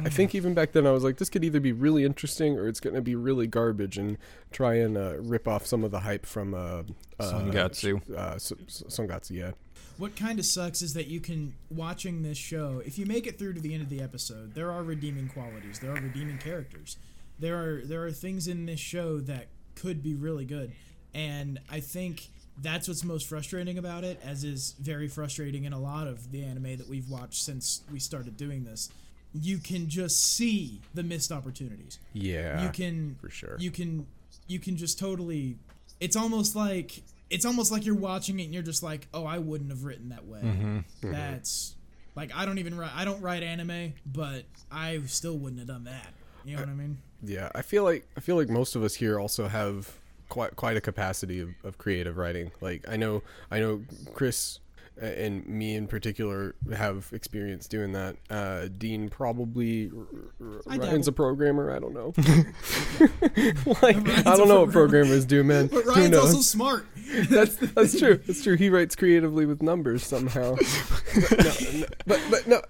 I 0.05 0.09
think 0.09 0.33
even 0.35 0.53
back 0.53 0.71
then 0.71 0.87
I 0.87 0.91
was 0.91 1.03
like, 1.03 1.17
this 1.17 1.29
could 1.29 1.43
either 1.43 1.59
be 1.59 1.73
really 1.73 2.05
interesting 2.05 2.57
or 2.57 2.67
it's 2.69 2.79
going 2.79 2.95
to 2.95 3.01
be 3.01 3.15
really 3.15 3.45
garbage 3.45 3.97
and 3.97 4.17
try 4.51 4.75
and 4.75 4.95
uh, 4.97 5.15
rip 5.19 5.47
off 5.49 5.65
some 5.65 5.83
of 5.83 5.91
the 5.91 5.99
hype 6.01 6.25
from 6.25 6.53
uh, 6.53 6.57
uh, 6.57 6.83
Sangatsu. 7.19 7.99
Uh, 8.15 8.35
S- 8.35 8.53
S- 8.67 8.83
Sangatsu, 8.87 9.31
yeah. 9.31 9.51
What 9.97 10.15
kind 10.15 10.39
of 10.39 10.45
sucks 10.45 10.81
is 10.81 10.93
that 10.93 11.07
you 11.07 11.19
can 11.19 11.53
watching 11.69 12.23
this 12.23 12.37
show. 12.37 12.81
If 12.85 12.97
you 12.97 13.05
make 13.05 13.27
it 13.27 13.39
through 13.39 13.53
to 13.53 13.61
the 13.61 13.73
end 13.73 13.83
of 13.83 13.89
the 13.89 14.01
episode, 14.01 14.53
there 14.53 14.71
are 14.71 14.83
redeeming 14.83 15.29
qualities. 15.29 15.79
There 15.79 15.91
are 15.91 16.01
redeeming 16.01 16.37
characters. 16.37 16.97
There 17.39 17.57
are 17.57 17.81
there 17.85 18.05
are 18.05 18.11
things 18.11 18.47
in 18.47 18.65
this 18.65 18.79
show 18.79 19.19
that 19.21 19.47
could 19.75 20.01
be 20.01 20.15
really 20.15 20.45
good, 20.45 20.71
and 21.13 21.59
I 21.69 21.79
think 21.79 22.29
that's 22.59 22.87
what's 22.87 23.03
most 23.03 23.27
frustrating 23.27 23.77
about 23.77 24.03
it, 24.03 24.19
as 24.23 24.43
is 24.43 24.73
very 24.79 25.07
frustrating 25.07 25.65
in 25.65 25.73
a 25.73 25.79
lot 25.79 26.07
of 26.07 26.31
the 26.31 26.43
anime 26.43 26.77
that 26.77 26.87
we've 26.89 27.09
watched 27.09 27.43
since 27.43 27.81
we 27.91 27.99
started 27.99 28.37
doing 28.37 28.63
this. 28.63 28.89
You 29.33 29.59
can 29.59 29.87
just 29.87 30.35
see 30.35 30.81
the 30.93 31.03
missed 31.03 31.31
opportunities. 31.31 31.99
Yeah. 32.13 32.63
you 32.63 32.69
can 32.69 33.17
for 33.21 33.29
sure. 33.29 33.57
You 33.59 33.71
can 33.71 34.07
you 34.47 34.59
can 34.59 34.77
just 34.77 34.97
totally. 34.97 35.57
It's 35.99 36.15
almost 36.15 36.55
like 36.55 37.03
it's 37.29 37.45
almost 37.45 37.71
like 37.71 37.85
you're 37.85 37.95
watching 37.95 38.39
it 38.39 38.45
and 38.45 38.53
you're 38.53 38.63
just 38.63 38.83
like, 38.83 39.07
oh, 39.13 39.25
I 39.25 39.37
wouldn't 39.37 39.69
have 39.69 39.83
written 39.83 40.09
that 40.09 40.25
way. 40.25 40.39
Mm-hmm. 40.43 41.11
That's 41.11 41.75
like 42.15 42.35
I 42.35 42.45
don't 42.45 42.57
even 42.57 42.77
write. 42.77 42.91
I 42.95 43.05
don't 43.05 43.21
write 43.21 43.43
anime, 43.43 43.93
but 44.05 44.43
I 44.71 45.01
still 45.05 45.37
wouldn't 45.37 45.59
have 45.59 45.67
done 45.67 45.85
that. 45.85 46.13
You 46.43 46.55
know 46.55 46.61
what 46.61 46.69
I 46.69 46.73
mean? 46.73 46.97
Yeah, 47.23 47.49
I 47.53 47.61
feel 47.61 47.83
like 47.83 48.07
I 48.15 48.19
feel 48.19 48.35
like 48.35 48.49
most 48.49 48.75
of 48.75 48.83
us 48.83 48.95
here 48.95 49.19
also 49.19 49.47
have 49.47 49.91
quite 50.29 50.55
quite 50.55 50.77
a 50.77 50.81
capacity 50.81 51.39
of, 51.39 51.49
of 51.63 51.77
creative 51.77 52.17
writing. 52.17 52.51
Like 52.61 52.87
I 52.89 52.97
know 52.97 53.23
I 53.51 53.59
know 53.59 53.83
Chris 54.13 54.59
and 54.99 55.47
me 55.47 55.75
in 55.75 55.87
particular 55.87 56.55
have 56.75 57.09
experience 57.13 57.67
doing 57.67 57.93
that. 57.93 58.17
Uh, 58.29 58.67
Dean 58.77 59.09
probably 59.09 59.91
r- 59.95 60.05
r- 60.41 60.61
I 60.67 60.77
Ryan's 60.77 61.07
a 61.07 61.11
programmer. 61.11 61.71
I 61.71 61.79
don't 61.79 61.93
know. 61.93 62.13
like 63.81 63.97
Ryan's 63.97 64.27
I 64.27 64.33
a 64.33 64.37
don't 64.37 64.47
know 64.47 64.61
what 64.61 64.71
programmers 64.71 65.25
do, 65.25 65.43
man. 65.43 65.67
But 65.67 65.85
Ryan's 65.85 66.17
also 66.17 66.41
smart. 66.41 66.85
that's 67.29 67.55
that's 67.55 67.97
true. 67.97 68.17
That's 68.17 68.43
true. 68.43 68.55
He 68.55 68.69
writes 68.69 68.95
creatively 68.95 69.45
with 69.45 69.61
numbers 69.61 70.05
somehow. 70.05 70.55
but, 70.55 71.37
no, 71.37 71.79
no, 71.79 71.85
but 72.05 72.21
but 72.29 72.47
no. 72.47 72.61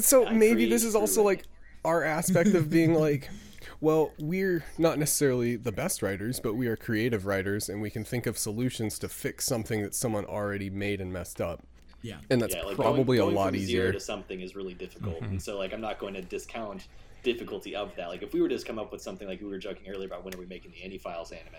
So 0.00 0.26
I'm 0.26 0.38
maybe 0.38 0.68
this 0.68 0.84
is 0.84 0.94
also 0.94 1.22
like 1.22 1.44
our 1.84 2.02
aspect 2.02 2.54
of 2.54 2.70
being 2.70 2.94
like, 2.94 3.28
well, 3.84 4.12
we're 4.18 4.64
not 4.78 4.98
necessarily 4.98 5.56
the 5.56 5.70
best 5.70 6.02
writers, 6.02 6.40
but 6.40 6.54
we 6.54 6.68
are 6.68 6.74
creative 6.74 7.26
writers, 7.26 7.68
and 7.68 7.82
we 7.82 7.90
can 7.90 8.02
think 8.02 8.24
of 8.24 8.38
solutions 8.38 8.98
to 9.00 9.10
fix 9.10 9.44
something 9.44 9.82
that 9.82 9.94
someone 9.94 10.24
already 10.24 10.70
made 10.70 11.02
and 11.02 11.12
messed 11.12 11.38
up. 11.38 11.62
Yeah. 12.00 12.16
And 12.30 12.40
that's 12.40 12.54
yeah, 12.54 12.62
like 12.62 12.76
probably 12.76 13.18
going, 13.18 13.28
a 13.28 13.32
going 13.32 13.36
lot 13.36 13.46
from 13.48 13.56
easier. 13.56 13.82
Zero 13.82 13.92
to 13.92 14.00
something 14.00 14.40
is 14.40 14.56
really 14.56 14.72
difficult, 14.72 15.16
mm-hmm. 15.16 15.32
and 15.32 15.42
so 15.42 15.58
like 15.58 15.74
I'm 15.74 15.82
not 15.82 15.98
going 15.98 16.14
to 16.14 16.22
discount 16.22 16.88
difficulty 17.22 17.76
of 17.76 17.94
that. 17.96 18.08
Like 18.08 18.22
if 18.22 18.32
we 18.32 18.40
were 18.40 18.48
to 18.48 18.54
just 18.54 18.66
come 18.66 18.78
up 18.78 18.90
with 18.90 19.02
something 19.02 19.28
like 19.28 19.42
we 19.42 19.48
were 19.48 19.58
joking 19.58 19.86
earlier 19.92 20.06
about 20.06 20.24
when 20.24 20.34
are 20.34 20.38
we 20.38 20.46
making 20.46 20.70
the 20.70 20.82
Andy 20.82 20.96
Files 20.96 21.30
anime, 21.30 21.52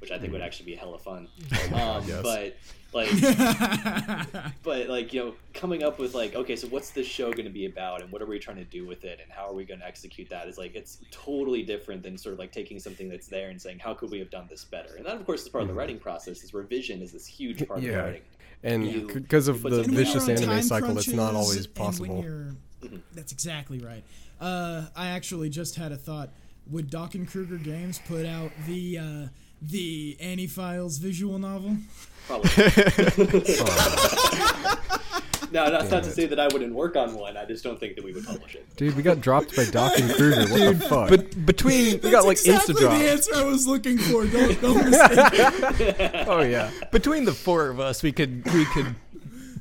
which 0.00 0.10
I 0.10 0.18
think 0.18 0.32
would 0.32 0.42
actually 0.42 0.66
be 0.66 0.74
hella 0.76 0.98
fun. 0.98 1.28
Um, 1.72 2.04
yes. 2.06 2.22
But 2.22 2.56
like, 2.92 4.52
but 4.62 4.88
like 4.88 5.12
you 5.12 5.20
know, 5.24 5.34
coming 5.54 5.82
up 5.82 5.98
with 5.98 6.14
like, 6.14 6.34
okay, 6.34 6.56
so 6.56 6.66
what's 6.68 6.90
this 6.90 7.06
show 7.06 7.30
going 7.32 7.44
to 7.44 7.50
be 7.50 7.66
about, 7.66 8.02
and 8.02 8.10
what 8.10 8.20
are 8.20 8.26
we 8.26 8.38
trying 8.38 8.56
to 8.56 8.64
do 8.64 8.86
with 8.86 9.04
it, 9.04 9.20
and 9.22 9.30
how 9.30 9.46
are 9.48 9.52
we 9.52 9.64
going 9.64 9.80
to 9.80 9.86
execute 9.86 10.28
that? 10.30 10.48
Is 10.48 10.58
like 10.58 10.74
it's 10.74 10.98
totally 11.10 11.62
different 11.62 12.02
than 12.02 12.18
sort 12.18 12.32
of 12.32 12.38
like 12.38 12.50
taking 12.52 12.80
something 12.80 13.08
that's 13.08 13.28
there 13.28 13.50
and 13.50 13.60
saying, 13.60 13.78
how 13.78 13.94
could 13.94 14.10
we 14.10 14.18
have 14.18 14.30
done 14.30 14.46
this 14.50 14.64
better? 14.64 14.96
And 14.96 15.06
that, 15.06 15.16
of 15.16 15.24
course, 15.24 15.42
is 15.42 15.48
part 15.48 15.62
of 15.62 15.68
the 15.68 15.74
writing 15.74 15.98
process. 15.98 16.42
Is 16.42 16.52
revision 16.52 17.02
is 17.02 17.12
this 17.12 17.26
huge 17.26 17.66
part 17.68 17.80
Yeah. 17.82 17.90
of 17.90 18.04
writing. 18.06 18.22
and 18.64 19.06
because 19.14 19.48
of 19.48 19.62
the 19.62 19.70
something 19.70 19.84
And 19.84 19.94
when 19.94 20.04
vicious 20.04 20.28
anime 20.28 20.62
cycle, 20.62 20.98
it's 20.98 21.08
not 21.08 21.34
always 21.34 21.66
possible. 21.66 22.24
Mm-hmm. 22.24 22.96
That's 23.14 23.32
exactly 23.32 23.78
right. 23.78 24.02
Uh, 24.40 24.86
I 24.96 25.08
actually 25.10 25.50
just 25.50 25.76
had 25.76 25.92
a 25.92 25.96
thought. 25.96 26.30
Would 26.70 26.88
Doc 26.90 27.14
and 27.14 27.28
Kruger 27.28 27.56
Games 27.56 28.00
put 28.06 28.24
out 28.24 28.52
the 28.66 28.98
uh, 28.98 29.26
the 29.62 30.16
Annie 30.20 30.46
Files 30.46 30.98
visual 30.98 31.38
novel? 31.38 31.76
Probably. 32.26 32.50
no, 35.52 35.70
that's 35.70 35.90
not 35.90 36.04
to 36.04 36.10
say 36.10 36.26
that 36.26 36.38
I 36.38 36.46
wouldn't 36.48 36.74
work 36.74 36.96
on 36.96 37.14
one. 37.14 37.36
I 37.36 37.44
just 37.44 37.64
don't 37.64 37.78
think 37.78 37.96
that 37.96 38.04
we 38.04 38.12
would 38.12 38.24
publish 38.24 38.54
it. 38.54 38.66
Dude, 38.76 38.96
we 38.96 39.02
got 39.02 39.20
dropped 39.20 39.56
by 39.56 39.64
Doc 39.64 39.98
and 39.98 40.10
Kruger. 40.12 40.48
What 40.50 40.78
the 40.78 40.86
fuck? 40.88 41.08
But 41.08 41.44
between 41.46 42.00
we 42.00 42.10
got 42.10 42.24
like 42.24 42.38
exactly 42.38 42.74
insta 42.74 42.78
drop. 42.78 42.98
the 42.98 43.10
answer 43.10 43.34
I 43.34 43.44
was 43.44 43.66
looking 43.66 43.98
for. 43.98 44.26
Don't 44.26 44.60
don't 44.60 44.90
mistake. 44.90 46.26
Oh 46.28 46.40
yeah. 46.42 46.70
between 46.92 47.24
the 47.24 47.32
four 47.32 47.68
of 47.68 47.80
us, 47.80 48.02
we 48.02 48.12
could 48.12 48.44
we 48.52 48.64
could 48.66 48.94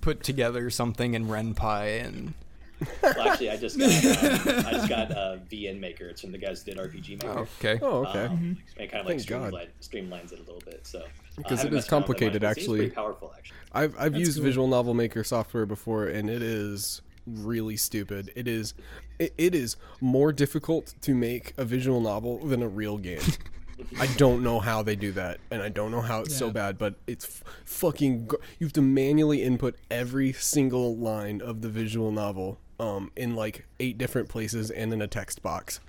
put 0.02 0.24
together 0.24 0.70
something 0.70 1.14
in 1.14 1.26
Renpy 1.28 2.06
and 2.06 2.34
Well, 3.04 3.28
actually, 3.28 3.50
I 3.52 3.58
just 3.58 3.78
got 3.78 3.90
uh, 3.90 4.64
I 4.68 4.72
just 4.72 4.90
got 4.90 5.12
uh, 5.12 5.38
VN 5.52 5.80
Maker. 5.80 6.06
It's 6.08 6.22
from 6.22 6.32
the 6.32 6.38
guys 6.38 6.64
who 6.64 6.74
did 6.74 6.80
RPG 6.80 7.22
Maker. 7.24 7.40
okay. 7.60 7.80
Oh 7.82 8.06
okay. 8.06 8.26
Um, 8.26 8.58
It 8.78 8.92
kind 8.92 9.02
of 9.02 9.08
like 9.08 9.20
Thank 9.20 9.82
streamlines 9.82 10.32
it 10.32 10.40
a 10.40 10.44
little 10.44 10.62
bit. 10.66 10.88
So 10.88 11.00
uh, 11.00 11.04
Because 11.36 11.60
I 11.60 11.64
haven't 11.64 11.74
it 11.74 11.78
is 11.78 11.84
messed 11.84 11.92
around 11.92 12.02
with 12.02 12.08
complicated, 12.08 12.42
mine, 12.42 12.50
but 12.52 12.56
seems 12.56 12.64
actually. 12.68 12.78
pretty 12.80 12.96
powerful, 12.96 13.34
actually. 13.38 13.58
I've 13.74 13.96
I've 14.00 14.12
That's 14.14 14.20
used 14.20 14.38
cool. 14.38 14.46
Visual 14.46 14.68
Novel 14.68 14.94
Maker 14.94 15.24
software 15.24 15.66
before, 15.66 16.08
and 16.08 16.30
it 16.30 16.42
is 16.42 17.02
really 17.28 17.76
stupid. 17.78 18.32
It 18.36 18.48
is 18.48 18.74
it, 19.20 19.34
it 19.38 19.54
is 19.56 19.76
more 20.00 20.32
difficult 20.32 20.96
to 21.02 21.14
make 21.14 21.54
a 21.58 21.66
visual 21.66 22.00
novel 22.02 22.38
than 22.40 22.62
a 22.64 22.68
real 22.70 22.98
game. 22.98 23.20
I 24.00 24.08
don't 24.18 24.44
know 24.44 24.60
how 24.60 24.84
they 24.84 24.98
do 24.98 25.14
that, 25.14 25.40
and 25.52 25.62
I 25.62 25.70
don't 25.70 25.92
know 25.92 26.02
how 26.02 26.22
it's 26.22 26.36
so 26.36 26.50
bad, 26.52 26.78
but 26.78 26.96
it's 27.08 27.24
f- 27.24 27.44
fucking. 27.64 28.28
Go- 28.28 28.38
you 28.60 28.66
have 28.68 28.74
to 28.74 28.82
manually 28.82 29.42
input 29.42 29.76
every 29.90 30.34
single 30.34 30.98
line 30.98 31.40
of 31.42 31.62
the 31.62 31.70
visual 31.70 32.12
novel, 32.12 32.60
um, 32.80 33.12
in 33.16 33.36
like 33.36 33.66
eight 33.82 33.98
different 33.98 34.30
places 34.30 34.72
and 34.72 34.92
in 34.94 35.02
a 35.02 35.08
text 35.08 35.42
box, 35.42 35.80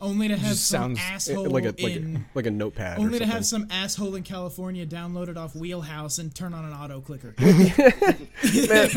Only 0.00 0.28
to 0.28 0.36
have 0.36 0.56
some 0.56 0.96
sounds- 0.96 1.00
asshole 1.28 1.50
like 1.50 1.64
a 1.64 1.68
like 1.82 1.96
in. 1.96 2.16
a, 2.16 2.24
like 2.36 2.46
a 2.46 2.50
notepad. 2.50 2.98
only 2.98 3.16
or 3.16 3.20
to 3.20 3.26
have 3.26 3.46
some 3.46 3.66
asshole 3.70 4.14
in 4.16 4.22
California 4.24 4.84
download 4.86 5.28
it 5.28 5.36
off 5.36 5.54
Wheelhouse 5.54 6.18
and 6.18 6.34
turn 6.34 6.52
on 6.54 6.64
an 6.64 6.72
auto 6.72 7.00
clicker. 7.00 7.34
Man, 7.40 8.88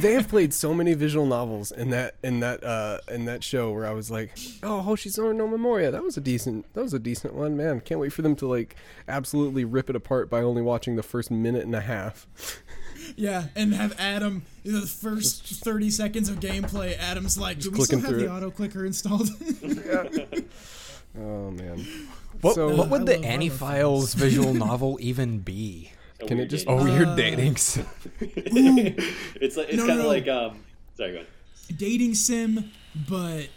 they 0.00 0.12
have 0.14 0.28
played 0.28 0.52
so 0.52 0.74
many 0.74 0.94
visual 0.94 1.26
novels 1.26 1.70
in 1.72 1.90
that 1.90 2.16
in 2.22 2.40
that 2.40 2.62
uh 2.64 2.98
in 3.10 3.24
that 3.26 3.42
show 3.44 3.70
where 3.72 3.86
I 3.86 3.92
was 3.92 4.10
like, 4.10 4.36
oh, 4.62 4.84
Hoshizora 4.86 5.34
no 5.34 5.46
Memoria, 5.46 5.90
that 5.90 6.02
was 6.02 6.16
a 6.16 6.20
decent 6.20 6.72
that 6.74 6.82
was 6.82 6.94
a 6.94 6.98
decent 6.98 7.34
one, 7.34 7.56
man. 7.56 7.80
Can't 7.80 8.00
wait 8.00 8.12
for 8.12 8.22
them 8.22 8.36
to 8.36 8.46
like 8.48 8.76
absolutely 9.08 9.64
rip 9.64 9.88
it 9.90 9.96
apart 9.96 10.28
by 10.30 10.40
only 10.42 10.62
watching 10.62 10.96
the 10.96 11.02
first 11.02 11.30
minute 11.30 11.64
and 11.64 11.74
a 11.74 11.80
half. 11.80 12.26
Yeah, 13.14 13.44
and 13.54 13.72
have 13.74 13.94
Adam 14.00 14.42
you 14.64 14.72
know, 14.72 14.80
the 14.80 14.86
first 14.86 15.44
thirty 15.62 15.90
seconds 15.90 16.28
of 16.28 16.40
gameplay. 16.40 16.98
Adam's 16.98 17.38
like, 17.38 17.60
"Do 17.60 17.70
we 17.70 17.80
still 17.84 18.00
have 18.00 18.14
the 18.16 18.24
it. 18.24 18.28
auto 18.28 18.50
clicker 18.50 18.84
installed?" 18.84 19.28
Oh 21.18 21.50
man, 21.50 21.86
What, 22.42 22.54
So- 22.56 22.74
what 22.76 22.90
would 22.90 23.02
I 23.02 23.04
the 23.04 23.16
love- 23.16 23.24
Annie 23.24 23.48
Files 23.48 24.12
visual 24.14 24.52
novel 24.52 24.98
even 25.00 25.38
be? 25.38 25.92
A 26.20 26.26
Can 26.26 26.38
it 26.40 26.46
just- 26.46 26.66
A 26.66 26.70
dating- 26.76 26.84
weird 26.84 27.08
Uh, 27.08 27.16
dating 27.16 27.56
sim. 27.56 27.86
it's 28.20 29.56
like 29.56 29.68
it's 29.68 29.76
No, 29.78 29.86
kind 29.86 29.98
of 30.00 30.04
no. 30.04 30.08
like 30.08 30.28
um. 30.28 30.58
Sorry, 30.96 31.12
go 31.12 31.16
ahead. 31.18 31.26
dating 31.76 32.14
sim, 32.14 32.70
but 33.08 33.48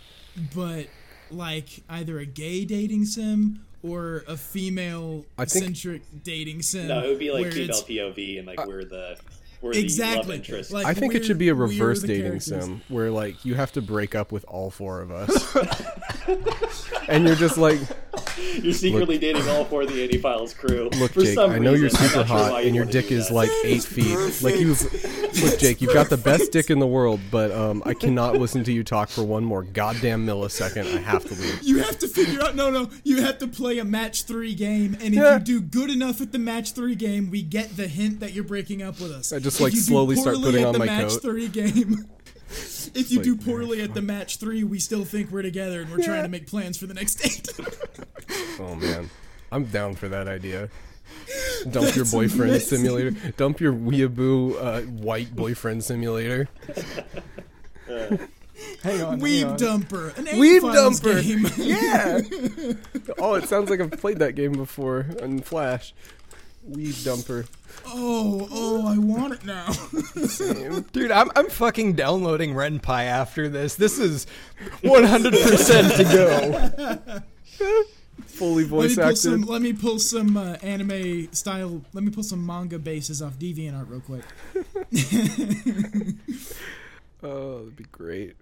but 0.55 0.87
like 1.31 1.67
either 1.89 2.19
a 2.19 2.25
gay 2.25 2.63
dating 2.65 3.05
sim 3.05 3.65
or 3.83 4.23
a 4.27 4.35
female 4.37 5.25
centric 5.47 6.01
dating 6.23 6.61
sim. 6.61 6.87
No, 6.87 7.03
it 7.03 7.07
would 7.09 7.19
be 7.19 7.31
like 7.31 7.51
female 7.51 7.75
POV 7.83 8.37
and 8.39 8.47
like 8.47 8.65
we're 8.65 8.83
the 8.85 9.17
we're 9.61 9.73
the 9.73 9.77
love 9.79 9.83
Exactly. 9.83 10.35
interest. 10.37 10.71
Like, 10.71 10.85
I 10.85 10.93
think 10.93 11.15
it 11.15 11.25
should 11.25 11.37
be 11.37 11.49
a 11.49 11.55
reverse 11.55 12.01
dating 12.01 12.39
sim 12.39 12.81
where 12.87 13.11
like 13.11 13.43
you 13.45 13.55
have 13.55 13.71
to 13.73 13.81
break 13.81 14.15
up 14.15 14.31
with 14.31 14.45
all 14.47 14.69
four 14.69 15.01
of 15.01 15.11
us, 15.11 15.55
and 17.09 17.25
you're 17.25 17.35
just 17.35 17.57
like, 17.57 17.79
You're 18.61 18.73
secretly 18.73 19.17
dating 19.17 19.47
all 19.49 19.65
four 19.65 19.81
of 19.83 19.89
the 19.93 20.01
Andy 20.03 20.17
Files 20.17 20.53
crew. 20.53 20.89
Look, 20.97 21.11
For 21.13 21.21
Jake, 21.21 21.35
some 21.35 21.51
I 21.51 21.59
know 21.59 21.73
you're 21.73 21.89
super 21.89 22.03
not 22.19 22.27
sure 22.27 22.37
hot 22.37 22.61
you 22.61 22.67
and 22.67 22.75
your 22.75 22.85
dick 22.85 23.11
is 23.11 23.27
that. 23.27 23.33
like 23.33 23.49
eight 23.63 23.83
feet. 23.83 24.41
Like 24.41 24.55
he 24.55 24.65
was. 24.65 24.83
Look, 25.43 25.59
Jake, 25.59 25.81
you've 25.81 25.93
got 25.93 26.09
the 26.09 26.17
best 26.29 26.51
dick 26.51 26.69
in 26.69 26.79
the 26.79 26.87
world, 26.87 27.19
but 27.31 27.51
um, 27.51 27.83
I 27.85 27.93
cannot 27.93 28.37
listen 28.37 28.63
to 28.65 28.71
you 28.73 28.83
talk 28.83 29.09
for 29.09 29.23
one 29.23 29.43
more 29.43 29.63
goddamn 29.63 30.25
millisecond. 30.25 30.95
I 30.95 30.99
have 30.99 31.23
to 31.25 31.33
leave. 31.35 31.61
You 31.63 31.79
have 31.83 31.99
to 31.99 32.07
figure 32.07 32.41
out. 32.41 32.55
No, 32.55 32.69
no. 32.69 32.89
You 33.03 33.21
have 33.21 33.37
to 33.39 33.47
play 33.47 33.77
a 33.79 33.85
match 33.85 34.23
three 34.23 34.55
game, 34.55 34.93
and 34.95 35.13
if 35.13 35.13
Yeah. 35.13 35.33
you 35.33 35.39
do 35.39 35.61
good 35.61 35.89
enough 35.89 36.21
at 36.21 36.31
the 36.31 36.39
match 36.39 36.71
three 36.73 36.95
game, 36.95 37.29
we 37.29 37.41
get 37.41 37.75
the 37.77 37.87
hint 37.87 38.19
that 38.21 38.33
you're 38.33 38.43
breaking 38.43 38.81
up 38.81 38.99
with 38.99 39.11
us. 39.11 39.31
I 39.33 39.39
just, 39.39 39.48
If 39.55 39.61
like, 39.61 39.73
you 39.73 39.79
slowly 39.79 40.15
start 40.15 40.37
putting 40.37 40.65
on 40.65 40.73
the 40.73 40.79
my 40.79 40.85
match 40.85 41.09
coat. 41.09 41.21
three 41.21 41.47
game. 41.47 42.05
If 42.95 43.11
you 43.11 43.17
like, 43.17 43.23
do 43.25 43.35
poorly 43.35 43.81
at 43.81 43.93
the 43.93 44.01
match 44.01 44.37
three, 44.37 44.63
we 44.63 44.79
still 44.79 45.05
think 45.05 45.29
we're 45.29 45.43
together 45.43 45.81
and 45.81 45.91
we're 45.91 46.03
trying 46.03 46.23
to 46.23 46.29
make 46.29 46.47
plans 46.47 46.75
for 46.79 46.87
the 46.87 46.95
next 46.95 47.15
date. 47.15 47.47
Oh 48.59 48.73
man, 48.75 49.09
I'm 49.51 49.65
down 49.65 49.93
for 49.95 50.07
that 50.09 50.27
idea. 50.27 50.69
Dump 51.71 51.95
your 51.95 52.05
boyfriend 52.05 52.51
amazing. 52.51 52.77
simulator. 52.79 53.11
Dump 53.37 53.59
your 53.59 53.73
weeaboo 53.73 54.55
uh, 54.61 54.81
white 54.81 55.35
boyfriend 55.35 55.83
simulator. 55.83 56.47
Hang 57.87 59.01
on. 59.01 59.19
Weeb 59.21 59.57
dumper, 59.57 60.17
an 60.17 60.25
Weeb 60.25 60.61
Weeb 60.61 60.73
dumper. 60.73 61.21
game. 61.21 61.45
Yeah. 61.57 63.11
oh, 63.17 63.35
it 63.35 63.47
sounds 63.47 63.69
like 63.69 63.79
I've 63.81 63.91
played 63.91 64.19
that 64.19 64.35
game 64.35 64.53
before 64.53 65.05
on 65.21 65.39
Flash. 65.39 65.93
Weed 66.69 66.93
dumper. 66.95 67.47
oh, 67.87 68.47
oh, 68.51 68.87
I 68.87 68.97
want 68.97 69.33
it 69.33 69.45
now. 69.45 69.67
Dude, 70.91 71.11
I'm, 71.11 71.29
I'm 71.35 71.49
fucking 71.49 71.93
downloading 71.93 72.53
Ren'Py 72.53 73.05
after 73.05 73.49
this. 73.49 73.75
This 73.75 73.97
is 73.99 74.27
100% 74.83 75.97
to 75.97 76.03
go. 76.03 77.13
fully 78.25 78.63
Let 78.63 78.71
me 78.71 78.77
voice 78.77 78.95
pull 78.95 79.03
acted. 79.03 79.17
some. 79.17 79.41
Let 79.43 79.61
me 79.61 79.73
pull 79.73 79.99
some 79.99 80.37
uh, 80.37 80.57
anime 80.61 81.31
style. 81.33 81.81
Let 81.93 82.03
me 82.03 82.11
pull 82.11 82.23
some 82.23 82.45
manga 82.45 82.79
bases 82.79 83.21
off 83.21 83.33
DeviantArt 83.39 83.89
real 83.89 84.01
quick. 84.01 84.23
Oh, 87.21 87.57
that'd 87.59 87.75
be 87.75 87.83
great. 87.91 88.37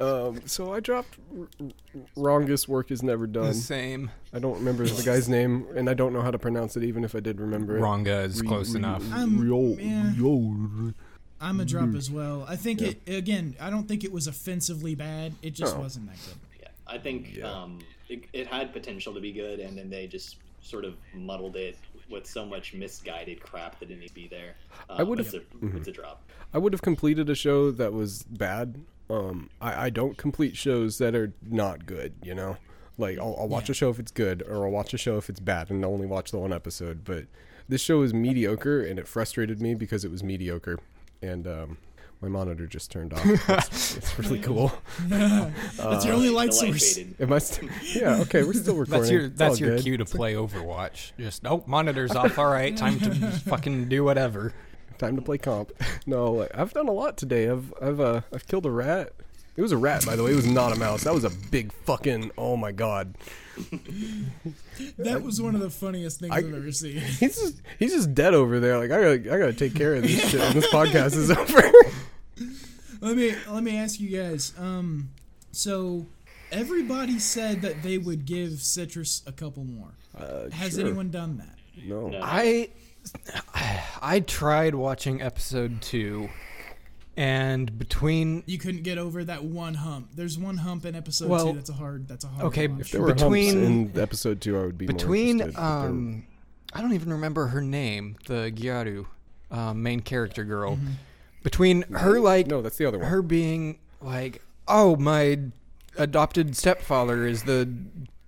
Um, 0.00 0.40
so 0.46 0.72
I 0.72 0.80
dropped 0.80 1.18
R- 1.38 1.46
R- 1.60 1.68
Wrongest 2.16 2.68
Work 2.68 2.90
Is 2.90 3.02
Never 3.02 3.26
The 3.26 3.32
Done. 3.42 3.54
same. 3.54 4.10
I 4.32 4.38
don't 4.40 4.54
remember 4.58 4.84
the 4.86 5.02
guy's 5.02 5.28
name, 5.28 5.66
and 5.76 5.88
I 5.88 5.94
don't 5.94 6.12
know 6.12 6.22
how 6.22 6.30
to 6.32 6.38
pronounce 6.38 6.76
it, 6.76 6.82
even 6.84 7.04
if 7.04 7.14
I 7.14 7.20
did 7.20 7.40
remember 7.40 7.76
it. 7.76 7.80
Ronga 7.80 8.24
is 8.24 8.40
Re- 8.40 8.48
close 8.48 8.72
re- 8.74 8.80
enough. 8.80 9.04
I'm- 9.12 9.38
Ryo- 9.40 9.76
yeah. 9.78 10.12
Ryo- 10.18 10.94
I'm 11.40 11.60
a 11.60 11.64
Mm-hmm. 11.64 11.66
drop 11.66 11.94
as 11.94 12.10
well. 12.10 12.44
I 12.48 12.56
think 12.56 12.80
it 12.82 13.00
again. 13.06 13.54
I 13.60 13.70
don't 13.70 13.86
think 13.86 14.02
it 14.02 14.10
was 14.12 14.26
offensively 14.26 14.94
bad. 14.94 15.34
It 15.42 15.50
just 15.54 15.76
Oh. 15.76 15.80
wasn't 15.80 16.06
that 16.08 16.16
good. 16.26 16.36
Yeah, 16.62 16.68
I 16.86 16.98
think 16.98 17.36
Yeah. 17.36 17.50
um, 17.52 17.78
it, 18.08 18.24
it 18.32 18.46
had 18.46 18.72
potential 18.72 19.12
to 19.14 19.20
be 19.20 19.30
good, 19.32 19.60
and 19.60 19.76
then 19.76 19.90
they 19.90 20.06
just 20.06 20.36
sort 20.62 20.84
of 20.84 20.94
muddled 21.14 21.56
it 21.56 21.76
with 22.10 22.26
so 22.26 22.44
much 22.44 22.74
misguided 22.74 23.40
crap 23.40 23.78
that 23.80 23.86
didn't 23.86 24.00
need 24.00 24.08
to 24.08 24.14
be 24.14 24.28
there. 24.28 24.54
Um, 24.88 24.96
I 24.98 25.02
would've- 25.02 25.26
It's 25.26 25.34
a, 25.34 25.76
it's 25.76 25.88
a 25.88 25.92
drop. 25.92 26.22
I 26.52 26.58
would 26.58 26.72
have 26.72 26.82
completed 26.82 27.28
a 27.30 27.34
show 27.34 27.70
that 27.72 27.92
was 27.92 28.22
bad. 28.24 28.80
Um, 29.10 29.50
I, 29.60 29.86
I 29.86 29.90
don't 29.90 30.16
complete 30.16 30.56
shows 30.56 30.98
that 30.98 31.14
are 31.14 31.32
not 31.42 31.86
good, 31.86 32.14
you 32.22 32.34
know? 32.34 32.56
Like, 32.96 33.18
I'll, 33.18 33.36
I'll 33.38 33.48
watch 33.48 33.68
Yeah. 33.68 33.72
a 33.72 33.74
show 33.74 33.90
if 33.90 33.98
it's 33.98 34.12
good, 34.12 34.42
or 34.48 34.64
I'll 34.64 34.70
watch 34.72 34.94
a 34.94 34.98
show 34.98 35.16
if 35.18 35.28
it's 35.28 35.40
bad, 35.40 35.70
and 35.70 35.84
only 35.84 36.06
watch 36.06 36.30
the 36.30 36.38
one 36.38 36.52
episode. 36.52 37.04
But 37.04 37.26
this 37.68 37.80
show 37.80 38.02
is 38.02 38.14
mediocre, 38.14 38.80
and 38.82 38.98
it 38.98 39.06
frustrated 39.08 39.60
me 39.60 39.74
because 39.74 40.04
it 40.04 40.10
was 40.10 40.22
mediocre. 40.22 40.78
And 41.20 41.46
um, 41.46 41.78
my 42.22 42.28
monitor 42.28 42.66
just 42.66 42.90
turned 42.92 43.12
off. 43.12 43.24
it's, 43.26 43.96
it's 43.96 44.18
really 44.18 44.38
cool. 44.38 44.72
That's 45.08 46.04
your 46.04 46.14
only 46.14 46.28
The 46.28 46.34
light 46.34 46.54
source. 46.54 46.94
faded. 46.96 47.16
Am 47.20 47.32
I 47.32 47.38
st- 47.38 47.70
yeah, 47.94 48.20
okay, 48.20 48.42
we're 48.44 48.52
still 48.52 48.76
recording. 48.76 49.00
That's 49.02 49.10
your 49.10 49.28
that's 49.28 49.60
your 49.60 49.70
good. 49.76 49.82
cue 49.82 49.96
to 49.98 50.04
play 50.04 50.34
Overwatch. 50.34 51.12
Just 51.18 51.42
nope, 51.42 51.66
monitor's 51.66 52.12
off. 52.12 52.38
All 52.38 52.46
right, 52.50 52.76
time 52.76 52.98
to 53.00 53.10
fucking 53.14 53.88
do 53.88 54.04
whatever. 54.04 54.52
Time 54.98 55.16
to 55.16 55.22
play 55.22 55.38
comp. 55.38 55.72
No, 56.06 56.32
like, 56.32 56.50
I've 56.54 56.72
done 56.74 56.86
a 56.88 56.92
lot 56.92 57.16
today. 57.16 57.48
I've 57.48 57.72
I've 57.80 57.98
uh 58.00 58.20
I've 58.32 58.46
killed 58.46 58.66
a 58.66 58.70
rat. 58.70 59.12
It 59.56 59.62
was 59.62 59.72
a 59.72 59.76
rat, 59.76 60.04
by 60.04 60.16
the 60.16 60.22
way. 60.24 60.32
It 60.32 60.36
was 60.36 60.46
not 60.46 60.72
a 60.72 60.76
mouse. 60.78 61.04
That 61.04 61.14
was 61.14 61.24
a 61.24 61.30
big 61.30 61.72
fucking. 61.72 62.32
Oh 62.36 62.56
my 62.56 62.72
god. 62.72 63.14
That 64.98 65.22
was 65.22 65.40
one 65.40 65.54
of 65.54 65.60
the 65.60 65.70
funniest 65.70 66.20
things 66.20 66.32
I, 66.32 66.36
I- 66.38 66.42
have 66.42 66.54
ever 66.54 66.72
seen. 66.72 66.98
He's 67.20 67.36
just 67.40 67.62
he's 67.78 67.92
just 67.92 68.14
dead 68.14 68.34
over 68.34 68.60
there. 68.60 68.78
Like 68.78 68.90
I 68.90 69.00
gotta 69.00 69.34
I 69.34 69.38
gotta 69.38 69.52
take 69.52 69.74
care 69.74 69.94
of 69.94 70.02
this 70.02 70.30
shit 70.30 70.40
when 70.40 70.54
this 70.54 70.66
podcast 70.72 71.16
is 71.16 71.30
over. 71.30 71.62
let 73.00 73.16
me 73.16 73.34
let 73.48 73.62
me 73.62 73.76
ask 73.78 74.00
you 74.00 74.10
guys. 74.16 74.52
Um, 74.58 75.10
so 75.52 76.06
everybody 76.52 77.18
said 77.18 77.62
that 77.62 77.82
they 77.82 77.96
would 77.98 78.24
give 78.26 78.60
Citrus 78.60 79.22
a 79.26 79.32
couple 79.32 79.64
more. 79.64 79.92
Uh, 80.16 80.50
Has 80.50 80.72
sure. 80.74 80.80
anyone 80.86 81.10
done 81.10 81.38
that? 81.38 81.56
No. 81.84 82.08
No. 82.08 82.20
I 82.22 82.70
I 84.02 84.20
tried 84.20 84.74
watching 84.74 85.22
episode 85.22 85.80
two, 85.82 86.28
and 87.16 87.78
between 87.78 88.42
You 88.46 88.58
couldn't 88.58 88.82
get 88.82 88.98
over 88.98 89.24
that 89.24 89.44
one 89.44 89.74
hump. 89.74 90.10
There's 90.14 90.38
one 90.38 90.56
hump 90.58 90.84
in 90.84 90.94
episode 90.94 91.28
Well, 91.28 91.48
two 91.48 91.52
that's 91.54 91.70
a 91.70 91.74
hard. 91.74 92.08
That's 92.08 92.24
a 92.24 92.28
hard. 92.28 92.46
okay, 92.46 92.66
watch. 92.68 92.80
If 92.80 92.90
there 92.92 93.02
were 93.02 93.14
between- 93.14 93.62
humps 93.64 93.96
in 93.96 94.00
episode 94.02 94.40
two, 94.40 94.58
I 94.58 94.62
would 94.62 94.78
be 94.78 94.86
more 94.86 94.94
between 94.94 95.40
interested, 95.40 95.54
but 95.54 95.80
there- 95.80 95.88
um, 95.90 96.26
I 96.72 96.80
don't 96.80 96.92
even 96.92 97.12
remember 97.12 97.46
her 97.48 97.60
name, 97.60 98.16
the 98.26 98.52
Gyaru, 98.54 99.06
um, 99.50 99.82
main 99.82 100.00
character 100.00 100.44
girl. 100.44 100.78
Between 101.42 101.82
her 101.92 102.18
like 102.20 102.46
no, 102.46 102.62
that's 102.62 102.78
the 102.78 102.86
other 102.86 102.98
one. 102.98 103.08
her 103.08 103.22
being 103.22 103.78
like, 104.00 104.42
oh, 104.66 104.96
my 104.96 105.38
adopted 105.96 106.56
stepfather 106.56 107.26
is 107.26 107.44
the 107.44 107.72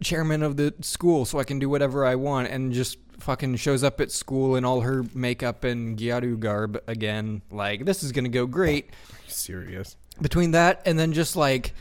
chairman 0.03 0.43
of 0.43 0.57
the 0.57 0.75
school, 0.81 1.25
so 1.25 1.39
I 1.39 1.45
can 1.45 1.59
do 1.59 1.69
whatever 1.69 2.05
I 2.05 2.15
want, 2.15 2.49
and 2.49 2.73
just 2.73 2.99
fucking 3.19 3.57
shows 3.57 3.83
up 3.83 4.01
at 4.01 4.11
school 4.11 4.57
in 4.57 4.65
all 4.65 4.83
her 4.83 5.05
makeup 5.15 5.65
and 5.65 5.99
Gyaru 5.99 6.39
garb 6.39 6.79
again. 6.87 7.43
Like, 7.51 7.85
this 7.85 8.03
is 8.03 8.13
gonna 8.13 8.29
go 8.29 8.47
great. 8.47 8.91
serious. 9.27 9.97
Between 10.21 10.53
that 10.53 10.83
and 10.87 10.99
then 10.99 11.13
just 11.13 11.37
like 11.37 11.75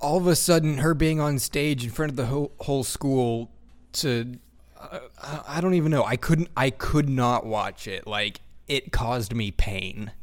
all 0.00 0.16
of 0.16 0.26
a 0.26 0.34
sudden 0.36 0.78
her 0.78 0.94
being 0.94 1.20
on 1.20 1.38
stage 1.38 1.84
in 1.84 1.90
front 1.90 2.10
of 2.10 2.16
the 2.16 2.26
whole, 2.26 2.52
whole 2.60 2.84
school 2.84 3.50
to. 3.94 4.38
Uh, 4.78 5.00
I 5.22 5.58
I 5.58 5.60
don't 5.60 5.74
even 5.74 5.90
know. 5.90 6.04
I 6.04 6.16
couldn't. 6.16 6.48
I 6.56 6.70
could 6.70 7.08
not 7.08 7.46
watch 7.46 7.86
it. 7.86 8.06
Like 8.06 8.40
it 8.68 8.92
caused 8.92 9.34
me 9.34 9.50
pain. 9.50 10.10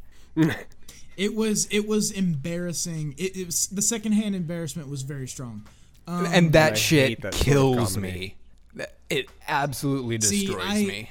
It 1.16 1.34
was 1.34 1.66
it 1.70 1.86
was 1.86 2.10
embarrassing. 2.10 3.14
It, 3.18 3.36
it 3.36 3.44
was 3.46 3.66
the 3.66 3.82
secondhand 3.82 4.34
embarrassment 4.34 4.88
was 4.88 5.02
very 5.02 5.28
strong. 5.28 5.66
Um, 6.06 6.26
and 6.26 6.52
that 6.52 6.76
shit 6.76 7.08
hate 7.08 7.20
that 7.22 7.34
sort 7.34 7.46
of 7.46 7.52
kills 7.52 7.96
me. 7.96 8.36
It 9.08 9.28
absolutely 9.48 10.20
See, 10.20 10.46
destroys 10.46 10.64
I- 10.66 10.84
me. 10.84 11.10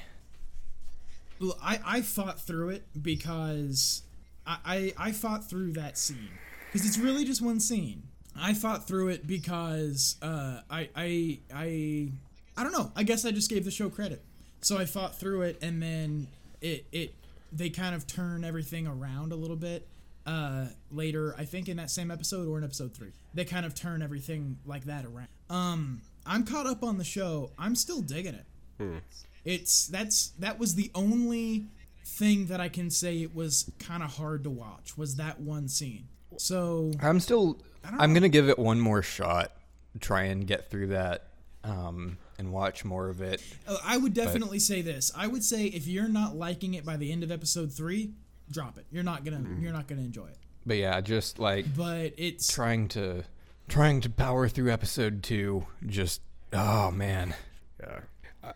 Well, 1.40 1.56
I, 1.62 1.80
I 1.86 2.00
fought 2.02 2.38
through 2.40 2.68
it 2.70 2.84
because 3.00 4.02
I, 4.46 4.58
I, 4.98 5.08
I 5.08 5.12
fought 5.12 5.48
through 5.48 5.72
that 5.72 5.96
scene 5.96 6.28
because 6.70 6.86
it's 6.86 6.98
really 6.98 7.24
just 7.24 7.40
one 7.40 7.60
scene. 7.60 8.02
I 8.38 8.52
fought 8.54 8.86
through 8.86 9.08
it 9.08 9.26
because 9.26 10.16
uh, 10.22 10.60
I, 10.70 10.88
I 10.94 11.38
I 11.52 12.08
I 12.56 12.62
don't 12.62 12.72
know. 12.72 12.92
I 12.94 13.02
guess 13.04 13.24
I 13.24 13.30
just 13.30 13.48
gave 13.50 13.64
the 13.64 13.70
show 13.70 13.88
credit. 13.88 14.22
So 14.60 14.76
I 14.78 14.84
fought 14.84 15.18
through 15.18 15.42
it, 15.42 15.58
and 15.62 15.82
then 15.82 16.28
it 16.60 16.84
it 16.92 17.14
they 17.52 17.70
kind 17.70 17.94
of 17.94 18.06
turn 18.06 18.44
everything 18.44 18.86
around 18.86 19.32
a 19.32 19.36
little 19.36 19.56
bit 19.56 19.86
uh, 20.30 20.66
later. 20.92 21.34
I 21.36 21.44
think 21.44 21.68
in 21.68 21.76
that 21.78 21.90
same 21.90 22.10
episode 22.10 22.46
or 22.46 22.56
in 22.58 22.64
episode 22.64 22.94
three, 22.94 23.12
they 23.34 23.44
kind 23.44 23.66
of 23.66 23.74
turn 23.74 24.00
everything 24.00 24.58
like 24.64 24.84
that 24.84 25.04
around. 25.04 25.28
Um, 25.48 26.02
I'm 26.24 26.44
caught 26.44 26.66
up 26.66 26.84
on 26.84 26.98
the 26.98 27.04
show. 27.04 27.50
I'm 27.58 27.74
still 27.74 28.00
digging 28.00 28.34
it. 28.34 29.02
It's 29.44 29.88
that's 29.88 30.28
that 30.38 30.58
was 30.58 30.74
the 30.74 30.90
only 30.94 31.66
thing 32.04 32.46
that 32.46 32.60
I 32.60 32.68
can 32.68 32.90
say 32.90 33.22
it 33.22 33.34
was 33.34 33.70
kind 33.78 34.02
of 34.02 34.16
hard 34.16 34.44
to 34.44 34.50
watch 34.50 34.96
was 34.96 35.16
that 35.16 35.40
one 35.40 35.68
scene. 35.68 36.08
So 36.38 36.92
I'm 37.02 37.20
still. 37.20 37.60
I'm 37.84 38.12
know. 38.12 38.20
gonna 38.20 38.28
give 38.28 38.48
it 38.48 38.58
one 38.58 38.80
more 38.80 39.02
shot. 39.02 39.52
Try 40.00 40.24
and 40.24 40.46
get 40.46 40.70
through 40.70 40.88
that, 40.88 41.28
um, 41.64 42.16
and 42.38 42.52
watch 42.52 42.84
more 42.84 43.08
of 43.08 43.20
it. 43.20 43.42
uh, 43.66 43.78
I 43.84 43.96
would 43.96 44.14
definitely 44.14 44.60
say 44.60 44.82
this. 44.82 45.10
I 45.16 45.26
would 45.26 45.42
say 45.42 45.64
if 45.66 45.86
you're 45.88 46.08
not 46.08 46.36
liking 46.36 46.74
it 46.74 46.84
by 46.84 46.96
the 46.96 47.10
end 47.10 47.24
of 47.24 47.32
episode 47.32 47.72
three, 47.72 48.12
drop 48.50 48.78
it. 48.78 48.86
You're 48.90 49.04
not 49.04 49.24
gonna 49.24 49.38
mm-hmm. 49.38 49.62
you're 49.62 49.72
not 49.72 49.86
gonna 49.86 50.02
enjoy 50.02 50.26
it. 50.26 50.38
But 50.66 50.76
yeah, 50.76 51.00
just 51.00 51.38
like 51.38 51.74
But 51.76 52.14
it's 52.16 52.52
trying 52.52 52.88
to 52.88 53.24
trying 53.68 54.00
to 54.02 54.10
power 54.10 54.48
through 54.48 54.70
episode 54.70 55.22
two. 55.22 55.66
Just 55.86 56.20
oh 56.52 56.90
man. 56.90 57.34
Yeah. 57.80 58.00
Uh, 58.42 58.52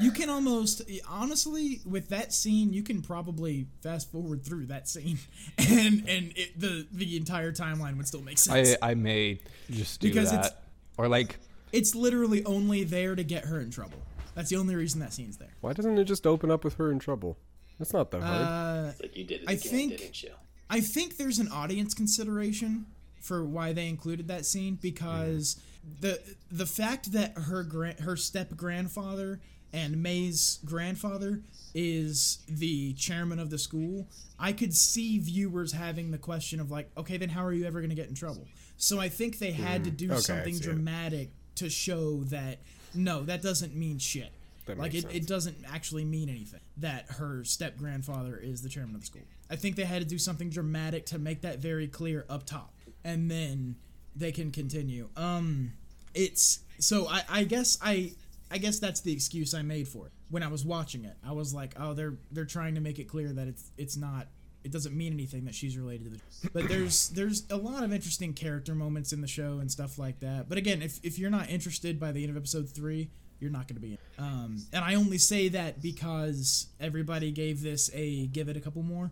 you 0.00 0.12
can 0.12 0.30
almost 0.30 0.82
honestly 1.08 1.80
with 1.84 2.08
that 2.10 2.32
scene 2.32 2.72
you 2.72 2.84
can 2.84 3.02
probably 3.02 3.66
fast 3.82 4.12
forward 4.12 4.44
through 4.44 4.64
that 4.66 4.88
scene 4.88 5.18
and 5.58 6.08
and 6.08 6.32
it, 6.36 6.58
the 6.58 6.86
the 6.92 7.16
entire 7.16 7.50
timeline 7.50 7.96
would 7.96 8.06
still 8.06 8.22
make 8.22 8.38
sense. 8.38 8.76
I 8.80 8.90
I 8.90 8.94
may 8.94 9.40
just 9.70 10.00
do 10.00 10.08
Because 10.08 10.32
it's- 10.32 10.50
that. 10.50 10.60
Or 10.96 11.08
like 11.08 11.38
it's 11.72 11.96
literally 11.96 12.44
only 12.44 12.84
there 12.84 13.16
to 13.16 13.24
get 13.24 13.46
her 13.46 13.60
in 13.60 13.70
trouble. 13.70 13.98
That's 14.36 14.50
the 14.50 14.56
only 14.56 14.76
reason 14.76 15.00
that 15.00 15.12
scene's 15.12 15.36
there. 15.36 15.54
Why 15.60 15.72
doesn't 15.72 15.98
it 15.98 16.04
just 16.04 16.26
open 16.26 16.50
up 16.50 16.64
with 16.64 16.74
her 16.74 16.90
in 16.90 16.98
trouble? 16.98 17.36
That's 17.78 17.92
not 17.92 18.10
that 18.12 18.22
hard. 18.22 18.42
Uh, 18.86 18.90
It's 18.90 19.00
like 19.02 19.16
you 19.16 19.24
did 19.24 19.42
it 19.42 19.48
I 19.48 19.52
again, 19.52 19.70
think- 19.70 19.98
didn't 19.98 20.22
you? 20.22 20.30
I 20.70 20.80
think 20.80 21.16
there's 21.18 21.38
an 21.38 21.48
audience 21.48 21.92
consideration 21.94 22.86
for 23.20 23.44
why 23.44 23.72
they 23.72 23.88
included 23.88 24.28
that 24.28 24.44
scene 24.46 24.78
because 24.80 25.60
the 26.00 26.20
the 26.50 26.66
fact 26.66 27.12
that 27.12 27.36
her 27.36 27.62
grand 27.62 28.00
her 28.00 28.16
step 28.16 28.56
grandfather 28.56 29.40
and 29.72 30.02
Mei's 30.02 30.58
grandfather 30.64 31.42
is 31.74 32.38
the 32.48 32.92
chairman 32.94 33.38
of 33.38 33.50
the 33.50 33.58
school, 33.58 34.06
I 34.38 34.52
could 34.52 34.74
see 34.74 35.18
viewers 35.18 35.72
having 35.72 36.12
the 36.12 36.18
question 36.18 36.60
of 36.60 36.70
like, 36.70 36.88
okay, 36.96 37.16
then 37.16 37.28
how 37.30 37.44
are 37.44 37.52
you 37.52 37.66
ever 37.66 37.80
going 37.80 37.90
to 37.90 37.96
get 37.96 38.08
in 38.08 38.14
trouble? 38.14 38.46
So 38.76 39.00
I 39.00 39.08
think 39.08 39.38
they 39.38 39.50
had 39.52 39.84
to 39.84 39.90
do 39.90 40.10
Okay, 40.12 40.20
something 40.20 40.54
see 40.54 40.60
it. 40.60 40.62
dramatic 40.62 41.30
to 41.56 41.68
show 41.68 42.22
that 42.24 42.58
no, 42.94 43.22
that 43.24 43.42
doesn't 43.42 43.74
mean 43.74 43.98
shit. 43.98 44.30
That 44.66 44.78
like 44.78 44.94
it, 44.94 45.02
sense. 45.02 45.14
it 45.14 45.26
doesn't 45.26 45.58
actually 45.70 46.04
mean 46.04 46.28
anything 46.28 46.60
that 46.78 47.06
her 47.18 47.44
step 47.44 47.76
grandfather 47.76 48.36
is 48.36 48.62
the 48.62 48.68
chairman 48.68 48.94
of 48.94 49.02
the 49.02 49.06
school. 49.06 49.22
I 49.50 49.56
think 49.56 49.76
they 49.76 49.84
had 49.84 50.00
to 50.00 50.08
do 50.08 50.18
something 50.18 50.48
dramatic 50.48 51.06
to 51.06 51.18
make 51.18 51.42
that 51.42 51.58
very 51.58 51.86
clear 51.86 52.24
up 52.30 52.46
top, 52.46 52.72
and 53.04 53.30
then 53.30 53.76
they 54.16 54.32
can 54.32 54.50
continue. 54.50 55.08
Um, 55.16 55.72
it's 56.14 56.60
so 56.78 57.08
I, 57.08 57.22
I 57.28 57.44
guess 57.44 57.78
I 57.82 58.12
I 58.50 58.58
guess 58.58 58.78
that's 58.78 59.00
the 59.00 59.12
excuse 59.12 59.52
I 59.52 59.62
made 59.62 59.88
for 59.88 60.06
it 60.06 60.12
when 60.30 60.42
I 60.42 60.48
was 60.48 60.64
watching 60.64 61.04
it. 61.04 61.16
I 61.26 61.32
was 61.32 61.52
like, 61.52 61.74
oh, 61.78 61.92
they're 61.92 62.14
they're 62.30 62.44
trying 62.44 62.74
to 62.76 62.80
make 62.80 62.98
it 62.98 63.04
clear 63.04 63.32
that 63.32 63.48
it's 63.48 63.70
it's 63.76 63.96
not. 63.96 64.28
It 64.62 64.72
doesn't 64.72 64.96
mean 64.96 65.12
anything 65.12 65.44
that 65.44 65.54
she's 65.54 65.76
related 65.76 66.04
to 66.04 66.10
the. 66.10 66.50
But 66.54 66.68
there's 66.68 67.10
there's 67.10 67.44
a 67.50 67.56
lot 67.56 67.82
of 67.84 67.92
interesting 67.92 68.32
character 68.32 68.74
moments 68.74 69.12
in 69.12 69.20
the 69.20 69.26
show 69.26 69.58
and 69.58 69.70
stuff 69.70 69.98
like 69.98 70.20
that. 70.20 70.48
But 70.48 70.56
again, 70.56 70.82
if 70.82 71.00
if 71.02 71.18
you're 71.18 71.30
not 71.30 71.50
interested 71.50 72.00
by 72.00 72.12
the 72.12 72.22
end 72.22 72.30
of 72.30 72.36
episode 72.36 72.70
three, 72.70 73.10
you're 73.40 73.50
not 73.50 73.68
going 73.68 73.76
to 73.76 73.80
be. 73.80 73.92
In. 73.92 73.98
Um, 74.18 74.56
and 74.72 74.84
I 74.84 74.94
only 74.94 75.18
say 75.18 75.48
that 75.48 75.82
because 75.82 76.66
everybody 76.80 77.30
gave 77.32 77.62
this 77.62 77.90
a 77.94 78.26
give 78.28 78.48
it 78.48 78.56
a 78.56 78.60
couple 78.60 78.82
more. 78.82 79.10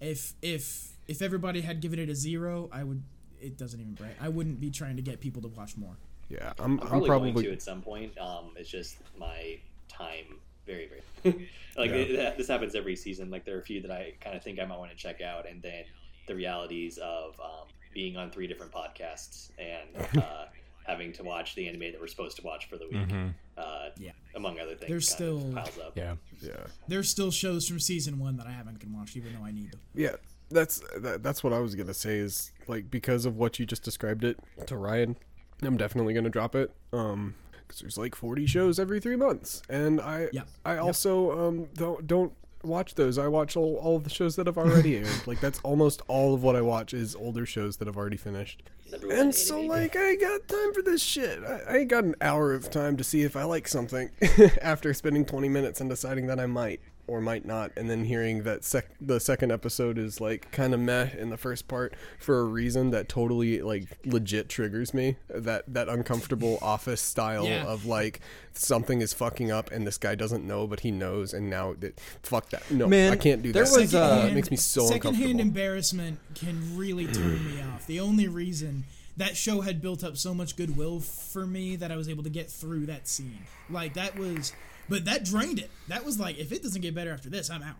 If 0.00 0.34
if 0.42 0.92
if 1.08 1.22
everybody 1.22 1.60
had 1.60 1.80
given 1.80 1.98
it 1.98 2.08
a 2.08 2.14
zero, 2.14 2.68
I 2.72 2.84
would. 2.84 3.02
It 3.40 3.56
doesn't 3.56 3.80
even 3.80 3.94
break. 3.94 4.12
I 4.20 4.28
wouldn't 4.28 4.60
be 4.60 4.70
trying 4.70 4.96
to 4.96 5.02
get 5.02 5.20
people 5.20 5.42
to 5.42 5.48
watch 5.48 5.76
more. 5.76 5.96
Yeah, 6.28 6.52
I'm, 6.58 6.64
I'm 6.64 6.70
I'm 6.72 6.88
probably, 6.88 7.08
probably, 7.08 7.32
going 7.32 7.44
to 7.46 7.52
at 7.52 7.62
some 7.62 7.82
point. 7.82 8.16
Um, 8.18 8.52
it's 8.56 8.70
just 8.70 8.98
my 9.18 9.58
time 9.88 10.36
very 10.66 10.88
very 11.24 11.48
like 11.76 11.90
it, 11.90 12.10
it- 12.12 12.36
this 12.36 12.46
happens 12.48 12.74
every 12.76 12.94
season. 12.94 13.30
Like 13.30 13.44
there 13.44 13.56
are 13.56 13.60
a 13.60 13.64
few 13.64 13.80
that 13.82 13.90
I 13.90 14.12
kind 14.20 14.36
of 14.36 14.44
think 14.44 14.60
I 14.60 14.64
might 14.66 14.78
want 14.78 14.90
to 14.92 14.96
check 14.96 15.20
out, 15.20 15.48
and 15.48 15.60
then 15.60 15.84
the 16.28 16.34
realities 16.36 16.98
of 16.98 17.40
um, 17.40 17.66
being 17.92 18.16
on 18.16 18.30
three 18.30 18.46
different 18.46 18.70
podcasts 18.72 19.50
and 19.58 20.06
uh, 20.22 20.44
having 20.86 21.12
to 21.14 21.22
watch 21.22 21.54
the 21.54 21.68
anime 21.68 21.80
that 21.92 22.00
we're 22.00 22.06
supposed 22.06 22.36
to 22.36 22.42
watch 22.42 22.68
for 22.68 22.76
the 22.76 22.88
week, 22.88 23.08
uh, 23.56 23.90
Yeah. 23.98 24.12
among 24.34 24.58
other 24.58 24.74
things, 24.74 24.88
There's 24.88 25.08
still- 25.10 25.52
piles 25.52 25.78
up. 25.78 25.96
Yeah. 25.96 26.16
yeah. 26.40 26.66
There's 26.88 27.08
still 27.08 27.30
shows 27.30 27.68
from 27.68 27.78
season 27.80 28.18
one 28.18 28.36
that 28.38 28.46
I 28.46 28.52
haven't 28.52 28.80
can 28.80 28.92
watch, 28.96 29.16
even 29.16 29.34
though 29.34 29.44
I 29.44 29.52
need 29.52 29.70
them. 29.72 29.80
Yeah, 29.94 30.16
that's 30.50 30.80
that, 30.98 31.22
that's 31.22 31.44
what 31.44 31.52
I 31.52 31.58
was 31.60 31.74
gonna 31.74 31.94
say. 31.94 32.18
Is 32.18 32.50
like 32.66 32.90
because 32.90 33.24
of 33.26 33.36
what 33.36 33.58
you 33.58 33.66
just 33.66 33.82
described 33.82 34.24
it 34.24 34.38
to 34.66 34.76
Ryan, 34.76 35.16
I'm 35.62 35.76
definitely 35.76 36.14
gonna 36.14 36.30
drop 36.30 36.54
it. 36.54 36.72
Um, 36.92 37.34
because 37.66 37.82
there's 37.82 37.98
like 37.98 38.16
40 38.16 38.46
shows 38.46 38.80
every 38.80 38.98
three 38.98 39.14
months, 39.14 39.62
and 39.68 40.00
I 40.00 40.28
Yeah. 40.32 40.42
I 40.64 40.78
also 40.78 41.38
um 41.48 41.66
don't 41.74 42.04
don't 42.06 42.32
watch 42.62 42.94
those. 42.94 43.18
I 43.18 43.26
watch 43.28 43.56
all 43.56 43.76
all 43.76 43.96
of 43.96 44.04
the 44.04 44.10
shows 44.10 44.36
that 44.36 44.46
have 44.46 44.58
already 44.58 44.96
aired. 44.96 45.08
Like 45.26 45.40
that's 45.40 45.60
almost 45.62 46.02
all 46.08 46.34
of 46.34 46.42
what 46.42 46.56
I 46.56 46.60
watch 46.60 46.92
is 46.92 47.14
older 47.14 47.46
shows 47.46 47.76
that 47.76 47.86
have 47.86 47.96
already 47.96 48.16
finished. 48.16 48.62
And 49.10 49.34
so 49.34 49.60
like 49.60 49.94
I 49.96 50.10
ain't 50.10 50.20
got 50.20 50.48
time 50.48 50.72
for 50.74 50.82
this 50.82 51.02
shit. 51.02 51.40
I, 51.44 51.60
I 51.68 51.76
ain't 51.78 51.88
got 51.88 52.04
an 52.04 52.16
hour 52.20 52.52
of 52.52 52.70
time 52.70 52.96
to 52.96 53.04
see 53.04 53.22
if 53.22 53.36
I 53.36 53.44
like 53.44 53.68
something 53.68 54.10
after 54.62 54.92
spending 54.94 55.24
20 55.24 55.48
minutes 55.48 55.80
and 55.80 55.88
deciding 55.88 56.26
that 56.28 56.40
I 56.40 56.46
might 56.46 56.80
or 57.10 57.20
might 57.20 57.44
not, 57.44 57.72
and 57.76 57.90
then 57.90 58.04
hearing 58.04 58.44
that 58.44 58.62
sec- 58.64 58.90
the 59.00 59.18
second 59.18 59.50
episode 59.50 59.98
is 59.98 60.20
like 60.20 60.50
kind 60.52 60.72
of 60.72 60.78
meh 60.80 61.08
in 61.18 61.30
the 61.30 61.36
first 61.36 61.66
part 61.66 61.92
for 62.20 62.38
a 62.40 62.44
reason 62.44 62.90
that 62.92 63.08
totally 63.08 63.60
like 63.62 63.84
legit 64.04 64.48
triggers 64.48 64.94
me. 64.94 65.16
That 65.28 65.64
that 65.74 65.88
uncomfortable 65.88 66.58
office 66.62 67.00
style 67.00 67.46
Yeah. 67.46 67.64
of 67.64 67.84
like 67.84 68.20
something 68.52 69.00
is 69.00 69.12
fucking 69.12 69.50
up 69.50 69.70
and 69.72 69.86
this 69.86 69.98
guy 69.98 70.14
doesn't 70.14 70.46
know, 70.46 70.66
but 70.68 70.80
he 70.80 70.90
knows, 70.92 71.34
and 71.34 71.50
now 71.50 71.74
that 71.80 71.98
fuck 72.22 72.48
that. 72.50 72.70
No, 72.70 72.86
Man, 72.86 73.12
I 73.12 73.16
can't 73.16 73.42
do 73.42 73.52
there 73.52 73.64
that. 73.64 73.70
was, 73.80 73.94
uh, 73.94 73.98
it 73.98 74.00
Secondhand- 74.08 74.34
makes 74.36 74.50
me 74.52 74.56
so 74.56 74.86
secondhand 74.86 75.04
uncomfortable. 75.16 75.40
embarrassment 75.40 76.18
can 76.34 76.76
really 76.76 77.06
turn 77.08 77.44
me 77.44 77.60
off. 77.74 77.86
The 77.86 77.98
only 78.00 78.28
reason 78.28 78.84
that 79.16 79.36
show 79.36 79.60
had 79.62 79.82
built 79.82 80.02
up 80.04 80.16
so 80.16 80.32
much 80.32 80.56
goodwill 80.56 81.00
for 81.00 81.46
me 81.46 81.76
that 81.76 81.90
I 81.92 81.96
was 81.96 82.08
able 82.08 82.22
to 82.22 82.30
get 82.30 82.48
through 82.50 82.86
that 82.86 83.06
scene. 83.08 83.40
Like 83.68 83.94
that 83.94 84.16
was, 84.18 84.52
but 84.90 85.06
that 85.06 85.24
drained 85.24 85.58
it. 85.58 85.70
That 85.88 86.04
was 86.04 86.18
like, 86.20 86.38
if 86.38 86.52
it 86.52 86.62
doesn't 86.62 86.82
get 86.82 86.94
better 86.94 87.10
after 87.12 87.30
this, 87.30 87.48
I'm 87.48 87.62
out. 87.62 87.76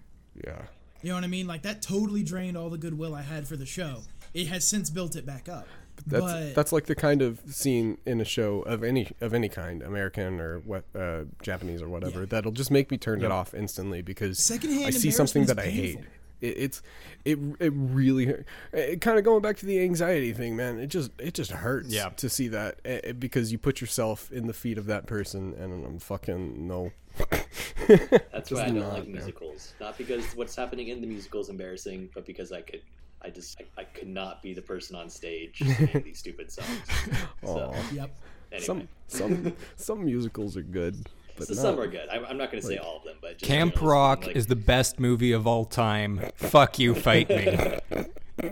yeah. 0.47 0.62
You 1.02 1.08
know 1.10 1.14
what 1.16 1.24
I 1.24 1.28
mean? 1.28 1.47
Like 1.47 1.62
that 1.62 1.80
totally 1.82 2.22
drained 2.22 2.56
all 2.58 2.68
the 2.70 2.76
goodwill 2.78 3.14
I 3.14 3.22
had 3.22 3.47
for 3.48 3.56
the 3.56 3.64
show. 3.66 4.02
It 4.34 4.47
has 4.48 4.66
since 4.68 4.90
built 4.90 5.16
it 5.16 5.24
back 5.26 5.48
up. 5.48 5.66
That's 6.06 6.22
but 6.24 6.55
that's 6.55 6.72
like 6.72 6.86
the 6.86 6.94
kind 6.94 7.20
of 7.22 7.40
scene 7.47 7.98
in 8.06 8.20
a 8.20 8.24
show 8.24 8.60
of 8.62 8.82
any 8.84 9.10
of 9.20 9.32
any 9.34 9.48
kind, 9.50 9.82
American 9.82 10.40
or 10.40 10.60
what 10.60 10.84
uh, 10.98 11.24
Japanese 11.42 11.82
or 11.82 11.89
whatever, 11.89 12.20
Yeah. 12.20 12.26
that'll 12.30 12.52
just 12.52 12.70
make 12.70 12.90
me 12.90 12.97
turn 12.98 13.22
it 13.24 13.30
off 13.30 13.52
instantly 13.55 14.00
because 14.02 14.39
Secondhand 14.39 14.86
I 14.86 14.90
see 14.90 15.10
something 15.10 15.44
that 15.47 15.52
embarrassment 15.58 15.98
I 15.98 16.02
hate. 16.02 16.06
Painful. 16.41 16.59
It, 16.60 16.62
it's 16.65 16.83
it 17.25 17.39
it 17.60 17.73
really 17.75 18.35
it, 18.73 19.01
kind 19.01 19.19
of 19.19 19.25
going 19.25 19.43
back 19.43 19.57
to 19.59 19.67
the 19.67 19.81
anxiety 19.81 20.33
thing, 20.33 20.57
man. 20.57 20.78
It 20.78 20.89
just 20.89 21.10
it 21.19 21.35
just 21.35 21.51
hurts 21.52 21.89
Yeah. 21.89 22.10
to 22.10 22.28
see 22.28 22.49
that 22.49 22.81
eh, 22.85 23.01
eh, 23.05 23.12
because 23.12 23.52
you 23.52 23.59
put 23.59 23.81
yourself 23.81 24.31
in 24.33 24.47
the 24.47 24.52
feet 24.55 24.78
of 24.78 24.86
that 24.86 25.07
person, 25.07 25.55
and 25.55 25.85
I'm 25.85 25.99
fucking 25.99 26.67
no. 26.67 26.93
That's 28.33 28.51
why 28.51 28.62
I 28.62 28.67
don't 28.67 28.78
not, 28.81 28.93
like 28.94 29.02
man. 29.05 29.12
musicals. 29.12 29.75
Not 29.81 29.99
because 29.99 30.25
what's 30.36 30.55
happening 30.55 30.89
in 30.89 31.01
the 31.01 31.07
musical 31.07 31.41
is 31.41 31.49
embarrassing, 31.49 32.09
but 32.15 32.25
because 32.25 32.52
I 32.52 32.60
could, 32.62 32.83
I 33.20 33.31
just, 33.31 33.60
I, 33.77 33.81
I 33.83 33.85
could 33.85 34.09
not 34.09 34.43
be 34.43 34.55
the 34.55 34.62
person 34.62 34.97
on 34.97 35.10
stage 35.10 35.59
singing 35.59 36.02
these 36.05 36.19
stupid 36.19 36.51
songs. 36.51 36.69
So, 37.44 37.73
Aw. 37.75 37.93
yep. 37.93 38.10
anyway. 38.52 38.65
Some 38.65 38.89
some 39.09 39.57
some 39.77 40.05
musicals 40.05 40.57
are 40.57 40.62
good, 40.62 41.09
but 41.41 41.49
so 41.49 41.55
not, 41.55 41.60
some 41.60 41.81
are 41.81 41.86
good. 41.86 42.09
I, 42.09 42.17
I'm 42.17 42.36
not 42.36 42.51
going 42.51 42.60
to 42.60 42.67
say 42.67 42.77
all 42.77 42.99
of 42.99 43.05
them, 43.05 43.17
but 43.20 43.39
just 43.39 43.49
Camp 43.51 43.75
generally 43.75 43.93
Rock 43.93 44.23
speaking, 44.23 44.39
is 44.39 44.47
the 44.47 44.57
best 44.57 45.01
movie 45.01 45.33
of 45.33 45.47
all 45.47 45.65
time. 45.65 46.20
Fuck 46.36 46.78
you, 46.78 46.94
fight 46.94 47.28
me. 47.28 47.78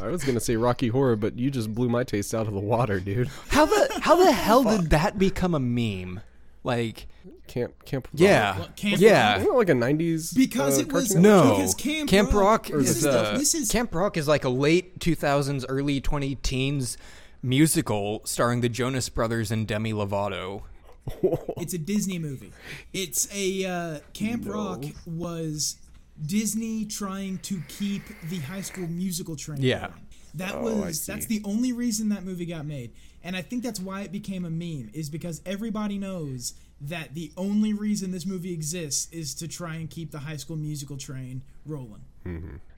I 0.00 0.06
was 0.06 0.24
gonna 0.24 0.40
say 0.40 0.56
Rocky 0.56 0.88
Horror, 0.88 1.16
but 1.16 1.38
you 1.38 1.50
just 1.50 1.74
blew 1.74 1.88
my 1.90 2.02
taste 2.02 2.34
out 2.34 2.46
of 2.46 2.54
the 2.54 2.60
water, 2.60 2.98
dude. 2.98 3.28
How 3.48 3.66
the 3.66 3.98
how 4.00 4.16
the 4.16 4.32
hell 4.32 4.64
did 4.64 4.90
that 4.90 5.18
become 5.18 5.54
a 5.54 5.60
meme? 5.60 6.20
Like, 6.62 7.08
Camp 7.46 7.74
Camp. 7.84 8.08
yeah, 8.14 8.58
What, 8.58 8.76
Camp 8.76 9.00
yeah. 9.00 9.36
Isn't 9.36 9.48
it 9.48 9.54
like 9.54 9.68
a 9.68 9.74
'90s? 9.74 10.34
Because 10.34 10.78
uh, 10.78 10.82
it 10.82 10.92
was? 10.92 11.14
No, 11.14 11.56
because 11.56 11.74
Camp, 11.74 12.32
Rock, 12.32 12.68
this 12.68 12.90
is 12.90 12.96
is 12.98 13.06
uh, 13.06 13.32
the- 13.32 13.38
this 13.38 13.54
is 13.54 13.70
Camp 13.70 13.94
Rock 13.94 14.16
is 14.16 14.26
like 14.26 14.44
a 14.44 14.48
late 14.48 14.98
2000s, 14.98 15.66
early 15.68 16.00
2010s 16.00 16.96
musical 17.42 18.22
starring 18.24 18.62
the 18.62 18.70
Jonas 18.70 19.10
Brothers 19.10 19.50
and 19.50 19.66
Demi 19.68 19.92
Lovato. 19.92 20.62
It's 21.58 21.74
a 21.74 21.78
Disney 21.78 22.18
movie. 22.18 22.52
It's 22.92 23.28
a 23.34 23.64
uh, 23.64 23.98
Camp 24.12 24.44
Rock 24.46 24.84
was 25.06 25.76
Disney 26.24 26.84
trying 26.84 27.38
to 27.38 27.60
keep 27.68 28.02
the 28.28 28.38
High 28.38 28.60
School 28.62 28.86
Musical 28.88 29.36
train. 29.36 29.60
Yeah. 29.60 29.88
going. 29.88 30.00
That 30.36 30.54
Oh, 30.56 30.62
was 30.80 31.06
that's 31.06 31.26
the 31.26 31.40
only 31.44 31.72
reason 31.72 32.08
that 32.08 32.24
movie 32.24 32.46
got 32.46 32.66
made, 32.66 32.92
and 33.22 33.36
I 33.36 33.42
think 33.42 33.62
that's 33.62 33.78
why 33.78 34.00
it 34.02 34.10
became 34.10 34.44
a 34.44 34.50
meme. 34.50 34.90
Is 34.92 35.08
because 35.08 35.40
everybody 35.46 35.96
knows 35.96 36.54
that 36.80 37.14
the 37.14 37.30
only 37.36 37.72
reason 37.72 38.10
this 38.10 38.26
movie 38.26 38.52
exists 38.52 39.08
is 39.12 39.32
to 39.36 39.46
try 39.46 39.76
and 39.76 39.88
keep 39.88 40.10
the 40.10 40.18
High 40.18 40.36
School 40.36 40.56
Musical 40.56 40.96
train 40.96 41.42
rolling. 41.64 42.04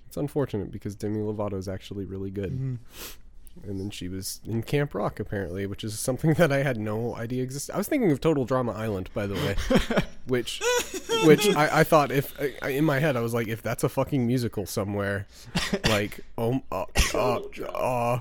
It's 0.06 0.16
unfortunate 0.18 0.70
because 0.70 0.94
Demi 0.94 1.18
Lovato 1.20 1.54
is 1.54 1.66
actually 1.68 2.04
really 2.04 2.30
good. 2.30 2.78
And 3.64 3.80
then 3.80 3.90
she 3.90 4.08
was 4.08 4.40
in 4.46 4.62
Camp 4.62 4.94
Rock 4.94 5.18
apparently, 5.18 5.66
which 5.66 5.84
is 5.84 5.98
something 5.98 6.34
that 6.34 6.52
I 6.52 6.62
had 6.62 6.76
no 6.76 7.14
idea 7.16 7.42
existed. 7.42 7.74
I 7.74 7.78
was 7.78 7.88
thinking 7.88 8.10
of 8.12 8.20
Total 8.20 8.44
Drama 8.44 8.72
Island, 8.72 9.10
by 9.14 9.26
the 9.26 9.34
way, 9.34 9.56
which, 10.26 10.62
which 11.24 11.48
I, 11.54 11.80
I 11.80 11.84
thought 11.84 12.12
if 12.12 12.34
I, 12.62 12.68
in 12.68 12.84
my 12.84 12.98
head 12.98 13.16
I 13.16 13.20
was 13.20 13.34
like, 13.34 13.48
if 13.48 13.62
that's 13.62 13.84
a 13.84 13.88
fucking 13.88 14.26
musical 14.26 14.66
somewhere, 14.66 15.26
like 15.88 16.20
oh, 16.38 16.60
uh, 16.70 16.84
uh, 17.14 17.40
uh, 17.74 18.20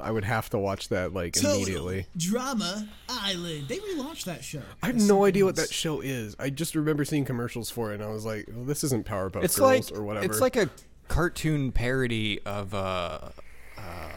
I 0.00 0.10
would 0.10 0.24
have 0.24 0.50
to 0.50 0.58
watch 0.58 0.88
that 0.90 1.12
like 1.12 1.34
Total 1.34 1.54
immediately. 1.54 2.06
Drama 2.16 2.88
Island. 3.08 3.68
They 3.68 3.78
relaunched 3.78 4.24
that 4.24 4.44
show. 4.44 4.62
I 4.82 4.86
have 4.88 4.96
no 4.96 5.24
idea 5.24 5.44
what 5.44 5.56
that 5.56 5.72
show 5.72 6.00
is. 6.00 6.36
I 6.38 6.50
just 6.50 6.74
remember 6.74 7.04
seeing 7.04 7.24
commercials 7.24 7.70
for 7.70 7.92
it, 7.92 7.96
and 7.96 8.04
I 8.04 8.08
was 8.08 8.24
like, 8.24 8.48
well, 8.52 8.64
"This 8.64 8.84
isn't 8.84 9.06
Powerpuff 9.06 9.44
It's 9.44 9.58
Girls 9.58 9.90
like 9.90 9.98
or 9.98 10.02
whatever." 10.02 10.26
it's 10.26 10.40
like 10.40 10.56
a 10.56 10.68
cartoon 11.08 11.72
parody 11.72 12.40
of 12.44 12.74
uh, 12.74 13.30
uh, 13.78 14.10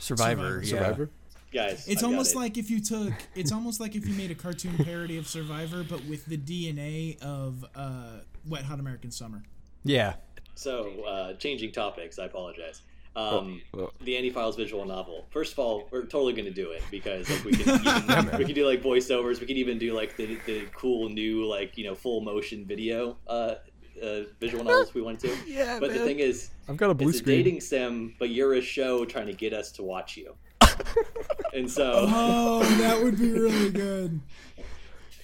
Survivor. 0.00 0.62
Survivor. 0.62 0.64
yeah. 0.64 0.68
Survivor. 0.88 1.10
Guys, 1.52 1.88
It's 1.88 2.02
I 2.04 2.06
almost 2.06 2.34
it. 2.34 2.38
like 2.38 2.56
if 2.58 2.70
you 2.70 2.80
took. 2.80 3.12
It's 3.34 3.50
almost 3.52 3.80
like 3.80 3.96
if 3.96 4.06
you 4.06 4.14
made 4.14 4.30
a 4.30 4.36
cartoon 4.36 4.76
parody 4.84 5.18
of 5.18 5.26
Survivor, 5.26 5.82
but 5.82 6.04
with 6.04 6.24
the 6.26 6.36
DNA 6.36 7.20
of 7.22 7.64
uh, 7.74 8.18
Wet 8.48 8.62
Hot 8.64 8.78
American 8.78 9.10
Summer. 9.10 9.42
Yeah. 9.84 10.14
So, 10.54 11.02
uh, 11.04 11.32
changing 11.34 11.72
topics, 11.72 12.18
I 12.18 12.26
apologize. 12.26 12.82
Um, 13.16 13.60
Oh, 13.74 13.80
oh. 13.80 13.90
the 14.04 14.16
Andy 14.16 14.30
Files 14.30 14.54
visual 14.54 14.84
novel. 14.84 15.26
First 15.30 15.54
of 15.54 15.58
all, 15.58 15.88
we're 15.90 16.02
totally 16.02 16.32
going 16.34 16.44
to 16.44 16.52
do 16.52 16.70
it 16.70 16.82
because 16.92 17.28
like 17.28 17.44
we 17.44 17.50
can 17.52 17.80
even, 17.80 18.38
we 18.38 18.44
can 18.44 18.54
do 18.54 18.64
like 18.68 18.80
voiceovers. 18.82 19.40
We 19.40 19.46
can 19.46 19.56
even 19.56 19.78
do 19.78 19.92
like 19.94 20.16
the, 20.16 20.38
the 20.46 20.66
cool 20.76 21.08
new 21.08 21.44
like 21.46 21.76
you 21.76 21.82
know 21.84 21.96
full 21.96 22.20
motion 22.20 22.64
video 22.64 23.16
uh, 23.26 23.56
uh, 24.02 24.24
visual 24.40 24.64
novels 24.70 24.94
we 24.94 25.02
want 25.02 25.20
to. 25.20 25.34
Yeah, 25.46 25.78
But 25.80 25.92
the 25.92 26.00
thing 26.00 26.18
is, 26.20 26.50
I've 26.68 26.76
got 26.76 26.90
a 26.90 26.94
blue 26.94 27.08
it's 27.08 27.18
a 27.18 27.20
screen. 27.20 27.36
dating 27.38 27.60
sim, 27.60 28.14
but 28.18 28.30
you're 28.30 28.54
a 28.54 28.60
show 28.60 29.04
trying 29.04 29.26
to 29.26 29.32
get 29.34 29.52
us 29.52 29.70
to 29.72 29.82
watch 29.82 30.16
you. 30.16 30.34
and 31.54 31.70
so, 31.70 32.06
Oh, 32.08 32.62
that 32.78 33.02
would 33.02 33.18
be 33.18 33.30
really 33.32 33.70
good. 33.86 34.10
and 34.12 34.22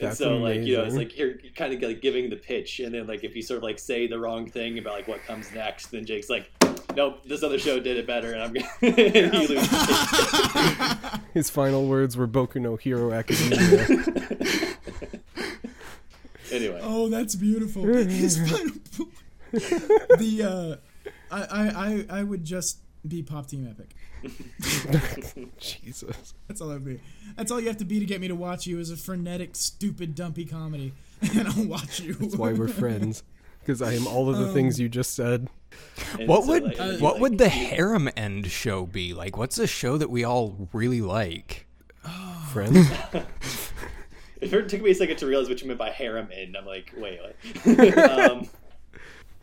That's 0.01 0.19
so 0.19 0.37
like 0.39 0.61
you 0.63 0.77
know, 0.77 0.85
it's 0.85 0.95
like 0.97 1.17
you're 1.17 1.35
kind 1.55 1.73
of 1.73 1.81
like 1.81 2.03
giving 2.03 2.29
the 2.31 2.37
pitch, 2.37 2.81
and 2.81 2.93
then 2.95 3.07
like 3.07 3.25
if 3.25 3.35
you 3.35 3.43
sort 3.43 3.59
of 3.59 3.63
like 3.65 3.79
say 3.79 4.07
the 4.07 4.19
wrong 4.19 4.47
thing 4.51 4.79
about 4.79 4.93
like 4.95 5.09
what 5.09 5.25
comes 5.25 5.51
next, 5.53 5.87
then 5.91 6.05
Jake's 6.05 6.29
like, 6.29 6.51
"Nope, 6.95 7.25
this 7.25 7.43
other 7.43 7.59
show 7.59 7.81
did 7.81 7.97
it 7.97 8.07
better," 8.07 8.33
and 8.33 8.43
I'm 8.43 8.53
gonna 8.53 8.69
and 8.83 9.49
you. 9.49 11.21
His 11.33 11.49
final 11.51 11.87
words 11.87 12.15
were 12.17 12.27
Boku 12.29 12.61
no 12.61 12.77
Hero 12.77 13.13
Academia. 13.13 14.76
Anyway, 16.53 16.81
Oh, 16.83 17.09
that's 17.09 17.35
beautiful. 17.35 17.85
His 17.87 18.39
final 18.51 18.75
point. 18.97 19.11
The 20.19 20.81
uh, 21.03 21.11
I, 21.31 21.43
I 21.43 21.69
I 21.69 22.21
I 22.21 22.23
would 22.23 22.45
just 22.45 22.79
be 23.07 23.23
Pop 23.23 23.47
Team 23.47 23.67
Epic. 23.69 23.95
Jesus. 25.59 26.35
That's 26.49 26.61
all 26.61 26.73
I'd 26.73 26.85
be. 26.85 27.01
That's 27.37 27.53
all 27.53 27.61
you 27.61 27.69
have 27.69 27.77
to 27.79 27.85
be 27.85 28.01
to 28.01 28.07
get 28.07 28.21
me 28.21 28.29
to 28.29 28.35
watch 28.35 28.67
you 28.67 28.79
is 28.81 28.91
a 28.91 28.97
frenetic, 28.97 29.55
stupid, 29.55 30.15
dumpy 30.15 30.45
comedy, 30.45 30.93
and 31.21 31.47
I'll 31.49 31.65
watch 31.67 32.01
you. 32.01 32.15
That's 32.15 32.37
why 32.37 32.53
we're 32.53 32.69
friends. 32.69 33.23
Because 33.61 33.83
I 33.83 33.93
am 33.95 34.07
all 34.07 34.31
of 34.31 34.39
the 34.39 34.53
things 34.53 34.79
you 34.79 34.89
just 34.89 35.15
said. 35.15 35.49
What 36.25 36.47
would 36.47 36.63
like, 36.65 36.81
and 36.81 37.01
what 37.01 37.15
like, 37.15 37.23
would 37.23 37.39
the 37.39 37.49
harem 37.49 38.09
end 38.17 38.47
show 38.47 38.87
be 38.87 39.13
like? 39.13 39.37
What's 39.37 39.59
a 39.59 39.67
show 39.67 39.97
that 39.99 40.09
we 40.09 40.25
all 40.25 40.69
really 40.73 41.01
like? 41.03 41.67
Friends? 42.53 42.89
It 44.41 44.51
took 44.69 44.83
me 44.83 44.91
a 44.91 44.95
second 44.95 45.17
to 45.19 45.27
realize 45.27 45.49
what 45.49 45.61
you 45.63 45.67
meant 45.69 45.79
by 45.79 45.91
harem 45.91 46.29
end. 46.33 46.57
I'm 46.57 46.67
like, 46.67 46.93
wait, 46.97 47.21
what? 47.65 47.99
um, 48.21 48.49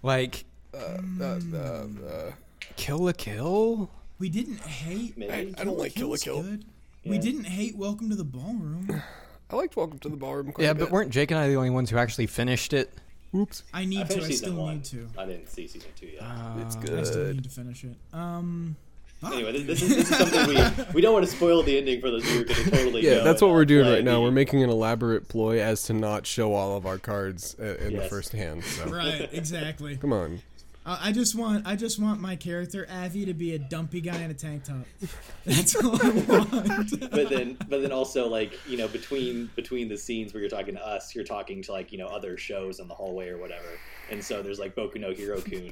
Like 0.01 0.45
uh, 0.73 0.97
uh, 1.21 1.39
uh, 1.55 2.31
Kill 2.75 2.99
la 2.99 3.11
Kill? 3.13 3.89
we 4.19 4.29
didn't 4.29 4.59
hate. 4.61 5.17
maybe. 5.17 5.55
I 5.57 5.63
don't 5.63 5.77
like 5.77 5.93
Kill 5.95 6.09
la 6.09 6.17
Kill. 6.17 6.43
good. 6.43 6.65
We 7.05 7.17
didn't 7.17 7.45
hate 7.45 7.75
Welcome 7.75 8.09
to 8.09 8.15
the 8.15 8.23
Ballroom. 8.23 9.01
I 9.49 9.55
liked 9.55 9.75
Welcome 9.75 9.99
to 9.99 10.09
the 10.09 10.15
Ballroom. 10.15 10.51
Quite 10.51 10.63
Yeah, 10.63 10.71
a 10.71 10.75
but 10.75 10.89
weren't 10.91 11.11
Jake 11.11 11.31
and 11.31 11.39
I 11.39 11.47
the 11.47 11.55
only 11.55 11.69
ones 11.69 11.89
who 11.89 11.97
actually 11.97 12.27
finished 12.27 12.73
it? 12.73 12.91
Oops, 13.35 13.63
I 13.73 13.81
I 13.81 13.85
need 13.85 14.09
to. 14.11 14.23
I 14.23 14.29
still 14.29 14.53
one. 14.55 14.75
need 14.75 14.83
to. 14.85 15.09
I 15.17 15.25
didn't 15.25 15.49
see 15.49 15.67
season 15.67 15.89
two 15.99 16.05
yet. 16.05 16.23
it's 16.59 16.75
good. 16.75 16.99
I 16.99 17.03
still 17.03 17.33
need 17.33 17.43
to 17.43 17.49
finish 17.49 17.83
it. 17.83 17.95
Um. 18.13 18.75
Fuck. 19.23 19.33
anyway, 19.33 19.51
this, 19.63 19.79
this, 19.79 19.81
is, 19.81 19.95
this 19.95 20.11
is 20.11 20.17
something 20.17 20.47
we 20.47 20.93
we 20.93 21.01
don't 21.01 21.13
want 21.13 21.25
to 21.25 21.31
spoil 21.31 21.63
the 21.63 21.77
ending 21.77 21.99
for 22.01 22.11
those 22.11 22.23
who 22.29 22.41
are 22.41 22.43
going 22.43 22.63
to 22.63 22.71
totally. 22.71 23.03
Yeah, 23.03 23.15
go 23.15 23.23
that's 23.23 23.41
what 23.41 23.51
we're 23.51 23.65
doing 23.65 23.87
right 23.89 24.03
now. 24.03 24.15
the- 24.15 24.21
We're 24.21 24.31
making 24.31 24.63
an 24.63 24.69
elaborate 24.69 25.27
ploy 25.27 25.61
as 25.61 25.83
to 25.83 25.93
not 25.93 26.25
show 26.27 26.53
all 26.53 26.77
of 26.77 26.85
our 26.85 26.97
cards 26.99 27.55
uh, 27.59 27.77
in 27.77 27.95
the 27.95 28.03
first 28.03 28.31
hand. 28.33 28.63
So 28.63 28.85
Right. 28.87 29.29
Exactly. 29.31 29.97
come 29.97 30.13
on. 30.13 30.41
Uh, 30.85 30.99
I 31.01 31.11
just 31.11 31.35
want. 31.35 31.65
I 31.65 31.75
just 31.75 31.99
want 31.99 32.19
my 32.19 32.35
character 32.35 32.85
Avi 32.89 33.25
to 33.25 33.33
be 33.33 33.55
a 33.55 33.59
dumpy 33.59 34.01
guy 34.01 34.21
in 34.21 34.31
a 34.31 34.33
tank 34.33 34.65
top. 34.65 34.85
That's 35.45 35.75
all 35.75 35.95
I 35.95 36.09
want. 36.09 36.99
but 37.11 37.29
then 37.29 37.57
but 37.69 37.81
then 37.81 37.91
also 37.91 38.27
like 38.27 38.59
you 38.67 38.77
know 38.77 38.87
between 38.87 39.49
between 39.55 39.87
the 39.87 39.97
scenes 39.97 40.33
where 40.33 40.41
you're 40.41 40.49
talking 40.49 40.75
to 40.75 40.85
us 40.85 41.15
you're 41.15 41.23
talking 41.23 41.61
to 41.63 41.71
like 41.71 41.91
you 41.91 41.97
know 41.97 42.07
other 42.07 42.37
shows 42.37 42.79
in 42.79 42.87
the 42.87 42.93
hallway 42.93 43.29
or 43.29 43.37
whatever 43.37 43.67
and 44.09 44.23
so 44.23 44.41
there's 44.41 44.59
like 44.59 44.75
boku 44.75 44.99
no 44.99 45.11
hero 45.11 45.39
kun 45.41 45.71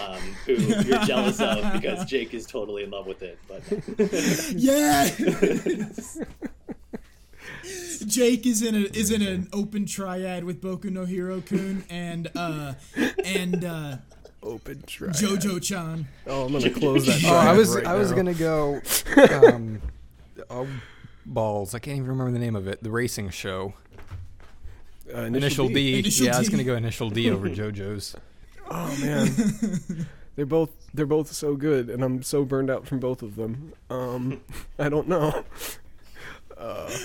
um, 0.00 0.20
who 0.46 0.54
you're 0.54 1.04
jealous 1.04 1.40
of 1.40 1.72
because 1.72 2.04
jake 2.04 2.34
is 2.34 2.46
totally 2.46 2.84
in 2.84 2.90
love 2.90 3.06
with 3.06 3.22
it 3.22 3.38
but 3.48 3.62
yeah. 4.56 5.08
Jake 8.06 8.46
is 8.46 8.62
in 8.62 8.74
a 8.74 8.80
is 8.96 9.10
in 9.10 9.22
an 9.22 9.48
open 9.52 9.84
triad 9.84 10.44
with 10.44 10.62
Boku 10.62 10.90
no 10.90 11.04
Hero 11.04 11.40
Kun 11.40 11.84
and 11.90 12.30
uh 12.34 12.74
and 13.24 13.64
uh 13.64 13.96
Open 14.42 14.82
try. 14.86 15.08
Jojo 15.08 15.62
Chan. 15.62 16.06
Oh, 16.26 16.46
I'm 16.46 16.52
gonna 16.52 16.70
close 16.70 17.06
that. 17.06 17.22
Oh, 17.26 17.34
I 17.36 17.52
was 17.52 17.74
right 17.74 17.86
I 17.86 17.94
was 17.94 18.10
now. 18.10 18.16
gonna 18.16 18.34
go. 18.34 18.80
Um, 19.46 19.82
oh, 20.50 20.66
balls! 21.26 21.74
I 21.74 21.78
can't 21.80 21.96
even 21.96 22.08
remember 22.08 22.32
the 22.32 22.38
name 22.38 22.54
of 22.56 22.68
it. 22.68 22.82
The 22.82 22.90
racing 22.90 23.30
show. 23.30 23.74
Uh, 25.12 25.22
Initial, 25.22 25.68
D. 25.68 25.98
Initial 25.98 26.26
yeah, 26.26 26.36
I 26.36 26.38
was 26.38 26.48
gonna 26.50 26.64
go 26.64 26.76
initial 26.76 27.10
D 27.10 27.30
over 27.30 27.48
JoJo's. 27.50 28.14
Oh 28.70 28.96
man, 29.00 30.06
they're 30.36 30.46
both 30.46 30.70
they're 30.94 31.06
both 31.06 31.32
so 31.32 31.56
good, 31.56 31.88
and 31.90 32.04
I'm 32.04 32.22
so 32.22 32.44
burned 32.44 32.70
out 32.70 32.86
from 32.86 33.00
both 33.00 33.22
of 33.22 33.34
them. 33.36 33.72
Um, 33.90 34.42
I 34.78 34.88
don't 34.88 35.08
know. 35.08 35.44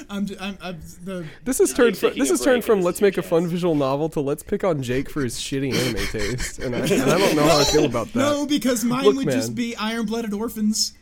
I'm, 0.09 0.25
j- 0.25 0.35
I'm, 0.39 0.57
I'm 0.61 0.79
the 1.03 1.25
This 1.43 1.59
is 1.59 1.73
turned 1.73 1.97
from, 1.97 2.13
this 2.17 2.29
a 2.29 2.33
has 2.33 2.41
turned 2.41 2.63
from 2.63 2.81
let's 2.81 2.99
your 3.01 3.07
make 3.07 3.17
a 3.17 3.21
fun 3.21 3.47
visual 3.47 3.75
novel 3.75 4.09
to 4.09 4.19
let's 4.19 4.41
pick 4.43 4.63
on 4.63 4.81
Jake 4.81 5.09
for 5.09 5.21
his 5.23 5.35
shitty 5.39 5.73
anime 5.73 6.07
taste, 6.11 6.59
and 6.59 6.75
I, 6.75 6.79
and 6.79 6.91
I 7.11 7.17
don't 7.17 7.35
know 7.35 7.43
how 7.43 7.59
I 7.59 7.63
feel 7.65 7.85
about 7.85 8.07
that. 8.13 8.19
no 8.19 8.45
because 8.45 8.83
mine 8.83 9.03
Look, 9.05 9.15
would 9.17 9.25
man. 9.27 9.35
just 9.35 9.53
be 9.55 9.75
iron 9.75 10.05
blooded 10.05 10.33
orphans. 10.33 10.93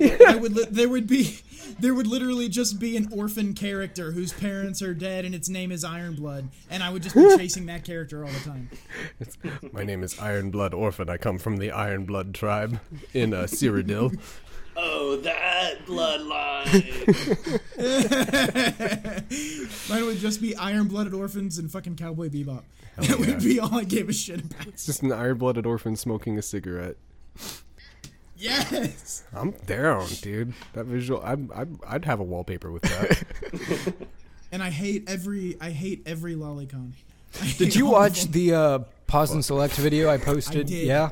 I 0.00 0.36
would 0.36 0.54
li- 0.54 0.66
there 0.70 0.88
would 0.88 1.06
be 1.06 1.38
there 1.78 1.94
would 1.94 2.06
literally 2.06 2.48
just 2.48 2.78
be 2.78 2.96
an 2.96 3.08
orphan 3.12 3.54
character 3.54 4.12
whose 4.12 4.32
parents 4.32 4.82
are 4.82 4.92
dead 4.92 5.24
and 5.24 5.34
its 5.34 5.48
name 5.48 5.72
is 5.72 5.84
Iron 5.84 6.14
Blood, 6.16 6.48
and 6.68 6.82
I 6.82 6.90
would 6.90 7.02
just 7.02 7.14
be 7.14 7.34
chasing 7.38 7.64
that 7.66 7.84
character 7.84 8.24
all 8.24 8.30
the 8.30 8.40
time. 8.40 8.68
My 9.72 9.84
name 9.84 10.02
is 10.02 10.18
Iron 10.18 10.50
Blood 10.50 10.74
Orphan. 10.74 11.08
I 11.08 11.16
come 11.16 11.38
from 11.38 11.56
the 11.58 11.70
Iron 11.70 12.04
Blood 12.04 12.34
tribe 12.34 12.80
in 13.14 13.32
uh, 13.32 13.44
Cyrodiil. 13.44 14.18
Oh 14.82 15.16
that 15.16 15.84
bloodline 15.86 16.70
Mine 19.88 20.06
would 20.06 20.18
just 20.18 20.40
be 20.40 20.56
iron 20.56 20.88
blooded 20.88 21.14
orphans 21.14 21.58
and 21.58 21.70
fucking 21.70 21.96
Cowboy 21.96 22.28
Bebop. 22.28 22.62
That 22.96 23.18
would 23.18 23.40
be 23.40 23.58
all 23.60 23.78
I 23.78 23.84
gave 23.84 24.08
a 24.08 24.12
shit 24.12 24.40
about. 24.44 24.66
It's 24.68 24.86
just 24.86 25.02
an 25.02 25.12
iron 25.12 25.38
blooded 25.38 25.66
orphan 25.66 25.96
smoking 25.96 26.38
a 26.38 26.42
cigarette. 26.42 26.96
Yes. 28.36 29.24
I'm 29.34 29.50
down, 29.66 30.06
dude. 30.22 30.54
That 30.72 30.86
visual, 30.86 31.22
I'd, 31.22 31.50
I'd, 31.52 31.68
I'd 31.86 32.04
have 32.06 32.20
a 32.20 32.24
wallpaper 32.24 32.70
with 32.72 32.82
that. 32.82 33.94
And 34.52 34.62
I 34.62 34.70
hate 34.70 35.04
every 35.08 35.56
I 35.60 35.70
hate 35.70 36.02
every 36.06 36.34
lolicon. 36.34 36.92
I 37.40 37.54
Did 37.56 37.76
you 37.76 37.86
watch 37.86 38.24
the 38.32 38.52
uh, 38.52 38.78
pause 39.06 39.30
and 39.32 39.44
select 39.44 39.74
video 39.74 40.10
I 40.10 40.18
posted? 40.18 40.66
did. 40.66 40.86
Yeah. 40.88 41.10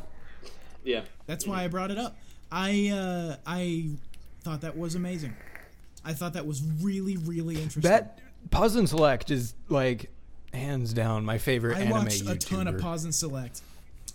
yeah 0.82 1.02
That's 1.26 1.46
why 1.46 1.62
I 1.62 1.68
brought 1.68 1.92
it 1.92 1.98
up. 1.98 2.16
I 2.50 2.88
uh, 2.88 3.36
I 3.46 3.90
thought 4.42 4.62
that 4.62 4.76
was 4.76 4.94
amazing. 4.94 5.34
I 6.04 6.12
thought 6.12 6.34
that 6.34 6.46
was 6.46 6.62
really 6.80 7.16
really 7.16 7.54
interesting. 7.56 7.82
That 7.82 8.18
pause 8.50 8.76
and 8.76 8.88
select 8.88 9.30
is 9.30 9.54
like 9.68 10.10
hands 10.54 10.92
down 10.92 11.24
my 11.24 11.38
favorite 11.38 11.76
I 11.76 11.82
anime 11.82 12.04
watched 12.04 12.26
a 12.26 12.36
ton 12.36 12.68
of 12.68 12.80
pause 12.80 13.04
and 13.04 13.14
select. 13.14 13.60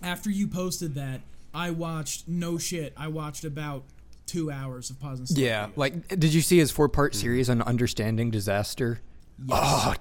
After 0.01 0.29
you 0.29 0.47
posted 0.47 0.95
that, 0.95 1.21
I 1.53 1.71
watched 1.71 2.27
no 2.27 2.57
shit. 2.57 2.93
I 2.97 3.07
watched 3.07 3.43
about 3.43 3.83
two 4.25 4.49
hours 4.51 4.89
of 4.89 4.99
pause 4.99 5.19
and 5.19 5.27
select. 5.27 5.41
Yeah, 5.41 5.67
videos. 5.67 5.77
like 5.77 6.07
did 6.07 6.33
you 6.33 6.41
see 6.41 6.57
his 6.57 6.71
four 6.71 6.89
part 6.89 7.15
series 7.15 7.49
on 7.49 7.61
understanding 7.61 8.31
disaster? 8.31 9.01
Yes. 9.39 9.49
Ah. 9.51 9.95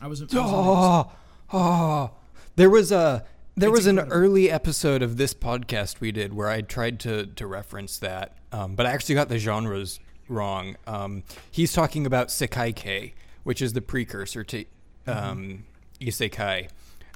I 0.00 0.08
was. 0.08 0.20
I 0.20 0.24
was 0.24 0.34
Oh, 0.34 1.12
oh. 1.52 2.10
There 2.56 2.68
was 2.68 2.92
a 2.92 3.24
there 3.54 3.68
It's 3.70 3.78
was 3.78 3.86
an 3.86 3.98
early 3.98 4.50
episode 4.50 5.02
of 5.02 5.16
this 5.16 5.34
podcast 5.34 6.00
we 6.00 6.12
did 6.12 6.32
where 6.32 6.48
I 6.48 6.60
tried 6.62 6.98
to 7.00 7.26
to 7.26 7.46
reference 7.46 7.98
that, 7.98 8.36
um, 8.52 8.74
but 8.74 8.86
I 8.86 8.90
actually 8.90 9.14
got 9.16 9.28
the 9.28 9.38
genres 9.38 10.00
wrong. 10.28 10.76
Um, 10.86 11.22
he's 11.50 11.72
talking 11.72 12.06
about 12.06 12.28
Sekai 12.28 13.12
which 13.44 13.60
is 13.60 13.72
the 13.72 13.82
precursor 13.82 14.44
to 14.44 14.64
um, 15.06 15.64
Isekai. 16.00 16.68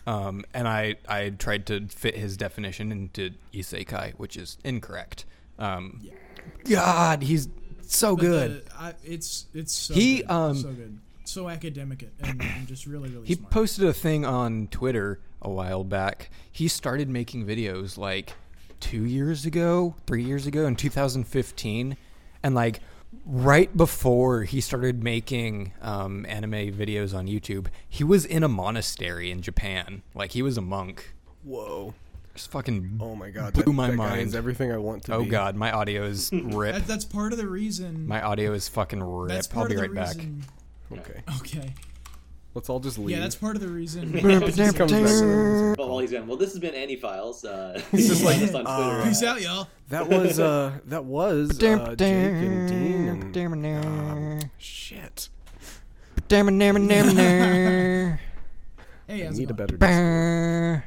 Um, 0.09 0.45
and 0.55 0.67
I, 0.69 0.97
I 1.09 1.31
tried 1.31 1.67
to 1.67 1.87
fit 1.89 2.17
his 2.17 2.37
definition 2.37 2.91
into 2.93 3.31
Isekai, 3.55 4.13
which 4.15 4.37
is 4.37 4.59
incorrect. 4.65 5.25
Um, 5.59 6.01
God, 6.65 7.23
he's 7.23 7.49
so 7.83 8.15
But 8.17 8.21
good. 8.23 8.67
the- 8.67 8.77
I, 8.77 8.95
it's 9.05 9.47
it's 9.55 9.73
so 9.73 9.95
He, 9.95 10.19
good, 10.19 10.31
um, 10.31 10.57
so 10.57 10.69
good, 10.73 10.99
so 11.29 11.49
academic 11.49 12.03
and, 12.21 12.41
and 12.43 12.67
just 12.67 12.87
really 12.87 13.09
really 13.11 13.27
He 13.27 13.35
smart. 13.35 13.51
posted 13.53 13.87
a 13.87 13.93
thing 13.93 14.25
on 14.25 14.69
Twitter 14.69 15.21
a 15.43 15.51
while 15.51 15.85
back. 15.85 16.31
He 16.51 16.69
started 16.69 17.09
making 17.09 17.47
videos 17.47 17.97
like 17.99 18.35
two 18.81 19.05
years 19.05 19.45
ago, 19.47 19.95
three 20.07 20.23
years 20.25 20.47
ago, 20.47 20.67
in 20.67 20.77
2015, 20.77 21.97
and 22.43 22.55
like 22.55 22.81
right 23.25 23.75
before 23.77 24.43
he 24.45 24.61
started 24.61 25.03
making 25.03 25.73
um, 25.83 26.27
anime 26.29 26.73
videos 26.73 27.15
on 27.17 27.27
YouTube, 27.27 27.67
he 27.89 28.05
was 28.05 28.25
in 28.25 28.43
a 28.43 28.49
monastery 28.49 29.31
in 29.31 29.41
Japan. 29.43 30.03
Like 30.15 30.33
he 30.33 30.43
was 30.43 30.57
a 30.59 30.61
monk. 30.63 31.15
Whoa. 31.43 31.95
Just 32.35 32.51
fucking. 32.51 32.99
Oh 33.01 33.15
my 33.15 33.31
god. 33.31 33.55
Blew 33.55 33.63
that, 33.65 33.73
my 33.73 33.87
that 33.91 33.97
guy 33.97 34.09
mind. 34.11 34.29
is 34.29 34.35
everything 34.35 34.71
I 34.71 34.77
want 34.77 35.05
to 35.05 35.15
oh 35.15 35.23
be. 35.25 35.31
god, 35.31 35.57
my 35.57 35.73
audio 35.73 36.05
is 36.05 36.31
rip. 36.33 36.75
That, 36.75 36.87
that's 36.87 37.05
part 37.07 37.33
of 37.33 37.39
the 37.39 37.49
reason. 37.49 38.07
my 38.07 38.21
audio 38.21 38.53
is 38.53 38.69
fucking 38.69 39.03
rip. 39.03 39.31
that's 39.31 39.49
I'll 39.57 39.67
be 39.69 39.75
of 39.75 39.81
right 39.81 39.89
the 39.91 39.95
back. 39.95 40.17
Reason. 40.91 41.05
Okay. 41.11 41.23
Okay. 41.41 41.75
Let's 42.57 42.71
all 42.71 42.81
just 42.81 42.97
leave. 42.97 43.11
Yeah, 43.11 43.21
that's 43.21 43.35
part 43.37 43.55
of 43.55 43.61
the 43.61 43.69
reason. 43.69 44.13
Just 44.53 44.77
comes 44.79 44.91
back 44.91 45.77
well 45.77 45.91
while 45.91 45.99
he's 45.99 46.11
gone 46.11 46.27
well 46.27 46.39
this 46.39 46.53
has 46.53 46.59
been 46.59 46.75
Annie 46.75 46.97
Files 46.97 47.45
uh 47.45 47.83
He's 47.93 48.09
just 48.13 48.25
like, 48.25 48.41
us 48.41 48.55
on 48.55 48.65
Twitter 48.65 49.03
Peace 49.07 49.23
uh, 49.23 49.27
out, 49.27 49.43
y'all. 49.43 49.69
That 49.91 50.09
was 50.09 50.41
uh 50.41 50.79
that 50.87 51.05
was 51.05 51.51
uh, 51.63 51.95
Jake 51.95 52.03
and 52.03 53.31
Dean 53.35 53.53
and 53.53 53.85
um, 53.85 54.51
shit. 54.57 55.29
Hey, 56.29 56.39
I 59.23 59.27
how's 59.27 59.39
it 59.39 59.39
need 59.39 59.51
a 59.51 59.53
going? 59.53 59.55
better 59.55 59.77
Discord. 59.77 60.83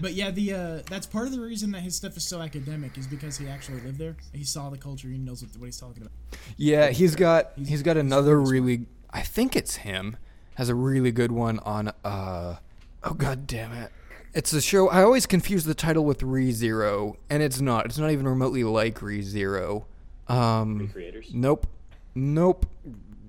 But 0.00 0.12
yeah, 0.12 0.30
the 0.30 0.52
uh, 0.52 0.82
that's 0.88 1.06
part 1.06 1.26
of 1.26 1.32
the 1.32 1.40
reason 1.40 1.72
that 1.72 1.80
his 1.80 1.96
stuff 1.96 2.16
is 2.18 2.24
so 2.24 2.42
academic 2.42 2.98
is 2.98 3.06
because 3.06 3.38
he 3.38 3.48
actually 3.48 3.80
lived 3.80 3.98
there. 3.98 4.16
He 4.34 4.44
saw 4.44 4.68
the 4.68 4.78
culture. 4.78 5.08
He 5.08 5.16
knows 5.16 5.42
what, 5.42 5.56
what 5.56 5.66
he's 5.66 5.80
talking 5.80 6.02
about. 6.02 6.12
Yeah, 6.58 6.90
he's 6.90 7.16
got 7.16 7.52
he's 7.56 7.82
got 7.82 7.96
another 7.96 8.38
really 8.38 8.60
really 8.60 8.86
I 9.12 9.22
think 9.22 9.56
it's 9.56 9.76
him 9.76 10.16
has 10.54 10.68
a 10.68 10.74
really 10.74 11.10
good 11.12 11.32
one 11.32 11.58
on 11.60 11.88
uh 12.04 12.56
oh 13.02 13.14
god 13.14 13.46
damn 13.46 13.72
it. 13.72 13.90
It's 14.34 14.52
a 14.52 14.60
show 14.60 14.88
I 14.88 15.02
always 15.02 15.26
confuse 15.26 15.64
the 15.64 15.74
title 15.74 16.04
with 16.04 16.22
Re 16.22 16.52
Zero 16.52 17.16
and 17.28 17.42
it's 17.42 17.60
not. 17.60 17.86
It's 17.86 17.98
not 17.98 18.10
even 18.10 18.28
remotely 18.28 18.62
like 18.64 19.00
Re 19.02 19.22
Zero. 19.22 19.86
Um 20.28 20.88
creators 20.92 21.30
nope. 21.32 21.66
Nope. 22.14 22.66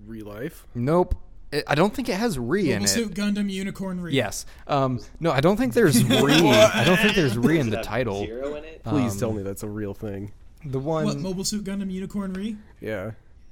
Real 0.05 0.27
life. 0.27 0.67
Nope. 0.75 1.15
I- 1.53 1.63
I 1.67 1.75
don't 1.75 1.93
think 1.93 2.07
it 2.09 2.15
has 2.15 2.37
Re 2.39 2.61
in 2.61 2.67
it. 2.67 2.73
Mobile 2.73 2.85
it. 2.85 2.87
Suit 2.89 3.13
Gundam 3.13 3.49
Unicorn 3.49 3.99
Re. 4.01 4.13
Yes. 4.13 4.45
Um 4.67 4.99
no, 5.19 5.31
I 5.31 5.41
don't 5.41 5.57
think 5.57 5.73
there's 5.73 6.03
Re. 6.03 6.33
I 6.49 6.83
don't 6.85 6.97
think 6.99 7.15
there's 7.15 7.37
Re 7.37 7.59
in 7.59 7.69
the 7.69 7.81
title. 7.81 8.25
zero 8.25 8.55
in 8.55 8.63
it 8.65 8.83
Please 8.83 9.13
Um, 9.13 9.19
tell 9.19 9.31
me 9.33 9.41
that's 9.43 9.63
a 9.63 9.69
real 9.69 9.93
thing. 9.93 10.31
The 10.65 10.79
one 10.79 11.05
What 11.05 11.17
Mobile 11.17 11.43
Suit 11.43 11.63
Gundam 11.63 11.89
Unicorn 11.91 12.33
Re? 12.33 12.55
Yeah. 12.79 13.11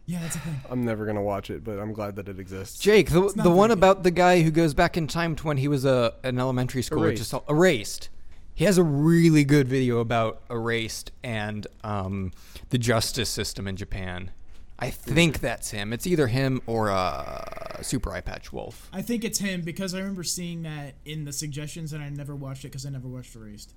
Yeah, 0.09 0.21
that's 0.21 0.37
a 0.37 0.39
thing. 0.39 0.59
I'm 0.71 0.83
never 0.83 1.05
gonna 1.05 1.21
watch 1.21 1.51
it, 1.51 1.63
but 1.63 1.77
I'm 1.77 1.93
glad 1.93 2.15
that 2.15 2.27
it 2.27 2.39
exists. 2.39 2.79
Jake, 2.79 3.11
the, 3.11 3.31
the 3.35 3.51
one 3.51 3.69
very 3.69 3.73
about 3.77 4.01
the 4.01 4.09
guy 4.09 4.41
who 4.41 4.49
goes 4.49 4.73
back 4.73 4.97
in 4.97 5.05
time 5.05 5.35
to 5.35 5.45
when 5.45 5.57
he 5.57 5.67
was 5.67 5.85
a 5.85 6.15
an 6.23 6.39
elementary 6.39 6.81
school, 6.81 7.03
Erased. 7.03 7.19
just 7.21 7.33
all- 7.35 7.45
erased. 7.47 8.09
He 8.55 8.65
has 8.65 8.79
a 8.79 8.83
really 8.83 9.43
good 9.43 9.67
video 9.67 9.99
about 9.99 10.41
erased 10.49 11.11
and 11.23 11.67
um, 11.83 12.31
the 12.71 12.79
justice 12.79 13.29
system 13.29 13.67
in 13.67 13.75
Japan. 13.75 14.31
I 14.79 14.89
think 14.89 15.41
that's 15.41 15.69
him. 15.69 15.93
It's 15.93 16.07
either 16.07 16.25
him 16.25 16.61
or 16.65 16.89
uh, 16.89 17.83
Super 17.83 18.11
Eye 18.11 18.21
Patch 18.21 18.51
Wolf. 18.51 18.89
I 18.91 19.03
think 19.03 19.23
it's 19.23 19.37
him 19.37 19.61
because 19.61 19.93
I 19.93 19.99
remember 19.99 20.23
seeing 20.23 20.63
that 20.63 20.95
in 21.05 21.23
the 21.25 21.33
suggestions 21.33 21.93
and 21.93 22.03
I 22.03 22.09
never 22.09 22.35
watched 22.35 22.65
it 22.65 22.69
because 22.69 22.85
I 22.87 22.89
never 22.89 23.07
watched 23.07 23.35
Erased. 23.35 23.75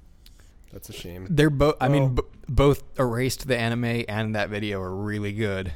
That's 0.72 0.88
a 0.88 0.94
shame. 0.94 1.26
They're 1.28 1.50
both. 1.50 1.76
I 1.78 1.88
Well- 1.88 2.00
mean, 2.00 2.14
b- 2.14 2.22
both 2.48 2.82
erased 2.98 3.46
the 3.46 3.58
anime 3.58 4.04
and 4.08 4.34
that 4.34 4.48
video 4.48 4.80
are 4.80 4.94
really 4.96 5.32
good. 5.32 5.72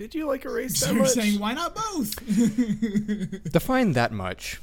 Did 0.00 0.14
you 0.14 0.26
like 0.26 0.46
Erased 0.46 0.76
So 0.78 0.86
that 0.86 0.94
you're 0.94 1.02
much? 1.02 1.12
saying 1.12 1.38
why 1.38 1.52
not 1.52 1.74
both? 1.74 2.16
Define 3.52 3.92
that 3.92 4.12
much. 4.12 4.58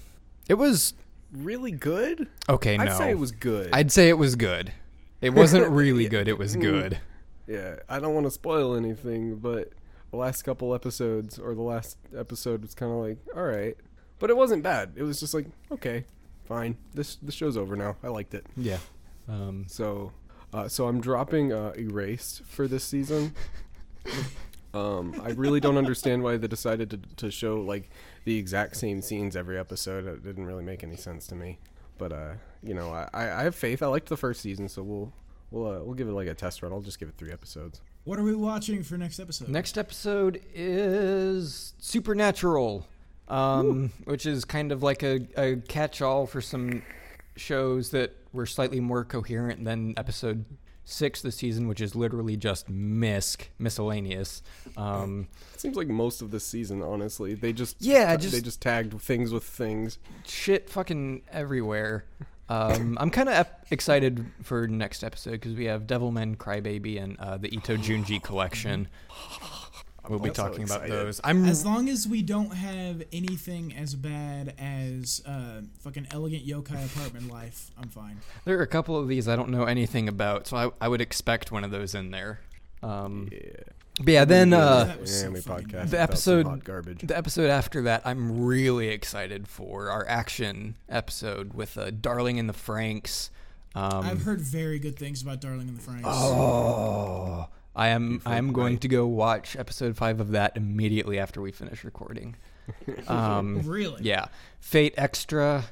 It 0.49 0.55
was 0.55 0.95
really 1.31 1.69
good? 1.69 2.27
okay. 2.49 2.75
No, 2.75 2.85
I'd 2.85 2.97
say 2.97 3.11
it 3.11 3.19
was 3.19 3.31
good. 3.31 3.69
I'd 3.71 3.91
say 3.91 4.09
it 4.09 4.17
was 4.17 4.35
good. 4.35 4.73
It 5.21 5.29
wasn't 5.35 5.69
really 5.69 6.07
good. 6.09 6.27
It 6.27 6.39
was 6.39 6.55
good. 6.55 6.97
Yeah, 7.45 7.75
I 7.87 7.99
don't 7.99 8.15
want 8.15 8.25
to 8.25 8.31
spoil 8.31 8.75
anything, 8.75 9.35
but 9.35 9.69
the 10.09 10.17
last 10.17 10.41
couple 10.41 10.73
episodes 10.73 11.37
or 11.37 11.53
the 11.53 11.61
last 11.61 11.97
episode 12.17 12.63
was 12.63 12.73
kind 12.73 12.91
of 12.91 12.97
like, 12.97 13.17
all 13.35 13.43
right, 13.43 13.77
but 14.17 14.31
it 14.31 14.37
wasn't 14.37 14.63
bad. 14.63 14.93
It 14.95 15.03
was 15.03 15.19
just 15.19 15.35
like, 15.35 15.45
okay, 15.71 16.05
fine. 16.45 16.77
This 16.95 17.17
the 17.21 17.31
show's 17.31 17.57
over 17.57 17.75
now. 17.75 17.95
I 18.03 18.07
liked 18.07 18.33
it. 18.33 18.43
Yeah. 18.57 18.79
Um, 19.29 19.65
So, 19.69 20.13
uh, 20.51 20.67
so 20.67 20.87
I'm 20.87 20.99
dropping 20.99 21.53
uh, 21.53 21.73
Erased 21.77 22.43
for 22.45 22.67
this 22.67 22.83
season. 22.83 23.35
Um, 24.77 25.21
I 25.23 25.29
really 25.31 25.59
don't 25.59 25.77
understand 25.77 26.23
why 26.23 26.37
they 26.37 26.47
decided 26.47 26.89
to 26.91 26.97
to 27.17 27.31
show 27.31 27.61
like 27.61 27.89
the 28.25 28.37
exact 28.37 28.77
same 28.77 29.01
scenes 29.01 29.35
every 29.35 29.57
episode. 29.57 30.05
It 30.05 30.23
didn't 30.23 30.45
really 30.45 30.63
make 30.63 30.83
any 30.83 30.95
sense 30.95 31.27
to 31.27 31.35
me. 31.35 31.59
But 31.97 32.11
uh, 32.11 32.33
you 32.61 32.73
know, 32.73 32.91
I, 32.91 33.09
I 33.13 33.39
I 33.39 33.43
have 33.43 33.55
faith. 33.55 33.81
I 33.81 33.87
liked 33.87 34.09
the 34.09 34.17
first 34.17 34.41
season, 34.41 34.69
so 34.69 34.83
we'll 34.83 35.13
we'll 35.51 35.67
uh, 35.67 35.83
we'll 35.83 35.95
give 35.95 36.07
it 36.07 36.13
like 36.13 36.27
a 36.27 36.33
test 36.33 36.61
run. 36.61 36.71
I'll 36.71 36.81
just 36.81 36.99
give 36.99 37.09
it 37.09 37.15
three 37.17 37.31
episodes. 37.31 37.81
what 38.03 38.19
are 38.19 38.23
we 38.23 38.35
watching 38.35 38.83
for 38.83 38.97
next 38.97 39.19
episode? 39.19 39.49
next 39.49 39.77
episode 39.77 40.41
is 40.53 41.73
Supernatural, 41.79 42.87
um, 43.27 43.91
which 44.05 44.25
is 44.25 44.45
kind 44.45 44.71
of 44.71 44.83
like 44.83 45.03
a, 45.03 45.27
a 45.35 45.55
catch-all 45.67 46.27
for 46.27 46.41
some 46.41 46.83
shows 47.35 47.91
that 47.91 48.15
were 48.33 48.45
slightly 48.45 48.79
more 48.79 49.03
coherent 49.03 49.63
than 49.65 49.93
episode 49.97 50.45
six 50.89 51.21
this 51.21 51.35
season, 51.35 51.67
which 51.67 51.81
is 51.81 51.95
literally 51.95 52.37
just 52.37 52.69
misc 52.69 53.41
miscellaneous. 53.59 54.41
Um, 54.77 55.27
It 55.53 55.59
seems 55.59 55.75
like 55.75 55.87
most 55.89 56.21
of 56.21 56.31
the 56.31 56.39
season, 56.39 56.81
honestly, 56.81 57.33
they 57.33 57.51
just 57.53 57.75
Yeah, 57.79 58.15
they 58.15 58.23
just- 58.23 58.43
just 58.45 58.61
tagged 58.61 58.99
things 59.01 59.31
with 59.33 59.43
things. 59.43 59.97
shit 60.25 60.69
fucking 60.69 61.23
everywhere. 61.31 62.05
Um, 62.49 62.97
I'm 63.01 63.09
kind 63.09 63.27
of 63.27 63.35
ep- 63.35 63.65
excited 63.71 64.25
for 64.43 64.67
next 64.67 65.03
episode 65.03 65.31
because 65.31 65.53
we 65.55 65.65
have 65.65 65.83
Devilman 65.87 66.37
Crybaby 66.37 67.01
and 67.03 67.17
uh, 67.19 67.35
the 67.37 67.53
Ito 67.53 67.75
Junji 67.77 68.23
collection. 68.23 68.87
We'll 70.09 70.19
be 70.19 70.29
also 70.29 70.47
talking 70.49 70.63
about 70.63 70.87
those. 70.87 71.19
I'm 71.23 71.45
As 71.45 71.65
long 71.65 71.89
as 71.89 72.07
we 72.07 72.21
don't 72.21 72.53
have 72.53 73.03
anything 73.11 73.73
as 73.75 73.95
bad 73.95 74.53
as 74.57 75.21
uh, 75.25 75.61
fucking 75.79 76.07
elegant 76.11 76.45
yokai 76.47 76.85
apartment 76.85 77.31
life, 77.31 77.71
I'm 77.81 77.89
fine. 77.89 78.19
there 78.45 78.57
are 78.59 78.63
a 78.63 78.67
couple 78.67 78.97
of 78.97 79.07
these 79.07 79.27
I 79.27 79.35
don't 79.35 79.49
know 79.49 79.65
anything 79.65 80.07
about, 80.07 80.47
so 80.47 80.57
I, 80.57 80.69
I 80.79 80.87
would 80.87 81.01
expect 81.01 81.51
one 81.51 81.63
of 81.63 81.71
those 81.71 81.93
in 81.95 82.11
there. 82.11 82.39
Um, 82.83 83.29
Yeah. 83.31 83.39
but 84.03 84.11
yeah, 84.11 84.25
then 84.25 84.53
uh, 84.53 84.95
That 84.99 85.07
so 85.07 85.31
podcast. 85.31 85.89
The 85.89 85.99
episode- 86.01 86.63
garbage. 86.63 87.01
the 87.01 87.17
episode 87.17 87.49
after 87.49 87.81
that, 87.83 88.01
I'm 88.05 88.45
really 88.45 88.89
excited 88.89 89.47
for 89.47 89.89
our 89.89 90.07
action 90.07 90.75
episode 90.87 91.53
with 91.53 91.77
uh, 91.77 91.91
Darling 91.91 92.37
in 92.37 92.47
the 92.47 92.53
Franxx. 92.53 93.29
Um, 93.75 94.05
I've 94.05 94.23
heard 94.23 94.41
very 94.41 94.79
good 94.79 94.97
things 94.97 95.21
about 95.21 95.41
Darling 95.41 95.67
in 95.67 95.75
the 95.75 95.81
Franxx. 95.81 96.01
Oh, 96.05 97.47
I 97.77 97.89
am. 97.89 98.21
I 98.25 98.37
am 98.37 98.51
going 98.51 98.79
to 98.79 98.87
go 98.87 99.05
watch 99.07 99.55
episode 99.55 99.95
five 99.95 100.19
of 100.19 100.31
that 100.31 100.57
immediately 100.57 101.19
after 101.19 101.41
we 101.41 101.51
finish 101.51 101.83
recording. 101.83 102.35
Um, 103.07 103.61
Really? 103.65 104.01
yeah, 104.03 104.25
Fate 104.59 104.93
Extra, 104.97 105.63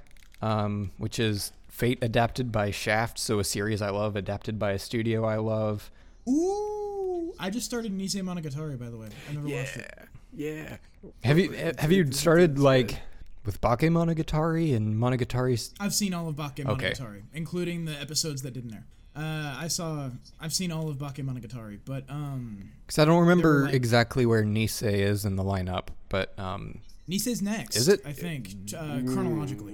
um, 0.41 0.91
which 0.97 1.19
is 1.19 1.51
Fate 1.67 1.99
adapted 2.01 2.53
by 2.53 2.71
Shaft, 2.71 3.19
so 3.19 3.39
a 3.39 3.43
series 3.43 3.81
I 3.81 3.89
love, 3.89 4.15
adapted 4.15 4.57
by 4.57 4.71
a 4.71 4.79
studio 4.79 5.25
I 5.25 5.35
love. 5.35 5.91
Ooh, 6.29 7.33
I 7.37 7.49
just 7.49 7.65
started 7.65 7.91
Nisemonogatari, 7.97 8.79
by 8.79 8.89
the 8.89 8.97
way. 8.97 9.07
I 9.29 9.33
never 9.33 9.47
watched 9.47 9.75
it. 9.75 9.93
Yeah. 10.33 10.77
Have 11.25 11.37
you 11.37 11.51
have 11.77 11.91
you 11.91 12.09
started 12.13 12.59
like 12.59 12.99
with 13.45 13.59
Bake 13.59 13.79
Monogatari 13.91 14.73
and 14.73 14.95
Monogatari's? 14.95 15.73
I've 15.79 15.93
seen 15.93 16.13
all 16.13 16.29
of 16.29 16.37
Bake 16.37 16.65
Okay. 16.65 16.91
Monogatari, 16.91 17.23
including 17.33 17.83
the 17.85 17.99
episodes 17.99 18.41
that 18.43 18.53
didn't 18.53 18.73
air. 18.73 18.85
Uh, 19.15 19.55
I 19.57 19.67
saw, 19.69 20.09
I've 20.41 20.53
seen 20.53 20.71
all 20.71 20.89
of 20.89 20.97
Bakemonogatari, 20.97 21.79
but 21.85 22.03
um, 22.09 22.69
Because 22.85 22.99
I 22.99 23.05
don't 23.05 23.21
remember 23.21 23.65
like- 23.65 23.73
exactly 23.73 24.25
where 24.25 24.43
Nisei 24.43 24.95
is 24.99 25.23
in 25.25 25.35
the 25.37 25.43
lineup, 25.43 25.87
but 26.09 26.37
um, 26.37 26.81
Nisei's 27.09 27.41
next. 27.41 27.75
Is 27.77 27.87
it? 27.87 28.01
I 28.05 28.11
think 28.11 28.49
uh, 28.77 28.99
chronologically. 29.05 29.73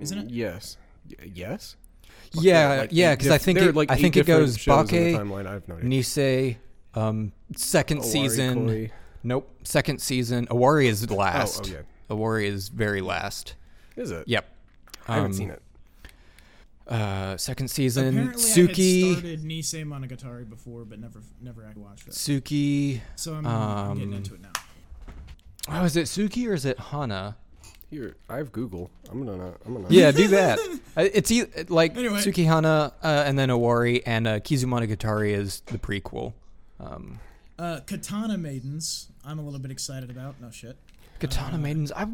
Isn't 0.00 0.18
it? 0.18 0.30
Yes. 0.30 0.76
Y- 1.08 1.30
yes. 1.34 1.76
yeah, 2.34 2.68
Like, 2.80 2.90
yeah, 2.92 3.12
eight 3.12 3.16
because 3.18 3.32
I 3.32 3.38
think 3.38 3.58
it, 3.58 3.74
like 3.74 3.90
I 3.90 3.96
think 3.96 4.16
it 4.16 4.26
goes 4.26 4.56
shows 4.58 4.92
in 4.92 5.14
Bake, 5.14 5.16
timeline. 5.16 5.46
I 5.46 5.52
have 5.54 5.66
no 5.66 5.76
idea. 5.76 5.88
Nisei, 5.90 6.56
um, 6.94 7.32
second 7.56 8.00
Owari 8.00 8.04
season. 8.04 8.66
Koi. 8.66 8.90
Nope, 9.24 9.50
second 9.64 10.00
season. 10.00 10.46
Owari 10.48 10.84
is 10.86 11.10
last. 11.10 11.72
Oh, 11.72 11.76
oh, 11.78 11.82
yeah. 12.10 12.14
Owari 12.14 12.44
is 12.46 12.68
very 12.68 13.00
last. 13.00 13.54
Is 13.96 14.10
it? 14.12 14.28
Yep. 14.28 14.44
I 15.08 15.14
haven't 15.14 15.30
Um, 15.32 15.36
seen 15.36 15.50
it. 15.50 15.62
Uh, 16.86 17.36
second 17.36 17.68
season. 17.68 18.08
Apparently, 18.16 18.42
I 18.42 18.46
Suki. 18.46 19.08
had 19.08 19.18
started 19.18 19.42
Nisemonogatari 19.42 20.48
before, 20.48 20.84
but 20.84 21.00
never, 21.00 21.20
never 21.40 21.64
actually 21.64 21.82
watched 21.82 22.06
it. 22.06 22.12
Suki. 22.14 23.00
So 23.16 23.34
I'm, 23.34 23.44
I'm 23.46 23.94
getting 23.96 24.12
Um, 24.12 24.16
into 24.18 24.34
it 24.34 24.40
now. 24.40 24.52
Oh, 25.68 25.84
is 25.84 25.96
it 25.96 26.04
Suki 26.04 26.46
or 26.48 26.54
is 26.54 26.64
it 26.64 26.78
Hana? 26.78 27.36
Here, 27.90 28.16
I 28.28 28.36
have 28.36 28.52
Google. 28.52 28.90
I'm 29.10 29.24
gonna. 29.26 29.54
I'm 29.64 29.74
gonna. 29.74 29.86
Yeah, 29.90 30.10
do 30.12 30.28
that. 30.28 30.58
Uh, 30.96 31.02
It's 31.12 31.30
e- 31.30 31.44
like 31.68 31.94
Anyway. 31.94 32.20
Suki 32.20 32.46
Hana, 32.46 32.90
uh, 33.02 33.24
and 33.26 33.38
then 33.38 33.50
Owari, 33.50 34.02
and 34.06 34.26
uh, 34.26 34.40
Kizumonogatari 34.40 35.32
is 35.32 35.60
the 35.66 35.76
prequel. 35.78 36.32
Um, 36.80 37.20
Uh, 37.58 37.80
Katana 37.86 38.38
Maidens, 38.38 39.08
I'm 39.24 39.38
a 39.38 39.42
little 39.42 39.60
bit 39.60 39.70
excited 39.70 40.08
about. 40.10 40.40
No 40.40 40.50
shit. 40.50 40.76
Katana 41.20 41.58
Maidens. 41.58 41.92
I 41.92 42.06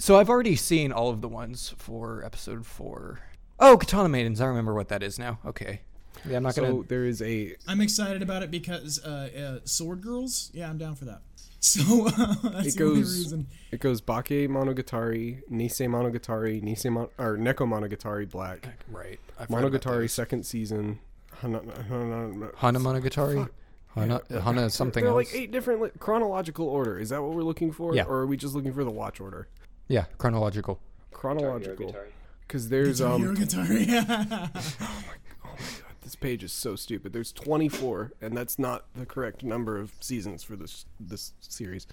so 0.00 0.16
I've 0.18 0.28
already 0.30 0.56
seen 0.56 0.90
all 0.92 1.10
of 1.10 1.20
the 1.20 1.28
ones 1.28 1.74
for 1.78 2.24
episode 2.24 2.66
four. 2.66 3.20
Oh, 3.60 3.76
Katana 3.76 4.08
Maidens. 4.08 4.40
I 4.40 4.46
remember 4.46 4.74
what 4.74 4.88
that 4.88 5.02
is 5.02 5.18
now. 5.18 5.38
Okay. 5.46 5.80
Yeah, 6.28 6.38
I'm 6.38 6.42
not 6.42 6.54
So 6.54 6.62
gonna. 6.62 6.82
there 6.88 7.04
is 7.04 7.20
a. 7.22 7.54
I'm 7.68 7.80
excited 7.80 8.22
about 8.22 8.42
it 8.42 8.50
because 8.50 8.98
uh, 9.04 9.58
uh, 9.58 9.60
Sword 9.64 10.00
Girls. 10.02 10.50
Yeah, 10.54 10.68
I'm 10.70 10.78
down 10.78 10.94
for 10.96 11.04
that. 11.06 11.20
So 11.64 12.08
uh, 12.08 12.10
that's 12.50 12.74
It 12.74 12.76
the 12.78 12.84
only 12.84 13.00
goes- 13.00 13.16
reason. 13.18 13.46
It 13.70 13.80
goes 13.80 14.02
Bakemonogatari, 14.02 15.42
Nisei 15.50 15.88
Monogatari, 15.88 16.62
Nisei 16.62 16.90
Mon- 16.92 17.08
or 17.18 17.38
Neko 17.38 17.66
Monogatari 17.66 18.28
Black, 18.28 18.68
Right. 18.90 19.18
I've 19.38 19.48
Monogatari 19.48 20.10
second 20.10 20.44
season. 20.44 20.98
Hana, 21.40 21.62
Hana, 21.88 22.50
Hana 22.58 22.78
Monogatari. 22.80 23.48
Hana, 23.94 24.20
Yeah. 24.28 24.40
Hana 24.40 24.68
something 24.68 25.04
They're 25.04 25.12
else. 25.18 25.32
like 25.32 25.40
eight 25.40 25.52
different 25.52 25.80
like, 25.80 25.98
chronological 25.98 26.68
order. 26.68 26.98
Is 26.98 27.08
that 27.08 27.22
what 27.22 27.32
we're 27.32 27.42
looking 27.42 27.72
for? 27.72 27.94
Yeah. 27.94 28.04
Or 28.04 28.16
are 28.18 28.26
we 28.26 28.36
just 28.36 28.54
looking 28.54 28.74
for 28.74 28.84
the 28.84 28.90
watch 28.90 29.18
order? 29.18 29.48
Yeah, 29.88 30.04
chronological. 30.18 30.80
Chronological. 31.12 31.86
Guitar. 31.86 32.06
Because 32.46 32.68
there's 32.68 32.98
Guitar 33.00 33.14
um. 33.14 33.20
Hero 33.22 33.34
Guitar. 33.34 33.66
Oh 33.66 35.02
my 35.06 35.16
god, 35.42 35.58
this 36.04 36.14
page 36.14 36.44
is 36.44 36.52
so 36.52 36.76
stupid. 36.76 37.12
There's 37.12 37.32
24, 37.32 38.12
and 38.20 38.36
that's 38.36 38.58
not 38.58 38.84
the 38.94 39.06
correct 39.06 39.42
number 39.42 39.78
of 39.78 39.92
seasons 40.00 40.42
for 40.44 40.54
this 40.54 40.84
this 41.00 41.32
series. 41.40 41.86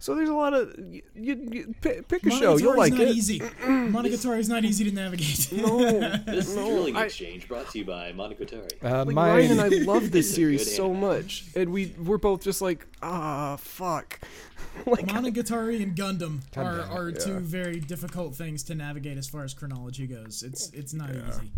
So 0.00 0.14
there's 0.14 0.30
a 0.30 0.34
lot 0.34 0.54
of 0.54 0.74
you, 0.78 1.02
you, 1.14 1.48
you 1.52 1.74
pick, 1.82 2.08
pick 2.08 2.24
a 2.24 2.30
show. 2.30 2.56
You'll 2.56 2.72
Monogatari's 2.72 2.78
like 2.78 2.92
not 2.94 3.00
it. 3.02 3.08
easy. 3.16 3.40
Monogatari 3.40 4.38
is 4.38 4.48
not 4.48 4.64
easy 4.64 4.84
to 4.88 4.94
navigate. 4.94 5.52
No, 5.52 5.78
This 6.26 6.48
is 6.48 6.56
no, 6.56 6.66
Drilling 6.70 6.96
I- 6.96 7.04
Exchange 7.04 7.48
brought 7.48 7.68
to 7.70 7.78
you 7.80 7.84
by 7.84 8.12
Monogatari. 8.12 8.82
Uh, 8.82 9.04
like 9.04 9.14
my 9.14 9.28
Ryan 9.28 9.58
and 9.58 9.60
I 9.60 9.68
love 9.84 10.10
this 10.10 10.34
series 10.34 10.74
so 10.74 10.86
anime. 10.90 11.00
much, 11.00 11.44
and 11.54 11.70
we 11.72 11.94
we're 12.02 12.16
both 12.18 12.42
just 12.42 12.62
like, 12.62 12.86
ah, 13.02 13.56
fuck. 13.56 14.20
like, 14.86 15.06
Monogatari 15.06 15.82
and 15.82 15.94
Gundam 15.94 16.40
God 16.54 16.64
are, 16.66 16.78
damn 16.78 16.90
it, 16.90 16.96
are 16.96 17.12
two 17.12 17.38
very 17.40 17.78
difficult 17.80 18.34
things 18.34 18.62
to 18.64 18.74
navigate 18.74 19.18
as 19.18 19.26
far 19.28 19.44
as 19.44 19.52
chronology 19.54 20.06
goes. 20.06 20.42
It's 20.42 20.70
it's 20.72 20.94
not 20.94 21.10
Yeah. 21.14 21.28
easy. 21.28 21.50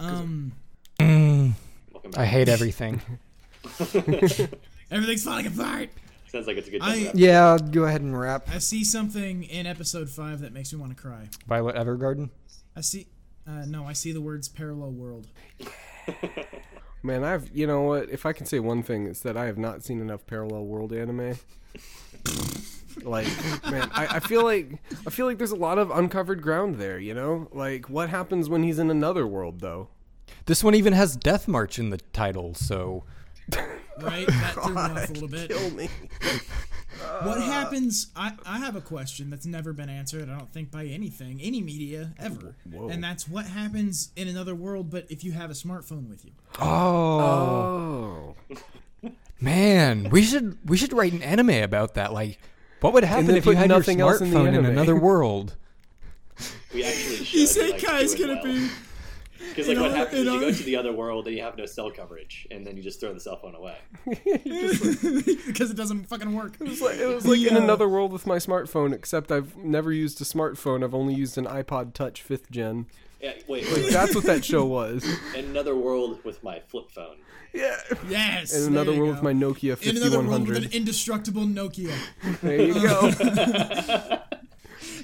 Um, 0.00 0.52
Mm, 0.98 1.52
I 2.16 2.24
hate 2.24 2.48
everything. 2.48 3.00
everything's 4.90 5.24
falling 5.24 5.46
apart. 5.46 5.90
Sounds 6.28 6.46
like 6.46 6.56
it's 6.56 6.68
a 6.68 6.70
good 6.70 6.82
I- 6.82 6.94
time. 6.94 7.04
wrap. 7.06 7.14
yeah, 7.16 7.58
go 7.70 7.84
ahead 7.84 8.00
and 8.00 8.18
wrap. 8.18 8.48
I 8.52 8.58
see 8.58 8.84
something 8.84 9.44
in 9.44 9.66
episode 9.66 10.08
five 10.10 10.40
that 10.40 10.52
makes 10.52 10.72
me 10.72 10.80
want 10.80 10.96
to 10.96 11.00
cry. 11.00 11.28
Violet 11.46 11.76
Evergarden. 11.76 12.30
I 12.76 12.80
see. 12.80 13.06
Uh, 13.46 13.64
no, 13.66 13.84
I 13.86 13.92
see 13.92 14.12
the 14.12 14.20
words 14.20 14.48
parallel 14.48 14.90
world. 14.92 15.26
man, 17.02 17.22
I've 17.24 17.54
you 17.54 17.66
know 17.66 17.82
what? 17.82 18.10
If 18.10 18.26
I 18.26 18.32
can 18.32 18.46
say 18.46 18.58
one 18.58 18.82
thing, 18.82 19.06
it's 19.06 19.20
that 19.20 19.36
I 19.36 19.46
have 19.46 19.58
not 19.58 19.84
seen 19.84 20.00
enough 20.00 20.26
parallel 20.26 20.64
world 20.64 20.92
anime. 20.92 21.36
like, 23.02 23.26
man, 23.70 23.90
I, 23.92 24.06
I 24.16 24.20
feel 24.20 24.42
like 24.44 24.78
I 25.06 25.10
feel 25.10 25.26
like 25.26 25.38
there's 25.38 25.50
a 25.50 25.56
lot 25.56 25.78
of 25.78 25.90
uncovered 25.90 26.42
ground 26.42 26.76
there. 26.76 26.98
You 26.98 27.14
know, 27.14 27.48
like 27.52 27.88
what 27.90 28.08
happens 28.08 28.48
when 28.48 28.62
he's 28.62 28.78
in 28.78 28.90
another 28.90 29.26
world, 29.26 29.60
though? 29.60 29.88
This 30.46 30.62
one 30.64 30.74
even 30.74 30.92
has 30.92 31.16
Death 31.16 31.48
March 31.48 31.78
in 31.78 31.90
the 31.90 31.98
title, 32.12 32.54
so 32.54 33.04
Right? 34.00 34.26
That 34.26 34.54
threw 34.54 34.74
me 34.74 34.80
off 34.80 35.08
a 35.08 35.12
little 35.12 35.28
bit. 35.28 35.50
Kill 35.50 35.70
me. 35.70 35.88
What 37.22 37.40
happens? 37.42 38.08
I, 38.16 38.32
I 38.46 38.58
have 38.58 38.76
a 38.76 38.80
question 38.80 39.28
that's 39.30 39.46
never 39.46 39.72
been 39.72 39.88
answered. 39.88 40.28
I 40.30 40.38
don't 40.38 40.52
think 40.52 40.70
by 40.70 40.86
anything, 40.86 41.40
any 41.42 41.60
media 41.60 42.12
ever. 42.18 42.54
Whoa. 42.70 42.88
And 42.88 43.02
that's 43.02 43.28
what 43.28 43.46
happens 43.46 44.10
in 44.16 44.28
another 44.28 44.54
world, 44.54 44.90
but 44.90 45.06
if 45.10 45.22
you 45.24 45.32
have 45.32 45.50
a 45.50 45.54
smartphone 45.54 46.08
with 46.08 46.24
you. 46.24 46.32
oh, 46.60 48.34
Oh, 49.02 49.10
Man, 49.40 50.08
we 50.10 50.22
should 50.22 50.56
we 50.68 50.76
should 50.76 50.92
write 50.92 51.12
an 51.12 51.22
anime 51.22 51.50
about 51.62 51.94
that. 51.94 52.12
Like, 52.12 52.38
what 52.80 52.92
would 52.94 53.04
happen 53.04 53.30
if 53.30 53.44
you 53.44 53.52
put 53.52 53.56
had 53.58 53.68
your 53.68 53.78
nothing 53.78 54.00
else 54.00 54.20
in 54.20 54.30
the 54.30 54.36
smartphone 54.38 54.56
in, 54.56 54.64
another 54.64 54.96
world? 54.96 55.56
We 56.72 56.84
actually 56.84 57.16
should. 57.24 57.70
like, 57.70 57.80
Isekai's 57.80 58.14
do 58.14 58.24
it 58.24 58.26
gonna 58.26 58.40
well. 58.42 58.54
be. 58.54 58.70
Because 59.48 59.68
like 59.68 59.76
in 59.76 59.82
what 59.82 59.90
our- 59.92 59.96
happens 59.96 60.20
in 60.20 60.26
is 60.28 60.32
you 60.34 60.40
go 60.40 60.50
to 60.52 60.62
the 60.62 60.76
other 60.76 60.92
world 60.92 61.26
and 61.26 61.36
you 61.36 61.42
have 61.42 61.56
no 61.56 61.66
cell 61.66 61.90
coverage, 61.90 62.46
and 62.50 62.66
then 62.66 62.76
you 62.76 62.82
just 62.82 63.00
throw 63.00 63.12
the 63.12 63.20
cell 63.20 63.36
phone 63.36 63.54
away. 63.54 63.76
because 64.04 65.70
it 65.70 65.76
doesn't 65.76 66.04
fucking 66.08 66.34
work. 66.34 66.56
It 66.60 66.68
was 66.68 66.80
like, 66.80 66.96
it 66.98 67.06
was 67.06 67.26
like 67.26 67.40
in 67.40 67.56
another 67.56 67.88
world 67.88 68.12
with 68.12 68.26
my 68.26 68.36
smartphone, 68.36 68.92
except 68.92 69.30
I've 69.30 69.56
never 69.56 69.92
used 69.92 70.20
a 70.20 70.24
smartphone. 70.24 70.82
I've 70.84 70.94
only 70.94 71.14
used 71.14 71.38
an 71.38 71.44
iPod 71.46 71.94
Touch 71.94 72.22
fifth 72.22 72.50
gen. 72.50 72.86
Yeah, 73.20 73.32
wait, 73.48 73.66
Like 73.66 73.76
wait. 73.84 73.92
that's 73.92 74.14
what 74.14 74.24
that 74.24 74.44
show 74.44 74.66
was. 74.66 75.04
in 75.34 75.46
another 75.46 75.74
world 75.74 76.22
with 76.24 76.42
my 76.42 76.60
flip 76.60 76.90
phone. 76.90 77.16
Yeah. 77.54 77.76
Yes. 78.08 78.54
In 78.54 78.72
another 78.72 78.90
world 78.92 79.06
go. 79.06 79.12
with 79.12 79.22
my 79.22 79.32
Nokia 79.32 79.78
5100. 79.78 79.88
In 79.88 79.96
another 79.96 80.28
world 80.28 80.48
with 80.48 80.56
an 80.64 80.72
indestructible 80.72 81.44
Nokia. 81.44 81.94
There 82.42 82.60
you 82.60 82.74
go. 82.74 83.10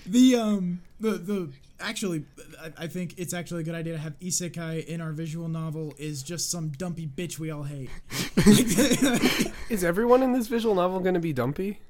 The 0.06 0.36
um 0.36 0.80
the 0.98 1.10
the 1.12 1.48
actually 1.80 2.24
I, 2.62 2.84
I 2.84 2.86
think 2.86 3.14
it's 3.18 3.34
actually 3.34 3.62
a 3.62 3.64
good 3.64 3.74
idea 3.74 3.94
to 3.94 3.98
have 3.98 4.18
isekai 4.20 4.84
in 4.86 5.00
our 5.00 5.12
visual 5.12 5.48
novel 5.48 5.94
is 5.98 6.22
just 6.22 6.50
some 6.50 6.68
dumpy 6.70 7.06
bitch 7.06 7.38
we 7.38 7.50
all 7.50 7.64
hate. 7.64 7.90
Is 9.70 9.84
everyone 9.84 10.22
in 10.22 10.32
this 10.32 10.48
visual 10.48 10.74
novel 10.74 11.00
going 11.00 11.14
to 11.14 11.20
be 11.20 11.32
dumpy? 11.32 11.80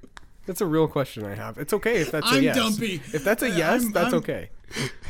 That's 0.47 0.60
a 0.60 0.67
real 0.67 0.89
question 0.89 1.25
I 1.25 1.35
have. 1.35 1.59
It's 1.59 1.73
okay 1.73 1.99
if 1.99 2.10
that's 2.10 2.27
a 2.27 2.36
I'm 2.36 2.43
yes. 2.43 2.57
dumpy. 2.57 2.94
If 3.12 3.25
that's 3.25 3.43
a 3.43 3.49
yes, 3.51 3.83
I'm- 3.83 3.93
that's 3.93 4.07
I'm- 4.12 4.15
okay. 4.17 4.51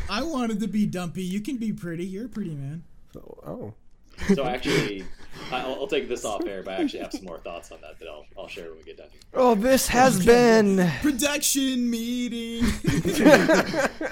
I 0.09 0.23
wanted 0.23 0.61
to 0.61 0.69
be 0.69 0.87
dumpy. 0.87 1.23
You 1.23 1.41
can 1.41 1.57
be 1.59 1.73
pretty. 1.73 2.05
You're 2.07 2.27
a 2.27 2.29
pretty 2.29 2.55
man. 2.55 2.83
So, 3.13 3.21
oh. 3.47 4.35
So 4.35 4.45
actually, 4.45 5.05
I'll, 5.53 5.75
I'll 5.75 5.87
take 5.87 6.09
this 6.09 6.25
off 6.25 6.45
air, 6.47 6.63
but 6.63 6.75
I 6.79 6.83
actually 6.83 7.01
have 7.01 7.13
some 7.13 7.25
more 7.25 7.39
thoughts 7.39 7.73
on 7.73 7.81
that 7.83 7.99
that 7.99 8.09
I'll, 8.09 8.27
I'll 8.39 8.49
share 8.49 8.69
when 8.69 8.79
we 8.79 8.85
get 8.85 8.99
done 8.99 9.09
here. 9.11 9.21
Oh, 9.35 9.55
this 9.55 9.89
has 9.89 10.25
been 10.25 10.91
Production 11.03 11.91
meeting. 11.91 12.65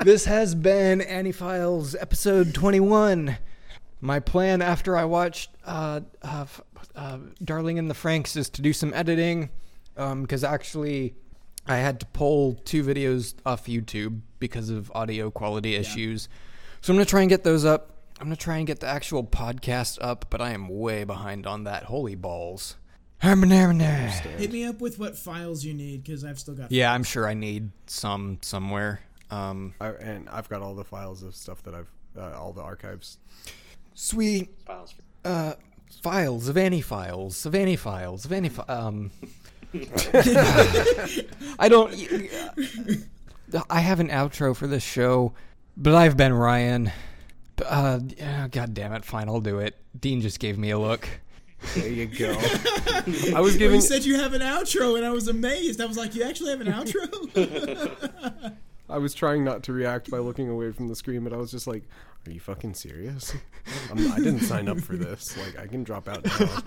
this 0.03 0.25
has 0.25 0.55
been 0.55 1.01
Antifiles 1.01 1.95
episode 1.95 2.55
21. 2.55 3.39
My 4.01 4.21
plan 4.21 4.63
after 4.63 4.97
I 4.97 5.05
watched 5.05 5.51
uh, 5.65 6.01
uh, 6.23 6.47
uh, 6.95 7.19
Darling 7.43 7.79
in 7.79 7.89
the 7.89 7.95
Franxx 7.95 8.37
is 8.37 8.49
to 8.51 8.63
do 8.63 8.73
some 8.73 8.93
editing 8.95 9.51
because 9.97 10.45
actually 10.45 11.15
I 11.67 11.77
had 11.77 12.01
to 12.01 12.07
pull 12.07 12.55
two 12.65 12.83
videos 12.85 13.35
off 13.45 13.67
YouTube 13.67 14.21
because 14.39 14.71
of 14.71 14.91
audio 14.95 15.31
quality 15.31 15.75
issues. 15.75 16.29
So 16.81 16.93
I'm 16.93 16.97
going 16.97 17.05
to 17.05 17.11
try 17.11 17.21
and 17.21 17.29
get 17.29 17.45
those 17.45 17.65
up. 17.65 17.98
I'm 18.21 18.27
going 18.27 18.37
to 18.37 18.43
try 18.43 18.57
and 18.59 18.67
get 18.67 18.81
the 18.81 18.87
actual 18.89 19.23
podcast 19.25 19.99
up, 20.01 20.27
but 20.31 20.41
I 20.41 20.51
am 20.51 20.69
way 20.69 21.05
behind 21.05 21.47
on 21.47 21.65
that. 21.65 21.85
Holy 21.85 22.15
balls. 22.17 22.77
Yeah, 24.25 24.31
Hit 24.39 24.53
me 24.53 24.65
up 24.65 24.81
with 24.81 24.99
what 24.99 25.17
files 25.17 25.65
you 25.65 25.75
need 25.75 26.05
because 26.05 26.25
I've 26.25 26.39
still 26.39 26.55
got. 26.55 26.63
Files. 26.65 26.73
Yeah, 26.73 26.93
I'm 26.93 27.05
sure 27.05 27.27
I 27.29 27.35
need 27.35 27.71
some 27.87 28.39
somewhere. 28.43 29.01
Um, 29.31 29.75
I, 29.81 29.89
and 29.89 30.29
I've 30.29 30.49
got 30.49 30.63
all 30.63 30.75
the 30.75 30.85
files 30.85 31.23
of 31.23 31.35
stuff 31.35 31.63
that 31.65 31.75
I've, 31.75 31.91
uh, 32.17 32.33
all 32.39 32.53
the 32.53 32.63
archives. 32.63 33.19
sweet. 33.95 34.51
Files. 34.67 34.95
uh, 35.25 35.55
files 36.03 36.49
of 36.49 36.57
any 36.57 36.81
files 36.83 37.47
of 37.47 37.55
any 37.55 37.75
files 37.75 38.25
of 38.27 38.31
any 38.33 38.51
fi- 38.51 38.63
um 38.69 39.11
I 41.59 41.69
don't 41.69 41.95
I 43.71 43.81
have 43.81 43.99
an 43.99 44.09
outro 44.11 44.55
for 44.55 44.67
this 44.67 44.83
show 44.83 45.33
but 45.79 45.95
I've 45.95 46.17
been 46.17 46.35
Ryan 46.35 46.93
uh 47.67 48.01
yeah, 48.17 48.49
god 48.49 48.75
damn 48.75 48.93
it 48.93 49.05
fine 49.05 49.28
I'll 49.28 49.41
do 49.41 49.59
it 49.59 49.77
Dean 49.99 50.20
just 50.20 50.39
gave 50.41 50.59
me 50.59 50.70
a 50.70 50.78
look 50.78 51.09
There 51.75 51.89
you 51.89 52.07
go. 52.07 52.31
I 52.39 53.03
was 53.07 53.33
Well, 53.33 53.59
giving. 53.59 53.75
you 53.77 53.81
said 53.81 54.05
you 54.05 54.15
have 54.17 54.33
an 54.33 54.43
outro, 54.43 54.97
and 54.97 55.05
I 55.05 55.11
was 55.11 55.27
amazed. 55.27 55.81
I 55.81 55.87
was 55.87 55.97
like, 55.97 56.15
"You 56.15 56.23
actually 56.23 56.51
have 56.51 56.61
an 56.61 56.69
outro?" 56.69 58.53
I 58.89 58.99
was 58.99 59.12
trying 59.12 59.43
not 59.43 59.65
to 59.65 59.73
react 59.73 60.09
by 60.09 60.19
looking 60.19 60.49
away 60.49 60.70
from 60.70 60.87
the 60.87 60.95
screen, 60.95 61.25
but 61.25 61.33
I 61.33 61.37
was 61.37 61.51
just 61.51 61.67
like, 61.67 61.83
"Are 62.28 62.31
you 62.31 62.39
fucking 62.39 62.75
serious? 62.75 63.35
I'm, 63.91 64.12
I 64.12 64.19
didn't 64.19 64.43
sign 64.43 64.69
up 64.69 64.78
for 64.81 64.95
this. 64.97 65.37
Like, 65.37 65.59
I 65.59 65.67
can 65.67 65.83
drop 65.83 66.09
out 66.09 66.25
now." 66.25 66.62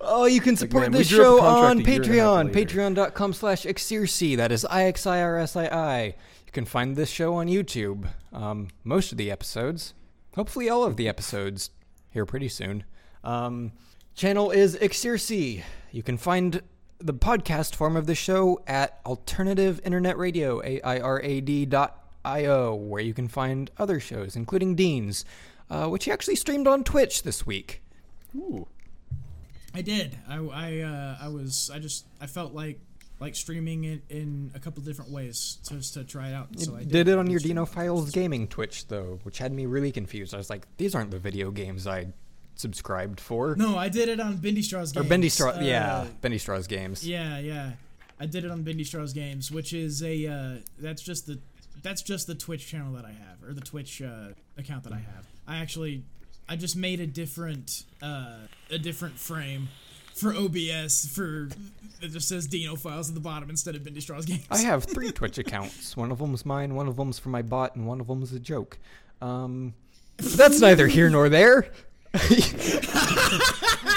Oh, 0.00 0.26
you 0.26 0.40
can 0.42 0.56
support 0.56 0.82
man, 0.84 0.92
this 0.92 1.08
show 1.08 1.40
on 1.40 1.78
a 1.80 1.82
year 1.82 1.96
and 2.02 2.10
a 2.10 2.14
half 2.20 2.46
Patreon, 2.46 2.52
patreon.com 2.52 3.32
slash 3.32 3.64
Exirsi. 3.64 4.36
That 4.36 4.52
is 4.52 4.64
I-X-I-R-S-I-I. 4.66 6.14
You 6.48 6.52
can 6.52 6.64
find 6.64 6.96
this 6.96 7.10
show 7.10 7.34
on 7.34 7.46
YouTube. 7.46 8.08
Um, 8.32 8.68
most 8.82 9.12
of 9.12 9.18
the 9.18 9.30
episodes, 9.30 9.92
hopefully 10.34 10.70
all 10.70 10.82
of 10.82 10.96
the 10.96 11.06
episodes, 11.06 11.68
here 12.08 12.24
pretty 12.24 12.48
soon. 12.48 12.84
Um, 13.22 13.72
channel 14.14 14.50
is 14.50 14.74
Exirsi. 14.76 15.62
You 15.92 16.02
can 16.02 16.16
find 16.16 16.62
the 17.00 17.12
podcast 17.12 17.74
form 17.74 17.96
of 17.96 18.06
the 18.06 18.14
show 18.14 18.62
at 18.66 18.98
Alternative 19.04 19.78
Internet 19.84 20.16
Radio, 20.16 20.62
A-I-R-A-D 20.64 21.66
dot 21.66 22.02
I-O, 22.24 22.74
where 22.74 23.02
you 23.02 23.12
can 23.12 23.28
find 23.28 23.70
other 23.76 24.00
shows, 24.00 24.34
including 24.34 24.74
Dean's, 24.74 25.26
uh, 25.68 25.88
which 25.88 26.06
he 26.06 26.10
actually 26.10 26.36
streamed 26.36 26.66
on 26.66 26.82
Twitch 26.82 27.24
this 27.24 27.44
week. 27.44 27.82
Ooh. 28.34 28.66
I 29.74 29.82
did. 29.82 30.16
I 30.26 30.36
I 30.38 30.78
uh, 30.80 31.18
I 31.20 31.28
was 31.28 31.70
I 31.72 31.78
just 31.78 32.06
I 32.22 32.26
felt 32.26 32.54
like 32.54 32.80
like 33.20 33.34
streaming 33.34 33.84
it 33.84 34.02
in 34.08 34.50
a 34.54 34.58
couple 34.60 34.82
different 34.82 35.10
ways 35.10 35.58
just 35.68 35.94
to 35.94 36.04
try 36.04 36.28
it 36.28 36.34
out. 36.34 36.48
So 36.58 36.76
I 36.76 36.84
did 36.84 37.08
it 37.08 37.18
on 37.18 37.28
your 37.28 37.40
Dino 37.40 37.62
it. 37.64 37.66
Files 37.66 38.10
gaming 38.10 38.46
Twitch 38.46 38.86
though, 38.88 39.18
which 39.24 39.38
had 39.38 39.52
me 39.52 39.66
really 39.66 39.90
confused. 39.92 40.34
I 40.34 40.36
was 40.38 40.48
like, 40.50 40.66
these 40.76 40.94
aren't 40.94 41.10
the 41.10 41.18
video 41.18 41.50
games 41.50 41.86
I 41.86 42.08
subscribed 42.54 43.20
for. 43.20 43.54
No, 43.56 43.76
I 43.78 43.88
did 43.88 44.08
it 44.08 44.20
on 44.20 44.36
Bendy 44.36 44.62
Straw's 44.62 44.92
games. 44.92 45.06
or. 45.06 45.08
Bendy 45.08 45.28
Straw, 45.28 45.50
Uh, 45.50 45.60
yeah, 45.60 46.06
Bendy 46.20 46.38
Straw's 46.38 46.66
games. 46.66 47.06
Yeah, 47.06 47.38
yeah. 47.38 47.72
I 48.20 48.26
did 48.26 48.44
it 48.44 48.50
on 48.50 48.62
Bendy 48.62 48.84
Straw's 48.84 49.12
games, 49.12 49.50
which 49.50 49.72
is 49.72 50.02
a 50.02 50.26
uh, 50.26 50.54
that's 50.78 51.02
just 51.02 51.26
the 51.26 51.38
that's 51.82 52.02
just 52.02 52.26
the 52.26 52.34
Twitch 52.34 52.66
channel 52.66 52.92
that 52.94 53.04
I 53.04 53.12
have 53.12 53.42
or 53.48 53.52
the 53.52 53.60
Twitch 53.60 54.02
uh, 54.02 54.30
account 54.56 54.84
that 54.84 54.92
I 54.92 54.96
have. 54.98 55.26
I 55.46 55.58
actually 55.58 56.02
I 56.48 56.56
just 56.56 56.76
made 56.76 56.98
a 57.00 57.06
different 57.06 57.84
uh, 58.02 58.38
a 58.70 58.78
different 58.78 59.18
frame 59.18 59.68
for 60.18 60.34
OBS 60.34 61.06
for 61.14 61.48
it 62.00 62.08
just 62.08 62.28
says 62.28 62.46
Dino 62.46 62.76
Files 62.76 63.08
at 63.08 63.14
the 63.14 63.20
bottom 63.20 63.50
instead 63.50 63.74
of 63.74 63.84
Bendy 63.84 64.00
Straw's 64.00 64.24
games. 64.24 64.46
I 64.50 64.58
have 64.58 64.84
three 64.84 65.10
Twitch 65.12 65.38
accounts. 65.38 65.96
One 65.96 66.12
of 66.12 66.18
them's 66.18 66.46
mine, 66.46 66.74
one 66.74 66.88
of 66.88 66.96
them's 66.96 67.18
for 67.18 67.28
my 67.28 67.42
bot, 67.42 67.74
and 67.76 67.86
one 67.86 68.00
of 68.00 68.06
them's 68.06 68.32
a 68.32 68.38
joke. 68.38 68.78
Um, 69.20 69.74
that's 70.16 70.60
neither 70.60 70.86
here 70.86 71.10
nor 71.10 71.28
there. 71.28 71.70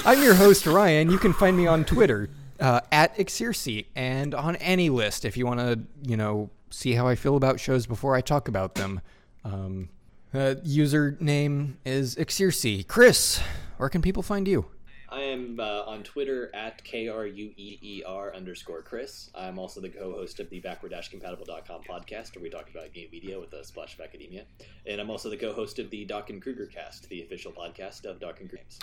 I'm 0.06 0.22
your 0.22 0.34
host 0.34 0.66
Ryan. 0.66 1.12
You 1.12 1.18
can 1.18 1.34
find 1.34 1.56
me 1.56 1.68
on 1.68 1.86
Twitter 1.86 2.30
uh, 2.60 2.82
at 2.92 3.16
Exirsi 3.18 3.86
and 3.96 4.34
on 4.34 4.56
AniList 4.56 5.26
if 5.26 5.38
you 5.38 5.46
want 5.46 5.60
to, 5.60 5.80
you 6.04 6.18
know, 6.18 6.50
see 6.70 6.94
how 6.94 7.08
I 7.08 7.16
feel 7.16 7.36
about 7.38 7.60
shows 7.60 7.86
before 7.86 8.16
I 8.16 8.22
talk 8.22 8.48
about 8.48 8.76
them. 8.76 9.02
Um, 9.44 9.90
uh, 10.34 10.56
username 10.66 11.74
is 11.86 12.16
Exirsi. 12.16 12.88
Chris, 12.88 13.42
where 13.78 13.90
can 13.90 14.02
people 14.02 14.24
find 14.24 14.48
you? 14.48 14.66
I 15.12 15.24
am 15.24 15.60
uh, 15.60 15.84
on 15.86 16.04
Twitter 16.04 16.50
at 16.56 16.82
K 16.86 17.10
R 17.10 17.28
U 17.28 17.52
E 17.58 17.78
E 17.82 18.04
R 18.08 18.34
underscore 18.34 18.82
Chris. 18.82 19.30
I'm 19.36 19.60
also 19.60 19.82
the 19.82 19.90
co 19.90 20.14
host 20.14 20.40
of 20.40 20.50
the 20.50 20.62
backward 20.62 20.94
compatible.com 21.12 21.82
podcast, 21.84 22.34
where 22.34 22.44
we 22.44 22.50
talk 22.50 22.70
about 22.70 22.94
game 22.94 23.10
media 23.12 23.38
with 23.38 23.52
a 23.52 23.66
splash 23.66 23.94
of 23.96 24.00
academia. 24.00 24.46
And 24.86 25.02
I'm 25.02 25.10
also 25.10 25.30
the 25.30 25.36
co 25.36 25.52
host 25.52 25.80
of 25.80 25.90
the 25.90 26.06
Doc 26.06 26.30
and 26.30 26.42
Kruger 26.42 26.66
cast, 26.66 27.10
the 27.10 27.22
official 27.24 27.52
podcast 27.52 28.06
of 28.06 28.22
Doc 28.22 28.40
and 28.40 28.50
Kruger 28.50 28.64
Games. 28.64 28.80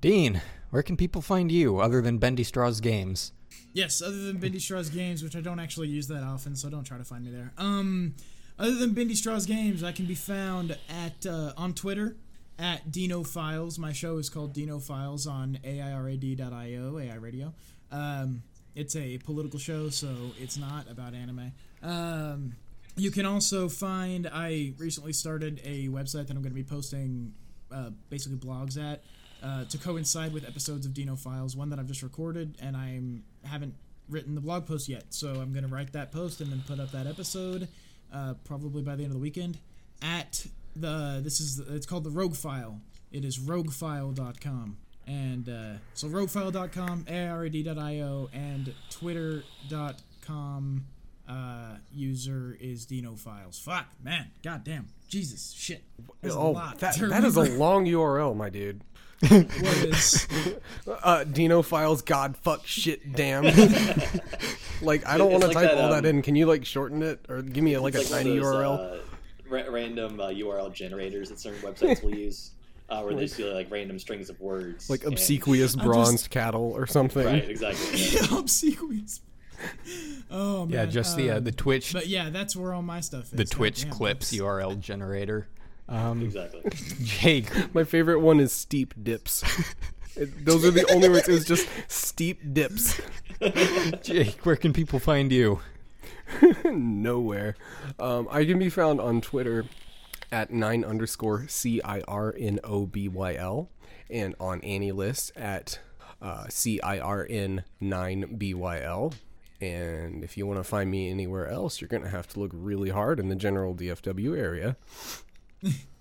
Dean, 0.00 0.40
where 0.70 0.84
can 0.84 0.96
people 0.96 1.20
find 1.20 1.50
you 1.50 1.80
other 1.80 2.00
than 2.00 2.18
Bendy 2.18 2.44
Straw's 2.44 2.80
games? 2.80 3.32
Yes, 3.72 4.00
other 4.00 4.18
than 4.18 4.36
Bendy 4.36 4.60
Straw's 4.60 4.88
games, 4.88 5.24
which 5.24 5.34
I 5.34 5.40
don't 5.40 5.58
actually 5.58 5.88
use 5.88 6.06
that 6.08 6.22
often, 6.22 6.54
so 6.54 6.70
don't 6.70 6.84
try 6.84 6.98
to 6.98 7.04
find 7.04 7.24
me 7.24 7.32
there. 7.32 7.52
Um, 7.58 8.14
other 8.56 8.76
than 8.76 8.92
Bendy 8.92 9.14
Straw's 9.14 9.46
games, 9.46 9.82
I 9.82 9.90
can 9.90 10.06
be 10.06 10.14
found 10.14 10.78
at 10.88 11.26
uh, 11.26 11.54
on 11.56 11.74
Twitter 11.74 12.16
at 12.58 12.90
Dino 12.90 13.22
Files. 13.22 13.78
My 13.78 13.92
show 13.92 14.18
is 14.18 14.28
called 14.28 14.52
Dino 14.52 14.78
Files 14.78 15.26
on 15.26 15.58
AIRAD.io, 15.64 16.98
AI 16.98 17.14
Radio. 17.14 17.54
Um, 17.90 18.42
it's 18.74 18.96
a 18.96 19.18
political 19.18 19.58
show, 19.58 19.90
so 19.90 20.08
it's 20.40 20.56
not 20.56 20.90
about 20.90 21.14
anime. 21.14 21.52
Um, 21.82 22.54
you 22.96 23.10
can 23.10 23.26
also 23.26 23.68
find. 23.68 24.28
I 24.32 24.72
recently 24.78 25.12
started 25.12 25.60
a 25.64 25.88
website 25.88 26.26
that 26.26 26.30
I'm 26.30 26.42
going 26.42 26.44
to 26.44 26.50
be 26.50 26.64
posting, 26.64 27.34
uh, 27.70 27.90
basically 28.10 28.38
blogs 28.38 28.82
at, 28.82 29.02
uh, 29.42 29.64
to 29.66 29.78
coincide 29.78 30.32
with 30.32 30.46
episodes 30.46 30.86
of 30.86 30.94
Dino 30.94 31.16
Files. 31.16 31.56
One 31.56 31.70
that 31.70 31.78
I've 31.78 31.86
just 31.86 32.02
recorded, 32.02 32.56
and 32.60 32.76
I 32.76 33.00
haven't 33.46 33.74
written 34.08 34.34
the 34.34 34.40
blog 34.40 34.66
post 34.66 34.88
yet, 34.88 35.04
so 35.10 35.40
I'm 35.40 35.52
going 35.52 35.66
to 35.66 35.74
write 35.74 35.92
that 35.92 36.12
post 36.12 36.40
and 36.40 36.50
then 36.50 36.62
put 36.66 36.80
up 36.80 36.90
that 36.92 37.06
episode, 37.06 37.68
uh, 38.12 38.34
probably 38.44 38.82
by 38.82 38.96
the 38.96 39.04
end 39.04 39.10
of 39.10 39.14
the 39.14 39.22
weekend. 39.22 39.58
At 40.02 40.46
the 40.76 41.20
this 41.22 41.40
is 41.40 41.58
it's 41.58 41.86
called 41.86 42.04
the 42.04 42.10
Rogue 42.10 42.34
File. 42.36 42.80
It 43.10 43.24
is 43.24 43.38
roguefile.com. 43.38 44.76
And 45.06 45.48
uh, 45.48 45.72
so 45.94 46.06
roguefile.com, 46.08 47.06
ARAD.io, 47.08 48.30
and 48.32 48.72
twitter.com 48.88 50.84
uh, 51.28 51.76
user 51.92 52.56
is 52.60 52.86
Dino 52.86 53.14
Files. 53.16 53.58
Fuck, 53.58 53.86
man, 54.02 54.30
goddamn. 54.42 54.88
Jesus, 55.08 55.52
shit. 55.56 55.82
There's 56.20 56.34
a 56.34 56.38
Oh, 56.38 56.50
lot 56.52 56.78
that, 56.78 56.96
that 56.96 57.24
is 57.24 57.36
a 57.36 57.42
long 57.42 57.84
URL, 57.86 58.36
my 58.36 58.48
dude. 58.48 58.82
What 59.28 59.44
is? 59.44 60.26
Uh, 60.86 61.22
Dino 61.24 61.62
files, 61.62 62.02
God, 62.02 62.36
fuck, 62.36 62.66
shit, 62.66 63.12
damn. 63.14 63.44
like, 64.82 65.06
I 65.06 65.16
don't 65.16 65.30
want 65.30 65.42
to 65.42 65.48
like 65.48 65.54
type 65.54 65.70
that, 65.70 65.78
all 65.78 65.90
that 65.90 66.04
um, 66.04 66.16
in. 66.16 66.22
Can 66.22 66.34
you 66.34 66.46
like 66.46 66.64
shorten 66.64 67.02
it 67.02 67.24
or 67.28 67.42
give 67.42 67.62
me 67.62 67.76
like 67.78 67.94
a 67.94 67.98
like 67.98 68.08
tiny 68.08 68.38
those, 68.38 68.44
URL? 68.44 68.94
Uh, 68.94 68.98
ra- 69.52 69.64
random 69.70 70.18
uh, 70.20 70.28
URL 70.28 70.72
generators 70.72 71.28
that 71.28 71.38
certain 71.38 71.60
websites 71.60 72.02
will 72.02 72.14
use, 72.16 72.50
uh, 72.88 73.02
where 73.02 73.14
they 73.14 73.22
just 73.26 73.36
do 73.36 73.52
like 73.52 73.70
random 73.70 73.98
strings 73.98 74.30
of 74.30 74.40
words. 74.40 74.88
like 74.90 75.04
and- 75.04 75.12
obsequious 75.12 75.74
I'm 75.78 75.84
bronzed 75.86 76.12
just- 76.18 76.30
cattle 76.30 76.72
or 76.72 76.86
something. 76.86 77.24
Right, 77.26 77.48
exactly. 77.48 77.98
yeah. 77.98 78.26
Obsequious. 78.38 79.20
Oh 80.30 80.66
man. 80.66 80.70
Yeah, 80.70 80.86
just 80.86 81.16
the 81.16 81.30
uh, 81.30 81.36
um, 81.38 81.44
the 81.44 81.52
Twitch 81.52 81.92
But 81.92 82.08
yeah, 82.08 82.30
that's 82.30 82.56
where 82.56 82.72
all 82.74 82.82
my 82.82 83.00
stuff 83.00 83.24
is. 83.24 83.30
the 83.30 83.44
Twitch 83.44 83.82
Goddamn, 83.84 83.96
clips 83.98 84.30
that's- 84.30 84.42
URL 84.44 84.80
generator. 84.80 85.46
Um, 85.88 86.22
Exactly. 86.22 86.62
Jake, 87.02 87.74
My 87.74 87.84
favorite 87.84 88.20
one 88.20 88.40
is 88.40 88.50
steep 88.52 88.94
dips. 89.02 89.44
It, 90.16 90.44
those 90.44 90.64
are 90.64 90.70
the 90.70 90.90
only 90.92 91.08
words. 91.08 91.28
It 91.28 91.32
was 91.32 91.44
just 91.44 91.68
steep 91.88 92.40
dips. 92.54 93.00
Jake, 94.02 94.38
where 94.46 94.56
can 94.56 94.72
people 94.72 94.98
find 94.98 95.30
you? 95.32 95.60
Nowhere. 96.64 97.56
Um, 97.98 98.28
I 98.30 98.44
can 98.44 98.58
be 98.58 98.68
found 98.68 99.00
on 99.00 99.20
Twitter 99.20 99.66
at 100.30 100.50
nine 100.50 100.84
underscore 100.84 101.46
c 101.48 101.80
i 101.82 102.00
r 102.08 102.34
n 102.38 102.58
o 102.64 102.86
b 102.86 103.08
y 103.08 103.34
l, 103.34 103.70
and 104.10 104.34
on 104.40 104.60
AniList 104.60 105.32
at 105.36 105.78
uh, 106.20 106.46
c 106.48 106.80
i 106.80 106.98
r 106.98 107.26
n 107.28 107.64
nine 107.80 108.36
b 108.36 108.54
y 108.54 108.80
l. 108.80 109.12
And 109.60 110.24
if 110.24 110.36
you 110.36 110.46
want 110.46 110.58
to 110.58 110.64
find 110.64 110.90
me 110.90 111.08
anywhere 111.10 111.48
else, 111.48 111.80
you're 111.80 111.88
gonna 111.88 112.08
have 112.08 112.26
to 112.28 112.40
look 112.40 112.50
really 112.52 112.90
hard 112.90 113.20
in 113.20 113.28
the 113.28 113.36
general 113.36 113.74
DFW 113.74 114.36
area. 114.36 114.76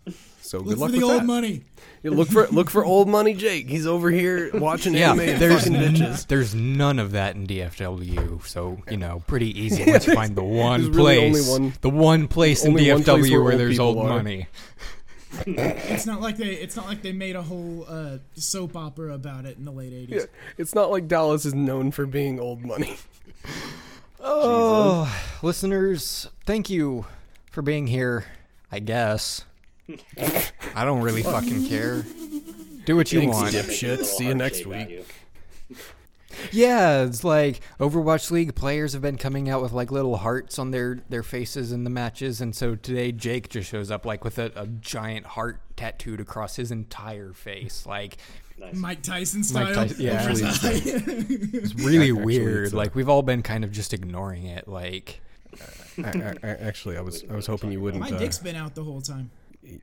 So 0.42 0.58
Look 0.58 0.68
good 0.68 0.74
for 0.76 0.80
luck 0.82 0.92
the 0.92 0.98
with 0.98 1.03
old 1.06 1.22
that. 1.22 1.26
money. 1.26 1.61
Yeah, 2.03 2.11
look 2.11 2.28
for 2.30 2.48
look 2.48 2.70
for 2.72 2.84
old 2.84 3.08
money 3.08 3.34
Jake. 3.36 3.70
He's 3.70 3.86
over 3.86 4.10
here 4.10 4.50
watching 4.56 4.94
Yeah, 4.95 5.11
anime 5.11 5.30
and 5.30 5.40
there's 5.42 5.64
fucking 5.64 5.76
n- 5.76 5.94
bitches. 5.95 6.28
there's 6.28 6.56
none 6.56 6.98
of 7.00 7.11
that 7.11 7.36
in 7.36 7.45
DFW, 7.48 8.45
so 8.48 8.80
you 8.90 8.98
know, 8.98 9.22
pretty 9.28 9.58
easy 9.60 9.84
once 9.92 10.08
you 10.08 10.16
find 10.16 10.36
the 10.36 10.44
one 10.44 10.82
There's 10.82 10.95
really 10.95 11.18
only 11.18 11.32
place, 11.32 11.50
one- 11.50 11.74
the 11.82 11.90
one 11.92 12.28
place 12.28 12.64
in 12.66 12.72
only 12.72 12.92
one 12.92 13.02
DFW 13.03 13.06
place 13.06 13.32
where 13.32 13.42
where 13.44 13.52
old 13.53 13.60
there's 13.61 13.74
people 13.74 13.86
old 13.86 13.98
are. 14.00 14.10
money. 14.10 14.48
It's 15.45 16.06
not 16.06 16.20
like 16.22 16.36
they. 16.38 16.50
It's 16.56 16.76
not 16.76 16.88
like 16.88 17.02
they 17.02 17.14
made 17.14 17.36
a 17.38 17.42
whole 17.42 17.86
uh, 17.88 18.18
soap 18.36 18.76
opera 18.76 19.14
about 19.14 19.45
it 19.45 19.58
in 19.58 19.64
the 19.64 19.72
late 19.72 19.94
'80s. 19.94 20.10
Yeah, 20.10 20.26
it's 20.58 20.76
not 20.76 20.92
like 20.92 21.08
Dallas 21.08 21.45
is 21.45 21.53
known 21.53 21.92
for 21.92 22.06
being 22.06 22.40
old 22.40 22.66
money. 22.66 22.98
Oh, 24.24 25.11
listeners, 25.42 26.28
thank 26.45 26.70
you 26.70 27.06
for 27.50 27.61
being 27.61 27.88
here. 27.88 28.26
I 28.72 28.80
guess. 28.80 29.45
I 30.76 30.84
don't 30.86 31.02
really 31.02 31.24
fucking 31.24 31.68
care. 31.68 32.03
Do 32.86 32.95
what 32.95 33.11
you 33.11 33.20
Thanks, 33.22 33.36
want. 33.36 33.52
Dip. 33.52 33.70
Shit, 33.70 34.06
see 34.06 34.26
you 34.28 34.36
next 34.36 34.66
week. 34.66 35.06
Yeah, 36.52 37.03
it's 37.03 37.24
like 37.26 37.60
Overwatch 37.80 38.32
League 38.32 38.56
players 38.56 38.94
have 38.94 39.02
been 39.02 39.18
coming 39.18 39.50
out 39.50 39.61
with 39.61 39.74
like 39.74 39.92
little 39.92 40.16
hearts 40.18 40.58
on 40.58 40.72
their 40.72 41.00
their 41.10 41.24
faces 41.24 41.72
in 41.74 41.84
the 41.84 41.90
matches, 41.90 42.40
and 42.42 42.56
so 42.56 42.76
today 42.76 43.11
Jake 43.11 43.50
just 43.50 43.70
shows 43.70 43.92
up 43.92 44.06
like 44.06 44.24
with 44.24 44.40
a, 44.40 44.52
a 44.56 44.66
giant 44.68 45.26
heart 45.26 45.60
tattooed 45.76 46.22
across 46.22 46.56
his 46.56 46.72
entire 46.72 47.34
face. 47.34 47.86
Like 47.86 48.18
Nice. 48.58 48.76
Mike 48.76 49.02
Tyson 49.02 49.44
style. 49.44 49.66
Mike 49.66 49.74
Tyson- 49.76 50.02
yeah. 50.06 50.20
over 50.22 50.30
his 50.30 50.42
Actually, 50.44 50.70
eye. 50.70 50.82
it's 51.53 51.74
really 51.76 52.11
Actually, 52.11 52.24
weird. 52.24 52.64
it's 52.66 52.74
a- 52.74 52.78
like 52.78 52.95
we've 52.95 53.10
all 53.10 53.24
been 53.24 53.42
kind 53.42 53.64
of 53.64 53.72
just 53.72 53.94
ignoring 53.94 54.45
it. 54.45 54.68
Like 54.68 55.20
I, 55.98 56.03
I, 56.08 56.36
I, 56.44 56.48
actually, 56.48 56.95
I 56.98 57.02
was 57.02 57.24
I 57.30 57.36
was 57.36 57.45
hoping 57.45 57.72
you 57.74 57.82
wouldn't. 57.82 58.02
My 58.02 58.16
Uh, 58.16 58.20
dick's 58.20 58.38
been 58.40 58.56
out 58.56 58.74
the 58.74 58.84
whole 58.84 59.02
time. 59.02 59.32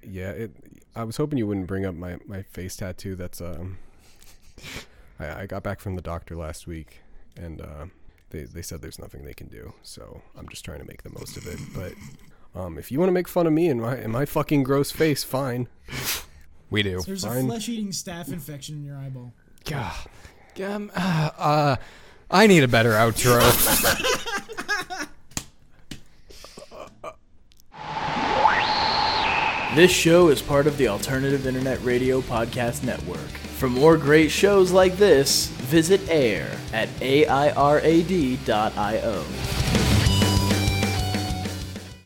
Yeah, 0.03 0.31
it. 0.31 0.51
I 0.95 1.05
was 1.05 1.17
hoping 1.17 1.39
you 1.39 1.47
wouldn't 1.47 1.67
bring 1.67 1.87
up 1.87 1.95
my 1.95 2.19
my 2.27 2.43
face 2.43 2.77
tattoo. 2.77 3.15
That's 3.15 3.41
um. 3.41 3.79
I, 5.21 5.43
I 5.43 5.47
got 5.47 5.63
back 5.63 5.81
from 5.81 5.97
the 5.97 6.03
doctor 6.03 6.37
last 6.37 6.67
week, 6.67 7.01
and 7.37 7.61
uh, 7.61 7.87
they 8.31 8.45
they 8.45 8.63
said 8.63 8.83
there's 8.83 8.99
nothing 8.99 9.25
they 9.25 9.35
can 9.35 9.49
do. 9.49 9.73
So 9.83 10.23
I'm 10.37 10.49
just 10.49 10.65
trying 10.65 10.81
to 10.81 10.87
make 10.87 11.03
the 11.03 11.11
most 11.11 11.37
of 11.37 11.47
it. 11.47 11.59
But 11.75 12.61
um, 12.61 12.79
if 12.79 12.91
you 12.91 12.99
want 12.99 13.09
to 13.09 13.13
make 13.13 13.29
fun 13.29 13.47
of 13.47 13.53
me 13.53 13.69
and 13.69 13.81
my 13.81 13.97
and 13.97 14.13
my 14.13 14.25
fucking 14.25 14.63
gross 14.63 14.91
face, 14.91 15.25
fine. 15.25 15.69
we 16.71 16.83
do. 16.83 17.01
There's 17.01 17.25
a 17.25 17.31
flesh-eating 17.43 17.91
staph 17.91 18.29
infection 18.29 18.77
in 18.77 18.85
your 18.85 18.97
eyeball. 18.97 19.33
God. 19.65 19.95
Um, 20.65 20.91
uh, 20.95 21.31
uh, 21.39 21.77
I 22.31 22.47
need 22.47 22.65
a 22.65 22.69
better 22.69 22.93
outro. 22.93 23.39
This 29.75 29.91
show 29.91 30.31
is 30.31 30.41
part 30.41 30.67
of 30.67 30.79
the 30.79 30.89
Alternative 30.89 31.47
Internet 31.47 31.85
Radio 31.85 32.23
Podcast 32.23 32.85
Network. 32.85 33.19
For 33.59 33.69
more 33.69 33.99
great 33.99 34.31
shows 34.31 34.73
like 34.73 34.97
this, 34.97 35.49
visit 35.49 36.09
AIR 36.09 36.51
at 36.73 36.89
airad.io. 37.01 37.65